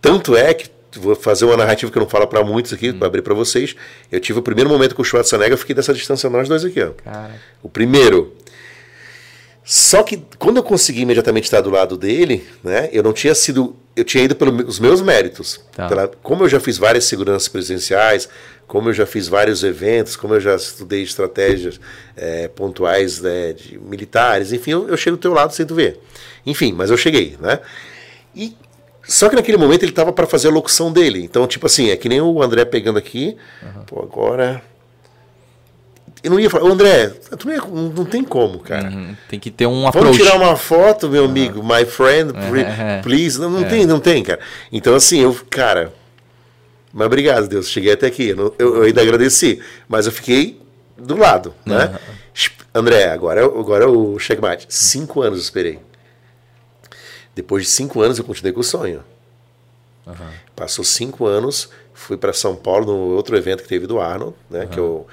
Tanto 0.00 0.36
é 0.36 0.54
que 0.54 0.68
vou 0.98 1.14
fazer 1.14 1.44
uma 1.44 1.56
narrativa 1.56 1.90
que 1.90 1.98
eu 1.98 2.02
não 2.02 2.08
falo 2.08 2.26
para 2.26 2.44
muitos 2.44 2.72
aqui, 2.72 2.90
hum. 2.90 2.98
para 2.98 3.06
abrir 3.06 3.22
para 3.22 3.34
vocês. 3.34 3.74
Eu 4.10 4.20
tive 4.20 4.38
o 4.38 4.42
primeiro 4.42 4.68
momento 4.70 4.94
com 4.94 5.02
o 5.02 5.04
Schwarzenegger, 5.04 5.52
eu 5.52 5.58
fiquei 5.58 5.74
dessa 5.74 5.92
distância 5.92 6.28
nós 6.30 6.48
dois 6.48 6.64
aqui, 6.64 6.82
ó. 6.82 6.90
Cara. 7.04 7.34
O 7.62 7.68
primeiro. 7.68 8.34
Só 9.64 10.02
que 10.02 10.22
quando 10.38 10.58
eu 10.58 10.62
consegui 10.62 11.00
imediatamente 11.00 11.44
estar 11.44 11.60
do 11.60 11.70
lado 11.70 11.96
dele, 11.96 12.46
né, 12.62 12.88
eu 12.92 13.02
não 13.02 13.12
tinha 13.12 13.34
sido 13.34 13.76
eu 13.96 14.04
tinha 14.04 14.22
ido 14.22 14.36
pelos 14.36 14.78
meus 14.78 15.00
méritos. 15.00 15.58
Tá. 15.74 15.88
Pela- 15.88 16.08
como 16.22 16.44
eu 16.44 16.48
já 16.50 16.60
fiz 16.60 16.76
várias 16.76 17.06
seguranças 17.06 17.48
presenciais, 17.48 18.28
como 18.66 18.90
eu 18.90 18.92
já 18.92 19.06
fiz 19.06 19.26
vários 19.26 19.64
eventos, 19.64 20.16
como 20.16 20.34
eu 20.34 20.40
já 20.40 20.54
estudei 20.54 21.02
estratégias 21.02 21.80
eh, 22.14 22.48
pontuais 22.54 23.20
né, 23.22 23.54
de 23.54 23.78
militares, 23.78 24.52
enfim, 24.52 24.72
eu, 24.72 24.86
eu 24.86 24.96
chego 24.98 25.16
do 25.16 25.20
teu 25.20 25.32
lado 25.32 25.54
sem 25.54 25.64
tu 25.64 25.74
ver. 25.74 25.98
Enfim, 26.44 26.74
mas 26.74 26.90
eu 26.90 26.96
cheguei, 26.96 27.38
né? 27.40 27.58
E 28.34 28.54
só 29.06 29.28
que 29.28 29.36
naquele 29.36 29.56
momento 29.58 29.82
ele 29.82 29.92
estava 29.92 30.12
para 30.12 30.26
fazer 30.26 30.48
a 30.48 30.50
locução 30.50 30.90
dele. 30.92 31.22
Então, 31.22 31.46
tipo 31.46 31.66
assim, 31.66 31.90
é 31.90 31.96
que 31.96 32.08
nem 32.08 32.20
o 32.20 32.42
André 32.42 32.64
pegando 32.64 32.98
aqui. 32.98 33.36
Pô, 33.86 34.02
agora. 34.02 34.62
Eu 36.22 36.30
não 36.30 36.40
ia 36.40 36.50
falar, 36.50 36.64
"Ô, 36.64 36.72
André, 36.72 37.08
tu 37.38 37.46
não, 37.46 37.54
ia- 37.54 37.92
não- 37.94 38.04
tem 38.04 38.24
como, 38.24 38.58
cara. 38.58 38.88
Uhum. 38.88 39.14
Tem 39.28 39.38
que 39.38 39.50
ter 39.50 39.66
um 39.66 39.82
Vamos 39.82 39.88
approach. 39.96 40.16
tirar 40.18 40.36
uma 40.36 40.56
foto, 40.56 41.08
meu 41.08 41.24
amigo, 41.26 41.62
my 41.62 41.84
friend, 41.84 42.32
pre- 42.48 42.62
É. 42.62 43.00
please. 43.02 43.38
Não, 43.38 43.48
não 43.50 43.62
tem, 43.64 43.86
não 43.86 44.00
tem, 44.00 44.22
cara. 44.24 44.40
Então, 44.72 44.94
assim, 44.94 45.20
eu, 45.20 45.36
cara. 45.50 45.92
Mas 46.92 47.06
obrigado, 47.06 47.46
Deus. 47.46 47.68
Cheguei 47.70 47.92
até 47.92 48.06
aqui. 48.06 48.30
Eu, 48.30 48.54
eu- 48.58 48.82
ainda 48.82 49.02
agradeci. 49.02 49.60
Mas 49.86 50.06
eu 50.06 50.12
fiquei 50.12 50.60
do 50.96 51.16
lado, 51.16 51.54
né? 51.64 51.94
André, 52.74 53.08
agora, 53.10 53.40
é 53.42 53.44
o- 53.46 53.60
agora 53.60 53.84
é 53.84 53.86
o 53.86 54.18
checkmate. 54.18 54.66
Cinco 54.68 55.22
anos 55.22 55.38
eu 55.38 55.42
esperei. 55.44 55.78
Depois 57.36 57.64
de 57.64 57.70
cinco 57.70 58.00
anos 58.00 58.18
eu 58.18 58.24
continuei 58.24 58.52
com 58.52 58.60
o 58.60 58.64
sonho. 58.64 59.04
Passou 60.54 60.84
cinco 60.84 61.26
anos, 61.26 61.68
fui 61.92 62.16
para 62.16 62.32
São 62.32 62.54
Paulo 62.56 62.86
no 62.86 63.14
outro 63.14 63.36
evento 63.36 63.62
que 63.62 63.68
teve 63.68 63.86
do 63.86 64.00
Arnold, 64.00 64.34
né? 64.50 64.66
Que 64.66 64.78
eu, 64.78 65.06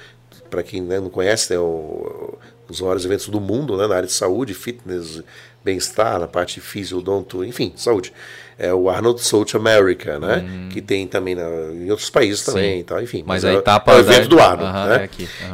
para 0.48 0.62
quem 0.62 0.80
né, 0.80 0.98
não 1.00 1.10
conhece, 1.10 1.52
é 1.52 1.58
o, 1.58 2.36
os 2.68 2.80
maiores 2.80 3.04
eventos 3.04 3.28
do 3.28 3.40
mundo, 3.40 3.76
né? 3.76 3.86
Na 3.86 3.96
área 3.96 4.06
de 4.06 4.12
saúde, 4.12 4.54
fitness, 4.54 5.20
bem-estar, 5.64 6.18
na 6.20 6.26
parte 6.28 6.54
de 6.54 6.60
fisio, 6.60 6.98
odonto, 6.98 7.44
enfim, 7.44 7.72
saúde. 7.76 8.12
É 8.56 8.72
o 8.72 8.88
Arnold 8.88 9.20
South 9.20 9.46
America, 9.54 10.20
né? 10.20 10.68
Que 10.72 10.80
tem 10.80 11.08
também 11.08 11.34
na, 11.34 11.42
em 11.42 11.90
outros 11.90 12.08
países 12.08 12.44
também, 12.44 12.78
e 12.80 12.84
tal, 12.84 13.02
enfim. 13.02 13.24
Mas 13.26 13.42
é, 13.42 13.50
a 13.50 13.54
o- 13.56 13.58
etapa 13.58 13.92
é 13.92 13.96
o 13.96 13.98
evento 13.98 14.28
da- 14.28 14.36
do 14.36 14.40
Arnold, 14.40 14.70
Aham, 14.70 14.86
né? 14.90 15.04
é. 15.04 15.08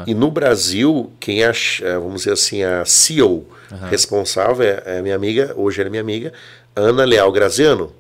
E 0.06 0.12
no 0.12 0.30
Brasil, 0.30 1.10
quem 1.18 1.42
é, 1.42 1.50
é, 1.80 1.94
vamos 1.94 2.16
dizer 2.22 2.32
assim, 2.34 2.62
a 2.62 2.84
CEO 2.84 3.46
responsável 3.88 4.66
é, 4.66 4.82
é 4.84 4.98
a 4.98 5.02
minha 5.02 5.14
amiga, 5.16 5.54
hoje 5.56 5.80
ela 5.80 5.88
é 5.88 5.90
minha 5.90 6.02
amiga, 6.02 6.32
Ana 6.74 7.04
Leal 7.04 7.30
Graziano, 7.32 7.92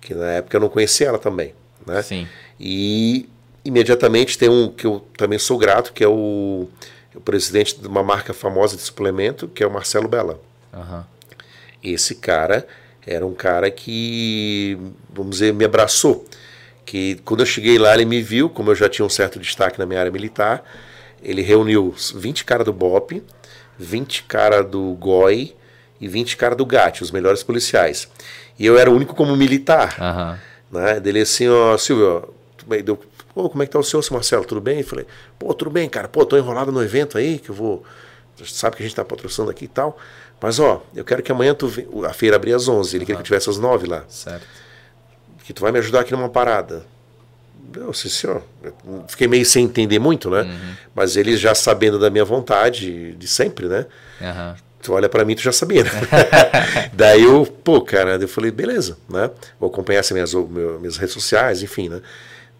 que 0.00 0.14
na 0.14 0.30
época 0.32 0.56
eu 0.56 0.60
não 0.60 0.68
conhecia 0.68 1.08
ela 1.08 1.18
também, 1.18 1.54
né? 1.86 2.02
Sim. 2.02 2.28
E 2.58 3.28
imediatamente 3.64 4.38
tem 4.38 4.48
um 4.48 4.68
que 4.68 4.86
eu 4.86 5.04
também 5.16 5.38
sou 5.38 5.58
grato, 5.58 5.92
que 5.92 6.04
é 6.04 6.08
o, 6.08 6.68
o 7.14 7.20
presidente 7.20 7.80
de 7.80 7.86
uma 7.86 8.02
marca 8.02 8.32
famosa 8.32 8.76
de 8.76 8.82
suplemento, 8.82 9.48
que 9.48 9.62
é 9.62 9.66
o 9.66 9.70
Marcelo 9.70 10.08
Bella. 10.08 10.40
Aham. 10.72 11.06
Esse 11.82 12.14
cara 12.16 12.66
era 13.06 13.24
um 13.24 13.34
cara 13.34 13.70
que, 13.70 14.78
vamos 15.10 15.32
dizer, 15.36 15.52
me 15.52 15.64
abraçou. 15.64 16.24
Que 16.84 17.16
quando 17.24 17.40
eu 17.40 17.46
cheguei 17.46 17.78
lá, 17.78 17.94
ele 17.94 18.04
me 18.04 18.22
viu, 18.22 18.48
como 18.48 18.70
eu 18.70 18.74
já 18.74 18.88
tinha 18.88 19.04
um 19.04 19.10
certo 19.10 19.38
destaque 19.38 19.78
na 19.78 19.86
minha 19.86 20.00
área 20.00 20.12
militar, 20.12 20.64
ele 21.22 21.42
reuniu 21.42 21.94
20 22.14 22.44
caras 22.44 22.64
do 22.64 22.72
BOP, 22.72 23.22
20 23.78 24.24
caras 24.24 24.66
do 24.68 24.94
GOI 24.94 25.54
e 26.00 26.08
20 26.08 26.36
caras 26.36 26.56
do 26.56 26.66
GAT, 26.66 27.02
os 27.02 27.10
melhores 27.10 27.42
policiais. 27.42 28.08
E 28.58 28.64
eu 28.66 28.78
era 28.78 28.90
o 28.90 28.94
único 28.94 29.14
como 29.14 29.36
militar. 29.36 29.96
Aham. 30.00 30.38
Né? 30.70 31.00
Dele 31.00 31.20
assim, 31.20 31.48
ó, 31.48 31.76
Silvio, 31.78 32.34
tudo 32.56 32.68
bem? 32.68 32.82
Deu, 32.82 32.98
pô, 33.34 33.48
como 33.48 33.62
é 33.62 33.66
que 33.66 33.72
tá 33.72 33.78
o 33.78 33.82
senhor, 33.82 34.02
seu 34.02 34.14
Marcelo? 34.14 34.44
Tudo 34.44 34.60
bem? 34.60 34.80
Eu 34.80 34.86
falei, 34.86 35.06
pô, 35.38 35.52
tudo 35.54 35.70
bem, 35.70 35.88
cara. 35.88 36.08
Pô, 36.08 36.24
tô 36.24 36.36
enrolado 36.36 36.72
no 36.72 36.82
evento 36.82 37.16
aí, 37.18 37.38
que 37.38 37.50
eu 37.50 37.54
vou. 37.54 37.84
Sabe 38.44 38.76
que 38.76 38.82
a 38.82 38.86
gente 38.86 38.94
tá 38.94 39.04
patrocinando 39.04 39.50
aqui 39.50 39.64
e 39.64 39.68
tal. 39.68 39.98
Mas, 40.40 40.58
ó, 40.58 40.84
eu 40.94 41.04
quero 41.04 41.22
que 41.22 41.32
amanhã 41.32 41.54
tu. 41.54 41.72
A 42.04 42.12
feira 42.12 42.36
abria 42.36 42.56
às 42.56 42.68
11, 42.68 42.96
ele 42.96 43.04
queria 43.04 43.16
que 43.16 43.22
eu 43.22 43.24
tivesse 43.24 43.48
às 43.48 43.58
9 43.58 43.86
lá. 43.86 44.04
Certo. 44.08 44.46
Que 45.44 45.52
tu 45.52 45.62
vai 45.62 45.72
me 45.72 45.78
ajudar 45.78 46.00
aqui 46.00 46.12
numa 46.12 46.28
parada. 46.28 46.84
Eu, 47.74 47.92
sim, 47.92 48.08
senhor. 48.08 48.42
Eu 48.62 49.04
fiquei 49.08 49.26
meio 49.26 49.46
sem 49.46 49.64
entender 49.64 49.98
muito, 49.98 50.28
né? 50.28 50.46
Mas 50.94 51.16
ele 51.16 51.36
já 51.36 51.54
sabendo 51.54 51.98
da 51.98 52.10
minha 52.10 52.24
vontade, 52.24 53.12
de 53.12 53.26
sempre, 53.26 53.66
né? 53.66 53.86
Aham. 54.20 54.56
Tu 54.86 54.92
olha 54.92 55.08
pra 55.08 55.24
mim, 55.24 55.34
tu 55.34 55.42
já 55.42 55.50
sabia, 55.50 55.82
né? 55.82 55.90
Daí 56.94 57.24
eu, 57.24 57.44
pô, 57.44 57.80
cara, 57.80 58.14
eu 58.20 58.28
falei, 58.28 58.52
beleza, 58.52 58.96
né? 59.08 59.28
Vou 59.58 59.68
acompanhar 59.68 59.98
as 59.98 60.10
minhas, 60.12 60.32
o 60.32 60.46
minhas 60.46 60.96
redes 60.96 61.12
sociais, 61.12 61.60
enfim, 61.60 61.88
né? 61.88 62.00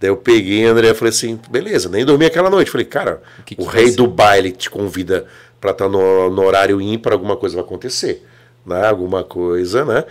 Daí 0.01 0.11
eu 0.11 0.16
peguei, 0.16 0.65
André, 0.65 0.93
falei 0.93 1.11
assim, 1.11 1.39
beleza, 1.48 1.89
nem 1.89 2.05
dormi 2.05 2.27
aquela 2.27 2.51
noite. 2.51 2.69
Falei, 2.69 2.85
cara, 2.85 3.23
O 3.39 3.44
que 3.44 3.55
o 3.55 3.59
que 3.59 3.62
vai 3.65 3.74
rei 3.77 3.93
do 3.93 4.09
baile 4.09 4.51
te 4.51 4.69
convida 4.69 5.24
pra 5.61 5.70
estar 5.70 5.89
no, 5.89 6.28
no 6.28 6.43
horário 6.43 6.81
ímpar, 6.81 7.12
alguma 7.12 7.36
coisa 7.36 7.55
vai 7.55 7.65
acontecer. 7.65 8.27
Né? 8.66 8.85
Alguma 8.85 9.23
coisa, 9.23 9.85
né? 9.85 10.03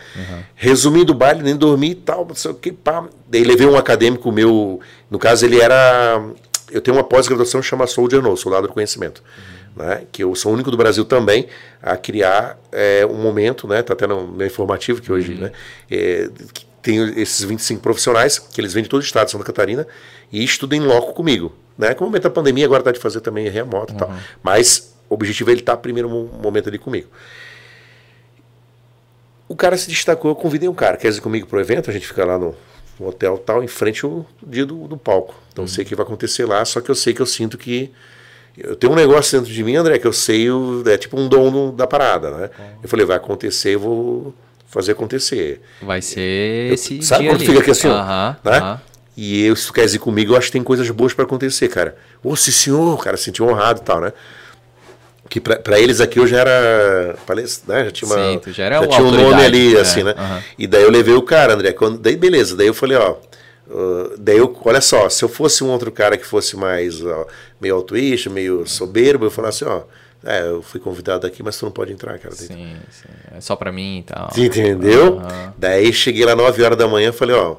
Resumindo 0.56 1.12
o 1.12 1.16
baile, 1.16 1.44
nem 1.44 1.58
dormi 1.58 1.92
e 1.92 1.96
tal, 1.96 2.26
não 2.26 2.34
sei 2.34 2.52
o 2.52 2.54
que, 2.54 2.72
pá. 2.72 3.06
Daí 3.28 3.44
levei 3.44 3.68
um 3.68 3.76
acadêmico 3.76 4.32
meu, 4.32 4.80
no 5.12 5.20
caso 5.20 5.46
ele 5.46 5.60
era. 5.60 6.24
Eu 6.72 6.80
tenho 6.80 6.96
uma 6.96 7.04
pós-graduação 7.04 7.60
que 7.60 7.68
chama 7.68 7.86
Soldier 7.86 8.22
No, 8.22 8.38
Soldado 8.38 8.68
do 8.68 8.74
Conhecimento. 8.74 9.22
Né? 9.76 10.04
Que 10.12 10.24
eu 10.24 10.34
sou 10.36 10.52
o 10.52 10.56
único 10.56 10.72
do 10.72 10.78
Brasil 10.78 11.04
também 11.04 11.48
a 11.82 11.98
criar 11.98 12.58
é, 12.72 13.06
um 13.06 13.16
momento, 13.22 13.68
né? 13.68 13.82
Tá 13.84 13.94
até 13.94 14.08
no 14.08 14.26
meu 14.28 14.48
informativo 14.48 15.02
que 15.02 15.12
hoje, 15.12 15.34
né? 15.36 15.52
É, 15.92 16.30
que 16.54 16.66
tem 16.82 17.20
esses 17.20 17.44
25 17.44 17.82
profissionais, 17.82 18.40
que 18.40 18.62
eles 18.62 18.72
vêm 18.74 18.84
de 18.84 18.90
todo 18.90 19.02
o 19.02 19.04
estado 19.04 19.26
de 19.26 19.32
Santa 19.32 19.44
Catarina, 19.44 19.86
e 20.32 20.44
estudam 20.44 20.78
em 20.80 20.82
loco 20.82 21.14
comigo. 21.14 21.52
Né? 21.78 21.94
Com 21.94 22.06
o 22.06 22.08
momento 22.08 22.24
da 22.24 22.30
pandemia, 22.30 22.64
agora 22.66 22.84
tá 22.84 22.92
de 22.92 23.00
fazer 23.00 23.20
também 23.22 23.50
remoto 23.50 23.94
e 23.94 23.98
tal. 23.98 24.14
Mas 24.42 24.96
o 25.10 25.14
objetivo 25.16 25.50
é 25.50 25.54
ele 25.54 25.62
estar 25.62 25.76
primeiro 25.78 26.10
mo- 26.10 26.30
momento 26.42 26.70
ali 26.70 26.78
comigo. 26.78 27.10
O 29.48 29.56
cara 29.56 29.78
se 29.78 29.90
destacou, 29.90 30.32
eu 30.32 30.36
convidei 30.36 30.68
um 30.68 30.74
cara, 30.74 30.98
quer 30.98 31.12
ir 31.14 31.22
comigo 31.22 31.46
pro 31.48 31.60
evento, 31.60 31.90
a 31.90 31.94
gente 31.94 32.08
fica 32.08 32.26
lá 32.26 32.38
no, 32.40 32.56
no 33.00 33.08
hotel 33.08 33.38
tal, 33.38 33.64
em 33.64 33.68
frente 33.68 34.04
ao 34.06 34.26
dia 34.42 34.66
do, 34.66 34.88
do 34.88 34.98
palco. 34.98 35.36
Então 35.52 35.66
eu 35.66 35.68
sei 35.68 35.84
o 35.84 35.88
que 35.88 35.96
vai 35.96 36.06
acontecer 36.06 36.46
lá, 36.46 36.64
só 36.66 36.82
que 36.82 36.90
eu 36.90 36.96
sei 36.96 37.14
que 37.14 37.22
eu 37.22 37.26
sinto 37.26 37.58
que. 37.58 37.92
Eu 38.58 38.76
tenho 38.76 38.94
um 38.94 38.96
negócio 38.96 39.38
dentro 39.38 39.54
de 39.54 39.64
mim, 39.64 39.76
André, 39.76 40.00
que 40.00 40.08
eu 40.08 40.14
sei, 40.14 40.50
o- 40.50 40.84
é 40.88 40.98
tipo 40.98 41.20
um 41.20 41.28
dom 41.28 41.52
do- 41.52 41.72
da 41.74 41.86
parada, 41.86 42.32
né? 42.32 42.50
Eu 42.82 42.88
falei, 42.88 43.06
vai 43.06 43.18
acontecer, 43.18 43.76
eu 43.76 43.80
vou 43.80 44.34
fazer 44.68 44.94
acontecer. 44.94 45.62
Vai 45.82 46.02
ser 46.02 46.72
esse 46.74 47.02
Sabe 47.02 47.26
quando 47.28 47.38
ali. 47.38 47.46
fica 47.48 47.60
aqui 47.60 47.72
assim, 47.72 47.88
Aham, 47.90 48.38
né? 48.44 48.58
aham. 48.58 48.82
E 49.18 49.46
eu, 49.46 49.56
se 49.56 49.68
tu 49.68 49.74
queres 49.74 49.94
ir 49.94 50.00
comigo, 50.00 50.34
eu 50.34 50.38
acho 50.38 50.48
que 50.48 50.54
tem 50.54 50.64
coisas 50.64 50.90
boas 50.90 51.14
para 51.14 51.24
acontecer, 51.24 51.68
cara. 51.70 51.96
Ô, 52.24 52.36
sim, 52.36 52.52
senhor, 52.52 53.02
cara, 53.02 53.16
se 53.16 53.24
sentiu 53.26 53.48
honrado 53.48 53.80
e 53.82 53.84
tal, 53.84 54.02
né? 54.02 54.12
Que 55.30 55.40
pra 55.42 55.80
eles 55.80 56.00
aqui 56.02 56.20
eu 56.20 56.28
já 56.28 56.40
era. 56.40 57.16
palest- 57.26 57.64
Né? 57.68 57.86
Já 57.86 57.92
tinha, 57.92 58.08
uma, 58.10 58.16
Sim, 58.16 58.42
já 58.54 58.80
uma 58.80 58.88
tinha 58.88 59.04
um 59.04 59.12
nome 59.12 59.44
ali, 59.44 59.76
é, 59.76 59.80
assim, 59.82 60.04
né? 60.04 60.14
aham. 60.18 60.44
E 60.58 60.68
daí 60.68 60.84
eu 60.84 60.92
levei 60.92 61.14
o 61.16 61.22
cara, 61.22 61.54
André. 61.56 61.74
Quando, 61.74 61.98
daí 61.98 62.16
beleza, 62.16 62.56
daí 62.56 62.68
eu 62.68 62.74
falei, 62.74 62.96
ó. 62.98 63.16
Uh, 63.68 64.16
daí 64.18 64.38
eu, 64.38 64.56
olha 64.64 64.82
só, 64.82 65.10
se 65.10 65.24
eu 65.24 65.30
fosse 65.30 65.64
um 65.64 65.70
outro 65.70 65.92
cara 65.92 66.18
que 66.18 66.26
fosse 66.26 66.56
mais 66.58 67.04
ó, 67.06 67.28
meio 67.60 67.76
altruísta, 67.76 68.30
meio 68.30 68.66
soberbo, 68.68 69.26
eu 69.26 69.32
falasse, 69.32 69.64
ó, 69.66 69.84
é, 70.24 70.42
eu 70.48 70.62
fui 70.64 70.80
convidado 70.80 71.28
aqui, 71.28 71.44
mas 71.44 71.58
tu 71.58 71.66
não 71.66 71.72
pode 71.72 71.94
entrar, 71.94 72.18
cara. 72.18 72.34
Sim, 72.34 72.76
sim. 72.90 73.08
É 73.36 73.40
só 73.42 73.56
pra 73.56 73.72
mim 73.72 74.00
e 74.00 74.04
tal. 74.04 74.30
Entendeu? 74.36 75.20
Aham. 75.20 75.54
Daí 75.58 75.94
cheguei 75.94 76.26
lá 76.26 76.36
9 76.36 76.64
horas 76.64 76.78
da 76.78 76.88
manhã 76.88 77.12
falei, 77.12 77.36
ó, 77.36 77.58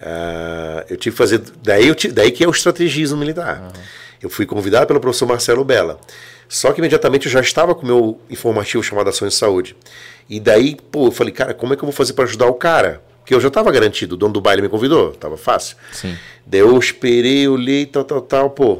ah, 0.00 0.84
eu 0.88 0.96
tive 0.96 1.14
que 1.14 1.18
fazer. 1.18 1.40
Daí, 1.62 1.86
eu 1.88 1.94
ti- 1.94 2.08
daí 2.10 2.30
que 2.30 2.42
é 2.42 2.48
o 2.48 2.50
estrategismo 2.50 3.16
militar. 3.18 3.72
Eu 4.20 4.28
fui 4.28 4.46
convidado 4.46 4.86
pelo 4.86 4.98
professor 5.00 5.26
Marcelo 5.26 5.64
Bella. 5.64 5.98
Só 6.48 6.72
que 6.72 6.80
imediatamente 6.80 7.26
eu 7.26 7.32
já 7.32 7.40
estava 7.40 7.74
com 7.74 7.82
o 7.82 7.86
meu 7.86 8.20
informativo 8.30 8.82
chamado 8.82 9.08
Ações 9.10 9.34
de 9.34 9.38
Saúde. 9.38 9.76
E 10.28 10.40
daí, 10.40 10.76
pô, 10.90 11.06
eu 11.06 11.12
falei, 11.12 11.32
cara, 11.32 11.54
como 11.54 11.72
é 11.72 11.76
que 11.76 11.82
eu 11.82 11.86
vou 11.86 11.92
fazer 11.92 12.14
para 12.14 12.24
ajudar 12.24 12.46
o 12.46 12.54
cara? 12.54 13.02
Porque 13.28 13.34
eu 13.34 13.40
já 13.42 13.48
estava 13.48 13.70
garantido, 13.70 14.14
o 14.14 14.16
dono 14.16 14.32
do 14.32 14.40
baile 14.40 14.62
me 14.62 14.70
convidou, 14.70 15.12
tava 15.12 15.36
fácil. 15.36 15.76
Sim. 15.92 16.16
Daí 16.46 16.60
eu 16.60 16.78
esperei, 16.78 17.46
olhei, 17.46 17.84
tal, 17.84 18.02
tal, 18.02 18.22
tal, 18.22 18.48
pô, 18.48 18.78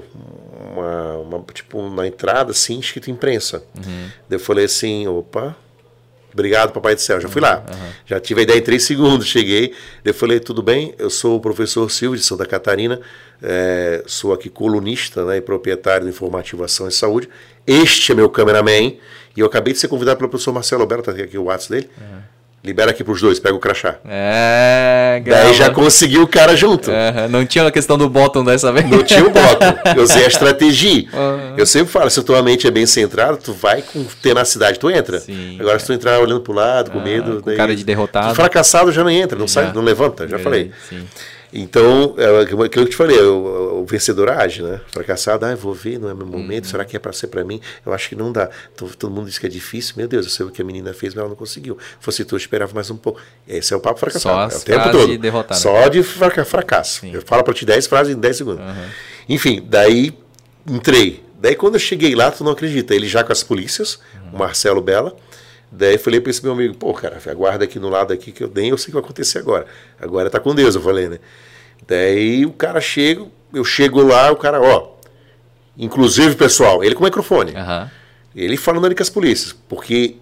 uma, 0.75 1.17
uma- 1.19 1.45
tipo, 1.53 1.87
na 1.91 2.07
entrada, 2.07 2.53
assim, 2.53 2.79
escrito 2.81 3.11
imprensa. 3.11 3.63
Daí 3.77 4.39
eu 4.39 4.41
falei 4.41 4.65
assim, 4.65 5.07
opa, 5.07 5.55
obrigado, 6.33 6.73
papai 6.73 6.95
do 6.95 7.01
céu, 7.03 7.21
já 7.21 7.29
fui 7.29 7.43
lá. 7.43 7.63
Já 8.07 8.19
tive 8.19 8.41
a 8.41 8.43
ideia 8.45 8.57
em 8.59 8.63
três 8.63 8.85
segundos, 8.85 9.27
cheguei, 9.29 9.69
daí 10.03 10.13
eu 10.13 10.15
falei, 10.15 10.41
tudo 10.41 10.63
bem, 10.63 10.95
eu 10.99 11.11
sou 11.11 11.37
o 11.37 11.41
professor 11.41 11.91
Silvio 11.91 12.19
de 12.19 12.25
Santa 12.25 12.47
Catarina, 12.47 13.03
eh, 13.43 14.03
sou 14.07 14.33
aqui 14.33 14.49
colunista 14.49 15.27
né, 15.27 15.37
e 15.37 15.41
proprietário 15.43 16.05
do 16.07 16.09
Informativo 16.09 16.65
Ação 16.65 16.89
e 16.89 16.93
Saúde, 16.93 17.29
este 17.67 18.13
é 18.13 18.15
meu 18.15 18.31
cameraman, 18.31 18.97
e 19.37 19.41
eu 19.41 19.47
acabei 19.47 19.75
de 19.75 19.79
ser 19.79 19.89
convidado 19.89 20.17
pelo 20.17 20.31
professor 20.31 20.53
Marcelo 20.55 20.81
Alberto, 20.81 21.13
tá 21.13 21.23
aqui 21.23 21.37
o 21.37 21.45
WhatsApp 21.45 21.83
dele, 21.83 21.91
libera 22.65 22.91
aqui 22.91 23.03
pros 23.05 23.21
dois, 23.21 23.39
pega 23.39 23.55
o 23.55 23.59
crachá. 23.59 23.97
É, 24.07 25.23
Daí 25.25 25.53
já 25.55 25.65
grava. 25.67 25.75
conseguiu 25.75 26.23
o 26.23 26.27
cara 26.27 26.57
junto. 26.57 26.91
Não 27.31 27.47
tinha 27.47 27.67
a 27.67 27.71
questão 27.71 27.97
do 27.97 28.09
bottom 28.09 28.45
dessa 28.45 28.71
vez. 28.73 28.89
Não 28.89 29.03
tinha 29.03 29.25
o 29.25 29.31
bottom. 29.31 29.75
Eu 29.97 30.03
usei 30.03 30.25
a 30.25 30.29
estratégia. 30.29 31.07
Aham. 31.13 31.55
Eu 31.57 31.67
sempre 31.67 31.89
falo, 31.93 32.11
se 32.11 32.21
a 32.21 32.23
tua 32.23 32.43
mente 32.43 32.67
é 32.67 32.71
bem 32.71 32.85
centrada, 32.87 33.37
tu 33.37 33.53
vai 33.53 33.83
com 33.83 34.05
tenacidade, 34.23 34.79
tu 34.79 34.91
entra. 34.91 35.19
Sim, 35.21 35.57
Agora, 35.61 35.77
é. 35.77 35.79
se 35.79 35.87
tu 35.87 35.93
entrar 35.93 36.19
olhando 36.21 36.41
pro 36.41 36.53
lado, 36.53 36.91
com 36.91 36.99
Ah, 36.99 37.03
medo. 37.03 37.41
com 37.43 37.57
cara 37.57 37.75
de 37.75 37.85
derrotado. 37.85 38.35
Fracassado 38.35 38.93
já 38.93 39.03
não 39.03 39.11
entra, 39.11 39.39
não 39.39 39.49
sai, 39.49 39.67
Já. 39.67 39.73
não 39.73 39.83
levanta, 39.83 40.27
já 40.29 40.39
falei. 40.39 40.71
Sim. 40.89 41.05
Então, 41.53 42.15
é 42.19 42.43
aquilo 42.43 42.69
que 42.69 42.79
eu 42.79 42.87
te 42.87 42.95
falei, 42.95 43.19
o, 43.21 43.81
o 43.81 43.87
vencedor 43.87 44.29
age, 44.31 44.63
né? 44.63 44.81
Fracassado, 44.89 45.47
ah, 45.47 45.55
vou 45.55 45.73
ver, 45.73 45.99
não 45.99 46.11
é 46.11 46.15
meu 46.15 46.27
momento, 46.27 46.65
uhum. 46.65 46.71
será 46.71 46.85
que 46.85 46.97
é 46.97 46.99
para 46.99 47.13
ser 47.13 47.29
para 47.29 47.43
mim? 47.43 47.61
Eu 47.85 47.93
acho 47.93 48.09
que 48.09 48.15
não 48.15 48.31
dá. 48.31 48.51
Todo, 48.77 48.95
todo 48.95 49.11
mundo 49.11 49.27
diz 49.27 49.39
que 49.39 49.47
é 49.47 49.49
difícil, 49.49 49.95
meu 49.97 50.07
Deus, 50.07 50.27
eu 50.27 50.31
sei 50.31 50.47
o 50.47 50.51
que 50.51 50.61
a 50.61 50.65
menina 50.65 50.93
fez, 50.93 51.15
mas 51.15 51.21
ela 51.21 51.29
não 51.29 51.37
conseguiu. 51.37 51.79
Fosse 52.01 52.25
tu, 52.25 52.35
eu 52.35 52.39
esperava 52.39 52.75
mais 52.75 52.91
um 52.91 52.97
pouco. 52.97 53.21
Esse 53.47 53.73
é 53.73 53.77
o 53.77 53.81
papo 53.81 53.99
fracassado. 53.99 54.53
Só 54.53 54.59
é 54.59 54.61
o 54.61 54.63
tempo 54.63 54.91
todo. 54.91 55.07
De 55.09 55.19
Só 55.63 55.89
de 55.89 56.03
fracasso. 56.03 57.01
Sim. 57.01 57.13
Eu 57.15 57.23
falo 57.23 57.43
para 57.43 57.55
ti 57.55 57.65
10 57.65 57.87
frases 57.87 58.15
em 58.15 58.21
10 58.21 58.37
segundos. 58.37 58.61
Uhum. 58.65 58.85
Enfim, 59.29 59.65
daí 59.67 60.13
entrei. 60.67 61.25
Daí 61.41 61.55
quando 61.55 61.75
eu 61.75 61.81
cheguei 61.81 62.15
lá, 62.15 62.31
tu 62.31 62.45
não 62.45 62.53
acredita, 62.53 62.95
ele 62.95 63.09
já 63.09 63.23
com 63.25 63.33
as 63.33 63.43
polícias, 63.43 63.99
uhum. 64.15 64.31
o 64.35 64.39
Marcelo 64.39 64.83
Bela, 64.83 65.17
Daí 65.71 65.99
falei 65.99 66.21
para 66.21 66.31
esse 66.31 66.43
meu 66.43 66.53
amigo, 66.53 66.75
pô, 66.75 66.95
cara, 66.95 67.21
aguarda 67.27 67.65
aqui 67.65 67.79
no 67.79 67.89
lado 67.89 68.13
aqui 68.13 68.33
que 68.33 68.43
eu 68.43 68.51
nem 68.55 68.71
eu 68.71 68.79
sei 68.79 68.85
o 68.85 68.87
que 68.87 68.93
vai 68.93 69.03
acontecer 69.03 69.39
agora. 69.39 69.67
Agora 70.01 70.31
tá 70.31 70.41
com 70.41 70.55
Deus, 70.55 70.75
eu 70.75 70.81
falei, 70.81 71.09
né? 71.09 71.19
Daí 71.87 72.47
o 72.47 72.53
cara 72.53 72.81
chega, 72.81 73.27
eu 73.53 73.65
chego 73.65 74.03
lá, 74.03 74.31
o 74.33 74.37
cara, 74.37 74.61
ó. 74.61 74.93
Inclusive, 75.77 76.35
pessoal, 76.37 76.83
ele 76.83 76.95
com 76.95 77.03
o 77.03 77.05
microfone. 77.05 77.53
Uhum. 77.53 77.89
Ele 78.35 78.57
falando 78.57 78.87
ali 78.87 78.95
com 78.95 79.03
as 79.03 79.11
polícias, 79.11 79.55
porque 79.69 80.17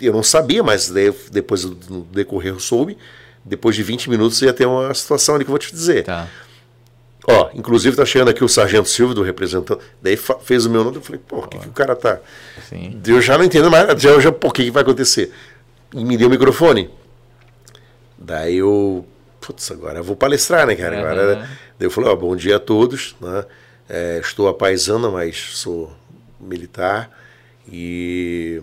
eu 0.00 0.12
não 0.12 0.22
sabia, 0.22 0.62
mas 0.62 0.92
depois 1.30 1.64
no 1.64 2.02
decorrer 2.12 2.52
eu 2.52 2.60
soube. 2.60 2.96
Depois 3.44 3.76
de 3.76 3.82
20 3.82 4.08
minutos 4.08 4.40
ia 4.40 4.52
ter 4.52 4.66
uma 4.66 4.92
situação 4.94 5.34
ali 5.34 5.44
que 5.44 5.50
eu 5.50 5.52
vou 5.52 5.58
te 5.58 5.70
dizer. 5.70 6.04
Tá. 6.04 6.28
Ó, 7.26 7.50
inclusive 7.54 7.96
tá 7.96 8.04
chegando 8.04 8.28
aqui 8.28 8.44
o 8.44 8.48
Sargento 8.48 8.88
Silva, 8.88 9.14
do 9.14 9.22
representante. 9.22 9.82
Daí 10.02 10.16
fez 10.16 10.66
o 10.66 10.70
meu 10.70 10.84
nome, 10.84 10.96
eu 10.96 11.02
falei, 11.02 11.20
pô, 11.26 11.38
o 11.38 11.48
que, 11.48 11.58
que 11.58 11.68
o 11.68 11.72
cara 11.72 11.96
tá. 11.96 12.20
Sim. 12.68 13.00
Eu 13.06 13.20
já 13.20 13.38
não 13.38 13.44
entendo 13.44 13.70
mais, 13.70 14.00
já, 14.00 14.18
já 14.20 14.30
pô, 14.30 14.48
o 14.48 14.52
que, 14.52 14.64
que 14.64 14.70
vai 14.70 14.82
acontecer? 14.82 15.32
E 15.94 16.04
me 16.04 16.16
deu 16.16 16.28
o 16.28 16.30
microfone. 16.30 16.90
Daí 18.18 18.56
eu. 18.56 19.06
Putz, 19.40 19.70
agora 19.70 19.98
eu 19.98 20.04
vou 20.04 20.16
palestrar, 20.16 20.66
né, 20.66 20.74
cara? 20.74 20.96
Uhum. 20.96 21.02
Agora, 21.02 21.36
daí 21.36 21.86
eu 21.86 21.90
falei, 21.90 22.10
ó, 22.10 22.16
bom 22.16 22.36
dia 22.36 22.56
a 22.56 22.60
todos. 22.60 23.16
Né? 23.20 23.44
É, 23.88 24.18
estou 24.18 24.48
a 24.48 24.54
paisana, 24.54 25.10
mas 25.10 25.36
sou 25.54 25.92
militar. 26.38 27.10
E 27.70 28.60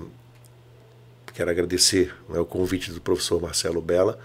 quero 1.33 1.49
agradecer 1.49 2.13
né, 2.29 2.39
o 2.39 2.45
convite 2.45 2.91
do 2.91 3.01
professor 3.01 3.41
Marcelo 3.41 3.81
Bela 3.81 4.19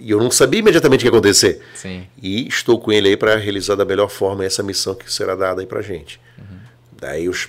e 0.00 0.10
eu 0.10 0.18
não 0.18 0.30
sabia 0.30 0.60
imediatamente 0.60 1.00
o 1.00 1.02
que 1.02 1.06
ia 1.06 1.10
acontecer. 1.10 1.60
Sim. 1.74 2.06
E 2.20 2.48
estou 2.48 2.80
com 2.80 2.90
ele 2.90 3.10
aí 3.10 3.16
para 3.16 3.36
realizar 3.36 3.74
da 3.74 3.84
melhor 3.84 4.08
forma 4.08 4.44
essa 4.44 4.62
missão 4.62 4.94
que 4.94 5.12
será 5.12 5.34
dada 5.34 5.60
aí 5.60 5.66
para 5.66 5.82
gente. 5.82 6.18
Uhum. 6.38 6.58
Daí 6.98 7.28
os. 7.28 7.48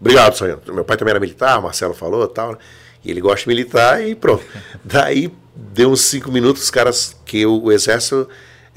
Obrigado, 0.00 0.36
Sargento. 0.36 0.72
Meu 0.72 0.84
pai 0.84 0.96
também 0.96 1.10
era 1.10 1.20
militar, 1.20 1.58
o 1.58 1.62
Marcelo 1.62 1.94
falou 1.94 2.26
tal. 2.28 2.52
Né? 2.52 2.58
E 3.04 3.10
ele 3.10 3.20
gosta 3.20 3.40
de 3.40 3.48
militar 3.48 4.06
e 4.06 4.14
pronto. 4.14 4.44
Daí 4.84 5.32
deu 5.54 5.90
uns 5.90 6.02
cinco 6.02 6.30
minutos, 6.30 6.62
os 6.62 6.70
caras 6.70 7.16
que 7.24 7.44
o, 7.44 7.64
o 7.64 7.72
Exército. 7.72 8.28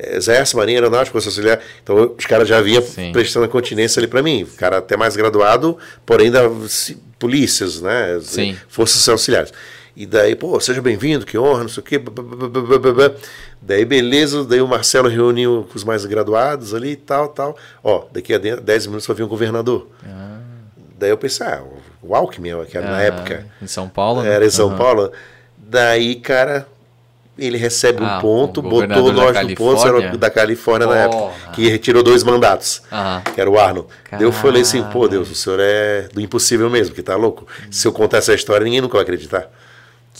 Exército, 0.02 0.56
Marinha, 0.56 0.78
Aeronáutica, 0.78 1.12
Força 1.12 1.28
Auxiliar. 1.28 1.60
Então 1.84 2.16
os 2.18 2.26
caras 2.26 2.48
já 2.48 2.62
vinham 2.62 2.82
prestando 3.12 3.46
a 3.46 3.50
continência 3.50 4.00
ali 4.00 4.08
para 4.08 4.24
mim. 4.24 4.44
O 4.44 4.48
cara 4.56 4.78
até 4.78 4.96
mais 4.96 5.14
graduado, 5.18 5.78
porém 6.06 6.32
da 6.32 6.44
polícias, 7.20 7.82
né? 7.82 8.18
Sim. 8.24 8.58
Forças 8.70 9.08
Auxiliares. 9.10 9.52
E 9.96 10.06
daí, 10.06 10.36
pô, 10.36 10.60
seja 10.60 10.82
bem-vindo, 10.82 11.26
que 11.26 11.38
honra, 11.38 11.62
não 11.62 11.70
sei 11.70 11.82
o 11.82 11.86
quê. 11.86 12.02
Daí, 13.62 13.84
beleza, 13.84 14.46
daí 14.46 14.62
o 14.62 14.68
Marcelo 14.68 15.10
reuniu 15.10 15.68
com 15.70 15.76
os 15.76 15.84
mais 15.84 16.06
graduados 16.06 16.74
ali 16.74 16.92
e 16.92 16.96
tal, 16.96 17.28
tal. 17.28 17.58
Ó, 17.84 18.06
daqui 18.12 18.34
a 18.34 18.38
10 18.38 18.88
minutos 18.88 19.08
vai 19.08 19.18
vir 19.18 19.24
um 19.24 19.28
governador. 19.28 19.88
Ah. 20.06 20.40
Daí 20.98 21.10
eu 21.10 21.18
pensei, 21.18 21.46
ah, 21.48 21.64
o 22.02 22.16
Alckmin, 22.16 22.66
que 22.70 22.78
era 22.78 22.88
ah, 22.88 22.92
na 22.92 23.02
época. 23.02 23.46
Em 23.62 23.68
São 23.68 23.88
Paulo? 23.88 24.22
Né? 24.22 24.30
Era 24.30 24.46
em 24.46 24.50
São 24.50 24.70
uhum. 24.70 24.78
Paulo. 24.78 25.12
Daí, 25.58 26.16
cara, 26.16 26.68
ele 27.38 27.58
recebe 27.58 28.04
ah, 28.04 28.18
um 28.18 28.22
ponto, 28.22 28.62
botou 28.62 29.14
nós 29.14 29.48
no 29.48 29.56
ponto, 29.56 29.88
era 29.88 30.18
da 30.18 30.30
Califórnia 30.30 30.88
oh, 30.88 30.92
na 30.92 30.98
época, 30.98 31.34
que 31.54 31.70
retirou 31.70 32.04
dois 32.04 32.24
mandatos, 32.24 32.82
que 33.34 33.40
era 33.40 33.50
o 33.50 33.58
Arnold. 33.58 33.88
Daí 34.12 34.24
eu 34.24 34.32
falei 34.32 34.62
assim, 34.62 34.84
pô, 34.84 35.08
Deus, 35.08 35.30
o 35.30 35.36
senhor 35.36 35.60
é 35.62 36.10
do 36.14 36.20
impossível 36.20 36.70
mesmo, 36.70 36.94
que 36.94 37.02
tá 37.02 37.16
louco. 37.16 37.48
Se 37.72 37.88
eu 37.88 37.94
contar 37.94 38.18
essa 38.18 38.34
história, 38.34 38.64
ninguém 38.64 38.82
nunca 38.82 38.94
vai 38.94 39.04
acreditar. 39.04 39.50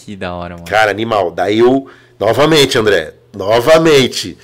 Que 0.06 0.16
da 0.16 0.34
hora, 0.34 0.56
mano. 0.56 0.68
Cara, 0.68 0.92
animal. 0.92 1.32
Daí 1.32 1.60
eu, 1.60 1.88
novamente, 2.20 2.78
André, 2.78 3.14
novamente, 3.36 4.38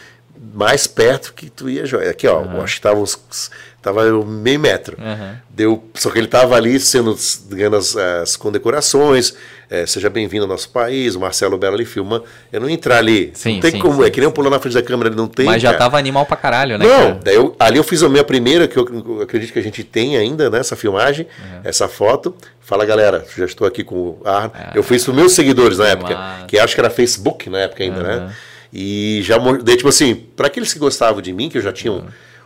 mais 0.54 0.88
perto 0.88 1.34
que 1.34 1.50
tu 1.50 1.70
ia 1.70 1.86
jogar. 1.86 2.10
Aqui, 2.10 2.28
ó, 2.28 2.42
uhum. 2.42 2.62
acho 2.62 2.76
que 2.76 2.82
tava 2.82 3.00
uns 3.00 3.52
Tava 3.86 4.04
meio 4.26 4.60
metro. 4.60 4.98
Uhum. 5.00 5.36
Deu, 5.48 5.84
só 5.94 6.10
que 6.10 6.18
ele 6.18 6.26
estava 6.26 6.56
ali 6.56 6.80
sendo 6.80 7.16
ganhando 7.48 7.76
as, 7.76 7.96
as 7.96 8.36
condecorações. 8.36 9.36
É, 9.70 9.86
seja 9.86 10.10
bem-vindo 10.10 10.44
ao 10.44 10.50
nosso 10.50 10.70
país. 10.70 11.14
O 11.14 11.20
Marcelo 11.20 11.56
Belo 11.56 11.76
ali 11.76 11.86
filma. 11.86 12.24
Eu 12.52 12.62
não 12.62 12.68
entrar 12.68 12.98
ali. 12.98 13.30
Sim, 13.36 13.54
não 13.54 13.60
tem 13.60 13.72
sim, 13.74 13.78
como. 13.80 14.02
Sim, 14.02 14.08
é 14.08 14.10
que 14.10 14.20
nem 14.20 14.26
eu 14.28 14.32
pular 14.32 14.50
na 14.50 14.58
frente 14.58 14.74
da 14.74 14.82
câmera, 14.82 15.10
ele 15.10 15.16
não 15.16 15.28
tem. 15.28 15.46
Mas 15.46 15.62
já 15.62 15.68
cara. 15.68 15.84
tava 15.84 16.00
animal 16.00 16.26
pra 16.26 16.36
caralho, 16.36 16.80
né? 16.80 16.86
Não, 16.88 17.20
daí 17.24 17.36
eu, 17.36 17.56
ali 17.60 17.78
eu 17.78 17.84
fiz 17.84 18.02
a 18.02 18.10
minha 18.10 18.24
primeira, 18.24 18.68
que 18.68 18.76
eu, 18.76 18.88
eu 18.88 19.22
acredito 19.22 19.54
que 19.54 19.60
a 19.60 19.62
gente 19.62 19.84
tem 19.84 20.18
ainda 20.18 20.50
né, 20.50 20.64
filmagem, 20.64 21.28
uhum. 21.28 21.62
essa 21.64 21.88
foto. 21.88 22.36
Fala 22.62 22.86
galera, 22.86 23.24
já 23.38 23.46
estou 23.46 23.68
aqui 23.68 23.84
com 23.84 23.96
o 23.96 24.22
Arno. 24.26 24.52
Ah, 24.56 24.72
eu 24.74 24.82
fiz 24.82 25.04
para 25.04 25.14
meus 25.14 25.34
seguidores 25.34 25.78
na 25.78 25.90
época, 25.90 26.16
massa. 26.16 26.46
que 26.48 26.58
acho 26.58 26.74
que 26.74 26.82
era 26.82 26.90
Facebook 26.90 27.52
na 27.52 27.60
época 27.60 27.84
ainda, 27.84 28.00
uhum. 28.00 28.04
né? 28.04 28.36
E 28.74 29.22
já, 29.22 29.38
daí, 29.38 29.78
tipo 29.78 29.90
assim, 29.90 30.16
para 30.16 30.48
aqueles 30.48 30.74
que 30.74 30.80
gostavam 30.80 31.22
de 31.22 31.32
mim, 31.32 31.50
que 31.50 31.60
eu 31.60 31.62
já 31.62 31.72
tinha 31.72 31.94
um 31.94 32.04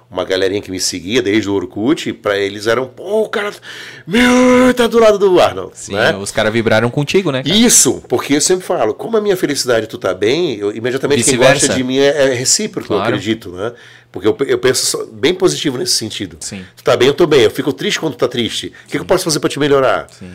uma 0.10 0.26
galerinha 0.26 0.61
que 0.61 0.72
me 0.72 0.80
seguia 0.80 1.22
desde 1.22 1.49
o 1.49 1.53
Orkut, 1.53 2.11
para 2.14 2.38
eles 2.38 2.65
eram, 2.65 2.88
pô, 2.88 3.23
o 3.23 3.30
cara, 3.30 3.53
meu, 4.07 4.73
tá 4.73 4.88
do 4.88 4.98
lado 4.98 5.19
do 5.19 5.40
Arnold. 5.40 5.72
Sim, 5.76 5.94
né? 5.94 6.15
os 6.15 6.31
caras 6.31 6.52
vibraram 6.52 6.90
contigo, 6.90 7.31
né? 7.31 7.44
Cara? 7.44 7.56
Isso, 7.56 8.03
porque 8.07 8.34
eu 8.34 8.41
sempre 8.41 8.65
falo, 8.65 8.94
como 8.94 9.18
a 9.18 9.22
minha 9.22 9.38
felicidade 9.38 9.86
tu 9.86 9.99
tá 9.99 10.14
bem, 10.14 10.56
eu, 10.56 10.76
imediatamente 10.76 11.23
quem 11.23 11.38
gosta 11.38 11.69
de 11.69 11.84
mim 11.84 11.99
é, 11.99 12.31
é 12.31 12.34
recíproco, 12.34 12.88
claro. 12.88 13.03
eu 13.03 13.07
acredito, 13.07 13.52
né? 13.52 13.73
Porque 14.11 14.27
eu, 14.27 14.36
eu 14.48 14.57
penso 14.57 15.06
bem 15.14 15.36
positivo 15.36 15.77
nesse 15.77 15.94
sentido. 15.94 16.38
Sim. 16.40 16.65
Tu 16.76 16.84
tá 16.84 16.98
bem, 16.98 17.07
eu 17.07 17.14
tô 17.14 17.27
bem. 17.27 17.41
Eu 17.41 17.52
fico 17.52 17.72
triste 17.72 17.99
quando 17.99 18.14
tu 18.14 18.18
tá 18.18 18.27
triste. 18.27 18.68
O 18.68 18.88
que, 18.88 18.98
que 18.98 18.98
eu 18.98 19.06
posso 19.06 19.23
fazer 19.23 19.40
para 19.40 19.49
te 19.49 19.60
melhorar? 19.60 20.07
Sim. 20.10 20.31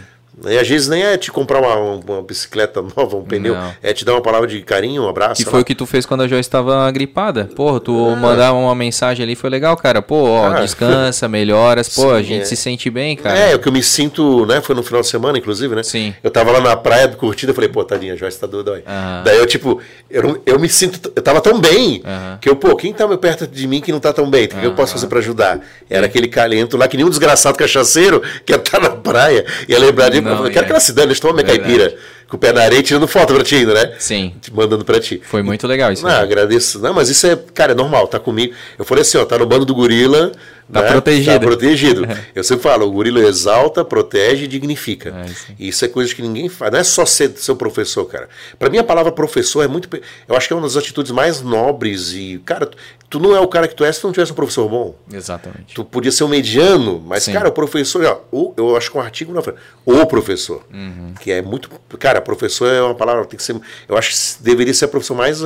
E 0.46 0.58
às 0.58 0.68
vezes 0.68 0.88
nem 0.88 1.02
é 1.02 1.16
te 1.16 1.30
comprar 1.30 1.60
uma, 1.60 1.76
uma 1.76 2.22
bicicleta 2.22 2.82
nova, 2.96 3.16
um 3.16 3.22
pneu, 3.22 3.54
não. 3.54 3.74
é 3.82 3.92
te 3.92 4.04
dar 4.04 4.12
uma 4.12 4.20
palavra 4.20 4.48
de 4.48 4.60
carinho, 4.62 5.02
um 5.02 5.08
abraço. 5.08 5.42
Que 5.42 5.48
foi 5.48 5.60
o 5.60 5.64
que 5.64 5.74
tu 5.74 5.86
fez 5.86 6.04
quando 6.04 6.22
a 6.22 6.28
Joyce 6.28 6.48
estava 6.48 6.90
gripada. 6.90 7.48
Porra, 7.54 7.80
tu 7.80 8.10
é. 8.10 8.16
mandar 8.16 8.52
uma 8.52 8.74
mensagem 8.74 9.22
ali 9.22 9.36
foi 9.36 9.50
legal, 9.50 9.76
cara. 9.76 10.02
Pô, 10.02 10.24
ó, 10.24 10.50
cara, 10.50 10.60
descansa, 10.62 11.28
melhoras. 11.28 11.88
Pô, 11.88 12.10
sim, 12.10 12.16
a 12.16 12.22
gente 12.22 12.42
é. 12.42 12.44
se 12.44 12.56
sente 12.56 12.90
bem, 12.90 13.16
cara. 13.16 13.38
É, 13.38 13.54
o 13.54 13.58
que 13.58 13.68
eu 13.68 13.72
me 13.72 13.82
sinto, 13.82 14.44
né? 14.46 14.60
Foi 14.60 14.74
no 14.74 14.82
final 14.82 15.00
de 15.00 15.08
semana, 15.08 15.38
inclusive, 15.38 15.74
né? 15.74 15.82
Sim. 15.82 16.14
Eu 16.22 16.30
tava 16.30 16.50
lá 16.50 16.60
na 16.60 16.76
praia 16.76 17.08
curtida, 17.08 17.50
eu 17.50 17.54
falei, 17.54 17.70
pô, 17.70 17.84
tadinha, 17.84 18.14
a 18.14 18.16
Joyce 18.16 18.38
tá 18.38 18.46
doida 18.46 18.72
aí. 18.72 18.80
Uhum. 18.80 19.22
Daí 19.24 19.38
eu, 19.38 19.46
tipo, 19.46 19.80
eu, 20.10 20.42
eu 20.44 20.58
me 20.58 20.68
sinto, 20.68 21.12
eu 21.14 21.22
tava 21.22 21.40
tão 21.40 21.60
bem, 21.60 22.02
que 22.40 22.48
eu, 22.48 22.56
pô, 22.56 22.74
quem 22.76 22.92
tá 22.92 23.06
perto 23.16 23.46
de 23.46 23.66
mim 23.66 23.80
que 23.80 23.92
não 23.92 24.00
tá 24.00 24.12
tão 24.12 24.28
bem? 24.28 24.46
O 24.46 24.48
que 24.48 24.64
eu 24.64 24.74
posso 24.74 24.94
fazer 24.94 25.06
para 25.06 25.18
ajudar? 25.18 25.60
Era 25.88 26.06
aquele 26.06 26.28
calento 26.28 26.76
lá, 26.76 26.88
que 26.88 26.96
nem 26.96 27.06
um 27.06 27.10
desgraçado 27.10 27.56
cachaceiro 27.56 28.20
que 28.44 28.52
ia 28.52 28.56
estar 28.56 28.80
tá 28.80 28.88
na 28.88 28.90
praia, 28.90 29.44
ia 29.68 29.78
lembrar 29.78 30.08
de 30.08 30.23
eu 30.30 30.50
quero 30.50 30.66
que 30.66 30.72
ela 30.72 30.80
se 30.80 30.92
dane, 30.92 31.08
eles 31.08 31.20
tomam 31.20 31.36
minha 31.36 31.46
caipira 31.46 31.94
com 32.28 32.36
o 32.36 32.38
pé 32.38 32.52
na 32.52 32.62
areia 32.62 32.82
tirando 32.82 33.06
foto 33.06 33.34
pra 33.34 33.44
ti 33.44 33.56
ainda, 33.56 33.74
né? 33.74 33.94
Sim. 33.98 34.34
Mandando 34.52 34.84
pra 34.84 34.98
ti. 34.98 35.20
Foi 35.24 35.42
muito 35.42 35.66
legal 35.66 35.92
isso. 35.92 36.04
Não, 36.04 36.10
agradeço. 36.10 36.78
Não, 36.80 36.94
mas 36.94 37.08
isso 37.08 37.26
é, 37.26 37.38
cara, 37.54 37.72
é 37.72 37.74
normal, 37.74 38.08
tá 38.08 38.18
comigo. 38.18 38.54
Eu 38.78 38.84
falei 38.84 39.02
assim, 39.02 39.18
ó, 39.18 39.24
tá 39.24 39.38
no 39.38 39.46
bando 39.46 39.64
do 39.64 39.74
gorila. 39.74 40.32
Tá 40.72 40.82
né? 40.82 40.92
protegido. 40.92 41.32
Tá 41.32 41.40
protegido. 41.40 42.08
eu 42.34 42.42
sempre 42.42 42.62
falo, 42.62 42.86
o 42.86 42.90
gorila 42.90 43.20
exalta, 43.20 43.84
protege 43.84 44.44
e 44.44 44.48
dignifica. 44.48 45.10
É, 45.10 45.54
isso 45.58 45.84
é 45.84 45.88
coisa 45.88 46.14
que 46.14 46.22
ninguém 46.22 46.48
faz. 46.48 46.72
Não 46.72 46.78
é 46.78 46.84
só 46.84 47.04
ser 47.04 47.36
seu 47.36 47.54
professor, 47.54 48.04
cara. 48.06 48.28
Pra 48.58 48.70
mim 48.70 48.78
a 48.78 48.84
palavra 48.84 49.12
professor 49.12 49.62
é 49.62 49.68
muito. 49.68 49.88
Eu 50.26 50.36
acho 50.36 50.46
que 50.46 50.52
é 50.52 50.56
uma 50.56 50.62
das 50.62 50.76
atitudes 50.76 51.12
mais 51.12 51.42
nobres 51.42 52.12
e, 52.12 52.40
cara, 52.44 52.70
tu, 53.10 53.20
não 53.20 53.36
é 53.36 53.40
o 53.40 53.48
cara 53.48 53.68
que 53.68 53.74
tu 53.74 53.84
és 53.84 53.96
se 53.96 54.00
tu 54.00 54.06
não 54.06 54.12
tivesse 54.12 54.32
um 54.32 54.34
professor 54.34 54.68
bom. 54.68 54.94
Exatamente. 55.12 55.74
Tu 55.74 55.84
podia 55.84 56.10
ser 56.10 56.24
um 56.24 56.28
mediano, 56.28 57.02
mas, 57.06 57.24
Sim. 57.24 57.32
cara, 57.32 57.48
o 57.48 57.52
professor, 57.52 58.24
ó, 58.32 58.52
eu 58.56 58.76
acho 58.76 58.90
que 58.90 58.96
um 58.96 59.00
artigo 59.00 59.32
não 59.32 59.42
o 59.84 60.06
professor. 60.06 60.64
Uhum. 60.72 61.14
Que 61.20 61.30
é 61.30 61.42
muito. 61.42 61.70
Cara, 61.98 62.20
professor 62.20 62.72
é 62.72 62.82
uma 62.82 62.94
palavra, 62.94 63.24
tem 63.26 63.36
que 63.36 63.42
ser. 63.42 63.60
Eu 63.86 63.96
acho 63.96 64.10
que 64.10 64.42
deveria 64.42 64.72
ser 64.72 64.86
a 64.86 64.88
profissão 64.88 65.14
mais, 65.14 65.40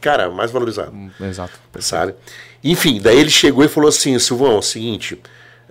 cara, 0.00 0.30
mais 0.30 0.50
valorizada. 0.50 0.90
Hum, 0.90 1.10
exato. 1.20 1.52
Sabe? 1.78 2.14
Enfim, 2.62 3.00
daí 3.00 3.18
ele 3.18 3.30
chegou 3.30 3.64
e 3.64 3.68
falou 3.68 3.88
assim: 3.88 4.18
Silvão, 4.18 4.52
é 4.52 4.58
o 4.58 4.62
seguinte. 4.62 5.20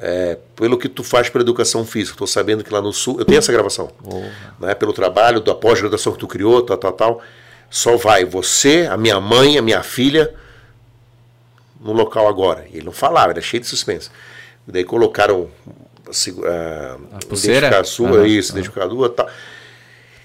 É, 0.02 0.38
pelo 0.56 0.78
que 0.78 0.88
tu 0.88 1.04
faz 1.04 1.28
para 1.28 1.42
educação 1.42 1.86
física, 1.86 2.14
estou 2.14 2.26
sabendo 2.26 2.64
que 2.64 2.72
lá 2.72 2.82
no 2.82 2.94
sul, 2.94 3.20
eu 3.20 3.26
tenho 3.26 3.38
essa 3.38 3.52
gravação, 3.52 3.92
oh. 4.02 4.24
né, 4.66 4.74
pelo 4.74 4.94
trabalho 4.94 5.42
da 5.42 5.54
pós-graduação 5.54 6.14
que 6.14 6.20
tu 6.20 6.28
criou, 6.28 6.62
tal, 6.62 6.78
tal, 6.78 6.94
tal, 6.94 7.22
só 7.70 7.98
vai 7.98 8.24
você, 8.24 8.88
a 8.90 8.96
minha 8.96 9.20
mãe, 9.20 9.58
a 9.58 9.62
minha 9.62 9.84
filha 9.84 10.34
no 11.82 11.92
local 11.92 12.30
agora. 12.30 12.66
E 12.72 12.78
ele 12.78 12.86
não 12.86 12.94
falava, 12.94 13.32
era 13.32 13.42
cheio 13.42 13.60
de 13.60 13.68
suspense. 13.68 14.10
Daí 14.66 14.86
colocaram 14.86 15.50
a, 16.08 16.48
a, 16.48 17.18
a 17.18 17.20
pulseira? 17.28 17.84
sua, 17.84 18.20
uhum, 18.20 18.26
isso, 18.26 18.54
uhum. 18.54 18.60
identificador, 18.60 19.10
tal. 19.10 19.30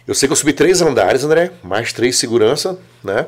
Eu 0.07 0.15
sei 0.15 0.29
que 0.29 0.33
eu 0.33 0.37
subi 0.37 0.53
três 0.53 0.83
andares, 0.83 1.25
André, 1.25 1.51
mais 1.63 1.93
três 1.93 2.17
segurança, 2.17 2.79
né? 3.03 3.27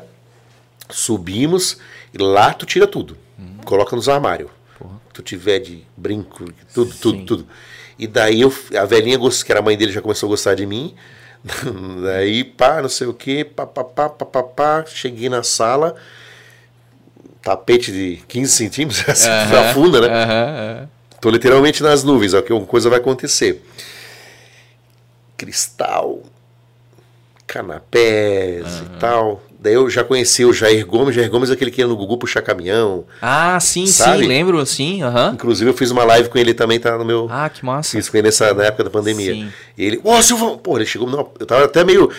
Subimos 0.89 1.77
e 2.13 2.17
lá 2.21 2.53
tu 2.53 2.65
tira 2.65 2.87
tudo. 2.87 3.17
Coloca 3.67 3.97
nos 3.97 4.07
armários. 4.07 4.49
Tu 5.13 5.21
tiver 5.21 5.59
de 5.59 5.85
brinco, 5.97 6.45
tudo, 6.73 6.93
Sim. 6.93 6.99
tudo, 7.01 7.25
tudo. 7.25 7.47
E 7.99 8.07
daí 8.07 8.39
eu, 8.39 8.53
a 8.79 8.85
velhinha, 8.85 9.19
que 9.19 9.51
era 9.51 9.59
a 9.59 9.63
mãe 9.63 9.75
dele, 9.75 9.91
já 9.91 10.01
começou 10.01 10.27
a 10.27 10.29
gostar 10.29 10.55
de 10.55 10.65
mim. 10.65 10.95
daí, 12.01 12.45
pá, 12.45 12.81
não 12.81 12.87
sei 12.87 13.07
o 13.07 13.13
que, 13.13 13.43
pá, 13.43 13.65
pá, 13.65 13.83
pá, 13.83 14.07
pá, 14.07 14.25
pá, 14.25 14.43
pá, 14.43 14.85
cheguei 14.85 15.27
na 15.27 15.43
sala. 15.43 15.97
tapete 17.41 17.91
de 17.91 18.23
15 18.29 18.51
centímetros, 18.53 19.03
assim, 19.09 19.27
afunda, 19.69 19.99
né? 19.99 20.07
Aham, 20.07 20.89
Tô 21.19 21.29
literalmente 21.29 21.83
nas 21.83 22.05
nuvens, 22.05 22.33
ó, 22.33 22.41
que 22.41 22.53
alguma 22.53 22.69
coisa 22.69 22.89
vai 22.89 22.99
acontecer. 22.99 23.61
Cristal, 25.35 26.21
canapés 27.45 28.65
e 28.79 28.99
tal. 28.99 29.43
Daí 29.67 29.73
eu 29.73 29.89
já 29.89 30.01
conheci 30.01 30.45
o 30.45 30.53
Jair 30.53 30.85
Gomes. 30.85 31.13
Jair 31.13 31.29
Gomes 31.29 31.49
é 31.49 31.53
aquele 31.53 31.69
que 31.69 31.81
ia 31.81 31.87
no 31.87 31.97
Gugu 31.97 32.17
puxar 32.17 32.41
caminhão. 32.41 33.03
Ah, 33.21 33.59
sim, 33.59 33.85
Sabe? 33.85 34.21
sim, 34.21 34.27
lembro, 34.27 34.65
sim, 34.65 35.03
aham. 35.03 35.31
Inclusive 35.33 35.69
eu 35.69 35.73
fiz 35.73 35.91
uma 35.91 36.05
live 36.05 36.29
com 36.29 36.37
ele 36.37 36.53
também, 36.53 36.79
tá 36.79 36.97
no 36.97 37.03
meu... 37.03 37.27
Ah, 37.29 37.49
que 37.49 37.65
massa. 37.65 37.91
Fiz 37.91 38.07
com 38.07 38.15
ele 38.15 38.27
nessa, 38.27 38.53
na 38.53 38.63
época 38.63 38.85
da 38.85 38.89
pandemia. 38.89 39.33
Sim. 39.33 39.49
E 39.77 39.83
ele, 39.83 39.99
ô 40.05 40.21
Silvão, 40.21 40.57
pô, 40.57 40.77
ele 40.77 40.85
chegou, 40.85 41.09
não, 41.09 41.29
eu 41.37 41.45
tava 41.45 41.65
até 41.65 41.83
meio 41.83 42.09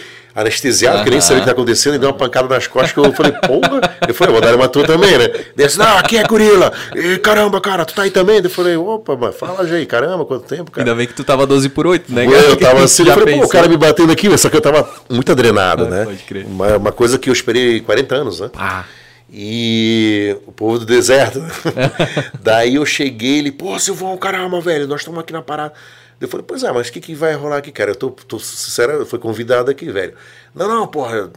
anestesiado, 0.40 1.04
querendo 1.04 1.20
saber 1.22 1.38
o 1.38 1.40
que 1.40 1.46
tá 1.46 1.52
acontecendo, 1.52 1.96
e 1.96 1.98
deu 1.98 2.08
uma 2.10 2.14
pancada 2.16 2.48
nas 2.48 2.66
costas 2.66 2.92
que 2.92 2.98
eu 2.98 3.12
falei, 3.12 3.32
porra, 3.32 3.98
eu 4.06 4.14
falei, 4.14 4.32
vou 4.32 4.40
dar 4.42 4.54
uma 4.54 4.68
tua 4.68 4.84
também, 4.86 5.16
né? 5.18 5.24
Ele 5.24 5.44
disse, 5.56 5.78
não, 5.78 5.98
aqui 5.98 6.16
é 6.16 6.22
gorila, 6.24 6.72
e, 6.94 7.18
caramba, 7.18 7.60
cara, 7.60 7.84
tu 7.84 7.94
tá 7.94 8.02
aí 8.02 8.10
também? 8.10 8.40
Eu 8.42 8.50
falei, 8.50 8.76
opa, 8.76 9.16
mas 9.16 9.36
fala 9.36 9.66
já 9.66 9.76
aí, 9.76 9.86
caramba, 9.86 10.24
quanto 10.24 10.44
tempo, 10.46 10.70
cara. 10.70 10.86
Ainda 10.88 10.96
bem 10.96 11.06
que 11.06 11.14
tu 11.14 11.24
tava 11.24 11.46
12 11.46 11.68
por 11.70 11.86
8, 11.86 12.12
né? 12.12 12.24
Pô, 12.24 12.32
eu 12.32 12.56
tava 12.56 12.82
assim, 12.84 13.02
eu 13.02 13.06
Já 13.08 13.14
falei, 13.14 13.38
pô, 13.38 13.44
o 13.44 13.48
cara 13.48 13.68
me 13.68 13.76
batendo 13.76 14.12
aqui, 14.12 14.38
só 14.38 14.48
que 14.48 14.56
eu 14.56 14.60
tava 14.60 14.88
muito 15.10 15.30
adrenado, 15.32 15.84
Ah, 15.84 15.88
né? 15.88 16.04
pode 16.04 16.22
crer. 16.24 16.44
Uma, 16.46 16.76
uma 16.76 16.92
coisa 16.92 17.18
que 17.18 17.28
eu 17.28 17.32
esperei 17.32 17.80
40 17.80 18.14
anos, 18.14 18.40
né? 18.40 18.50
Ah, 18.56 18.84
E 19.30 20.36
o 20.46 20.52
povo 20.52 20.78
do 20.78 20.86
deserto. 20.86 21.38
né? 21.40 21.50
Daí 22.42 22.76
eu 22.76 22.86
cheguei, 22.86 23.38
ele, 23.38 23.52
pô, 23.52 23.78
Silvão, 23.78 24.16
caramba, 24.16 24.60
velho, 24.60 24.86
nós 24.86 25.00
estamos 25.00 25.20
aqui 25.20 25.32
na 25.32 25.42
parada. 25.42 25.72
Eu 26.20 26.26
falei, 26.26 26.44
pois 26.46 26.64
é, 26.64 26.72
mas 26.72 26.88
o 26.88 26.92
que, 26.92 27.00
que 27.00 27.14
vai 27.14 27.32
rolar 27.34 27.58
aqui, 27.58 27.70
cara? 27.70 27.92
Eu 27.92 27.94
tô, 27.94 28.10
tô 28.10 28.38
sincero, 28.40 28.92
eu 28.92 29.06
fui 29.06 29.20
convidado 29.20 29.70
aqui, 29.70 29.88
velho. 29.90 30.14
Não, 30.52 30.66
não, 30.66 30.86
porra, 30.86 31.30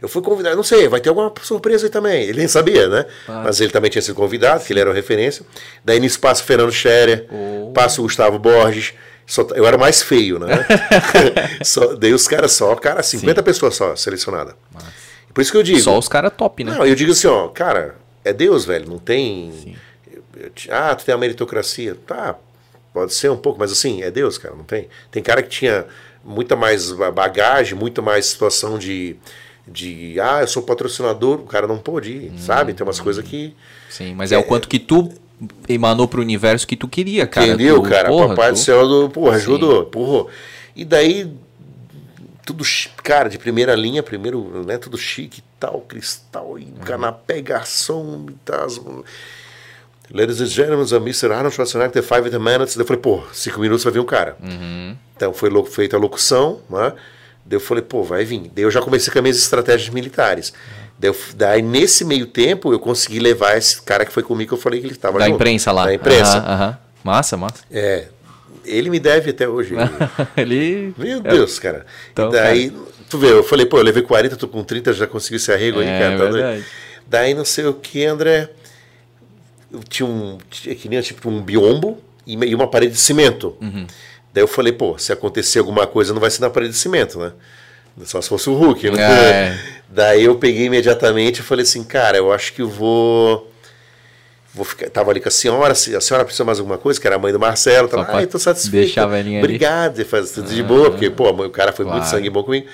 eu- 0.00 0.08
fui 0.08 0.22
convidado, 0.22 0.56
não 0.56 0.62
sei, 0.62 0.88
vai 0.88 1.00
ter 1.00 1.10
alguma 1.10 1.30
surpresa 1.42 1.84
aí 1.86 1.90
também. 1.90 2.22
Ele 2.24 2.38
nem 2.38 2.48
sabia, 2.48 2.88
né? 2.88 3.04
Mas 3.28 3.60
ele 3.60 3.70
também 3.70 3.90
tinha 3.90 4.00
sido 4.00 4.14
convidado, 4.14 4.64
que 4.64 4.72
ele 4.72 4.80
era 4.80 4.88
uma 4.88 4.96
referência. 4.96 5.44
Daí 5.84 6.00
nisso 6.00 6.18
passa 6.18 6.42
o 6.42 6.46
Fernando 6.46 6.72
Scherer, 6.72 7.26
Oh. 7.30 7.72
passa 7.74 8.00
o 8.00 8.04
Gustavo 8.04 8.38
Borges. 8.38 8.94
Só- 9.26 9.46
eu 9.54 9.66
era 9.66 9.76
mais 9.76 10.00
feio, 10.02 10.38
né? 10.38 10.46
só, 11.62 11.94
daí 11.94 12.14
os 12.14 12.26
caras 12.26 12.52
só, 12.52 12.74
cara, 12.74 13.02
50 13.02 13.42
pessoas 13.42 13.74
só 13.74 13.94
selecionadas. 13.96 14.54
Por 15.34 15.40
isso 15.42 15.52
que 15.52 15.58
eu 15.58 15.62
digo. 15.62 15.78
só 15.80 15.98
os 15.98 16.08
caras 16.08 16.32
top, 16.36 16.64
né? 16.64 16.72
Não, 16.78 16.86
eu 16.86 16.94
digo 16.94 17.12
assim, 17.12 17.26
ó, 17.26 17.48
cara, 17.48 17.96
é 18.24 18.32
Deus, 18.32 18.64
velho, 18.64 18.88
não 18.88 18.98
tem. 18.98 19.76
te- 20.54 20.70
ah, 20.70 20.94
tu 20.94 21.04
tem 21.04 21.14
a 21.14 21.18
meritocracia. 21.18 21.96
Tá, 22.06 22.36
pode 22.92 23.14
ser 23.14 23.30
um 23.30 23.36
pouco, 23.36 23.58
mas 23.58 23.72
assim, 23.72 24.02
é 24.02 24.10
Deus, 24.10 24.38
cara, 24.38 24.54
não 24.54 24.64
tem. 24.64 24.88
Tem 25.10 25.22
cara 25.22 25.42
que 25.42 25.48
tinha 25.48 25.86
muita 26.24 26.54
mais 26.56 26.90
ba- 26.92 27.10
bagagem, 27.10 27.76
muito 27.76 28.02
mais 28.02 28.26
situação 28.26 28.78
de. 28.78 29.16
de 29.66 30.18
ah, 30.20 30.40
eu 30.42 30.46
sou 30.48 30.62
patrocinador, 30.62 31.40
o 31.40 31.46
cara 31.46 31.66
não 31.66 31.78
pôde 31.78 32.12
ir, 32.12 32.32
sabe? 32.38 32.74
Tem 32.74 32.84
umas 32.86 33.00
coisas 33.00 33.24
que. 33.24 33.54
Sim, 33.90 34.14
mas 34.14 34.32
é, 34.32 34.38
o 34.38 34.42
quanto 34.44 34.68
que 34.68 34.78
tu 34.78 35.12
emanou 35.68 36.06
pro 36.06 36.20
universo 36.22 36.66
que 36.66 36.76
tu 36.76 36.86
queria, 36.86 37.26
cara. 37.26 37.48
Entendeu, 37.48 37.82
Tu- 37.82 37.88
cara? 37.88 38.08
porra, 38.08 38.28
Papai 38.28 38.50
tu- 38.50 38.54
do 38.54 38.58
céu, 38.58 38.86
do, 38.86 39.10
porra, 39.10 39.32
Sim. 39.32 39.36
ajudou, 39.42 39.84
porra. 39.86 40.30
E 40.76 40.84
daí, 40.84 41.30
tudo, 42.46 42.64
cara, 43.02 43.28
de 43.28 43.38
primeira 43.38 43.74
linha, 43.74 44.02
primeiro, 44.02 44.64
né, 44.64 44.78
tudo 44.78 44.96
chique 44.96 45.42
tal, 45.60 45.80
cristal 45.80 46.58
e 46.58 46.66
canapé, 46.84 47.40
garçom 47.40 48.26
e 48.30 48.34
tal. 48.44 48.64
as- 48.64 48.80
Ladies 50.12 50.40
and 50.42 50.46
gentlemen, 50.46 50.84
a 50.92 50.96
Mr. 50.96 51.32
Arnold 51.32 51.54
Schwarzenegger, 51.54 51.90
The 51.92 52.02
Five 52.02 52.38
Minutes. 52.38 52.76
Eu 52.76 52.84
falei, 52.84 53.00
pô, 53.00 53.22
cinco 53.32 53.60
minutos 53.60 53.82
vai 53.82 53.92
vir 53.94 54.00
um 54.00 54.04
cara. 54.04 54.36
Então 55.16 55.32
foi 55.32 55.50
feita 55.64 55.96
a 55.96 55.98
locução, 56.00 56.60
né? 56.68 56.92
Daí 57.46 57.56
eu 57.56 57.60
falei, 57.60 57.82
pô, 57.82 58.02
vai 58.02 58.24
vir. 58.24 58.50
Daí 58.54 58.64
eu 58.64 58.70
já 58.70 58.80
comecei 58.82 59.10
com 59.12 59.18
as 59.18 59.22
minhas 59.22 59.38
estratégias 59.38 59.88
militares. 59.88 60.52
Daí, 60.98 61.08
eu- 61.10 61.16
daí 61.34 61.62
nesse 61.62 62.04
meio 62.04 62.26
tempo 62.26 62.72
eu 62.72 62.78
consegui 62.78 63.18
levar 63.18 63.56
esse 63.56 63.80
cara 63.82 64.04
que 64.04 64.12
foi 64.12 64.22
comigo, 64.22 64.48
que 64.48 64.54
eu 64.54 64.58
falei 64.58 64.80
que 64.80 64.86
ele 64.86 64.94
estava 64.94 65.18
Da 65.18 65.28
imprensa 65.28 65.72
lá. 65.72 65.86
Da 65.86 65.94
imprensa. 65.94 66.38
Aham. 66.38 66.78
Massa, 67.02 67.36
massa. 67.36 67.64
É, 67.70 68.06
ele 68.64 68.90
me 68.90 69.00
deve 69.00 69.30
até 69.30 69.48
hoje. 69.48 69.74
Ele. 70.36 70.94
Meu 70.96 71.20
Deus, 71.20 71.58
cara. 71.58 71.84
Então, 72.12 72.30
daí, 72.30 72.72
tu 73.10 73.18
vê, 73.18 73.32
eu 73.32 73.42
falei, 73.42 73.66
pô, 73.66 73.78
eu 73.78 73.82
levei 73.82 74.02
40, 74.04 74.36
tô 74.36 74.46
com 74.46 74.62
30, 74.62 74.92
já 74.92 75.06
consegui 75.06 75.36
esse 75.36 75.50
arrego 75.50 75.80
aí, 75.80 75.88
É, 75.88 75.98
cara. 75.98 76.18
tá 76.18 76.24
verdade. 76.30 76.64
Daí 77.08 77.34
não 77.34 77.44
sei 77.44 77.64
o 77.66 77.74
que, 77.74 78.04
André. 78.04 78.48
Tinha 79.88 80.06
um. 80.06 80.38
Tinha, 80.50 80.74
que 80.74 80.88
nem 80.88 81.00
tipo 81.00 81.28
um 81.28 81.40
biombo 81.42 81.98
e 82.26 82.34
e 82.34 82.54
uma 82.54 82.68
parede 82.68 82.92
de 82.92 83.00
cimento. 83.00 83.56
Uhum. 83.60 83.86
Daí 84.32 84.42
eu 84.42 84.48
falei, 84.48 84.72
pô, 84.72 84.96
se 84.96 85.12
acontecer 85.12 85.58
alguma 85.58 85.86
coisa, 85.86 86.12
não 86.14 86.20
vai 86.20 86.30
ser 86.30 86.40
na 86.40 86.48
parede 86.50 86.72
de 86.72 86.78
cimento, 86.78 87.18
né? 87.18 87.32
Só 88.04 88.20
se 88.22 88.28
fosse 88.28 88.48
o 88.48 88.54
Hulk, 88.54 88.90
né? 88.90 89.02
É. 89.02 89.58
Daí 89.88 90.24
eu 90.24 90.36
peguei 90.36 90.64
imediatamente 90.66 91.40
e 91.40 91.42
falei 91.42 91.64
assim, 91.64 91.84
cara, 91.84 92.16
eu 92.16 92.32
acho 92.32 92.54
que 92.54 92.62
eu 92.62 92.68
vou. 92.68 93.50
Vou 94.54 94.64
ficar, 94.66 94.88
tava 94.90 95.10
ali 95.10 95.20
com 95.20 95.28
a 95.28 95.32
senhora, 95.32 95.74
se 95.74 95.94
a 95.96 96.00
senhora 96.00 96.24
precisa 96.24 96.44
mais 96.44 96.58
alguma 96.58 96.76
coisa, 96.76 97.00
que 97.00 97.06
era 97.06 97.16
a 97.16 97.18
mãe 97.18 97.32
do 97.32 97.40
Marcelo, 97.40 97.88
tava, 97.88 98.06
ai, 98.14 98.26
tô 98.26 98.38
satisfeito. 98.38 98.84
deixar 98.84 99.04
a 99.04 99.06
velhinha 99.06 99.38
ali. 99.38 99.44
Obrigado, 99.46 99.98
e 99.98 100.04
faz 100.04 100.30
tudo 100.30 100.48
de 100.50 100.62
boa, 100.62 100.90
porque, 100.90 101.08
pô, 101.08 101.30
o 101.30 101.50
cara 101.50 101.72
foi 101.72 101.86
muito 101.86 101.96
Claro. 102.02 102.10
sangue 102.10 102.28
bom 102.28 102.42
comigo. 102.42 102.66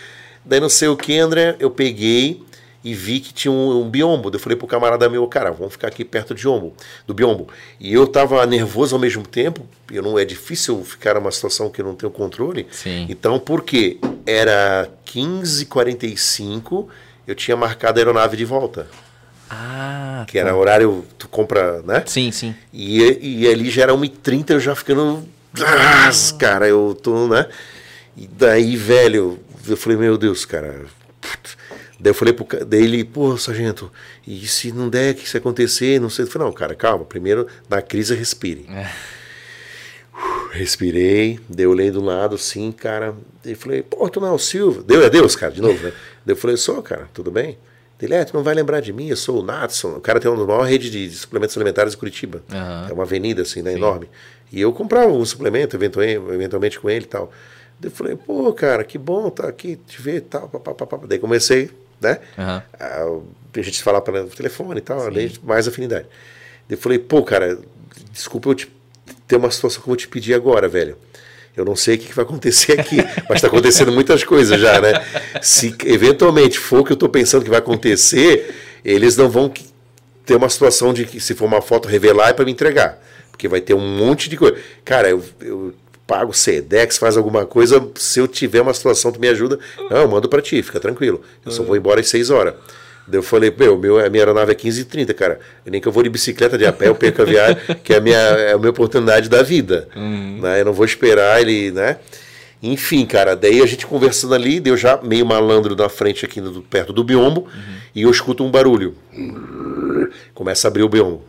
Daí 0.44 0.58
não 0.58 0.68
sei 0.68 0.88
o 0.88 0.96
que, 0.96 1.16
André, 1.18 1.54
eu 1.60 1.70
peguei 1.70 2.42
e 2.84 2.94
vi 2.94 3.18
que 3.20 3.32
tinha 3.34 3.50
um, 3.52 3.82
um 3.82 3.90
biombo. 3.90 4.30
Eu 4.32 4.38
falei 4.38 4.56
pro 4.56 4.66
camarada 4.66 5.08
meu, 5.08 5.26
cara, 5.26 5.50
vamos 5.50 5.72
ficar 5.72 5.88
aqui 5.88 6.04
perto 6.04 6.34
de 6.34 6.42
biombo, 6.42 6.74
do 7.06 7.12
biombo. 7.14 7.48
E 7.80 7.92
eu 7.92 8.06
tava 8.06 8.44
nervoso 8.46 8.94
ao 8.94 9.00
mesmo 9.00 9.26
tempo, 9.26 9.66
eu 9.90 10.02
não 10.02 10.18
é 10.18 10.24
difícil 10.24 10.82
ficar 10.84 11.14
numa 11.14 11.30
situação 11.30 11.70
que 11.70 11.80
eu 11.80 11.84
não 11.84 11.94
tenho 11.94 12.10
controle. 12.12 12.66
Sim. 12.70 13.06
Então, 13.08 13.38
por 13.38 13.62
quê? 13.62 13.98
Era 14.24 14.88
15h45, 15.06 16.86
eu 17.26 17.34
tinha 17.34 17.56
marcado 17.56 17.98
a 17.98 18.00
aeronave 18.00 18.36
de 18.36 18.44
volta. 18.44 18.86
Ah, 19.50 20.24
Que 20.28 20.38
era 20.38 20.54
horário, 20.54 21.04
tu 21.18 21.26
compra, 21.28 21.80
né? 21.82 22.02
sim, 22.06 22.30
sim. 22.30 22.54
E, 22.72 23.00
e 23.42 23.48
ali 23.48 23.70
já 23.70 23.82
era 23.84 23.92
1h30, 23.94 24.50
eu 24.50 24.60
já 24.60 24.74
ficando. 24.74 25.26
Ah, 25.60 26.10
cara, 26.38 26.68
eu 26.68 26.94
tô, 27.02 27.26
né? 27.26 27.48
E 28.16 28.26
daí, 28.26 28.76
velho, 28.76 29.38
eu 29.66 29.76
falei, 29.76 29.96
meu 29.98 30.18
Deus, 30.18 30.44
cara. 30.44 30.84
Daí 32.00 32.10
eu 32.10 32.14
falei 32.14 32.32
pro 32.32 32.46
daí 32.64 32.84
ele, 32.84 33.04
pô, 33.04 33.36
sargento, 33.36 33.90
e 34.26 34.46
se 34.46 34.70
não 34.70 34.88
der, 34.88 35.14
que 35.14 35.24
isso 35.24 35.36
acontecer, 35.36 36.00
não 36.00 36.08
sei. 36.08 36.24
Eu 36.24 36.28
falei, 36.30 36.46
não, 36.46 36.54
cara, 36.54 36.74
calma, 36.74 37.04
primeiro, 37.04 37.46
na 37.68 37.82
crise, 37.82 38.14
respire. 38.14 38.66
Respirei, 40.52 41.38
daí 41.48 41.64
eu 41.64 41.70
olhei 41.70 41.90
do 41.90 42.00
lado 42.00 42.36
assim, 42.36 42.70
cara. 42.72 43.14
Daí 43.44 43.54
falei, 43.54 43.82
pô, 43.82 44.08
tu 44.08 44.20
não 44.20 44.28
é 44.28 44.32
o 44.32 44.38
Silvio. 44.38 44.82
Deu, 44.82 45.02
é 45.02 45.10
Deus, 45.10 45.34
cara, 45.34 45.52
de 45.52 45.60
novo, 45.60 45.82
né? 45.82 45.92
Daí 46.24 46.34
eu 46.34 46.36
falei, 46.36 46.56
sou, 46.56 46.82
cara, 46.82 47.08
tudo 47.12 47.30
bem? 47.30 47.58
Ele, 48.00 48.14
é, 48.14 48.24
tu 48.24 48.34
não 48.34 48.44
vai 48.44 48.54
lembrar 48.54 48.80
de 48.80 48.92
mim, 48.92 49.08
eu 49.08 49.16
sou 49.16 49.40
o 49.40 49.42
Natson. 49.42 49.96
O 49.96 50.00
cara 50.00 50.20
tem 50.20 50.30
uma 50.30 50.46
maior 50.46 50.62
rede 50.62 50.88
de, 50.88 51.08
de 51.08 51.16
suplementos 51.16 51.56
alimentares 51.56 51.94
em 51.94 51.96
Curitiba. 51.96 52.42
Aham. 52.50 52.86
É 52.90 52.92
uma 52.92 53.02
avenida, 53.02 53.42
assim, 53.42 53.60
né, 53.60 53.72
enorme. 53.72 54.08
E 54.52 54.60
eu 54.60 54.72
comprava 54.72 55.10
um 55.12 55.24
suplemento, 55.24 55.76
eventualmente, 55.76 56.32
eventualmente 56.32 56.78
com 56.78 56.88
ele 56.88 57.04
e 57.04 57.08
tal. 57.08 57.32
Daí 57.80 57.90
eu 57.90 57.94
falei, 57.94 58.16
pô, 58.16 58.52
cara, 58.52 58.84
que 58.84 58.96
bom 58.96 59.28
tá 59.30 59.48
aqui, 59.48 59.76
te 59.76 60.00
ver 60.00 60.16
e 60.16 60.20
tal. 60.20 60.48
Pá, 60.48 60.60
pá, 60.60 60.86
pá. 60.86 61.00
Daí 61.06 61.18
comecei, 61.18 61.70
né? 62.00 62.18
Aham. 62.38 62.62
A, 62.78 63.62
gente 63.62 63.78
se 63.78 63.82
falar 63.82 64.00
pelo 64.00 64.28
telefone 64.28 64.78
e 64.78 64.82
tal, 64.82 65.00
mais 65.42 65.66
afinidade. 65.66 66.06
Eu 66.68 66.78
falei, 66.78 66.98
pô, 66.98 67.22
cara, 67.22 67.58
desculpa 68.12 68.50
eu 68.50 68.54
te, 68.54 68.72
ter 69.26 69.36
uma 69.36 69.50
situação 69.50 69.80
que 69.80 69.88
eu 69.88 69.90
vou 69.90 69.96
te 69.96 70.08
pedir 70.08 70.34
agora, 70.34 70.68
velho. 70.68 70.96
Eu 71.56 71.64
não 71.64 71.74
sei 71.74 71.96
o 71.96 71.98
que 71.98 72.14
vai 72.14 72.24
acontecer 72.24 72.80
aqui, 72.80 72.98
mas 73.28 73.38
está 73.38 73.48
acontecendo 73.48 73.90
muitas 73.90 74.22
coisas 74.22 74.60
já, 74.60 74.80
né? 74.80 74.92
Se 75.42 75.74
eventualmente 75.84 76.58
for 76.58 76.80
o 76.80 76.84
que 76.84 76.92
eu 76.92 76.94
estou 76.94 77.08
pensando 77.08 77.42
que 77.42 77.50
vai 77.50 77.58
acontecer, 77.58 78.54
eles 78.84 79.16
não 79.16 79.28
vão 79.28 79.52
ter 80.24 80.36
uma 80.36 80.48
situação 80.48 80.92
de 80.92 81.04
que, 81.04 81.18
se 81.18 81.34
for 81.34 81.46
uma 81.46 81.60
foto, 81.60 81.88
revelar 81.88 82.30
e 82.30 82.34
para 82.34 82.44
me 82.44 82.52
entregar. 82.52 83.02
Porque 83.30 83.48
vai 83.48 83.60
ter 83.60 83.74
um 83.74 83.98
monte 83.98 84.28
de 84.28 84.36
coisa. 84.36 84.56
Cara, 84.84 85.08
eu, 85.08 85.24
eu 85.40 85.74
pago 86.08 86.32
Sedex, 86.32 86.96
faz 86.98 87.16
alguma 87.18 87.44
coisa, 87.46 87.86
se 87.96 88.18
eu 88.18 88.26
tiver 88.26 88.62
uma 88.62 88.72
situação, 88.74 89.12
tu 89.12 89.20
me 89.20 89.28
ajuda. 89.28 89.58
Não, 89.90 89.98
eu 89.98 90.08
mando 90.08 90.28
para 90.28 90.40
ti, 90.42 90.60
fica 90.62 90.80
tranquilo. 90.80 91.20
Eu 91.44 91.52
só 91.52 91.62
vou 91.62 91.76
embora 91.76 92.00
às 92.00 92.08
6 92.08 92.30
horas. 92.30 92.54
Daí 93.06 93.18
eu 93.18 93.22
falei, 93.22 93.54
meu, 93.56 93.78
meu, 93.78 93.98
a 94.04 94.08
minha 94.10 94.22
aeronave 94.22 94.52
é 94.52 94.54
15h30, 94.54 95.14
cara. 95.14 95.38
Nem 95.64 95.80
que 95.80 95.86
eu 95.86 95.92
vou 95.92 96.02
de 96.02 96.08
bicicleta, 96.10 96.56
de 96.58 96.66
a 96.66 96.72
pé, 96.72 96.88
eu 96.88 96.94
perco 96.94 97.22
a 97.22 97.24
viagem, 97.26 97.56
que 97.84 97.92
é 97.92 97.98
a 97.98 98.00
minha, 98.00 98.16
é 98.18 98.52
a 98.54 98.58
minha 98.58 98.70
oportunidade 98.70 99.28
da 99.28 99.42
vida. 99.42 99.86
Né? 100.40 100.60
Eu 100.60 100.64
não 100.64 100.72
vou 100.72 100.84
esperar 100.86 101.40
ele, 101.40 101.70
né? 101.70 101.98
Enfim, 102.62 103.06
cara, 103.06 103.36
daí 103.36 103.62
a 103.62 103.66
gente 103.66 103.86
conversando 103.86 104.34
ali, 104.34 104.58
deu 104.60 104.76
já 104.76 104.98
meio 105.02 105.24
malandro 105.24 105.76
na 105.76 105.88
frente 105.88 106.24
aqui, 106.24 106.40
do- 106.40 106.60
perto 106.62 106.92
do 106.92 107.04
biombo, 107.04 107.46
e 107.94 108.02
eu 108.02 108.10
escuto 108.10 108.42
um 108.44 108.50
barulho. 108.50 108.94
Começa 110.34 110.66
a 110.66 110.68
abrir 110.68 110.82
o 110.82 110.88
biombo. 110.88 111.22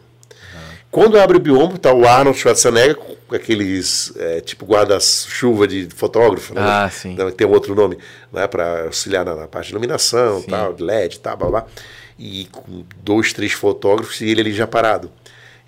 Quando 0.92 1.20
abre 1.20 1.38
o 1.38 1.40
biombo, 1.40 1.78
tá 1.78 1.94
o 1.94 2.08
Arnold 2.08 2.38
Schwarzenegger 2.38 2.96
com 2.96 3.36
aqueles, 3.36 4.12
é, 4.18 4.42
tipo 4.42 4.66
guarda-chuva 4.66 5.68
de 5.68 5.88
fotógrafo, 5.96 6.54
né? 6.56 6.62
Ah, 6.64 6.90
sim. 6.90 7.16
Tem 7.38 7.46
um 7.46 7.52
outro 7.52 7.76
nome, 7.76 7.98
né? 8.34 8.48
Para 8.48 8.86
auxiliar 8.86 9.24
na, 9.24 9.36
na 9.36 9.48
parte 9.48 9.68
de 9.68 9.74
iluminação, 9.74 10.42
tal, 10.42 10.74
de 10.74 10.84
LED, 10.84 11.20
tal, 11.20 11.38
blá, 11.38 11.50
blá. 11.50 11.66
E 12.18 12.48
com 12.52 12.84
dois, 13.04 13.32
três 13.32 13.52
fotógrafos 13.52 14.20
e 14.22 14.30
ele 14.30 14.42
ali 14.42 14.54
já 14.54 14.66
parado. 14.66 15.12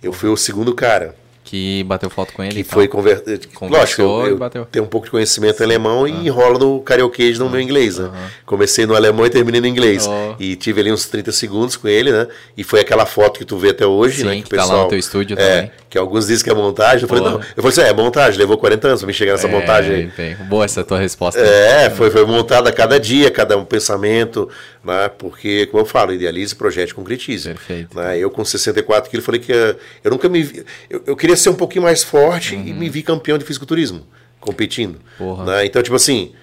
Eu 0.02 0.12
fui 0.12 0.28
o 0.30 0.36
segundo 0.36 0.74
cara. 0.74 1.16
Que 1.44 1.84
bateu 1.84 2.10
foto 2.10 2.34
com 2.34 2.44
ele. 2.44 2.54
Que 2.54 2.60
e 2.60 2.64
foi 2.64 2.88
converter. 2.88 3.32
Lógico, 3.32 3.54
Conversou 3.60 4.22
eu, 4.26 4.30
eu 4.30 4.38
bateu. 4.38 4.66
tenho 4.72 4.86
um 4.86 4.88
pouco 4.88 5.06
de 5.06 5.12
conhecimento 5.12 5.64
alemão 5.64 6.08
e 6.08 6.28
enrolo 6.28 6.60
no 6.60 6.80
karaokê 6.82 7.32
no 7.32 7.50
meu 7.50 7.60
inglês, 7.60 7.98
né? 7.98 8.10
Comecei 8.46 8.86
no 8.86 8.96
alemão 8.96 9.26
e 9.26 9.30
terminei 9.30 9.60
no 9.60 9.68
inglês. 9.68 10.06
Ó. 10.08 10.36
E 10.40 10.56
tive 10.56 10.82
ali 10.82 10.92
uns 10.92 11.08
30 11.08 11.32
segundos 11.32 11.76
com 11.76 11.88
ele, 11.88 12.12
né? 12.12 12.28
E 12.56 12.64
foi 12.64 12.80
aquela 12.80 13.06
foto 13.06 13.40
que 13.40 13.46
tu 13.46 13.58
vê 13.58 13.70
até 13.70 13.86
hoje, 13.86 14.18
Sim, 14.18 14.26
né? 14.26 14.42
que 14.42 14.50
tá 14.50 14.66
lá 14.66 14.84
no 14.84 14.88
teu 14.88 15.00
estúdio 15.00 15.38
é, 15.40 15.56
também. 15.56 15.72
Que 15.90 15.98
alguns 15.98 16.28
dizem 16.28 16.44
que 16.44 16.50
é 16.50 16.54
montagem. 16.54 17.02
Eu 17.04 17.08
falei, 17.08 17.24
Boa. 17.24 17.34
não. 17.36 17.40
Eu 17.42 17.64
falei 17.64 17.70
assim, 17.70 17.82
é, 17.82 17.90
é 17.90 17.94
montagem, 17.94 18.40
levou 18.40 18.58
40 18.58 18.88
anos 18.88 19.00
pra 19.02 19.08
me 19.08 19.14
chegar 19.14 19.34
nessa 19.34 19.48
montagem 19.48 19.96
aí. 19.96 20.04
É, 20.04 20.06
bem, 20.36 20.36
boa 20.48 20.66
essa 20.66 20.84
tua 20.84 21.00
resposta. 21.00 21.40
É, 21.40 21.90
foi, 21.90 22.10
foi 22.10 22.26
montada 22.26 22.70
a 22.70 22.74
cada 22.74 23.00
dia, 23.00 23.30
cada 23.32 23.58
um 23.58 23.66
pensamento, 23.66 24.50
né? 24.84 25.10
Porque, 25.10 25.66
como 25.68 25.82
eu 25.82 25.86
falo, 25.86 26.14
idealize, 26.14 26.56
projete, 26.56 26.94
concretize. 26.94 27.50
Perfeito. 27.50 27.96
Né? 27.98 28.18
Eu 28.18 28.30
com 28.32 28.44
64 28.44 29.10
quilos 29.10 29.26
falei 29.26 29.40
que 29.42 29.52
eh, 29.54 29.76
eu 30.04 30.12
nunca 30.12 30.28
me 30.30 30.42
vi, 30.44 30.64
eu, 30.90 31.04
eu 31.08 31.16
queria 31.16 31.36
ser 31.36 31.50
um 31.50 31.56
pouquinho 31.56 31.84
mais 31.84 32.04
forte 32.04 32.56
e 32.56 32.74
me 32.74 32.90
vi 32.90 33.04
campeão 33.04 33.38
de 33.38 33.46
fisiculturismo, 33.46 34.06
competindo. 34.40 35.00
Né? 35.46 35.66
Então, 35.66 35.82
tipo 35.84 35.96
assim, 35.96 36.34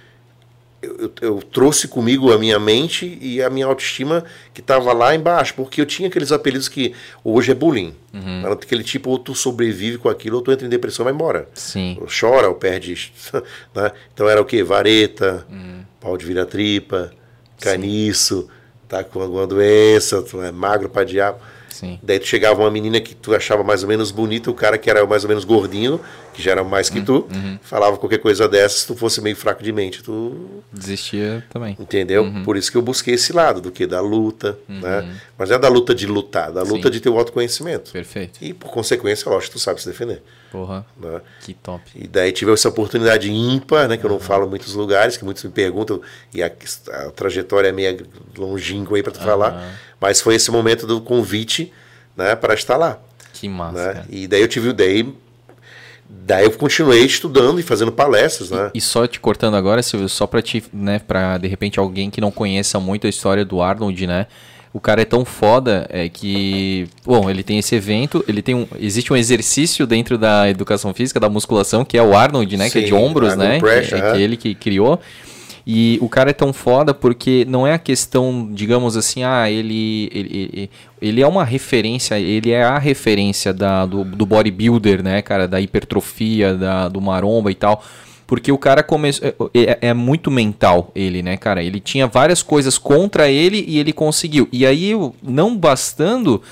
eu, 0.81 0.97
eu- 1.01 1.12
eu 1.20 1.43
trouxe 1.43 1.89
comigo 1.89 2.32
a 2.32 2.39
minha 2.39 2.56
mente 2.60 3.19
e 3.20 3.43
a 3.43 3.51
minha 3.51 3.66
autoestima 3.66 4.24
que 4.55 4.60
estava 4.60 4.93
lá 4.93 5.12
embaixo, 5.12 5.55
porque 5.55 5.81
eu 5.81 5.86
tinha 5.86 6.09
aqueles 6.09 6.31
apelidos 6.31 6.69
que 6.69 6.94
hoje 7.24 7.51
é 7.51 7.55
bullying. 7.55 7.93
Era 8.44 8.52
aquele 8.55 8.85
tipo, 8.85 9.10
ou 9.10 9.19
tu 9.19 9.35
sobrevive 9.35 9.98
com 9.98 10.09
aquilo, 10.09 10.36
ou 10.36 10.43
tu 10.43 10.52
entra 10.52 10.65
em 10.66 10.70
depressão 10.70 11.02
e 11.02 11.06
vai 11.06 11.12
embora. 11.12 11.48
Sim. 11.55 11.98
Ou 12.01 12.06
chora, 12.09 12.48
ou 12.48 12.55
perde. 12.55 13.12
né? 13.74 13.90
Então 14.15 14.28
era 14.28 14.40
o 14.40 14.44
quê? 14.44 14.62
Vareta, 14.62 15.44
pau 16.01 16.16
de 16.16 16.24
vira-tripa, 16.24 17.12
caniço, 17.60 18.48
tá 18.89 19.05
com 19.05 19.20
alguma 19.20 19.47
doença, 19.47 20.22
tu 20.22 20.43
é 20.43 20.51
magro 20.51 20.89
pra 20.89 21.05
diabo. 21.05 21.39
Sim. 21.78 21.97
Daí 22.02 22.18
tu 22.18 22.26
chegava 22.26 22.60
uma 22.60 22.70
menina 22.72 23.01
que 23.01 23.14
tu 23.14 23.32
achava 23.32 23.62
mais 23.62 23.85
ou 23.85 23.89
menos 23.89 24.10
bonita, 24.10 24.51
o 24.51 24.55
cara 24.55 24.76
que 24.76 24.90
era 24.90 25.06
mais 25.06 25.22
ou 25.22 25.28
menos 25.28 25.44
gordinho, 25.44 26.01
que 26.35 26.43
já 26.43 26.51
era 26.51 26.64
mais 26.64 26.90
que 26.90 27.01
tu, 27.01 27.28
falava 27.62 27.97
qualquer 27.97 28.18
coisa 28.18 28.48
dessa, 28.48 28.78
se 28.78 28.86
tu 28.86 28.97
fosse 28.97 29.20
meio 29.20 29.36
fraco 29.36 29.62
de 29.62 29.72
mente, 29.72 30.02
tu 30.02 30.60
Desistia 30.72 31.44
também. 31.51 31.76
Entendeu? 31.78 32.26
Por 32.44 32.56
isso 32.56 32.72
que 32.72 32.76
eu 32.76 32.82
busquei 32.82 33.14
esse 33.14 33.32
lado, 33.32 33.60
do 33.60 33.70
que 33.70 33.86
da 33.86 34.01
luta, 34.01 34.59
né? 34.68 35.18
Mas 35.36 35.51
não 35.51 35.56
é 35.56 35.59
da 35.60 35.68
luta 35.68 35.94
de 35.94 36.06
lutar, 36.06 36.51
da 36.51 36.62
luta 36.62 36.89
Sim. 36.89 36.90
de 36.90 37.01
ter 37.01 37.10
o 37.10 37.18
autoconhecimento. 37.18 37.93
Perfeito. 37.93 38.40
E 38.43 38.52
por 38.52 38.72
consequência, 38.72 39.30
lógico, 39.30 39.52
tu 39.52 39.60
sabe 39.60 39.80
se 39.80 39.89
defender. 39.89 40.20
Porra, 40.50 40.84
Né? 40.98 41.20
que 41.40 41.52
top. 41.54 41.82
E 41.94 42.06
daí 42.08 42.32
tive 42.32 42.52
essa 42.52 42.68
oportunidade 42.68 43.30
ímpar, 43.30 43.86
né, 43.88 43.96
que 43.96 44.04
eu 44.04 44.10
não 44.10 44.18
falo 44.18 44.46
em 44.46 44.48
muitos 44.48 44.74
lugares, 44.74 45.16
que 45.16 45.24
muitos 45.24 45.44
me 45.44 45.50
perguntam, 45.50 46.00
e 46.32 46.42
a, 46.42 46.46
a 46.46 47.10
trajetória 47.10 47.68
é 47.68 47.72
meio 47.72 48.06
longínqua 48.36 48.96
aí 48.96 49.02
para 49.02 49.12
tu 49.12 49.20
falar, 49.20 49.78
mas 50.00 50.20
foi 50.20 50.34
esse 50.36 50.50
momento 50.50 50.86
do 50.86 51.00
convite, 51.00 51.72
né, 52.16 52.34
para 52.34 52.54
estar 52.54 52.76
lá, 52.76 52.98
Que 53.32 53.48
massa, 53.48 53.92
né? 53.94 54.04
E 54.08 54.26
daí 54.26 54.40
eu 54.40 54.48
tive 54.48 54.70
o 54.70 54.72
daí 54.72 55.14
daí 56.08 56.44
eu 56.44 56.50
continuei 56.52 57.04
estudando 57.04 57.60
e 57.60 57.62
fazendo 57.62 57.92
palestras, 57.92 58.50
né? 58.50 58.70
E 58.74 58.80
só 58.80 59.06
te 59.06 59.20
cortando 59.20 59.54
agora, 59.56 59.82
Silvio, 59.82 60.08
só 60.08 60.26
pra 60.26 60.40
te, 60.40 60.64
né, 60.72 60.98
pra 60.98 61.36
de 61.38 61.46
repente 61.46 61.78
alguém 61.78 62.10
que 62.10 62.20
não 62.20 62.30
conheça 62.30 62.80
muito 62.80 63.06
a 63.06 63.10
história 63.10 63.44
do 63.44 63.60
Arnold, 63.60 64.06
né? 64.06 64.26
O 64.78 64.80
cara 64.80 65.02
é 65.02 65.05
tão 65.05 65.24
foda 65.24 65.88
é 65.90 66.09
que, 66.09 66.86
bom, 67.05 67.28
ele 67.28 67.42
tem 67.42 67.59
esse 67.59 67.74
evento, 67.74 68.24
ele 68.28 68.40
tem 68.40 68.55
um, 68.55 68.64
existe 68.78 69.12
um 69.12 69.16
exercício 69.16 69.84
dentro 69.88 70.16
da 70.16 70.48
educação 70.48 70.94
física, 70.94 71.18
da 71.18 71.28
musculação, 71.28 71.84
que 71.84 71.98
é 71.98 72.02
o 72.02 72.16
Arnold, 72.16 72.56
né, 72.56 72.70
que 72.70 72.78
é 72.78 72.82
de 72.82 72.90
Sim, 72.90 72.94
ombros, 72.94 73.32
Arnold 73.32 73.50
né? 73.55 73.59
Press, 73.59 73.92
é, 73.92 73.96
é 73.96 74.00
aham. 74.00 74.12
que 74.12 74.22
ele 74.22 74.36
que 74.36 74.55
criou. 74.55 75.00
E 75.66 75.98
o 76.00 76.09
cara 76.09 76.30
é 76.30 76.32
tão 76.32 76.52
foda 76.52 76.94
porque 76.94 77.44
não 77.48 77.66
é 77.66 77.74
a 77.74 77.78
questão, 77.78 78.48
digamos 78.52 78.96
assim, 78.96 79.24
ah, 79.24 79.50
ele, 79.50 80.09
ele, 80.14 80.28
ele, 80.32 80.70
ele 81.02 81.22
é 81.22 81.26
uma 81.26 81.44
referência, 81.44 82.16
ele 82.16 82.52
é 82.52 82.62
a 82.62 82.78
referência 82.78 83.52
da, 83.52 83.84
do, 83.84 84.05
do 84.05 84.24
bodybuilder, 84.24 85.02
né, 85.02 85.20
cara, 85.22 85.48
da 85.48 85.60
hipertrofia, 85.60 86.55
da, 86.55 86.86
do 86.86 87.00
maromba 87.00 87.50
e 87.50 87.56
tal. 87.56 87.82
Porque 88.28 88.52
o 88.52 88.59
cara 88.59 88.82
começou. 88.82 89.26
É, 89.55 89.78
é 89.88 89.94
muito 89.94 90.30
mental, 90.30 90.92
ele, 90.94 91.22
né, 91.22 91.38
cara? 91.38 91.62
Ele 91.62 91.80
tinha 91.80 92.06
várias 92.06 92.42
coisas 92.42 92.76
contra 92.76 93.30
ele 93.30 93.64
e 93.66 93.78
ele 93.78 93.90
conseguiu. 93.90 94.46
E 94.52 94.66
aí, 94.66 94.92
não 95.22 95.56
bastando, 95.56 96.42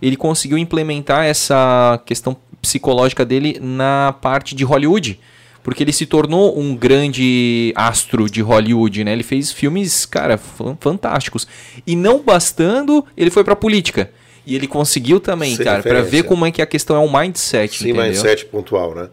ele 0.00 0.16
conseguiu 0.16 0.56
implementar 0.56 1.24
essa 1.26 2.00
questão 2.06 2.36
psicológica 2.62 3.24
dele 3.24 3.58
na 3.60 4.14
parte 4.22 4.54
de 4.54 4.62
Hollywood. 4.64 5.18
Porque 5.64 5.82
ele 5.82 5.92
se 5.92 6.06
tornou 6.06 6.56
um 6.56 6.76
grande 6.76 7.72
astro 7.74 8.30
de 8.30 8.40
Hollywood, 8.40 9.02
né? 9.02 9.12
Ele 9.12 9.22
fez 9.24 9.50
filmes, 9.50 10.06
cara, 10.06 10.38
fan- 10.38 10.76
fantásticos. 10.78 11.48
E 11.84 11.96
não 11.96 12.22
bastando, 12.22 13.04
ele 13.16 13.30
foi 13.30 13.42
pra 13.42 13.56
política. 13.56 14.08
E 14.46 14.54
ele 14.54 14.68
conseguiu 14.68 15.18
também, 15.18 15.56
Sem 15.56 15.64
cara, 15.64 15.82
pra 15.82 16.02
ver 16.02 16.22
como 16.24 16.46
é 16.46 16.52
que 16.52 16.62
a 16.62 16.66
questão 16.66 16.94
é 16.94 17.00
um 17.00 17.10
mindset, 17.18 17.78
Sim, 17.78 17.90
entendeu? 17.90 18.04
mindset 18.04 18.44
pontual, 18.44 18.94
né? 18.94 19.08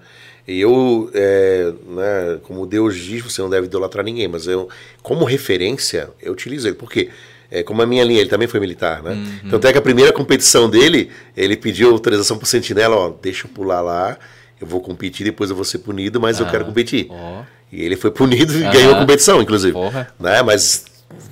E 0.47 0.59
eu, 0.59 1.09
é, 1.13 1.71
né, 1.87 2.39
como 2.43 2.65
Deus 2.65 2.97
diz, 2.97 3.21
você 3.21 3.41
não 3.41 3.49
deve 3.49 3.67
idolatrar 3.67 4.03
ninguém, 4.03 4.27
mas 4.27 4.47
eu, 4.47 4.67
como 5.01 5.23
referência, 5.23 6.09
eu 6.21 6.33
utilizo 6.33 6.67
ele. 6.67 6.75
Por 6.75 6.91
quê? 6.91 7.09
É, 7.49 7.63
como 7.63 7.81
a 7.81 7.85
minha 7.85 8.03
linha, 8.03 8.21
ele 8.21 8.29
também 8.29 8.47
foi 8.47 8.59
militar, 8.59 9.03
né? 9.03 9.11
Uhum. 9.11 9.39
Então, 9.45 9.59
até 9.59 9.71
que 9.71 9.77
a 9.77 9.81
primeira 9.81 10.13
competição 10.13 10.69
dele, 10.69 11.11
ele 11.35 11.57
pediu 11.57 11.91
autorização 11.91 12.37
pro 12.37 12.45
sentinela, 12.45 12.95
ó, 12.95 13.13
deixa 13.21 13.45
eu 13.45 13.51
pular 13.51 13.81
lá, 13.81 14.17
eu 14.59 14.65
vou 14.65 14.79
competir, 14.79 15.25
depois 15.25 15.49
eu 15.49 15.55
vou 15.55 15.65
ser 15.65 15.79
punido, 15.79 16.19
mas 16.19 16.39
eu 16.39 16.45
quero 16.45 16.65
competir. 16.65 17.07
Ah, 17.09 17.13
ó. 17.13 17.43
E 17.71 17.83
ele 17.83 17.95
foi 17.95 18.11
punido 18.11 18.53
e 18.53 18.63
Aham. 18.63 18.73
ganhou 18.73 18.95
a 18.95 18.99
competição, 18.99 19.41
inclusive. 19.41 19.73
Porra. 19.73 20.13
Né? 20.19 20.41
Mas 20.41 20.85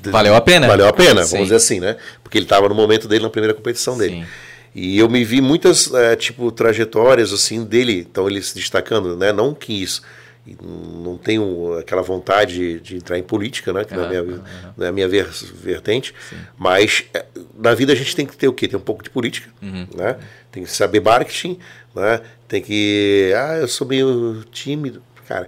Valeu 0.04 0.36
a 0.36 0.42
pena. 0.42 0.68
Valeu 0.68 0.88
a 0.88 0.94
pena, 0.94 1.24
Sim. 1.24 1.32
vamos 1.32 1.46
dizer 1.48 1.56
assim, 1.56 1.80
né? 1.80 1.98
Porque 2.24 2.38
ele 2.38 2.46
estava 2.46 2.68
no 2.70 2.76
momento 2.76 3.08
dele, 3.08 3.24
na 3.24 3.30
primeira 3.30 3.54
competição 3.54 3.98
dele. 3.98 4.16
Sim. 4.16 4.26
E 4.74 4.98
eu 5.00 5.10
me 5.10 5.24
vi 5.24 5.42
muitas, 5.42 5.92
eh, 5.94 6.16
tipo, 6.16 6.52
trajetórias, 6.52 7.34
assim, 7.34 7.64
dele, 7.66 8.06
então 8.10 8.30
ele 8.30 8.42
se 8.42 8.54
destacando, 8.56 9.16
né? 9.18 9.32
Não 9.34 9.54
que 9.54 9.74
isso, 9.82 10.02
e 10.48 10.56
não 10.64 11.18
tenho 11.18 11.78
aquela 11.80 12.02
vontade 12.02 12.80
de 12.80 12.96
entrar 12.98 13.18
em 13.18 13.24
política, 13.24 13.74
né? 13.74 13.84
Que 13.84 13.94
não 13.96 14.04
é 14.04 14.18
a 14.18 14.24
minha, 14.24 14.42
não 14.78 14.86
é 14.86 14.90
a 14.90 14.92
minha 14.92 15.08
ver- 15.08 15.28
vertente, 15.54 16.14
mas 16.58 17.04
eh, 17.14 17.26
na 17.58 17.74
vida 17.74 17.94
a 17.94 17.96
gente 17.96 18.16
tem 18.16 18.26
que 18.26 18.38
ter 18.38 18.48
o 18.48 18.54
quê? 18.54 18.68
Tem 18.68 18.78
um 18.78 18.82
pouco 18.82 19.04
de 19.04 19.10
política, 19.10 19.50
Uhum. 19.62 19.88
né? 19.96 20.18
Tem 20.52 20.64
que 20.64 20.72
saber 20.72 21.00
marketing, 21.02 21.58
né? 21.96 22.22
Tem 22.48 22.62
que, 22.62 23.34
ah, 23.36 23.58
eu 23.58 23.68
sou 23.68 23.88
meio 23.88 24.44
tímido. 24.52 25.02
Cara, 25.28 25.48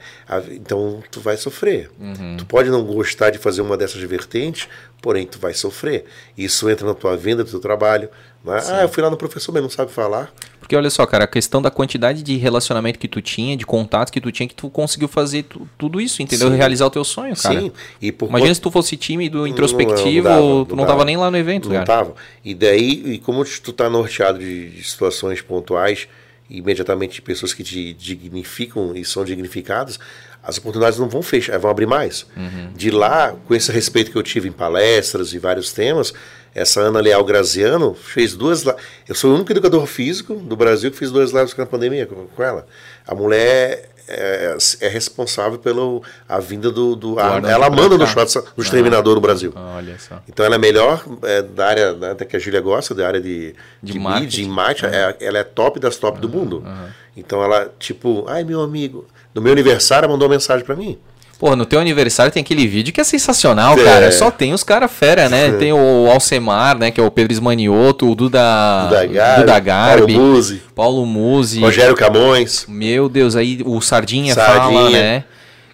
então 0.51 1.01
tu 1.09 1.19
vai 1.19 1.35
sofrer. 1.37 1.89
Uhum. 1.99 2.37
Tu 2.37 2.45
pode 2.45 2.69
não 2.69 2.83
gostar 2.85 3.31
de 3.31 3.39
fazer 3.39 3.61
uma 3.63 3.75
dessas 3.75 3.99
vertentes, 4.03 4.67
porém 5.01 5.25
tu 5.25 5.39
vai 5.39 5.55
sofrer. 5.55 6.05
Isso 6.37 6.69
entra 6.69 6.85
na 6.85 6.93
tua 6.93 7.17
venda, 7.17 7.43
no 7.43 7.49
teu 7.49 7.59
trabalho. 7.59 8.07
Né? 8.43 8.59
Ah, 8.69 8.81
eu 8.83 8.89
fui 8.89 9.03
lá 9.03 9.09
no 9.09 9.17
professor, 9.17 9.51
mas 9.51 9.61
não 9.61 9.69
sabe 9.69 9.91
falar. 9.91 10.33
Porque 10.59 10.75
olha 10.75 10.89
só, 10.89 11.05
cara, 11.05 11.25
a 11.25 11.27
questão 11.27 11.61
da 11.61 11.69
quantidade 11.69 12.23
de 12.23 12.37
relacionamento 12.37 12.97
que 12.97 13.07
tu 13.07 13.21
tinha, 13.21 13.55
de 13.55 13.65
contatos 13.65 14.09
que 14.09 14.19
tu 14.19 14.31
tinha, 14.31 14.47
que 14.47 14.55
tu 14.55 14.69
conseguiu 14.69 15.07
fazer 15.07 15.43
tu- 15.43 15.67
tudo 15.77 16.01
isso, 16.01 16.21
entendeu? 16.23 16.49
Sim. 16.49 16.55
Realizar 16.55 16.85
o 16.85 16.89
teu 16.89 17.03
sonho, 17.03 17.35
cara. 17.35 17.59
Sim. 17.59 17.71
E 18.01 18.11
por 18.11 18.29
Imagina 18.29 18.47
conta- 18.49 18.55
se 18.55 18.61
tu 18.61 18.71
fosse 18.71 18.97
tímido, 18.97 19.45
introspectivo, 19.45 20.27
Não, 20.27 20.35
não 20.39 20.53
dava, 20.55 20.65
tu 20.65 20.75
não 20.75 20.85
tava 20.85 21.05
nem 21.05 21.17
lá 21.17 21.29
no 21.29 21.37
evento, 21.37 21.65
não 21.69 21.75
cara. 21.75 21.85
tava. 21.85 22.15
E 22.43 22.55
daí, 22.55 23.13
e 23.13 23.17
como 23.19 23.43
tu 23.45 23.71
tá 23.73 23.89
norteado 23.89 24.39
de, 24.39 24.69
de 24.71 24.83
situações 24.83 25.41
pontuais, 25.41 26.07
imediatamente 26.49 27.15
de 27.15 27.21
pessoas 27.21 27.53
que 27.53 27.63
te 27.63 27.93
dignificam 27.93 28.95
e 28.95 29.05
são 29.05 29.23
dignificadas, 29.23 29.99
as 30.43 30.57
oportunidades 30.57 30.97
não 30.99 31.07
vão 31.07 31.21
fechar, 31.21 31.57
vão 31.59 31.69
abrir 31.69 31.85
mais. 31.85 32.25
Uhum. 32.35 32.71
De 32.75 32.89
lá, 32.89 33.35
com 33.47 33.53
esse 33.53 33.71
respeito 33.71 34.09
que 34.11 34.17
eu 34.17 34.23
tive 34.23 34.49
em 34.49 34.51
palestras 34.51 35.33
e 35.33 35.39
vários 35.39 35.71
temas, 35.71 36.13
essa 36.53 36.81
Ana 36.81 36.99
Leal 36.99 37.23
Graziano 37.23 37.93
fez 37.93 38.35
duas. 38.35 38.65
Eu 39.07 39.15
sou 39.15 39.31
o 39.31 39.35
único 39.35 39.51
educador 39.51 39.85
físico 39.85 40.35
do 40.35 40.55
Brasil 40.55 40.91
que 40.91 40.97
fez 40.97 41.11
duas 41.11 41.31
lives 41.31 41.55
na 41.55 41.65
pandemia 41.65 42.05
com, 42.05 42.43
ela. 42.43 42.65
A 43.07 43.15
mulher 43.15 43.89
é, 44.07 44.57
é 44.81 44.87
responsável 44.89 45.57
pela 45.59 46.01
a 46.27 46.39
vinda 46.39 46.69
do. 46.69 46.95
do 46.95 47.17
Arnold 47.19 47.47
ela 47.49 47.69
manda 47.69 47.97
no 47.97 48.05
shot 48.05 48.33
do 48.55 48.61
exterminador 48.61 49.15
no 49.15 49.21
Brasil. 49.21 49.53
Olha 49.55 49.97
só. 49.97 50.21
Então 50.27 50.45
ela 50.45 50.55
é 50.55 50.57
melhor 50.57 51.03
é, 51.23 51.41
da 51.41 51.67
área 51.67 51.93
né, 51.93 52.11
até 52.11 52.25
que 52.25 52.35
a 52.35 52.39
Júlia 52.39 52.59
gosta, 52.59 52.93
da 52.93 53.07
área 53.07 53.21
de, 53.21 53.55
De 53.81 53.93
de, 53.93 53.99
marketing. 53.99 54.25
mídia, 54.25 54.43
de 54.43 54.49
marketing, 54.49 54.95
é- 54.95 55.17
ela 55.21 55.37
é 55.39 55.43
top 55.43 55.79
das 55.79 55.95
top 55.95 56.19
do 56.19 56.27
mundo. 56.27 56.63
Então 57.15 57.43
ela, 57.43 57.71
tipo, 57.79 58.25
ai 58.27 58.43
meu 58.43 58.61
amigo, 58.61 59.05
no 59.33 59.41
meu 59.41 59.51
aniversário 59.53 60.05
ela 60.05 60.13
mandou 60.13 60.27
uma 60.27 60.33
mensagem 60.35 60.65
pra 60.65 60.75
mim. 60.75 60.97
Pô, 61.41 61.55
no 61.55 61.65
teu 61.65 61.79
aniversário 61.79 62.31
tem 62.31 62.41
aquele 62.41 62.67
vídeo 62.67 62.93
que 62.93 63.01
é 63.01 63.03
sensacional, 63.03 63.73
É. 63.79 63.83
cara. 63.83 64.11
Só 64.11 64.29
tem 64.29 64.53
os 64.53 64.63
caras 64.63 64.91
fera, 64.91 65.27
né? 65.27 65.51
Tem 65.53 65.73
o 65.73 66.07
Alcemar, 66.11 66.77
né? 66.77 66.91
Que 66.91 67.01
é 67.01 67.03
o 67.03 67.09
Pedro 67.09 67.33
Esmanioto, 67.33 68.07
o 68.11 68.13
Duda, 68.13 68.83
Duda 68.89 69.05
Garbi, 69.07 69.39
Duda 69.41 69.59
Garbi, 69.59 70.13
Paulo 70.13 70.27
Musi. 70.33 70.61
Paulo 70.75 71.05
Musi. 71.07 71.59
Rogério 71.59 71.95
Camões. 71.95 72.65
Meu 72.69 73.09
Deus, 73.09 73.35
aí 73.35 73.59
o 73.65 73.81
Sardinha, 73.81 74.35
Sardinha. 74.35 74.61
fala, 74.83 74.89
né? 74.91 75.23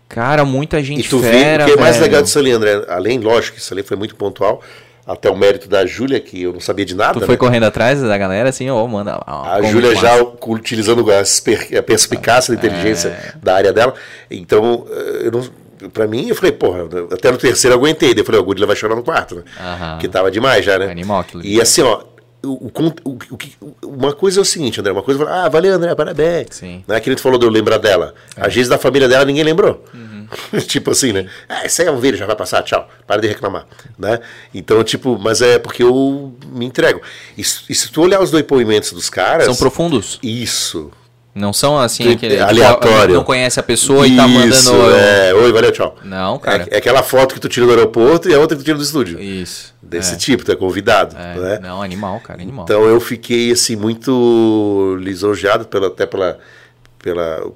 Cara, 0.08 0.46
muita 0.46 0.80
E 0.80 0.84
gente 0.86 1.10
tu 1.10 1.20
vê, 1.20 1.30
fera, 1.32 1.64
o 1.64 1.68
que 1.68 1.74
é 1.74 1.76
mais 1.76 1.98
velho. 1.98 2.06
legal 2.06 2.22
disso 2.24 2.40
ali, 2.40 2.50
André, 2.54 2.86
além, 2.88 3.20
lógico, 3.20 3.58
que 3.58 3.62
isso 3.62 3.74
ali 3.74 3.84
foi 3.84 3.98
muito 3.98 4.16
pontual, 4.16 4.62
até 5.08 5.30
o 5.30 5.38
mérito 5.38 5.70
da 5.70 5.86
Júlia, 5.86 6.20
que 6.20 6.44
eu 6.44 6.52
não 6.54 6.60
sabia 6.60 6.86
de 6.86 6.94
nada. 6.94 7.14
Tu 7.14 7.22
né? 7.22 7.26
foi 7.26 7.38
correndo 7.38 7.64
atrás 7.64 8.02
da 8.02 8.18
galera, 8.18 8.50
assim, 8.50 8.70
ó, 8.70 8.86
manda. 8.88 9.20
ó, 9.26 9.44
A 9.46 9.62
Júlia 9.62 9.96
já 9.96 10.12
utilizando 10.46 11.02
a 11.12 11.24
per- 11.44 11.78
a 11.78 11.82
perspicácia 11.82 12.54
da 12.54 12.60
inteligência 12.60 13.10
É. 13.10 13.34
da 13.42 13.56
área 13.56 13.72
dela. 13.72 13.94
Então, 14.30 14.86
eh, 14.92 15.22
eu 15.28 15.32
não. 15.32 15.68
Pra 15.94 16.08
mim, 16.08 16.28
eu 16.28 16.36
falei, 16.36 16.52
porra, 16.52 16.86
até 17.12 17.32
no 17.32 17.38
terceiro 17.38 17.76
eu 17.76 17.80
aguentei. 17.80 18.10
Daí 18.14 18.22
eu 18.22 18.26
falei, 18.26 18.42
o 18.42 18.44
Gudila 18.44 18.66
vai 18.66 18.76
chorar 18.76 18.96
no 18.96 19.04
quarto, 19.04 19.36
né? 19.36 19.44
Aham. 19.60 19.98
Que 20.00 20.08
tava 20.08 20.30
demais 20.32 20.66
já, 20.66 20.78
né? 20.80 20.90
Animal 20.90 21.20
aquilo. 21.20 21.44
E 21.46 21.62
assim, 21.62 21.84
ó, 21.84 22.02
o, 22.44 22.72
o, 23.06 23.18
o, 23.62 23.76
uma 23.84 24.14
coisa 24.14 24.40
é 24.40 24.42
o 24.42 24.46
seguinte, 24.46 24.80
André. 24.80 24.92
Uma 24.92 25.04
coisa 25.04 25.24
é 25.24 25.28
ah, 25.28 25.50
valeu, 25.50 25.74
André, 25.74 25.94
parabéns. 25.96 26.48
Sim. 26.52 26.84
Né? 26.88 27.00
Que 27.00 27.10
a 27.10 27.14
gente 27.14 27.22
falou 27.22 27.38
de 27.40 27.46
eu 27.46 27.50
lembrar 27.50 27.78
dela. 27.78 28.14
É. 28.36 28.46
Às 28.46 28.54
vezes 28.54 28.70
da 28.70 28.78
família 28.78 29.08
dela 29.08 29.26
ninguém 29.26 29.44
lembrou. 29.44 29.84
Uhum. 29.94 30.28
tipo 30.68 30.92
assim, 30.92 31.12
né? 31.14 31.28
Ah, 31.48 31.66
isso 31.66 31.82
aí 31.82 31.88
é 31.88 31.92
um 31.92 32.00
vídeo, 32.00 32.18
já 32.18 32.26
vai 32.26 32.36
passar, 32.36 32.62
tchau. 32.64 32.88
Para 33.06 33.22
de 33.22 33.28
reclamar. 33.28 33.66
Né? 33.98 34.20
Então, 34.54 34.84
tipo, 34.84 35.18
mas 35.18 35.42
é 35.42 35.58
porque 35.58 35.84
eu 35.84 36.34
me 36.52 36.66
entrego. 36.66 37.02
E, 37.38 37.42
e 37.42 37.44
se 37.76 37.92
tu 37.92 38.02
olhar 38.02 38.22
os 38.22 38.32
depoimentos 38.32 38.92
dos 38.94 39.10
caras. 39.10 39.46
São 39.46 39.56
profundos. 39.56 40.20
Isso. 40.22 40.92
Não 41.38 41.54
são 41.54 41.78
assim, 41.78 42.04
Tu- 42.04 42.10
aquele. 42.14 42.40
aleatório. 42.40 43.14
Não 43.14 43.24
conhece 43.24 43.60
a 43.60 43.64
pessoa 43.64 44.08
e 44.08 44.16
tá 44.16 44.28
mandando. 44.28 44.56
Isso, 44.56 44.74
é. 44.74 45.34
Oi, 45.36 45.52
valeu, 45.52 45.72
tchau. 45.72 45.96
Não, 46.04 46.40
cara. 46.40 46.64
É, 46.72 46.76
é 46.76 46.78
aquela 46.80 47.04
foto 47.04 47.36
que 47.36 47.40
tu 47.40 47.48
tira 47.48 47.68
do 47.68 47.72
aeroporto 47.74 48.28
e 48.28 48.34
a 48.34 48.40
outra 48.40 48.58
que 48.58 48.64
tu 48.64 48.66
tira 48.66 48.78
do 48.78 48.84
estúdio. 48.84 49.22
Isso. 49.22 49.72
Desse 49.88 50.16
é. 50.16 50.18
tipo, 50.18 50.44
tu 50.44 50.52
é 50.52 50.56
convidado. 50.56 51.16
É, 51.18 51.36
né? 51.36 51.60
Não, 51.62 51.82
animal, 51.82 52.20
cara, 52.20 52.42
animal. 52.42 52.66
Então 52.66 52.84
eu 52.86 53.00
fiquei 53.00 53.52
assim 53.52 53.76
muito 53.76 54.98
lisonjeado 55.00 55.66
pela, 55.66 55.88
até 55.88 56.06
pela, 56.06 56.38
pela 57.00 57.50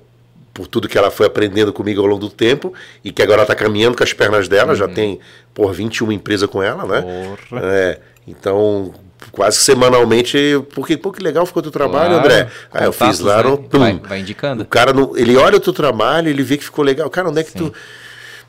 por 0.53 0.67
tudo 0.67 0.87
que 0.87 0.97
ela 0.97 1.09
foi 1.11 1.27
aprendendo 1.27 1.71
comigo 1.71 2.01
ao 2.01 2.07
longo 2.07 2.19
do 2.21 2.29
tempo 2.29 2.73
e 3.03 3.11
que 3.11 3.21
agora 3.21 3.37
ela 3.41 3.43
está 3.43 3.55
caminhando 3.55 3.95
com 3.97 4.03
as 4.03 4.13
pernas 4.13 4.47
dela, 4.47 4.69
Uhum. 4.71 4.75
já 4.75 4.87
tem 4.87 5.19
por 5.53 5.73
21 5.73 6.11
empresas 6.11 6.49
com 6.49 6.61
ela, 6.61 6.85
né? 6.85 7.01
Porra. 7.49 7.61
É, 7.65 7.99
então 8.27 8.93
quase 9.31 9.57
semanalmente, 9.57 10.37
porque 10.73 10.97
pô, 10.97 11.11
que 11.11 11.21
legal 11.23 11.45
ficou 11.45 11.59
o 11.61 11.63
teu 11.63 11.71
trabalho, 11.71 12.15
Claro, 12.19 12.25
André. 12.25 12.47
Aí 12.73 12.85
eu 12.85 12.91
contatos, 12.91 13.17
fiz 13.17 13.19
lá 13.25 13.37
né? 13.43 13.49
no. 13.49 13.79
Vai- 13.79 13.99
vai 13.99 14.19
indicando. 14.19 14.63
O 14.63 14.65
cara 14.65 14.91
não, 14.91 15.15
ele 15.15 15.37
olha 15.37 15.57
o 15.57 15.59
teu 15.59 15.71
trabalho, 15.73 16.27
ele 16.27 16.43
vê 16.43 16.57
que 16.57 16.63
ficou 16.63 16.83
legal. 16.83 17.09
Cara, 17.09 17.29
onde 17.29 17.39
é 17.39 17.43
que 17.43 17.53
tu 17.53 17.71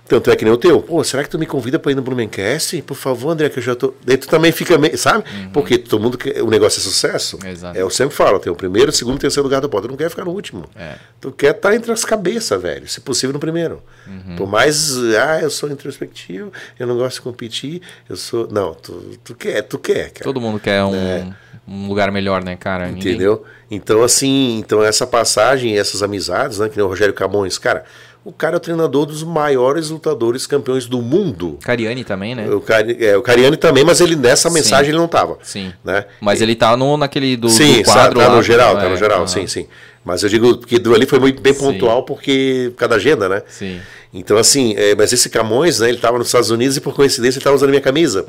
tanto 0.09 0.31
é 0.31 0.37
que 0.37 0.45
nem 0.45 0.53
o 0.53 0.57
teu. 0.57 0.81
Pô, 0.83 1.03
será 1.05 1.23
que 1.23 1.31
tu 1.31 1.39
me 1.39 1.47
convida 1.47 1.79
para 1.79 1.93
ir 1.93 1.95
no 1.95 2.03
Blumencast? 2.03 2.81
Por 2.83 2.95
favor, 2.97 3.31
André, 3.31 3.49
que 3.49 3.59
eu 3.59 3.62
já 3.62 3.74
tô. 3.74 3.95
Daí 4.05 4.16
tu 4.16 4.29
também 4.29 4.53
fica 4.53 4.77
meio. 4.77 4.99
Sabe? 4.99 5.24
Porque 5.53 5.79
todo 5.79 6.03
mundo 6.03 6.19
quer. 6.19 6.43
O 6.43 6.51
negócio 6.51 6.79
é 6.81 6.83
sucesso. 6.83 7.39
Uhum. 7.43 7.49
Exato. 7.49 7.79
É, 7.79 7.83
eu 7.83 7.89
sempre 7.91 8.15
falo: 8.15 8.39
tem 8.39 8.53
o 8.53 8.57
primeiro, 8.57 8.91
o 8.91 8.93
segundo, 8.93 9.16
o 9.16 9.19
terceiro 9.19 9.45
lugar 9.45 9.61
do 9.61 9.69
pódio. 9.69 9.89
Tu 9.89 9.93
não 9.93 9.97
quer 9.97 10.11
ficar 10.11 10.24
no 10.24 10.33
último. 10.33 10.65
É. 10.77 10.97
Tu 11.20 11.31
quer 11.33 11.55
estar 11.55 11.74
entre 11.74 11.91
as 11.93 12.05
cabeças, 12.05 12.61
velho. 12.61 12.87
Se 12.89 13.01
possível, 13.01 13.33
no 13.33 13.39
primeiro. 13.41 13.83
Uhum. 14.07 14.37
Por 14.37 14.47
mais. 14.49 14.93
Ah, 15.19 15.41
eu 15.41 15.51
sou 15.51 15.70
introspectivo, 15.70 16.53
eu 16.79 16.87
não 16.87 16.97
gosto 16.99 17.16
de 17.16 17.23
competir, 17.23 17.81
eu 18.09 18.16
sou. 18.16 18.49
Não, 18.51 18.74
tu, 18.74 19.19
tu 19.24 19.35
quer, 19.35 19.62
tu 19.62 19.79
quer, 19.79 20.11
cara. 20.11 20.24
Todo 20.24 20.41
mundo 20.41 20.59
quer 20.61 20.83
um, 20.85 21.33
um 21.66 21.89
lugar 21.89 22.11
melhor, 22.11 22.43
né, 22.45 22.57
cara? 22.57 22.87
Ninguém- 22.89 23.12
É. 23.12 23.15
Entendeu? 23.15 23.45
Então, 23.70 24.03
assim, 24.03 24.59
então 24.59 24.83
essa 24.85 25.07
passagem, 25.07 25.79
essas 25.79 26.03
amizades, 26.03 26.59
né? 26.59 26.69
Que 26.69 26.77
nem 26.77 26.85
o 26.85 26.89
Rogério 26.89 27.15
Camões, 27.15 27.57
cara, 27.57 27.85
o 28.24 28.32
cara 28.32 28.57
é 28.57 28.59
o 28.59 28.61
treinador 28.61 29.07
dos 29.07 29.23
maiores 29.24 29.90
lutadores 29.90 30.47
campeões 30.47 30.86
do 30.86 31.03
mundo. 31.03 31.59
Cariani 31.62 32.05
também, 32.05 32.35
né? 32.35 32.49
O, 32.49 32.61
Cari, 32.61 33.05
é, 33.05 33.16
o 33.16 33.23
Cariani 33.23 33.57
também, 33.57 33.85
mas 33.85 34.01
ele 34.01 34.15
nessa 34.15 34.49
Sim. 34.49 34.55
mensagem 34.55 34.90
ele 34.90 34.99
não 34.99 35.09
tava. 35.09 35.39
Sim. 35.43 35.73
Né? 35.85 36.05
Mas 36.20 36.40
ele 36.40 36.55
tá 36.55 36.77
no, 36.77 36.97
naquele 36.97 37.36
do, 37.36 37.49
sim, 37.49 37.82
do 37.82 37.85
quadro 37.85 38.20
tá 38.20 38.28
lá. 38.28 38.36
no 38.36 38.43
geral, 38.43 38.77
tá 38.77 38.85
é, 38.85 38.89
no 38.89 38.97
geral, 38.97 39.19
aham. 39.19 39.27
sim, 39.27 39.47
sim. 39.47 39.66
Mas 40.05 40.23
eu 40.23 40.28
digo 40.28 40.59
que 40.59 40.77
ali 40.77 41.07
foi 41.07 41.20
muito 41.20 41.40
bem 41.40 41.53
Sim. 41.53 41.61
pontual 41.61 42.03
porque 42.05 42.70
por 42.73 42.78
causa 42.78 42.90
da 42.90 42.97
agenda, 42.97 43.28
né? 43.28 43.43
Sim. 43.49 43.81
Então, 44.12 44.36
assim, 44.36 44.74
é, 44.77 44.94
mas 44.97 45.12
esse 45.12 45.31
Camões, 45.31 45.78
né, 45.78 45.89
ele 45.89 45.97
estava 45.97 46.19
nos 46.19 46.27
Estados 46.27 46.51
Unidos 46.51 46.77
e 46.77 46.81
por 46.81 46.93
coincidência 46.93 47.39
ele 47.39 47.40
estava 47.40 47.55
usando 47.55 47.69
a 47.69 47.70
minha 47.70 47.81
camisa, 47.81 48.27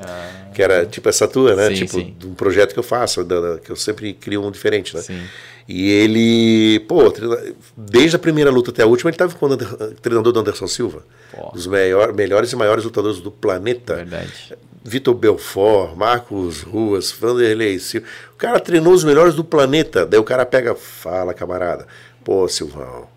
que 0.53 0.61
era 0.61 0.85
tipo 0.85 1.09
essa 1.09 1.27
tua, 1.27 1.55
né? 1.55 1.67
Ah. 1.67 1.69
Sim, 1.69 1.75
tipo, 1.75 1.93
sim. 1.93 2.15
um 2.25 2.35
projeto 2.35 2.73
que 2.73 2.79
eu 2.79 2.83
faço, 2.83 3.25
que 3.63 3.71
eu 3.71 3.75
sempre 3.75 4.13
crio 4.13 4.45
um 4.45 4.51
diferente, 4.51 4.95
né? 4.95 5.01
Sim. 5.01 5.23
E 5.67 5.89
ele, 5.89 6.79
pô, 6.81 7.09
treina- 7.09 7.37
desde 7.77 8.15
a 8.15 8.19
primeira 8.19 8.51
luta 8.51 8.71
até 8.71 8.83
a 8.83 8.85
última, 8.85 9.09
ele 9.09 9.15
estava 9.15 9.33
com 9.33 9.45
o 9.45 9.57
treinador 10.01 10.33
do 10.33 10.39
Anderson 10.39 10.67
Silva, 10.67 11.03
Pô. 11.31 11.51
dos 11.51 11.67
melhor, 11.67 12.13
melhores 12.13 12.51
e 12.51 12.55
maiores 12.55 12.83
lutadores 12.83 13.19
do 13.19 13.31
planeta. 13.31 13.95
Verdade. 13.95 14.55
Vitor 14.83 15.13
Belfort, 15.13 15.95
Marcos 15.95 16.61
Ruas, 16.61 17.11
Vanderlei 17.11 17.79
Silva. 17.79 18.05
O 18.33 18.37
cara 18.37 18.59
treinou 18.59 18.93
os 18.93 19.05
melhores 19.05 19.33
do 19.35 19.43
planeta. 19.43 20.05
Daí 20.05 20.19
o 20.19 20.23
cara 20.25 20.45
pega, 20.45 20.75
fala, 20.75 21.33
camarada. 21.33 21.87
Pô, 22.25 22.45
Silvão, 22.49 23.07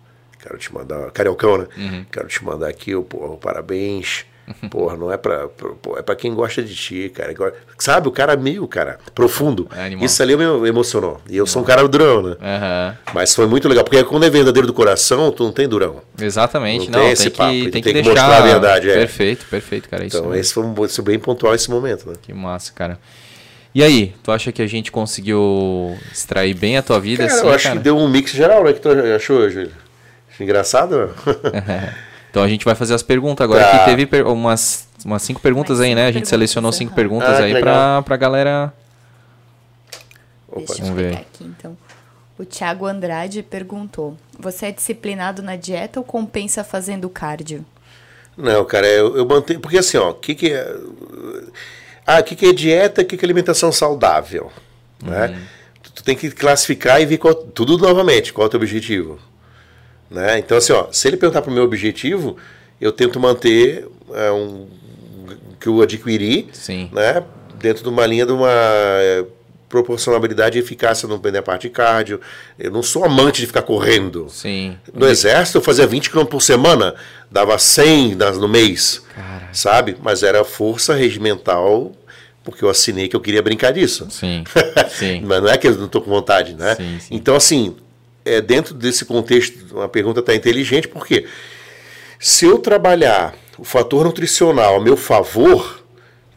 quero 0.41 0.57
te 0.57 0.73
mandar. 0.73 1.11
Cariocão, 1.11 1.57
né? 1.57 1.67
Uhum. 1.77 2.05
Quero 2.09 2.27
te 2.29 2.41
mandar 2.45 2.69
aqui, 2.69 2.95
ô, 2.95 3.03
porra, 3.03 3.35
parabéns. 3.35 4.25
Porra, 4.69 4.95
não 4.95 5.11
é 5.11 5.17
pra, 5.17 5.47
pra- 5.49 5.71
é 5.97 6.01
pra 6.01 6.15
quem 6.15 6.33
gosta 6.33 6.63
de 6.63 6.73
ti, 6.73 7.11
cara. 7.13 7.33
Sabe, 7.77 8.07
o 8.07 8.11
cara 8.11 8.31
é 8.33 8.37
meio, 8.37 8.65
cara, 8.67 8.97
profundo. 9.13 9.67
É. 9.75 9.89
Isso 10.03 10.23
ali 10.23 10.37
me 10.37 10.43
emocionou. 10.67 11.19
E 11.29 11.35
eu 11.35 11.45
sou 11.45 11.61
um 11.61 11.65
cara 11.65 11.85
durão, 11.87 12.21
né? 12.23 12.35
Aham. 12.41 12.97
Mas 13.13 13.35
foi 13.35 13.45
muito 13.45 13.67
legal, 13.67 13.83
porque 13.83 14.01
quando 14.05 14.23
é 14.25 14.29
verdadeiro 14.29 14.65
do 14.65 14.73
coração, 14.73 15.31
tu 15.31 15.43
não 15.43 15.51
tem 15.51 15.67
durão. 15.67 16.01
Exatamente. 16.19 16.89
Não 16.89 16.99
Não, 16.99 17.05
tem 17.07 17.15
tem, 17.15 17.29
que, 17.31 17.37
papo, 17.37 17.49
tem, 17.51 17.59
ele 17.59 17.65
que 17.65 17.71
tem 17.71 17.81
que 17.83 17.93
deixar. 17.93 18.09
mostrar 18.09 18.37
a 18.37 18.41
verdade, 18.41 18.89
é. 18.89 18.93
Perfeito, 18.93 19.45
perfeito, 19.47 19.89
cara. 19.89 20.05
Isso 20.05 20.17
Então, 20.17 20.33
esse 20.33 20.53
foi 20.53 20.63
um, 20.63 20.85
esse 20.85 21.01
bem 21.01 21.19
pontual 21.19 21.53
esse 21.53 21.69
momento, 21.69 22.07
né? 22.09 22.15
Que 22.21 22.33
massa, 22.33 22.71
cara. 22.71 22.97
E 23.75 23.83
aí, 23.83 24.15
tu 24.23 24.31
acha 24.31 24.51
que 24.51 24.61
a 24.61 24.67
gente 24.67 24.91
conseguiu 24.93 25.97
extrair 26.11 26.53
bem 26.53 26.77
a 26.77 26.81
tua 26.81 26.99
vida? 27.01 27.27
Cara, 27.27 27.37
assim, 27.37 27.47
eu 27.47 27.53
acho 27.53 27.63
cara? 27.65 27.75
que 27.77 27.83
deu 27.83 27.97
um 27.97 28.07
mix 28.07 28.31
geral, 28.31 28.63
né? 28.63 28.71
que 28.73 28.79
tu 28.79 28.89
achou, 28.89 29.49
Júlio? 29.49 29.71
Engraçado? 30.39 31.13
Então 32.37 32.45
a 32.45 32.47
gente 32.47 32.63
vai 32.65 32.75
fazer 32.75 32.93
as 32.93 33.01
perguntas 33.01 33.43
agora. 33.43 33.63
Tá. 33.63 33.79
Que 33.79 33.85
teve 33.85 34.05
per- 34.05 34.27
umas, 34.27 34.87
umas 35.03 35.23
cinco 35.23 35.41
perguntas 35.41 35.79
Mais 35.79 35.89
aí, 35.89 35.95
né? 35.95 36.05
A 36.05 36.11
gente 36.11 36.27
selecionou 36.27 36.71
cinco 36.71 36.93
perguntas 36.93 37.29
Ah, 37.39 37.43
aí 37.43 37.59
pra, 37.59 38.03
pra 38.03 38.15
galera. 38.15 38.71
Opa, 40.47 40.59
Deixa 40.67 40.73
eu 40.83 40.85
vamos 40.85 41.01
ver 41.01 41.13
aqui, 41.15 41.43
então. 41.43 41.75
O 42.37 42.45
Thiago 42.45 42.85
Andrade 42.85 43.41
perguntou: 43.41 44.15
Você 44.39 44.67
é 44.67 44.71
disciplinado 44.71 45.41
na 45.41 45.55
dieta 45.55 45.99
ou 45.99 46.03
compensa 46.05 46.63
fazendo 46.63 47.09
cardio? 47.09 47.65
Não, 48.37 48.63
cara, 48.65 48.85
eu, 48.85 49.17
eu 49.17 49.25
mantenho. 49.25 49.59
Porque 49.59 49.79
assim, 49.79 49.97
ó, 49.97 50.11
o 50.11 50.13
que, 50.13 50.35
que 50.35 50.53
é. 50.53 50.75
Ah, 52.05 52.19
o 52.19 52.23
que, 52.23 52.35
que 52.35 52.45
é 52.45 52.53
dieta, 52.53 53.01
o 53.01 53.05
que, 53.05 53.17
que 53.17 53.25
é 53.25 53.27
alimentação 53.27 53.71
saudável? 53.71 54.51
Né? 55.03 55.41
Tu, 55.81 55.91
tu 55.91 56.03
tem 56.03 56.15
que 56.15 56.29
classificar 56.29 57.01
e 57.01 57.05
ver 57.07 57.17
qual, 57.17 57.33
tudo 57.33 57.79
novamente, 57.79 58.31
qual 58.31 58.45
é 58.45 58.47
o 58.47 58.49
teu 58.51 58.59
objetivo. 58.59 59.17
Né? 60.09 60.39
Então, 60.39 60.57
assim, 60.57 60.71
ó, 60.73 60.87
se 60.91 61.07
ele 61.07 61.17
perguntar 61.17 61.41
para 61.41 61.51
o 61.51 61.53
meu 61.53 61.63
objetivo, 61.63 62.37
eu 62.79 62.91
tento 62.91 63.19
manter 63.19 63.87
é, 64.13 64.31
um, 64.31 64.67
que 65.59 65.67
eu 65.67 65.81
adquiri 65.81 66.47
Sim. 66.53 66.89
né, 66.93 67.23
dentro 67.55 67.83
de 67.83 67.89
uma 67.89 68.05
linha 68.05 68.25
de 68.25 68.31
uma 68.31 68.47
é, 68.49 69.25
proporcionalidade 69.67 70.57
e 70.57 70.61
eficácia 70.61 71.07
no 71.07 71.17
da 71.17 71.41
parte 71.41 71.63
de 71.63 71.69
cardio. 71.69 72.21
Eu 72.57 72.71
não 72.71 72.81
sou 72.81 73.03
amante 73.03 73.41
de 73.41 73.47
ficar 73.47 73.63
correndo. 73.63 74.27
Sim. 74.29 74.77
No 74.93 75.07
exército 75.07 75.57
eu 75.57 75.61
fazia 75.61 75.85
20 75.85 76.09
km 76.09 76.23
por 76.25 76.41
semana, 76.41 76.95
dava 77.29 77.57
100 77.57 78.15
nas- 78.15 78.37
no 78.37 78.47
mês, 78.47 79.03
Cara. 79.13 79.49
sabe? 79.51 79.97
Mas 80.01 80.23
era 80.23 80.43
força 80.45 80.93
regimental, 80.93 81.91
porque 82.45 82.63
eu 82.63 82.69
assinei 82.69 83.09
que 83.09 83.15
eu 83.15 83.19
queria 83.19 83.41
brincar 83.41 83.71
disso. 83.73 84.07
Sim. 84.09 84.45
Sim. 84.89 85.21
Mas 85.25 85.41
não 85.43 85.49
é 85.49 85.57
que 85.57 85.67
eu 85.67 85.75
não 85.75 85.85
estou 85.87 86.01
com 86.01 86.09
vontade, 86.09 86.53
né? 86.53 86.75
Sim, 86.75 86.97
sim. 87.01 87.07
Então, 87.15 87.35
assim, 87.35 87.75
é, 88.27 88.41
dentro 88.41 88.73
desse 88.73 89.05
contexto, 89.05 89.75
uma 89.75 89.87
pergunta 89.87 90.19
está 90.19 90.35
inteligente, 90.35 90.87
porque 90.87 91.25
se 92.19 92.45
eu 92.45 92.59
trabalhar 92.59 93.35
o 93.57 93.63
fator 93.63 94.03
nutricional 94.03 94.75
a 94.75 94.79
meu 94.79 94.97
favor, 94.97 95.83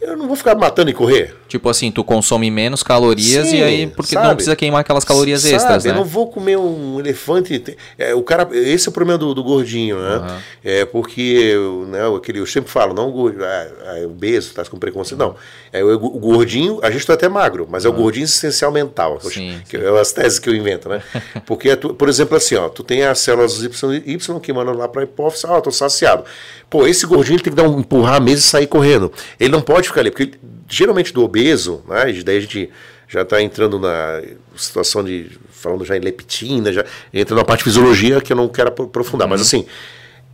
eu 0.00 0.16
não 0.16 0.26
vou 0.26 0.36
ficar 0.36 0.54
matando 0.54 0.90
e 0.90 0.94
correr. 0.94 1.36
Tipo 1.50 1.68
assim, 1.68 1.90
tu 1.90 2.04
consome 2.04 2.48
menos 2.48 2.80
calorias 2.80 3.48
Sim, 3.48 3.56
e 3.58 3.62
aí, 3.64 3.86
porque 3.88 4.14
sabe? 4.14 4.28
não 4.28 4.34
precisa 4.36 4.54
queimar 4.54 4.82
aquelas 4.82 5.04
calorias 5.04 5.42
Sabe, 5.42 5.54
extras, 5.56 5.84
né? 5.84 5.90
Eu 5.90 5.96
não 5.96 6.04
vou 6.04 6.28
comer 6.28 6.56
um 6.56 7.00
elefante. 7.00 7.58
te- 7.58 7.76
É, 7.98 8.14
o 8.14 8.22
cara, 8.22 8.48
esse 8.52 8.86
é 8.86 8.90
o 8.90 8.92
problema 8.92 9.18
do, 9.18 9.34
do 9.34 9.42
gordinho, 9.42 9.98
né? 10.00 10.40
É 10.64 10.84
porque, 10.84 11.54
né, 11.88 11.98
aquele, 12.16 12.38
eu 12.38 12.46
sempre 12.46 12.70
falo, 12.70 12.94
não 12.94 13.08
o 13.08 13.12
gordo, 13.12 13.44
ah, 13.44 13.66
ah, 13.84 14.06
obeso, 14.06 14.54
tá 14.54 14.64
com 14.64 14.78
preconceito. 14.78 15.18
Não. 15.18 15.34
É 15.72 15.82
o, 15.82 15.92
o 15.96 16.18
gordinho, 16.20 16.78
a 16.84 16.90
gente 16.92 17.04
tá 17.04 17.14
até 17.14 17.28
magro, 17.28 17.66
mas 17.68 17.84
é 17.84 17.88
o 17.88 17.92
gordinho 17.92 18.22
existencial 18.22 18.70
mental. 18.70 19.18
que 19.18 19.28
Sim, 19.30 19.60
que 19.68 19.76
é 19.76 20.00
as 20.00 20.12
teses 20.12 20.38
que 20.38 20.48
eu 20.48 20.54
invento, 20.54 20.88
né? 20.88 21.02
Porque, 21.44 21.74
tu- 21.74 21.94
por 21.94 22.08
exemplo, 22.08 22.36
assim, 22.36 22.54
ó, 22.54 22.68
tu 22.68 22.84
tem 22.84 23.02
as 23.02 23.18
células 23.18 23.60
Y, 23.60 24.02
y 24.06 24.40
que 24.40 24.52
mandam 24.52 24.74
lá 24.74 24.86
pra 24.86 25.02
hipófise, 25.02 25.46
ah, 25.48 25.60
tô 25.60 25.72
saciado. 25.72 26.24
Pô, 26.70 26.86
esse 26.86 27.04
gordinho 27.06 27.40
tem 27.40 27.52
que 27.52 27.56
dar 27.60 27.68
um 27.68 27.80
empurrar 27.80 28.14
a 28.14 28.20
mesa 28.20 28.38
e 28.38 28.42
sair 28.44 28.66
correndo. 28.68 29.12
Ele 29.40 29.50
não 29.50 29.60
pode 29.60 29.88
ficar 29.88 30.02
ali, 30.02 30.12
porque 30.12 30.30
geralmente 30.68 31.12
do 31.12 31.24
obeso, 31.24 31.39
né? 31.88 32.10
e 32.10 32.22
Daí 32.22 32.36
a 32.38 32.40
gente 32.40 32.70
já 33.08 33.22
está 33.22 33.40
entrando 33.42 33.78
na 33.78 34.22
situação 34.56 35.02
de. 35.02 35.30
falando 35.50 35.84
já 35.84 35.96
em 35.96 36.00
leptina, 36.00 36.72
já 36.72 36.84
entra 37.12 37.34
na 37.34 37.44
parte 37.44 37.60
de 37.60 37.64
fisiologia 37.64 38.20
que 38.20 38.32
eu 38.32 38.36
não 38.36 38.48
quero 38.48 38.68
apro- 38.68 38.84
aprofundar. 38.86 39.26
Mas 39.28 39.40
assim, 39.40 39.66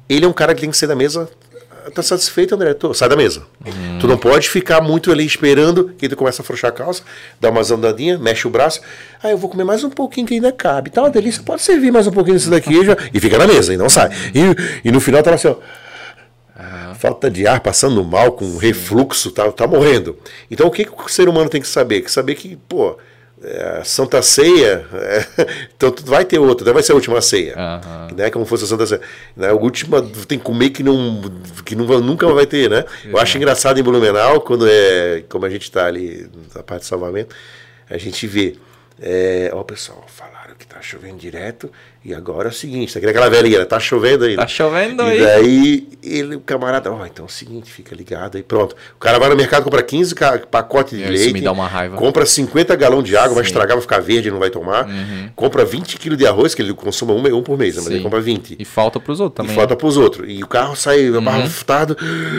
ele 0.09 0.25
é 0.25 0.29
um 0.29 0.33
cara 0.33 0.55
que 0.55 0.61
tem 0.61 0.71
que 0.71 0.77
sair 0.77 0.89
da 0.89 0.95
mesa. 0.97 1.29
Tá 1.95 2.03
satisfeito, 2.03 2.53
André? 2.53 2.75
Tô, 2.75 2.93
sai 2.93 3.09
da 3.09 3.15
mesa. 3.17 3.47
Tu 4.01 4.09
não 4.09 4.19
pode 4.19 4.49
ficar 4.49 4.81
muito 4.81 5.13
ali 5.13 5.25
esperando 5.25 5.93
que 5.97 6.09
tu 6.09 6.17
começa 6.17 6.43
a 6.43 6.43
afrouxar 6.43 6.71
a 6.71 6.73
calça, 6.73 7.03
dá 7.41 7.49
umas 7.49 7.71
andadinhas, 7.71 8.19
mexe 8.21 8.45
o 8.45 8.51
braço. 8.51 8.81
Ah, 9.23 9.31
eu 9.31 9.39
vou 9.39 9.49
comer 9.49 9.63
mais 9.63 9.85
um 9.85 9.91
pouquinho 9.91 10.27
que 10.27 10.35
ainda 10.35 10.51
cabe. 10.51 10.91
Tá 10.91 11.03
uma 11.03 11.11
delícia, 11.11 11.41
pode 11.45 11.63
servir 11.63 11.93
mais 11.93 12.09
um 12.09 12.11
pouquinho 12.11 12.37
disso 12.37 12.51
daqui 12.51 12.85
já. 12.85 12.97
E 13.15 13.21
fica 13.21 13.39
na 13.39 13.47
mesa, 13.47 13.73
e 13.73 13.77
não 13.77 13.89
sai. 13.89 14.11
E, 14.35 14.89
e 14.89 14.91
no 14.91 14.99
final 15.01 15.23
tava 15.23 15.37
assim, 15.37 15.47
ó. 15.47 15.55
Falta 16.99 17.31
de 17.31 17.47
ar, 17.47 17.61
passando 17.61 18.03
mal, 18.03 18.33
com 18.33 18.57
refluxo, 18.57 19.31
tá, 19.31 19.51
tá 19.53 19.67
morrendo. 19.67 20.19
Então 20.51 20.67
o 20.67 20.71
que, 20.71 20.85
que 20.85 20.93
o 20.93 21.09
ser 21.09 21.29
humano 21.29 21.51
tem 21.51 21.61
que 21.61 21.69
saber? 21.69 22.01
Que 22.01 22.11
saber 22.11 22.35
que, 22.35 22.57
pô, 22.69 22.97
é, 23.43 23.81
a 23.81 23.85
Santa 23.85 24.23
Ceia, 24.23 24.87
é, 24.95 25.27
então 25.77 25.95
vai 26.05 26.25
ter 26.25 26.39
outra, 26.39 26.73
vai 26.73 26.83
ser 26.83 26.93
a 26.93 26.95
última 26.95 27.21
ceia. 27.21 27.55
Aham. 27.57 28.09
Né? 28.17 28.31
Como 28.31 28.47
fosse 28.47 28.65
a 28.65 28.67
Santa 28.67 28.87
Ceia. 28.87 29.03
Né? 29.37 29.51
A 29.51 29.55
última 29.55 30.01
tem 30.27 30.39
que 30.39 30.45
comer 30.45 30.71
que, 30.71 30.83
não, 30.83 31.23
que 31.65 31.77
não, 31.77 31.85
nunca 32.01 32.27
vai 32.29 32.47
ter, 32.47 32.71
né? 32.71 32.85
Eu 33.05 33.19
acho 33.19 33.37
engraçado 33.37 33.79
em 33.79 33.83
Blumenau, 33.83 34.41
quando 34.41 34.67
é, 34.67 35.23
como 35.29 35.45
a 35.45 35.51
gente 35.51 35.65
está 35.65 35.87
ali 35.87 36.29
na 36.55 36.63
parte 36.63 36.83
de 36.83 36.89
salvamento, 36.89 37.35
a 37.91 37.99
gente 37.99 38.27
vê. 38.27 38.57
É, 38.99 39.51
ó, 39.53 39.63
pessoal, 39.63 40.03
falaram 40.09 40.36
que 40.59 40.67
tá 40.67 40.81
chovendo 40.81 41.17
direto 41.17 41.71
e 42.05 42.15
agora 42.15 42.49
é 42.49 42.51
o 42.51 42.55
seguinte, 42.55 42.99
tá 42.99 43.09
aquela 43.09 43.29
velhinha, 43.29 43.59
né? 43.59 43.65
tá 43.65 43.81
chovendo 43.81 44.25
aí. 44.25 44.37
Tá 44.37 44.47
chovendo 44.47 45.03
e 45.03 45.07
aí. 45.07 45.19
E 45.19 45.23
daí 45.25 45.89
ele, 46.03 46.37
o 46.37 46.41
camarada, 46.41 46.93
ó, 46.93 47.05
então 47.05 47.25
é 47.25 47.29
o 47.29 47.31
seguinte, 47.31 47.71
fica 47.71 47.95
ligado 47.97 48.37
aí, 48.37 48.43
pronto. 48.45 48.77
O 48.95 48.99
cara 49.01 49.19
vai 49.19 49.29
no 49.29 49.35
mercado, 49.37 49.65
compra 49.65 49.83
15 49.83 50.15
pacotes 50.49 50.97
de 50.97 51.03
Isso 51.05 51.13
leite. 51.13 51.33
me 51.33 51.41
dá 51.41 51.51
uma 51.51 51.67
raiva. 51.67 51.97
Compra 51.97 52.25
50 52.25 52.77
galão 52.77 53.03
de 53.03 53.17
água, 53.17 53.35
vai 53.35 53.45
Sim. 53.45 53.49
estragar, 53.49 53.77
vai 53.77 53.83
ficar 53.83 54.01
verde, 54.01 54.31
não 54.31 54.39
vai 54.39 54.51
tomar. 54.51 54.87
Uhum. 54.87 55.31
Compra 55.35 55.65
20 55.65 55.99
quilos 55.99 56.17
de 56.17 56.27
arroz, 56.27 56.55
que 56.55 56.63
ele 56.63 56.73
consuma 56.75 57.13
um, 57.13 57.37
um 57.37 57.43
por 57.43 57.59
mês, 57.59 57.75
né? 57.75 57.83
mas 57.85 57.93
ele 57.93 58.03
compra 58.05 58.21
20. 58.21 58.57
E 58.57 58.65
falta 58.65 59.01
pros 59.01 59.19
outros 59.19 59.45
E 59.45 59.49
também. 59.49 59.57
falta 59.57 59.75
pros 59.75 59.97
outros. 59.97 60.31
E 60.31 60.45
o 60.45 60.47
carro 60.47 60.77
sai 60.77 61.09
abarrotado, 61.09 61.97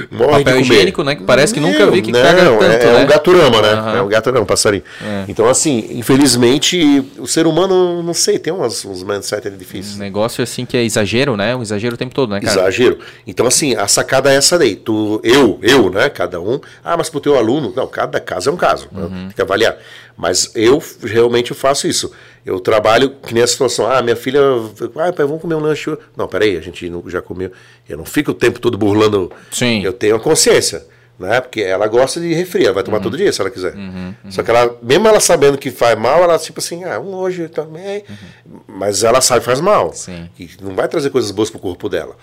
morre 0.10 0.44
Papel 0.44 0.44
de 0.44 0.52
comer. 0.52 0.62
higiênico, 0.62 1.04
né, 1.04 1.16
que 1.16 1.24
parece 1.24 1.54
que 1.54 1.60
nunca 1.60 1.86
vi 1.92 2.02
que 2.02 2.12
não, 2.12 2.22
caga 2.22 2.42
é, 2.42 2.46
tanto, 2.46 2.64
é 2.88 2.94
né? 2.94 3.04
um 3.04 3.06
gaturama, 3.08 3.62
né? 3.62 3.74
Aham. 3.74 3.98
É 3.98 4.02
um 4.02 4.08
gaturama, 4.08 4.44
um 4.44 4.48
passarinho. 4.48 4.84
É. 5.04 5.26
Então, 5.28 5.50
assim, 5.50 5.90
infelizmente, 5.92 7.04
o 7.18 7.28
ser 7.28 7.46
humano, 7.48 8.02
não 8.08 8.14
sei, 8.14 8.40
tem 8.40 8.52
uns, 8.52 8.84
uns 8.86 9.04
mindset 9.04 9.48
ali 9.48 9.58
difíceis. 9.58 9.96
Um 9.96 10.00
negócio 10.00 10.44
assim 10.44 10.66
que 10.66 10.76
é 10.76 10.84
exagero, 10.84 11.38
né? 11.38 11.56
Um 11.56 11.62
exagero 11.62 11.94
o 11.94 11.98
tempo 11.98 12.16
todo, 12.16 12.32
né, 12.32 12.40
cara? 12.42 12.62
Exagero. 12.62 12.98
Então, 13.28 13.46
assim, 13.46 13.76
a 13.76 13.88
sacada 13.88 14.32
é 14.32 14.36
essa 14.36 14.58
daí. 14.58 14.76
Tu, 14.76 15.22
eu, 15.24 15.60
eu, 15.62 15.90
né? 15.92 16.10
Cada 16.10 16.42
um. 16.42 16.60
Ah, 16.84 16.98
mas 16.98 17.10
pro 17.10 17.20
teu 17.20 17.38
aluno. 17.38 17.72
Não, 17.76 17.86
cada 17.86 18.20
caso 18.20 18.50
é 18.50 18.54
um 18.54 18.58
caso. 18.58 18.88
né, 18.92 19.04
Uhum. 19.04 19.10
Tem 19.28 19.36
que 19.36 19.42
avaliar. 19.42 19.78
Mas 20.18 20.52
eu 20.56 20.82
realmente 21.04 21.54
faço 21.54 21.88
isso. 21.88 22.12
Eu 22.46 22.60
trabalho 22.60 23.12
que 23.22 23.34
nem 23.34 23.44
a 23.44 23.48
situação. 23.48 23.92
Ah, 23.92 24.02
minha 24.02 24.16
filha. 24.16 24.40
Ah, 24.96 25.14
pai, 25.14 25.26
vamos 25.26 25.42
comer 25.42 25.56
um 25.56 25.60
lanche. 25.60 25.90
hoje." 25.90 26.00
Não, 26.16 26.28
peraí, 26.28 26.58
a 26.58 26.62
gente 26.62 26.92
já 27.08 27.22
comeu. 27.22 27.52
Eu 27.88 27.98
não 27.98 28.06
fico 28.06 28.32
o 28.32 28.34
tempo 28.34 28.60
todo 28.60 28.78
burlando. 28.78 29.32
Sim. 29.52 29.84
Eu 29.84 29.94
tenho 29.94 30.16
a 30.16 30.20
consciência. 30.20 30.84
Né? 31.20 31.42
Porque 31.42 31.62
ela 31.62 31.88
gosta 31.88 32.20
de 32.20 32.32
refri, 32.34 32.64
ela 32.66 32.76
vai 32.76 32.84
tomar 32.84 33.00
todo 33.00 33.18
dia 33.18 33.32
se 33.34 33.42
ela 33.42 33.50
quiser. 33.50 33.74
Só 34.30 34.44
que 34.44 34.52
ela, 34.52 34.78
mesmo 34.84 35.08
ela 35.08 35.20
sabendo 35.20 35.58
que 35.58 35.72
faz 35.72 35.98
mal, 35.98 36.22
ela 36.24 36.38
tipo 36.38 36.60
assim, 36.60 36.84
ah, 36.84 37.00
um 37.00 37.16
hoje 37.16 37.48
também. 37.50 38.04
Mas 38.68 39.04
ela 39.04 39.20
sabe 39.20 39.40
que 39.40 39.46
faz 39.48 39.60
mal. 39.60 39.92
Sim. 39.94 40.30
E 40.38 40.48
não 40.62 40.76
vai 40.76 40.88
trazer 40.88 41.10
coisas 41.10 41.32
boas 41.32 41.50
pro 41.50 41.60
corpo 41.60 41.90
dela. 41.90 42.16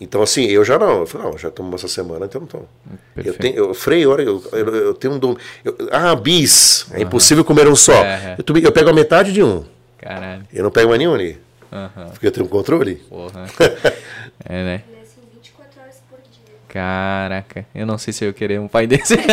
Então, 0.00 0.20
assim, 0.20 0.46
eu 0.46 0.64
já 0.64 0.78
não. 0.78 1.00
Eu 1.00 1.06
falei, 1.06 1.28
não, 1.30 1.38
já 1.38 1.48
tomo 1.50 1.74
essa 1.76 1.86
semana, 1.86 2.26
então 2.26 2.40
não 2.40 2.48
tomo. 2.48 2.68
Eu 3.16 3.34
tenho, 3.34 3.54
eu 3.56 3.72
freio, 3.74 4.10
olha, 4.10 4.22
eu, 4.22 4.42
eu, 4.52 4.74
eu 4.76 4.94
tenho 4.94 5.14
um 5.14 5.18
dom. 5.18 5.36
eu- 5.64 5.76
ah, 5.92 6.16
bis. 6.16 6.86
É 6.92 7.02
impossível 7.02 7.44
comer 7.44 7.68
um 7.68 7.76
só. 7.76 7.92
É, 8.04 8.36
é. 8.36 8.36
Eu, 8.38 8.56
eu 8.58 8.72
pego 8.72 8.90
a 8.90 8.92
metade 8.92 9.32
de 9.32 9.42
um. 9.44 9.64
Caralho. 9.98 10.42
Eu 10.52 10.64
não 10.64 10.70
pego 10.72 10.88
mais 10.88 10.98
nenhum 10.98 11.14
ali. 11.14 11.38
Porque 12.10 12.26
eu 12.26 12.32
tenho 12.32 12.46
um 12.46 12.48
controle. 12.48 12.96
Porra. 13.08 13.46
é, 14.44 14.64
né? 14.64 14.82
Ele 14.88 14.98
é 14.98 15.02
assim 15.02 15.20
24 15.34 15.80
horas 15.82 16.02
por 16.10 16.18
dia. 16.18 16.56
Caraca, 16.72 17.66
eu 17.74 17.84
não 17.84 17.98
sei 17.98 18.12
se 18.12 18.24
eu 18.24 18.28
ia 18.28 18.32
querer 18.32 18.60
um 18.60 18.68
pai 18.68 18.86
desse. 18.86 19.16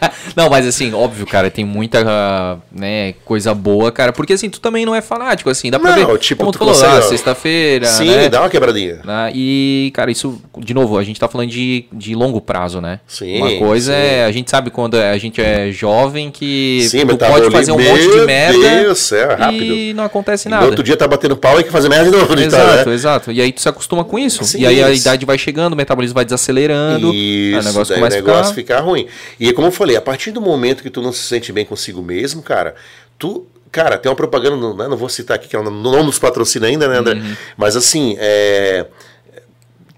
não, 0.36 0.48
mas 0.50 0.66
assim, 0.66 0.92
óbvio, 0.94 1.26
cara, 1.26 1.50
tem 1.50 1.64
muita, 1.64 2.58
né, 2.72 3.14
coisa 3.24 3.54
boa, 3.54 3.90
cara. 3.90 4.12
Porque 4.12 4.32
assim, 4.32 4.48
tu 4.50 4.60
também 4.60 4.84
não 4.84 4.94
é 4.94 5.00
fanático, 5.00 5.50
assim, 5.50 5.70
dá 5.70 5.78
pra 5.78 5.96
Não, 5.96 6.06
ver. 6.06 6.18
tipo, 6.18 6.40
como 6.40 6.52
tu 6.52 6.58
tu 6.58 6.74
falou, 6.74 6.98
ah, 6.98 7.02
sexta-feira, 7.02 7.86
Sim, 7.86 8.06
né? 8.06 8.28
dá 8.28 8.40
uma 8.40 8.48
quebradinha. 8.50 9.00
Ah, 9.06 9.30
e, 9.34 9.90
cara, 9.94 10.10
isso, 10.10 10.40
de 10.58 10.74
novo, 10.74 10.98
a 10.98 11.04
gente 11.04 11.18
tá 11.18 11.28
falando 11.28 11.50
de, 11.50 11.84
de 11.92 12.14
longo 12.14 12.40
prazo, 12.40 12.80
né? 12.80 13.00
Sim, 13.06 13.38
Uma 13.38 13.56
coisa 13.58 13.92
sim. 13.92 13.98
é, 13.98 14.24
a 14.24 14.32
gente 14.32 14.50
sabe 14.50 14.70
quando 14.70 14.94
a 14.96 15.16
gente 15.18 15.40
é 15.40 15.70
jovem 15.70 16.30
que 16.30 16.86
Sim, 16.88 17.06
tu 17.06 17.16
pode 17.16 17.50
fazer 17.50 17.72
um 17.72 17.78
monte 17.78 18.10
de 18.10 18.20
merda 18.26 18.58
Deus 18.58 19.12
é 19.12 19.34
rápido. 19.34 19.64
e 19.74 19.94
não 19.94 20.04
acontece 20.04 20.48
nada. 20.48 20.62
no 20.64 20.70
outro 20.70 20.82
dia 20.84 20.96
tá 20.96 21.06
batendo 21.06 21.36
pau 21.36 21.52
e 21.54 21.56
tem 21.56 21.64
que 21.66 21.72
fazer 21.72 21.88
merda 21.88 22.10
de 22.10 22.16
novo. 22.16 22.32
então, 22.34 22.44
Exato, 22.46 22.88
né? 22.88 22.94
exato. 22.94 23.32
E 23.32 23.40
aí 23.40 23.52
tu 23.52 23.60
se 23.60 23.68
acostuma 23.68 24.04
com 24.04 24.18
isso. 24.18 24.44
Sim, 24.44 24.60
e 24.62 24.66
aí 24.66 24.82
a 24.82 24.90
isso. 24.90 25.02
idade 25.02 25.24
vai 25.26 25.38
chegando, 25.38 25.72
o 25.72 25.76
metabolismo 25.76 26.14
vai 26.14 26.24
desacelerando, 26.24 27.12
Isso, 27.14 27.60
o 27.60 27.62
negócio 27.64 27.94
começa 27.94 28.16
o 28.16 28.18
a 28.18 28.22
negócio 28.22 28.54
ficar... 28.54 28.76
ficar 28.76 28.80
ruim. 28.80 29.06
E 29.38 29.52
como 29.52 29.68
eu 29.68 29.72
falei, 29.72 29.87
a 29.96 30.00
partir 30.00 30.30
do 30.30 30.40
momento 30.40 30.82
que 30.82 30.90
tu 30.90 31.00
não 31.02 31.12
se 31.12 31.20
sente 31.22 31.52
bem 31.52 31.64
consigo 31.64 32.02
mesmo, 32.02 32.42
cara, 32.42 32.74
tu. 33.18 33.46
Cara, 33.70 33.98
tem 33.98 34.08
uma 34.10 34.16
propaganda, 34.16 34.56
não, 34.56 34.74
né, 34.74 34.88
não 34.88 34.96
vou 34.96 35.10
citar 35.10 35.34
aqui, 35.36 35.46
que 35.46 35.54
ela 35.54 35.70
não 35.70 36.02
nos 36.02 36.18
patrocina 36.18 36.66
ainda, 36.66 36.88
né, 36.88 36.96
André? 36.98 37.14
Uhum. 37.16 37.36
Mas 37.54 37.76
assim, 37.76 38.16
é. 38.18 38.86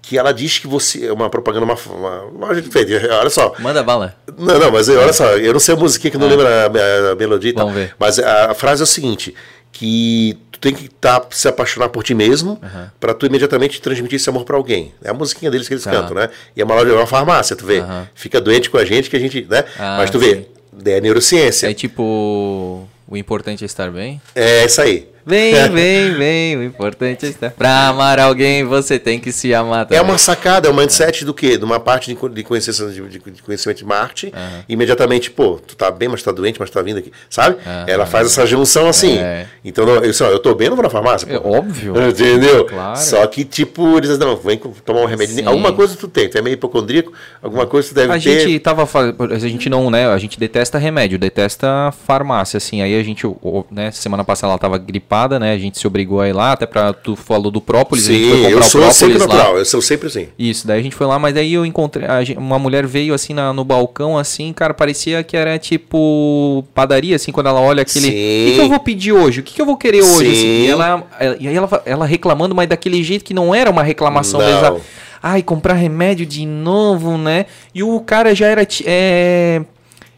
Que 0.01 0.17
ela 0.17 0.33
diz 0.33 0.59
que 0.59 0.67
você. 0.67 1.05
É 1.07 1.13
uma 1.13 1.29
propaganda, 1.29 1.63
uma, 1.65 2.21
uma 2.23 2.53
feita. 2.63 2.91
Olha 3.15 3.29
só. 3.29 3.53
Manda 3.59 3.81
bala. 3.81 4.13
Não, 4.37 4.59
não, 4.59 4.71
mas 4.71 4.89
olha 4.89 5.13
só, 5.13 5.37
eu 5.37 5.53
não 5.53 5.59
sei 5.59 5.73
a 5.73 5.77
musiquinha 5.77 6.11
que 6.11 6.17
não 6.17 6.27
lembro 6.27 6.45
a, 6.45 6.49
a- 6.65 7.11
a 7.13 7.15
melodia 7.15 7.51
e 7.51 7.53
tal. 7.53 7.67
Vamos 7.67 7.81
ver. 7.81 7.95
Mas 7.97 8.19
a, 8.19 8.51
a 8.51 8.53
frase 8.53 8.81
é 8.81 8.83
o 8.83 8.87
seguinte: 8.87 9.33
que 9.71 10.37
tu 10.51 10.59
tem 10.59 10.73
que 10.73 10.89
tá, 10.89 11.25
se 11.31 11.47
apaixonar 11.47 11.89
por 11.89 12.03
ti 12.03 12.13
mesmo 12.13 12.59
pra 12.99 13.13
tu 13.13 13.25
imediatamente 13.25 13.81
transmitir 13.81 14.17
esse 14.17 14.29
amor 14.29 14.43
pra 14.43 14.57
alguém. 14.57 14.93
É 15.03 15.09
a 15.09 15.13
musiquinha 15.13 15.49
deles 15.49 15.67
que 15.67 15.73
eles 15.73 15.83
cantam, 15.83 16.15
né? 16.15 16.29
E 16.55 16.61
é 16.61 16.65
uma 16.65 16.75
loja, 16.75 16.91
é 16.91 16.95
uma 16.95 17.07
farmácia, 17.07 17.55
tu 17.55 17.65
vê. 17.65 17.79
Aham. 17.79 18.07
Fica 18.13 18.39
doente 18.41 18.69
com 18.69 18.77
a 18.77 18.85
gente 18.85 19.09
que 19.09 19.15
a 19.15 19.19
gente, 19.19 19.45
né? 19.49 19.63
Ah, 19.79 19.97
mas 19.97 20.09
tu 20.09 20.19
sim. 20.19 20.45
vê, 20.73 20.91
é 20.91 21.01
neurociência. 21.01 21.69
É 21.69 21.73
tipo, 21.73 22.87
o 23.07 23.17
importante 23.17 23.63
é 23.63 23.65
estar 23.65 23.91
bem. 23.91 24.21
É 24.35 24.65
isso 24.65 24.81
aí. 24.81 25.09
Vem, 25.25 25.53
vem, 25.71 26.13
vem, 26.13 26.57
o 26.57 26.63
importante 26.63 27.25
é 27.25 27.29
estar... 27.29 27.51
Pra 27.51 27.87
amar 27.87 28.19
alguém, 28.19 28.63
você 28.63 28.97
tem 28.97 29.19
que 29.19 29.31
se 29.31 29.53
amar 29.53 29.85
também. 29.85 29.99
É 29.99 30.01
uma 30.01 30.17
sacada, 30.17 30.67
é 30.67 30.71
um 30.71 30.73
mindset 30.75 31.23
do 31.23 31.33
quê? 31.33 31.57
De 31.57 31.63
uma 31.63 31.79
parte 31.79 32.07
de, 32.09 32.15
co- 32.15 32.29
de, 32.29 32.43
conhecimento, 32.43 33.07
de, 33.09 33.41
conhecimento 33.41 33.77
de 33.77 33.85
marketing. 33.85 34.31
Imediatamente, 34.67 35.29
pô, 35.31 35.59
tu 35.65 35.75
tá 35.75 35.91
bem, 35.91 36.09
mas 36.09 36.23
tá 36.23 36.31
doente, 36.31 36.59
mas 36.59 36.69
tá 36.69 36.81
vindo 36.81 36.97
aqui. 36.97 37.11
Sabe? 37.29 37.57
Ela 37.87 38.05
faz 38.05 38.27
essa 38.27 38.45
junção 38.45 38.87
assim. 38.87 39.17
É. 39.17 39.45
Então, 39.63 39.85
não, 39.85 39.95
eu, 40.03 40.13
só, 40.13 40.25
eu 40.27 40.39
tô 40.39 40.55
bem, 40.55 40.69
não 40.69 40.75
vou 40.75 40.83
na 40.83 40.89
farmácia. 40.89 41.27
É 41.31 41.39
pô. 41.39 41.49
óbvio. 41.57 41.93
Entendeu? 42.09 42.65
Claro. 42.65 42.97
Só 42.97 43.25
que, 43.27 43.43
tipo, 43.43 43.97
eles 43.97 44.09
dizem, 44.09 44.25
não, 44.25 44.35
vem 44.35 44.57
tomar 44.57 45.01
um 45.01 45.05
remédio. 45.05 45.35
Sim. 45.35 45.45
Alguma 45.45 45.71
coisa 45.73 45.95
tu 45.95 46.07
tem, 46.07 46.29
tu 46.29 46.37
é 46.37 46.41
meio 46.41 46.53
hipocondríaco, 46.55 47.11
alguma 47.41 47.65
coisa 47.67 47.89
tu 47.89 47.95
deve 47.95 48.11
A 48.13 48.19
ter. 48.19 48.41
gente 48.41 48.59
tava 48.59 48.81
a 48.83 49.39
gente 49.39 49.69
não, 49.69 49.89
né, 49.89 50.07
a 50.07 50.17
gente 50.17 50.39
detesta 50.39 50.77
remédio, 50.77 51.17
detesta 51.19 51.93
farmácia, 52.05 52.57
assim, 52.57 52.81
aí 52.81 52.99
a 52.99 53.03
gente, 53.03 53.25
né, 53.69 53.91
semana 53.91 54.23
passada 54.23 54.51
ela 54.51 54.59
tava 54.59 54.77
gripada, 55.11 55.37
né, 55.39 55.51
a 55.53 55.57
gente 55.57 55.77
se 55.77 55.85
obrigou 55.85 56.21
a 56.21 56.29
ir 56.29 56.33
lá, 56.33 56.53
até 56.53 56.65
pra, 56.65 56.93
tu 56.93 57.15
falou 57.17 57.51
do 57.51 57.59
própolis, 57.59 58.07
a 58.07 58.13
gente 58.13 58.29
foi 58.29 58.37
Sim, 58.37 58.43
comprar 58.43 58.51
eu 58.55 58.59
o 58.59 58.63
sou 58.63 58.81
própolis 58.81 58.97
sempre 58.97 59.27
lá. 59.37 59.49
eu 59.51 59.65
sou 59.65 59.81
sempre 59.81 60.07
assim. 60.07 60.27
Isso, 60.39 60.65
daí 60.65 60.79
a 60.79 60.83
gente 60.83 60.95
foi 60.95 61.05
lá, 61.05 61.19
mas 61.19 61.33
daí 61.33 61.53
eu 61.53 61.65
encontrei. 61.65 62.07
a 62.07 62.23
gen- 62.23 62.37
uma 62.37 62.57
mulher 62.57 62.85
veio 62.87 63.13
assim 63.13 63.33
na- 63.33 63.51
no 63.51 63.65
balcão, 63.65 64.17
assim, 64.17 64.53
cara, 64.53 64.73
parecia 64.73 65.21
que 65.23 65.35
era 65.35 65.59
tipo 65.59 66.63
padaria, 66.73 67.15
assim, 67.17 67.31
quando 67.31 67.47
ela 67.47 67.59
olha 67.59 67.81
aquele. 67.81 68.07
O 68.07 68.09
Sim. 68.11 68.15
que, 68.45 68.51
que 68.55 68.61
eu 68.61 68.69
vou 68.69 68.79
pedir 68.79 69.11
hoje? 69.11 69.41
O 69.41 69.43
que, 69.43 69.53
que 69.53 69.61
eu 69.61 69.65
vou 69.65 69.75
querer 69.77 70.01
hoje? 70.01 70.31
Assim? 70.31 70.35
Sim. 70.35 70.65
E, 70.65 70.69
ela, 70.69 71.03
e 71.39 71.47
aí 71.47 71.55
ela, 71.55 71.81
ela 71.85 72.05
reclamando, 72.05 72.55
mas 72.55 72.69
daquele 72.69 73.03
jeito 73.03 73.25
que 73.25 73.33
não 73.33 73.53
era 73.53 73.69
uma 73.69 73.83
reclamação 73.83 74.39
Não. 74.39 74.79
Ai, 75.21 75.43
comprar 75.43 75.73
remédio 75.73 76.25
de 76.25 76.45
novo, 76.45 77.17
né? 77.17 77.45
E 77.75 77.83
o 77.83 77.99
cara 77.99 78.33
já 78.33 78.47
era. 78.47 78.65
É, 78.85 79.61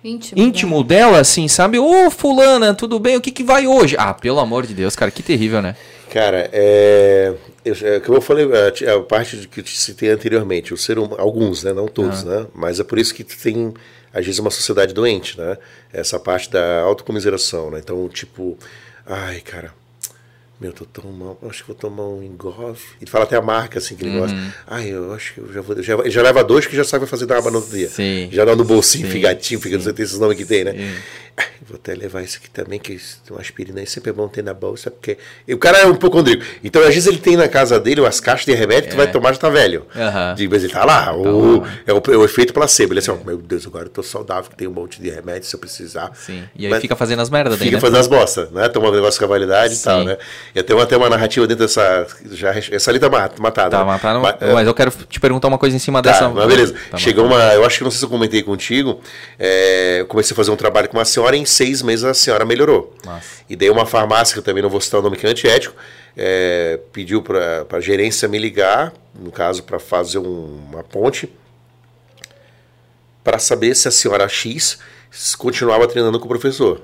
Íntimo. 0.03 0.41
íntimo 0.41 0.83
dela, 0.83 1.19
assim, 1.19 1.47
sabe? 1.47 1.79
Ô, 1.79 2.11
fulana, 2.11 2.73
tudo 2.73 2.99
bem? 2.99 3.15
O 3.15 3.21
que, 3.21 3.31
que 3.31 3.43
vai 3.43 3.65
hoje? 3.65 3.95
Ah, 3.97 4.13
pelo 4.13 4.39
amor 4.39 4.67
de 4.67 4.73
Deus, 4.73 4.95
cara, 4.95 5.09
que 5.09 5.23
terrível, 5.23 5.61
né? 5.61 5.75
Cara, 6.09 6.49
é, 6.53 7.33
eu, 7.65 7.75
é, 7.81 7.99
como 7.99 8.17
eu 8.17 8.21
falei, 8.21 8.45
a, 8.45 8.95
a 8.95 9.01
parte 9.01 9.37
de 9.37 9.47
que 9.47 9.61
eu 9.61 9.63
te 9.63 9.75
citei 9.75 10.09
anteriormente, 10.11 10.73
o 10.73 10.77
ser 10.77 10.99
humano, 10.99 11.15
alguns, 11.19 11.63
né, 11.63 11.73
não 11.73 11.87
todos, 11.87 12.23
né, 12.23 12.45
mas 12.53 12.79
é 12.79 12.83
por 12.83 12.99
isso 12.99 13.15
que 13.15 13.23
tu 13.23 13.35
tem, 13.41 13.73
às 14.13 14.23
vezes, 14.23 14.39
uma 14.39 14.51
sociedade 14.51 14.93
doente, 14.93 15.39
né, 15.39 15.57
essa 15.91 16.19
parte 16.19 16.51
da 16.51 16.81
autocomiseração, 16.81 17.71
né, 17.71 17.79
então, 17.81 18.07
tipo, 18.09 18.55
ai, 19.07 19.39
cara, 19.39 19.73
meu, 20.59 20.71
tô 20.71 20.85
tão 20.85 21.11
mal, 21.11 21.37
acho 21.49 21.61
que 21.61 21.67
vou 21.67 21.75
tomar 21.75 22.03
um 22.03 22.23
engove. 22.23 22.79
Ele 23.01 23.09
fala 23.09 23.25
até 23.25 23.35
a 23.35 23.41
marca, 23.41 23.79
assim, 23.79 23.95
que 23.95 24.05
ele 24.05 24.17
gosta. 24.17 24.37
Ai, 24.65 24.87
eu 24.89 25.11
acho 25.13 25.33
que 25.33 25.39
eu 25.41 25.51
já 25.51 25.61
vou, 25.61 25.81
já, 25.81 26.09
já 26.09 26.21
leva 26.21 26.43
dois 26.43 26.65
que 26.65 26.75
já 26.75 26.83
sabe 26.83 27.05
fazer 27.05 27.25
dar 27.25 27.41
uma 27.41 27.51
no 27.51 27.57
outro 27.57 27.75
dia. 27.75 27.89
Sim. 27.89 28.29
Já 28.31 28.45
dá 28.45 28.55
no 28.55 28.63
bolsinho, 28.63 29.05
Sim, 29.07 29.11
figatinho, 29.11 29.59
fica, 29.59 29.75
não 29.75 29.83
sei 29.83 29.93
esses 29.97 30.17
nomes 30.19 30.37
que 30.37 30.45
tem, 30.45 30.63
né. 30.63 30.71
Sim. 30.71 30.95
Vou 31.65 31.77
até 31.77 31.95
levar 31.95 32.21
isso 32.21 32.37
aqui 32.37 32.49
também, 32.49 32.77
que 32.77 32.99
uma 33.29 33.39
aspirina 33.39 33.79
aí 33.79 33.87
sempre 33.87 34.09
é 34.09 34.13
bom 34.13 34.27
ter 34.27 34.43
na 34.43 34.53
bolsa, 34.53 34.91
porque. 34.91 35.17
E 35.47 35.53
o 35.53 35.57
cara 35.57 35.77
é 35.79 35.85
um 35.87 35.93
hipocondríaco. 35.93 36.43
Então, 36.61 36.81
às 36.81 36.89
vezes, 36.89 37.07
ele 37.07 37.17
tem 37.19 37.37
na 37.37 37.47
casa 37.47 37.79
dele 37.79 38.01
umas 38.01 38.19
caixas 38.19 38.45
de 38.45 38.53
remédio 38.53 38.83
que 38.89 38.89
tu 38.89 38.97
vai 38.97 39.09
tomar 39.09 39.31
já 39.31 39.39
tá 39.39 39.49
velho. 39.49 39.85
É. 39.95 40.33
De 40.33 40.45
vez 40.45 40.63
ele 40.63 40.73
tá 40.73 40.83
lá. 40.83 41.15
o, 41.15 41.63
é, 41.87 41.93
o, 41.93 42.01
é 42.11 42.17
o 42.17 42.25
efeito 42.25 42.53
placebo. 42.53 42.91
Ele 42.93 42.99
é 42.99 43.01
assim, 43.01 43.11
ó, 43.11 43.15
meu 43.25 43.37
Deus, 43.37 43.65
agora 43.65 43.85
eu 43.85 43.89
tô 43.89 44.03
saudável, 44.03 44.49
que 44.49 44.57
tem 44.57 44.67
um 44.67 44.71
monte 44.73 45.01
de 45.01 45.09
remédio 45.09 45.47
se 45.47 45.55
eu 45.55 45.59
precisar. 45.59 46.11
Sim. 46.15 46.43
E 46.53 46.65
aí 46.65 46.71
Mas 46.71 46.81
fica 46.81 46.97
fazendo 46.97 47.21
as 47.21 47.29
merdas 47.29 47.57
daí, 47.57 47.67
Fica 47.69 47.77
né? 47.77 47.81
fazendo 47.81 47.99
as 47.99 48.07
bostas, 48.07 48.51
né? 48.51 48.67
Toma 48.67 48.89
um 48.89 48.91
negócio 48.91 49.17
com 49.17 49.25
a 49.25 49.29
validade 49.29 49.73
e 49.73 49.77
Sim. 49.77 49.83
tal, 49.85 50.03
né? 50.03 50.17
E 50.53 50.59
até 50.59 50.73
uma, 50.73 50.83
até 50.83 50.97
uma 50.97 51.09
narrativa 51.09 51.47
dentro 51.47 51.63
dessa. 51.65 52.05
Já, 52.31 52.53
essa 52.53 52.91
ali 52.91 52.99
tá 52.99 53.09
mat- 53.09 53.39
matada. 53.39 53.69
Tá, 53.77 53.79
né? 53.79 53.85
mas, 53.85 54.01
tá 54.01 54.19
Mas, 54.19 54.53
mas 54.53 54.67
eu 54.67 54.73
quero 54.73 54.91
te 54.91 55.19
perguntar 55.19 55.47
uma 55.47 55.57
coisa 55.57 55.75
em 55.75 55.79
cima 55.79 56.01
Tá, 56.01 56.11
dessa. 56.11 56.27
mas 56.29 56.45
beleza. 56.45 56.75
Tá, 56.91 56.97
Chegou 56.97 57.25
uma. 57.25 57.37
Eu 57.53 57.63
acho 57.65 57.77
que 57.77 57.83
não 57.85 57.91
sei 57.91 57.99
se 57.99 58.05
eu 58.05 58.09
comentei 58.09 58.43
contigo. 58.43 58.99
é, 59.39 60.01
eu 60.01 60.05
comecei 60.07 60.33
a 60.33 60.35
fazer 60.35 60.51
um 60.51 60.57
trabalho 60.57 60.89
com 60.89 60.97
uma 60.97 61.05
senhora 61.05 61.22
e 61.31 61.39
em 61.39 61.45
seis 61.45 61.81
meses 61.81 62.03
a 62.03 62.13
senhora 62.13 62.43
melhorou. 62.45 62.93
Massa. 63.05 63.43
E 63.49 63.55
daí 63.55 63.69
uma 63.69 63.85
farmácia, 63.85 64.33
que 64.33 64.39
eu 64.39 64.43
também 64.43 64.61
não 64.63 64.69
vou 64.69 64.81
citar 64.81 64.99
o 64.99 65.03
nome 65.03 65.15
que 65.17 65.25
é 65.25 65.29
antiético, 65.29 65.75
é, 66.17 66.79
pediu 66.91 67.21
para 67.21 67.65
a 67.71 67.79
gerência 67.79 68.27
me 68.27 68.37
ligar, 68.37 68.91
no 69.15 69.31
caso, 69.31 69.63
para 69.63 69.79
fazer 69.79 70.17
um- 70.19 70.65
uma 70.71 70.83
ponte, 70.83 71.31
para 73.23 73.39
saber 73.39 73.75
se 73.75 73.87
a 73.87 73.91
senhora 73.91 74.27
X 74.27 74.79
continuava 75.37 75.87
treinando 75.87 76.19
com 76.19 76.25
o 76.25 76.29
professor. 76.29 76.81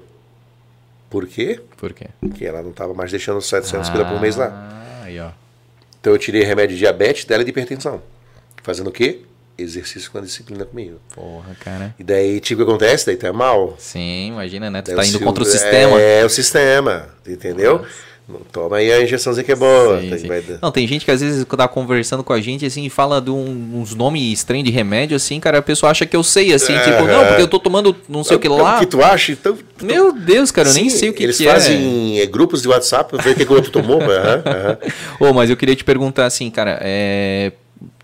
Por 1.09 1.26
quê? 1.27 1.59
Por 1.77 1.92
quê? 1.93 2.08
Porque 2.19 2.45
ela 2.45 2.61
não 2.61 2.69
estava 2.72 2.93
mais 2.93 3.11
deixando 3.11 3.42
700 3.42 3.90
pila 3.90 4.06
por 4.06 4.22
mês 4.22 4.35
lá. 4.35 4.48
Ah, 4.48 5.03
aí, 5.06 5.19
ó. 5.19 5.32
Então 6.00 6.14
eu 6.14 6.19
tirei 6.19 6.43
remédio 6.43 6.76
de 6.76 6.80
diabetes 6.80 7.26
dela 7.26 7.42
e 7.42 7.45
de 7.45 7.50
hipertensão. 7.51 8.01
Fazendo 8.64 8.88
o 8.88 8.92
quê? 8.92 9.22
Exercício 9.61 10.09
com 10.11 10.17
a 10.17 10.21
disciplina 10.21 10.65
comigo. 10.65 10.99
Porra, 11.15 11.55
cara. 11.59 11.95
E 11.99 12.03
daí, 12.03 12.39
tipo, 12.39 12.61
o 12.61 12.65
que 12.65 12.71
acontece? 12.71 13.05
Daí 13.05 13.17
tu 13.17 13.25
é 13.27 13.31
mal. 13.31 13.75
Sim, 13.77 14.29
imagina, 14.29 14.69
né? 14.69 14.81
Tu 14.81 14.88
Daí 14.88 14.95
tá 14.95 15.01
o 15.01 15.05
indo 15.05 15.11
Silvio- 15.11 15.27
contra 15.27 15.43
o 15.43 15.45
sistema. 15.45 15.99
É, 15.99 16.25
o 16.25 16.29
sistema, 16.29 17.09
entendeu? 17.27 17.83
Não 18.27 18.41
Toma 18.51 18.77
aí 18.77 18.91
a 18.91 19.01
injeçãozinha 19.01 19.43
que 19.43 19.51
é 19.51 19.55
boa. 19.55 19.99
Sim, 20.01 20.09
tem- 20.11 20.19
sim. 20.19 20.57
Não, 20.61 20.71
tem 20.71 20.85
gente 20.88 21.03
que 21.03 21.09
às 21.09 21.19
vezes 21.19 21.43
tá 21.45 21.67
conversando 21.67 22.23
com 22.23 22.31
a 22.31 22.39
gente 22.39 22.63
assim 22.63 22.85
e 22.85 22.89
fala 22.89 23.19
de 23.19 23.31
um- 23.31 23.71
uns 23.81 23.95
nomes 23.95 24.21
estranhos 24.31 24.65
de 24.65 24.69
remédio, 24.71 25.15
assim, 25.17 25.39
cara, 25.39 25.57
a 25.57 25.61
pessoa 25.63 25.89
acha 25.91 26.05
que 26.05 26.15
eu 26.15 26.21
sei, 26.21 26.53
assim, 26.53 26.73
É. 26.73 26.79
tipo, 26.79 27.07
não, 27.07 27.25
porque 27.25 27.41
eu 27.41 27.47
tô 27.47 27.57
tomando 27.59 27.95
não 28.07 28.23
sei 28.23 28.38
o 28.38 28.39
que 28.39 28.47
Pelo 28.47 28.61
lá. 28.61 28.77
que 28.77 28.85
tu 28.85 29.03
acha? 29.03 29.31
Então, 29.31 29.57
Meu 29.81 30.13
Deus, 30.13 30.51
cara, 30.51 30.69
eu 30.69 30.73
nem 30.75 30.91
Sim, 30.91 30.97
sei 30.99 31.09
o 31.09 31.13
que, 31.13 31.23
Eles 31.23 31.38
que 31.38 31.47
é. 31.47 31.51
fazem 31.51 32.19
é, 32.19 32.25
grupos 32.27 32.61
de 32.61 32.67
WhatsApp 32.67 33.09
pra 33.09 33.19
ver 33.23 33.31
o 33.31 33.35
que 33.35 33.43
que 33.47 33.51
o 33.51 33.55
outro 33.55 33.71
tomou. 33.71 33.99
aham, 33.99 34.43
aham. 34.45 34.77
Ô, 35.19 35.33
mas 35.33 35.49
eu 35.49 35.57
queria 35.57 35.75
te 35.75 35.83
perguntar 35.83 36.27
assim, 36.27 36.51
cara, 36.51 36.77
é... 36.83 37.51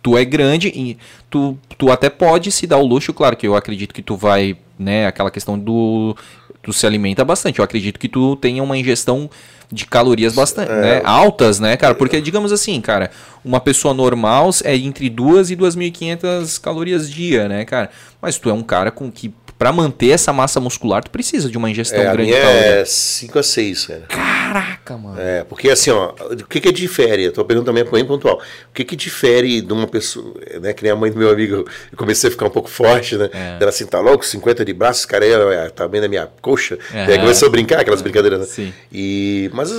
tu 0.01 0.17
é 0.17 0.25
grande 0.25 0.69
e 0.69 0.97
tu, 1.35 1.57
tu 1.77 1.91
até 1.91 2.09
pode 2.09 2.49
se 2.49 2.65
dar 2.65 2.77
o 2.77 2.85
luxo, 2.85 3.13
claro 3.13 3.35
que 3.35 3.45
eu 3.45 3.57
acredito 3.57 3.93
que 3.93 4.01
tu 4.01 4.15
vai, 4.15 4.55
né, 4.79 5.05
aquela 5.05 5.29
questão 5.29 5.59
do... 5.59 6.15
Tu 6.63 6.71
se 6.71 6.87
alimenta 6.87 7.25
bastante, 7.25 7.59
eu 7.59 7.65
acredito 7.65 7.99
que 7.99 8.07
tu 8.07 8.37
tenha 8.37 8.63
uma 8.63 8.77
ingestão 8.77 9.29
de 9.69 9.85
calorias 9.85 10.33
bastante, 10.33 10.71
É. 10.71 10.81
né, 10.81 11.01
altas, 11.03 11.59
né, 11.59 11.75
cara, 11.75 11.93
porque 11.93 12.21
digamos 12.21 12.53
assim, 12.53 12.79
cara, 12.79 13.11
uma 13.43 13.59
pessoa 13.59 13.93
normal 13.93 14.49
é 14.63 14.75
entre 14.77 15.09
2 15.09 15.51
e 15.51 15.55
2.500 15.57 16.59
calorias 16.61 17.09
dia, 17.11 17.49
né, 17.49 17.65
cara, 17.65 17.89
mas 18.21 18.37
tu 18.39 18.49
é 18.49 18.53
um 18.53 18.63
cara 18.63 18.89
com 18.91 19.11
que, 19.11 19.33
pra 19.57 19.71
manter 19.71 20.09
essa 20.09 20.33
massa 20.33 20.59
muscular, 20.59 21.03
tu 21.03 21.09
precisa 21.09 21.49
de 21.49 21.57
uma 21.57 21.69
ingestão 21.69 21.99
É, 21.99 22.03
grande 22.03 22.23
minha 22.29 22.35
de 22.35 22.41
caloria. 22.45 22.65
é 22.81 22.85
5 22.85 23.39
a 23.39 23.43
6, 23.43 23.85
cara. 23.85 24.01
Caraca, 24.09 24.97
mano. 24.97 25.19
É, 25.19 25.43
porque 25.43 25.69
assim, 25.69 25.89
ó, 25.91 26.13
o 26.31 26.45
que 26.45 26.59
que 26.59 26.71
difere? 26.71 27.27
A 27.27 27.31
tua 27.31 27.45
pergunta 27.45 27.67
também 27.67 27.83
é 27.83 27.89
bem 27.89 28.05
pontual. 28.05 28.35
O 28.69 28.73
que 28.73 28.83
que 28.83 28.95
difere 28.95 29.61
de 29.61 29.71
uma 29.73 29.87
pessoa, 29.87 30.33
né, 30.61 30.73
que 30.73 30.83
nem 30.83 30.91
a 30.91 30.95
mãe 30.95 31.09
do 31.09 31.17
meu 31.17 31.29
amigo, 31.29 31.55
eu 31.91 31.97
comecei 31.97 32.27
a 32.27 32.31
ficar 32.31 32.45
um 32.47 32.49
pouco 32.49 32.69
forte, 32.69 33.15
né? 33.15 33.29
É. 33.33 33.57
Ela 33.61 33.69
assim, 33.69 33.85
tá 33.85 33.99
louco, 33.99 34.25
50 34.25 34.65
de 34.65 34.73
braço, 34.73 35.07
cara 35.07 35.23
aí 35.25 35.31
é, 35.31 35.69
tá 35.69 35.87
bem 35.87 36.01
na 36.01 36.07
minha 36.07 36.27
coxa. 36.41 36.77
Aham. 36.93 37.05
Daí 37.07 37.19
começou 37.19 37.47
a 37.47 37.51
brincar, 37.51 37.79
aquelas 37.79 38.01
brincadeiras, 38.01 38.39
né? 38.39 38.45
Sim. 38.45 38.73
E, 38.91 39.49
mas, 39.53 39.71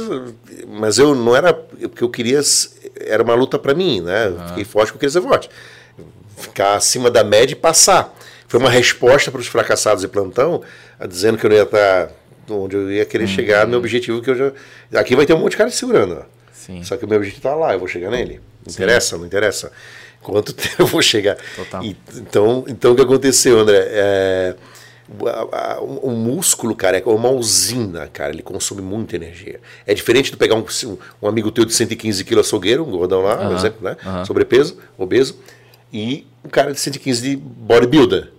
mas 0.68 0.98
eu 0.98 1.14
não 1.14 1.36
era, 1.36 1.50
o 1.82 1.88
que 1.88 2.02
eu 2.02 2.08
queria, 2.08 2.40
era 3.00 3.22
uma 3.22 3.34
luta 3.34 3.58
pra 3.58 3.74
mim, 3.74 4.00
né? 4.00 4.28
Eu 4.28 4.48
Fiquei 4.48 4.64
forte 4.64 4.92
porque 4.92 5.05
eu 5.06 5.10
queria 5.10 5.22
ser 5.22 5.28
forte. 5.28 5.50
Ficar 6.38 6.74
acima 6.74 7.10
da 7.10 7.22
média 7.24 7.52
e 7.52 7.56
passar. 7.56 8.14
Foi 8.49 8.60
uma 8.60 8.70
resposta 8.70 9.31
para 9.31 9.41
os 9.41 9.47
fracassados 9.47 10.02
de 10.02 10.08
plantão, 10.08 10.62
dizendo 11.08 11.36
que 11.39 11.47
eu 11.47 11.50
não 11.50 11.57
ia 11.57 11.62
estar 11.65 12.10
onde 12.49 12.76
eu 12.76 12.91
ia 12.92 13.05
querer 13.05 13.25
Uhum. 13.25 13.28
chegar, 13.31 13.65
no 13.65 13.70
meu 13.70 13.78
objetivo 13.81 14.23
que 14.23 14.31
eu 14.31 14.34
já... 14.36 14.52
Aqui 15.00 15.16
vai 15.16 15.26
ter 15.26 15.34
um 15.34 15.39
monte 15.39 15.52
de 15.52 15.57
cara 15.57 15.70
segurando, 15.70 16.18
ó. 16.20 16.23
Sim. 16.52 16.83
Só 16.84 16.97
que 16.97 17.05
o 17.05 17.08
meu 17.08 17.18
objetivo 17.18 17.42
tá 17.42 17.55
lá, 17.55 17.73
eu 17.73 17.78
vou 17.81 17.89
chegar 17.89 18.10
nele. 18.10 18.41
Não 18.65 18.73
interessa, 18.73 19.16
não 19.18 19.26
interessa. 19.26 19.73
Quanto 20.23 20.52
tempo 20.55 20.75
eu 20.83 20.86
vou 20.86 21.02
chegar? 21.02 21.36
Total. 21.57 21.83
E- 21.84 21.97
então, 22.16 22.65
então 22.68 22.92
o 22.92 22.97
que 22.97 23.02
aconteceu, 23.02 23.58
André? 23.58 23.84
É, 23.89 24.55
o- 25.81 26.10
músculo, 26.10 26.75
cara, 26.75 26.99
é 26.99 27.02
uma 27.05 27.31
usina, 27.31 28.08
cara. 28.12 28.33
Ele 28.33 28.42
consome 28.42 28.83
muita 28.83 29.16
energia. 29.16 29.60
É 29.86 29.94
diferente 29.94 30.31
de 30.31 30.36
pegar 30.36 30.55
um, 30.57 30.65
um 31.23 31.28
amigo 31.28 31.50
teu 31.50 31.65
de 31.65 31.73
115 31.75 32.25
quilos 32.25 32.47
açougueiro, 32.47 32.84
um 32.86 32.91
gordão 32.91 33.23
lá, 33.23 33.36
por 33.36 33.47
Aham, 33.47 33.55
exemplo, 33.57 33.78
né? 33.83 33.97
aham. 34.05 34.25
Sobrepeso, 34.25 34.78
obeso, 34.99 35.39
e 35.92 36.26
um 36.44 36.49
cara 36.49 36.73
de 36.73 36.81
115 36.81 37.23
de 37.23 37.36
bodybuilder. 37.36 38.31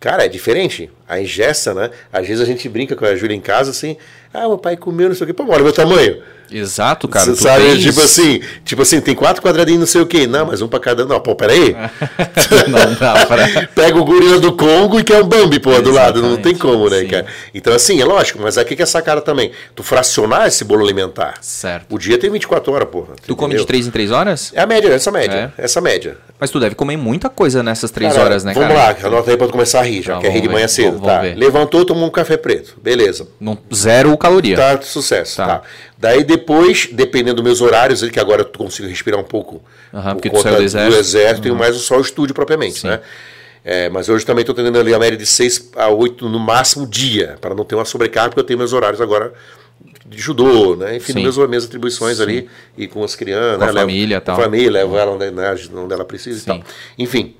Cara, 0.00 0.24
é 0.24 0.28
diferente. 0.28 0.90
A 1.08 1.20
ingesta, 1.20 1.74
né? 1.74 1.90
Às 2.12 2.26
vezes 2.26 2.40
a 2.40 2.46
gente 2.46 2.68
brinca 2.68 2.94
com 2.94 3.04
a 3.04 3.16
Júlia 3.16 3.34
em 3.34 3.40
casa 3.40 3.70
assim, 3.70 3.96
ah, 4.44 4.48
meu 4.48 4.58
pai 4.58 4.76
comeu, 4.76 5.08
não 5.08 5.14
sei 5.16 5.24
o 5.24 5.26
quê. 5.26 5.32
Pô, 5.32 5.44
olha 5.48 5.60
o 5.60 5.64
meu 5.64 5.72
tamanho. 5.72 6.18
Exato, 6.50 7.06
cara. 7.08 7.26
Você 7.26 7.36
sabe, 7.42 7.62
tens- 7.62 7.82
tipo 7.82 8.00
assim, 8.00 8.40
tipo 8.64 8.80
assim, 8.80 9.00
tem 9.02 9.14
quatro 9.14 9.42
quadradinhos, 9.42 9.80
não 9.80 9.86
sei 9.86 10.00
o 10.00 10.06
quê. 10.06 10.26
Não, 10.26 10.46
mas 10.46 10.62
um 10.62 10.68
pra 10.68 10.80
cada. 10.80 11.04
Não, 11.04 11.20
pô, 11.20 11.34
peraí. 11.34 11.76
Não 12.68 12.94
dá 12.94 13.26
pra... 13.26 13.46
Pega 13.74 13.98
o 13.98 14.04
gorila 14.04 14.38
do 14.40 14.52
Congo 14.52 14.98
e 14.98 15.04
quer 15.04 15.22
um 15.22 15.26
Bambi, 15.26 15.58
pô, 15.60 15.78
do 15.82 15.90
lado. 15.90 16.22
Não 16.22 16.36
tem 16.38 16.54
como, 16.56 16.88
né, 16.88 17.00
sim. 17.00 17.08
cara? 17.08 17.26
Então, 17.54 17.72
assim, 17.74 18.00
é 18.00 18.04
lógico, 18.04 18.40
mas 18.42 18.56
aqui 18.56 18.74
que 18.74 18.82
é 18.82 18.86
sacada 18.86 19.20
também. 19.20 19.50
Tu 19.74 19.82
fracionar 19.82 20.46
esse 20.46 20.64
bolo 20.64 20.82
alimentar. 20.84 21.34
Certo. 21.42 21.94
O 21.94 21.98
dia 21.98 22.16
tem 22.18 22.30
24 22.30 22.72
horas, 22.72 22.88
porra. 22.88 23.08
Tu 23.26 23.36
come 23.36 23.54
de 23.56 23.66
3 23.66 23.86
em 23.86 23.90
3 23.90 24.10
horas? 24.10 24.50
É 24.54 24.62
a 24.62 24.66
média, 24.66 24.88
essa 24.88 25.10
média. 25.10 25.52
Essa 25.58 25.80
média. 25.82 26.16
Mas 26.40 26.50
tu 26.50 26.58
deve 26.60 26.74
comer 26.74 26.96
muita 26.96 27.28
coisa 27.28 27.62
nessas 27.62 27.90
3 27.90 28.12
Cara, 28.12 28.24
horas, 28.24 28.44
né, 28.44 28.54
vamos 28.54 28.68
cara? 28.74 28.92
lá, 29.00 29.06
anota 29.08 29.30
aí 29.30 29.36
pra 29.36 29.46
tu 29.48 29.52
começar 29.52 29.80
a 29.80 29.82
rir, 29.82 30.02
já 30.02 30.14
Tá, 30.14 30.20
que 30.20 30.26
é 30.28 30.30
rir 30.30 30.36
de 30.40 30.46
vamos 30.46 30.54
manhã 30.54 30.66
ver, 30.66 30.72
cedo. 30.72 30.92
vamos 30.92 31.06
Tá. 31.08 31.18
ver. 31.20 31.34
Levantou, 31.36 31.84
tomou 31.84 32.06
um 32.06 32.10
café 32.10 32.36
preto. 32.36 32.76
Beleza. 32.82 33.26
Não, 33.40 33.58
zero 33.74 34.16
caloria. 34.28 34.56
Tá, 34.56 34.80
sucesso. 34.82 35.36
Tá. 35.36 35.46
Tá. 35.46 35.62
Daí 35.96 36.22
depois, 36.24 36.88
dependendo 36.92 37.36
dos 37.36 37.44
meus 37.44 37.60
horários, 37.60 38.02
que 38.10 38.20
agora 38.20 38.42
eu 38.42 38.46
consigo 38.46 38.88
respirar 38.88 39.18
um 39.20 39.24
pouco 39.24 39.62
Aham, 39.92 40.02
por 40.10 40.14
porque 40.16 40.30
conta 40.30 40.42
saiu 40.70 40.90
do 40.90 40.96
exército. 40.96 41.36
Uhum. 41.36 41.42
tenho 41.42 41.56
mais 41.56 41.76
só 41.76 41.96
o 41.96 42.00
estúdio 42.00 42.34
propriamente, 42.34 42.80
Sim. 42.80 42.88
né? 42.88 43.00
É, 43.64 43.88
mas 43.88 44.08
hoje 44.08 44.24
também 44.24 44.42
estou 44.42 44.54
tendo 44.54 44.78
ali 44.78 44.94
a 44.94 44.98
média 44.98 45.16
de 45.18 45.26
6 45.26 45.72
a 45.76 45.88
8 45.88 46.28
no 46.28 46.38
máximo 46.38 46.86
dia, 46.86 47.36
para 47.40 47.54
não 47.54 47.64
ter 47.64 47.74
uma 47.74 47.84
sobrecarga, 47.84 48.30
porque 48.30 48.40
eu 48.40 48.44
tenho 48.44 48.58
meus 48.58 48.72
horários 48.72 49.00
agora 49.00 49.32
de 50.06 50.18
judô, 50.18 50.74
né? 50.74 50.96
Enfim, 50.96 51.12
Sim. 51.12 51.22
meus, 51.22 51.36
minhas 51.36 51.64
atribuições 51.64 52.18
ali, 52.20 52.48
e 52.78 52.86
com 52.86 53.04
as 53.04 53.14
crianças, 53.14 53.58
Com 53.58 53.64
a 53.64 53.66
né? 53.66 53.72
Levo- 53.72 53.80
família 53.86 54.16
e 54.16 54.20
com 54.20 54.24
tal. 54.26 54.40
a 54.40 54.42
família, 54.44 54.70
levo 54.70 54.96
ela 54.96 55.10
onde, 55.12 55.30
né, 55.32 55.54
onde 55.74 55.92
ela 55.92 56.04
precisa 56.04 56.38
Sim. 56.38 56.42
e 56.42 56.46
tal. 56.46 56.62
Enfim, 56.98 57.34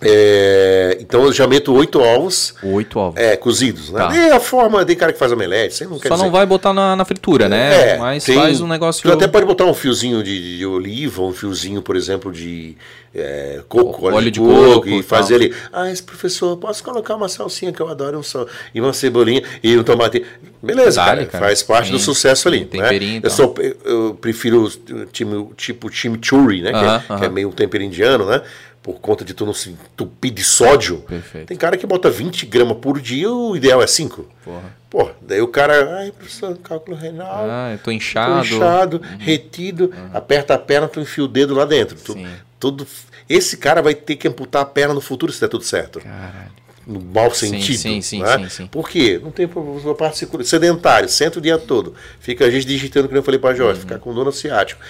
é, 0.00 0.98
então 1.00 1.24
eu 1.24 1.32
já 1.32 1.46
meto 1.46 1.72
oito 1.74 1.98
ovos, 2.00 2.54
8 2.62 2.98
ovos. 2.98 3.20
é, 3.20 3.36
cozidos, 3.36 3.90
né? 3.90 4.00
Tá. 4.00 4.16
É 4.16 4.32
a 4.32 4.40
forma 4.40 4.84
de 4.84 4.94
cara 4.94 5.12
que 5.12 5.18
faz 5.18 5.32
omelete, 5.32 5.74
você 5.74 5.84
não 5.84 5.98
quer 5.98 6.08
Só 6.08 6.14
dizer... 6.14 6.24
não 6.26 6.32
vai 6.32 6.44
botar 6.44 6.74
na, 6.74 6.94
na 6.94 7.04
fritura, 7.04 7.48
né? 7.48 7.94
É, 7.94 7.98
Mas 7.98 8.24
tem- 8.24 8.34
faz 8.36 8.60
um 8.60 8.68
negócio... 8.68 9.02
Tu 9.02 9.12
até 9.12 9.26
pode 9.26 9.46
botar 9.46 9.64
um 9.64 9.72
fiozinho 9.74 10.22
de, 10.22 10.58
de 10.58 10.66
oliva, 10.66 11.22
um 11.22 11.32
fiozinho, 11.32 11.80
por 11.80 11.96
exemplo, 11.96 12.30
de 12.30 12.76
é, 13.14 13.62
coco, 13.68 14.04
Óleo 14.06 14.16
óleo, 14.16 14.24
de 14.26 14.30
de 14.32 14.40
coco, 14.40 14.74
coco 14.74 14.88
e 14.88 15.02
fazer 15.02 15.36
ali. 15.36 15.54
Ah, 15.72 15.90
esse 15.90 16.02
professor, 16.02 16.56
posso 16.58 16.84
colocar 16.84 17.16
uma 17.16 17.28
salsinha 17.28 17.72
que 17.72 17.80
eu 17.80 17.88
adoro, 17.88 18.18
um 18.18 18.22
sal, 18.22 18.46
e 18.74 18.80
uma 18.80 18.92
cebolinha 18.92 19.42
e 19.62 19.76
um 19.78 19.82
tomate. 19.82 20.22
Beleza, 20.62 21.00
Dale, 21.02 21.20
cara, 21.20 21.26
cara. 21.30 21.44
faz 21.46 21.62
parte 21.62 21.86
Sim. 21.86 21.92
do 21.92 21.98
sucesso 21.98 22.48
ali. 22.48 22.66
Tem 22.66 22.80
né? 22.80 22.88
temperinho 22.88 23.20
e 23.22 23.26
Eu, 23.26 23.30
sou, 23.30 23.54
eu, 23.84 24.18
prefiro 24.20 24.64
o 24.64 25.06
time, 25.06 25.48
tipo 25.56 25.90
chimichurri, 25.90 26.60
né? 26.60 26.70
que, 26.72 26.76
Aham, 26.76 27.02
é, 27.08 27.18
que 27.18 27.24
é 27.24 27.28
meio 27.30 27.48
um 27.48 27.52
tempero 27.52 27.82
indiano, 27.82 28.26
né? 28.26 28.42
Por 28.86 29.00
conta 29.00 29.24
de 29.24 29.34
tu 29.34 29.44
não 29.44 29.52
se 29.52 29.70
entupir 29.70 30.30
de 30.32 30.44
sódio. 30.44 30.98
Perfeito. 30.98 31.48
Tem 31.48 31.56
cara 31.56 31.76
que 31.76 31.84
bota 31.84 32.08
20 32.08 32.46
gramas 32.46 32.76
por 32.80 33.00
dia, 33.00 33.28
o 33.28 33.56
ideal 33.56 33.82
é 33.82 33.86
5. 33.88 34.24
Porra. 34.44 34.62
Pô, 34.88 35.10
daí 35.20 35.40
o 35.42 35.48
cara, 35.48 35.98
ai, 35.98 36.12
professor, 36.12 36.56
cálculo 36.58 36.96
renal. 36.96 37.46
Ah, 37.50 37.72
eu 37.72 37.78
tô 37.78 37.86
Tô 37.86 37.90
inchado. 37.90 38.46
inchado, 38.46 39.02
retido, 39.18 39.92
aperta 40.14 40.54
a 40.54 40.58
perna, 40.58 40.86
tu 40.86 41.00
enfia 41.00 41.24
o 41.24 41.26
dedo 41.26 41.52
lá 41.52 41.64
dentro. 41.64 41.96
Tu- 41.96 42.16
tudo, 42.60 42.86
esse 43.28 43.56
cara 43.56 43.82
vai 43.82 43.92
ter 43.92 44.14
que 44.14 44.28
amputar 44.28 44.62
a 44.62 44.64
perna 44.64 44.94
no 44.94 45.00
futuro 45.00 45.32
se 45.32 45.40
der 45.40 45.48
tudo 45.48 45.64
certo. 45.64 45.98
Caralho. 45.98 46.52
No 46.86 47.00
mau 47.00 47.34
sentido. 47.34 47.76
sim, 47.78 48.00
sim, 48.00 48.22
né? 48.22 48.38
sim, 48.38 48.48
sim. 48.48 48.66
Por 48.68 48.88
quê? 48.88 49.18
Não 49.20 49.32
tem 49.32 49.48
problema. 49.48 49.92
Parte 49.96 50.24
sedentário, 50.44 51.08
senta 51.08 51.40
o 51.40 51.42
dia 51.42 51.58
todo. 51.58 51.92
Fica 52.20 52.44
a 52.44 52.50
gente 52.50 52.64
digitando, 52.64 53.08
como 53.08 53.18
eu 53.18 53.22
falei 53.24 53.40
pra 53.40 53.50
Uhum. 53.50 53.56
Jorge, 53.56 53.80
ficar 53.80 53.98
com 53.98 54.14
dor 54.14 54.26
no 54.26 54.30
ciático. 54.32 54.80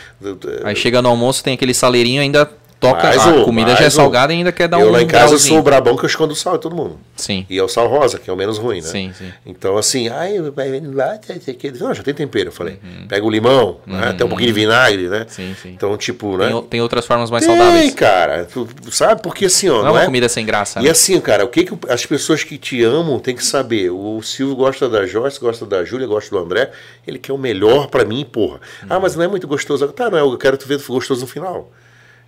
Aí 0.65 0.76
chega 0.76 1.00
no 1.00 1.08
almoço, 1.08 1.42
tem 1.42 1.55
aquele 1.55 1.73
saleirinho, 1.73 2.20
ainda 2.20 2.52
toca... 2.80 3.02
Mais 3.02 3.26
a 3.26 3.44
comida 3.44 3.74
já 3.76 3.84
é 3.84 3.90
salgada 3.90 4.32
e 4.32 4.36
ainda 4.36 4.52
quer 4.52 4.68
dar 4.68 4.80
eu 4.80 4.88
um 4.88 4.90
lá 4.90 5.02
em 5.02 5.06
casa 5.06 5.34
eu 5.34 5.38
sou 5.38 5.58
o 5.58 5.62
brabão 5.62 5.96
que 5.96 6.05
eu 6.05 6.08
escondo 6.08 6.32
o 6.32 6.36
sal 6.36 6.56
em 6.56 6.58
todo 6.58 6.74
mundo. 6.74 6.98
Sim, 7.16 7.46
E 7.48 7.58
é 7.58 7.62
o 7.62 7.68
sal 7.68 7.88
rosa, 7.88 8.18
que 8.18 8.28
é 8.28 8.32
o 8.32 8.36
menos 8.36 8.58
ruim, 8.58 8.80
né? 8.80 8.88
sim, 8.88 9.12
sim. 9.16 9.32
Então, 9.44 9.76
assim, 9.76 10.08
ai, 10.08 10.38
vai 10.55 10.70
vendo 10.70 10.94
lá, 10.94 11.16
tem. 11.18 11.40
Não, 11.80 11.94
já 11.94 12.02
tem 12.02 12.14
tempero, 12.14 12.48
eu 12.48 12.52
falei. 12.52 12.78
Pega 13.08 13.24
o 13.24 13.30
limão, 13.30 13.78
né? 13.86 14.12
Tem 14.12 14.26
um 14.26 14.28
pouquinho 14.28 14.48
de 14.48 14.60
vinagre, 14.60 15.08
né? 15.08 15.20
Uhum. 15.20 15.24
Sim, 15.28 15.56
sim. 15.62 15.68
Então, 15.70 15.96
tipo, 15.96 16.36
né? 16.36 16.48
Tem, 16.48 16.62
tem 16.62 16.80
outras 16.80 17.06
formas 17.06 17.30
mais 17.30 17.46
Tem, 17.46 17.56
saudáveis. 17.56 17.94
cara. 17.94 18.44
Tu, 18.44 18.68
sabe? 18.90 19.22
Porque 19.22 19.46
assim, 19.46 19.68
ó. 19.68 19.82
Não, 19.82 19.88
é 19.88 20.00
uma 20.00 20.05
comida 20.05 20.28
sem 20.28 20.44
graça. 20.44 20.80
E 20.80 20.84
né? 20.84 20.90
assim, 20.90 21.18
cara, 21.20 21.44
o 21.44 21.48
que, 21.48 21.64
que 21.64 21.78
as 21.88 22.05
pessoas 22.05 22.44
que 22.44 22.58
te 22.58 22.82
amam 22.84 23.18
têm 23.18 23.34
que 23.34 23.44
saber? 23.44 23.90
O 23.90 24.20
Silvio 24.22 24.56
gosta 24.56 24.88
da 24.88 25.06
Joyce, 25.06 25.40
gosta 25.40 25.64
da 25.64 25.84
Júlia, 25.84 26.06
gosta 26.06 26.30
do 26.30 26.38
André. 26.38 26.70
Ele 27.06 27.18
quer 27.18 27.32
o 27.32 27.38
melhor 27.38 27.88
pra 27.88 28.05
mim, 28.05 28.24
porra. 28.24 28.60
Ah, 28.88 28.98
mas 29.00 29.16
não 29.16 29.24
é 29.24 29.28
muito 29.28 29.46
gostoso. 29.46 29.86
Tá, 29.88 30.10
não, 30.10 30.18
eu 30.18 30.38
quero 30.38 30.56
te 30.56 30.66
ver 30.66 30.78
gostoso 30.86 31.22
no 31.22 31.26
final. 31.26 31.70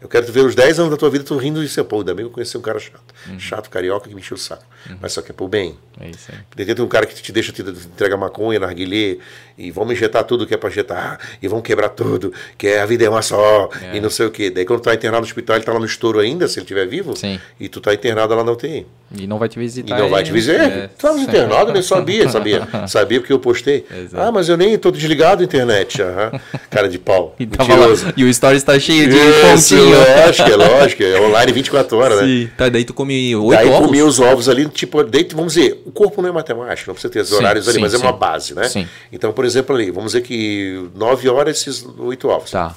Eu 0.00 0.08
quero 0.08 0.30
ver 0.32 0.44
os 0.44 0.54
10 0.54 0.78
anos 0.78 0.90
da 0.92 0.96
tua 0.96 1.10
vida 1.10 1.24
tu 1.24 1.36
rindo 1.36 1.60
de 1.60 1.68
ser, 1.68 1.82
pô, 1.82 1.98
ainda 1.98 2.14
bem 2.14 2.24
que 2.24 2.30
eu 2.30 2.34
conheci 2.34 2.56
um 2.56 2.60
cara 2.60 2.78
chato. 2.78 3.00
Chato, 3.38 3.68
carioca, 3.68 4.08
que 4.08 4.14
me 4.14 4.20
encheu 4.20 4.36
o 4.36 4.38
saco. 4.40 4.62
Mas 5.02 5.12
só 5.12 5.20
quer 5.20 5.32
pro 5.32 5.48
bem. 5.48 5.76
É 6.00 6.08
isso 6.10 6.30
aí. 6.30 6.38
De 6.54 6.62
repente 6.62 6.76
tem 6.76 6.84
um 6.84 6.88
cara 6.88 7.04
que 7.04 7.20
te 7.20 7.32
deixa 7.32 7.50
te 7.52 7.62
entregar 7.62 8.16
maconha, 8.16 8.60
narguilé, 8.60 9.16
e 9.58 9.72
vamos 9.72 9.92
injetar 9.94 10.22
tudo 10.22 10.46
que 10.46 10.54
é 10.54 10.56
pra 10.56 10.70
injetar, 10.70 11.18
e 11.42 11.48
vamos 11.48 11.64
quebrar 11.64 11.88
tudo, 11.88 12.32
que 12.56 12.68
é, 12.68 12.80
a 12.80 12.86
vida 12.86 13.04
é 13.04 13.10
uma 13.10 13.22
só, 13.22 13.68
e 13.92 13.98
não 14.00 14.08
sei 14.08 14.26
o 14.26 14.30
quê. 14.30 14.50
Daí 14.50 14.64
quando 14.64 14.78
tu 14.80 14.84
tá 14.84 14.94
internado 14.94 15.22
no 15.22 15.26
hospital, 15.26 15.56
ele 15.56 15.64
tá 15.64 15.72
lá 15.72 15.80
no 15.80 15.84
estouro 15.84 16.20
ainda, 16.20 16.46
se 16.46 16.60
ele 16.60 16.64
estiver 16.64 16.86
vivo, 16.86 17.16
Sim. 17.16 17.40
e 17.58 17.68
tu 17.68 17.80
tá 17.80 17.92
internado 17.92 18.36
lá 18.36 18.44
na 18.44 18.52
UTI. 18.52 18.86
E 19.18 19.26
não 19.26 19.36
vai 19.38 19.48
te 19.48 19.56
E 19.56 19.60
visitar. 19.60 19.98
não 19.98 20.08
vai 20.08 20.22
te 20.22 20.32
dizer, 20.32 20.58
né? 20.60 20.84
é, 20.84 20.86
tu 20.86 21.00
tava 21.02 21.18
internado, 21.18 21.72
nem 21.72 21.82
sabia, 21.82 22.28
sabia. 22.28 22.68
Sabia 22.86 23.18
porque 23.20 23.32
eu 23.32 23.38
postei. 23.40 23.84
Exato. 23.90 24.22
Ah, 24.22 24.30
mas 24.30 24.48
eu 24.48 24.56
nem 24.56 24.78
tô 24.78 24.90
desligado 24.92 25.38
da 25.38 25.44
internet. 25.44 26.00
Aham. 26.02 26.38
Cara 26.70 26.88
de 26.88 26.98
pau. 26.98 27.34
E, 27.40 27.44
lá- 27.46 28.12
e 28.16 28.22
o 28.24 28.28
story 28.28 28.56
está 28.58 28.78
cheio 28.78 29.08
de 29.08 29.16
Isso, 29.16 29.74
pontinho. 29.96 30.26
lógico, 30.26 30.48
é 30.50 30.56
lógico. 30.56 31.02
É 31.02 31.20
online 31.20 31.52
24 31.52 31.96
horas, 31.96 32.20
né? 32.20 32.26
Sim. 32.26 32.50
Tá, 32.56 32.68
daí 32.68 32.84
tu 32.84 32.94
come 32.94 33.34
oito 33.36 33.50
Daí 33.56 33.68
ovos. 33.68 33.86
comia 33.86 34.04
os 34.04 34.20
ovos 34.20 34.48
ali, 34.48 34.66
tipo, 34.68 35.02
daí, 35.04 35.26
vamos 35.32 35.54
dizer, 35.54 35.82
o 35.86 35.90
corpo 35.92 36.20
não 36.22 36.28
é 36.28 36.32
matemático, 36.32 36.88
não 36.90 36.94
precisa 36.94 37.12
ter 37.12 37.20
os 37.20 37.28
Sim, 37.28 37.34
horários 37.36 37.66
ali, 37.68 37.76
sim, 37.76 37.80
mas 37.80 37.94
é 37.94 37.98
uma 37.98 38.12
sim. 38.12 38.18
base, 38.18 38.54
né? 38.54 38.64
Sim. 38.68 38.88
Então, 39.12 39.32
por 39.32 39.44
exemplo, 39.44 39.74
ali, 39.74 39.90
vamos 39.90 40.12
dizer 40.12 40.22
que 40.22 40.88
9 40.94 41.28
horas 41.28 41.58
esses 41.58 41.86
oito 41.98 42.28
ovos. 42.28 42.50
Tá. 42.50 42.74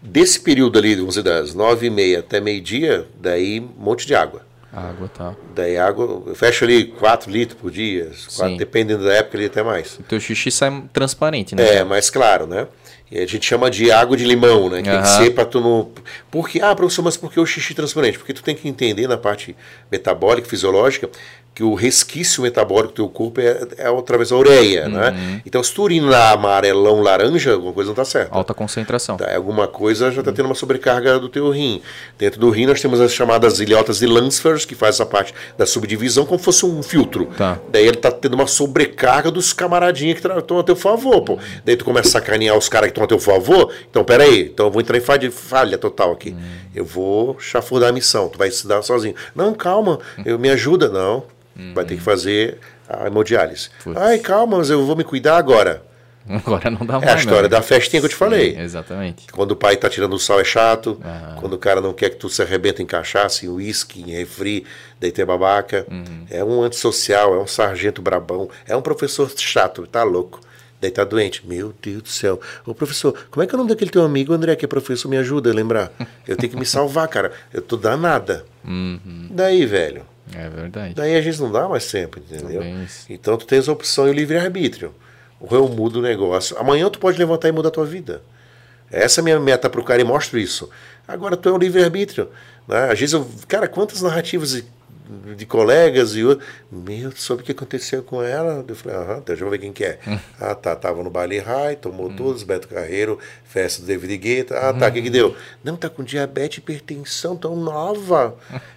Desse 0.00 0.40
período 0.40 0.78
ali, 0.78 0.96
vamos 0.96 1.14
dizer, 1.14 1.22
das 1.22 1.54
nove 1.54 1.86
e 1.86 1.90
meia 1.90 2.18
até 2.18 2.40
meio-dia, 2.40 3.06
daí 3.20 3.60
um 3.60 3.68
monte 3.84 4.04
de 4.06 4.14
água. 4.14 4.42
Água, 4.72 5.08
tá. 5.16 5.34
Daí 5.54 5.76
água, 5.76 6.22
eu 6.26 6.34
fecho 6.34 6.64
ali 6.64 6.86
4 6.86 7.30
litros 7.30 7.60
por 7.60 7.70
dia, 7.70 8.04
quatro, 8.34 8.52
Sim. 8.52 8.56
dependendo 8.56 9.04
da 9.04 9.12
época 9.12 9.36
ali 9.36 9.46
até 9.46 9.62
mais. 9.62 9.98
O 10.00 10.02
teu 10.02 10.18
xixi 10.18 10.50
sai 10.50 10.82
transparente, 10.92 11.54
né? 11.54 11.76
É, 11.76 11.84
mais 11.84 12.08
claro, 12.10 12.46
né? 12.46 12.66
E 13.12 13.18
a 13.18 13.26
gente 13.26 13.44
chama 13.44 13.70
de 13.70 13.92
água 13.92 14.16
de 14.16 14.24
limão, 14.24 14.70
né? 14.70 14.80
Que 14.82 14.88
tem 14.90 15.02
que 15.02 15.08
ser 15.08 15.30
pra 15.34 15.44
tu 15.44 15.60
não. 15.60 15.90
Porque, 16.30 16.60
ah, 16.62 16.74
professor, 16.74 17.02
mas 17.02 17.14
por 17.16 17.30
que 17.30 17.38
o 17.38 17.44
xixi 17.44 17.74
transparente? 17.74 18.16
Porque 18.18 18.32
tu 18.32 18.42
tem 18.42 18.54
que 18.56 18.66
entender 18.66 19.06
na 19.06 19.18
parte 19.18 19.54
metabólica, 19.90 20.48
fisiológica, 20.48 21.10
que 21.54 21.62
o 21.62 21.74
resquício 21.74 22.42
metabólico 22.42 22.88
do 22.94 22.94
teu 22.94 23.08
corpo 23.10 23.38
é, 23.38 23.60
é 23.76 23.86
através 23.86 24.30
da 24.30 24.36
ureia, 24.36 24.84
Uhum. 24.86 24.92
né? 24.92 25.42
Então, 25.44 25.62
se 25.62 25.74
tu 25.74 25.82
urinar 25.82 26.32
amarelão, 26.32 27.02
laranja, 27.02 27.52
alguma 27.52 27.74
coisa 27.74 27.88
não 27.88 27.94
tá 27.94 28.06
certa. 28.06 28.34
Alta 28.34 28.54
concentração. 28.54 29.18
Tá, 29.18 29.36
alguma 29.36 29.68
coisa 29.68 30.10
já 30.10 30.20
está 30.20 30.32
tendo 30.32 30.46
uma 30.46 30.54
sobrecarga 30.54 31.18
do 31.18 31.28
teu 31.28 31.50
rim. 31.50 31.82
Dentro 32.18 32.40
do 32.40 32.48
rim 32.48 32.64
nós 32.64 32.80
temos 32.80 33.02
as 33.02 33.12
chamadas 33.12 33.60
ilhotas 33.60 33.98
de 33.98 34.06
Lansfors, 34.06 34.64
que 34.64 34.74
faz 34.74 34.94
essa 34.94 35.04
parte 35.04 35.34
da 35.58 35.66
subdivisão, 35.66 36.24
como 36.24 36.38
fosse 36.38 36.64
um 36.64 36.82
filtro. 36.82 37.26
Tá. 37.36 37.58
Daí 37.70 37.86
ele 37.86 37.98
tá 37.98 38.10
tendo 38.10 38.32
uma 38.32 38.46
sobrecarga 38.46 39.30
dos 39.30 39.52
camaradinhos 39.52 40.18
que 40.18 40.26
estão 40.26 40.58
a 40.58 40.62
teu 40.64 40.74
favor, 40.74 41.20
pô. 41.20 41.38
Daí 41.66 41.76
tu 41.76 41.84
começa 41.84 42.08
a 42.08 42.12
sacanear 42.12 42.56
os 42.56 42.66
caras 42.70 42.86
que 42.86 42.92
estão 42.92 43.01
a 43.04 43.08
teu 43.08 43.18
favor. 43.18 43.72
Então, 43.90 44.04
peraí, 44.04 44.46
então 44.52 44.66
eu 44.66 44.72
vou 44.72 44.80
entrar 44.80 44.96
em 44.96 45.00
falha, 45.00 45.30
falha 45.30 45.78
total 45.78 46.12
aqui. 46.12 46.34
Eu 46.74 46.84
vou 46.84 47.38
chafurdar 47.38 47.90
a 47.90 47.92
missão, 47.92 48.28
tu 48.28 48.38
vai 48.38 48.50
se 48.50 48.66
dar 48.66 48.82
sozinho. 48.82 49.14
Não, 49.34 49.54
calma, 49.54 49.98
eu 50.24 50.38
me 50.38 50.50
ajuda. 50.50 50.88
Não, 50.88 51.24
vai 51.74 51.84
ter 51.84 51.96
que 51.96 52.02
fazer 52.02 52.58
a 52.88 53.06
hemodiálise. 53.06 53.70
Putz. 53.82 54.00
Ai, 54.00 54.18
calma, 54.18 54.58
mas 54.58 54.70
eu 54.70 54.84
vou 54.84 54.96
me 54.96 55.04
cuidar 55.04 55.36
agora. 55.36 55.82
Agora 56.28 56.70
não 56.70 56.86
dá 56.86 56.94
mais. 56.94 57.04
É 57.04 57.12
a 57.14 57.16
história 57.16 57.42
né? 57.42 57.48
da 57.48 57.62
festinha 57.62 58.00
que 58.00 58.06
eu 58.06 58.10
te 58.10 58.14
falei. 58.14 58.54
Sim, 58.54 58.60
exatamente. 58.60 59.26
Quando 59.32 59.52
o 59.52 59.56
pai 59.56 59.76
tá 59.76 59.88
tirando 59.88 60.14
o 60.14 60.18
sal 60.18 60.40
é 60.40 60.44
chato. 60.44 61.00
Aham. 61.04 61.36
Quando 61.40 61.52
o 61.54 61.58
cara 61.58 61.80
não 61.80 61.92
quer 61.92 62.10
que 62.10 62.16
tu 62.16 62.28
se 62.28 62.40
arrebenta 62.42 62.82
em 62.82 62.86
cachaça, 62.86 63.44
em 63.44 63.48
uísque, 63.48 64.02
em 64.02 64.12
refri, 64.12 64.64
daí 65.00 65.12
babaca. 65.24 65.86
Uhum. 65.90 66.26
É 66.30 66.44
um 66.44 66.62
antissocial, 66.62 67.34
é 67.34 67.38
um 67.38 67.46
sargento 67.46 68.00
brabão, 68.00 68.48
é 68.66 68.76
um 68.76 68.82
professor 68.82 69.30
chato, 69.36 69.86
tá 69.86 70.02
louco. 70.02 70.40
Daí 70.82 70.90
tá 70.90 71.04
doente. 71.04 71.46
Meu 71.46 71.72
Deus 71.80 72.02
do 72.02 72.08
céu. 72.08 72.40
Ô 72.66 72.74
professor, 72.74 73.14
como 73.30 73.44
é 73.44 73.46
que 73.46 73.54
é 73.54 73.56
o 73.56 73.58
nome 73.58 73.70
daquele 73.70 73.88
teu 73.88 74.02
amigo, 74.02 74.32
André, 74.32 74.56
que 74.56 74.64
é 74.64 74.68
professor? 74.68 75.08
Me 75.08 75.16
ajuda 75.16 75.48
a 75.48 75.54
lembrar. 75.54 75.92
Eu 76.26 76.36
tenho 76.36 76.52
que 76.52 76.58
me 76.58 76.66
salvar, 76.66 77.06
cara. 77.06 77.30
Eu 77.54 77.62
tô 77.62 77.76
danada. 77.76 78.44
Uhum. 78.64 79.28
Daí, 79.30 79.64
velho. 79.64 80.02
É 80.34 80.48
verdade. 80.48 80.94
Daí 80.94 81.14
a 81.14 81.20
gente 81.20 81.40
não 81.40 81.52
dá 81.52 81.68
mais 81.68 81.88
tempo, 81.88 82.18
entendeu? 82.18 82.62
Então 83.08 83.36
tu 83.36 83.46
tens 83.46 83.68
a 83.68 83.72
opção 83.72 84.08
e 84.08 84.10
o 84.10 84.12
livre-arbítrio. 84.12 84.92
Ou 85.38 85.56
eu 85.56 85.68
mudo 85.68 86.00
o 86.00 86.02
negócio. 86.02 86.58
Amanhã 86.58 86.90
tu 86.90 86.98
pode 86.98 87.16
levantar 87.16 87.48
e 87.48 87.52
mudar 87.52 87.68
a 87.68 87.72
tua 87.72 87.86
vida. 87.86 88.20
Essa 88.90 89.20
é 89.20 89.22
a 89.22 89.24
minha 89.24 89.38
meta 89.38 89.70
pro 89.70 89.84
cara 89.84 90.00
e 90.00 90.04
mostro 90.04 90.36
isso. 90.36 90.68
Agora 91.06 91.36
tu 91.36 91.48
é 91.48 91.52
o 91.52 91.58
livre-arbítrio. 91.58 92.28
Né? 92.66 92.90
Às 92.90 92.98
vezes 92.98 93.12
eu. 93.12 93.28
Cara, 93.46 93.68
quantas 93.68 94.02
narrativas 94.02 94.60
de, 95.36 95.46
colegas 95.46 96.14
e 96.14 96.20
eu. 96.20 96.38
Meu, 96.70 97.12
soube 97.12 97.42
o 97.42 97.44
que 97.44 97.52
aconteceu 97.52 98.02
com 98.02 98.22
ela? 98.22 98.64
Eu 98.66 98.76
falei, 98.76 98.96
aham, 98.98 99.12
então 99.12 99.22
deixa 99.26 99.44
eu 99.44 99.50
ver 99.50 99.58
quem 99.58 99.72
que 99.72 99.84
é. 99.84 99.98
ah, 100.40 100.54
tá, 100.54 100.74
tava 100.74 101.02
no 101.02 101.10
Bali 101.10 101.38
High, 101.38 101.76
tomou 101.76 102.10
todos, 102.12 102.42
Beto 102.42 102.68
Carreiro, 102.68 103.18
festa 103.44 103.82
do 103.82 103.86
David 103.86 104.16
Guetta. 104.16 104.58
Ah, 104.58 104.72
tá, 104.72 104.88
o 104.88 104.92
que 104.92 105.02
que 105.02 105.10
deu? 105.10 105.36
Não, 105.62 105.76
tá 105.76 105.88
com 105.88 106.02
diabetes 106.02 106.58
e 106.58 106.60
hipertensão, 106.60 107.36
tão 107.36 107.56
nova. 107.56 108.34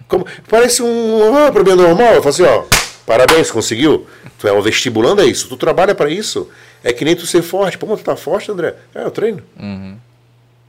Como, 0.08 0.26
parece 0.48 0.82
um 0.82 1.36
ah, 1.36 1.50
problema 1.50 1.82
normal. 1.82 2.14
Eu 2.14 2.22
falo 2.22 2.28
assim, 2.28 2.42
ó, 2.42 2.64
parabéns, 3.06 3.50
conseguiu. 3.50 4.06
Tu 4.38 4.46
é 4.46 4.52
um 4.52 4.60
vestibulando, 4.60 5.22
é 5.22 5.26
isso. 5.26 5.48
Tu 5.48 5.56
trabalha 5.56 5.94
para 5.94 6.10
isso. 6.10 6.48
É 6.84 6.92
que 6.92 7.04
nem 7.04 7.16
tu 7.16 7.26
ser 7.26 7.42
forte. 7.42 7.78
Pô, 7.78 7.86
mas 7.86 8.00
tu 8.00 8.04
tá 8.04 8.16
forte, 8.16 8.50
André? 8.50 8.74
É, 8.94 9.02
eu 9.02 9.10
treino. 9.10 9.42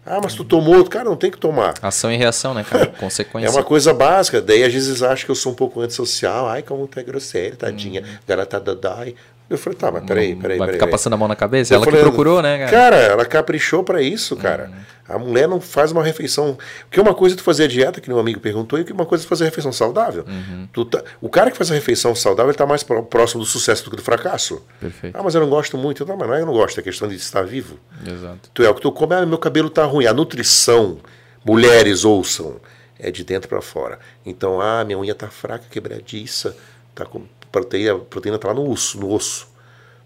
Ah, 0.10 0.20
mas 0.24 0.34
tu 0.34 0.44
tomou. 0.44 0.84
Cara, 0.86 1.06
não 1.06 1.16
tem 1.18 1.30
que 1.30 1.38
tomar. 1.38 1.74
Ação 1.82 2.12
e 2.12 2.18
reação, 2.18 2.54
né, 2.54 2.64
cara? 2.64 2.86
É 2.98 3.00
Consequência. 3.00 3.52
uma 3.52 3.64
coisa 3.64 3.94
básica. 3.94 4.42
Daí 4.42 4.64
às 4.64 4.74
vezes 4.74 5.04
acham 5.04 5.26
que 5.26 5.32
eu 5.32 5.36
sou 5.36 5.52
um 5.52 5.56
pouco 5.56 5.82
antissocial. 5.82 6.48
Ai, 6.48 6.62
como 6.64 6.88
tu 6.88 7.00
é 7.00 7.04
grosseiro, 7.04 7.56
tadinha. 7.58 8.04
Garota 8.28 8.60
dadai. 8.60 9.16
Eu 9.50 9.58
falei, 9.58 9.80
tá, 9.80 9.90
mas 9.90 10.04
peraí, 10.04 10.36
peraí, 10.36 10.58
Vai 10.58 10.68
peraí. 10.68 10.74
ficar 10.74 10.86
peraí. 10.88 10.92
passando 10.92 11.14
a 11.14 11.18
mão 11.18 11.28
na 11.28 11.36
cabeça? 11.36 11.74
Eu 11.74 11.78
Ela 11.78 11.86
falei, 11.86 12.02
que 12.02 12.06
procurou, 12.08 12.42
né, 12.42 12.58
cara? 12.60 12.72
Cara, 12.72 12.96
ela 12.98 13.26
caprichou 13.26 13.82
pra 13.84 14.02
isso, 14.02 14.36
cara. 14.36 14.70
A 15.08 15.18
mulher 15.18 15.48
não 15.48 15.62
faz 15.62 15.94
uma 15.94 16.04
refeição. 16.04 16.58
Porque 16.90 17.00
uma 17.00 17.14
coisa 17.14 17.34
é 17.34 17.38
tu 17.38 17.44
fazer 17.44 17.64
a 17.64 17.68
dieta, 17.68 18.02
que 18.02 18.12
um 18.12 18.20
amigo 18.20 18.42
perguntou, 18.42 18.78
e 18.78 18.84
que 18.84 18.92
uma 18.92 19.06
coisa 19.06 19.24
é 19.24 19.26
tu 19.26 19.30
fazer 19.30 19.46
a 19.46 19.48
refeição 19.48 19.72
saudável. 19.72 20.26
Uhum. 20.28 20.84
Tá- 20.86 21.02
O 21.22 21.30
cara 21.30 21.50
que 21.50 21.56
faz 21.56 21.72
a 21.72 21.74
refeição 21.76 22.14
saudável, 22.14 22.50
ele 22.50 22.58
tá 22.58 22.66
mais 22.66 22.84
pró- 22.84 23.02
próximo 23.04 23.40
do 23.42 23.46
sucesso 23.48 23.86
do 23.86 23.90
que 23.92 23.96
do 23.96 24.02
fracasso. 24.04 24.62
Perfeito. 24.82 25.16
Ah, 25.18 25.24
mas 25.24 25.34
eu 25.34 25.40
não 25.40 25.50
gosto 25.50 25.78
muito. 25.78 26.06
Não, 26.06 26.18
mas 26.18 26.28
não 26.28 26.34
é 26.36 26.38
que 26.40 26.44
eu 26.44 26.48
não 26.48 26.54
gosto, 26.54 26.78
é 26.80 26.84
questão 26.84 27.08
de 27.08 27.16
estar 27.16 27.44
vivo. 27.44 27.80
Exato. 28.06 28.50
Tu 28.54 28.64
é 28.64 28.70
o 28.70 28.76
que 28.76 28.82
tu 28.82 28.92
come, 28.92 29.16
ah, 29.16 29.26
meu 29.26 29.38
cabelo 29.38 29.70
tá 29.70 29.86
ruim. 29.86 30.06
A 30.08 30.14
nutrição, 30.14 30.98
mulheres 31.46 32.04
ouçam, 32.04 32.58
é 33.00 33.10
de 33.10 33.24
dentro 33.24 33.48
para 33.48 33.62
fora. 33.62 34.00
Então, 34.26 34.60
ah, 34.60 34.84
minha 34.84 35.00
unha 35.00 35.16
tá 35.16 35.28
fraca, 35.30 35.64
quebradiça, 35.72 36.54
tá 36.94 37.06
com 37.06 37.22
proteína, 37.52 37.94
a 37.94 38.00
proteína 38.00 38.38
tá 38.38 38.48
lá 38.50 38.54
no 38.54 38.70
osso, 38.70 39.00
no 39.00 39.12
osso. 39.12 39.48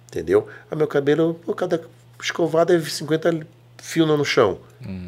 Entendeu? 0.08 0.48
Ah, 0.70 0.76
meu 0.76 0.88
cabelo, 0.88 1.36
pô, 1.46 1.54
cada 1.54 1.82
escovada 2.22 2.76
é 2.76 2.80
50 2.80 3.48
fios 3.82 4.08
no 4.08 4.26
chão. 4.26 4.60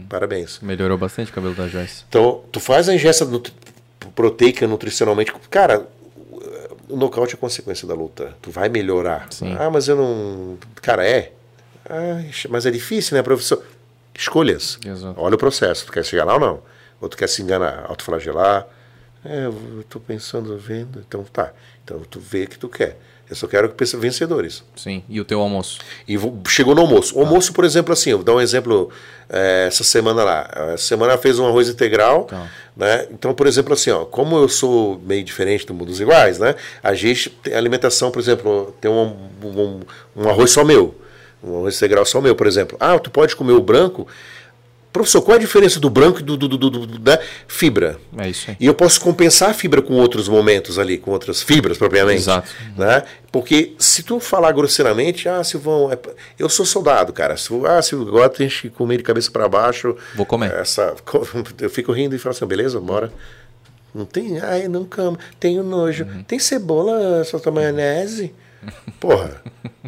Parabéns. 0.08 0.60
Melhorou 0.62 0.98
bastante 0.98 1.32
o 1.32 1.34
cabelo 1.34 1.54
da 1.56 1.68
Joyce. 1.68 2.04
Então, 2.08 2.42
tu 2.52 2.60
faz 2.60 2.88
a 2.88 2.94
ingesta 2.96 3.26
nutri- 3.26 3.54
proteica 4.16 4.66
nutricionalmente. 4.68 5.34
Cara, 5.50 5.88
o 6.90 6.96
nocaute 6.96 7.34
é 7.36 7.38
consequência 7.38 7.88
da 7.88 7.94
luta. 7.94 8.36
Tu 8.42 8.50
vai 8.52 8.70
melhorar. 8.70 9.28
Sim. 9.32 9.56
Ah, 9.60 9.70
mas 9.70 9.88
eu 9.88 9.96
não. 9.96 10.58
Cara, 10.82 11.06
é. 11.08 11.32
Ah, 11.90 12.24
mas 12.50 12.66
é 12.66 12.72
difícil, 12.72 13.18
né, 13.18 13.24
professor? 13.24 13.64
Escolhas. 14.16 14.78
Exato. 14.86 15.20
Olha 15.20 15.36
o 15.36 15.38
processo. 15.38 15.86
Tu 15.88 15.92
quer 15.92 16.06
chegar 16.06 16.24
lá 16.26 16.36
ou 16.36 16.40
não? 16.40 16.62
Ou 17.02 17.10
tu 17.10 17.18
quer 17.18 17.28
se 17.28 17.42
enganar, 17.42 17.86
autoflagelar? 17.90 18.68
É, 19.26 19.46
eu 19.46 19.84
tô 19.90 20.00
pensando, 20.00 20.58
vendo. 20.58 21.04
Então 21.08 21.24
tá. 21.24 21.52
Então 21.84 22.00
tu 22.10 22.20
vê 22.20 22.46
que 22.48 22.58
tu 22.58 22.68
quer. 22.68 22.98
Eu 23.30 23.36
só 23.38 23.48
quero 23.48 23.70
que 23.70 23.76
pense 23.76 23.96
vencedores. 23.96 24.64
Sim. 24.76 25.02
E 25.08 25.20
o 25.20 25.26
teu 25.26 25.40
almoço? 25.40 25.80
E 26.08 26.18
vou- 26.18 26.38
chegou 26.48 26.76
no 26.76 26.82
almoço. 26.82 27.18
O 27.18 27.22
almoço, 27.22 27.54
por 27.54 27.64
exemplo, 27.64 27.94
assim, 27.94 28.12
eu 28.12 28.18
vou 28.18 28.26
dar 28.26 28.34
um 28.34 28.42
exemplo 28.42 28.92
eh, 29.30 29.66
essa 29.68 29.84
semana 29.84 30.24
lá. 30.24 30.50
Essa 30.74 30.84
semana 30.86 31.18
fez 31.18 31.40
um 31.40 31.48
arroz 31.48 31.70
integral, 31.70 32.26
Tá. 32.26 32.48
né? 32.76 33.08
Então, 33.12 33.34
por 33.34 33.48
exemplo, 33.48 33.74
assim, 33.74 33.90
ó, 33.92 34.04
como 34.06 34.36
eu 34.38 34.50
sou 34.50 35.00
meio 35.06 35.24
diferente 35.24 35.66
do 35.66 35.74
mundo 35.74 35.88
dos 35.88 36.02
iguais, 36.02 36.38
né? 36.38 36.54
A 36.84 36.94
gente 36.94 37.30
tem 37.30 37.56
alimentação, 37.56 38.12
por 38.12 38.20
exemplo, 38.20 38.76
tem 38.82 38.92
um, 38.92 39.16
um, 39.44 39.80
um 40.18 40.30
arroz 40.30 40.52
só 40.52 40.64
meu. 40.64 40.94
Um 41.42 41.58
arroz 41.60 41.78
integral 41.78 42.06
só 42.06 42.22
meu, 42.22 42.36
por 42.36 42.46
exemplo. 42.46 42.78
Ah, 42.80 43.00
tu 43.00 43.10
pode 43.10 43.36
comer 43.36 43.54
o 43.54 43.62
branco. 43.62 44.06
Professor, 44.94 45.22
qual 45.24 45.34
é 45.36 45.38
a 45.40 45.42
diferença 45.42 45.80
do 45.80 45.90
branco 45.90 46.20
e 46.20 46.24
do, 46.24 46.38
do, 46.38 46.48
do, 46.48 46.70
do- 46.70 47.00
da 47.00 47.20
fibra? 47.48 47.98
É 48.16 48.30
isso 48.30 48.52
aí. 48.52 48.58
E 48.60 48.66
eu 48.68 48.76
posso 48.76 49.02
compensar 49.02 49.50
a 49.50 49.54
fibra 49.54 49.82
com 49.82 49.96
outros 49.96 50.30
momentos 50.30 50.78
ali, 50.78 51.00
com 51.00 51.10
outras 51.10 51.42
fibras 51.42 51.78
propriamente. 51.80 52.20
Exato. 52.22 52.48
Né? 52.78 53.02
Porque 53.32 53.74
se 53.80 54.04
tu 54.04 54.20
falar 54.20 54.52
grosseiramente, 54.52 55.28
ah, 55.28 55.44
Silvão, 55.44 55.92
é- 55.92 55.98
eu 56.38 56.48
sou 56.48 56.64
soldado, 56.66 57.12
cara. 57.12 57.36
Se, 57.36 57.50
ah, 57.66 57.82
Silvão, 57.82 58.08
agora 58.08 58.30
tem 58.30 58.48
que 58.48 58.70
comer 58.70 58.98
de 58.98 59.04
cabeça 59.04 59.32
para 59.32 59.50
baixo. 59.50 59.98
Vou 60.16 60.26
comer. 60.28 60.54
Essa, 60.54 60.94
eu 61.60 61.70
fico 61.72 61.92
rindo 61.92 62.16
e 62.16 62.20
falo 62.20 62.36
assim, 62.36 62.46
beleza, 62.46 62.80
bora. 62.80 63.12
Não 63.96 64.06
tem, 64.06 64.40
ai, 64.40 64.68
não 64.68 64.86
como, 64.86 65.18
tenho 65.40 65.64
nojo. 65.64 66.04
Uhum. 66.06 66.24
Tem 66.24 66.38
cebola, 66.40 67.24
solta 67.24 67.50
maionese? 67.52 68.34
Porra, 69.00 69.42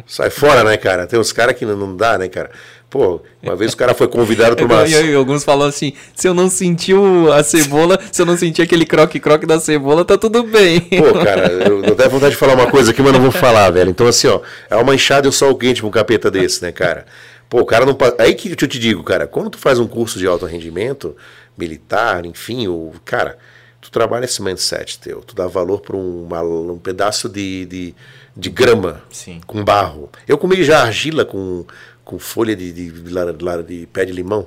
sai 0.06 0.28
fora, 0.30 0.62
né, 0.62 0.76
cara? 0.76 1.06
Tem 1.06 1.18
uns 1.18 1.32
caras 1.32 1.56
que 1.56 1.64
não, 1.64 1.76
não 1.76 1.96
dá, 1.96 2.18
né, 2.18 2.28
cara? 2.28 2.50
Pô, 2.96 3.20
uma 3.42 3.54
vez 3.54 3.74
o 3.74 3.76
cara 3.76 3.92
foi 3.92 4.08
convidado 4.08 4.56
para 4.56 4.64
uma... 4.64 4.88
E, 4.88 5.14
alguns 5.14 5.44
falam 5.44 5.68
assim: 5.68 5.92
se 6.14 6.26
eu 6.26 6.32
não 6.32 6.48
sentiu 6.48 7.30
a 7.30 7.42
cebola, 7.42 8.00
se 8.10 8.22
eu 8.22 8.26
não 8.26 8.38
sentir 8.38 8.62
aquele 8.62 8.86
croque-croque 8.86 9.44
da 9.44 9.60
cebola, 9.60 10.02
tá 10.02 10.16
tudo 10.16 10.42
bem. 10.44 10.80
Pô, 10.80 11.12
cara, 11.22 11.52
eu, 11.52 11.84
eu 11.84 11.94
tenho 11.94 12.10
vontade 12.10 12.32
de 12.32 12.38
falar 12.38 12.54
uma 12.54 12.70
coisa 12.70 12.92
aqui, 12.92 13.02
mas 13.02 13.12
não 13.12 13.20
vou 13.20 13.30
falar, 13.30 13.70
velho. 13.70 13.90
Então, 13.90 14.06
assim, 14.06 14.28
ó, 14.28 14.40
é 14.70 14.76
uma 14.76 14.94
enxada 14.94 15.26
e 15.26 15.28
um 15.28 15.32
sol 15.32 15.54
quente 15.56 15.82
pra 15.82 15.88
um 15.88 15.90
capeta 15.90 16.30
desse, 16.30 16.62
né, 16.62 16.72
cara? 16.72 17.04
Pô, 17.50 17.60
o 17.60 17.66
cara 17.66 17.84
não. 17.84 17.96
Aí 18.18 18.34
que 18.34 18.50
eu 18.50 18.68
te 18.68 18.78
digo, 18.78 19.02
cara, 19.02 19.26
quando 19.26 19.50
tu 19.50 19.58
faz 19.58 19.78
um 19.78 19.86
curso 19.86 20.18
de 20.18 20.26
alto 20.26 20.46
rendimento, 20.46 21.14
militar, 21.56 22.24
enfim, 22.24 22.66
o 22.66 22.92
cara, 23.04 23.36
tu 23.80 23.90
trabalha 23.90 24.24
esse 24.24 24.42
mindset 24.42 24.98
teu, 24.98 25.20
tu 25.20 25.34
dá 25.34 25.46
valor 25.46 25.80
pra 25.80 25.96
um, 25.96 26.26
um 26.72 26.78
pedaço 26.78 27.28
de, 27.28 27.66
de, 27.66 27.94
de 28.34 28.50
grama 28.50 29.02
Sim. 29.10 29.40
com 29.46 29.62
barro. 29.62 30.10
Eu 30.26 30.38
comi 30.38 30.64
já 30.64 30.82
argila 30.82 31.24
com, 31.24 31.64
com 32.06 32.18
folha 32.20 32.54
de, 32.56 32.72
de, 32.72 32.90
de, 32.90 33.66
de, 33.66 33.86
pé 33.88 34.04
de 34.06 34.12
limão. 34.12 34.46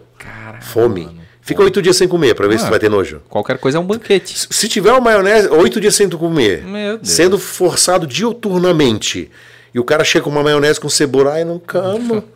Fome. 0.62 1.04
mano. 1.04 1.20
Fica 1.42 1.62
oito 1.62 1.82
dias 1.82 1.98
sem 1.98 2.08
comer 2.08 2.34
pra 2.36 2.48
ver 2.48 2.58
se 2.58 2.64
Ah. 2.64 2.68
tu 2.68 2.70
vai 2.72 2.80
ter 2.80 2.90
nojo. 2.90 3.22
Qualquer 3.28 3.58
coisa 3.58 3.78
é 3.78 3.82
um 3.82 3.86
banquete. 3.86 4.48
Se 4.50 4.68
tiver 4.70 4.92
uma 4.92 5.02
maionese, 5.02 5.50
oito 5.50 5.82
dias 5.82 5.94
sem 5.96 6.08
tu 6.08 6.18
comer, 6.18 6.64
Meu 6.64 6.98
Deus. 6.98 7.10
sendo 7.10 7.38
forçado 7.38 8.08
dioturnamente, 8.08 9.30
e 9.74 9.80
o 9.80 9.84
cara 9.84 10.04
chega 10.04 10.24
com 10.24 10.30
uma 10.30 10.44
maionese 10.44 10.80
com 10.80 10.90
cebola, 10.90 11.34
ai, 11.34 11.44
não 11.44 11.60
como. 11.60 12.24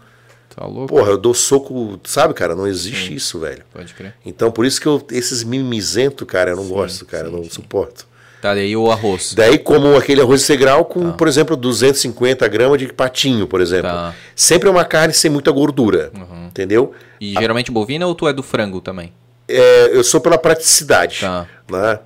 Tá 0.56 0.68
louco? 0.68 0.88
Porra, 0.94 1.10
eu 1.10 1.18
dou 1.18 1.34
soco, 1.34 2.00
sabe, 2.04 2.36
cara? 2.36 2.54
Não 2.56 2.68
existe 2.68 3.16
isso, 3.16 3.40
velho. 3.40 3.64
Pode 3.74 3.92
crer. 3.96 4.14
Então, 4.24 4.52
por 4.52 4.68
isso 4.68 4.80
que 4.80 4.86
eu, 4.86 5.04
esses 5.10 5.44
mimizento, 5.44 6.28
cara, 6.28 6.52
eu 6.52 6.56
não 6.56 6.68
gosto, 6.68 7.08
cara, 7.08 7.26
eu 7.28 7.32
não 7.32 7.44
suporto. 7.46 8.06
Tá, 8.44 8.54
daí 8.54 8.76
o 8.76 8.92
arroz. 8.92 9.34
Daí, 9.34 9.58
como 9.58 9.96
aquele 9.96 10.20
arroz 10.20 10.44
integral 10.44 10.84
com, 10.84 11.14
por 11.14 11.30
exemplo, 11.30 11.56
250 11.56 12.46
gramas 12.50 12.78
de 12.78 12.92
patinho, 12.92 13.48
por 13.48 13.62
exemplo. 13.62 13.90
Tá. 13.90 14.14
Sempre 14.36 14.68
é 14.68 14.72
uma 14.72 14.84
carne 14.84 15.14
sem 15.14 15.32
muita 15.32 15.50
gordura, 15.50 16.12
entendeu? 16.46 16.92
E 17.22 17.32
geralmente 17.40 17.72
bovina 17.72 18.06
ou 18.06 18.14
tu 18.14 18.28
é 18.28 18.34
do 18.34 18.44
frango 18.44 18.82
também? 18.82 19.14
É, 19.48 19.92
eu 19.94 20.04
sou 20.04 20.20
pela 20.20 20.38
praticidade. 20.38 21.22
Tá. 21.22 21.48
Né? 21.72 22.00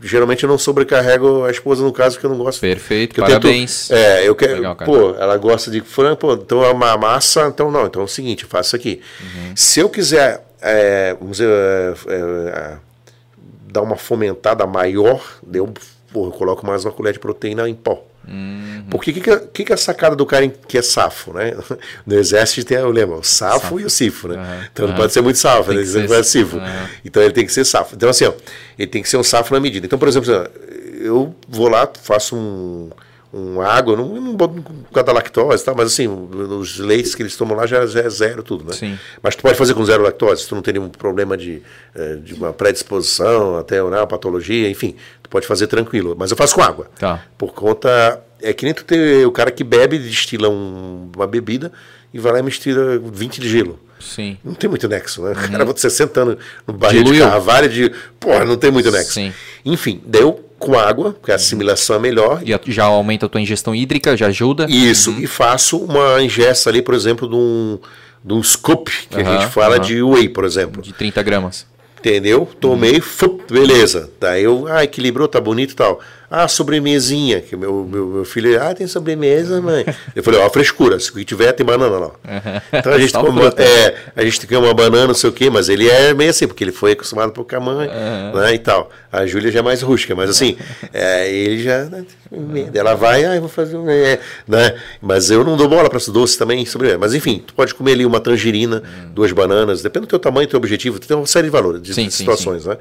Geralmente 0.00 0.44
eu 0.44 0.48
não 0.48 0.58
sobrecarrego 0.58 1.44
a 1.44 1.50
esposa 1.50 1.82
no 1.82 1.92
caso 1.92 2.20
que 2.20 2.24
eu 2.24 2.30
não 2.30 2.38
gosto. 2.38 2.60
Perfeito, 2.60 3.20
eu 3.20 3.24
tento- 3.24 3.42
parabéns. 3.42 3.90
é, 3.90 4.28
eu 4.28 4.36
quero. 4.36 4.54
Legal, 4.54 4.76
pô, 4.76 5.16
ela 5.18 5.36
gosta 5.38 5.72
de 5.72 5.80
frango, 5.80 6.18
pô, 6.18 6.34
então 6.34 6.64
é 6.64 6.70
uma 6.70 6.96
massa, 6.96 7.48
então 7.48 7.68
não. 7.68 7.86
Então 7.86 8.02
é 8.02 8.04
o 8.04 8.08
seguinte, 8.08 8.44
eu 8.44 8.48
faço 8.48 8.76
aqui. 8.76 9.00
Uhum. 9.20 9.52
Se 9.56 9.80
eu 9.80 9.88
quiser, 9.88 10.46
é, 10.62 11.16
vamos 11.18 11.38
dizer, 11.38 11.50
é, 11.50 12.14
é, 12.14 12.76
dar 13.72 13.82
uma 13.82 13.96
fomentada 13.96 14.66
maior, 14.66 15.22
eu, 15.52 15.72
pô, 16.12 16.26
eu 16.26 16.30
coloco 16.32 16.66
mais 16.66 16.84
uma 16.84 16.92
colher 16.92 17.12
de 17.12 17.18
proteína 17.18 17.68
em 17.68 17.74
pó. 17.74 18.04
Uhum. 18.28 18.84
Porque 18.90 19.10
o 19.10 19.14
que, 19.14 19.20
que, 19.22 19.30
é- 19.30 19.38
que 19.52 19.72
é 19.72 19.74
a 19.74 19.78
sacada 19.78 20.14
do 20.14 20.26
cara 20.26 20.46
que 20.46 20.76
é 20.76 20.82
safo, 20.82 21.32
né? 21.32 21.54
No 22.06 22.14
exército 22.16 22.66
tem 22.68 22.78
o 22.78 22.90
lema, 22.90 23.16
o 23.16 23.22
safo, 23.24 23.80
e 23.80 23.84
o 23.84 23.90
sifo, 23.90 24.28
né? 24.28 24.36
Aham, 24.36 24.64
Então 24.72 24.86
não 24.86 24.92
aham. 24.92 25.00
pode 25.02 25.12
ser 25.12 25.22
muito 25.22 25.38
safo, 25.38 25.72
né? 25.72 25.84
ser- 25.84 26.06
ser 26.06 26.24
sifo. 26.24 26.58
Então 27.04 27.22
ele 27.22 27.32
tem 27.32 27.46
que 27.46 27.52
ser 27.52 27.64
safo. 27.64 27.94
Então 27.94 28.08
assim, 28.10 28.26
ó, 28.26 28.32
ele 28.78 28.88
tem 28.88 29.02
que 29.02 29.08
ser 29.08 29.16
um 29.16 29.22
safo 29.22 29.54
na 29.54 29.58
medida. 29.60 29.86
Então, 29.86 29.98
por 29.98 30.06
exemplo, 30.06 30.30
assim, 30.30 30.50
eu 31.02 31.34
vou 31.48 31.68
lá, 31.68 31.88
faço 32.02 32.36
um, 32.36 32.90
um 33.32 33.60
água, 33.60 33.96
não, 33.96 34.08
não 34.20 34.36
por 34.36 34.48
causa 34.92 35.06
da 35.06 35.12
lactose, 35.12 35.64
tá? 35.64 35.72
mas 35.72 35.86
assim, 35.92 36.08
os 36.08 36.78
leites 36.78 37.14
que 37.14 37.22
eles 37.22 37.36
tomam 37.36 37.56
lá 37.56 37.64
já, 37.66 37.86
já 37.86 38.00
é 38.00 38.08
zero 38.10 38.42
tudo, 38.42 38.64
né? 38.64 38.72
Sim. 38.72 38.98
Mas 39.22 39.36
tu 39.36 39.42
pode 39.42 39.56
fazer 39.56 39.72
com 39.74 39.84
zero 39.84 40.02
lactose, 40.02 40.42
se 40.42 40.48
tu 40.48 40.54
não 40.56 40.62
tem 40.62 40.74
nenhum 40.74 40.88
problema 40.88 41.36
de, 41.36 41.62
eh, 41.94 42.16
de 42.16 42.34
uma 42.34 42.52
predisposição, 42.52 43.56
até 43.56 43.76
né, 43.76 43.98
uma 43.98 44.06
patologia, 44.06 44.68
enfim, 44.68 44.96
tu 45.22 45.30
pode 45.30 45.46
fazer 45.46 45.66
tranquilo. 45.68 46.16
Mas 46.18 46.30
eu 46.30 46.36
faço 46.36 46.54
com 46.56 46.62
água. 46.62 46.88
Tá. 46.98 47.22
Por 47.38 47.52
conta. 47.54 48.20
É 48.42 48.52
que 48.54 48.64
nem 48.64 48.72
tu 48.72 48.84
ter 48.84 49.26
o 49.26 49.30
cara 49.32 49.50
que 49.50 49.62
bebe, 49.62 49.98
destila 49.98 50.48
um- 50.48 51.10
uma 51.14 51.26
bebida 51.26 51.70
e 52.12 52.18
vai 52.18 52.32
lá 52.32 52.38
e 52.38 52.42
mistura 52.42 52.98
20 52.98 53.38
de 53.40 53.48
gelo. 53.48 53.78
Sim. 54.00 54.38
Não 54.42 54.54
tem 54.54 54.68
muito 54.70 54.88
nexo, 54.88 55.20
né? 55.22 55.32
O 55.32 55.50
cara 55.50 55.62
vai 55.64 55.76
60 55.76 56.20
anos 56.22 56.36
no 56.66 56.72
barril 56.72 57.04
de 57.04 57.10
Diluiu. 57.12 57.30
carvalho 57.30 57.68
de. 57.68 57.92
Porra, 58.18 58.46
não 58.46 58.56
tem 58.56 58.70
muito 58.70 58.90
nexo. 58.90 59.12
Sim. 59.12 59.32
Enfim, 59.62 60.00
deu 60.06 60.42
com 60.60 60.78
água, 60.78 61.12
porque 61.14 61.32
a 61.32 61.34
assimilação 61.34 61.96
é 61.96 61.98
melhor. 61.98 62.40
Já, 62.44 62.60
já 62.66 62.84
aumenta 62.84 63.26
a 63.26 63.28
tua 63.28 63.40
ingestão 63.40 63.74
hídrica, 63.74 64.16
já 64.16 64.28
ajuda. 64.28 64.66
Isso, 64.68 65.10
e 65.18 65.26
faço 65.26 65.78
uma 65.78 66.22
ingesta 66.22 66.70
ali, 66.70 66.82
por 66.82 66.94
exemplo, 66.94 67.28
de 67.28 67.34
um, 67.34 67.78
de 68.24 68.32
um 68.34 68.42
scoop, 68.42 68.92
que 69.10 69.16
a 69.16 69.20
Aham, 69.24 69.40
gente 69.40 69.52
fala 69.52 69.76
aham. 69.76 69.84
de 69.84 70.02
whey, 70.02 70.28
por 70.28 70.44
exemplo. 70.44 70.80
De 70.80 70.92
30 70.92 71.22
gramas. 71.22 71.66
Entendeu? 71.98 72.48
Tomei, 72.60 72.94
Uhum. 72.94 73.00
fup, 73.02 73.42
beleza. 73.52 74.10
Daí 74.20 74.44
eu, 74.44 74.66
ah, 74.68 74.84
equilibrou, 74.84 75.26
tá 75.28 75.40
bonito 75.40 75.72
e 75.72 75.74
tal. 75.76 76.00
Ah, 76.32 76.46
sobremesinha, 76.46 77.40
que 77.40 77.56
meu, 77.56 77.84
meu, 77.84 78.06
meu 78.06 78.24
filho, 78.24 78.62
ah, 78.62 78.72
tem 78.72 78.86
sobremesa, 78.86 79.60
mãe. 79.60 79.84
Eu 80.14 80.22
falei, 80.22 80.38
ó, 80.38 80.48
frescura, 80.48 81.00
se 81.00 81.24
tiver, 81.24 81.50
tem 81.50 81.66
banana 81.66 81.98
lá. 81.98 82.10
Então 82.72 82.92
a 82.92 82.98
gente, 83.00 83.12
come, 83.12 83.40
fruta. 83.40 83.60
é, 83.60 83.96
a 84.14 84.22
gente 84.22 84.46
tem 84.46 84.56
uma 84.56 84.72
banana, 84.72 85.08
não 85.08 85.14
sei 85.14 85.28
o 85.28 85.32
quê, 85.32 85.50
mas 85.50 85.68
ele 85.68 85.88
é 85.88 86.14
meio 86.14 86.30
assim, 86.30 86.46
porque 86.46 86.62
ele 86.62 86.70
foi 86.70 86.92
acostumado 86.92 87.32
com 87.32 87.56
a 87.56 87.60
mãe, 87.60 87.88
né, 87.88 88.54
e 88.54 88.58
tal. 88.60 88.90
A 89.10 89.26
Júlia 89.26 89.50
já 89.50 89.58
é 89.58 89.62
mais 89.62 89.82
rústica, 89.82 90.14
mas 90.14 90.30
assim, 90.30 90.56
é, 90.94 91.28
ele 91.28 91.64
já, 91.64 91.86
né, 91.86 92.04
ela 92.74 92.94
vai, 92.94 93.24
ah, 93.24 93.34
eu 93.34 93.40
vou 93.40 93.50
fazer 93.50 93.76
um, 93.76 93.90
é, 93.90 94.20
né, 94.46 94.76
mas 95.02 95.32
eu 95.32 95.42
não 95.42 95.56
dou 95.56 95.68
bola 95.68 95.88
para 95.88 95.98
esse 95.98 96.12
doce 96.12 96.38
também, 96.38 96.64
sobremesa. 96.64 96.98
Mas 96.98 97.12
enfim, 97.12 97.42
tu 97.44 97.54
pode 97.54 97.74
comer 97.74 97.94
ali 97.94 98.06
uma 98.06 98.20
tangerina, 98.20 98.84
duas 99.12 99.32
bananas, 99.32 99.82
depende 99.82 100.06
do 100.06 100.10
teu 100.10 100.18
tamanho, 100.20 100.46
do 100.46 100.50
teu 100.50 100.58
objetivo, 100.58 101.00
tu 101.00 101.08
tem 101.08 101.16
uma 101.16 101.26
série 101.26 101.46
de 101.46 101.50
valores, 101.50 101.82
de, 101.82 101.92
Sim, 101.92 102.06
de 102.06 102.12
sim, 102.12 102.18
situações, 102.18 102.66
né. 102.66 102.78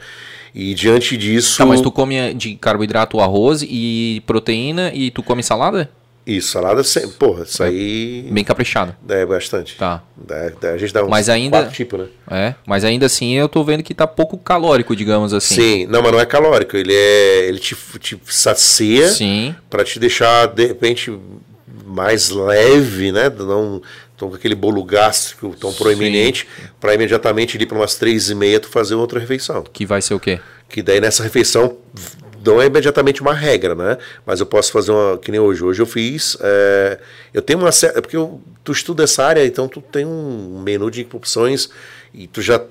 E 0.54 0.74
diante 0.74 1.16
disso... 1.18 1.58
Tá, 1.58 1.66
mas 1.66 1.82
tu 1.82 1.92
come 1.92 2.34
de 2.34 2.56
carboidrato 2.56 3.20
arroz 3.20 3.62
e 3.68 4.22
proteína 4.26 4.92
e 4.94 5.12
tu 5.12 5.22
come 5.24 5.44
salada? 5.44 5.90
Isso, 6.28 6.52
salada, 6.52 6.84
sem, 6.84 7.08
porra, 7.10 7.44
isso 7.44 7.64
aí 7.64 8.28
Bem 8.32 8.44
caprichado. 8.44 8.96
é 9.08 9.26
bastante. 9.26 9.76
Tá. 9.78 10.04
Dá- 10.16 10.52
dá- 10.62 10.72
a 10.74 10.78
gente 10.78 10.94
dá 10.94 11.04
uns 11.04 11.10
Mas 11.10 11.28
ainda- 11.28 11.66
tipos, 11.66 12.00
né? 12.02 12.08
É, 12.30 12.54
mas 12.68 12.84
ainda 12.84 13.08
assim 13.08 13.34
eu 13.34 13.50
tô 13.50 13.64
vendo 13.64 13.82
que 13.82 13.96
tá 13.96 14.06
pouco 14.06 14.38
calórico, 14.38 14.96
digamos 14.96 15.34
assim. 15.34 15.56
Sim, 15.56 15.86
não, 15.88 16.04
mas 16.04 16.12
não 16.12 16.20
é 16.20 16.26
calórico. 16.28 16.78
Ele 16.78 16.94
é, 16.94 17.48
ele 17.48 17.58
te, 17.58 17.76
te 18.00 18.20
sacia 18.28 19.08
Sim. 19.10 19.56
para 19.72 19.84
te 19.84 19.98
deixar 19.98 20.48
de 20.48 20.68
repente 20.68 21.12
mais 21.86 22.30
leve, 22.30 23.12
né? 23.12 23.30
Não 23.30 23.82
tão 24.20 24.30
com 24.30 24.36
aquele 24.36 24.54
bolo 24.54 24.84
gástrico 24.84 25.56
tão 25.56 25.74
proeminente, 25.74 26.46
para 26.80 26.94
imediatamente 26.94 27.58
ir 27.58 27.66
para 27.66 27.78
umas 27.78 27.96
três 27.96 28.30
e 28.30 28.36
meia 28.36 28.60
tu 28.60 28.68
fazer 28.68 28.94
outra 28.96 29.20
refeição. 29.20 29.64
Que 29.64 29.86
vai 29.86 30.02
ser 30.02 30.14
o 30.14 30.20
quê? 30.20 30.40
Que 30.68 30.84
daí 30.84 31.00
nessa 31.00 31.24
refeição 31.24 31.78
não 32.46 32.62
é 32.62 32.66
imediatamente 32.66 33.22
uma 33.22 33.34
regra, 33.34 33.74
né? 33.74 33.98
Mas 34.26 34.40
eu 34.40 34.46
posso 34.46 34.72
fazer 34.72 34.92
uma 34.92 35.18
que 35.18 35.32
nem 35.32 35.40
hoje. 35.40 35.64
Hoje 35.64 35.82
eu 35.82 35.86
fiz, 35.86 36.38
é, 36.42 37.00
eu 37.34 37.42
tenho 37.42 37.60
uma 37.60 37.72
certa, 37.72 38.02
porque 38.02 38.18
eu, 38.18 38.42
tu 38.64 38.72
estuda 38.72 39.04
essa 39.04 39.24
área, 39.24 39.46
então 39.46 39.68
tu 39.68 39.82
tem 39.82 40.06
um 40.06 40.62
menu 40.62 40.92
de 40.92 41.08
opções 41.14 41.70
e 42.14 42.28
tu 42.28 42.42
já 42.42 42.62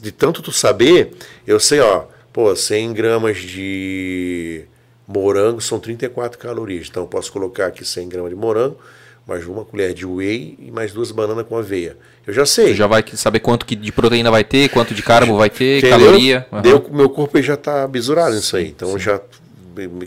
de 0.00 0.12
tanto 0.12 0.40
tu 0.40 0.52
saber, 0.52 1.12
eu 1.46 1.60
sei, 1.60 1.80
ó, 1.80 2.04
pô, 2.32 2.54
100 2.54 2.92
gramas 2.92 3.38
de 3.38 4.64
morango 5.06 5.60
são 5.60 5.78
34 5.78 6.38
calorias. 6.38 6.86
Então 6.88 7.02
eu 7.02 7.08
posso 7.08 7.30
colocar 7.30 7.66
aqui 7.66 7.84
100 7.84 8.08
gramas 8.08 8.30
de 8.30 8.36
morango, 8.36 8.78
mais 9.26 9.46
uma 9.46 9.64
colher 9.64 9.94
de 9.94 10.04
whey 10.06 10.56
e 10.58 10.70
mais 10.70 10.92
duas 10.92 11.10
bananas 11.10 11.46
com 11.48 11.56
aveia. 11.56 11.96
Eu 12.26 12.32
já 12.34 12.44
sei. 12.44 12.68
Tu 12.68 12.74
já 12.74 12.86
vai 12.86 13.02
saber 13.14 13.40
quanto 13.40 13.64
que 13.64 13.74
de 13.74 13.90
proteína 13.90 14.30
vai 14.30 14.44
ter, 14.44 14.68
quanto 14.68 14.94
de 14.94 15.02
carbo 15.02 15.36
vai 15.36 15.48
ter, 15.50 15.78
Entendeu? 15.78 15.98
caloria. 15.98 16.46
aham. 16.52 16.62
Deu, 16.62 16.86
meu 16.92 17.08
corpo 17.08 17.40
já 17.40 17.54
está 17.54 17.86
bisurado 17.88 18.34
nisso 18.34 18.56
aí. 18.56 18.68
Então 18.68 18.98
já. 18.98 19.20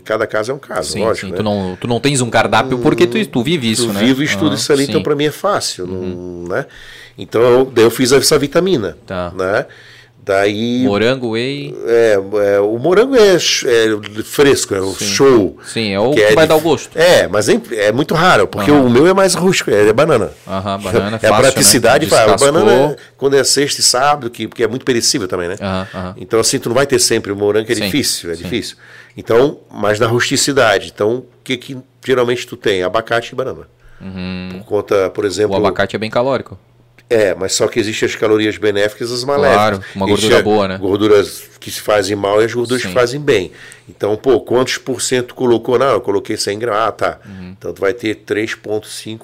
Cada 0.02 0.26
caso 0.26 0.50
é 0.50 0.54
um 0.54 0.58
caso, 0.58 0.92
Sim, 0.92 1.00
lógico. 1.04 1.26
sim. 1.26 1.32
né? 1.32 1.36
Tu, 1.36 1.42
não, 1.42 1.76
tu 1.78 1.86
não 1.86 2.00
tens 2.00 2.22
um 2.22 2.30
cardápio 2.30 2.78
porque 2.78 3.06
tu, 3.06 3.22
tu 3.26 3.42
vive 3.42 3.70
isso, 3.70 3.88
tu 3.88 3.92
né? 3.92 4.00
vivo 4.02 4.22
e 4.22 4.24
estudo 4.24 4.46
Aham, 4.46 4.54
isso 4.54 4.72
ali, 4.72 4.84
sim. 4.84 4.90
então 4.92 5.02
para 5.02 5.14
mim 5.14 5.24
é 5.26 5.30
fácil, 5.30 5.86
não, 5.86 6.48
né? 6.48 6.64
Então 7.18 7.42
eu, 7.42 7.64
daí 7.66 7.84
eu 7.84 7.90
fiz 7.90 8.10
essa 8.12 8.38
vitamina, 8.38 8.96
Tá. 9.06 9.30
né? 9.36 9.66
Daí 10.28 10.84
Morango, 10.84 11.30
whey. 11.30 11.74
é, 11.86 12.12
é, 12.56 12.60
o 12.60 12.78
morango 12.78 13.16
é, 13.16 13.36
é 13.36 13.38
fresco, 14.22 14.74
é 14.74 14.80
o 14.80 14.92
show. 14.94 15.56
Sim, 15.64 15.92
é 15.94 15.98
o 15.98 16.10
que 16.10 16.20
que 16.26 16.34
vai 16.34 16.44
de- 16.44 16.50
dar 16.50 16.56
o 16.56 16.60
gosto. 16.60 16.98
É, 16.98 17.26
mas 17.26 17.48
é, 17.48 17.58
é 17.72 17.90
muito 17.92 18.14
raro, 18.14 18.46
porque 18.46 18.70
Aham. 18.70 18.82
o 18.84 18.90
meu 18.90 19.06
é 19.06 19.14
mais 19.14 19.32
rústico, 19.34 19.70
é, 19.70 19.88
é 19.88 19.92
banana. 19.92 20.30
Aham, 20.46 20.78
banana, 20.84 21.18
é 21.22 21.26
a 21.26 21.30
fácil, 21.30 21.42
praticidade, 21.52 22.04
né? 22.04 22.10
fala, 22.10 22.34
a 22.34 22.36
banana 22.36 22.70
é- 22.72 22.96
quando 23.16 23.36
é 23.36 23.42
sexta 23.42 23.80
e 23.80 23.84
sábado, 23.84 24.28
que, 24.28 24.46
porque 24.46 24.62
é 24.62 24.68
muito 24.68 24.84
perecível 24.84 25.26
também, 25.26 25.48
né? 25.48 25.56
Aham. 25.62 26.14
Então, 26.18 26.38
assim, 26.38 26.58
tu 26.58 26.68
não 26.68 26.76
vai 26.76 26.86
ter 26.86 26.98
sempre 26.98 27.32
o 27.32 27.36
morango, 27.36 27.72
é 27.72 27.74
Sim, 27.74 27.84
difícil, 27.86 28.30
é 28.30 28.34
sim. 28.34 28.42
difícil. 28.42 28.76
Então, 29.16 29.60
mas 29.70 29.98
na 29.98 30.06
rusticidade. 30.06 30.92
Então, 30.94 31.16
o 31.16 31.26
que, 31.42 31.56
que 31.56 31.76
geralmente 32.06 32.46
tu 32.46 32.54
tem? 32.54 32.82
Abacate 32.82 33.32
e 33.32 33.34
banana. 33.34 33.66
Por 34.52 34.64
conta, 34.66 35.08
por 35.10 35.24
exemplo. 35.24 35.56
Uhum. 35.56 35.62
O 35.62 35.66
abacate 35.66 35.96
é 35.96 35.98
bem 35.98 36.10
calórico. 36.10 36.58
É, 37.10 37.34
mas 37.34 37.54
só 37.54 37.66
que 37.66 37.80
existem 37.80 38.06
as 38.06 38.14
calorias 38.14 38.58
benéficas 38.58 39.10
e 39.10 39.14
as 39.14 39.24
maléficas. 39.24 39.56
Claro, 39.56 39.84
uma 39.94 40.06
gordura 40.06 40.34
Existe 40.34 40.44
boa, 40.44 40.68
né? 40.68 40.78
Gorduras 40.78 41.42
que 41.58 41.70
se 41.70 41.80
fazem 41.80 42.14
mal 42.14 42.42
e 42.42 42.44
as 42.44 42.52
gorduras 42.52 42.82
Sim. 42.82 42.88
que 42.88 42.94
fazem 42.94 43.20
bem. 43.20 43.50
Então, 43.88 44.16
pô, 44.16 44.40
quantos 44.40 44.76
por 44.76 45.00
cento 45.00 45.34
colocou? 45.34 45.78
Não, 45.78 45.92
eu 45.92 46.00
coloquei 46.00 46.36
100 46.36 46.58
gramas. 46.58 46.88
Ah, 46.88 46.92
tá. 46.92 47.20
Uhum. 47.24 47.54
Então, 47.58 47.72
tu 47.72 47.80
vai 47.80 47.94
ter 47.94 48.14
3,5 48.26 49.20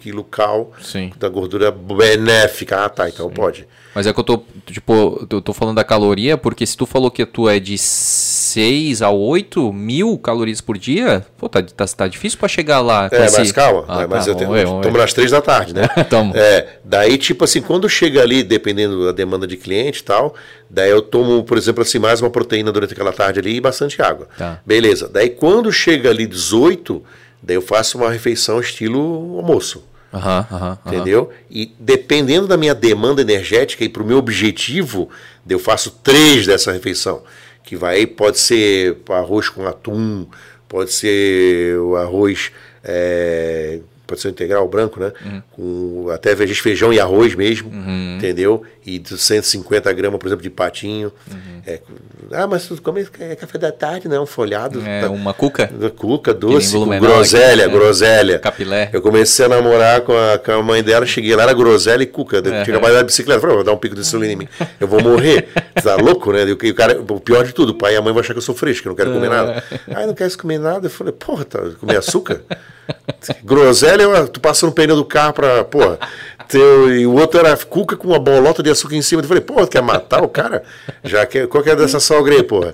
quilocal 0.00 0.72
Sim. 0.80 1.12
da 1.16 1.28
gordura 1.28 1.70
benéfica. 1.70 2.84
Ah, 2.84 2.88
tá, 2.88 3.08
então 3.08 3.30
pode. 3.30 3.66
Mas 3.94 4.06
é 4.06 4.12
que 4.12 4.20
eu 4.20 4.24
tô, 4.24 4.42
tipo, 4.66 5.26
eu 5.30 5.40
tô 5.40 5.52
falando 5.52 5.76
da 5.76 5.84
caloria, 5.84 6.36
porque 6.36 6.66
se 6.66 6.76
tu 6.76 6.86
falou 6.86 7.10
que 7.10 7.24
tu 7.24 7.48
é 7.48 7.58
de 7.58 7.76
6 8.48 9.02
a 9.02 9.10
8 9.10 9.72
mil 9.72 10.16
calorias 10.18 10.60
por 10.60 10.78
dia, 10.78 11.24
pô, 11.36 11.48
tá, 11.48 11.62
tá, 11.62 11.86
tá 11.86 12.08
difícil 12.08 12.38
pra 12.38 12.48
chegar 12.48 12.80
lá. 12.80 13.08
É, 13.12 13.26
esse- 13.26 13.38
mas 13.38 13.52
calma, 13.52 13.84
Ah, 13.88 14.06
mas 14.08 14.24
tá, 14.24 14.30
eu 14.30 14.34
tenho, 14.34 14.50
nas 14.92 15.12
três 15.12 15.30
da 15.30 15.40
tarde, 15.40 15.74
né? 15.74 15.86
Tamo. 16.08 16.36
É, 16.36 16.78
daí, 16.84 17.18
tipo 17.18 17.44
assim, 17.44 17.60
quando 17.60 17.88
chega 17.88 18.22
ali, 18.22 18.42
dependendo 18.42 19.04
da 19.06 19.12
demanda 19.12 19.46
de 19.46 19.56
cliente 19.56 20.00
e 20.00 20.04
tal, 20.04 20.34
daí 20.68 20.90
eu 20.90 21.02
tomo, 21.02 21.42
por 21.44 21.58
exemplo, 21.58 21.82
assim, 21.82 21.98
mais 21.98 22.20
uma 22.20 22.30
proteína 22.30 22.72
durante 22.72 22.92
aquela 22.92 23.12
tarde 23.12 23.38
ali 23.40 23.56
e 23.56 23.60
bastante 23.60 24.00
água. 24.02 24.28
Tá. 24.36 24.60
Beleza. 24.64 25.08
Daí, 25.12 25.30
quando 25.30 25.70
chega 25.70 26.10
ali 26.10 26.26
18, 26.26 27.02
daí 27.42 27.56
eu 27.56 27.62
faço 27.62 27.98
uma 27.98 28.10
refeição 28.10 28.60
estilo 28.60 29.36
almoço. 29.38 29.84
Aham, 30.12 30.46
aham. 30.50 30.78
Entendeu? 30.86 31.30
E 31.50 31.70
dependendo 31.78 32.46
da 32.46 32.56
minha 32.56 32.74
demanda 32.74 33.20
energética 33.20 33.84
e 33.84 33.90
para 33.90 34.02
o 34.02 34.06
meu 34.06 34.16
objetivo, 34.16 35.10
eu 35.46 35.58
faço 35.58 35.90
três 36.02 36.46
dessa 36.46 36.72
refeição. 36.72 37.22
Que 37.68 37.76
vai, 37.76 38.06
pode 38.06 38.38
ser 38.38 38.96
arroz 39.10 39.50
com 39.50 39.68
atum, 39.68 40.26
pode 40.66 40.90
ser 40.90 41.78
o 41.78 41.96
arroz, 41.96 42.50
é, 42.82 43.80
pode 44.08 44.20
ser 44.22 44.30
integral 44.30 44.66
branco, 44.66 44.98
né? 44.98 45.12
Com 45.52 46.08
até 46.12 46.34
vezes 46.34 46.58
feijão 46.58 46.92
e 46.92 46.98
arroz 46.98 47.34
mesmo, 47.36 47.70
entendeu? 48.16 48.62
E 48.84 48.98
de 48.98 49.16
150 49.18 49.92
gramas, 49.92 50.18
por 50.18 50.26
exemplo, 50.26 50.42
de 50.42 50.50
patinho. 50.50 51.12
É, 51.66 51.78
ah, 52.32 52.46
mas 52.46 52.66
tu 52.66 52.80
come 52.80 53.06
é 53.20 53.36
café 53.36 53.58
da 53.58 53.70
tarde, 53.70 54.08
não, 54.08 54.24
folhado. 54.24 54.80
É 54.84 55.02
tá- 55.02 55.10
uma 55.10 55.34
cuca, 55.34 55.70
Cuca 55.94 56.32
doce, 56.32 56.72
com 56.72 56.86
groselha, 56.98 57.66
aqui, 57.66 57.72
né? 57.74 57.78
groselha. 57.78 58.38
capilé. 58.38 58.88
Eu 58.92 59.02
comecei 59.02 59.44
a 59.44 59.48
namorar 59.48 60.00
com 60.00 60.12
a, 60.16 60.38
com 60.38 60.52
a 60.52 60.62
mãe 60.62 60.82
dela, 60.82 61.04
cheguei 61.04 61.36
lá, 61.36 61.42
era 61.42 61.52
groselha 61.52 62.02
e 62.02 62.06
cuca. 62.06 62.38
Eu 62.38 62.54
É, 62.54 62.64
tinha 62.64 62.76
acabado 62.76 62.96
de 62.98 63.04
bicicleta. 63.04 63.40
Falei, 63.40 63.52
"Ó, 63.54 63.56
vou 63.58 63.64
dar 63.64 63.72
um 63.72 63.78
pico 63.78 63.94
de 63.94 64.00
insulina 64.00 64.32
em 64.32 64.36
mim. 64.36 64.48
Eu 64.80 64.88
vou 64.88 65.02
morrer. 65.02 65.48
Você 65.76 65.82
tá 65.88 65.96
louco, 65.96 66.32
né? 66.32 66.44
E 66.44 66.52
o 66.70 66.74
cara, 66.74 66.98
o 66.98 67.20
pior 67.20 67.44
de 67.44 67.52
tudo, 67.52 67.70
o 67.70 67.74
pai 67.74 67.92
e 67.92 67.96
a 67.96 68.00
mãe 68.02 68.12
vão 68.12 68.20
achar 68.20 68.32
que 68.32 68.38
eu 68.38 68.42
sou 68.42 68.54
fresco, 68.54 68.82
que 68.82 68.88
eu 68.88 68.90
não 68.90 68.96
quero 68.96 69.12
comer 69.12 69.28
nada. 69.28 69.62
Ah, 69.94 70.06
não 70.06 70.14
quer 70.14 70.34
comer 70.36 70.58
nada? 70.58 70.86
Eu 70.86 70.90
falei, 70.90 71.12
porra, 71.12 71.44
tá, 71.44 71.58
comer 71.78 71.98
açúcar? 71.98 72.40
Groselha, 73.44 73.97
eu- 74.02 74.28
tu 74.28 74.40
passa 74.40 74.66
no 74.66 74.72
pneu 74.72 74.96
do 74.96 75.04
carro 75.04 75.32
pra, 75.32 75.64
porra, 75.64 75.98
Teu, 76.48 76.94
e 76.94 77.06
o 77.06 77.12
outro 77.14 77.38
era 77.40 77.54
cuca 77.58 77.94
com 77.96 78.08
uma 78.08 78.18
bolota 78.18 78.62
de 78.62 78.70
açúcar 78.70 78.94
em 78.96 79.02
cima. 79.02 79.20
Eu 79.22 79.28
falei, 79.28 79.42
pô, 79.42 79.66
quer 79.66 79.82
matar 79.82 80.22
o 80.22 80.28
cara? 80.28 80.62
Já 81.04 81.26
quer, 81.26 81.46
qual 81.46 81.62
que 81.62 81.68
é 81.70 81.76
dessa 81.76 82.00
sogra 82.00 82.34
aí, 82.34 82.42
porra? 82.42 82.72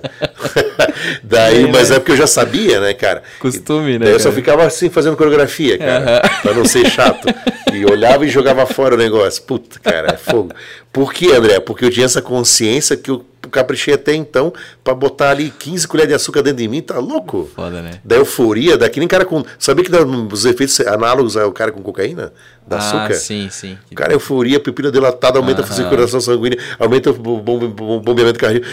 Daí, 1.23 1.69
mas 1.71 1.91
é 1.91 1.95
porque 1.99 2.13
eu 2.13 2.17
já 2.17 2.27
sabia, 2.27 2.79
né, 2.79 2.93
cara? 2.93 3.21
Costume, 3.39 3.93
né, 3.99 4.05
Daí 4.05 4.13
eu 4.13 4.19
só 4.19 4.31
ficava 4.31 4.63
assim 4.65 4.89
fazendo 4.89 5.17
coreografia, 5.17 5.77
cara, 5.77 6.21
pra 6.41 6.53
não 6.53 6.65
ser 6.65 6.89
chato. 6.89 7.27
E 7.73 7.85
olhava 7.85 8.25
e 8.25 8.29
jogava 8.29 8.65
fora 8.65 8.95
o 8.95 8.97
negócio. 8.97 9.43
Puta, 9.43 9.79
cara, 9.79 10.13
é 10.13 10.17
fogo. 10.17 10.51
Por 10.93 11.13
que, 11.13 11.31
André? 11.31 11.59
Porque 11.59 11.83
eu 11.85 11.89
tinha 11.91 12.05
essa 12.05 12.21
consciência 12.21 12.95
que 12.95 13.11
eu 13.11 13.25
caprichei 13.51 13.93
até 13.93 14.13
então 14.13 14.53
pra 14.83 14.93
botar 14.93 15.29
ali 15.31 15.49
15 15.57 15.87
colheres 15.87 16.09
de 16.09 16.15
açúcar 16.15 16.41
dentro 16.41 16.57
de 16.59 16.67
mim, 16.67 16.81
tá 16.81 16.97
louco? 16.99 17.49
Foda, 17.55 17.81
né? 17.81 17.99
Da 18.03 18.15
euforia, 18.15 18.77
daqui 18.77 18.99
nem 18.99 19.07
cara 19.07 19.25
com. 19.25 19.43
Sabia 19.59 19.83
que 19.83 19.91
dá 19.91 19.99
os 20.03 20.45
efeitos 20.45 20.79
análogos 20.81 21.35
ao 21.37 21.51
cara 21.51 21.71
com 21.71 21.81
cocaína? 21.81 22.31
Da 22.67 22.77
ah, 22.77 22.79
açúcar? 22.79 23.13
sim, 23.13 23.47
sim. 23.51 23.77
O 23.91 23.95
cara, 23.95 24.13
euforia, 24.13 24.59
pupila 24.59 24.91
dilatada, 24.91 25.37
aumenta 25.37 25.61
a 25.61 25.65
circulação 25.67 26.19
sanguínea, 26.19 26.57
aumenta 26.79 27.11
o 27.11 27.13
bom- 27.13 27.59
bom- 27.69 27.99
bombeamento 27.99 28.39
cardíaco. 28.39 28.65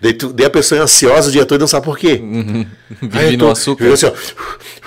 Daí, 0.00 0.12
tu, 0.12 0.32
daí 0.32 0.46
a 0.46 0.50
pessoa 0.50 0.78
é 0.78 0.82
ansiosa 0.82 1.28
o 1.28 1.32
dia 1.32 1.44
todo 1.44 1.58
e 1.58 1.62
não 1.62 1.66
sabe 1.66 1.84
por 1.84 1.98
quê. 1.98 2.22
Aí 3.12 3.24
Vive 3.30 3.36
no 3.38 3.50
açúcar. 3.50 3.84
eu 3.86 3.94
assim, 3.94 4.06
ó, 4.06 4.12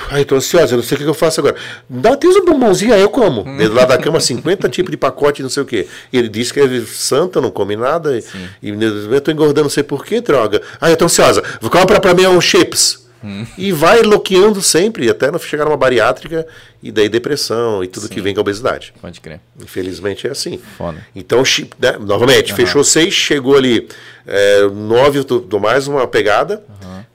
Ai, 0.10 0.22
eu 0.22 0.26
tô 0.26 0.36
ansiosa, 0.36 0.74
eu 0.74 0.78
não 0.78 0.84
sei 0.84 0.96
o 0.98 1.02
que 1.02 1.06
eu 1.08 1.14
faço 1.14 1.40
agora. 1.42 1.56
Dá, 1.90 2.16
tens 2.16 2.36
um 2.36 2.46
bombonzinho, 2.46 2.94
aí 2.94 3.02
eu 3.02 3.10
como. 3.10 3.42
Hum. 3.42 3.58
Do 3.58 3.74
lado 3.74 3.88
da 3.90 3.98
cama, 3.98 4.20
50 4.20 4.70
tipos 4.70 4.92
de 4.92 4.98
pacote, 4.98 5.42
não 5.42 5.50
sei 5.50 5.64
o 5.64 5.66
quê. 5.66 5.88
Ele 6.14 6.30
diz 6.30 6.52
que 6.52 6.60
é 6.60 6.82
santa, 6.86 7.42
não 7.42 7.50
come 7.52 7.76
nada. 7.76 8.18
E, 8.18 8.24
e 8.62 8.70
eu 8.70 9.22
tô 9.26 9.32
engordando, 9.32 9.64
não 9.64 9.70
sei 9.70 9.84
por 9.84 10.06
que, 10.06 10.22
droga. 10.22 10.62
Ai, 10.80 10.94
eu 10.94 10.98
tô 10.98 11.06
ansiosa. 11.06 11.42
Compra 11.70 12.00
pra 12.00 12.14
mim 12.14 12.26
um 12.28 12.40
chips. 12.40 13.04
Hum. 13.24 13.44
E 13.58 13.72
vai 13.72 14.04
loqueando 14.04 14.62
sempre, 14.62 15.10
até 15.10 15.32
não 15.32 15.40
chegar 15.40 15.66
numa 15.66 15.76
bariátrica, 15.78 16.46
e 16.84 16.92
daí 16.92 17.10
depressão 17.10 17.84
e 17.84 17.88
tudo 17.88 18.08
que 18.08 18.22
vem 18.22 18.36
com 18.36 18.40
a 18.40 18.42
obesidade. 18.42 18.94
Pode 19.02 19.20
crer. 19.20 19.40
Infelizmente 19.60 20.28
é 20.28 20.32
assim. 20.32 20.60
Foda. 20.78 21.04
Então, 21.16 21.42
né, 21.80 21.98
novamente, 22.00 22.54
fechou 22.54 22.84
seis, 22.84 23.16
chegou 23.16 23.58
ali 23.58 23.88
é, 24.28 24.68
nove, 24.68 25.24
do, 25.24 25.40
do 25.40 25.60
mais 25.60 25.88
uma 25.88 26.06
pegada. 26.08 26.64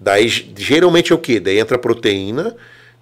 Daí, 0.01 0.27
g- 0.29 0.51
geralmente 0.57 1.13
é 1.13 1.15
o 1.15 1.19
quê? 1.19 1.39
Daí 1.39 1.59
entra 1.61 1.79
proteína. 1.79 2.57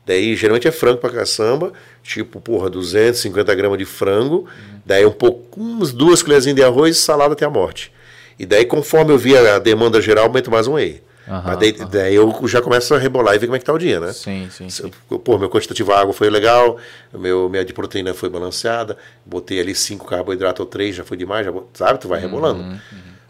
Daí, 0.04 0.36
geralmente 0.36 0.68
é 0.68 0.72
frango 0.72 0.98
pra 0.98 1.08
caçamba. 1.10 1.72
Tipo, 2.02 2.40
porra, 2.42 2.68
250 2.68 3.54
gramas 3.54 3.78
de 3.78 3.84
frango. 3.86 4.46
Daí, 4.84 5.06
um 5.06 5.10
pouco, 5.12 5.58
umas 5.60 5.92
duas 5.92 6.22
colherzinhas 6.22 6.56
de 6.56 6.62
arroz 6.62 6.96
e 6.96 7.00
salada 7.00 7.32
até 7.32 7.46
a 7.46 7.50
morte. 7.50 7.90
E 8.38 8.46
daí, 8.46 8.64
conforme 8.64 9.12
eu 9.12 9.18
via 9.18 9.56
a 9.56 9.58
demanda 9.58 10.00
geral, 10.00 10.24
aumento 10.26 10.50
mais 10.50 10.66
um 10.66 10.74
whey. 10.74 11.02
Mas 11.26 11.58
daí, 11.58 11.72
daí 11.72 12.14
eu 12.14 12.34
já 12.48 12.62
começo 12.62 12.94
a 12.94 12.98
rebolar 12.98 13.34
e 13.34 13.38
ver 13.38 13.46
como 13.46 13.56
é 13.56 13.58
que 13.58 13.64
tá 13.64 13.72
o 13.72 13.78
dia, 13.78 14.00
né? 14.00 14.12
Sim, 14.14 14.48
sim, 14.50 14.70
sim. 14.70 14.90
Pô, 15.22 15.36
meu 15.36 15.50
quantitativo 15.50 15.92
de 15.92 15.98
água 15.98 16.14
foi 16.14 16.30
legal, 16.30 16.78
meu, 17.12 17.50
minha 17.50 17.62
de 17.64 17.74
proteína 17.74 18.14
foi 18.14 18.30
balanceada, 18.30 18.96
botei 19.26 19.60
ali 19.60 19.74
cinco 19.74 20.06
carboidratos 20.06 20.60
ou 20.60 20.66
três, 20.66 20.96
já 20.96 21.04
foi 21.04 21.18
demais, 21.18 21.44
já, 21.44 21.52
sabe? 21.74 21.98
Tu 22.00 22.08
vai 22.08 22.18
rebolando. 22.18 22.62
né? 22.62 22.80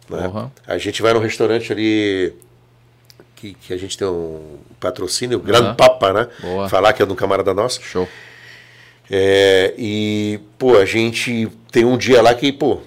Porra. 0.07 0.53
A 0.65 0.79
gente 0.79 1.03
vai 1.03 1.13
no 1.13 1.19
restaurante 1.19 1.73
ali, 1.73 2.33
que, 3.35 3.55
que 3.55 3.73
a 3.75 3.77
gente 3.77 3.99
tem 3.99 4.07
um 4.07 4.59
patrocínio, 4.79 5.39
o 5.39 5.41
Grande. 5.41 5.77
Papa, 5.77 6.13
né? 6.13 6.29
Boa. 6.41 6.69
Falar 6.69 6.93
que 6.93 7.03
é 7.03 7.07
de 7.07 7.13
um 7.13 7.17
camarada 7.17 7.53
nosso. 7.53 7.83
Show. 7.83 8.09
É, 9.11 9.75
e, 9.77 10.39
pô, 10.57 10.77
a 10.79 10.85
gente 10.85 11.49
tem 11.73 11.85
um 11.85 11.97
dia 11.97 12.23
lá 12.23 12.33
que, 12.35 12.53
pô, 12.53 12.79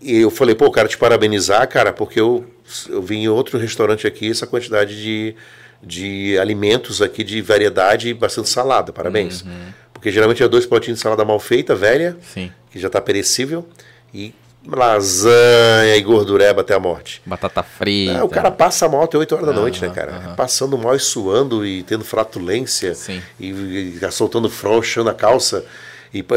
eu 0.00 0.30
falei, 0.30 0.54
pô, 0.54 0.70
quero 0.70 0.88
te 0.88 0.98
parabenizar, 0.98 1.66
cara, 1.68 1.92
porque 1.92 2.20
eu, 2.20 2.44
eu 2.88 3.02
vim 3.02 3.22
em 3.22 3.28
outro 3.28 3.58
restaurante 3.58 4.06
aqui, 4.06 4.30
essa 4.30 4.46
quantidade 4.46 5.00
de, 5.00 5.34
de 5.82 6.38
alimentos 6.38 7.00
aqui, 7.00 7.24
de 7.24 7.40
variedade 7.40 8.08
e 8.08 8.14
bastante 8.14 8.48
salada, 8.48 8.92
parabéns. 8.92 9.44
Porque 9.92 10.10
geralmente 10.12 10.42
é 10.42 10.48
dois 10.48 10.66
potinhos 10.66 10.98
de 10.98 11.02
salada 11.02 11.24
mal 11.24 11.40
feita, 11.40 11.74
velha, 11.74 12.16
Sim. 12.22 12.52
que 12.70 12.78
já 12.78 12.88
está 12.88 13.00
perecível, 13.00 13.66
e 14.12 14.34
lasanha 14.68 15.96
e 15.96 16.02
gordureba 16.02 16.60
até 16.60 16.74
a 16.74 16.80
morte. 16.80 17.22
Batata 17.24 17.62
frita. 17.62 18.18
Ah, 18.18 18.24
o 18.24 18.28
cara 18.28 18.50
passa 18.50 18.88
mal 18.88 19.02
até 19.02 19.16
8 19.16 19.34
horas 19.34 19.46
da 19.46 19.52
noite, 19.52 19.80
né, 19.80 19.90
cara? 19.90 20.12
aham. 20.12 20.34
Passando 20.34 20.76
mal 20.76 20.94
e 20.94 20.98
suando 20.98 21.64
e 21.64 21.82
tendo 21.84 22.04
flatulência. 22.04 22.94
Sim. 22.94 23.22
E, 23.38 23.50
e 23.50 24.12
soltando 24.12 24.50
chão 24.82 25.06
a 25.08 25.14
calça. 25.14 25.64
E, 26.12 26.22
pô, 26.22 26.34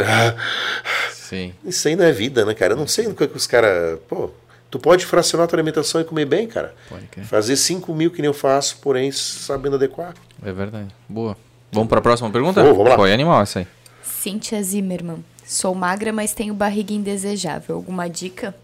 Sim. 1.11 1.53
isso 1.63 1.87
aí 1.87 1.95
não 1.95 2.05
é 2.05 2.11
vida, 2.11 2.45
né, 2.45 2.53
cara? 2.53 2.73
Eu 2.73 2.77
não 2.77 2.87
sei 2.87 3.07
no 3.07 3.13
que 3.15 3.27
que 3.27 3.37
os 3.37 3.47
caras. 3.47 3.99
Pô, 4.07 4.29
tu 4.69 4.79
pode 4.79 5.05
fracionar 5.05 5.47
tua 5.47 5.57
alimentação 5.57 6.01
e 6.01 6.03
comer 6.03 6.25
bem, 6.25 6.47
cara. 6.47 6.73
Pode 6.87 7.05
crer. 7.07 7.25
Fazer 7.25 7.55
5 7.55 7.93
mil 7.93 8.11
que 8.11 8.21
nem 8.21 8.27
eu 8.27 8.33
faço, 8.33 8.77
porém 8.81 9.11
sabendo 9.11 9.75
adequar. 9.75 10.13
É 10.43 10.51
verdade. 10.51 10.89
Boa. 11.07 11.37
Vamos 11.71 11.89
pra 11.89 12.01
próxima 12.01 12.29
pergunta? 12.31 12.61
Vamos, 12.61 12.77
vamos 12.77 12.89
lá. 12.91 12.95
Foi 12.97 13.13
animal 13.13 13.41
essa 13.41 13.59
aí. 13.59 13.67
Cíntia 14.03 14.61
Zimmermann. 14.63 15.23
Sou 15.45 15.73
magra, 15.73 16.11
mas 16.13 16.33
tenho 16.33 16.53
barriga 16.53 16.93
indesejável. 16.93 17.75
Alguma 17.75 18.07
dica? 18.07 18.55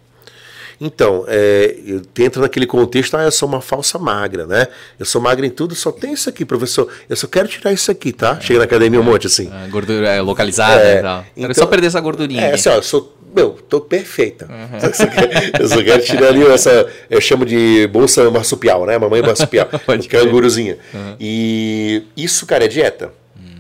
Então, 0.80 1.26
é, 1.28 1.76
eu 1.86 2.02
entro 2.20 2.42
naquele 2.42 2.66
contexto, 2.66 3.16
ah, 3.16 3.24
eu 3.24 3.32
sou 3.32 3.48
uma 3.48 3.62
falsa 3.62 3.98
magra, 3.98 4.46
né? 4.46 4.68
Eu 5.00 5.06
sou 5.06 5.22
magra 5.22 5.46
em 5.46 5.50
tudo, 5.50 5.74
só 5.76 5.92
tem 5.92 6.14
isso 6.14 6.30
aqui, 6.30 6.44
professor. 6.46 6.88
Eu 7.10 7.16
só 7.16 7.28
quero 7.28 7.48
tirar 7.48 7.72
isso 7.72 7.90
aqui, 7.92 8.12
tá? 8.12 8.40
Chega 8.40 8.60
na 8.60 8.66
academia 8.66 9.00
um 9.00 9.04
monte 9.04 9.28
assim. 9.28 9.50
A 9.52 9.68
gordura 9.68 10.10
é 10.10 10.22
localizada 10.22 10.82
É, 10.84 11.00
e 11.00 11.02
tal. 11.02 11.26
Então- 11.38 11.54
só 11.54 11.66
perder 11.66 11.88
essa 11.88 12.00
gordurinha. 12.02 12.42
É, 12.42 12.54
assim, 12.54 12.70
ó, 12.70 12.76
eu 12.76 12.84
sou. 12.84 13.16
Meu, 13.36 13.52
tô 13.68 13.82
perfeita. 13.82 14.48
Eu, 14.82 14.94
só 14.94 15.08
quero, 15.08 15.58
eu 15.60 15.68
só 15.68 15.84
quero 15.84 16.04
tirar 16.04 16.28
ali 16.30 16.46
essa. 16.48 16.88
Eu 17.10 17.20
chamo 17.20 17.46
de 17.46 17.86
bolsa 17.88 18.30
marsupial, 18.32 18.86
né? 18.86 18.98
Mamãe 18.98 19.22
marsupial. 19.22 19.68
Pode 19.86 20.08
canguruzinha. 20.08 20.78
E 21.20 22.04
isso, 22.16 22.46
cara, 22.46 22.64
é 22.64 22.68
dieta. 22.70 23.12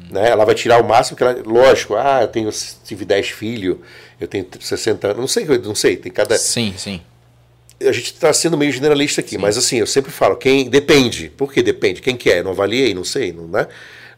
Né? 0.09 0.29
Ela 0.29 0.45
vai 0.45 0.55
tirar 0.55 0.81
o 0.81 0.87
máximo 0.87 1.17
que 1.17 1.23
ela. 1.23 1.35
Lógico, 1.45 1.95
ah, 1.95 2.19
eu 2.21 2.27
tenho, 2.29 2.49
tive 2.85 3.03
10 3.03 3.29
filhos, 3.29 3.77
eu 4.19 4.27
tenho 4.27 4.45
60 4.59 5.07
anos. 5.07 5.19
Não 5.19 5.27
sei, 5.27 5.45
não 5.45 5.75
sei. 5.75 5.97
Tem 5.97 6.11
cada. 6.11 6.37
Sim, 6.37 6.73
sim. 6.77 7.01
A 7.81 7.91
gente 7.91 8.13
está 8.13 8.31
sendo 8.31 8.57
meio 8.57 8.71
generalista 8.71 9.19
aqui, 9.19 9.37
mas 9.37 9.57
assim, 9.57 9.77
eu 9.77 9.87
sempre 9.87 10.09
falo, 10.09 10.37
quem 10.37 10.69
depende. 10.69 11.29
Por 11.29 11.51
que 11.51 11.61
depende? 11.61 12.01
Quem 12.01 12.15
quer? 12.15 12.41
Não 12.41 12.51
avaliei, 12.51 12.93
não 12.93 13.03
sei, 13.03 13.33
não, 13.33 13.47
né? 13.47 13.67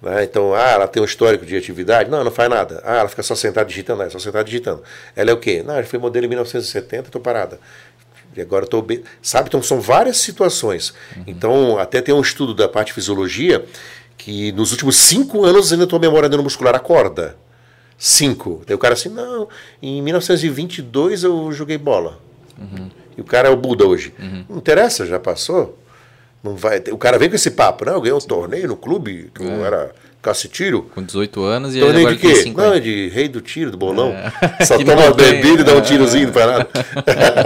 Né? 0.02 0.24
Então, 0.24 0.54
ah, 0.54 0.70
ela 0.70 0.88
tem 0.88 1.02
um 1.02 1.06
histórico 1.06 1.46
de 1.46 1.56
atividade? 1.56 2.10
Não, 2.10 2.24
não 2.24 2.32
faz 2.32 2.50
nada. 2.50 2.82
Ah, 2.86 2.98
ela 2.98 3.10
fica 3.10 3.24
só 3.24 3.36
sentada 3.36 3.68
digitando, 3.68 4.04
é 4.04 4.10
só 4.10 4.20
sentada 4.20 4.44
digitando. 4.44 4.84
Ela 5.16 5.32
é 5.32 5.34
o 5.34 5.38
quê? 5.38 5.64
Não, 5.66 5.74
ela 5.74 5.84
foi 5.84 6.00
modelo 6.00 6.26
em 6.26 6.30
1970, 6.30 7.08
estou 7.08 7.22
parada. 7.22 7.60
E 8.36 8.42
agora 8.42 8.66
estou 8.66 8.82
bem. 8.82 9.04
Sabe? 9.22 9.48
Então, 9.48 9.64
são 9.64 9.82
várias 9.82 10.18
situações. 10.18 10.94
Então, 11.26 11.80
até 11.80 12.02
tem 12.02 12.14
um 12.14 12.22
estudo 12.22 12.54
da 12.54 12.68
parte 12.68 12.90
de 12.90 12.94
fisiologia 12.94 13.66
que 14.18 14.52
nos 14.52 14.72
últimos 14.72 14.98
cinco 14.98 15.44
anos 15.44 15.72
ainda 15.72 15.88
tua 15.88 16.00
memória 16.00 16.30
neuromuscular 16.30 16.76
acorda. 16.76 17.36
Cinco. 17.98 18.62
Daí 18.66 18.76
o 18.76 18.80
cara 18.80 18.94
assim, 18.94 19.10
não, 19.10 19.48
em 19.82 20.02
1922 20.02 21.24
eu 21.24 21.52
joguei 21.52 21.78
bola. 21.78 22.20
E 23.18 23.22
o 23.22 23.24
cara 23.24 23.48
é 23.48 23.52
o 23.52 23.58
Buda 23.58 23.86
hoje. 23.86 24.14
Não 24.48 24.58
interessa, 24.58 25.06
já 25.06 25.20
passou. 25.20 25.78
Não 26.44 26.56
vai, 26.56 26.82
o 26.92 26.98
cara 26.98 27.18
vem 27.18 27.30
com 27.30 27.36
esse 27.36 27.52
papo, 27.52 27.84
não, 27.84 27.94
eu 27.94 28.02
ganhei 28.02 28.16
um 28.16 28.20
torneio 28.20 28.68
no 28.68 28.78
clube, 28.78 29.32
que 29.34 29.42
eu 29.44 29.66
era 29.66 29.92
cacetiro. 30.28 30.90
Com 30.94 31.02
18 31.04 31.44
anos 31.44 31.76
e 31.76 31.80
Torneio 31.80 32.08
agora 32.08 32.16
de 32.16 32.22
quê? 32.22 32.36
50. 32.44 32.68
Não, 32.70 32.76
é 32.76 32.80
de 32.80 33.10
rei 33.10 33.28
do 33.28 33.42
tiro, 33.42 33.72
do 33.72 33.78
bolão. 33.78 34.14
Só 34.66 34.78
Que 34.78 34.84
toma 34.86 35.12
bebida 35.12 35.62
e 35.62 35.64
dá 35.64 35.74
um 35.74 35.80
é. 35.80 35.82
tirozinho, 35.82 36.28
não 36.28 36.34
faz 36.34 36.46
nada. 36.48 36.68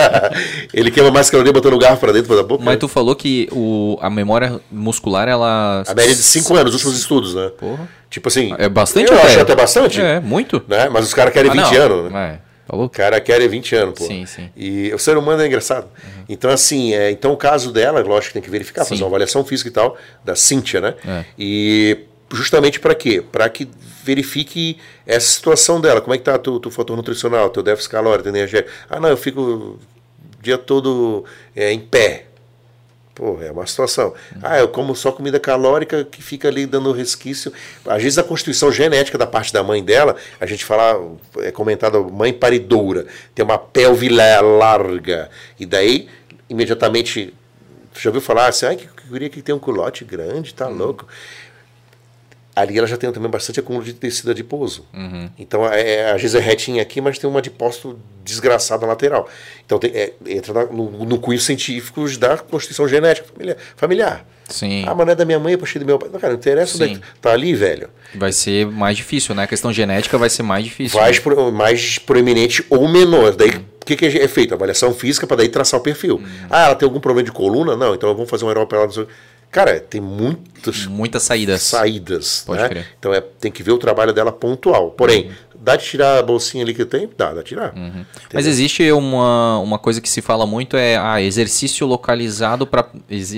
Ele 0.73 0.91
queima 0.91 1.11
mais 1.11 1.29
caloria 1.29 1.53
botando 1.53 1.77
garfo 1.77 1.99
pra 1.99 2.11
dentro 2.11 2.35
da 2.35 2.43
boca. 2.43 2.63
Mas 2.63 2.77
tu 2.79 2.87
falou 2.87 3.15
que 3.15 3.47
o, 3.51 3.97
a 4.01 4.09
memória 4.09 4.59
muscular, 4.71 5.27
ela. 5.27 5.83
A 5.87 5.93
média 5.93 6.15
de 6.15 6.21
5 6.23 6.55
anos, 6.55 6.75
os 6.75 6.81
últimos 6.81 6.99
estudos, 6.99 7.35
né? 7.35 7.51
Porra. 7.57 7.87
Tipo 8.09 8.27
assim. 8.27 8.53
É 8.57 8.67
bastante 8.67 9.11
Eu 9.11 9.17
até. 9.17 9.27
acho 9.27 9.39
até 9.39 9.55
bastante. 9.55 10.01
É, 10.01 10.19
muito. 10.19 10.61
Né? 10.67 10.89
Mas 10.89 11.05
os 11.05 11.13
caras 11.13 11.33
querem 11.33 11.49
Ah, 11.51 11.53
20 11.53 11.63
não. 11.63 11.81
anos, 11.83 12.11
né? 12.11 12.25
É, 12.25 12.31
tá? 12.67 12.75
O 12.75 12.89
cara 12.89 13.19
quer 13.21 13.47
20 13.47 13.75
anos, 13.75 13.99
pô. 13.99 14.05
Sim, 14.05 14.25
sim. 14.25 14.49
E 14.55 14.93
o 14.93 14.99
ser 14.99 15.17
humano 15.17 15.41
é 15.41 15.47
engraçado. 15.47 15.87
Então, 16.27 16.49
assim, 16.49 16.93
é, 16.93 17.11
então 17.11 17.31
o 17.33 17.37
caso 17.37 17.71
dela, 17.71 17.99
lógico 18.01 18.27
que 18.27 18.33
tem 18.33 18.41
que 18.41 18.49
verificar, 18.49 18.83
Sim. 18.83 18.89
fazer 18.91 19.03
uma 19.03 19.09
avaliação 19.09 19.43
física 19.43 19.69
e 19.69 19.73
tal, 19.73 19.97
da 20.23 20.35
Cíntia, 20.35 20.79
né? 20.79 20.95
É. 21.05 21.25
E 21.37 21.97
justamente 22.33 22.79
para 22.79 22.95
quê? 22.95 23.23
Para 23.31 23.49
que 23.49 23.69
verifique 24.03 24.77
essa 25.05 25.27
situação 25.27 25.79
dela. 25.79 26.01
Como 26.01 26.13
é 26.13 26.17
que 26.17 26.23
tá 26.23 26.35
o 26.35 26.59
teu 26.59 26.71
fator 26.71 26.95
nutricional, 26.95 27.49
teu 27.49 27.63
déficit 27.63 27.91
calórico, 27.91 28.23
teu 28.23 28.31
energia? 28.31 28.65
Ah, 28.89 28.99
não, 28.99 29.09
eu 29.09 29.17
fico 29.17 29.41
o 29.41 29.79
dia 30.41 30.57
todo 30.57 31.23
é, 31.55 31.71
em 31.71 31.79
pé. 31.79 32.25
Pô, 33.13 33.39
é 33.41 33.51
uma 33.51 33.67
situação. 33.67 34.13
Ah, 34.41 34.57
eu 34.57 34.69
como 34.69 34.95
só 34.95 35.11
comida 35.11 35.39
calórica 35.39 36.03
que 36.05 36.23
fica 36.23 36.47
ali 36.47 36.65
dando 36.65 36.91
resquício. 36.93 37.51
Às 37.85 38.01
vezes 38.01 38.17
a 38.17 38.23
constituição 38.23 38.71
genética 38.71 39.17
da 39.17 39.27
parte 39.27 39.51
da 39.51 39.61
mãe 39.61 39.83
dela, 39.83 40.15
a 40.39 40.45
gente 40.45 40.63
fala, 40.63 41.17
é 41.39 41.51
comentado, 41.51 42.09
mãe 42.09 42.31
paridoura, 42.31 43.05
tem 43.35 43.43
uma 43.43 43.57
pelve 43.57 44.07
la- 44.09 44.39
larga. 44.41 45.29
E 45.59 45.65
daí, 45.65 46.07
imediatamente, 46.49 47.33
já 47.99 48.09
ouviu 48.09 48.21
falar 48.21 48.47
assim, 48.47 48.65
ai, 48.65 48.75
que 48.77 48.87
queria 48.87 49.29
que 49.29 49.41
tem 49.41 49.53
um 49.53 49.59
culote 49.59 50.05
grande, 50.05 50.53
tá 50.53 50.69
louco. 50.69 51.05
Ali 52.55 52.77
ela 52.77 52.87
já 52.87 52.97
tem 52.97 53.11
também 53.11 53.29
bastante 53.31 53.59
acúmulo 53.59 53.83
de 53.85 53.93
tecido 53.93 54.31
adiposo. 54.31 54.85
Então, 55.39 55.65
é, 55.65 56.11
às 56.11 56.21
vezes 56.21 56.35
é 56.35 56.39
retinha 56.39 56.81
aqui, 56.81 56.99
mas 57.01 57.17
tem 57.17 57.29
uma 57.29 57.39
adipócito 57.39 57.99
desgraçada 58.23 58.85
lateral. 58.85 59.27
Então, 59.65 59.79
tem- 59.79 59.91
é, 59.93 60.13
entra 60.27 60.53
na- 60.53 60.65
no, 60.65 61.05
no 61.05 61.19
cunho 61.19 61.39
científico 61.39 62.05
da 62.17 62.37
constituição 62.37 62.87
genética 62.87 63.27
familiar. 63.75 64.25
Sim. 64.49 64.83
Ah, 64.85 64.93
mas 64.93 65.05
não 65.05 65.13
é 65.13 65.15
da 65.15 65.23
minha 65.23 65.39
mãe, 65.39 65.57
puxei 65.57 65.79
do 65.79 65.85
meu 65.85 65.97
pai. 65.97 66.09
Não, 66.11 66.19
cara, 66.19 66.33
não 66.33 66.39
interessa 66.39 66.75
onde 66.75 66.83
é 66.83 66.87
Sim. 66.95 66.95
que 66.99 67.19
tá 67.21 67.31
ali, 67.31 67.55
velho. 67.55 67.89
Vai 68.13 68.33
ser 68.33 68.67
mais 68.67 68.97
difícil, 68.97 69.33
né? 69.33 69.43
A 69.43 69.47
questão 69.47 69.71
genética 69.71 70.17
vai 70.17 70.29
ser 70.29 70.43
mais 70.43 70.65
difícil. 70.65 70.99
mais, 70.99 71.15
né? 71.17 71.23
pro- 71.23 71.51
mais 71.53 71.97
proeminente 71.97 72.65
ou 72.69 72.85
menor. 72.89 73.33
Daí, 73.33 73.49
o 73.51 73.85
que, 73.85 73.95
que 73.95 74.05
é 74.05 74.27
feito? 74.27 74.53
Avaliação 74.53 74.93
física 74.93 75.25
para 75.25 75.37
daí 75.37 75.47
traçar 75.47 75.79
o 75.79 75.83
perfil. 75.83 76.15
Uhum. 76.17 76.47
Ah, 76.49 76.65
ela 76.65 76.75
tem 76.75 76.85
algum 76.85 76.99
problema 76.99 77.25
de 77.25 77.31
coluna? 77.31 77.77
Não, 77.77 77.95
então 77.95 78.13
vamos 78.13 78.29
fazer 78.29 78.43
um 78.43 78.49
ela. 78.51 79.07
Cara, 79.51 79.79
tem 79.79 79.99
muitas 79.99 80.85
Muitas 80.85 81.23
saídas. 81.23 81.61
saídas. 81.63 82.43
Pode 82.45 82.61
né? 82.61 82.69
crer. 82.69 82.83
Uhum. 82.83 82.89
Então 82.99 83.13
é, 83.13 83.19
tem 83.19 83.51
que 83.51 83.61
ver 83.63 83.71
o 83.71 83.77
trabalho 83.77 84.13
dela 84.13 84.31
pontual. 84.31 84.91
Porém, 84.91 85.31
dá 85.59 85.75
de 85.75 85.83
tirar 85.83 86.19
a 86.19 86.21
bolsinha 86.23 86.63
ali 86.63 86.73
que 86.73 86.85
tem? 86.85 87.09
Dá, 87.17 87.33
dá 87.33 87.41
de 87.41 87.47
tirar. 87.49 87.73
Mas 88.33 88.45
existe 88.47 88.89
uma, 88.91 89.57
uma 89.59 89.77
coisa 89.79 89.99
que 89.99 90.09
se 90.09 90.21
fala 90.21 90.45
muito 90.45 90.77
é 90.77 90.97
ah, 90.97 91.21
exercício 91.21 91.85
localizado 91.87 92.65
para 92.65 92.87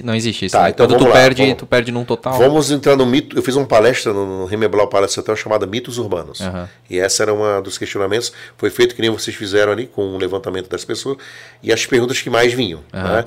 não 0.04 0.14
existe 0.14 0.46
isso. 0.46 0.54
Tá, 0.56 0.64
né? 0.64 0.70
então 0.70 0.86
Quando 0.86 1.00
tu 1.00 1.06
lá, 1.06 1.14
perde, 1.14 1.42
vamos- 1.44 1.58
tu 1.58 1.66
perde 1.66 1.92
num 1.92 2.06
total. 2.06 2.38
Vamos 2.38 2.70
entrar 2.70 2.96
no 2.96 3.06
mito. 3.06 3.36
Eu 3.38 3.42
fiz 3.42 3.56
uma 3.56 3.66
palestra 3.66 4.14
no, 4.14 4.40
no 4.42 4.46
Remeblau 4.46 4.88
Palace 4.88 5.20
Hotel 5.20 5.36
chamada 5.36 5.66
Mitos 5.66 5.98
Urbanos. 5.98 6.42
Aham. 6.42 6.70
E 6.90 7.00
essa 7.00 7.24
era 7.24 7.34
uma 7.34 7.62
dos 7.62 7.78
questionamentos. 7.78 8.32
Foi 8.58 8.70
feito 8.70 8.94
que 8.96 9.02
nem 9.02 9.10
vocês 9.10 9.36
fizeram 9.36 9.72
ali, 9.72 9.88
com 9.88 10.14
o 10.14 10.18
levantamento 10.18 10.70
das 10.70 10.86
pessoas. 10.86 11.18
E 11.64 11.72
as 11.74 11.86
perguntas 11.86 12.22
que 12.22 12.30
mais 12.30 12.54
vinham. 12.54 12.82
né? 12.92 13.26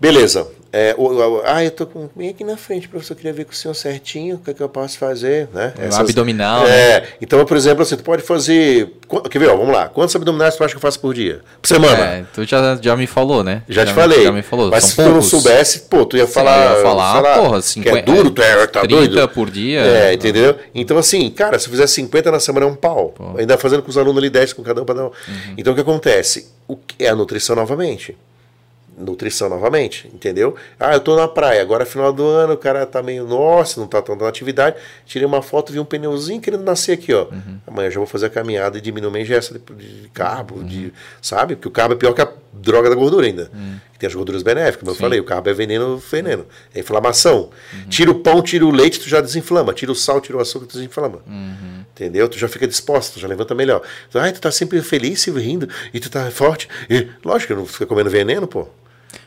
Beleza. 0.00 0.46
É, 0.76 0.92
o- 0.98 1.04
o- 1.06 1.42
ah, 1.44 1.62
eu 1.64 1.70
tô 1.70 1.86
com. 1.86 2.08
Vem 2.16 2.30
aqui 2.30 2.42
na 2.42 2.56
frente, 2.56 2.88
professor. 2.88 3.12
Eu 3.12 3.16
queria 3.18 3.32
ver 3.32 3.44
com 3.44 3.52
o 3.52 3.54
senhor 3.54 3.74
certinho 3.74 4.34
o 4.34 4.38
que, 4.40 4.50
é 4.50 4.54
que 4.54 4.60
eu 4.60 4.68
posso 4.68 4.98
fazer. 4.98 5.48
Né? 5.54 5.72
O 5.88 5.94
abdominal, 5.94 6.66
É. 6.66 7.04
Então, 7.22 7.44
por 7.44 7.56
exemplo, 7.56 7.84
assim, 7.84 7.96
tu 7.96 8.02
pode 8.02 8.22
fazer. 8.24 8.90
qu- 9.06 9.20
Quer 9.28 9.38
ver? 9.38 9.50
Ó, 9.50 9.56
vamos 9.56 9.72
lá. 9.72 9.88
Quantos 9.88 10.16
abdominais 10.16 10.56
tu 10.56 10.64
acha 10.64 10.72
que 10.72 10.76
eu 10.78 10.80
faço 10.80 10.98
por 10.98 11.14
dia? 11.14 11.42
Por 11.62 11.68
semana? 11.68 12.04
É, 12.04 12.24
tu 12.34 12.42
já, 12.44 12.76
já 12.82 12.96
me 12.96 13.06
falou, 13.06 13.44
né? 13.44 13.62
Já, 13.68 13.84
te 13.84 13.90
me- 13.90 13.94
falei. 13.94 14.24
Já 14.24 14.32
me 14.32 14.42
falou. 14.42 14.68
Mas 14.68 14.82
São 14.82 14.90
se 14.90 14.96
tu 14.96 15.02
não 15.02 15.10
poucos. 15.12 15.26
soubesse, 15.30 15.78
pô, 15.82 16.04
tu 16.04 16.16
ia 16.16 16.26
Sim, 16.26 16.32
falar. 16.32 16.72
eu 16.72 16.76
ia 16.78 16.82
falar, 16.82 17.20
lá, 17.20 17.34
porra, 17.38 17.60
que 17.60 17.66
50, 17.68 17.98
é 17.98 18.02
duro, 18.02 18.30
tu 18.32 18.42
é, 18.42 18.66
tá 18.66 18.80
30 18.80 18.96
doido. 18.96 19.28
por 19.28 19.48
dia. 19.50 19.78
É, 19.80 20.12
entendeu? 20.14 20.56
Então, 20.74 20.98
assim, 20.98 21.30
cara, 21.30 21.56
se 21.56 21.66
eu 21.66 21.70
fizer 21.70 21.86
50 21.86 22.32
na 22.32 22.40
semana 22.40 22.66
é 22.66 22.68
um 22.68 22.74
pau. 22.74 23.14
Ainda 23.38 23.56
fazendo 23.56 23.80
com 23.80 23.90
os 23.90 23.96
alunos 23.96 24.18
ali 24.18 24.28
10 24.28 24.52
com 24.52 24.64
cada 24.64 24.82
um 24.82 24.84
para 24.84 24.96
dar 24.96 25.02
um. 25.04 25.06
Uhum. 25.06 25.54
Então, 25.56 25.72
o 25.72 25.76
que 25.76 25.82
acontece? 25.82 26.48
O 26.66 26.76
é 26.98 27.06
a 27.06 27.14
nutrição 27.14 27.54
novamente? 27.54 28.16
Nutrição 28.96 29.48
novamente, 29.48 30.08
entendeu? 30.14 30.54
Ah, 30.78 30.94
eu 30.94 31.00
tô 31.00 31.16
na 31.16 31.26
praia, 31.26 31.60
agora 31.60 31.82
é 31.82 31.86
final 31.86 32.12
do 32.12 32.24
ano, 32.26 32.54
o 32.54 32.56
cara 32.56 32.86
tá 32.86 33.02
meio, 33.02 33.26
nossa, 33.26 33.80
não 33.80 33.86
tá 33.86 34.00
tão 34.00 34.14
na 34.14 34.28
atividade. 34.28 34.76
Tirei 35.04 35.26
uma 35.26 35.42
foto, 35.42 35.72
vi 35.72 35.80
um 35.80 35.84
pneuzinho 35.84 36.40
querendo 36.40 36.62
nascer 36.62 36.92
aqui, 36.92 37.12
ó. 37.12 37.24
Uhum. 37.24 37.58
Amanhã 37.66 37.88
eu 37.88 37.90
já 37.90 37.98
vou 37.98 38.06
fazer 38.06 38.26
a 38.26 38.30
caminhada 38.30 38.78
e 38.78 38.80
diminuir 38.80 39.18
a 39.18 39.20
ingesta 39.20 39.58
de, 39.58 39.74
de 39.74 40.08
carbo, 40.10 40.62
de, 40.62 40.92
sabe? 41.20 41.56
Porque 41.56 41.68
o 41.68 41.70
carbo 41.70 41.94
é 41.94 41.96
pior 41.96 42.12
que 42.12 42.22
a 42.22 42.28
droga 42.60 42.88
da 42.88 42.94
gordura 42.94 43.26
ainda. 43.26 43.50
Que 43.92 43.98
tem 43.98 44.06
as 44.06 44.14
gorduras 44.14 44.42
benéficas, 44.42 44.80
como 44.80 44.90
eu 44.90 44.94
falei, 44.94 45.20
o 45.20 45.24
carbo 45.24 45.48
é 45.48 45.52
veneno, 45.52 45.96
veneno. 45.98 46.46
É 46.74 46.80
inflamação. 46.80 47.50
Tira 47.88 48.10
o 48.10 48.16
pão, 48.16 48.42
tira 48.42 48.64
o 48.64 48.70
leite, 48.70 49.00
tu 49.00 49.08
já 49.08 49.20
desinflama. 49.20 49.72
Tira 49.72 49.92
o 49.92 49.94
sal, 49.94 50.20
tira 50.20 50.38
o 50.38 50.40
açúcar, 50.40 50.66
tu 50.66 50.74
desinflama. 50.74 51.20
Entendeu? 51.92 52.28
Tu 52.28 52.38
já 52.38 52.48
fica 52.48 52.66
disposto, 52.66 53.14
tu 53.14 53.20
já 53.20 53.28
levanta 53.28 53.54
melhor. 53.54 53.82
Tu, 54.10 54.18
Ai, 54.18 54.32
tu 54.32 54.40
tá 54.40 54.50
sempre 54.50 54.80
feliz, 54.82 55.20
sempre 55.20 55.42
rindo, 55.42 55.68
e 55.92 56.00
tu 56.00 56.10
tá 56.10 56.30
forte. 56.30 56.68
E, 56.88 57.08
lógico 57.24 57.54
não 57.54 57.66
fica 57.66 57.86
comendo 57.86 58.10
veneno, 58.10 58.46
pô. 58.46 58.66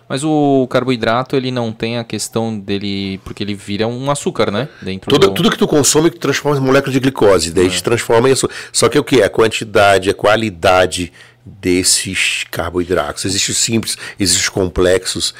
Mas 0.10 0.24
o 0.24 0.66
carboidrato, 0.70 1.36
ele 1.36 1.52
não 1.52 1.72
tem 1.72 1.98
a 1.98 2.04
questão 2.04 2.58
dele. 2.58 3.20
Porque 3.24 3.44
ele 3.44 3.54
vira 3.54 3.88
um 3.88 4.10
açúcar, 4.10 4.50
né? 4.52 4.70
Dentro 4.82 5.10
Tudo, 5.10 5.28
do... 5.28 5.34
tudo 5.34 5.52
que 5.52 5.58
tu 5.58 5.68
consome 5.68 6.10
transforma 6.10 6.58
em 6.58 6.62
molécula 6.62 6.94
de 6.94 7.00
glicose, 7.00 7.52
daí 7.52 7.70
te 7.70 7.84
transforma 7.84 8.30
em 8.30 8.32
açúcar. 8.32 8.54
Só 8.72 8.88
que 8.88 8.98
o 8.98 9.04
que? 9.04 9.22
A 9.22 9.30
quantidade, 9.30 10.10
a 10.10 10.14
qualidade 10.14 11.12
desses 11.62 12.44
carboidratos. 12.52 13.26
Existem 13.26 13.54
os 13.54 13.58
simples, 13.58 13.98
existem 14.20 14.44
os 14.44 14.50
complexos. 14.50 15.34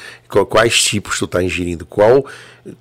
Quais 0.48 0.82
tipos 0.82 1.18
tu 1.18 1.24
está 1.24 1.42
ingerindo? 1.42 1.86
Qual 1.86 2.26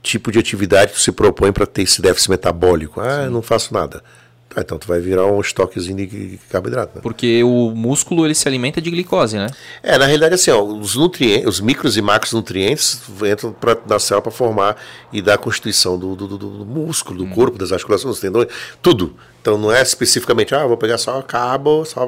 tipo 0.01 0.31
de 0.31 0.39
atividade 0.39 0.93
tu 0.93 0.99
se 0.99 1.11
propõe 1.11 1.51
para 1.51 1.65
ter 1.65 1.83
esse 1.83 2.01
déficit 2.01 2.29
metabólico? 2.31 2.99
Ah, 3.01 3.23
eu 3.25 3.31
não 3.31 3.41
faço 3.41 3.73
nada. 3.73 4.03
Tá, 4.49 4.61
então 4.61 4.77
tu 4.77 4.87
vai 4.87 4.99
virar 4.99 5.25
um 5.25 5.41
estoquezinho 5.41 5.97
de 6.07 6.39
carboidrato. 6.49 6.95
Né? 6.95 7.01
Porque 7.01 7.43
o 7.43 7.71
músculo, 7.75 8.25
ele 8.25 8.33
se 8.33 8.47
alimenta 8.47 8.81
de 8.81 8.89
glicose, 8.89 9.35
né? 9.37 9.47
É, 9.83 9.97
na 9.97 10.05
realidade, 10.05 10.35
assim, 10.35 10.49
ó, 10.51 10.63
os 10.63 10.95
nutrientes, 10.95 11.45
os 11.47 11.59
micros 11.59 11.97
e 11.97 12.01
macronutrientes 12.01 13.01
entram 13.29 13.51
pra, 13.51 13.75
na 13.87 13.99
célula 13.99 14.21
para 14.21 14.31
formar 14.31 14.77
e 15.11 15.21
dar 15.21 15.33
a 15.33 15.37
constituição 15.37 15.99
do, 15.99 16.15
do, 16.15 16.27
do- 16.27 16.37
do 16.37 16.65
músculo, 16.65 17.25
do 17.25 17.29
corpo, 17.35 17.57
das 17.57 17.71
articulações, 17.73 18.13
dos 18.13 18.21
tendões, 18.21 18.47
tudo. 18.81 19.15
Então 19.41 19.57
não 19.57 19.71
é 19.71 19.81
especificamente, 19.81 20.55
ah, 20.55 20.65
vou 20.65 20.77
pegar 20.77 20.97
só 20.97 21.21
cabo, 21.21 21.83
só. 21.85 22.07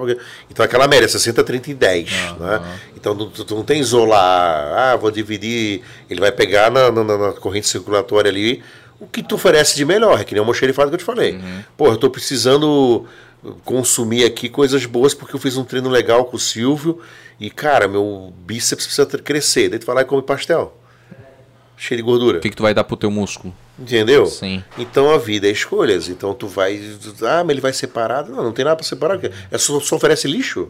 Então 0.50 0.64
aquela 0.66 0.88
média, 0.88 1.08
60, 1.08 1.44
30 1.44 1.72
e 1.72 1.74
10. 1.74 2.10
Né? 2.40 2.62
Então 2.96 3.16
tu, 3.16 3.46
tu 3.46 3.56
não 3.56 3.64
tem 3.64 3.80
isolar, 3.80 4.74
ah, 4.78 4.96
vou 4.96 5.12
dividir, 5.12 5.82
ele 6.10 6.20
vai 6.22 6.32
pegar 6.32 6.72
na, 6.72 6.90
na- 6.92 7.04
na 7.04 7.32
corrente 7.34 7.68
circulatória 7.68 8.30
ali 8.30 8.62
o 9.00 9.08
que 9.08 9.24
tu 9.24 9.36
oferece 9.36 9.76
de 9.76 9.86
melhor, 9.86 10.20
é 10.20 10.24
que 10.24 10.34
nem 10.34 10.42
o 10.42 10.46
mocherifado 10.46 10.90
que 10.90 10.96
eu 10.96 11.00
te 11.00 11.06
falei. 11.06 11.40
Pô, 11.78 11.88
eu 11.88 11.98
tô 11.98 12.10
precisando 12.10 13.06
consumir 13.64 14.26
aqui 14.26 14.50
coisas 14.50 14.86
boas 14.86 15.14
porque 15.14 15.34
eu 15.36 15.40
fiz 15.40 15.56
um 15.56 15.64
treino 15.64 15.90
legal 15.90 16.26
com 16.26 16.36
o 16.36 16.40
Silvio 16.40 17.00
e, 17.40 17.50
cara, 17.50 17.88
meu 17.88 18.34
bíceps 18.46 18.86
precisa 18.86 19.06
crescer. 19.06 19.70
Daí 19.70 19.80
tu 19.80 19.86
vai 19.86 19.96
lá 19.96 20.02
e 20.02 20.06
come 20.06 20.22
pastel. 20.22 20.76
Cheio 21.78 21.98
de 21.98 22.04
gordura. 22.04 22.40
O 22.40 22.42
que, 22.42 22.50
que 22.50 22.56
tu 22.58 22.64
vai 22.64 22.74
dar 22.74 22.84
pro 22.84 22.98
teu 22.98 23.10
músculo? 23.10 23.56
Entendeu? 23.80 24.26
Sim. 24.26 24.62
Então 24.78 25.10
a 25.10 25.18
vida 25.18 25.48
é 25.48 25.52
escolhas. 25.52 26.10
Então 26.10 26.34
tu 26.34 26.46
vai. 26.46 26.78
Ah, 27.22 27.42
mas 27.42 27.52
ele 27.52 27.62
vai 27.62 27.72
separado. 27.72 28.34
Não, 28.34 28.44
não 28.44 28.52
tem 28.52 28.66
nada 28.66 28.76
para 28.76 28.86
separar. 28.86 29.18
É 29.50 29.58
só, 29.58 29.80
só 29.80 29.96
oferece 29.96 30.28
lixo. 30.28 30.68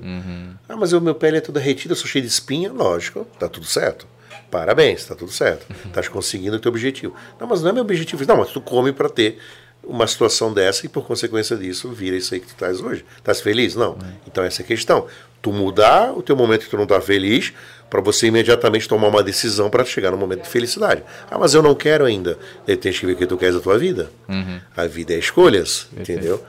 Ah, 0.70 0.78
mas 0.78 0.94
o 0.94 1.02
meu 1.02 1.16
pele 1.16 1.38
é 1.38 1.42
toda 1.42 1.60
retida, 1.60 1.94
eu 1.94 1.96
sou 1.96 2.06
cheio 2.06 2.22
de 2.22 2.30
espinha. 2.30 2.72
Lógico, 2.72 3.26
tá 3.40 3.50
tudo 3.50 3.66
certo. 3.66 4.06
Parabéns, 4.50 5.06
tá 5.06 5.16
tudo 5.16 5.32
certo. 5.32 5.66
Estás 5.86 6.08
conseguindo 6.08 6.56
o 6.56 6.60
teu 6.60 6.72
objetivo. 6.72 7.16
Não, 7.40 7.48
mas 7.48 7.62
não 7.62 7.70
é 7.70 7.74
meu 7.74 7.84
objetivo. 7.84 8.26
Não, 8.28 8.38
mas 8.38 8.50
tu 8.50 8.60
come 8.60 8.92
para 8.92 9.10
ter 9.10 9.38
uma 9.84 10.06
situação 10.06 10.54
dessa 10.54 10.86
e 10.86 10.90
por 10.90 11.06
consequência 11.06 11.56
disso 11.56 11.90
vira 11.90 12.16
isso 12.16 12.34
aí 12.34 12.40
que 12.40 12.48
tu 12.48 12.54
estás 12.54 12.82
hoje. 12.82 13.06
Estás 13.18 13.42
feliz? 13.42 13.76
Não. 13.76 13.98
Então 14.28 14.44
essa 14.44 14.62
é 14.62 14.64
a 14.64 14.68
questão. 14.68 15.08
Tu 15.42 15.52
mudar 15.54 16.12
o 16.18 16.22
teu 16.22 16.36
momento 16.36 16.66
que 16.66 16.70
tu 16.70 16.76
não 16.76 16.84
está 16.84 17.00
feliz 17.00 17.54
para 17.90 18.02
você 18.02 18.28
imediatamente 18.28 18.88
tomar 18.88 19.08
uma 19.08 19.24
decisão 19.24 19.70
para 19.70 19.86
chegar 19.86 20.12
no 20.12 20.18
momento 20.18 20.44
de 20.44 20.50
felicidade. 20.50 21.04
Ah, 21.32 21.38
mas 21.40 21.54
eu 21.54 21.62
não 21.62 21.74
quero 21.74 22.06
ainda. 22.06 22.38
Daí 22.68 22.76
tens 22.76 23.00
que 23.00 23.06
ver 23.06 23.14
o 23.14 23.16
que 23.16 23.26
tu 23.26 23.38
queres 23.38 23.56
da 23.56 23.62
tua 23.62 23.78
vida. 23.78 24.12
A 24.76 24.86
vida 24.86 25.14
é 25.14 25.18
escolhas, 25.18 25.88
entendeu? 25.98 26.44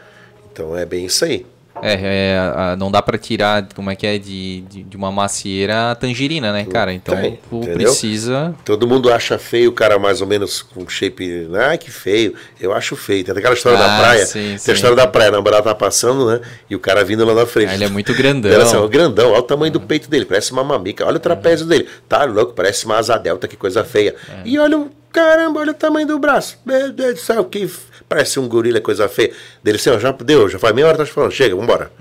Então 0.52 0.76
é 0.76 0.84
bem 0.84 1.06
isso 1.06 1.24
aí. 1.24 1.46
É, 1.82 2.34
é, 2.72 2.76
não 2.76 2.90
dá 2.90 3.00
pra 3.00 3.16
tirar, 3.16 3.66
como 3.74 3.90
é 3.90 3.96
que 3.96 4.06
é, 4.06 4.18
de, 4.18 4.60
de, 4.62 4.82
de 4.82 4.96
uma 4.96 5.10
macieira 5.10 5.92
a 5.92 5.94
tangerina, 5.94 6.52
né, 6.52 6.64
cara? 6.66 6.92
Então 6.92 7.16
tem, 7.16 7.38
tu 7.48 7.56
entendeu? 7.56 7.74
precisa. 7.74 8.54
Todo 8.64 8.86
mundo 8.86 9.10
acha 9.10 9.38
feio 9.38 9.70
o 9.70 9.72
cara 9.72 9.98
mais 9.98 10.20
ou 10.20 10.26
menos 10.26 10.60
com 10.60 10.86
shape. 10.88 11.48
Ai, 11.54 11.78
que 11.78 11.90
feio. 11.90 12.34
Eu 12.60 12.72
acho 12.74 12.96
feio. 12.96 13.24
Tem 13.24 13.34
aquela 13.36 13.54
história 13.54 13.78
da 13.78 13.96
Ah, 13.96 14.00
praia. 14.00 14.26
sim, 14.26 14.40
tem 14.50 14.58
sim. 14.58 14.70
a 14.70 14.74
história 14.74 14.96
da 14.96 15.06
praia. 15.06 15.28
A 15.28 15.32
namorada 15.32 15.62
tá 15.62 15.74
passando, 15.74 16.26
né? 16.26 16.40
E 16.68 16.76
o 16.76 16.78
cara 16.80 17.04
vindo 17.04 17.24
lá 17.24 17.34
na 17.34 17.46
frente. 17.46 17.70
Ah, 17.70 17.74
ele 17.74 17.84
é 17.84 17.88
muito 17.88 18.12
grandão. 18.14 18.50
Ela 18.50 18.64
assim, 18.64 18.76
ó, 18.76 18.86
grandão, 18.86 19.30
olha 19.30 19.38
o 19.38 19.42
tamanho 19.42 19.72
do 19.72 19.80
peito 19.80 20.10
dele, 20.10 20.26
parece 20.26 20.52
uma 20.52 20.64
mamica. 20.64 21.06
Olha 21.06 21.16
o 21.16 21.20
trapézio 21.20 21.66
dele. 21.66 21.88
Tá 22.08 22.24
louco, 22.24 22.52
parece 22.52 22.84
uma 22.84 22.98
asa 22.98 23.16
delta, 23.16 23.48
que 23.48 23.56
coisa 23.56 23.84
feia. 23.84 24.14
É. 24.28 24.42
E 24.44 24.58
olha 24.58 24.76
o. 24.78 24.90
Caramba, 25.12 25.58
olha 25.60 25.72
o 25.72 25.74
tamanho 25.74 26.06
do 26.06 26.18
braço. 26.18 26.58
Meu 26.64 26.92
Deus 26.92 27.14
do 27.14 27.20
céu, 27.20 27.44
que. 27.44 27.68
Parece 28.10 28.40
um 28.40 28.48
gorila, 28.48 28.80
coisa 28.80 29.08
feia. 29.08 29.30
Dele 29.62 29.76
assim, 29.78 29.88
ó, 29.88 29.96
já 29.96 30.10
deu, 30.10 30.48
já 30.48 30.58
faz 30.58 30.74
meia 30.74 30.88
hora 30.88 30.96
que 30.98 31.04
tá 31.04 31.10
falando, 31.14 31.30
chega, 31.30 31.54
vambora. 31.54 31.92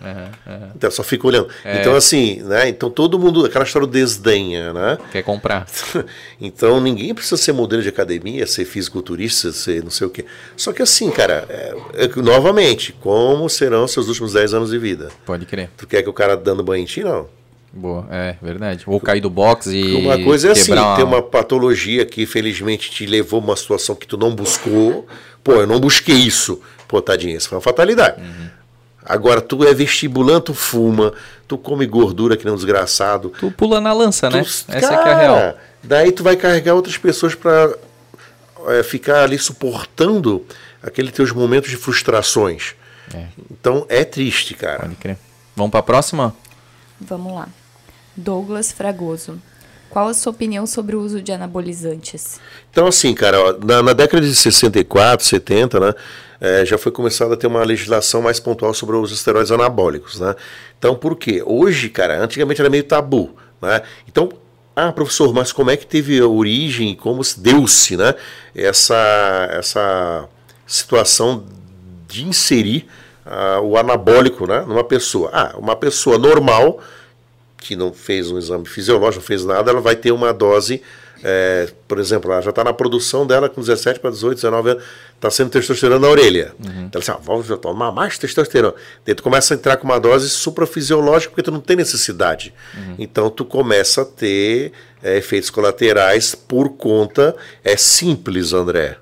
Então 0.75 0.89
só 0.89 1.03
fica 1.03 1.27
olhando. 1.27 1.47
É. 1.63 1.79
Então, 1.79 1.95
assim, 1.95 2.41
né? 2.41 2.67
Então 2.67 2.89
todo 2.89 3.19
mundo, 3.19 3.45
aquela 3.45 3.63
história 3.63 3.87
do 3.87 3.93
desdenha, 3.93 4.73
né? 4.73 4.97
Quer 5.11 5.21
comprar. 5.21 5.67
então 6.41 6.81
ninguém 6.81 7.13
precisa 7.13 7.37
ser 7.37 7.51
modelo 7.51 7.83
de 7.83 7.89
academia, 7.89 8.47
ser 8.47 8.65
fisiculturista, 8.65 9.51
ser 9.51 9.83
não 9.83 9.91
sei 9.91 10.07
o 10.07 10.09
quê. 10.09 10.25
Só 10.57 10.73
que 10.73 10.81
assim, 10.81 11.11
cara, 11.11 11.45
é- 11.47 11.75
é- 12.05 12.21
novamente, 12.21 12.91
como 12.91 13.47
serão 13.47 13.87
seus 13.87 14.07
últimos 14.07 14.33
10 14.33 14.51
anos 14.55 14.71
de 14.71 14.79
vida? 14.79 15.09
Pode 15.27 15.45
crer. 15.45 15.69
Tu 15.77 15.85
quer 15.85 16.01
que 16.01 16.09
o 16.09 16.13
cara 16.13 16.35
dando 16.35 16.63
banho 16.63 16.81
em 16.81 16.85
ti? 16.87 17.03
Não. 17.03 17.27
Boa, 17.71 18.07
é 18.09 18.35
verdade. 18.41 18.83
Ou 18.87 18.99
cair 18.99 19.21
do 19.21 19.29
box 19.29 19.67
e. 19.67 19.95
Uma 19.95 20.17
coisa 20.23 20.49
é 20.49 20.51
assim, 20.51 20.73
ter 20.97 21.03
uma 21.03 21.21
patologia 21.21 22.05
que 22.05 22.25
felizmente 22.25 22.89
te 22.89 23.05
levou 23.05 23.39
a 23.39 23.43
uma 23.43 23.55
situação 23.55 23.95
que 23.95 24.07
tu 24.07 24.17
não 24.17 24.33
buscou. 24.33 25.07
Pô, 25.43 25.53
eu 25.53 25.67
não 25.67 25.79
busquei 25.79 26.15
isso. 26.15 26.59
Pô, 26.87 27.01
tadinho, 27.01 27.37
isso 27.37 27.47
foi 27.49 27.57
uma 27.57 27.61
fatalidade. 27.61 28.21
Agora, 29.05 29.39
tu 29.41 29.63
é 29.63 29.73
vestibulante, 29.73 30.45
tu 30.47 30.53
fuma, 30.53 31.13
tu 31.47 31.57
come 31.57 31.85
gordura 31.85 32.35
que 32.35 32.43
nem 32.43 32.53
um 32.53 32.57
desgraçado. 32.57 33.31
Tu 33.39 33.49
pula 33.51 33.79
na 33.79 33.93
lança, 33.93 34.29
né? 34.29 34.41
Tu- 34.43 34.65
Essa 34.67 34.93
é 34.93 34.97
que 35.03 35.09
é 35.09 35.11
a 35.13 35.17
real. 35.17 35.35
Cara, 35.35 35.57
Daí 35.81 36.11
tu 36.11 36.23
vai 36.23 36.35
carregar 36.35 36.73
outras 36.75 36.97
pessoas 36.97 37.33
para 37.35 37.73
ficar 38.83 39.23
ali 39.23 39.37
suportando 39.39 40.45
aqueles 40.83 41.11
teus 41.11 41.31
momentos 41.31 41.69
de 41.69 41.77
frustrações. 41.77 42.73
É. 43.13 43.25
Então 43.51 43.85
é 43.89 44.03
triste, 44.03 44.53
cara. 44.53 44.79
Pode 44.81 44.95
crer. 44.95 45.17
Vamos 45.55 45.71
pra 45.71 45.81
próxima? 45.81 46.35
Vamos 46.99 47.33
lá. 47.33 47.47
Douglas 48.15 48.71
Fragoso. 48.71 49.41
Qual 49.89 50.07
a 50.07 50.13
sua 50.13 50.31
opinião 50.31 50.67
sobre 50.67 50.95
o 50.95 51.01
uso 51.01 51.21
de 51.21 51.31
anabolizantes? 51.31 52.39
Então, 52.69 52.87
assim, 52.87 53.13
cara, 53.15 53.39
ó, 53.41 53.53
na, 53.65 53.81
na 53.81 53.93
década 53.93 54.21
de 54.21 54.35
64, 54.35 55.25
70, 55.25 55.79
né, 55.79 55.93
é, 56.39 56.63
já 56.65 56.77
foi 56.77 56.91
começado 56.91 57.33
a 57.33 57.37
ter 57.37 57.47
uma 57.47 57.63
legislação 57.63 58.21
mais 58.21 58.39
pontual 58.39 58.73
sobre 58.73 58.95
os 58.95 59.11
esteroides 59.11 59.51
anabólicos, 59.51 60.19
né? 60.19 60.35
Então, 60.77 60.95
por 60.95 61.15
quê? 61.15 61.41
Hoje, 61.43 61.89
cara, 61.89 62.23
antigamente 62.23 62.61
era 62.61 62.69
meio 62.69 62.83
tabu, 62.83 63.35
né? 63.59 63.81
Então, 64.07 64.29
ah, 64.75 64.91
professor, 64.91 65.33
mas 65.33 65.51
como 65.51 65.71
é 65.71 65.75
que 65.75 65.87
teve 65.87 66.19
a 66.19 66.27
origem, 66.27 66.95
como 66.95 67.23
se 67.23 67.39
deu-se, 67.39 67.97
né? 67.97 68.13
Essa, 68.55 69.49
essa 69.51 70.29
situação 70.67 71.45
de 72.07 72.25
inserir 72.25 72.87
ah, 73.29 73.61
o 73.61 73.77
anabólico, 73.77 74.47
né, 74.47 74.65
numa 74.67 74.83
pessoa. 74.83 75.29
Ah, 75.31 75.53
uma 75.55 75.75
pessoa 75.75 76.17
normal 76.17 76.79
que 77.57 77.75
não 77.75 77.93
fez 77.93 78.31
um 78.31 78.37
exame 78.37 78.65
fisiológico, 78.65 79.21
não 79.21 79.27
fez 79.27 79.45
nada, 79.45 79.69
ela 79.69 79.81
vai 79.81 79.95
ter 79.95 80.11
uma 80.11 80.33
dose, 80.33 80.81
é, 81.21 81.69
por 81.87 81.99
exemplo, 81.99 82.31
ela 82.31 82.41
já 82.41 82.49
está 82.49 82.63
na 82.63 82.73
produção 82.73 83.27
dela 83.27 83.49
com 83.49 83.61
17 83.61 83.99
para 83.99 84.09
18, 84.09 84.35
19 84.35 84.69
anos, 84.71 84.83
está 85.13 85.29
sendo 85.29 85.49
testosterona 85.51 85.99
na 85.99 86.07
orelha. 86.07 86.53
Uhum. 86.57 86.85
Então 86.85 86.91
ela 86.93 86.99
diz, 87.01 87.09
ah, 87.09 87.19
vamos 87.21 87.47
tomar 87.59 87.91
mais 87.91 88.17
testosterona. 88.17 88.73
Daí 89.05 89.13
tu 89.13 89.21
começa 89.21 89.53
a 89.53 89.57
entrar 89.57 89.77
com 89.77 89.83
uma 89.83 89.99
dose 89.99 90.29
suprafisiológica 90.29 91.31
porque 91.31 91.43
tu 91.43 91.51
não 91.51 91.59
tem 91.59 91.75
necessidade. 91.75 92.53
Uhum. 92.73 92.95
Então 92.97 93.29
tu 93.29 93.43
começa 93.43 94.01
a 94.01 94.05
ter 94.05 94.71
é, 95.03 95.17
efeitos 95.17 95.49
colaterais 95.49 96.33
por 96.33 96.69
conta, 96.69 97.35
é 97.63 97.75
simples, 97.75 98.53
André. 98.53 98.97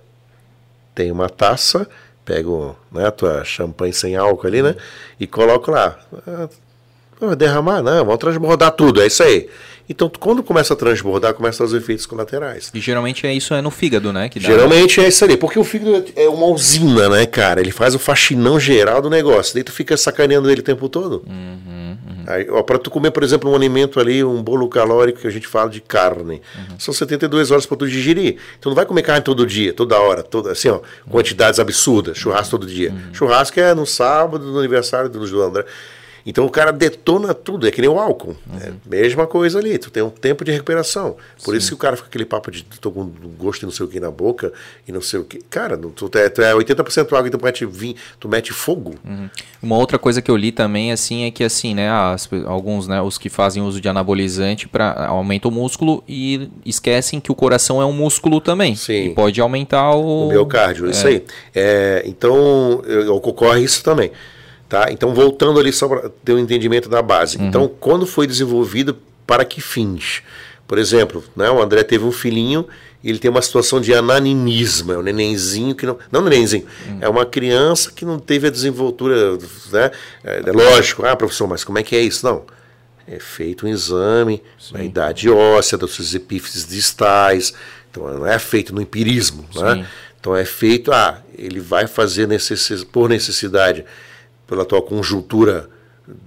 Tem 0.96 1.12
uma 1.12 1.30
taça, 1.30 1.88
pego 2.28 2.76
né, 2.92 3.08
a 3.08 3.12
tua 3.12 3.46
champanhe 3.46 3.94
sem 3.94 4.18
álcool 4.18 4.48
ali, 4.48 4.62
né? 4.62 4.72
Uhum. 4.72 4.76
E 5.22 5.26
coloco 5.26 5.72
lá. 5.72 5.98
Ah, 6.28 7.36
derramar, 7.36 7.82
não, 7.82 8.06
vamos 8.06 8.20
transbordar 8.20 8.72
tudo, 8.74 9.02
é 9.02 9.08
isso 9.08 9.24
aí. 9.24 9.50
Então, 9.90 10.12
quando 10.20 10.44
começa 10.44 10.74
a 10.74 10.78
transbordar, 10.78 11.34
começa 11.34 11.64
os 11.64 11.74
efeitos 11.74 12.06
colaterais. 12.06 12.70
E 12.74 12.80
geralmente 12.80 13.26
é 13.26 13.34
isso 13.34 13.54
é 13.54 13.62
no 13.62 13.72
fígado, 13.72 14.12
né? 14.12 14.28
Que 14.28 14.40
geralmente 14.40 15.00
é 15.00 15.08
isso 15.08 15.24
ali, 15.24 15.38
porque 15.38 15.58
o 15.58 15.64
fígado 15.64 16.06
é 16.16 16.28
uma 16.28 16.48
usina, 16.48 17.08
né, 17.10 17.26
cara? 17.26 17.62
Ele 17.62 17.72
faz 17.72 17.96
o 17.96 18.00
faxinão 18.00 18.60
geral 18.60 19.02
do 19.02 19.10
negócio. 19.10 19.54
Daí 19.54 19.64
tu 19.64 19.72
fica 19.72 19.96
sacaneando 19.96 20.52
ele 20.52 20.60
o 20.60 20.64
tempo 20.64 20.90
todo. 20.90 21.24
Uhum, 21.26 21.98
uhum. 22.06 22.24
Aí, 22.28 22.46
ó, 22.50 22.62
pra 22.62 22.78
tu 22.78 22.92
comer, 22.92 23.12
por 23.12 23.24
exemplo, 23.24 23.50
um 23.50 23.56
alimento 23.56 24.00
ali, 24.00 24.22
um 24.24 24.44
bolo 24.44 24.68
calórico 24.68 25.22
que 25.22 25.28
a 25.28 25.32
gente 25.32 25.48
fala 25.48 25.70
de 25.70 25.80
carne, 25.80 26.42
uhum. 26.56 26.78
são 26.78 26.94
72 26.94 27.52
horas 27.52 27.66
para 27.66 27.78
tu 27.78 27.88
digerir. 27.88 28.38
Então 28.60 28.70
não 28.70 28.76
vai 28.76 28.86
comer 28.86 29.02
carne 29.04 29.22
todo 29.22 29.46
dia, 29.46 29.72
toda 29.72 29.98
hora, 29.98 30.22
toda, 30.22 30.52
assim, 30.52 30.68
ó, 30.68 30.82
quantidades 31.10 31.60
absurdas, 31.60 32.18
churrasco 32.18 32.52
todo 32.52 32.68
dia. 32.68 32.92
Uhum. 32.92 33.14
Churrasco 33.14 33.58
é 33.60 33.74
no 33.74 33.86
sábado, 33.86 34.46
no 34.46 34.60
aniversário 34.60 35.10
do 35.10 35.42
André. 35.42 35.64
Então 36.28 36.46
o 36.46 36.50
cara 36.50 36.74
detona 36.74 37.34
tudo, 37.34 37.66
é 37.66 37.72
que 37.72 37.80
nem 37.80 37.90
o 37.90 37.98
álcool. 37.98 38.36
Uhum. 38.46 38.60
É 38.60 38.74
mesma 38.86 39.26
coisa 39.26 39.60
ali, 39.60 39.78
tu 39.78 39.90
tem 39.90 40.04
um 40.04 40.10
tempo 40.10 40.44
de 40.44 40.52
recuperação. 40.52 41.16
Por 41.42 41.54
Sim. 41.54 41.58
isso 41.58 41.68
que 41.70 41.74
o 41.76 41.78
cara 41.78 41.96
fica 41.96 42.10
aquele 42.10 42.26
papo 42.26 42.52
de 42.52 42.66
tô 42.82 42.92
com 42.92 43.10
gosto 43.40 43.62
de 43.62 43.66
não 43.68 43.72
sei 43.72 43.86
o 43.86 43.90
que 43.90 43.98
na 43.98 44.12
boca 44.12 44.52
e 44.86 44.92
não 44.92 45.00
sei 45.02 45.22
o 45.22 45.24
que. 45.24 45.40
Cara, 45.50 45.78
tu, 45.78 46.12
é, 46.16 46.28
tu 46.28 46.42
é 46.42 46.54
80% 46.54 47.18
água 47.18 47.30
e 47.30 47.32
tu 47.32 47.42
mete, 47.42 47.66
vim, 47.66 47.96
tu 48.20 48.28
mete 48.28 48.52
fogo. 48.52 48.96
Uhum. 49.06 49.30
Uma 49.64 49.78
outra 49.78 49.98
coisa 49.98 50.22
que 50.22 50.30
eu 50.30 50.36
li 50.36 50.52
também 50.52 50.92
assim 50.92 51.24
é 51.24 51.32
que 51.32 51.46
assim, 51.46 51.74
né, 51.74 51.90
as, 51.90 52.30
alguns, 52.46 52.90
né, 52.90 53.02
os 53.02 53.18
que 53.18 53.30
fazem 53.30 53.64
uso 53.64 53.80
de 53.80 53.88
anabolizante 53.88 54.68
para 54.68 55.06
aumenta 55.08 55.48
o 55.48 55.52
músculo 55.52 56.04
e 56.06 56.50
esquecem 56.66 57.22
que 57.22 57.32
o 57.32 57.36
coração 57.36 57.82
é 57.82 57.86
um 57.86 57.94
músculo 57.94 58.42
também. 58.42 58.76
Sim. 58.76 59.06
E 59.06 59.10
pode 59.12 59.40
aumentar 59.40 59.92
o, 59.92 60.26
o 60.26 60.30
miocárdio, 60.30 60.88
é. 60.88 60.90
isso 60.90 61.08
aí. 61.08 61.24
É, 61.56 62.04
então, 62.06 62.82
ocorre 63.10 63.64
isso 63.64 63.82
também. 63.82 64.12
Tá? 64.70 64.92
Então, 64.92 65.14
voltando 65.14 65.60
ali 65.60 65.72
só 65.72 65.88
para 65.88 66.10
ter 66.26 66.34
um 66.34 66.40
entendimento 66.40 66.90
da 66.90 67.02
base. 67.02 67.38
Uhum. 67.38 67.48
Então, 67.48 67.72
quando 67.80 68.06
foi 68.06 68.28
desenvolvido, 68.28 68.98
para 69.26 69.46
que 69.46 69.62
fins? 69.62 70.22
Por 70.68 70.78
exemplo, 70.78 71.24
né, 71.36 71.50
o 71.50 71.62
André 71.62 71.84
teve 71.84 72.04
um 72.04 72.12
filhinho 72.12 72.68
e 73.02 73.10
ele 73.10 73.20
tem 73.20 73.32
uma 73.32 73.42
situação 73.42 73.80
de 73.80 73.94
ananinismo, 73.94 74.92
é 74.92 74.98
um 74.98 75.02
nenenzinho 75.02 75.74
que 75.74 75.86
não. 75.86 75.98
Não 76.12 76.22
nenenzinho, 76.22 76.66
uhum. 76.88 76.98
é 77.00 77.08
uma 77.08 77.26
criança 77.26 77.92
que 77.92 78.04
não 78.04 78.20
teve 78.20 78.48
a 78.48 78.50
desenvoltura. 78.50 79.38
Né? 79.72 79.92
É, 80.24 80.42
é, 80.46 80.52
lógico, 80.52 81.06
ah, 81.06 81.16
professor, 81.16 81.48
mas 81.48 81.64
como 81.64 81.78
é 81.78 81.84
que 81.84 81.96
é 81.96 82.02
isso? 82.02 82.26
Não. 82.26 82.44
É 83.08 83.20
feito 83.20 83.66
um 83.66 83.70
exame 83.70 84.44
na 84.74 84.84
idade 84.84 85.30
óssea, 85.30 85.78
dos 85.78 85.96
seus 85.96 86.14
epífises 86.14 86.68
distais. 86.68 87.54
Então, 87.90 88.06
não 88.20 88.28
é 88.28 88.38
feito 88.38 88.76
no 88.76 88.82
empirismo. 88.82 89.46
Né? 89.56 89.88
Então, 90.20 90.36
é 90.36 90.44
feito, 90.44 90.92
ah, 90.92 91.22
ele 91.38 91.62
vai 91.62 91.88
fazer 91.88 92.28
necessidade, 92.28 92.86
por 92.86 93.08
necessidade 93.08 93.86
pela 94.48 94.66
tua 94.66 94.82
conjuntura 94.82 95.70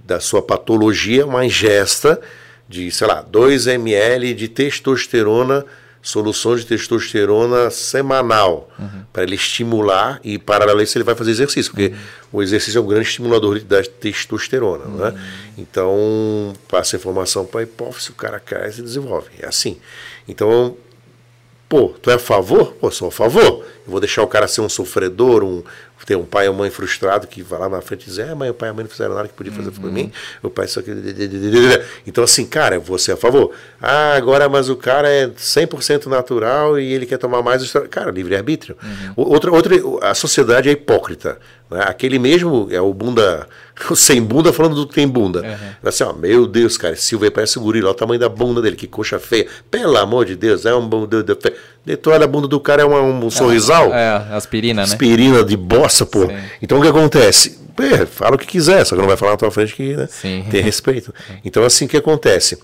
da 0.05 0.19
sua 0.19 0.41
patologia, 0.41 1.25
uma 1.25 1.45
ingesta 1.45 2.21
de, 2.69 2.89
sei 2.91 3.07
lá, 3.07 3.21
2 3.21 3.67
ml 3.67 4.33
de 4.33 4.47
testosterona, 4.47 5.65
solução 6.01 6.55
de 6.55 6.65
testosterona 6.65 7.69
semanal, 7.69 8.69
uhum. 8.79 9.03
para 9.11 9.23
ele 9.23 9.35
estimular 9.35 10.19
e, 10.23 10.37
paralelo 10.37 10.79
a 10.79 10.83
isso, 10.83 10.97
ele 10.97 11.03
vai 11.03 11.15
fazer 11.15 11.31
exercício, 11.31 11.71
porque 11.71 11.87
uhum. 11.87 12.39
o 12.39 12.43
exercício 12.43 12.77
é 12.79 12.81
um 12.81 12.87
grande 12.87 13.07
estimulador 13.07 13.59
da 13.59 13.83
testosterona. 13.83 14.85
Uhum. 14.85 14.97
Né? 14.97 15.21
Então, 15.57 16.53
passa 16.67 16.95
informação 16.95 17.45
para 17.45 17.59
a 17.59 17.63
hipófise, 17.63 18.11
o 18.11 18.15
cara 18.15 18.39
cai 18.39 18.69
e 18.69 18.73
se 18.73 18.81
desenvolve. 18.81 19.29
É 19.39 19.47
assim. 19.47 19.77
Então, 20.27 20.75
pô, 21.67 21.89
tu 22.01 22.09
é 22.09 22.15
a 22.15 22.19
favor? 22.19 22.73
Pô, 22.73 22.89
sou 22.89 23.09
a 23.09 23.11
favor. 23.11 23.65
Eu 23.85 23.91
vou 23.91 23.99
deixar 23.99 24.23
o 24.23 24.27
cara 24.27 24.47
ser 24.47 24.61
um 24.61 24.69
sofredor, 24.69 25.43
um, 25.43 25.63
tem 26.05 26.17
um 26.17 26.25
pai 26.25 26.47
ou 26.47 26.53
mãe 26.53 26.69
frustrado 26.69 27.27
que 27.27 27.41
vai 27.41 27.59
lá 27.59 27.69
na 27.69 27.81
frente 27.81 28.03
e 28.03 28.05
diz: 28.05 28.19
É, 28.19 28.33
mãe, 28.33 28.49
o 28.49 28.53
pai 28.53 28.69
e 28.69 28.71
a 28.71 28.73
mãe 28.73 28.83
não 28.83 28.89
fizeram 28.89 29.15
nada 29.15 29.27
que 29.27 29.33
podia 29.33 29.51
fazer 29.51 29.69
uhum. 29.69 29.75
por 29.75 29.91
mim. 29.91 30.11
O 30.41 30.49
pai 30.49 30.67
só 30.67 30.81
que. 30.81 30.91
Então, 32.05 32.23
assim, 32.23 32.45
cara, 32.45 32.79
você 32.79 33.11
é 33.11 33.13
a 33.13 33.17
favor. 33.17 33.51
Ah, 33.81 34.15
agora, 34.15 34.49
mas 34.49 34.69
o 34.69 34.75
cara 34.75 35.09
é 35.09 35.27
100% 35.27 36.07
natural 36.07 36.79
e 36.79 36.93
ele 36.93 37.05
quer 37.05 37.17
tomar 37.17 37.41
mais. 37.41 37.71
Cara, 37.89 38.11
livre-arbítrio. 38.11 38.77
Uhum. 38.81 39.13
Outra, 39.15 39.51
outra, 39.51 39.75
a 40.01 40.13
sociedade 40.13 40.69
é 40.69 40.71
hipócrita. 40.71 41.39
Né? 41.71 41.83
Aquele 41.85 42.19
mesmo 42.19 42.67
é 42.69 42.81
o 42.81 42.93
bunda. 42.93 43.47
O 43.89 43.95
sem 43.95 44.21
bunda 44.21 44.53
falando 44.53 44.75
do 44.75 44.85
que 44.85 44.93
tem 44.93 45.07
bunda. 45.07 45.41
Uhum. 45.41 45.89
Assim, 45.89 46.03
ó, 46.03 46.13
meu 46.13 46.45
Deus, 46.45 46.77
cara, 46.77 46.95
Silvio 46.95 47.31
parece 47.31 47.57
um 47.57 47.63
gorila, 47.63 47.87
olha 47.87 47.95
o 47.95 47.97
tamanho 47.97 48.19
da 48.19 48.29
bunda 48.29 48.61
dele, 48.61 48.75
que 48.75 48.85
coxa 48.85 49.17
feia. 49.17 49.47
Pelo 49.71 49.97
amor 49.97 50.23
de 50.23 50.35
Deus, 50.35 50.67
é 50.67 50.75
um 50.75 50.87
bunda 50.87 51.25
feio. 51.41 51.55
Detalhe, 51.83 52.23
a 52.23 52.27
bunda 52.27 52.47
do 52.47 52.59
cara 52.59 52.83
é 52.83 52.85
um, 52.85 53.25
um 53.25 53.31
sorrisal. 53.31 53.91
É, 53.91 54.27
é, 54.31 54.35
aspirina, 54.35 54.83
né? 54.83 54.87
Aspirina 54.87 55.43
de 55.43 55.57
bossa, 55.57 56.05
pô. 56.05 56.27
Sim. 56.27 56.37
Então 56.61 56.77
o 56.77 56.81
que 56.83 56.89
acontece? 56.89 57.59
É, 57.79 58.05
fala 58.05 58.35
o 58.35 58.37
que 58.37 58.45
quiser, 58.45 58.85
só 58.85 58.95
que 58.95 59.01
não 59.01 59.07
vai 59.07 59.17
falar 59.17 59.31
na 59.31 59.37
tua 59.37 59.49
frente 59.49 59.73
que 59.73 59.95
né, 59.95 60.07
tem 60.51 60.61
respeito. 60.61 61.13
Então, 61.43 61.63
assim, 61.63 61.85
o 61.85 61.87
que 61.87 61.97
acontece? 61.97 62.59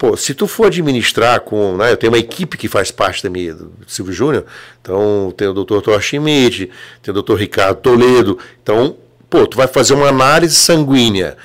Pô, 0.00 0.16
se 0.16 0.32
tu 0.32 0.46
for 0.46 0.68
administrar 0.68 1.40
com. 1.40 1.76
Né, 1.76 1.92
eu 1.92 1.96
tenho 1.98 2.10
uma 2.10 2.18
equipe 2.18 2.56
que 2.56 2.68
faz 2.68 2.90
parte 2.90 3.22
da 3.22 3.28
minha, 3.28 3.52
do 3.54 3.70
Silvio 3.86 4.14
Júnior, 4.14 4.46
então 4.80 5.30
tem 5.36 5.46
o 5.46 5.52
doutor 5.52 5.82
Thor 5.82 6.00
Schmidt, 6.00 6.70
tem 7.02 7.12
o 7.12 7.12
doutor 7.12 7.38
Ricardo 7.38 7.82
Toledo. 7.82 8.38
Então, 8.62 8.96
pô, 9.28 9.46
tu 9.46 9.58
vai 9.58 9.66
fazer 9.68 9.92
uma 9.92 10.08
análise 10.08 10.54
sanguínea. 10.54 11.36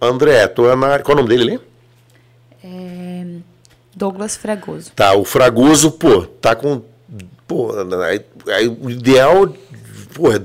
André, 0.00 0.48
tua 0.48 0.72
análise. 0.72 1.04
Qual 1.04 1.12
é 1.12 1.20
o 1.20 1.22
nome 1.22 1.36
dele 1.36 1.50
ali? 1.50 1.60
É 2.64 3.26
Douglas 3.94 4.38
Fragoso. 4.38 4.90
Tá, 4.96 5.12
o 5.12 5.22
Fragoso, 5.22 5.90
pô, 5.90 6.22
tá 6.22 6.56
com. 6.56 6.80
Pô, 7.46 7.72
aí, 8.06 8.22
aí, 8.48 8.68
o 8.68 8.88
ideal, 8.88 9.54
pô, 10.14 10.32
é 10.32 10.40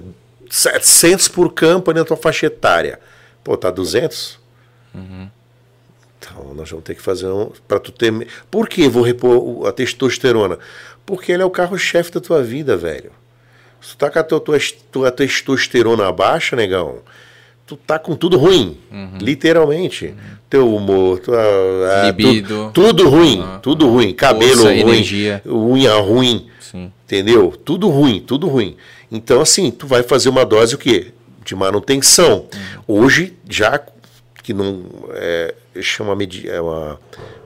700 0.49 1.29
por 1.29 1.53
campo 1.53 1.93
na 1.93 2.03
tua 2.03 2.17
faixa 2.17 2.47
etária. 2.47 2.99
Pô, 3.41 3.55
tá 3.55 3.71
200? 3.71 4.37
Uhum. 4.93 5.29
Então, 6.37 6.53
nós 6.53 6.69
vamos 6.69 6.85
ter 6.85 6.95
que 6.95 7.01
fazer 7.01 7.27
um. 7.27 7.51
para 7.67 7.79
tu 7.79 7.91
ter. 7.91 8.27
Por 8.49 8.69
que 8.69 8.87
vou 8.87 9.03
repor 9.03 9.67
a 9.67 9.71
testosterona? 9.71 10.59
Porque 11.05 11.31
ele 11.31 11.41
é 11.41 11.45
o 11.45 11.49
carro-chefe 11.49 12.11
da 12.11 12.19
tua 12.19 12.43
vida, 12.43 12.77
velho. 12.77 13.11
Se 13.81 13.91
tu 13.91 13.97
tá 13.97 14.09
com 14.09 14.19
a 14.19 14.23
tua, 14.23 14.39
tua, 14.39 14.59
tua 14.91 15.11
testosterona 15.11 16.11
baixa, 16.11 16.55
negão, 16.55 16.99
tu 17.65 17.75
tá 17.75 17.97
com 17.97 18.15
tudo 18.15 18.37
ruim. 18.37 18.77
Uhum. 18.91 19.17
Literalmente. 19.19 20.07
Uhum. 20.07 20.37
Teu 20.49 20.75
humor, 20.75 21.19
tua, 21.19 21.43
Libido. 22.05 22.71
Tu, 22.73 22.81
tudo 22.81 23.09
ruim. 23.09 23.39
Uhum. 23.39 23.59
Tudo 23.59 23.89
ruim. 23.89 24.13
Cabelo 24.13 24.61
Força, 24.61 24.69
ruim. 24.69 24.79
Energia. 24.79 25.41
Unha 25.45 25.93
ruim. 25.95 26.47
Sim. 26.59 26.91
Entendeu? 27.05 27.51
Tudo 27.63 27.89
ruim, 27.89 28.19
tudo 28.19 28.47
ruim. 28.47 28.75
Então, 29.11 29.41
assim, 29.41 29.71
tu 29.71 29.87
vai 29.87 30.03
fazer 30.03 30.29
uma 30.29 30.45
dose 30.45 30.75
o 30.75 30.77
quê? 30.77 31.13
De 31.45 31.55
manutenção. 31.55 32.47
Uhum. 32.87 33.03
Hoje, 33.03 33.33
já 33.47 33.79
que 34.47 34.53
não 34.53 34.85
é, 35.11 35.53
chama 35.81 36.17
é 36.45 36.61
uma, 36.61 36.97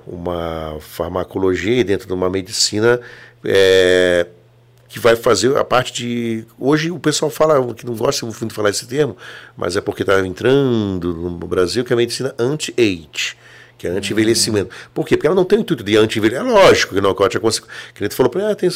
uma 0.05 0.77
farmacologia 0.79 1.83
dentro 1.83 2.05
de 2.05 2.13
uma 2.13 2.29
medicina 2.29 3.01
é, 3.43 4.27
que 4.87 4.99
vai 4.99 5.15
fazer 5.15 5.57
a 5.57 5.63
parte 5.63 5.93
de. 5.93 6.45
Hoje 6.59 6.91
o 6.91 6.99
pessoal 6.99 7.31
fala, 7.31 7.73
que 7.73 7.87
não 7.87 7.95
gosta 7.95 8.23
muito 8.23 8.45
de 8.45 8.53
falar 8.53 8.69
esse 8.69 8.85
termo, 8.85 9.17
mas 9.57 9.75
é 9.75 9.81
porque 9.81 10.03
está 10.03 10.23
entrando 10.23 11.11
no 11.11 11.47
Brasil, 11.47 11.83
que 11.83 11.91
é 11.91 11.95
a 11.95 11.97
medicina 11.97 12.35
anti-age 12.37 13.35
que 13.81 13.87
é 13.87 13.89
anti-envelhecimento. 13.89 14.69
Por 14.93 15.07
quê? 15.07 15.17
Porque 15.17 15.25
ela 15.25 15.35
não 15.35 15.43
tem 15.43 15.57
o 15.57 15.61
intuito 15.61 15.83
de 15.83 15.97
anti-envelhecimento. 15.97 16.55
É 16.55 16.61
lógico 16.65 16.93
que 16.93 17.01
não 17.01 17.15
corte 17.15 17.37
a 17.37 17.39
consequência. 17.39 17.73
Que 17.95 18.03
a 18.03 18.05
gente 18.05 18.15
falou 18.15 18.31
ah, 18.35 18.53
tem 18.53 18.69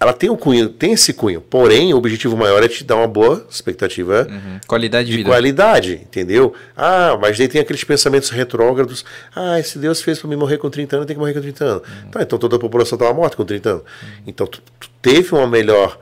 ela 0.00 0.14
tem 0.14 0.30
um 0.30 0.36
cunho, 0.36 0.68
tem 0.70 0.92
esse 0.92 1.12
cunho. 1.12 1.42
Porém, 1.42 1.92
o 1.92 1.98
objetivo 1.98 2.34
maior 2.36 2.62
é 2.64 2.68
te 2.68 2.82
dar 2.82 2.96
uma 2.96 3.06
boa 3.06 3.46
expectativa 3.50 4.26
Uhum. 4.30 4.58
Qualidade 4.66 5.06
de 5.06 5.12
de 5.12 5.18
vida. 5.18 5.28
qualidade, 5.28 5.92
entendeu? 6.02 6.54
Ah, 6.76 7.18
mas 7.20 7.36
daí 7.36 7.46
tem 7.48 7.60
aqueles 7.60 7.84
pensamentos 7.84 8.30
retrógrados. 8.30 9.04
Ah, 9.36 9.62
se 9.62 9.78
Deus 9.78 10.00
fez 10.00 10.18
para 10.18 10.28
mim 10.30 10.36
morrer 10.36 10.56
com 10.56 10.70
30 10.70 10.96
anos, 10.96 11.06
tem 11.06 11.14
que 11.14 11.20
morrer 11.20 11.34
com 11.34 11.40
30 11.42 11.64
anos. 11.64 11.82
Tá, 12.10 12.22
então 12.22 12.38
toda 12.38 12.56
a 12.56 12.58
população 12.58 12.96
estava 12.96 13.12
morta 13.12 13.36
com 13.36 13.44
30 13.44 13.68
anos. 13.68 13.82
Então 14.26 14.46
tu, 14.46 14.62
tu 14.80 14.88
teve 15.02 15.34
uma 15.34 15.46
melhor 15.46 15.98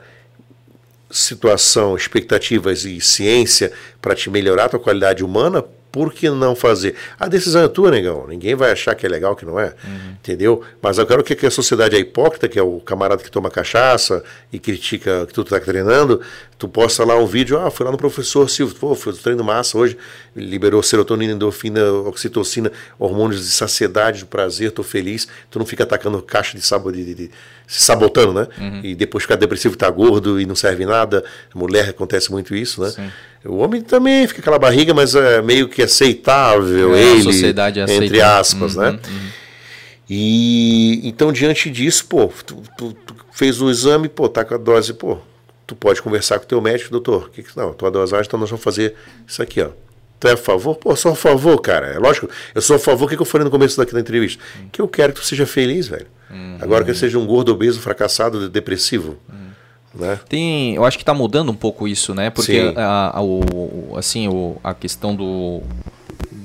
situação, 1.11 1.95
expectativas 1.95 2.85
e 2.85 3.01
ciência 3.01 3.71
para 4.01 4.15
te 4.15 4.29
melhorar 4.29 4.65
a 4.65 4.69
tua 4.69 4.79
qualidade 4.79 5.23
humana, 5.23 5.63
por 5.91 6.13
que 6.13 6.29
não 6.29 6.55
fazer? 6.55 6.95
A 7.19 7.27
decisão 7.27 7.63
é 7.63 7.67
tua, 7.67 7.89
negão. 7.89 8.27
Ninguém 8.27 8.53
vai 8.55 8.71
achar 8.71 8.93
que 8.95 9.05
é 9.05 9.09
legal, 9.09 9.35
que 9.35 9.45
não 9.45 9.59
é. 9.59 9.73
Entendeu? 10.11 10.61
Mas 10.81 10.97
eu 10.97 11.05
quero 11.07 11.23
que, 11.23 11.45
a 11.45 11.51
sociedade 11.51 11.95
é 11.95 11.99
hipócrita, 11.99 12.47
que 12.47 12.59
é 12.59 12.61
o 12.61 12.79
camarada 12.79 13.23
que 13.23 13.31
toma 13.31 13.49
cachaça 13.49 14.23
e 14.53 14.59
critica 14.59 15.25
que 15.25 15.33
tu 15.33 15.43
tá 15.43 15.59
treinando, 15.59 16.21
tu 16.57 16.67
posta 16.67 17.03
lá 17.03 17.15
um 17.17 17.25
vídeo, 17.25 17.57
ah, 17.57 17.71
fui 17.71 17.85
lá 17.85 17.91
no 17.91 17.97
professor 17.97 18.49
Silvio, 18.49 18.75
pô, 18.75 18.93
fui 18.93 19.13
treino 19.13 19.43
massa 19.43 19.77
hoje, 19.77 19.97
liberou 20.35 20.83
serotonina, 20.83 21.33
endorfina, 21.33 21.91
oxitocina, 21.91 22.71
hormônios 22.99 23.41
de 23.45 23.51
saciedade, 23.51 24.19
de 24.19 24.25
prazer, 24.25 24.71
tô 24.71 24.83
feliz. 24.83 25.27
Tu 25.49 25.57
não 25.57 25.65
fica 25.65 25.83
atacando 25.83 26.21
caixa 26.21 26.57
de 26.57 26.63
sabor, 26.65 26.93
de, 26.93 27.03
de- 27.03 27.15
de- 27.15 27.31
se 27.71 27.81
sabotando, 27.81 28.33
né? 28.33 28.47
E 28.83 28.95
depois 28.95 29.23
ficar 29.23 29.35
depressivo, 29.35 29.75
tá 29.77 29.87
gordo 29.91 30.41
e 30.41 30.45
não 30.45 30.55
serve 30.55 30.85
nada. 30.87 31.23
Mulher 31.53 31.89
acontece 31.89 32.31
muito 32.31 32.55
isso, 32.55 32.81
né? 32.81 32.89
Sim. 32.89 33.11
O 33.45 33.57
homem 33.57 33.79
também 33.81 34.25
fica 34.27 34.41
aquela 34.41 34.57
barriga, 34.57 34.91
mas 34.93 35.13
é 35.13 35.39
meio 35.41 35.69
que 35.69 35.83
aceitável 35.83 36.95
É, 36.95 36.99
a 36.99 37.01
ele, 37.03 37.21
sociedade 37.23 37.79
aceita. 37.79 38.05
entre 38.05 38.21
aspas, 38.21 38.75
Uhum, 38.75 38.81
né? 38.81 38.99
E 40.09 41.01
então 41.07 41.31
diante 41.31 41.69
disso, 41.69 42.05
pô, 42.07 42.27
tu, 42.45 42.63
tu- 42.77 42.93
tu 42.93 43.15
fez 43.31 43.61
o 43.61 43.69
exame, 43.69 44.09
pô, 44.09 44.27
tá 44.27 44.43
com 44.43 44.55
a 44.55 44.57
dose, 44.57 44.93
pô, 44.93 45.19
tu 45.67 45.75
pode 45.75 46.01
conversar 46.01 46.39
com 46.39 46.45
o 46.45 46.47
teu 46.47 46.59
médico, 46.59 46.89
doutor, 46.91 47.29
que 47.29 47.43
que 47.43 47.55
não, 47.55 47.73
tua 47.73 47.91
dosagem, 47.91 48.25
então 48.27 48.39
nós 48.39 48.49
vamos 48.49 48.63
fazer 48.63 48.95
isso 49.27 49.41
aqui, 49.41 49.61
ó. 49.61 49.69
Tu 50.19 50.27
é 50.27 50.31
a 50.33 50.37
favor? 50.37 50.75
Pô, 50.75 50.93
sou 50.97 51.13
a 51.13 51.15
favor, 51.15 51.57
cara. 51.61 51.87
É 51.93 51.97
lógico, 51.99 52.27
eu 52.53 52.61
sou 52.61 52.75
a 52.75 52.79
favor. 52.79 53.05
O 53.05 53.07
que 53.07 53.15
que 53.15 53.21
eu 53.21 53.25
falei 53.25 53.45
no 53.45 53.51
começo 53.51 53.77
daqui 53.77 53.93
da 53.93 54.01
entrevista? 54.01 54.43
Que 54.69 54.81
eu 54.81 54.87
quero 54.87 55.13
que 55.13 55.21
tu 55.21 55.25
seja 55.25 55.45
feliz, 55.45 55.87
velho. 55.87 56.07
Agora 56.61 56.83
que 56.85 56.91
eu 56.91 56.95
seja 56.95 57.17
um 57.17 57.25
gordo, 57.25 57.51
obeso, 57.51 57.79
fracassado, 57.79 58.49
depressivo. 58.49 59.17
Né? 59.95 60.19
Tem, 60.29 60.75
eu 60.75 60.85
acho 60.85 60.97
que 60.97 61.01
está 61.03 61.13
mudando 61.15 61.49
um 61.51 61.55
pouco 61.55 61.87
isso, 61.87 62.13
né? 62.13 62.29
Porque 62.29 62.51
a, 62.77 63.17
a- 63.17 63.21
o, 63.23 63.95
assim, 63.97 64.27
o, 64.27 64.55
a 64.63 64.71
questão 64.73 65.15
do, 65.15 65.61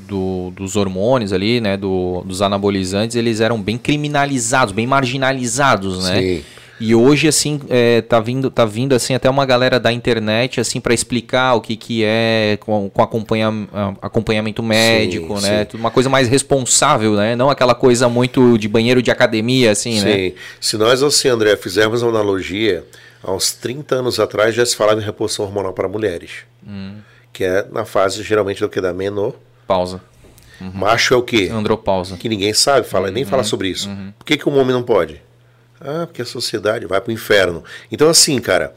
do- 0.08 0.50
dos 0.56 0.76
hormônios 0.76 1.32
ali, 1.32 1.60
né? 1.60 1.76
Do, 1.76 2.22
dos 2.24 2.40
anabolizantes, 2.40 3.16
eles 3.16 3.40
eram 3.40 3.60
bem 3.60 3.76
criminalizados, 3.76 4.72
bem 4.72 4.86
marginalizados, 4.86 6.04
né? 6.04 6.20
Sim. 6.20 6.44
E 6.84 6.94
hoje, 6.94 7.26
assim, 7.26 7.62
é, 7.70 8.02
tá 8.02 8.20
vindo, 8.20 8.50
tá 8.50 8.66
vindo 8.66 8.94
assim 8.94 9.14
até 9.14 9.30
uma 9.30 9.46
galera 9.46 9.80
da 9.80 9.90
internet, 9.90 10.60
assim, 10.60 10.82
para 10.82 10.92
explicar 10.92 11.54
o 11.54 11.60
que 11.62 11.76
que 11.76 12.04
é 12.04 12.58
com, 12.60 12.90
com 12.90 13.02
acompanha, 13.02 13.50
acompanhamento 14.02 14.62
médico, 14.62 15.40
Sim, 15.40 15.46
né? 15.46 15.66
sim. 15.70 15.78
Uma 15.78 15.90
coisa 15.90 16.10
mais 16.10 16.28
responsável, 16.28 17.14
né? 17.14 17.34
Não 17.34 17.48
aquela 17.48 17.74
coisa 17.74 18.06
muito 18.06 18.58
de 18.58 18.68
banheiro 18.68 19.00
de 19.00 19.10
academia, 19.10 19.70
assim, 19.70 19.98
né? 20.02 20.14
Sim. 20.14 20.34
Se 20.60 20.76
nós, 20.76 21.02
assim, 21.02 21.28
André, 21.28 21.56
fizermos 21.56 22.02
uma 22.02 22.10
analogia, 22.10 22.84
há 23.22 23.32
uns 23.32 23.52
30 23.52 23.94
anos 23.94 24.20
atrás 24.20 24.54
já 24.54 24.66
se 24.66 24.76
falava 24.76 25.00
em 25.00 25.04
reposição 25.04 25.46
hormonal 25.46 25.72
para 25.72 25.88
mulheres. 25.88 26.44
Que 27.32 27.44
é 27.44 27.66
na 27.72 27.86
fase, 27.86 28.22
geralmente, 28.22 28.60
do 28.60 28.68
que? 28.68 28.78
Da 28.78 28.92
menor. 28.92 29.32
Pausa. 29.66 30.02
Macho 30.60 31.14
é 31.14 31.16
o 31.16 31.22
quê? 31.22 31.48
Andropausa. 31.50 32.18
Que 32.18 32.28
ninguém 32.28 32.52
sabe, 32.52 32.86
fala, 32.86 33.10
nem 33.10 33.24
fala 33.24 33.42
sobre 33.42 33.68
isso. 33.68 33.88
Por 34.18 34.26
que, 34.26 34.36
que 34.36 34.46
um 34.46 34.58
homem 34.58 34.74
não 34.74 34.82
pode? 34.82 35.22
Ah, 35.84 36.06
porque 36.06 36.22
a 36.22 36.24
sociedade 36.24 36.86
vai 36.86 36.98
pro 36.98 37.12
inferno. 37.12 37.62
Então, 37.92 38.08
assim, 38.08 38.40
cara, 38.40 38.74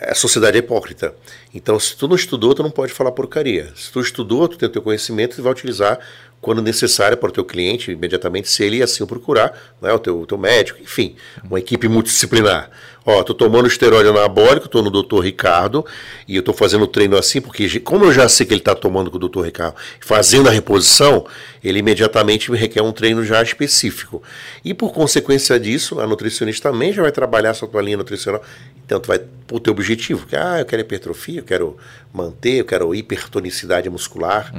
a 0.00 0.14
sociedade 0.14 0.56
é 0.56 0.60
hipócrita. 0.60 1.12
Então, 1.52 1.78
se 1.80 1.96
tu 1.96 2.06
não 2.06 2.14
estudou, 2.14 2.54
tu 2.54 2.62
não 2.62 2.70
pode 2.70 2.92
falar 2.92 3.10
porcaria. 3.10 3.72
Se 3.74 3.90
tu 3.90 4.00
estudou, 4.00 4.46
tu 4.46 4.56
tem 4.56 4.68
o 4.68 4.72
teu 4.72 4.80
conhecimento 4.80 5.36
e 5.38 5.42
vai 5.42 5.52
utilizar 5.52 5.98
quando 6.40 6.60
necessário 6.60 7.16
para 7.16 7.30
o 7.30 7.32
teu 7.32 7.44
cliente, 7.44 7.90
imediatamente, 7.90 8.50
se 8.50 8.62
ele 8.62 8.82
assim 8.82 9.02
o 9.02 9.06
procurar, 9.06 9.58
né, 9.80 9.92
o, 9.92 9.98
teu, 9.98 10.20
o 10.20 10.26
teu 10.26 10.36
médico, 10.36 10.78
enfim, 10.80 11.16
uma 11.42 11.58
equipe 11.58 11.88
multidisciplinar. 11.88 12.70
Ó, 13.06 13.22
tô 13.22 13.34
tomando 13.34 13.68
esteroide 13.68 14.08
anabólico, 14.08 14.68
tô 14.68 14.80
no 14.80 14.90
Dr. 14.90 15.20
Ricardo, 15.20 15.84
e 16.26 16.36
eu 16.36 16.42
tô 16.42 16.54
fazendo 16.54 16.84
o 16.84 16.86
treino 16.86 17.18
assim, 17.18 17.40
porque 17.40 17.80
como 17.80 18.06
eu 18.06 18.12
já 18.12 18.28
sei 18.28 18.46
que 18.46 18.54
ele 18.54 18.62
tá 18.62 18.74
tomando 18.74 19.10
com 19.10 19.18
o 19.18 19.28
Dr. 19.28 19.42
Ricardo, 19.42 19.76
fazendo 20.00 20.48
a 20.48 20.52
reposição, 20.52 21.26
ele 21.62 21.80
imediatamente 21.80 22.50
me 22.50 22.56
requer 22.56 22.82
um 22.82 22.92
treino 22.92 23.22
já 23.22 23.42
específico. 23.42 24.22
E 24.64 24.72
por 24.72 24.92
consequência 24.92 25.60
disso, 25.60 26.00
a 26.00 26.06
nutricionista 26.06 26.70
também 26.70 26.92
já 26.92 27.02
vai 27.02 27.12
trabalhar 27.12 27.50
essa 27.50 27.66
tua 27.66 27.82
linha 27.82 27.98
nutricional. 27.98 28.42
Então, 28.86 28.98
tu 29.00 29.08
vai 29.08 29.20
pro 29.46 29.60
teu 29.60 29.72
objetivo, 29.72 30.26
que 30.26 30.36
ah, 30.36 30.60
eu 30.60 30.64
quero 30.64 30.80
hipertrofia, 30.80 31.40
eu 31.40 31.44
quero 31.44 31.76
manter, 32.12 32.60
eu 32.60 32.64
quero 32.64 32.94
hipertonicidade 32.94 33.88
muscular. 33.90 34.52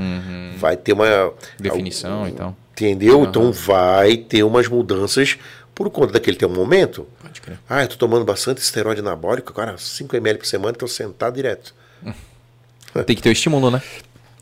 Vai 0.58 0.78
ter 0.78 0.94
uma 0.94 1.34
Definição 1.60 2.28
e 2.28 2.32
tal. 2.32 2.56
Entendeu? 2.74 3.24
Então 3.24 3.52
vai 3.52 4.18
ter 4.18 4.44
umas 4.44 4.68
mudanças 4.68 5.38
por 5.74 5.90
conta 5.90 6.14
daquele 6.14 6.38
teu 6.38 6.50
momento. 6.50 7.08
Pode 7.22 7.35
crer. 7.46 7.60
Ah, 7.70 7.84
eu 7.84 7.88
tô 7.88 7.96
tomando 7.96 8.26
bastante 8.26 8.58
esteroide 8.60 9.00
anabólico, 9.02 9.52
agora 9.52 9.78
5 9.78 10.16
ml 10.16 10.40
por 10.40 10.46
semana, 10.48 10.74
tô 10.74 10.88
sentado 10.88 11.36
direto. 11.36 11.74
Tem 13.06 13.16
que 13.16 13.22
ter 13.22 13.30
o 13.30 13.32
estímulo, 13.32 13.70
né? 13.70 13.82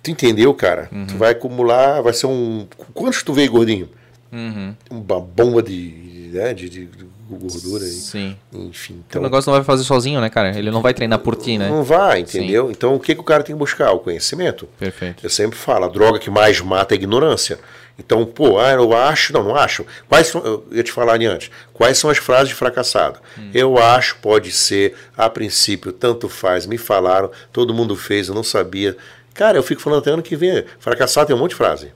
Tu 0.01 0.11
entendeu, 0.11 0.53
cara? 0.53 0.89
Uhum. 0.91 1.07
Tu 1.07 1.17
vai 1.17 1.31
acumular, 1.31 2.01
vai 2.01 2.13
ser 2.13 2.27
um. 2.27 2.67
Quantos 2.93 3.23
tu 3.23 3.33
veio, 3.33 3.51
gordinho? 3.51 3.89
Uhum. 4.31 4.75
Uma 4.89 5.19
bomba 5.19 5.61
de, 5.63 6.29
né, 6.33 6.53
de, 6.53 6.67
de- 6.69 6.89
gordura 7.29 7.83
aí. 7.83 7.89
Sim. 7.89 8.35
Enfim. 8.53 8.93
O 8.95 9.03
Então, 9.07 9.21
negócio 9.21 9.49
não 9.49 9.57
vai 9.57 9.63
fazer 9.65 9.83
sozinho, 9.83 10.19
né, 10.21 10.29
cara? 10.29 10.55
Ele 10.57 10.69
não 10.69 10.81
vai 10.81 10.93
treinar 10.93 11.17
por 11.19 11.35
ti, 11.35 11.57
né? 11.57 11.67
não 11.69 11.81
vai, 11.83 12.19
entendeu? 12.19 12.69
Então 12.69 12.93
o 12.95 12.99
que, 12.99 13.15
que 13.15 13.21
o 13.21 13.23
cara 13.23 13.41
tem 13.43 13.55
que 13.55 13.59
buscar? 13.59 13.91
O 13.91 13.99
conhecimento. 13.99 14.67
Perfeito. 14.77 15.25
Eu 15.25 15.29
sempre 15.31 15.57
falo, 15.57 15.85
a 15.85 15.87
droga 15.87 16.19
que 16.19 16.29
mais 16.29 16.59
mata 16.61 16.93
é 16.93 16.95
a 16.95 16.99
ignorância. 16.99 17.57
Então, 17.97 18.25
pô, 18.25 18.59
ah, 18.59 18.71
eu 18.71 18.91
acho, 18.95 19.31
não, 19.33 19.43
não 19.43 19.55
acho. 19.55 19.85
Quais 20.09 20.27
são, 20.27 20.43
eu 20.43 20.65
ia 20.71 20.83
te 20.83 20.91
falar 20.91 21.13
ali 21.13 21.25
antes, 21.25 21.51
quais 21.73 21.97
são 21.97 22.09
as 22.09 22.17
frases 22.17 22.49
de 22.49 22.55
fracassado? 22.55 23.19
Eu 23.53 23.77
acho, 23.77 24.17
pode 24.17 24.51
ser, 24.51 24.95
a 25.15 25.29
princípio, 25.29 25.91
tanto 25.91 26.27
faz, 26.27 26.65
me 26.65 26.77
falaram, 26.77 27.29
todo 27.51 27.73
mundo 27.73 27.95
fez, 27.95 28.27
eu 28.27 28.35
não 28.35 28.43
sabia. 28.43 28.97
Cara, 29.33 29.57
eu 29.57 29.63
fico 29.63 29.81
falando 29.81 29.99
até 29.99 30.11
ano 30.11 30.21
que 30.21 30.35
vem. 30.35 30.63
Fracassado 30.79 31.25
tem 31.27 31.35
um 31.35 31.39
monte 31.39 31.51
de 31.51 31.55
frase. 31.55 31.91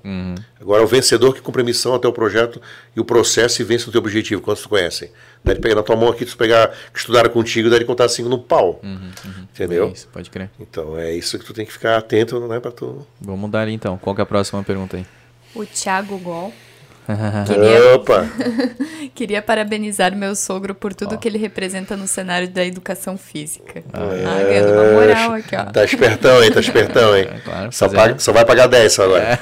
Agora, 0.59 0.83
o 0.83 0.87
vencedor 0.87 1.35
que 1.35 1.41
cumpre 1.41 1.61
a 1.61 1.65
missão 1.65 1.93
até 1.93 2.07
o 2.07 2.11
projeto 2.11 2.59
e 2.95 2.99
o 2.99 3.05
processo 3.05 3.61
e 3.61 3.65
vence 3.65 3.87
o 3.87 3.91
teu 3.91 3.99
objetivo. 3.99 4.41
Quantos 4.41 4.63
tu 4.63 4.69
conhecem? 4.69 5.11
Daí 5.43 5.53
de 5.53 5.61
pegar 5.61 5.75
na 5.75 5.83
tua 5.83 5.95
mão 5.95 6.09
aqui, 6.09 6.25
tu 6.25 6.35
pegar, 6.35 6.69
que 6.91 6.97
estudaram 6.97 7.29
contigo, 7.29 7.69
daí 7.69 7.77
de 7.79 7.85
contar 7.85 8.09
cinco 8.09 8.27
no 8.27 8.39
pau. 8.39 8.81
Entendeu? 9.53 9.85
É 9.85 9.91
isso, 9.91 10.07
pode 10.11 10.31
crer. 10.31 10.49
Então, 10.59 10.97
é 10.97 11.13
isso 11.13 11.37
que 11.37 11.45
tu 11.45 11.53
tem 11.53 11.63
que 11.63 11.71
ficar 11.71 11.97
atento, 11.97 12.39
né, 12.47 12.59
pra 12.59 12.71
tu... 12.71 13.05
Vamos 13.21 13.51
dar 13.51 13.61
ali 13.61 13.73
então. 13.73 13.99
Qual 13.99 14.15
que 14.15 14.21
é 14.21 14.23
a 14.23 14.25
próxima 14.25 14.63
pergunta 14.63 14.97
aí? 14.97 15.05
O 15.57 15.65
Thiago 15.65 16.17
Gol 16.19 16.53
queria, 17.47 17.95
Opa! 17.95 18.25
queria 19.15 19.41
parabenizar 19.41 20.13
meu 20.13 20.35
sogro 20.35 20.75
por 20.75 20.93
tudo 20.93 21.17
que 21.17 21.25
ele 21.25 21.37
representa 21.37 21.95
no 21.95 22.05
cenário 22.05 22.49
da 22.49 22.65
educação 22.65 23.17
física. 23.17 23.81
Ah, 23.93 24.43
ganhando 24.43 24.73
uma 24.73 24.91
moral 24.91 25.33
aqui, 25.33 25.55
ó. 25.55 25.63
Tá 25.63 25.85
espertão, 25.85 26.43
hein? 26.43 26.51
Tá 26.51 26.59
espertão, 26.59 27.15
hein? 27.15 27.27
É, 27.37 27.39
claro, 27.39 27.71
só, 27.71 27.87
paga- 27.87 28.19
só 28.19 28.33
vai 28.33 28.43
pagar 28.45 28.67
10 28.67 28.91
só 28.93 29.03
agora. 29.03 29.39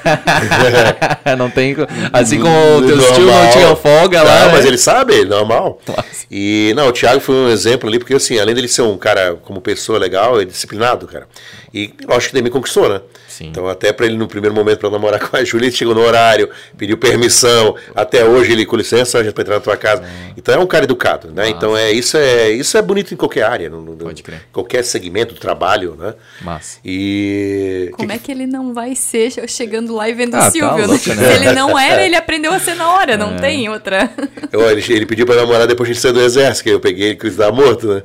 não 1.36 1.50
tem. 1.50 1.74
Assim 2.12 2.40
como 2.40 2.76
o 2.76 2.86
teu 2.86 2.98
tio 3.14 3.26
não 3.26 3.50
tinha 3.50 3.74
folga 3.76 4.22
lá. 4.22 4.40
Não, 4.40 4.46
né? 4.46 4.52
mas 4.52 4.64
ele 4.64 4.78
sabe, 4.78 5.24
normal. 5.24 5.80
Nossa. 5.86 6.26
E, 6.30 6.72
não, 6.76 6.88
o 6.88 6.92
Thiago 6.92 7.20
foi 7.20 7.34
um 7.34 7.48
exemplo 7.48 7.88
ali, 7.88 7.98
porque 7.98 8.14
assim, 8.14 8.38
além 8.38 8.54
dele 8.54 8.68
ser 8.68 8.82
um 8.82 8.96
cara 8.96 9.34
como 9.42 9.60
pessoa 9.60 9.98
legal, 9.98 10.40
é 10.40 10.44
disciplinado, 10.44 11.06
cara. 11.06 11.26
E 11.74 11.92
lógico 12.06 12.30
que 12.30 12.36
ele 12.36 12.44
me 12.44 12.50
conquistou, 12.50 12.88
né? 12.88 13.00
Sim. 13.36 13.48
Então, 13.48 13.68
até 13.68 13.92
pra 13.92 14.06
ele 14.06 14.16
no 14.16 14.26
primeiro 14.26 14.54
momento 14.54 14.78
pra 14.78 14.88
namorar 14.88 15.20
com 15.28 15.36
a 15.36 15.44
Júlia, 15.44 15.66
ele 15.66 15.76
chegou 15.76 15.94
no 15.94 16.00
horário, 16.00 16.48
pediu 16.78 16.96
permissão. 16.96 17.74
Até 17.94 18.24
hoje 18.24 18.52
ele, 18.52 18.64
com 18.64 18.76
licença, 18.76 19.18
a 19.18 19.22
gente 19.24 19.34
pra 19.34 19.42
entrar 19.42 19.54
na 19.56 19.60
tua 19.60 19.76
casa. 19.76 20.02
Então 20.36 20.54
é 20.54 20.58
um 20.58 20.66
cara 20.66 20.84
educado, 20.84 21.30
né? 21.30 21.48
Então 21.48 21.76
é 21.76 21.90
isso, 21.92 22.16
é 22.16 22.50
isso 22.50 22.78
é 22.78 22.82
bonito 22.82 23.12
em 23.12 23.16
qualquer 23.16 23.42
área, 23.42 23.68
no, 23.68 23.82
no- 23.82 23.96
Pode 23.96 24.22
crer. 24.22 24.42
qualquer 24.52 24.82
segmento 24.84 25.34
do 25.34 25.40
trabalho, 25.40 25.96
né? 25.98 26.14
Massa. 26.40 26.78
E. 26.84 27.90
Como 27.92 28.10
é 28.12 28.18
que 28.18 28.30
ele 28.32 28.46
não 28.46 28.72
vai 28.72 28.94
ser 28.94 29.30
chegando 29.48 29.94
lá 29.94 30.08
e 30.08 30.14
vendo 30.14 30.34
Ah, 30.34 30.38
o 30.38 30.42
tá 30.42 30.50
Silvio? 30.50 30.86
louco, 30.86 31.08
né? 31.14 31.28
Se 31.28 31.34
ele 31.44 31.52
não 31.52 31.78
era, 31.78 32.04
ele 32.04 32.14
aprendeu 32.16 32.52
a 32.52 32.58
ser 32.58 32.74
na 32.74 32.90
hora, 32.94 33.16
não 33.16 33.36
tem 33.36 33.68
outra. 33.68 34.10
Eu, 34.52 34.70
ele, 34.70 34.82
ele 34.92 35.06
pediu 35.06 35.26
pra 35.26 35.36
namorar 35.36 35.66
depois 35.66 35.86
de 35.88 35.92
a 35.92 35.94
gente 35.94 36.02
sair 36.02 36.12
do 36.12 36.20
exército, 36.20 36.64
que 36.64 36.70
eu 36.70 36.80
peguei 36.80 37.08
ele 37.08 37.16
que 37.16 37.26
estava 37.26 37.52
morto, 37.54 37.86
né? 37.94 38.02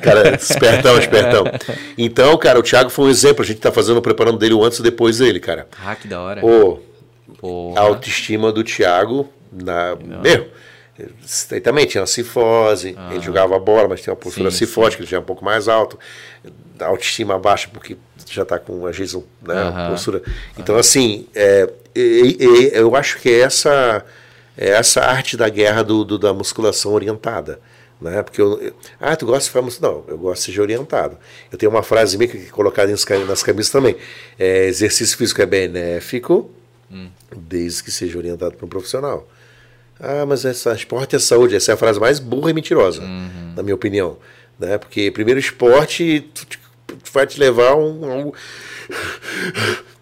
Cara, 0.00 0.34
espertão, 0.34 0.98
espertão. 0.98 1.44
Então, 1.98 2.36
cara, 2.38 2.58
o 2.58 2.62
Thiago 2.62 2.90
foi 2.90 3.06
um 3.06 3.10
exemplo. 3.10 3.42
A 3.42 3.46
gente 3.46 3.60
tá 3.60 3.72
fazendo, 3.72 4.00
preparando 4.00 4.38
dele 4.38 4.54
o 4.54 4.61
antes 4.64 4.78
e 4.78 4.82
depois 4.82 5.18
dele, 5.18 5.40
cara. 5.40 5.66
Ah, 5.84 5.94
que 5.96 6.06
da 6.08 6.20
hora. 6.20 6.44
Ô, 6.44 6.78
Porra. 7.38 7.80
a 7.80 7.82
autoestima 7.84 8.52
do 8.52 8.62
Thiago, 8.62 9.28
na, 9.50 9.96
meu, 9.96 10.48
ele 10.98 11.60
também 11.60 11.86
tinha 11.86 12.00
uma 12.02 12.06
cifose, 12.06 12.96
ele 13.10 13.20
jogava 13.20 13.58
bola, 13.58 13.88
mas 13.88 14.00
tinha 14.02 14.12
uma 14.12 14.20
postura 14.20 14.48
Ah. 14.48 14.50
Sim, 14.50 14.58
cifótica, 14.58 15.02
ele 15.02 15.10
já 15.10 15.16
é 15.16 15.20
um 15.20 15.24
pouco 15.24 15.44
mais 15.44 15.68
alto. 15.68 15.98
A 16.80 16.86
autoestima 16.86 17.38
baixa, 17.38 17.68
porque 17.72 17.96
já 18.28 18.42
está 18.42 18.58
com, 18.58 18.86
vezes, 18.98 19.14
um, 19.14 19.22
né, 19.42 19.54
uma 19.54 19.68
Aham. 19.70 19.90
postura. 19.90 20.22
Então, 20.58 20.76
assim, 20.76 21.26
é, 21.34 21.68
e- 21.94 22.36
e- 22.40 22.70
eu 22.74 22.94
acho 22.96 23.18
que 23.18 23.28
é 23.30 23.40
essa, 23.40 24.04
é 24.56 24.70
essa 24.70 25.00
arte 25.02 25.36
da 25.36 25.48
guerra 25.48 25.82
do, 25.82 26.04
do- 26.04 26.18
da 26.18 26.32
musculação 26.34 26.92
orientada. 26.92 27.60
Né? 28.02 28.22
Porque 28.22 28.40
eu, 28.40 28.60
eu- 28.60 28.72
ah, 29.00 29.14
tu 29.14 29.26
gosta 29.26 29.44
de 29.44 29.50
famoso? 29.50 29.78
Não, 29.80 30.04
eu 30.08 30.18
gosto 30.18 30.46
de 30.46 30.54
ser 30.54 30.60
orientado. 30.60 31.16
Eu 31.50 31.56
tenho 31.58 31.70
uma 31.70 31.82
frase 31.82 32.18
minha 32.18 32.28
que 32.28 32.36
é 32.36 32.50
colocada 32.50 32.90
nas, 32.90 33.04
cami- 33.04 33.24
nas 33.24 33.42
camisas 33.42 33.70
também. 33.70 33.96
É, 34.38 34.66
exercício 34.66 35.16
físico 35.16 35.40
é 35.40 35.46
benéfico, 35.46 36.50
desde 37.36 37.82
que 37.82 37.90
seja 37.90 38.18
orientado 38.18 38.54
por 38.56 38.66
um 38.66 38.68
profissional. 38.68 39.26
Ah, 40.00 40.26
mas 40.26 40.44
essa, 40.44 40.74
esporte 40.74 41.14
é 41.16 41.18
saúde. 41.18 41.54
Essa 41.54 41.72
é 41.72 41.74
a 41.74 41.76
frase 41.76 42.00
mais 42.00 42.18
burra 42.18 42.50
e 42.50 42.54
mentirosa, 42.54 43.02
na 43.56 43.62
minha 43.62 43.74
opinião. 43.74 44.16
Né? 44.58 44.76
Porque 44.78 45.10
primeiro 45.10 45.38
esporte 45.40 46.28
tu 46.34 46.46
tu 46.46 47.10
vai 47.12 47.26
te 47.26 47.40
levar 47.40 47.68
a 47.70 47.76
um, 47.76 48.04
a 48.04 48.14
um- 48.16 48.32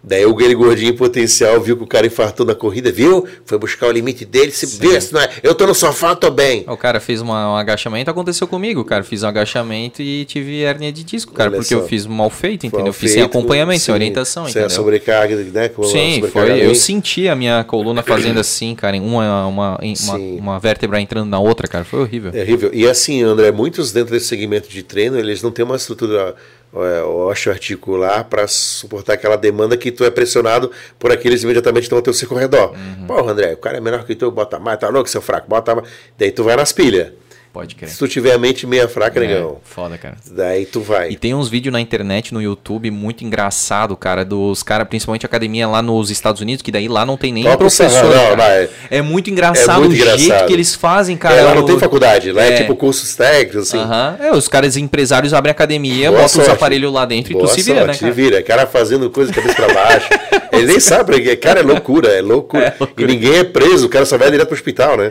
Daí 0.03 0.25
o 0.25 0.31
aquele 0.33 0.55
gordinho 0.55 0.95
potencial 0.95 1.61
viu 1.61 1.77
que 1.77 1.83
o 1.83 1.87
cara 1.87 2.07
infartou 2.07 2.43
na 2.43 2.55
corrida, 2.55 2.91
viu? 2.91 3.23
Foi 3.45 3.59
buscar 3.59 3.85
o 3.87 3.91
limite 3.91 4.25
dele, 4.25 4.51
se 4.51 4.65
vê, 4.79 4.99
se 4.99 5.13
não 5.13 5.21
é. 5.21 5.29
Eu 5.43 5.53
tô 5.53 5.67
no 5.67 5.75
sofá, 5.75 6.15
tô 6.15 6.31
bem. 6.31 6.65
O 6.67 6.75
cara 6.75 6.99
fez 6.99 7.21
uma- 7.21 7.53
um 7.53 7.55
agachamento, 7.55 8.09
aconteceu 8.09 8.47
comigo, 8.47 8.83
cara. 8.83 9.03
Fiz 9.03 9.21
um 9.21 9.27
agachamento 9.27 10.01
e 10.01 10.25
tive 10.25 10.63
hérnia 10.63 10.91
de 10.91 11.03
disco, 11.03 11.31
cara, 11.33 11.51
Olha 11.51 11.59
porque 11.59 11.75
só. 11.75 11.81
eu 11.81 11.87
fiz 11.87 12.07
mal 12.07 12.31
feito, 12.31 12.65
entendeu? 12.65 12.85
Mal 12.87 12.93
fiz 12.93 13.11
sem 13.11 13.21
feito, 13.21 13.29
acompanhamento, 13.29 13.79
sem 13.79 13.85
sim, 13.85 13.91
orientação, 13.91 14.43
sem 14.45 14.49
entendeu? 14.51 14.67
a 14.67 14.69
sobrecarga, 14.71 15.35
né? 15.35 15.69
com 15.69 15.83
Sim, 15.83 16.23
foi. 16.31 16.65
Eu 16.65 16.73
senti 16.73 17.27
a 17.27 17.35
minha 17.35 17.63
coluna 17.63 18.01
fazendo 18.01 18.39
assim, 18.41 18.73
cara, 18.73 18.97
uma, 18.97 19.45
uma, 19.45 19.77
uma, 19.79 20.17
uma 20.17 20.59
vértebra 20.59 20.99
entrando 20.99 21.29
na 21.29 21.39
outra, 21.39 21.67
cara. 21.67 21.85
Foi 21.85 21.99
horrível. 22.01 22.31
É 22.33 22.41
horrível. 22.41 22.71
E 22.73 22.87
assim, 22.89 23.21
André, 23.21 23.51
muitos 23.51 23.91
dentro 23.91 24.11
desse 24.11 24.25
segmento 24.25 24.67
de 24.67 24.81
treino, 24.81 25.19
eles 25.19 25.43
não 25.43 25.51
têm 25.51 25.63
uma 25.63 25.75
estrutura 25.75 26.35
é, 26.73 27.03
osteoarticular 27.03 28.25
para 28.25 28.47
suportar 28.47 29.13
aquela 29.13 29.35
demanda 29.35 29.75
que 29.75 29.91
tu 29.91 30.03
é 30.03 30.09
pressionado 30.09 30.71
por 30.97 31.11
aqueles 31.11 31.43
imediatamente 31.43 31.81
que 31.81 31.85
estão 31.85 31.97
ao 31.97 32.03
teu 32.03 32.13
circo 32.13 32.35
redor. 32.35 32.71
Uhum. 32.71 33.07
Porra, 33.07 33.31
André, 33.31 33.53
o 33.53 33.57
cara 33.57 33.77
é 33.77 33.81
menor 33.81 34.05
que 34.05 34.15
tu, 34.15 34.31
bota 34.31 34.59
mais, 34.59 34.79
tá 34.79 34.89
louco, 34.89 35.09
seu 35.09 35.21
fraco, 35.21 35.47
bota 35.47 35.75
mais. 35.75 35.87
Daí 36.17 36.31
tu 36.31 36.43
vai 36.43 36.55
nas 36.55 36.71
pilhas. 36.71 37.20
Pode 37.53 37.75
crer. 37.75 37.89
Se 37.89 37.97
tu 37.97 38.07
tiver 38.07 38.31
a 38.33 38.37
mente 38.37 38.65
meia 38.65 38.87
fraca, 38.87 39.19
É, 39.21 39.27
negão, 39.27 39.57
foda, 39.63 39.97
cara. 39.97 40.15
daí 40.31 40.65
tu 40.65 40.79
vai. 40.79 41.09
E 41.11 41.17
tem 41.17 41.33
uns 41.33 41.49
vídeos 41.49 41.73
na 41.73 41.81
internet, 41.81 42.33
no 42.33 42.41
YouTube, 42.41 42.89
muito 42.89 43.25
engraçado, 43.25 43.95
cara, 43.97 44.23
dos 44.23 44.63
caras, 44.63 44.87
principalmente 44.87 45.25
academia 45.25 45.67
lá 45.67 45.81
nos 45.81 46.09
Estados 46.09 46.39
Unidos, 46.41 46.61
que 46.61 46.71
daí 46.71 46.87
lá 46.87 47.05
não 47.05 47.17
tem 47.17 47.33
nem 47.33 47.43
Toca 47.43 47.57
professor. 47.57 47.89
não, 48.05 48.37
não, 48.37 48.43
é- 48.45 48.69
é... 48.89 49.01
muito 49.01 49.29
engraçado 49.29 49.83
é 49.83 49.87
muito 49.87 49.91
o 49.91 49.95
jeito 49.95 50.21
engraçado. 50.21 50.47
que 50.47 50.53
eles 50.53 50.73
fazem, 50.75 51.17
cara. 51.17 51.35
é, 51.35 51.41
lá 51.43 51.53
não 51.55 51.65
tem 51.65 51.77
faculdade, 51.77 52.31
lá 52.31 52.41
é, 52.43 52.53
É. 52.53 52.57
tipo 52.57 52.73
cursos 52.75 53.13
técnicos, 53.15 53.67
assim. 53.67 53.77
Aham. 53.79 54.15
É, 54.21 54.31
os 54.31 54.47
caras 54.47 54.77
empresários 54.77 55.33
abrem 55.33 55.51
academia, 55.51 56.07
Boa 56.09 56.21
botam 56.21 56.25
os 56.25 56.31
sorte. 56.31 56.51
aparelhos 56.51 56.93
lá 56.93 57.05
dentro 57.05 57.33
Boa 57.33 57.43
e 57.43 57.47
tu 57.49 57.53
se 57.53 57.61
vira, 57.63 57.75
sorte, 57.79 57.87
né, 57.87 57.93
se 57.95 57.99
cara? 57.99 58.11
vira. 58.13 58.43
Cara 58.43 58.65
fazendo 58.65 59.09
coisa 59.09 59.33
cabeça 59.33 59.55
pra 59.55 59.73
baixo. 59.73 60.07
Ele 60.53 60.65
nem 60.67 60.79
sabe, 60.81 61.35
cara, 61.37 61.61
é 61.61 61.63
loucura, 61.63 62.09
é 62.09 62.21
loucura. 62.21 62.75
E 62.97 63.05
ninguém 63.05 63.37
é 63.39 63.43
preso, 63.43 63.85
o 63.87 63.89
cara 63.89 64.05
só 64.05 64.17
vai 64.17 64.29
direto 64.29 64.47
pro 64.47 64.55
hospital, 64.55 64.97
né? 64.97 65.09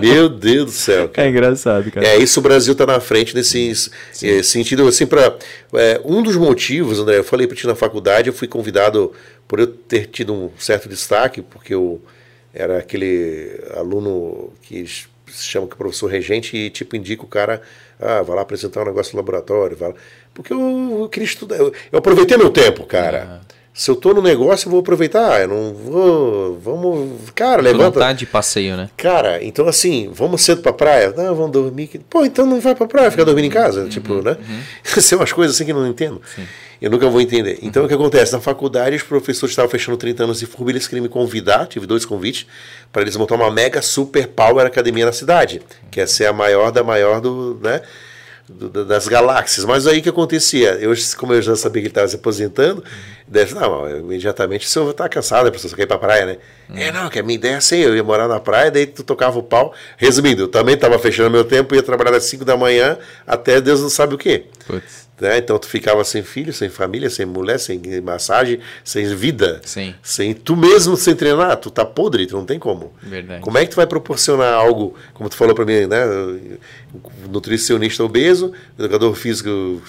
Meu 0.00 0.28
Deus 0.28 0.64
do 0.66 0.70
céu, 0.72 1.08
cara. 1.08 1.28
É 1.28 1.30
engraçado, 1.30 1.69
cara. 1.90 2.06
É, 2.06 2.16
isso 2.18 2.40
o 2.40 2.42
Brasil 2.42 2.72
está 2.72 2.86
na 2.86 3.00
frente 3.00 3.34
nesse 3.34 3.72
eh, 4.22 4.42
sentido, 4.42 4.86
assim, 4.86 5.06
para 5.06 5.36
um 6.04 6.22
dos 6.22 6.36
motivos, 6.36 6.98
André, 6.98 7.18
eu 7.18 7.24
falei 7.24 7.46
para 7.46 7.56
ti 7.56 7.66
na 7.66 7.74
faculdade, 7.74 8.28
eu 8.28 8.32
fui 8.32 8.48
convidado 8.48 9.12
por 9.46 9.58
eu 9.60 9.66
ter 9.66 10.06
tido 10.06 10.32
um 10.32 10.50
certo 10.58 10.88
destaque, 10.88 11.42
porque 11.42 11.74
eu 11.74 12.00
era 12.52 12.78
aquele 12.78 13.60
aluno 13.74 14.52
que 14.62 14.84
se 14.86 15.44
chama 15.44 15.66
que 15.66 15.76
professor 15.76 16.08
regente 16.08 16.56
e 16.56 16.70
tipo 16.70 16.96
indica 16.96 17.22
o 17.22 17.28
cara, 17.28 17.62
ah, 17.98 18.22
vai 18.22 18.36
lá 18.36 18.42
apresentar 18.42 18.82
um 18.82 18.86
negócio 18.86 19.12
no 19.14 19.18
laboratório, 19.18 19.76
vai 19.76 19.90
lá. 19.90 19.94
porque 20.34 20.52
eu, 20.52 20.98
eu 21.00 21.08
queria 21.08 21.26
estudar, 21.26 21.56
eu, 21.56 21.72
eu 21.92 21.98
aproveitei 21.98 22.36
meu 22.36 22.50
tempo, 22.50 22.84
cara. 22.84 23.40
Se 23.80 23.90
eu 23.90 23.96
tô 23.96 24.12
no 24.12 24.20
negócio, 24.20 24.66
eu 24.66 24.72
vou 24.72 24.80
aproveitar. 24.80 25.40
Eu 25.40 25.48
não 25.48 25.72
vou. 25.72 26.58
Vamos. 26.58 27.30
Cara, 27.34 27.62
levanta. 27.62 27.98
tá 27.98 28.12
de 28.12 28.26
passeio, 28.26 28.76
né? 28.76 28.90
Cara, 28.94 29.42
então 29.42 29.66
assim, 29.66 30.10
vamos 30.12 30.42
cedo 30.42 30.60
pra 30.60 30.70
praia? 30.70 31.14
Não, 31.16 31.34
vamos 31.34 31.50
dormir. 31.50 31.88
Pô, 32.10 32.22
então 32.22 32.44
não 32.44 32.60
vai 32.60 32.74
pra 32.74 32.86
praia, 32.86 33.10
fica 33.10 33.24
dormindo 33.24 33.46
em 33.46 33.50
casa, 33.50 33.88
tipo, 33.88 34.20
né? 34.20 34.36
São 34.84 35.18
umas 35.18 35.32
coisas 35.32 35.56
assim 35.56 35.64
que 35.64 35.72
eu 35.72 35.76
não 35.76 35.86
entendo. 35.86 36.20
Eu 36.78 36.90
nunca 36.90 37.08
vou 37.08 37.22
entender. 37.22 37.58
Então 37.62 37.86
o 37.86 37.88
que 37.88 37.94
acontece? 37.94 38.34
Na 38.34 38.40
faculdade, 38.40 38.96
os 38.96 39.02
professores 39.02 39.52
estavam 39.52 39.70
fechando 39.70 39.96
30 39.96 40.24
anos 40.24 40.40
de 40.40 40.44
Forbilha, 40.44 40.76
eles 40.76 40.86
queriam 40.86 41.04
me 41.04 41.08
convidar, 41.08 41.66
tive 41.66 41.86
dois 41.86 42.04
convites, 42.04 42.46
para 42.92 43.00
eles 43.00 43.16
montar 43.16 43.36
uma 43.36 43.50
mega 43.50 43.80
super 43.80 44.26
power 44.28 44.66
academia 44.66 45.06
na 45.06 45.12
cidade, 45.12 45.62
que 45.90 46.00
ia 46.00 46.06
ser 46.06 46.26
a 46.26 46.34
maior 46.34 46.70
da 46.70 46.84
maior 46.84 47.18
do, 47.18 47.58
né? 47.62 47.80
Do- 48.50 48.68
da- 48.68 48.84
das 48.84 49.06
galáxias. 49.08 49.64
Mas 49.64 49.86
aí 49.86 50.00
o 50.00 50.02
que 50.02 50.08
acontecia? 50.08 50.72
Eu, 50.80 50.92
como 51.16 51.32
eu 51.34 51.40
já 51.42 51.54
sabia 51.56 51.80
que 51.82 51.86
ele 51.86 51.90
estava 51.92 52.08
se 52.08 52.16
aposentando, 52.16 52.82
disse, 53.28 53.54
não, 53.54 53.88
imediatamente 53.98 54.66
o 54.66 54.68
senhor 54.68 54.90
está 54.90 55.08
cansado, 55.08 55.46
a 55.48 55.50
pessoa 55.52 55.74
quer 55.74 55.82
ir 55.82 55.86
para 55.86 55.96
a 55.96 56.00
praia, 56.00 56.26
né? 56.26 56.36
É, 56.74 56.90
não, 56.92 57.08
que 57.08 57.18
a 57.18 57.22
minha 57.22 57.36
ideia 57.36 57.54
é 57.54 57.56
assim, 57.56 57.78
eu 57.78 57.94
ia 57.96 58.02
morar 58.04 58.28
na 58.28 58.40
praia, 58.40 58.70
daí 58.70 58.86
tu 58.86 59.02
tocava 59.02 59.38
o 59.38 59.42
pau. 59.42 59.72
Resumindo, 59.96 60.42
eu 60.42 60.48
também 60.48 60.74
estava 60.74 60.98
fechando 60.98 61.30
meu 61.30 61.44
tempo, 61.44 61.74
ia 61.74 61.82
trabalhar 61.82 62.10
das 62.12 62.24
5 62.24 62.44
da 62.44 62.56
manhã 62.56 62.98
até 63.26 63.60
Deus 63.60 63.80
não 63.80 63.88
sabe 63.90 64.14
o 64.14 64.18
quê. 64.18 64.44
Putz. 64.66 65.08
Né? 65.20 65.36
Então 65.38 65.58
tu 65.58 65.66
ficava 65.68 66.02
sem 66.02 66.22
filho, 66.22 66.52
sem 66.52 66.70
família, 66.70 67.10
sem 67.10 67.26
mulher, 67.26 67.58
sem 67.58 67.78
massagem, 68.00 68.58
sem 68.82 69.04
vida. 69.14 69.60
Sim. 69.64 69.94
Sem 70.02 70.32
tu 70.32 70.56
mesmo 70.56 70.96
sem 70.96 71.14
treinar, 71.14 71.56
tu 71.58 71.70
tá 71.70 71.84
podre, 71.84 72.26
tu 72.26 72.36
não 72.36 72.44
tem 72.46 72.58
como. 72.58 72.92
Verdade. 73.02 73.42
Como 73.42 73.58
é 73.58 73.64
que 73.64 73.70
tu 73.72 73.76
vai 73.76 73.86
proporcionar 73.86 74.54
algo, 74.54 74.94
como 75.12 75.28
tu 75.28 75.36
falou 75.36 75.54
para 75.54 75.64
mim, 75.66 75.86
né? 75.86 76.00
Nutricionista 77.28 78.02
obeso, 78.02 78.52
educador 78.78 79.14
físico 79.14 79.80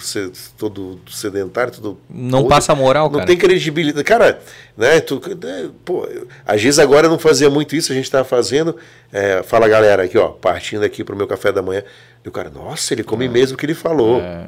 todo 0.57 0.99
sedentário, 1.09 1.73
tudo 1.73 1.97
Não 2.09 2.41
podre. 2.43 2.49
passa 2.55 2.75
moral, 2.75 3.05
Não 3.05 3.13
cara. 3.13 3.25
tem 3.25 3.37
credibilidade. 3.37 4.03
Cara, 4.03 4.39
né? 4.77 4.99
Tu, 4.99 5.19
né, 5.41 5.69
pô, 5.85 6.07
às 6.45 6.61
vezes 6.61 6.77
agora 6.79 7.07
não 7.07 7.17
fazia 7.17 7.49
muito 7.49 7.75
isso, 7.75 7.91
a 7.91 7.95
gente 7.95 8.09
tá 8.11 8.23
fazendo. 8.23 8.75
é, 9.11 9.41
fala 9.43 9.67
galera 9.67 10.03
aqui, 10.03 10.17
ó, 10.17 10.27
partindo 10.29 10.83
aqui 10.83 11.03
pro 11.03 11.15
meu 11.15 11.27
café 11.27 11.51
da 11.51 11.61
manhã. 11.61 11.83
E 12.23 12.29
o 12.29 12.31
cara, 12.31 12.49
nossa, 12.49 12.93
ele 12.93 13.03
come 13.03 13.27
mesmo 13.27 13.55
o 13.55 13.57
que 13.57 13.65
ele 13.65 13.73
falou. 13.73 14.21
É. 14.21 14.45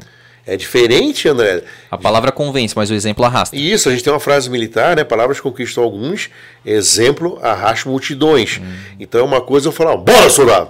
diferente, 0.57 1.27
André. 1.27 1.63
A 1.89 1.97
palavra 1.97 2.31
convence, 2.31 2.75
mas 2.75 2.89
o 2.89 2.93
exemplo 2.93 3.23
arrasta. 3.23 3.55
Isso, 3.55 3.87
a 3.87 3.91
gente 3.91 4.03
tem 4.03 4.11
uma 4.11 4.19
frase 4.19 4.49
militar, 4.49 4.95
né? 4.95 5.03
Palavras 5.03 5.39
conquistam 5.39 5.83
alguns, 5.83 6.29
exemplo, 6.65 7.39
arrasta 7.41 7.89
multidões. 7.89 8.59
Hum. 8.61 8.73
Então 8.99 9.21
é 9.21 9.23
uma 9.23 9.41
coisa 9.41 9.67
eu 9.69 9.71
falar, 9.71 9.95
bora, 9.97 10.29
soldado! 10.29 10.69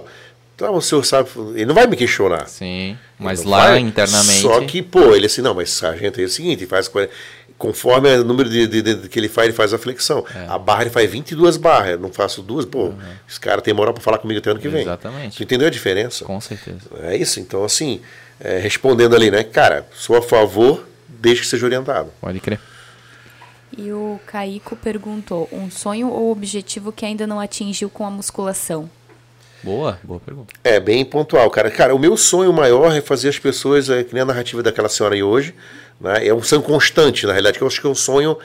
Então 0.54 0.72
o 0.76 0.80
senhor 0.80 1.04
sabe, 1.04 1.28
ele 1.54 1.66
não 1.66 1.74
vai 1.74 1.86
me 1.88 1.96
questionar. 1.96 2.46
Sim. 2.46 2.96
Mas 3.18 3.42
lá 3.42 3.70
vai. 3.70 3.80
internamente. 3.80 4.40
Só 4.40 4.60
que, 4.60 4.80
pô, 4.82 5.14
ele 5.16 5.26
assim, 5.26 5.42
não, 5.42 5.52
mas 5.54 5.70
sargento 5.70 6.20
é 6.20 6.24
o 6.24 6.28
seguinte, 6.28 6.64
faz 6.66 6.86
co- 6.86 7.08
conforme 7.58 8.08
o 8.18 8.24
número 8.24 8.48
de, 8.48 8.66
de- 8.68 8.82
de- 8.82 9.08
que 9.08 9.18
ele 9.18 9.28
faz, 9.28 9.48
ele 9.48 9.56
faz 9.56 9.72
a 9.74 9.78
flexão. 9.78 10.24
É. 10.32 10.46
A 10.48 10.56
barra 10.56 10.82
ele 10.82 10.90
faz 10.90 11.10
22 11.10 11.56
barras, 11.56 11.92
eu 11.92 11.98
não 11.98 12.12
faço 12.12 12.40
duas, 12.40 12.64
pô, 12.64 12.92
esse 13.28 13.40
cara 13.40 13.60
tem 13.60 13.74
moral 13.74 13.92
para 13.92 14.02
falar 14.02 14.18
comigo 14.18 14.38
até 14.38 14.50
ano 14.50 14.60
que 14.60 14.68
vem. 14.68 14.82
Uhum. 14.82 14.88
Exatamente. 14.92 15.36
Tu 15.38 15.42
entendeu 15.42 15.66
a 15.66 15.70
diferença? 15.70 16.24
Com 16.24 16.40
certeza. 16.40 16.78
É 17.02 17.16
isso, 17.16 17.40
então 17.40 17.64
assim, 17.64 18.00
é, 18.40 18.58
respondendo 18.58 19.14
ali, 19.14 19.30
né, 19.30 19.42
cara, 19.44 19.86
sou 19.92 20.16
a 20.16 20.22
favor, 20.22 20.86
desde 21.08 21.42
que 21.42 21.48
seja 21.48 21.66
orientado. 21.66 22.10
Pode 22.20 22.40
crer. 22.40 22.60
E 23.76 23.92
o 23.92 24.20
Caico 24.26 24.76
perguntou: 24.76 25.48
um 25.52 25.70
sonho 25.70 26.08
ou 26.08 26.30
objetivo 26.30 26.92
que 26.92 27.04
ainda 27.04 27.26
não 27.26 27.40
atingiu 27.40 27.90
com 27.90 28.06
a 28.06 28.10
musculação? 28.10 28.88
Boa, 29.62 29.98
boa 30.02 30.20
pergunta. 30.20 30.52
É, 30.62 30.78
bem 30.78 31.04
pontual, 31.04 31.50
cara. 31.50 31.70
Cara, 31.70 31.94
o 31.94 31.98
meu 31.98 32.16
sonho 32.16 32.52
maior 32.52 32.94
é 32.94 33.00
fazer 33.00 33.30
as 33.30 33.38
pessoas, 33.38 33.88
é, 33.88 34.04
que 34.04 34.12
nem 34.12 34.22
a 34.22 34.26
narrativa 34.26 34.62
daquela 34.62 34.90
senhora 34.90 35.14
aí 35.14 35.22
hoje, 35.22 35.54
né? 35.98 36.26
É 36.26 36.34
um 36.34 36.42
sonho 36.42 36.62
constante, 36.62 37.26
na 37.26 37.32
realidade, 37.32 37.56
que 37.56 37.64
eu 37.64 37.68
acho 37.68 37.80
que 37.80 37.86
é 37.86 37.90
um 37.90 37.94
sonho, 37.94 38.38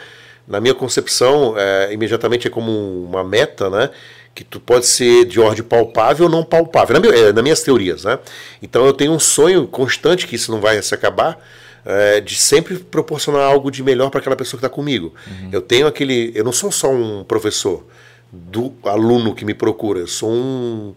na 0.48 0.62
minha 0.62 0.74
concepção, 0.74 1.56
é, 1.58 1.94
imediatamente 1.94 2.48
é 2.48 2.50
como 2.50 2.72
uma 3.04 3.24
meta, 3.24 3.70
né? 3.70 3.90
Que 4.36 4.44
tu 4.44 4.60
pode 4.60 4.86
ser 4.86 5.26
de 5.26 5.40
ordem 5.40 5.64
palpável 5.64 6.26
ou 6.28 6.32
não 6.32 6.44
palpável, 6.44 6.94
na 6.94 7.00
minha, 7.02 7.14
é, 7.14 7.34
nas 7.34 7.44
minhas 7.44 7.62
teorias, 7.62 8.04
né? 8.06 8.20
Então 8.62 8.86
eu 8.86 8.94
tenho 8.94 9.12
um 9.12 9.20
sonho 9.20 9.68
constante, 9.68 10.26
que 10.28 10.36
isso 10.36 10.52
não 10.52 10.62
vai 10.62 10.82
se 10.82 10.94
acabar, 10.96 11.38
é, 11.86 12.22
de 12.22 12.36
sempre 12.36 12.78
proporcionar 12.78 13.42
algo 13.42 13.70
de 13.70 13.84
melhor 13.84 14.10
para 14.10 14.20
aquela 14.22 14.36
pessoa 14.36 14.60
que 14.60 14.66
está 14.66 14.74
comigo. 14.74 15.14
Eu 15.52 15.62
tenho 15.62 15.88
aquele. 15.88 16.32
Eu 16.36 16.44
não 16.46 16.52
sou 16.54 16.72
só 16.72 16.90
um 16.90 17.24
professor 17.24 17.86
do 18.32 18.72
aluno 18.86 19.34
que 19.36 19.44
me 19.44 19.54
procura, 19.54 20.00
eu 20.00 20.08
sou 20.08 20.30
um, 20.32 20.94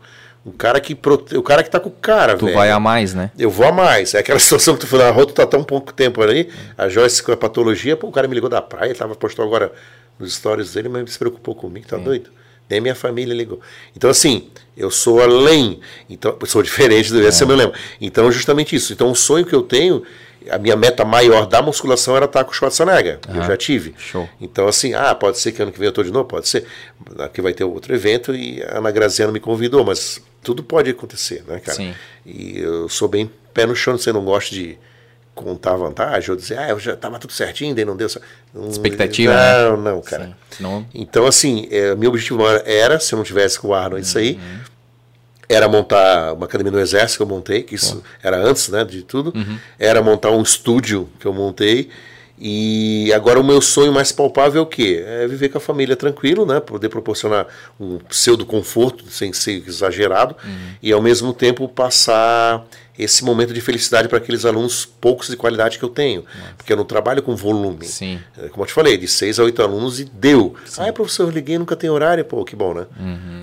um 0.47 0.53
cara 0.53 0.79
que. 0.81 0.95
prote- 0.95 1.37
O 1.37 1.43
cara 1.43 1.63
que 1.63 1.69
está 1.69 1.81
com 1.81 1.89
o 1.89 1.93
cara, 1.93 2.37
Tu 2.37 2.45
velho. 2.45 2.57
vai 2.59 2.71
a 2.71 2.79
mais, 2.79 3.15
né? 3.15 3.31
Eu 3.39 3.51
vou 3.51 3.67
a 3.67 3.73
mais. 3.73 4.15
É 4.15 4.19
aquela 4.21 4.39
situação 4.41 4.75
que 4.75 4.81
tu 4.81 4.87
falou, 4.87 5.07
na 5.07 5.11
rua 5.13 5.27
tu 5.27 5.33
tá 5.33 5.47
tão 5.47 5.65
pouco 5.65 5.93
tempo 5.93 6.23
ali, 6.23 6.49
a 6.79 6.89
Joyce 6.89 7.23
com 7.23 7.33
a 7.33 7.37
patologia, 7.37 7.97
pô, 7.97 8.09
o 8.09 8.13
cara 8.13 8.29
me 8.29 8.35
ligou 8.35 8.51
da 8.51 8.61
praia, 8.63 8.91
ele 8.91 8.99
tava, 8.99 9.15
postou 9.17 9.45
agora 9.45 9.73
nos 10.19 10.35
stories 10.35 10.75
dele, 10.75 10.89
mas 10.89 11.11
se 11.13 11.19
preocupou 11.19 11.55
comigo, 11.57 11.87
tá 11.89 11.97
doido? 11.97 12.31
Nem 12.73 12.81
minha 12.81 12.95
família 12.95 13.35
ligou. 13.35 13.61
Então, 13.95 14.09
assim, 14.09 14.49
eu 14.75 14.91
sou 14.91 15.21
além. 15.21 15.79
Então, 16.09 16.35
eu 16.41 16.47
sou 16.47 16.63
diferente 16.63 17.13
do 17.13 17.21
esse 17.23 17.43
é 17.43 17.45
o 17.45 17.49
meu 17.49 17.57
lema. 17.57 17.75
Então, 18.01 18.33
justamente 18.33 18.75
isso. 18.75 18.95
Então, 18.95 19.11
o 19.11 19.15
sonho 19.15 19.45
que 19.45 19.55
eu 19.55 19.61
tenho, 19.61 20.03
a 20.49 20.57
minha 20.57 20.75
meta 20.75 21.05
maior 21.05 21.47
da 21.47 21.61
musculação 21.61 22.17
era 22.17 22.25
estar 22.25 22.45
com 22.45 22.51
o 22.51 22.55
Schwarzenegger. 22.55 23.19
Eu 23.29 23.43
já 23.43 23.59
tive. 23.59 23.95
Show. 23.99 24.27
Então, 24.41 24.67
assim, 24.67 24.95
ah, 24.95 25.15
pode 25.15 25.39
ser 25.39 25.53
que 25.53 25.61
ano 25.61 25.71
que 25.71 25.79
vem 25.79 25.89
eu 25.89 25.93
tô 25.93 26.03
de 26.03 26.11
novo? 26.11 26.25
Pode 26.25 26.49
ser. 26.49 26.65
Aqui 27.19 27.43
vai 27.43 27.53
ter 27.53 27.65
outro 27.65 27.95
evento 27.95 28.35
e 28.35 28.63
a 28.63 28.79
Ana 28.79 28.91
Graziano 28.91 29.35
me 29.35 29.41
convidou, 29.41 29.85
mas 29.85 30.19
tudo 30.43 30.63
pode 30.63 30.91
acontecer, 30.91 31.45
né, 31.47 31.61
cara? 31.61 31.77
Sim. 31.77 31.95
E 32.25 32.59
eu 32.59 32.89
sou 32.89 33.07
bem 33.07 33.31
pé 33.53 33.67
no 33.67 33.77
chão, 33.77 33.99
você 33.99 34.11
não 34.11 34.25
gosta 34.25 34.55
de 34.55 34.79
contar 35.35 35.77
vantagem 35.77 36.31
ou 36.31 36.37
dizer, 36.37 36.59
ah, 36.59 36.69
eu 36.69 36.79
já 36.79 36.93
estava 36.93 37.19
tudo 37.19 37.33
certinho, 37.33 37.75
daí 37.75 37.85
não 37.85 37.97
deu. 37.97 38.09
Não- 38.53 38.69
Expectativa, 38.69 39.33
Não, 39.35 39.77
né? 39.79 39.91
não, 39.91 40.01
cara. 40.03 40.27
Sim. 40.27 40.35
Senão, 40.51 40.87
Então, 40.95 41.27
assim, 41.27 41.67
é, 41.71 41.95
meu 41.95 42.11
objetivo 42.11 42.43
era, 42.65 43.01
se 43.01 43.15
eu 43.15 43.17
não 43.17 43.25
tivesse 43.25 43.59
com 43.59 43.69
o 43.69 43.75
Arnold 43.75 44.05
isso 44.05 44.19
aí, 44.19 44.39
era 45.49 45.69
montar 45.69 46.33
uma 46.35 46.47
academia 46.47 46.73
no 46.73 46.79
exército 46.81 47.19
que 47.19 47.23
eu 47.23 47.27
montei, 47.27 47.63
que 47.63 47.75
isso 47.75 48.03
era 48.23 48.37
antes, 48.39 48.69
né, 48.69 48.85
de 48.85 49.03
tudo. 49.03 49.33
Era 49.79 50.03
montar 50.03 50.31
um 50.31 50.43
estúdio 50.43 51.09
que 51.19 51.27
eu 51.27 51.33
montei. 51.33 51.91
E 52.45 53.13
agora 53.13 53.39
o 53.39 53.45
meu 53.45 53.61
sonho 53.61 53.93
mais 53.93 54.11
palpável 54.11 54.59
é 54.59 54.63
o 54.65 54.67
quê? 54.67 55.05
É 55.07 55.29
viver 55.29 55.49
com 55.49 55.59
a 55.59 55.61
família 55.61 55.95
tranquilo, 55.95 56.45
né? 56.45 56.59
Poder 56.59 56.89
proporcionar 56.89 57.47
um 57.79 57.99
pseudo 57.99 58.45
conforto, 58.45 59.09
sem 59.09 59.33
ser 59.33 59.63
exagerado, 59.65 60.35
e 60.83 60.93
ao 60.93 61.01
mesmo 61.01 61.33
tempo 61.33 61.69
passar 61.69 62.67
esse 62.99 63.25
momento 63.25 63.55
de 63.55 63.61
felicidade 63.61 64.09
para 64.09 64.19
aqueles 64.19 64.45
alunos 64.45 64.85
poucos 64.85 65.29
de 65.29 65.37
qualidade 65.37 65.79
que 65.79 65.85
eu 65.85 65.89
tenho. 65.89 66.25
Porque 66.57 66.73
eu 66.73 66.77
não 66.77 66.85
trabalho 66.85 67.23
com 67.23 67.35
volume. 67.37 67.87
Sim. 67.87 68.21
É, 68.37 68.49
Como 68.49 68.65
eu 68.65 68.67
te 68.67 68.73
falei, 68.73 68.97
de 68.99 69.07
seis 69.07 69.39
a 69.39 69.45
oito 69.45 69.63
alunos 69.63 70.01
e 70.01 70.05
deu. 70.05 70.55
Ah, 70.79 70.93
professor, 70.93 71.29
eu 71.29 71.31
liguei, 71.31 71.57
nunca 71.59 71.77
tem 71.77 71.89
horário. 71.89 72.25
Pô, 72.25 72.45
que 72.45 72.57
bom, 72.57 72.75
né? 72.75 72.87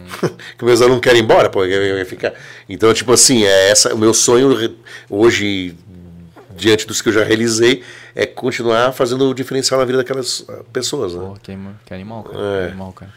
que 0.58 0.66
meus 0.66 0.82
alunos 0.82 1.02
querem 1.02 1.22
ir 1.22 1.24
embora, 1.24 1.50
pô, 1.50 1.66
eu, 1.66 1.98
ia 1.98 2.06
ficar. 2.06 2.34
Então, 2.68 2.94
tipo 2.94 3.12
assim, 3.12 3.44
é 3.44 3.70
essa, 3.70 3.94
o 3.96 3.98
meu 3.98 4.14
sonho 4.14 4.76
hoje, 5.10 5.76
diante 6.60 6.86
dos 6.86 7.02
que 7.02 7.10
eu 7.10 7.14
já 7.14 7.24
realizei, 7.24 7.82
é 8.16 8.26
continuar 8.26 8.92
fazendo 8.92 9.30
o 9.30 9.34
diferencial 9.34 9.80
na 9.80 9.86
vida 9.86 10.00
daquelas 10.00 10.44
ah, 10.50 10.60
pessoas, 10.74 11.14
né? 11.16 11.22
Pô, 11.26 11.34
que, 11.42 11.58
que 11.86 11.94
animal, 11.94 12.24
cara. 12.24 12.38
É. 12.40 12.60
que 12.66 12.68
animal, 12.70 12.94
cara. 12.94 13.12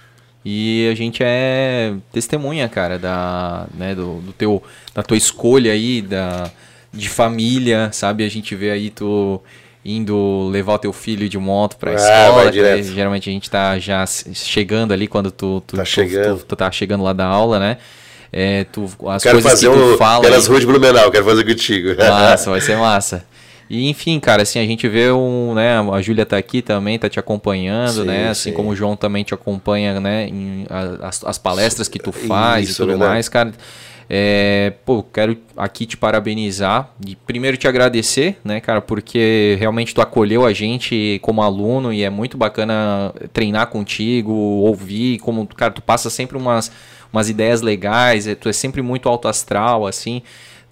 E 0.45 0.89
a 0.91 0.95
gente 0.97 1.23
é 1.25 1.95
testemunha, 2.13 2.69
cara, 2.69 2.99
da, 2.99 3.67
né, 3.75 3.95
do, 3.95 4.21
do 4.21 4.33
teu, 4.33 4.61
da 4.95 5.03
tua 5.03 5.17
escolha 5.17 5.71
aí, 5.73 6.03
da, 6.03 6.51
de 6.93 7.09
família, 7.09 7.91
sabe? 7.93 8.25
A 8.25 8.29
gente 8.29 8.55
vê 8.57 8.71
aí 8.73 8.91
tu 8.91 9.41
indo 9.85 10.49
levar 10.51 10.75
o 10.75 10.79
teu 10.79 10.93
filho 10.93 11.29
de 11.29 11.39
moto 11.39 11.77
pra 11.77 11.93
Ah, 11.93 11.95
escola. 11.95 12.51
que 12.53 12.83
geralmente 12.85 13.29
a 13.29 13.33
gente 13.33 13.49
tá 13.51 13.79
já 13.79 14.05
chegando 14.07 14.93
ali 14.93 15.07
quando 15.07 15.31
tu, 15.31 15.63
tu, 15.67 15.77
Tá 15.77 15.83
tu- 15.83 15.87
chegando. 15.89 16.39
tu, 16.39 16.45
tu 16.47 16.57
tá 16.57 16.71
chegando 16.73 17.05
lá 17.05 17.13
da 17.13 17.27
aula, 17.27 17.59
né? 17.59 17.79
É, 18.33 18.65
tu, 18.65 18.85
as 19.09 19.23
Quero 19.23 19.35
coisas 19.43 19.51
fazer 19.51 19.69
que 19.71 19.77
tu 19.77 19.95
um, 19.95 19.97
fala. 19.99 20.27
ruas 20.29 20.61
de 20.61 20.67
Blumenau, 20.67 21.11
quero 21.11 21.25
fazer 21.25 21.45
contigo. 21.45 21.91
Massa, 21.99 22.49
vai 22.51 22.61
ser 22.61 22.77
massa. 22.79 23.25
E 23.73 23.89
enfim, 23.89 24.21
cara, 24.21 24.43
assim, 24.43 24.59
a 24.59 24.67
gente 24.67 24.87
vê 24.87 25.11
um, 25.11 25.55
né, 25.55 25.79
a 25.79 26.03
Júlia 26.03 26.27
tá 26.27 26.37
aqui 26.37 26.61
também, 26.61 26.99
tá 26.99 27.09
te 27.09 27.19
acompanhando, 27.19 28.03
Sim, 28.03 28.05
né? 28.05 28.29
Assim 28.29 28.51
sim. 28.51 28.53
como 28.55 28.69
o 28.69 28.77
João 28.77 28.95
também 28.95 29.25
te 29.25 29.33
acompanha, 29.33 29.99
né, 29.99 30.29
em 30.29 30.67
as, 31.01 31.25
as 31.25 31.39
palestras 31.39 31.89
que 31.89 31.99
tu 31.99 32.13
faz 32.13 32.69
Isso, 32.69 32.73
e 32.73 32.85
tudo 32.85 32.89
verdade. 32.89 33.11
mais, 33.11 33.31
cara. 33.31 33.51
É, 34.11 34.75
pô, 34.85 35.03
quero 35.03 35.39
aqui 35.57 35.87
te 35.87 35.97
parabenizar 35.97 36.91
e 37.07 37.17
primeiro 37.17 37.57
te 37.57 37.67
agradecer, 37.67 38.37
né, 38.45 38.61
cara, 38.61 38.83
porque 38.83 39.57
realmente 39.59 39.95
tu 39.95 40.03
acolheu 40.03 40.45
a 40.45 40.53
gente 40.53 41.19
como 41.23 41.41
aluno 41.41 41.95
e 41.95 42.03
é 42.03 42.11
muito 42.11 42.37
bacana 42.37 43.11
treinar 43.33 43.69
contigo, 43.69 44.33
ouvir, 44.33 45.19
como, 45.21 45.47
cara, 45.47 45.73
tu 45.73 45.81
passa 45.81 46.11
sempre 46.11 46.37
umas, 46.37 46.71
umas 47.11 47.31
ideias 47.31 47.63
legais, 47.63 48.27
é- 48.27 48.35
tu 48.35 48.51
é 48.51 48.53
sempre 48.53 48.83
muito 48.83 49.09
alto 49.09 49.29
astral, 49.29 49.87
assim. 49.87 50.21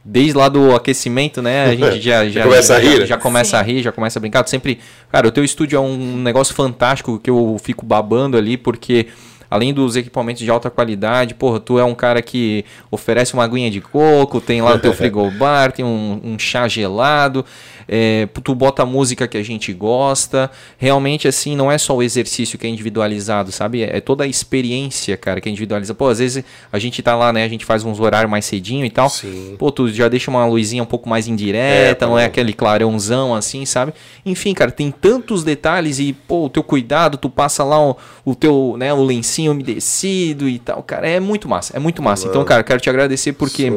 Desde 0.04 0.32
lá 0.36 0.48
do 0.48 0.74
aquecimento, 0.74 1.42
né? 1.42 1.64
A 1.66 1.74
gente 1.74 2.00
já, 2.00 2.26
já, 2.30 2.42
começa 2.44 2.74
a 2.76 2.80
já- 2.80 2.88
rir, 2.90 3.00
né? 3.00 3.06
já 3.06 3.18
começa 3.18 3.50
Sim. 3.50 3.56
a 3.56 3.62
rir, 3.62 3.82
já 3.82 3.92
começa 3.92 4.18
a 4.18 4.20
brincar. 4.20 4.42
Tu 4.42 4.50
sempre. 4.50 4.78
Cara, 5.12 5.28
o 5.28 5.30
teu 5.30 5.44
estúdio 5.44 5.76
é 5.76 5.80
um 5.80 6.16
negócio 6.16 6.54
fantástico 6.54 7.18
que 7.18 7.28
eu 7.28 7.56
fico 7.62 7.84
babando 7.84 8.36
ali, 8.36 8.56
porque 8.56 9.08
além 9.50 9.74
dos 9.74 9.96
equipamentos 9.96 10.42
de 10.42 10.50
alta 10.50 10.70
qualidade, 10.70 11.34
porra, 11.34 11.58
tu 11.58 11.78
é 11.78 11.84
um 11.84 11.94
cara 11.94 12.22
que 12.22 12.64
oferece 12.90 13.34
uma 13.34 13.44
aguinha 13.44 13.70
de 13.70 13.80
coco, 13.80 14.40
tem 14.40 14.62
lá 14.62 14.74
o 14.74 14.78
teu 14.78 14.92
frigobar, 14.94 15.72
tem 15.72 15.84
um, 15.84 16.20
um 16.22 16.38
chá 16.38 16.68
gelado, 16.68 17.44
é, 17.92 18.28
tu 18.44 18.54
bota 18.54 18.84
a 18.84 18.86
música 18.86 19.26
que 19.26 19.36
a 19.36 19.42
gente 19.42 19.72
gosta. 19.72 20.48
Realmente, 20.78 21.26
assim, 21.26 21.56
não 21.56 21.72
é 21.72 21.76
só 21.76 21.96
o 21.96 22.02
exercício 22.02 22.56
que 22.56 22.64
é 22.64 22.70
individualizado, 22.70 23.50
sabe? 23.50 23.82
É, 23.82 23.96
é 23.96 24.00
toda 24.00 24.22
a 24.22 24.26
experiência, 24.28 25.16
cara, 25.16 25.40
que 25.40 25.48
é 25.48 25.50
individualiza. 25.50 25.92
Pô, 25.92 26.06
às 26.06 26.20
vezes 26.20 26.44
a 26.72 26.78
gente 26.78 27.02
tá 27.02 27.16
lá, 27.16 27.32
né? 27.32 27.42
A 27.42 27.48
gente 27.48 27.64
faz 27.64 27.82
uns 27.82 27.98
horários 27.98 28.30
mais 28.30 28.44
cedinho 28.44 28.84
e 28.84 28.90
tal. 28.90 29.10
Sim. 29.10 29.56
Pô, 29.58 29.72
tu 29.72 29.88
já 29.88 30.08
deixa 30.08 30.30
uma 30.30 30.46
luzinha 30.46 30.84
um 30.84 30.86
pouco 30.86 31.08
mais 31.08 31.26
É, 31.26 31.30
indireta, 31.30 31.96
pra 31.96 32.06
não 32.06 32.18
é 32.18 32.26
aquele 32.26 32.52
clarãozão 32.52 33.34
assim, 33.34 33.66
sabe? 33.66 33.92
Enfim, 34.24 34.54
cara, 34.54 34.70
tem 34.70 34.92
tantos 34.92 35.42
detalhes 35.42 35.98
e, 35.98 36.12
pô, 36.12 36.44
o 36.44 36.48
teu 36.48 36.62
cuidado, 36.62 37.16
tu 37.16 37.28
passa 37.28 37.64
lá 37.64 37.80
o, 37.84 37.96
o 38.24 38.34
teu, 38.36 38.76
né, 38.78 38.94
o 38.94 39.02
lencinho 39.02 39.39
umedecido 39.48 40.48
e 40.48 40.58
tal, 40.58 40.82
cara, 40.82 41.08
é 41.08 41.20
muito 41.20 41.48
massa, 41.48 41.76
é 41.76 41.80
muito 41.80 42.02
massa. 42.02 42.26
Então, 42.26 42.44
cara, 42.44 42.62
quero 42.62 42.80
te 42.80 42.90
agradecer 42.90 43.32
porque 43.32 43.72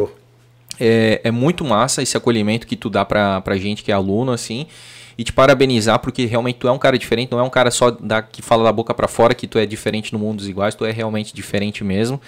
é, 0.80 1.22
é 1.24 1.32
muito 1.32 1.64
massa 1.64 2.02
esse 2.02 2.18
acolhimento 2.18 2.68
que 2.68 2.76
tu 2.76 2.90
dá 2.90 3.06
pra, 3.06 3.42
pra 3.42 3.56
gente 3.58 3.84
que 3.84 3.92
é 3.92 3.96
aluno, 3.96 4.32
assim. 4.32 4.68
E 5.16 5.24
te 5.24 5.32
parabenizar, 5.32 6.00
porque 6.00 6.26
realmente 6.26 6.58
tu 6.58 6.68
é 6.68 6.72
um 6.72 6.80
cara 6.80 6.98
diferente, 6.98 7.32
não 7.32 7.40
é 7.40 7.44
um 7.44 7.50
cara 7.50 7.70
só 7.70 7.92
da, 7.92 8.22
que 8.22 8.42
fala 8.42 8.64
da 8.64 8.72
boca 8.72 8.94
pra 8.96 9.08
fora 9.08 9.36
que 9.36 9.46
tu 9.46 9.60
é 9.60 9.66
diferente 9.66 10.12
no 10.12 10.18
mundo 10.18 10.38
dos 10.38 10.50
iguais, 10.50 10.74
tu 10.74 10.86
é 10.86 10.92
realmente 10.92 11.36
diferente 11.36 11.84
mesmo. 11.84 12.20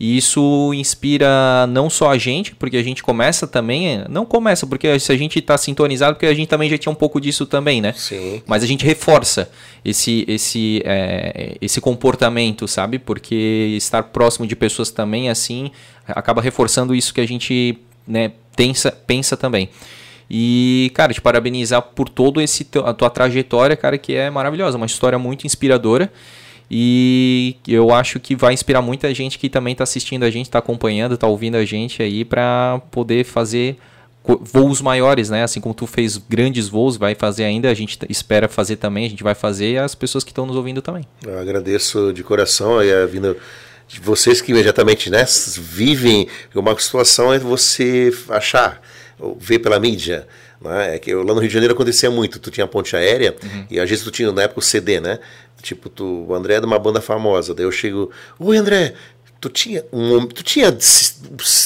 E 0.00 0.16
isso 0.16 0.72
inspira 0.72 1.66
não 1.66 1.90
só 1.90 2.10
a 2.10 2.16
gente, 2.16 2.54
porque 2.54 2.78
a 2.78 2.82
gente 2.82 3.02
começa 3.02 3.46
também, 3.46 4.02
não 4.08 4.24
começa, 4.24 4.66
porque 4.66 4.98
se 4.98 5.12
a 5.12 5.16
gente 5.16 5.38
tá 5.42 5.58
sintonizado, 5.58 6.14
porque 6.14 6.24
a 6.24 6.32
gente 6.32 6.48
também 6.48 6.70
já 6.70 6.78
tinha 6.78 6.90
um 6.90 6.94
pouco 6.94 7.20
disso 7.20 7.44
também, 7.44 7.82
né? 7.82 7.92
Sim. 7.92 8.42
Mas 8.46 8.62
a 8.62 8.66
gente 8.66 8.82
reforça 8.82 9.50
esse, 9.84 10.24
esse, 10.26 10.80
é, 10.86 11.54
esse 11.60 11.82
comportamento, 11.82 12.66
sabe? 12.66 12.98
Porque 12.98 13.74
estar 13.76 14.04
próximo 14.04 14.46
de 14.46 14.56
pessoas 14.56 14.90
também, 14.90 15.28
assim, 15.28 15.70
acaba 16.08 16.40
reforçando 16.40 16.94
isso 16.94 17.12
que 17.12 17.20
a 17.20 17.28
gente 17.28 17.78
né, 18.08 18.32
pensa, 18.56 18.90
pensa 19.06 19.36
também. 19.36 19.68
E, 20.30 20.90
cara, 20.94 21.12
te 21.12 21.20
parabenizar 21.20 21.82
por 21.82 22.08
todo 22.08 22.40
esse 22.40 22.66
a 22.86 22.94
tua 22.94 23.10
trajetória, 23.10 23.76
cara, 23.76 23.98
que 23.98 24.14
é 24.14 24.30
maravilhosa, 24.30 24.78
uma 24.78 24.86
história 24.86 25.18
muito 25.18 25.46
inspiradora. 25.46 26.10
E 26.70 27.56
eu 27.66 27.90
acho 27.90 28.20
que 28.20 28.36
vai 28.36 28.54
inspirar 28.54 28.80
muita 28.80 29.12
gente 29.12 29.38
que 29.38 29.48
também 29.48 29.72
está 29.72 29.82
assistindo 29.82 30.22
a 30.22 30.30
gente, 30.30 30.46
está 30.46 30.60
acompanhando, 30.60 31.14
está 31.14 31.26
ouvindo 31.26 31.56
a 31.56 31.64
gente 31.64 32.00
aí 32.00 32.24
para 32.24 32.80
poder 32.92 33.24
fazer 33.24 33.76
voos 34.42 34.80
maiores, 34.80 35.30
né? 35.30 35.42
Assim 35.42 35.60
como 35.60 35.74
tu 35.74 35.86
fez 35.86 36.16
grandes 36.16 36.68
voos, 36.68 36.96
vai 36.96 37.14
fazer 37.14 37.44
ainda, 37.44 37.68
a 37.68 37.74
gente 37.74 37.98
espera 38.08 38.48
fazer 38.48 38.76
também, 38.76 39.06
a 39.06 39.10
gente 39.10 39.22
vai 39.22 39.34
fazer 39.34 39.72
e 39.72 39.78
as 39.78 39.94
pessoas 39.94 40.22
que 40.22 40.30
estão 40.30 40.46
nos 40.46 40.54
ouvindo 40.54 40.80
também. 40.80 41.04
Eu 41.26 41.38
agradeço 41.38 42.12
de 42.12 42.22
coração 42.22 42.78
aí 42.78 42.92
a 42.92 43.06
vinda 43.06 43.36
de 43.88 43.98
vocês 43.98 44.40
que 44.40 44.52
imediatamente 44.52 45.10
né, 45.10 45.26
vivem 45.56 46.28
uma 46.54 46.78
situação 46.78 47.32
é 47.32 47.38
você 47.40 48.12
achar, 48.28 48.80
ver 49.38 49.58
pela 49.58 49.80
mídia. 49.80 50.28
Né? 50.60 50.96
É 50.96 50.98
que 50.98 51.10
eu- 51.10 51.22
lá 51.22 51.32
no 51.34 51.40
Rio 51.40 51.48
de 51.48 51.54
Janeiro 51.54 51.72
acontecia 51.74 52.10
muito, 52.10 52.38
tu 52.38 52.50
tinha 52.50 52.64
a 52.64 52.68
ponte 52.68 52.94
aérea 52.94 53.34
e 53.70 53.80
às 53.80 53.88
vezes 53.88 54.04
tu 54.04 54.10
tinha 54.10 54.30
na 54.30 54.42
época 54.42 54.60
o 54.60 54.62
CD, 54.62 55.00
né? 55.00 55.18
Tipo, 55.62 55.88
tu, 55.88 56.26
o 56.28 56.34
André 56.34 56.54
é 56.54 56.60
de 56.60 56.66
uma 56.66 56.78
banda 56.78 57.00
famosa, 57.00 57.54
daí 57.54 57.64
eu 57.64 57.72
chego, 57.72 58.10
oi 58.38 58.56
André, 58.56 58.94
tu 59.40 59.48
tinha 59.48 59.84
um, 59.92 60.26
tu 60.26 60.42
tinha 60.42 60.70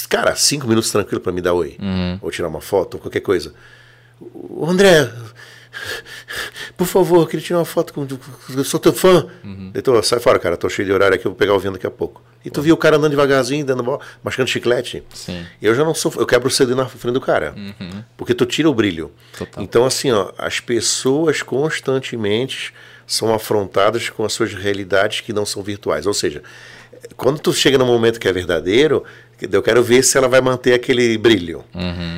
cara, 0.09 0.35
cinco 0.37 0.67
minutos 0.67 0.91
tranquilo 0.91 1.21
para 1.21 1.33
me 1.33 1.41
dar 1.41 1.55
oi, 1.55 1.77
ou 2.23 2.31
tirar 2.31 2.49
uma 2.49 2.61
foto, 2.61 2.95
ou 2.95 3.01
qualquer 3.01 3.21
coisa. 3.21 3.53
O 4.21 4.65
André, 4.69 5.11
por 6.77 6.87
favor, 6.87 7.29
queria 7.29 7.45
tirar 7.45 7.59
uma 7.59 7.65
foto 7.65 7.93
com. 7.93 8.07
Eu 8.55 8.65
sou 8.65 8.81
teu 8.81 8.93
fã. 8.93 9.27
Então, 9.75 10.01
sai 10.03 10.21
fora, 10.21 10.39
cara, 10.39 10.57
tô 10.57 10.69
cheio 10.69 10.87
de 10.87 10.93
horário 10.93 11.15
aqui, 11.15 11.27
eu 11.27 11.31
vou 11.31 11.39
pegar 11.39 11.55
o 11.55 11.59
vento 11.59 11.75
daqui 11.75 11.87
a 11.87 11.91
pouco. 11.91 12.23
E 12.45 12.51
tu 12.51 12.61
viu 12.61 12.75
o 12.75 12.79
cara 12.79 12.97
andando 12.97 13.11
devagarzinho, 13.11 13.65
dando 13.65 13.83
bola, 13.83 14.01
mascando 14.23 14.49
chiclete. 14.49 15.03
Sim. 15.15 15.47
Eu 15.63 15.75
já 15.75 15.83
não 15.83 15.95
sou. 15.95 16.13
Eu 16.17 16.27
quebro 16.27 16.49
o 16.49 16.51
CD 16.51 16.75
na 16.75 16.87
frente 16.87 17.15
do 17.15 17.21
cara. 17.21 17.55
Porque 18.17 18.35
tu 18.35 18.45
tira 18.45 18.69
o 18.69 18.75
brilho. 18.75 19.11
Total. 19.37 19.63
Então, 19.63 19.85
assim, 19.87 20.13
ó, 20.13 20.31
as 20.37 20.61
pessoas 20.61 21.43
constantemente 21.43 22.73
são 23.07 23.35
afrontadas 23.35 24.09
com 24.11 24.25
as 24.25 24.33
suas 24.33 24.53
realidades 24.55 25.21
que 25.21 25.33
não 25.33 25.47
são 25.47 25.63
virtuais. 25.63 26.07
Ou 26.07 26.15
seja, 26.15 26.43
quando 27.17 27.39
tu 27.39 27.53
chega 27.53 27.79
num 27.79 27.87
momento 27.87 28.19
que 28.19 28.29
é 28.29 28.33
verdadeiro, 28.33 29.05
eu 29.41 29.63
quero 29.63 29.83
ver 29.83 30.03
se 30.03 30.17
ela 30.17 30.29
vai 30.29 30.41
manter 30.41 30.75
aquele 30.75 31.19
brilho. 31.19 31.65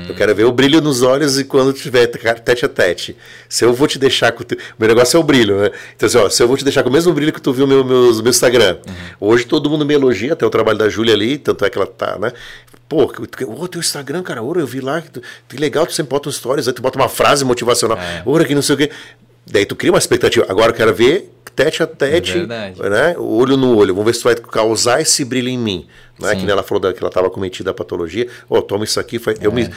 Eu 0.09 0.15
quero 0.15 0.35
ver 0.35 0.45
o 0.45 0.53
brilho 0.53 0.81
nos 0.81 1.03
olhos 1.03 1.39
e 1.39 1.45
quando 1.45 1.73
tiver 1.73 2.07
tete 2.07 2.65
a 2.65 2.69
tete. 2.69 3.17
Se 3.49 3.65
eu 3.65 3.73
vou 3.73 3.87
te 3.89 3.99
deixar 3.99 4.33
com. 4.33 4.43
o 4.43 4.47
meu 4.79 4.89
negócio 4.89 5.17
é 5.17 5.21
o 5.21 5.23
brilho, 5.23 5.61
né? 5.61 5.71
Então, 5.95 6.07
assim, 6.07 6.19
ó, 6.19 6.29
se 6.29 6.43
eu 6.43 6.49
vou 6.49 6.57
te 6.57 6.65
deixar 6.65 6.83
com 6.83 6.89
o 6.89 6.93
mesmo 6.93 7.13
brilho 7.13 7.33
que 7.33 7.41
tu 7.41 7.53
viu 7.53 7.67
no 7.67 7.75
meu, 7.75 7.85
meu, 7.85 8.15
meu 8.23 8.31
Instagram. 8.31 8.79
Hoje 9.21 9.45
todo 9.45 9.69
mundo 9.71 9.85
me 9.85 9.95
elogia, 9.95 10.35
até 10.35 10.47
o 10.47 10.51
trabalho 10.51 10.79
da 10.79 10.89
Júlia 10.89 11.15
ali, 11.15 11.39
tanto 11.39 11.65
é 11.65 11.71
que 11.71 11.79
ela 11.79 11.87
tá, 11.87 12.19
né? 12.19 12.33
Pô, 12.89 13.13
o 13.49 13.69
teu 13.69 13.81
Instagram, 13.81 14.23
cara, 14.23 14.43
ouro, 14.43 14.61
eu 14.61 14.67
vi 14.67 14.81
lá, 14.81 15.03
que, 15.03 15.11
tu, 15.11 15.23
que 15.49 15.57
legal, 15.57 15.85
tu 15.87 15.93
sempre 15.93 16.11
bota 16.11 16.29
um 16.29 16.33
stories, 16.33 16.69
aí 16.69 16.75
tu 16.75 16.81
bota 16.81 16.97
uma 16.97 17.09
frase 17.09 17.45
motivacional, 17.45 17.99
ouro 18.25 18.45
que 18.45 18.55
não 18.55 18.63
sei 18.63 18.75
o 18.77 18.79
quê. 18.79 18.91
Daí 19.47 19.65
tu 19.65 19.77
cria 19.77 19.93
uma 19.93 19.99
expectativa. 19.99 20.45
Agora 20.49 20.71
eu 20.71 20.75
quero 20.75 20.95
ver 20.95 21.33
tete 21.55 21.83
a 21.83 21.87
tete, 21.87 22.33
verdade. 22.33 22.83
né? 22.83 23.17
Olho 23.19 23.57
no 23.57 23.77
olho. 23.77 23.95
Vamos 23.95 24.07
ver 24.07 24.15
se 24.15 24.21
tu 24.21 24.25
vai 24.25 24.35
causar 24.35 25.01
esse 25.01 25.25
brilho 25.25 25.49
em 25.49 25.59
mim. 25.59 25.87
Né? 26.19 26.35
Sim. 26.35 26.45
Que 26.45 26.51
ela 26.51 26.63
falou 26.63 26.81
da, 26.81 26.93
que 26.93 27.01
ela 27.01 27.09
estava 27.09 27.31
cometida 27.31 27.71
a 27.71 27.75
patologia. 27.75 28.29
Ó, 28.49 28.61
toma 28.61 28.85
isso 28.85 29.01
aqui. 29.01 29.19
Foi, 29.19 29.35
eu 29.41 29.51
me... 29.51 29.71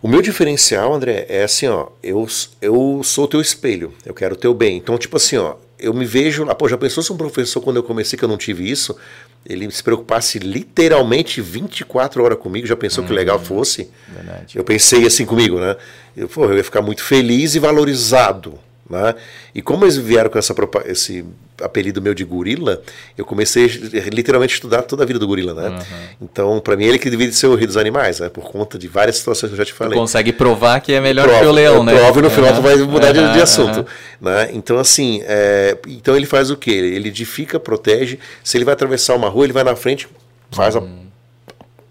O 0.00 0.08
meu 0.08 0.20
diferencial, 0.20 0.92
André, 0.92 1.26
é 1.28 1.44
assim, 1.44 1.68
ó. 1.68 1.88
Eu, 2.02 2.26
eu 2.60 3.00
sou 3.04 3.24
o 3.24 3.28
teu 3.28 3.40
espelho. 3.40 3.94
Eu 4.04 4.12
quero 4.12 4.34
o 4.34 4.36
teu 4.36 4.52
bem. 4.52 4.76
Então, 4.76 4.96
tipo 4.98 5.16
assim, 5.16 5.36
ó. 5.36 5.54
Eu 5.78 5.92
me 5.92 6.04
vejo 6.04 6.44
lá. 6.44 6.54
Pô, 6.54 6.68
já 6.68 6.78
pensou 6.78 7.02
se 7.02 7.12
um 7.12 7.16
professor, 7.16 7.60
quando 7.60 7.76
eu 7.76 7.82
comecei, 7.82 8.16
que 8.16 8.24
eu 8.24 8.28
não 8.28 8.36
tive 8.36 8.68
isso, 8.68 8.96
ele 9.44 9.68
se 9.70 9.82
preocupasse 9.82 10.38
literalmente 10.38 11.40
24 11.40 12.22
horas 12.22 12.38
comigo? 12.38 12.66
Já 12.66 12.76
pensou 12.76 13.02
que 13.02 13.12
legal 13.12 13.40
fosse? 13.40 13.90
Verdade. 14.08 14.56
Eu 14.56 14.62
pensei 14.62 15.04
assim 15.04 15.26
comigo, 15.26 15.58
né? 15.58 15.76
Eu, 16.16 16.28
pô, 16.28 16.44
eu 16.44 16.56
ia 16.56 16.62
ficar 16.64 16.82
muito 16.82 17.02
feliz 17.02 17.56
e 17.56 17.58
valorizado. 17.58 18.58
Né? 18.88 19.14
E 19.54 19.62
como 19.62 19.84
eles 19.84 19.96
vieram 19.96 20.28
com 20.28 20.38
essa, 20.38 20.54
esse, 20.86 21.24
apelido 21.60 22.02
meu 22.02 22.14
de 22.14 22.24
gorila, 22.24 22.82
eu 23.16 23.24
comecei 23.24 23.66
literalmente 24.12 24.52
a 24.52 24.56
estudar 24.56 24.82
toda 24.82 25.02
a 25.02 25.06
vida 25.06 25.18
do 25.18 25.26
gorila, 25.26 25.54
né? 25.54 25.68
Uhum. 25.68 25.76
Então, 26.20 26.60
para 26.60 26.76
mim, 26.76 26.84
ele 26.84 26.98
que 26.98 27.08
deveria 27.08 27.32
ser 27.32 27.46
o 27.46 27.54
rei 27.54 27.66
dos 27.66 27.76
animais, 27.76 28.20
né? 28.20 28.28
Por 28.28 28.44
conta 28.44 28.78
de 28.78 28.88
várias 28.88 29.16
situações 29.16 29.50
que 29.50 29.54
eu 29.54 29.58
já 29.58 29.64
te 29.64 29.72
falei. 29.72 29.94
Tu 29.94 30.00
consegue 30.00 30.32
provar 30.32 30.80
que 30.80 30.92
é 30.92 31.00
melhor 31.00 31.24
Prova, 31.24 31.40
que 31.40 31.46
o 31.46 31.52
leão, 31.52 31.84
né? 31.84 31.94
Prova 31.94 32.18
e 32.18 32.22
no 32.22 32.30
final 32.30 32.50
uhum. 32.50 32.56
tu 32.56 32.62
vai 32.62 32.76
mudar 32.76 33.16
uhum. 33.16 33.28
de, 33.28 33.32
de, 33.34 33.40
assunto. 33.40 33.86
Né? 34.20 34.50
Então, 34.52 34.78
assim, 34.78 35.22
é, 35.24 35.78
então 35.86 36.16
ele 36.16 36.26
faz 36.26 36.50
o 36.50 36.56
quê? 36.56 36.70
Ele 36.70 37.08
edifica, 37.08 37.60
protege. 37.60 38.18
Se 38.42 38.56
ele 38.56 38.64
vai 38.64 38.74
atravessar 38.74 39.14
uma 39.14 39.28
rua, 39.28 39.44
ele 39.44 39.52
vai 39.52 39.64
na 39.64 39.76
frente, 39.76 40.08
faz 40.50 40.76
a 40.76 40.80
uhum. 40.80 41.06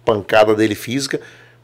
pancada 0.03 0.53
dele 0.55 0.75
física, 0.75 1.19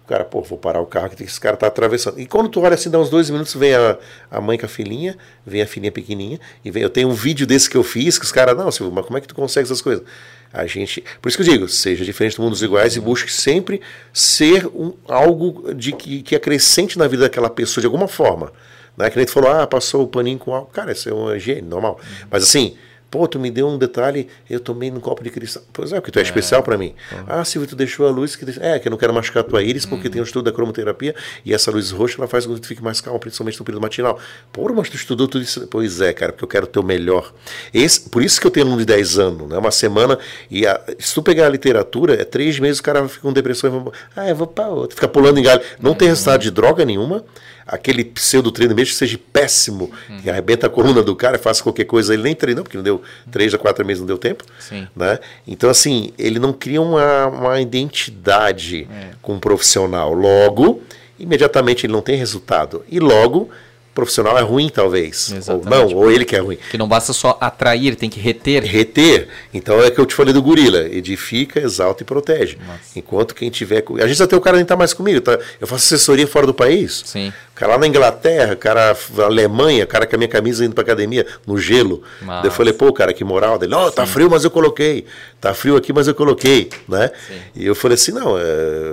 cara, 0.08 0.24
pô, 0.24 0.42
vou 0.42 0.58
parar 0.58 0.82
o 0.82 0.86
carro 0.86 1.10
que 1.10 1.24
esse 1.24 1.40
cara 1.40 1.58
tá 1.58 1.68
atravessando. 1.68 2.20
E 2.20 2.26
quando 2.26 2.50
tu 2.50 2.62
olha 2.62 2.76
assim, 2.76 2.90
dá 2.90 2.98
uns 2.98 3.10
dois 3.10 3.30
minutos, 3.30 3.54
vem 3.54 3.76
a, 3.76 3.98
a 4.32 4.42
mãe 4.42 4.58
com 4.58 4.66
a 4.66 4.70
filhinha, 4.70 5.18
vem 5.46 5.62
a 5.62 5.68
filhinha 5.68 5.92
pequenininha, 5.92 6.40
e 6.64 6.72
vem, 6.72 6.82
eu 6.82 6.90
tenho 6.90 7.10
um 7.10 7.14
vídeo 7.14 7.46
desse 7.46 7.70
que 7.70 7.76
eu 7.76 7.84
fiz, 7.84 8.18
que 8.18 8.26
os 8.26 8.32
caras, 8.32 8.58
não, 8.58 8.72
Silvio, 8.72 8.94
mas 8.94 9.06
como 9.06 9.18
é 9.18 9.22
que 9.22 9.28
tu 9.28 9.36
consegue 9.36 9.66
essas 9.66 9.82
coisas? 9.82 10.06
A 10.52 10.66
gente, 10.66 11.04
por 11.22 11.28
isso 11.28 11.38
que 11.38 11.44
eu 11.44 11.54
digo, 11.54 11.68
seja 11.68 12.06
diferente 12.06 12.38
do 12.38 12.42
mundo 12.42 12.54
dos 12.54 12.64
iguais 12.64 12.96
e 12.96 13.00
busque 13.00 13.32
sempre 13.32 13.82
ser 14.14 14.66
um, 14.68 14.94
algo 15.08 15.74
de 15.74 15.92
que, 15.92 16.22
que 16.24 16.36
acrescente 16.36 16.98
na 16.98 17.08
vida 17.08 17.24
daquela 17.24 17.50
pessoa 17.50 17.82
de 17.82 17.86
alguma 17.86 18.08
forma. 18.08 18.54
Não 18.96 19.06
é 19.06 19.10
que 19.10 19.18
nem 19.18 19.26
tu 19.26 19.32
falou, 19.34 19.52
ah, 19.52 19.68
passou 19.68 20.04
o 20.04 20.08
paninho 20.08 20.40
com 20.40 20.54
álcool. 20.56 20.72
Cara, 20.72 20.92
isso 20.92 21.08
é 21.08 21.14
um 21.14 21.36
higiene, 21.36 21.62
normal. 21.62 22.00
Mas 22.32 22.44
assim, 22.44 22.76
Pô, 23.10 23.28
tu 23.28 23.40
me 23.40 23.50
deu 23.50 23.68
um 23.68 23.78
detalhe, 23.78 24.28
eu 24.50 24.60
tomei 24.60 24.92
num 24.92 25.00
copo 25.00 25.24
de 25.24 25.30
cristal. 25.30 25.64
Pois 25.72 25.94
é, 25.94 25.96
porque 25.96 26.12
tu 26.12 26.20
é, 26.20 26.22
é. 26.22 26.26
especial 26.26 26.62
para 26.62 26.78
mim. 26.78 26.94
Uhum. 27.12 27.24
Ah, 27.28 27.46
Silvio, 27.46 27.70
tu 27.70 27.76
deixou 27.76 28.06
a 28.06 28.12
luz 28.12 28.36
que. 28.36 28.46
É, 28.60 28.78
que 28.80 28.88
eu 28.88 28.90
não 28.90 28.98
quero 28.98 29.14
machucar 29.14 29.44
tua 29.44 29.64
íris, 29.64 29.86
porque 29.86 30.08
uhum. 30.08 30.12
tem 30.12 30.22
um 30.22 30.26
estudo 30.26 30.46
da 30.46 30.52
cromoterapia 30.52 31.16
e 31.46 31.54
essa 31.54 31.72
luz 31.72 31.92
roxa 31.92 32.16
ela 32.18 32.28
faz 32.28 32.46
com 32.46 32.54
que 32.56 32.62
tu 32.62 32.68
fique 32.68 32.84
mais 32.84 33.00
calmo, 33.00 33.20
principalmente 33.20 33.58
no 33.60 33.66
período 33.66 33.82
matinal. 33.82 34.20
Pô, 34.52 34.68
mas 34.74 34.90
tu 34.90 34.96
estudou 34.96 35.28
tudo 35.28 35.44
isso. 35.44 35.66
Pois 35.68 36.02
é, 36.02 36.12
cara, 36.12 36.34
porque 36.34 36.44
eu 36.44 36.50
quero 36.50 36.66
o 36.66 36.70
teu 36.70 36.84
melhor. 36.84 37.34
Esse, 37.74 38.02
por 38.10 38.22
isso 38.22 38.42
que 38.42 38.48
eu 38.48 38.52
tenho 38.52 38.66
aluno 38.66 38.80
de 38.80 38.86
10 38.86 39.20
anos, 39.20 39.50
né? 39.50 39.58
Uma 39.58 39.72
semana. 39.72 40.20
E 40.52 40.68
a, 40.68 40.82
se 41.00 41.14
tu 41.14 41.24
pegar 41.24 41.46
a 41.46 41.50
literatura, 41.50 42.14
é 42.14 42.26
três 42.26 42.60
meses 42.60 42.80
o 42.80 42.84
cara 42.84 43.08
fica 43.08 43.22
com 43.22 43.32
depressão 43.32 43.70
e 43.70 43.84
vai. 43.84 43.94
Ah, 44.16 44.30
eu 44.30 44.36
vou 44.36 44.48
para 44.48 44.68
outro. 44.68 44.96
Fica 44.96 45.08
pulando 45.08 45.40
em 45.40 45.44
galho. 45.44 45.62
Não 45.80 45.92
uhum. 45.92 45.98
tem 45.98 46.10
resultado 46.10 46.42
de 46.42 46.52
droga 46.52 46.84
nenhuma 46.84 47.24
aquele 47.68 48.04
pseudo 48.04 48.52
treino 48.52 48.74
mesmo 48.74 48.94
que 48.94 48.98
seja 48.98 49.20
péssimo, 49.32 49.92
uhum. 50.10 50.22
que 50.22 50.30
arrebenta 50.30 50.68
a 50.68 50.70
coluna 50.70 51.04
do 51.04 51.16
cara, 51.16 51.38
faça 51.38 51.62
qualquer 51.62 51.86
coisa, 51.86 52.14
ele 52.14 52.24
nem 52.24 52.34
treinou, 52.34 52.64
porque 52.64 52.78
não 52.78 52.84
deu 52.84 53.02
três 53.30 53.54
a 53.54 53.58
quatro 53.58 53.86
meses, 53.86 54.00
não 54.00 54.08
deu 54.08 54.18
tempo. 54.18 54.44
Sim. 54.60 54.88
Né? 54.96 55.20
Então, 55.46 55.70
assim, 55.70 56.12
ele 56.18 56.40
não 56.40 56.54
cria 56.54 56.82
uma, 56.82 57.28
uma 57.28 57.62
identidade 57.62 58.88
é. 58.92 59.10
com 59.22 59.34
um 59.34 59.40
profissional. 59.40 60.14
Logo, 60.14 60.82
imediatamente 61.20 61.86
ele 61.86 61.94
não 61.94 62.02
tem 62.02 62.16
resultado. 62.16 62.84
E 62.90 63.00
logo 63.00 63.50
profissional 63.98 64.38
é 64.38 64.42
ruim, 64.42 64.70
talvez. 64.70 65.32
Exatamente. 65.32 65.74
Ou 65.74 65.90
não, 65.90 65.98
ou 65.98 66.12
ele 66.12 66.24
que 66.24 66.36
é 66.36 66.40
ruim. 66.40 66.60
Que 66.70 66.78
não 66.78 66.88
basta 66.88 67.12
só 67.14 67.36
atrair, 67.42 67.96
tem 67.96 68.08
que 68.08 68.20
reter. 68.20 68.64
Reter. 68.64 69.28
Então 69.52 69.82
é 69.82 69.90
que 69.90 70.00
eu 70.00 70.06
te 70.06 70.14
falei 70.14 70.32
do 70.32 70.40
gorila. 70.40 70.82
Edifica, 70.82 71.60
exalta 71.60 72.04
e 72.04 72.06
protege. 72.06 72.60
Nossa. 72.60 72.80
Enquanto 72.96 73.34
quem 73.34 73.50
tiver. 73.50 73.84
A 74.00 74.08
gente 74.08 74.22
até 74.22 74.38
o 74.38 74.42
cara 74.42 74.58
nem 74.58 74.66
tá 74.68 74.76
mais 74.76 74.94
comigo. 74.94 75.20
Tá? 75.20 75.40
Eu 75.60 75.66
faço 75.66 75.96
assessoria 75.96 76.28
fora 76.28 76.46
do 76.46 76.54
país. 76.54 77.02
Sim. 77.08 77.34
Cara 77.58 77.72
lá 77.72 77.80
na 77.80 77.88
Inglaterra, 77.88 78.56
cara 78.56 78.96
na 79.16 79.24
Alemanha, 79.24 79.84
cara 79.88 80.06
com 80.06 80.16
a 80.16 80.20
minha 80.20 80.28
camisa 80.28 80.64
indo 80.64 80.76
pra 80.76 80.84
academia, 80.84 81.26
no 81.46 81.58
gelo. 81.58 82.04
Daí 82.22 82.46
eu 82.46 82.52
falei, 82.52 82.72
pô, 82.72 82.94
cara, 82.94 83.12
que 83.12 83.24
moral. 83.24 83.58
Dele, 83.58 83.74
ó, 83.74 83.88
oh, 83.88 83.92
tá 83.92 84.06
frio, 84.06 84.30
mas 84.30 84.44
eu 84.44 84.52
coloquei. 84.52 85.06
Tá 85.42 85.56
frio 85.56 85.76
aqui, 85.76 85.92
mas 85.92 86.08
eu 86.08 86.14
coloquei. 86.14 86.70
Né? 86.88 87.10
E 87.56 87.66
eu 87.66 87.74
falei 87.74 87.96
assim, 87.96 88.12
não, 88.12 88.38
é, 88.38 88.44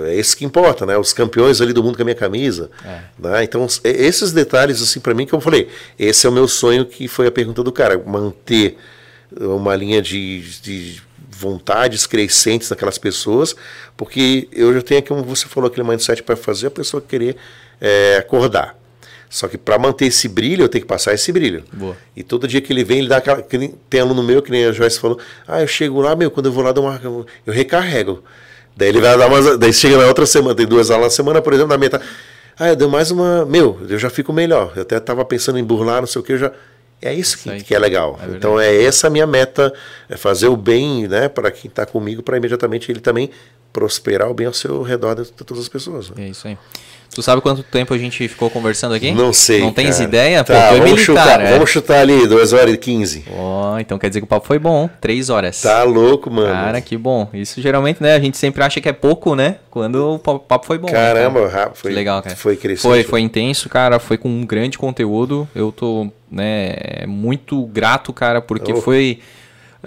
é 0.07 0.15
isso 0.15 0.35
que 0.35 0.43
importa, 0.43 0.83
né? 0.83 0.97
Os 0.97 1.13
campeões 1.13 1.61
ali 1.61 1.73
do 1.73 1.83
mundo 1.83 1.95
com 1.95 2.01
a 2.01 2.05
minha 2.05 2.15
camisa. 2.15 2.71
É. 2.83 3.01
Né? 3.19 3.43
Então, 3.43 3.67
esses 3.83 4.31
detalhes, 4.31 4.81
assim, 4.81 4.99
para 4.99 5.13
mim, 5.13 5.27
que 5.27 5.33
eu 5.33 5.39
falei, 5.39 5.69
esse 5.99 6.25
é 6.25 6.29
o 6.29 6.33
meu 6.33 6.47
sonho, 6.47 6.87
que 6.87 7.07
foi 7.07 7.27
a 7.27 7.31
pergunta 7.31 7.61
do 7.61 7.71
cara, 7.71 8.01
manter 8.03 8.77
uma 9.39 9.75
linha 9.75 10.01
de, 10.01 10.41
de 10.61 11.03
vontades 11.29 12.07
crescentes 12.07 12.69
naquelas 12.71 12.97
pessoas, 12.97 13.55
porque 13.95 14.47
eu 14.51 14.73
já 14.73 14.81
tenho 14.81 14.99
aqui, 14.99 15.09
como 15.09 15.23
você 15.23 15.47
falou, 15.47 15.67
aquele 15.67 15.87
mindset 15.87 16.23
para 16.23 16.35
fazer 16.35 16.67
a 16.67 16.71
pessoa 16.71 16.99
querer 16.99 17.35
é, 17.79 18.17
acordar. 18.17 18.75
Só 19.29 19.47
que 19.47 19.57
para 19.57 19.77
manter 19.77 20.05
esse 20.05 20.29
brilho, 20.29 20.63
eu 20.63 20.69
tenho 20.69 20.83
que 20.83 20.87
passar 20.87 21.13
esse 21.13 21.31
brilho. 21.31 21.63
Boa. 21.73 21.97
E 22.15 22.23
todo 22.23 22.47
dia 22.47 22.61
que 22.61 22.71
ele 22.71 22.83
vem, 22.83 22.99
ele 22.99 23.09
dá 23.09 23.17
aquela. 23.17 23.41
tem 23.89 23.99
aluno 23.99 24.23
meu, 24.23 24.41
que 24.41 24.49
nem 24.49 24.65
a 24.65 24.71
Joyce 24.71 24.99
falou, 24.99 25.19
ah, 25.47 25.61
eu 25.61 25.67
chego 25.67 25.99
lá, 25.99 26.15
meu, 26.15 26.31
quando 26.31 26.45
eu 26.45 26.51
vou 26.51 26.63
lá, 26.63 26.71
uma, 26.71 27.27
eu 27.45 27.53
recarrego. 27.53 28.23
Daí 28.77 28.89
ele 28.89 29.01
vai 29.01 29.17
dar 29.17 29.27
umas. 29.27 29.57
Daí 29.57 29.73
chega 29.73 29.97
na 29.97 30.07
outra 30.07 30.25
semana, 30.25 30.55
tem 30.55 30.65
duas 30.65 30.89
aulas 30.91 31.07
na 31.07 31.09
semana, 31.09 31.41
por 31.41 31.53
exemplo, 31.53 31.69
na 31.69 31.77
metade. 31.77 32.03
Ah, 32.57 32.69
eu 32.69 32.75
dei 32.75 32.87
mais 32.87 33.11
uma. 33.11 33.45
Meu, 33.45 33.79
eu 33.89 33.97
já 33.97 34.09
fico 34.09 34.31
melhor. 34.31 34.73
Eu 34.75 34.83
até 34.83 34.97
estava 34.97 35.25
pensando 35.25 35.59
em 35.59 35.63
burlar, 35.63 36.01
não 36.01 36.07
sei 36.07 36.21
o 36.21 36.23
que, 36.23 36.33
eu 36.33 36.37
já. 36.37 36.51
É 37.01 37.13
isso 37.13 37.37
que, 37.37 37.63
que 37.63 37.75
é 37.75 37.79
legal. 37.79 38.19
É 38.23 38.31
então 38.31 38.59
é 38.59 38.83
essa 38.83 39.07
a 39.07 39.09
minha 39.09 39.27
meta, 39.27 39.73
é 40.09 40.15
fazer 40.15 40.47
o 40.47 40.55
bem 40.55 41.07
né, 41.07 41.27
para 41.27 41.51
quem 41.51 41.69
está 41.69 41.85
comigo, 41.85 42.23
para 42.23 42.37
imediatamente 42.37 42.91
ele 42.91 43.01
também 43.01 43.29
prosperar 43.71 44.29
o 44.29 44.33
bem 44.33 44.47
ao 44.47 44.53
seu 44.53 44.81
redor 44.81 45.15
de 45.15 45.31
todas 45.31 45.63
as 45.63 45.69
pessoas. 45.69 46.09
Né? 46.09 46.25
É 46.25 46.29
isso 46.29 46.47
aí. 46.47 46.57
Tu 47.13 47.21
sabe 47.21 47.41
quanto 47.41 47.63
tempo 47.63 47.93
a 47.93 47.97
gente 47.97 48.27
ficou 48.27 48.49
conversando 48.49 48.93
aqui? 48.93 49.11
Não 49.11 49.31
sei. 49.31 49.61
Não 49.61 49.71
tens 49.71 49.95
cara. 49.97 50.03
ideia? 50.03 50.43
Tá, 50.43 50.53
Pô, 50.53 50.75
vamos, 50.75 50.91
militar, 50.91 51.05
chutar, 51.05 51.41
é. 51.41 51.51
vamos 51.51 51.69
chutar 51.69 51.99
ali, 51.99 52.27
2 52.27 52.53
horas 52.53 52.73
e 52.73 52.77
15. 52.77 53.25
Oh, 53.31 53.79
então 53.79 53.97
quer 53.97 54.09
dizer 54.09 54.19
que 54.19 54.25
o 54.25 54.27
papo 54.27 54.45
foi 54.45 54.59
bom. 54.59 54.89
3 54.99 55.29
horas. 55.29 55.61
Tá 55.61 55.83
louco, 55.83 56.29
mano. 56.29 56.51
Cara, 56.51 56.81
que 56.81 56.97
bom. 56.97 57.29
Isso 57.33 57.61
geralmente, 57.61 58.01
né? 58.01 58.15
A 58.15 58.19
gente 58.19 58.37
sempre 58.37 58.63
acha 58.63 58.81
que 58.81 58.89
é 58.89 58.93
pouco, 58.93 59.35
né? 59.35 59.57
Quando 59.71 60.15
o 60.15 60.19
papo 60.19 60.65
foi 60.65 60.77
bom. 60.77 60.87
Caramba, 60.87 61.41
né, 61.41 61.47
rápido. 61.47 61.77
Foi, 61.77 61.91
legal, 61.93 62.21
cara. 62.21 62.35
Foi 62.35 62.55
crescente. 62.57 62.81
Foi, 62.81 63.03
foi 63.03 63.21
intenso, 63.21 63.69
cara. 63.69 63.99
Foi 63.99 64.17
com 64.17 64.29
um 64.29 64.45
grande 64.45 64.77
conteúdo. 64.77 65.47
Eu 65.55 65.71
tô, 65.71 66.11
né, 66.29 66.75
muito 67.07 67.65
grato, 67.67 68.11
cara, 68.11 68.41
porque 68.41 68.73
oh. 68.73 68.81
foi 68.81 69.19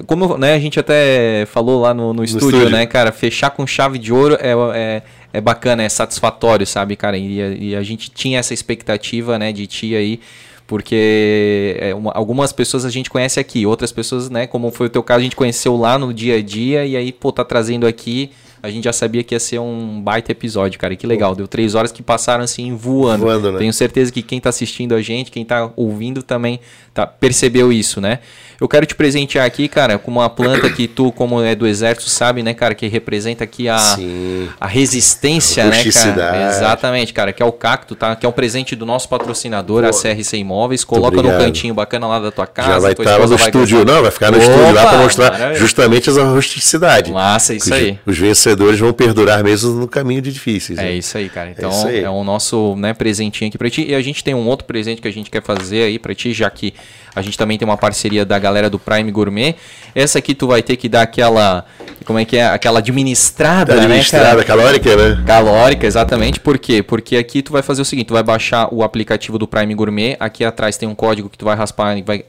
como 0.07 0.37
né, 0.37 0.55
a 0.55 0.59
gente 0.59 0.79
até 0.79 1.47
falou 1.47 1.81
lá 1.81 1.93
no, 1.93 2.09
no, 2.09 2.15
no 2.15 2.25
estúdio, 2.25 2.49
estúdio, 2.49 2.71
né, 2.71 2.87
cara, 2.87 3.11
fechar 3.13 3.51
com 3.51 3.67
chave 3.67 3.99
de 3.99 4.13
ouro 4.13 4.37
é, 4.41 4.53
é, 4.75 5.03
é 5.33 5.41
bacana, 5.41 5.83
é 5.83 5.89
satisfatório, 5.89 6.67
sabe, 6.67 6.97
cara? 6.97 7.17
E, 7.17 7.71
e, 7.71 7.77
a 7.77 7.83
gente 7.83 8.11
tinha 8.11 8.39
essa 8.39 8.55
expectativa, 8.55 9.39
né, 9.39 9.53
de 9.53 9.67
ti 9.67 9.95
aí, 9.95 10.21
porque 10.67 11.77
é, 11.81 11.95
uma, 11.95 12.13
algumas 12.13 12.53
pessoas 12.53 12.85
a 12.85 12.91
gente 12.91 13.11
conhece 13.11 13.39
aqui, 13.39 13.67
outras 13.67 13.93
pessoas, 13.93 14.31
né, 14.31 14.47
como 14.47 14.71
foi 14.71 14.87
o 14.87 14.91
teu 14.91 15.03
caso, 15.03 15.21
a 15.21 15.23
gente 15.23 15.37
conheceu 15.37 15.77
lá 15.77 15.99
no 15.99 16.13
dia 16.13 16.37
a 16.37 16.43
dia, 16.43 16.85
e 16.85 16.97
aí, 16.97 17.13
pô, 17.13 17.33
tá 17.33 17.45
trazendo 17.45 17.87
aqui 17.87 18.31
a 18.63 18.71
gente 18.71 18.85
já 18.85 18.93
sabia 18.93 19.23
que 19.23 19.35
ia 19.35 19.41
ser 19.41 19.59
um 19.59 20.01
baita 20.01 20.33
episódio, 20.33 20.79
cara. 20.81 20.93
E 20.93 20.97
que 20.97 21.07
legal. 21.07 21.35
Deu 21.35 21.47
três 21.47 21.75
horas 21.75 21.93
que 21.93 22.03
passaram 22.03 22.43
assim 22.43 22.75
voando. 22.75 23.25
voando 23.25 23.53
né? 23.53 23.59
Tenho 23.59 23.73
certeza 23.73 24.11
que 24.11 24.21
quem 24.21 24.41
tá 24.41 24.49
assistindo 24.49 24.95
a 24.95 25.03
gente, 25.03 25.31
quem 25.31 25.45
tá 25.45 25.71
ouvindo 25.77 26.23
também 26.23 26.61
tá, 26.93 27.07
percebeu 27.07 27.73
isso, 27.73 28.01
né? 28.01 28.19
Eu 28.61 28.67
quero 28.67 28.85
te 28.85 28.95
presentear 28.97 29.47
aqui, 29.47 29.69
cara, 29.69 29.99
com 29.99 30.11
uma 30.11 30.29
planta 30.29 30.69
que 30.69 30.89
tu, 30.89 31.13
como 31.13 31.41
é 31.41 31.55
do 31.55 31.65
exército, 31.65 32.11
sabe, 32.11 32.43
né, 32.43 32.53
cara, 32.53 32.75
que 32.75 32.89
representa 32.89 33.45
aqui 33.45 33.69
a, 33.69 33.79
a 34.61 34.67
resistência, 34.67 35.63
a 35.63 35.69
né, 35.69 35.85
cara? 35.85 36.49
Exatamente, 36.49 37.13
cara, 37.13 37.33
que 37.33 37.41
é 37.41 37.47
o 37.47 37.53
cacto, 37.53 37.95
tá? 37.95 38.17
Que 38.17 38.27
é 38.27 38.29
um 38.29 38.33
presente 38.33 38.75
do 38.75 38.85
nosso 38.85 39.09
patrocinador, 39.09 39.85
Pô. 39.85 39.89
a 39.89 39.93
CRC 39.93 40.39
Imóveis. 40.39 40.83
Coloca 40.83 41.23
no 41.23 41.29
cantinho 41.31 41.73
bacana 41.73 42.09
lá 42.09 42.19
da 42.19 42.33
tua 42.33 42.49
casa. 42.49 42.73
Já 42.73 42.79
vai 42.81 42.93
estar 42.93 43.17
lá 43.17 43.27
no 43.29 43.37
estúdio, 43.37 43.85
não, 43.85 44.03
vai 44.03 44.11
ficar 44.11 44.33
no 44.33 44.39
Opa, 44.39 44.47
estúdio 44.47 44.75
lá 44.75 44.87
para 44.89 44.99
mostrar 44.99 45.31
maravilha. 45.31 45.61
justamente 45.61 46.11
essa 46.11 46.25
rusticidade. 46.25 47.13
Massa, 47.13 47.55
isso 47.55 47.73
aí. 47.73 47.97
Os 48.05 48.19
vencedores 48.19 48.81
vão 48.81 48.93
perdurar 48.93 49.45
mesmo 49.45 49.75
no 49.75 49.87
caminho 49.87 50.21
de 50.21 50.33
difíceis. 50.33 50.81
É 50.81 50.83
né? 50.83 50.93
isso 50.95 51.17
aí, 51.17 51.29
cara. 51.29 51.51
Então, 51.51 51.71
é, 51.89 52.01
é 52.01 52.11
o 52.11 52.25
nosso, 52.25 52.75
né, 52.75 52.93
presentinho 52.93 53.49
aqui 53.49 53.57
para 53.57 53.71
ti. 53.71 53.87
E 53.89 53.95
a 53.95 54.03
gente 54.03 54.25
tem 54.25 54.35
um 54.35 54.49
outro 54.49 54.67
presente 54.67 55.01
que 55.01 55.07
a 55.07 55.13
gente 55.13 55.31
quer 55.31 55.45
fazer 55.45 55.85
aí 55.85 55.97
para 55.97 56.13
ti, 56.13 56.33
já 56.33 56.51
que 56.51 56.75
a 57.15 57.23
gente 57.23 57.37
também 57.37 57.59
tem 57.59 57.67
uma 57.67 57.77
parceria 57.77 58.25
da 58.25 58.39
galera 58.49 58.69
do 58.69 58.79
Prime 58.79 59.11
Gourmet. 59.11 59.55
Essa 59.95 60.19
aqui 60.19 60.35
tu 60.35 60.47
vai 60.47 60.63
ter 60.63 60.77
que 60.77 60.89
dar 60.89 61.03
aquela. 61.03 61.65
Como 62.05 62.19
é 62.19 62.25
que 62.25 62.37
é? 62.37 62.47
Aquela 62.47 62.79
administrada, 62.79 63.75
né, 63.75 63.83
administrada, 63.83 64.37
né, 64.37 64.45
calórica, 64.45 64.97
né? 64.97 65.23
Calórica, 65.27 65.87
exatamente. 65.87 66.41
Por 66.41 66.59
quê? 66.59 66.83
Porque 66.83 67.17
aqui 67.17 67.43
tu 67.43 67.53
vai 67.53 67.63
fazer 67.63 67.83
o 67.83 67.85
seguinte: 67.85 68.07
tu 68.07 68.15
vai 68.15 68.23
baixar 68.23 68.73
o 68.73 68.83
aplicativo 68.83 69.39
do 69.39 69.47
Prime 69.47 69.75
Gourmet. 69.75 70.17
Aqui 70.19 70.45
atrás 70.45 70.77
tem 70.77 70.89
um 70.89 70.95
código 70.95 71.29
que 71.29 71.37
tu 71.37 71.45
vai 71.45 71.57
raspar 71.57 71.97
e 71.97 72.03
vai 72.03 72.25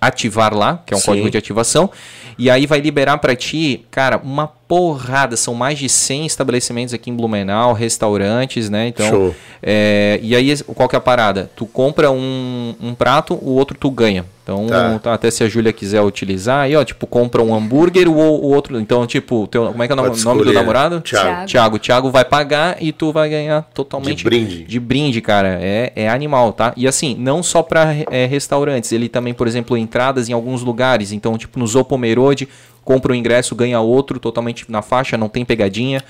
ativar 0.00 0.54
lá, 0.54 0.82
que 0.84 0.92
é 0.92 0.96
um 0.96 1.00
Sim. 1.00 1.06
código 1.06 1.30
de 1.30 1.38
ativação. 1.38 1.90
E 2.38 2.50
aí 2.50 2.66
vai 2.66 2.80
liberar 2.80 3.18
para 3.18 3.34
ti, 3.34 3.86
cara, 3.90 4.18
uma 4.22 4.46
porrada, 4.68 5.36
são 5.36 5.54
mais 5.54 5.78
de 5.78 5.88
100 5.88 6.26
estabelecimentos 6.26 6.92
aqui 6.92 7.10
em 7.10 7.14
Blumenau, 7.14 7.72
restaurantes, 7.72 8.68
né? 8.68 8.88
Então, 8.88 9.08
Show. 9.08 9.34
É, 9.62 10.18
e 10.22 10.34
aí 10.34 10.56
qual 10.62 10.88
que 10.88 10.96
é 10.96 10.98
a 10.98 11.00
parada? 11.00 11.50
Tu 11.54 11.66
compra 11.66 12.10
um, 12.10 12.74
um 12.80 12.94
prato, 12.94 13.34
o 13.34 13.50
outro 13.50 13.76
tu 13.78 13.90
ganha. 13.90 14.24
Então, 14.42 14.68
tá. 14.68 14.98
tá. 15.00 15.14
até 15.14 15.28
se 15.28 15.42
a 15.42 15.48
Júlia 15.48 15.72
quiser 15.72 16.00
utilizar, 16.02 16.60
aí, 16.60 16.76
ó, 16.76 16.84
tipo, 16.84 17.04
compra 17.04 17.42
um 17.42 17.52
hambúrguer, 17.52 18.08
o, 18.08 18.14
o 18.14 18.52
outro. 18.52 18.78
Então, 18.78 19.04
tipo, 19.04 19.48
teu, 19.48 19.66
como 19.66 19.82
é 19.82 19.88
que 19.88 19.92
é 19.92 19.94
o 19.94 19.96
nome, 19.96 20.22
nome 20.22 20.44
do 20.44 20.52
namorado? 20.52 21.00
Tiago. 21.00 21.46
Tiago. 21.46 21.78
Tiago 21.80 22.10
vai 22.12 22.24
pagar 22.24 22.76
e 22.80 22.92
tu 22.92 23.12
vai 23.12 23.28
ganhar 23.28 23.62
totalmente. 23.74 24.18
De 24.18 24.24
brinde. 24.24 24.62
De 24.62 24.78
brinde, 24.78 25.20
cara. 25.20 25.58
É, 25.60 25.92
é 25.96 26.08
animal, 26.08 26.52
tá? 26.52 26.72
E 26.76 26.86
assim, 26.86 27.16
não 27.18 27.42
só 27.42 27.60
para 27.60 27.92
é, 28.08 28.24
restaurantes, 28.26 28.92
ele 28.92 29.08
também, 29.08 29.34
por 29.34 29.48
exemplo, 29.48 29.76
entradas 29.76 30.28
em 30.28 30.32
alguns 30.32 30.62
lugares. 30.62 31.10
Então, 31.10 31.36
tipo, 31.36 31.58
no 31.58 31.66
Zopomerode, 31.66 32.48
compra 32.86 33.10
o 33.10 33.14
um 33.14 33.18
ingresso, 33.18 33.54
ganha 33.56 33.80
outro, 33.80 34.20
totalmente 34.20 34.70
na 34.70 34.80
faixa, 34.80 35.18
não 35.18 35.28
tem 35.28 35.44
pegadinha. 35.44 36.02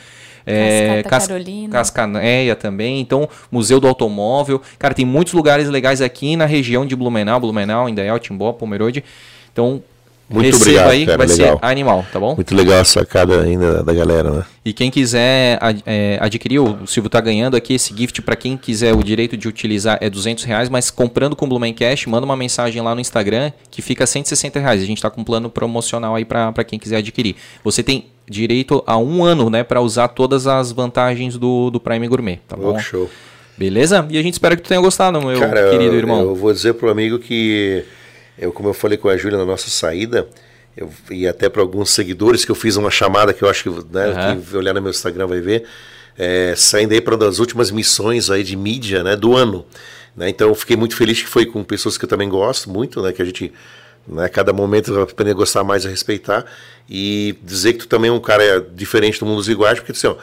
É, 0.45 1.03
Cas 1.03 1.27
Carolina. 1.27 1.73
Cascanéia 1.73 2.55
também. 2.55 3.01
Então, 3.01 3.29
Museu 3.51 3.81
do 3.81 3.89
Automóvel. 3.89 4.63
Cara, 4.79 4.95
tem 4.95 5.05
muitos 5.05 5.33
lugares 5.33 5.69
legais 5.69 6.01
aqui 6.01 6.37
na 6.37 6.45
região 6.45 6.87
de 6.87 6.95
Blumenau, 6.95 7.41
Blumenau, 7.41 7.89
Indaial, 7.89 8.21
Timbó, 8.21 8.53
Pomerode. 8.53 9.03
Então, 9.53 9.83
Muito 10.29 10.47
Receba 10.47 10.63
obrigado, 10.63 10.91
aí, 10.91 11.07
cara, 11.07 11.19
vai 11.19 11.27
legal. 11.29 11.59
ser 11.59 11.65
animal, 11.65 12.07
tá 12.13 12.19
bom? 12.19 12.35
Muito 12.35 12.55
legal 12.55 12.81
a 12.81 12.85
sacada 12.85 13.43
ainda 13.43 13.83
da 13.85 13.93
galera, 13.95 14.31
né? 14.31 14.45
E 14.65 14.73
quem 14.73 14.91
quiser 14.91 15.57
é, 15.87 16.19
adquirir, 16.21 16.59
o 16.59 16.85
Silvio 16.85 17.09
tá 17.09 17.21
ganhando 17.21 17.57
aqui 17.57 17.75
esse 17.75 17.97
gift 17.97 18.21
para 18.23 18.35
quem 18.35 18.57
quiser 18.57 18.93
o 18.93 19.05
direito 19.05 19.37
de 19.37 19.47
utilizar 19.47 19.99
é 20.01 20.11
200 20.11 20.43
reais, 20.43 20.69
mas 20.69 20.91
comprando 20.91 21.37
com 21.37 21.49
Blumen 21.49 21.73
Cash, 21.73 22.07
manda 22.07 22.25
uma 22.25 22.37
mensagem 22.37 22.83
lá 22.83 22.93
no 22.93 23.01
Instagram 23.01 23.53
que 23.71 23.81
fica 23.81 24.05
160 24.05 24.59
reais. 24.59 24.83
A 24.83 24.87
gente 24.87 25.01
tá 25.01 25.09
com 25.09 25.21
um 25.21 25.25
plano 25.25 25.49
promocional 25.49 26.17
aí 26.17 26.25
para 26.25 26.65
quem 26.65 26.79
quiser 26.79 26.97
adquirir. 26.97 27.37
Você 27.63 27.85
tem 27.85 28.07
direito 28.29 28.83
a 28.85 28.99
um 28.99 29.23
ano, 29.23 29.49
né, 29.49 29.63
para 29.63 29.81
usar 29.81 30.09
todas 30.09 30.49
as 30.49 30.73
vantagens 30.73 31.39
do, 31.39 31.71
do 31.71 31.79
Prime 31.79 32.09
Gourmet, 32.09 32.41
tá 32.49 32.57
bom? 32.57 32.75
Oh, 32.75 32.79
show. 32.81 33.09
Beleza? 33.57 34.07
E 34.11 34.19
a 34.19 34.23
gente 34.23 34.35
espera 34.35 34.55
que 34.57 34.63
tu 34.63 34.69
tenha 34.69 34.81
gostado, 34.81 35.21
meu 35.21 35.39
Cara, 35.39 35.71
querido 35.71 35.95
irmão. 35.95 36.21
eu 36.21 36.35
vou 36.35 36.53
dizer 36.53 36.75
pro 36.75 36.91
amigo 36.91 37.19
que, 37.19 37.85
eu, 38.39 38.53
como 38.53 38.69
eu 38.69 38.75
falei 38.75 38.99
com 38.99 39.09
a 39.09 39.17
Júlia 39.17 39.39
na 39.39 39.45
nossa 39.45 39.71
saída, 39.71 40.27
eu, 40.77 40.91
e 41.11 41.27
até 41.27 41.49
para 41.49 41.63
alguns 41.63 41.91
seguidores 41.91 42.45
que 42.45 42.51
eu 42.51 42.55
fiz 42.55 42.77
uma 42.77 42.91
chamada 42.91 43.33
que 43.33 43.43
eu 43.43 43.49
acho 43.49 43.63
que, 43.63 43.71
né, 43.91 44.07
Aham. 44.07 44.41
quem 44.41 44.59
olhar 44.59 44.75
no 44.75 44.83
meu 44.83 44.91
Instagram 44.91 45.27
vai 45.27 45.41
ver, 45.41 45.65
é, 46.19 46.55
saindo 46.57 46.93
aí 46.93 47.01
para 47.01 47.15
uma 47.15 47.25
das 47.25 47.39
últimas 47.39 47.71
missões 47.71 48.31
aí 48.31 48.43
de 48.43 48.57
mídia 48.57 49.03
né, 49.03 49.17
do 49.17 49.35
ano. 49.35 49.65
Né? 50.17 50.29
Então 50.29 50.49
eu 50.49 50.55
fiquei 50.55 50.77
muito 50.77 50.97
feliz 50.97 51.23
que 51.23 51.29
foi 51.29 51.47
com 51.47 51.63
pessoas 51.65 51.97
que 51.97 52.05
eu 52.05 52.09
também 52.09 52.29
gosto 52.29 52.71
muito, 52.71 53.03
né, 53.03 53.13
que 53.13 53.23
a 53.23 53.25
gente, 53.25 53.53
né, 54.07 54.29
cada 54.29 54.53
momento 54.53 54.93
vai 54.93 55.03
aprender 55.03 55.31
a 55.31 55.35
gostar 55.35 55.65
mais, 55.65 55.87
a 55.87 55.89
respeitar, 55.89 56.45
e 56.89 57.37
dizer 57.43 57.73
que 57.75 57.81
tu 57.81 57.89
também 57.89 58.11
é 58.11 58.13
um 58.13 58.21
cara 58.21 58.67
diferente 58.75 59.19
do 59.19 59.27
mundo 59.27 59.39
dos 59.39 59.49
iguais, 59.49 59.79
porque 59.79 59.93
assim, 59.93 60.07
ó, 60.07 60.17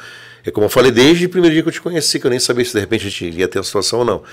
é 0.45 0.51
como 0.51 0.66
eu 0.66 0.69
falei 0.69 0.92
desde 0.92 1.25
o 1.25 1.30
primeiro 1.30 1.53
dia 1.53 1.64
que 1.64 1.69
eu 1.69 1.74
te 1.74 1.82
conheci, 1.82 2.19
que 2.19 2.27
eu 2.27 2.32
nem 2.32 2.40
sabia 2.40 2.66
se 2.66 2.74
de 2.74 2.80
repente 2.80 3.08
a 3.08 3.09
gente 3.09 3.30
ia 3.30 3.48
ter 3.48 3.59
uma 3.59 3.64
situação 3.64 4.00
ou 4.00 4.06
não. 4.06 4.24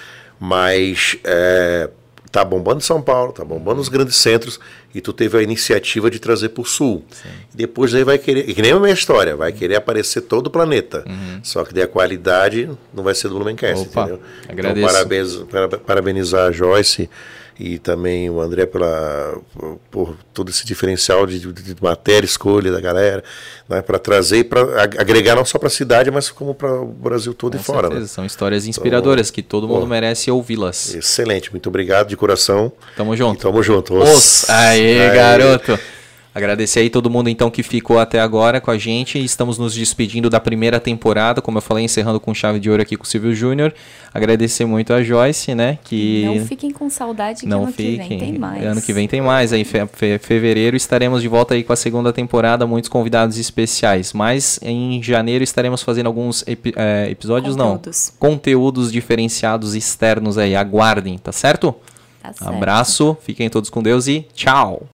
Mas 0.40 1.16
é, 1.22 1.88
tá 2.32 2.44
bombando 2.44 2.80
São 2.80 3.00
Paulo, 3.02 3.32
tá 3.32 3.44
bombando 3.44 3.80
os 3.80 3.88
grandes 3.88 4.16
centros, 4.16 4.58
e 4.94 5.00
tu 5.00 5.12
teve 5.12 5.36
a 5.38 5.42
iniciativa 5.42 6.10
de 6.10 6.18
trazer 6.18 6.50
pro 6.50 6.64
sul. 6.64 7.04
E 7.52 7.56
depois 7.56 7.94
aí 7.94 8.04
vai 8.04 8.18
querer, 8.18 8.48
e 8.48 8.54
que 8.54 8.62
nem 8.62 8.72
a 8.72 8.78
minha 8.80 8.92
história, 8.94 9.34
vai 9.36 9.52
querer 9.52 9.76
aparecer 9.76 10.20
todo 10.22 10.46
o 10.46 10.50
planeta. 10.50 11.04
Só 11.42 11.64
que 11.64 11.72
daí 11.74 11.82
a 11.84 11.88
qualidade 11.88 12.68
não 12.94 13.02
vai 13.02 13.14
ser 13.14 13.28
do 13.28 13.34
Blumencast, 13.34 13.86
Opa, 13.88 14.02
entendeu? 14.02 14.20
agradeço. 14.48 14.78
Então, 14.80 14.92
parabéns, 14.92 15.36
para- 15.50 15.68
parabenizar 15.78 16.48
a 16.48 16.52
Joyce 16.52 17.08
e 17.62 17.78
também 17.78 18.30
o 18.30 18.40
André 18.40 18.64
pela, 18.64 19.36
por, 19.90 20.16
todo 20.32 20.48
esse 20.50 20.64
diferencial 20.64 21.26
de, 21.26 21.38
de- 21.38 21.52
de 21.74 21.76
matéria, 21.82 22.24
escolha 22.24 22.72
da 22.72 22.80
galera, 22.80 23.22
né, 23.68 23.82
para 23.82 23.98
trazer 23.98 24.38
e 24.38 24.44
para 24.44 24.82
agregar 24.98 25.36
não 25.36 25.44
só 25.44 25.58
para 25.58 25.68
a 25.68 25.70
cidade, 25.70 26.10
mas 26.10 26.30
como 26.30 26.54
para 26.54 26.72
o 26.80 26.86
Brasil 26.86 27.34
todo 27.34 27.52
Com 27.56 27.60
e 27.60 27.62
fora. 27.64 27.80
certeza, 27.88 28.00
Né? 28.00 28.06
São 28.06 28.24
histórias 28.24 28.66
inspiradoras 28.66 29.30
que 29.30 29.42
todo 29.42 29.68
mundo 29.68 29.82
pô. 29.82 29.86
merece 29.88 30.30
ouvi-las. 30.30 30.94
Excelente, 30.94 31.50
muito 31.50 31.68
obrigado 31.68 32.08
de 32.08 32.16
coração. 32.16 32.72
Tamo 32.96 33.12
E 33.14 33.16
junto. 33.18 33.42
tamo 33.42 33.62
junto. 33.62 33.94
Os. 33.94 34.48
Aê, 34.48 35.00
Aê. 35.00 35.14
garoto. 35.14 35.78
Agradecer 36.32 36.78
aí 36.80 36.88
todo 36.90 37.10
mundo 37.10 37.28
então 37.28 37.50
que 37.50 37.60
ficou 37.60 37.98
até 37.98 38.20
agora 38.20 38.60
com 38.60 38.70
a 38.70 38.78
gente. 38.78 39.18
Estamos 39.18 39.58
nos 39.58 39.74
despedindo 39.74 40.30
da 40.30 40.38
primeira 40.38 40.78
temporada, 40.78 41.42
como 41.42 41.58
eu 41.58 41.62
falei, 41.62 41.84
encerrando 41.84 42.20
com 42.20 42.32
chave 42.32 42.60
de 42.60 42.70
ouro 42.70 42.80
aqui 42.80 42.96
com 42.96 43.02
o 43.02 43.06
Silvio 43.06 43.34
Júnior. 43.34 43.74
Agradecer 44.14 44.64
muito 44.64 44.92
a 44.92 45.02
Joyce, 45.02 45.56
né? 45.56 45.78
Que 45.82 46.24
Não 46.24 46.46
fiquem 46.46 46.70
com 46.70 46.88
saudade 46.88 47.40
que 47.40 47.46
não 47.46 47.64
ano 47.64 47.72
que 47.72 47.82
vem 47.82 48.00
fiquem. 48.02 48.18
tem 48.20 48.38
mais. 48.38 48.64
Ano 48.64 48.80
que 48.80 48.92
vem 48.92 49.08
tem 49.08 49.20
mais. 49.20 49.52
Aí, 49.52 49.64
fe- 49.64 49.86
fe- 49.92 50.18
fevereiro 50.18 50.76
estaremos 50.76 51.20
de 51.20 51.26
volta 51.26 51.54
aí 51.54 51.64
com 51.64 51.72
a 51.72 51.76
segunda 51.76 52.12
temporada, 52.12 52.64
muitos 52.64 52.88
convidados 52.88 53.36
especiais. 53.36 54.12
Mas 54.12 54.60
em 54.62 55.02
janeiro 55.02 55.42
estaremos 55.42 55.82
fazendo 55.82 56.06
alguns 56.06 56.46
epi- 56.46 56.72
eh, 56.76 57.08
episódios, 57.10 57.56
Conteúdos. 57.56 58.12
não. 58.20 58.30
Conteúdos 58.30 58.92
diferenciados 58.92 59.74
externos 59.74 60.38
aí. 60.38 60.54
Aguardem, 60.54 61.18
tá 61.18 61.32
certo? 61.32 61.74
Tá 62.22 62.32
certo. 62.32 62.54
Abraço, 62.54 63.16
fiquem 63.24 63.48
todos 63.50 63.68
com 63.68 63.82
Deus 63.82 64.06
e 64.06 64.24
tchau! 64.32 64.86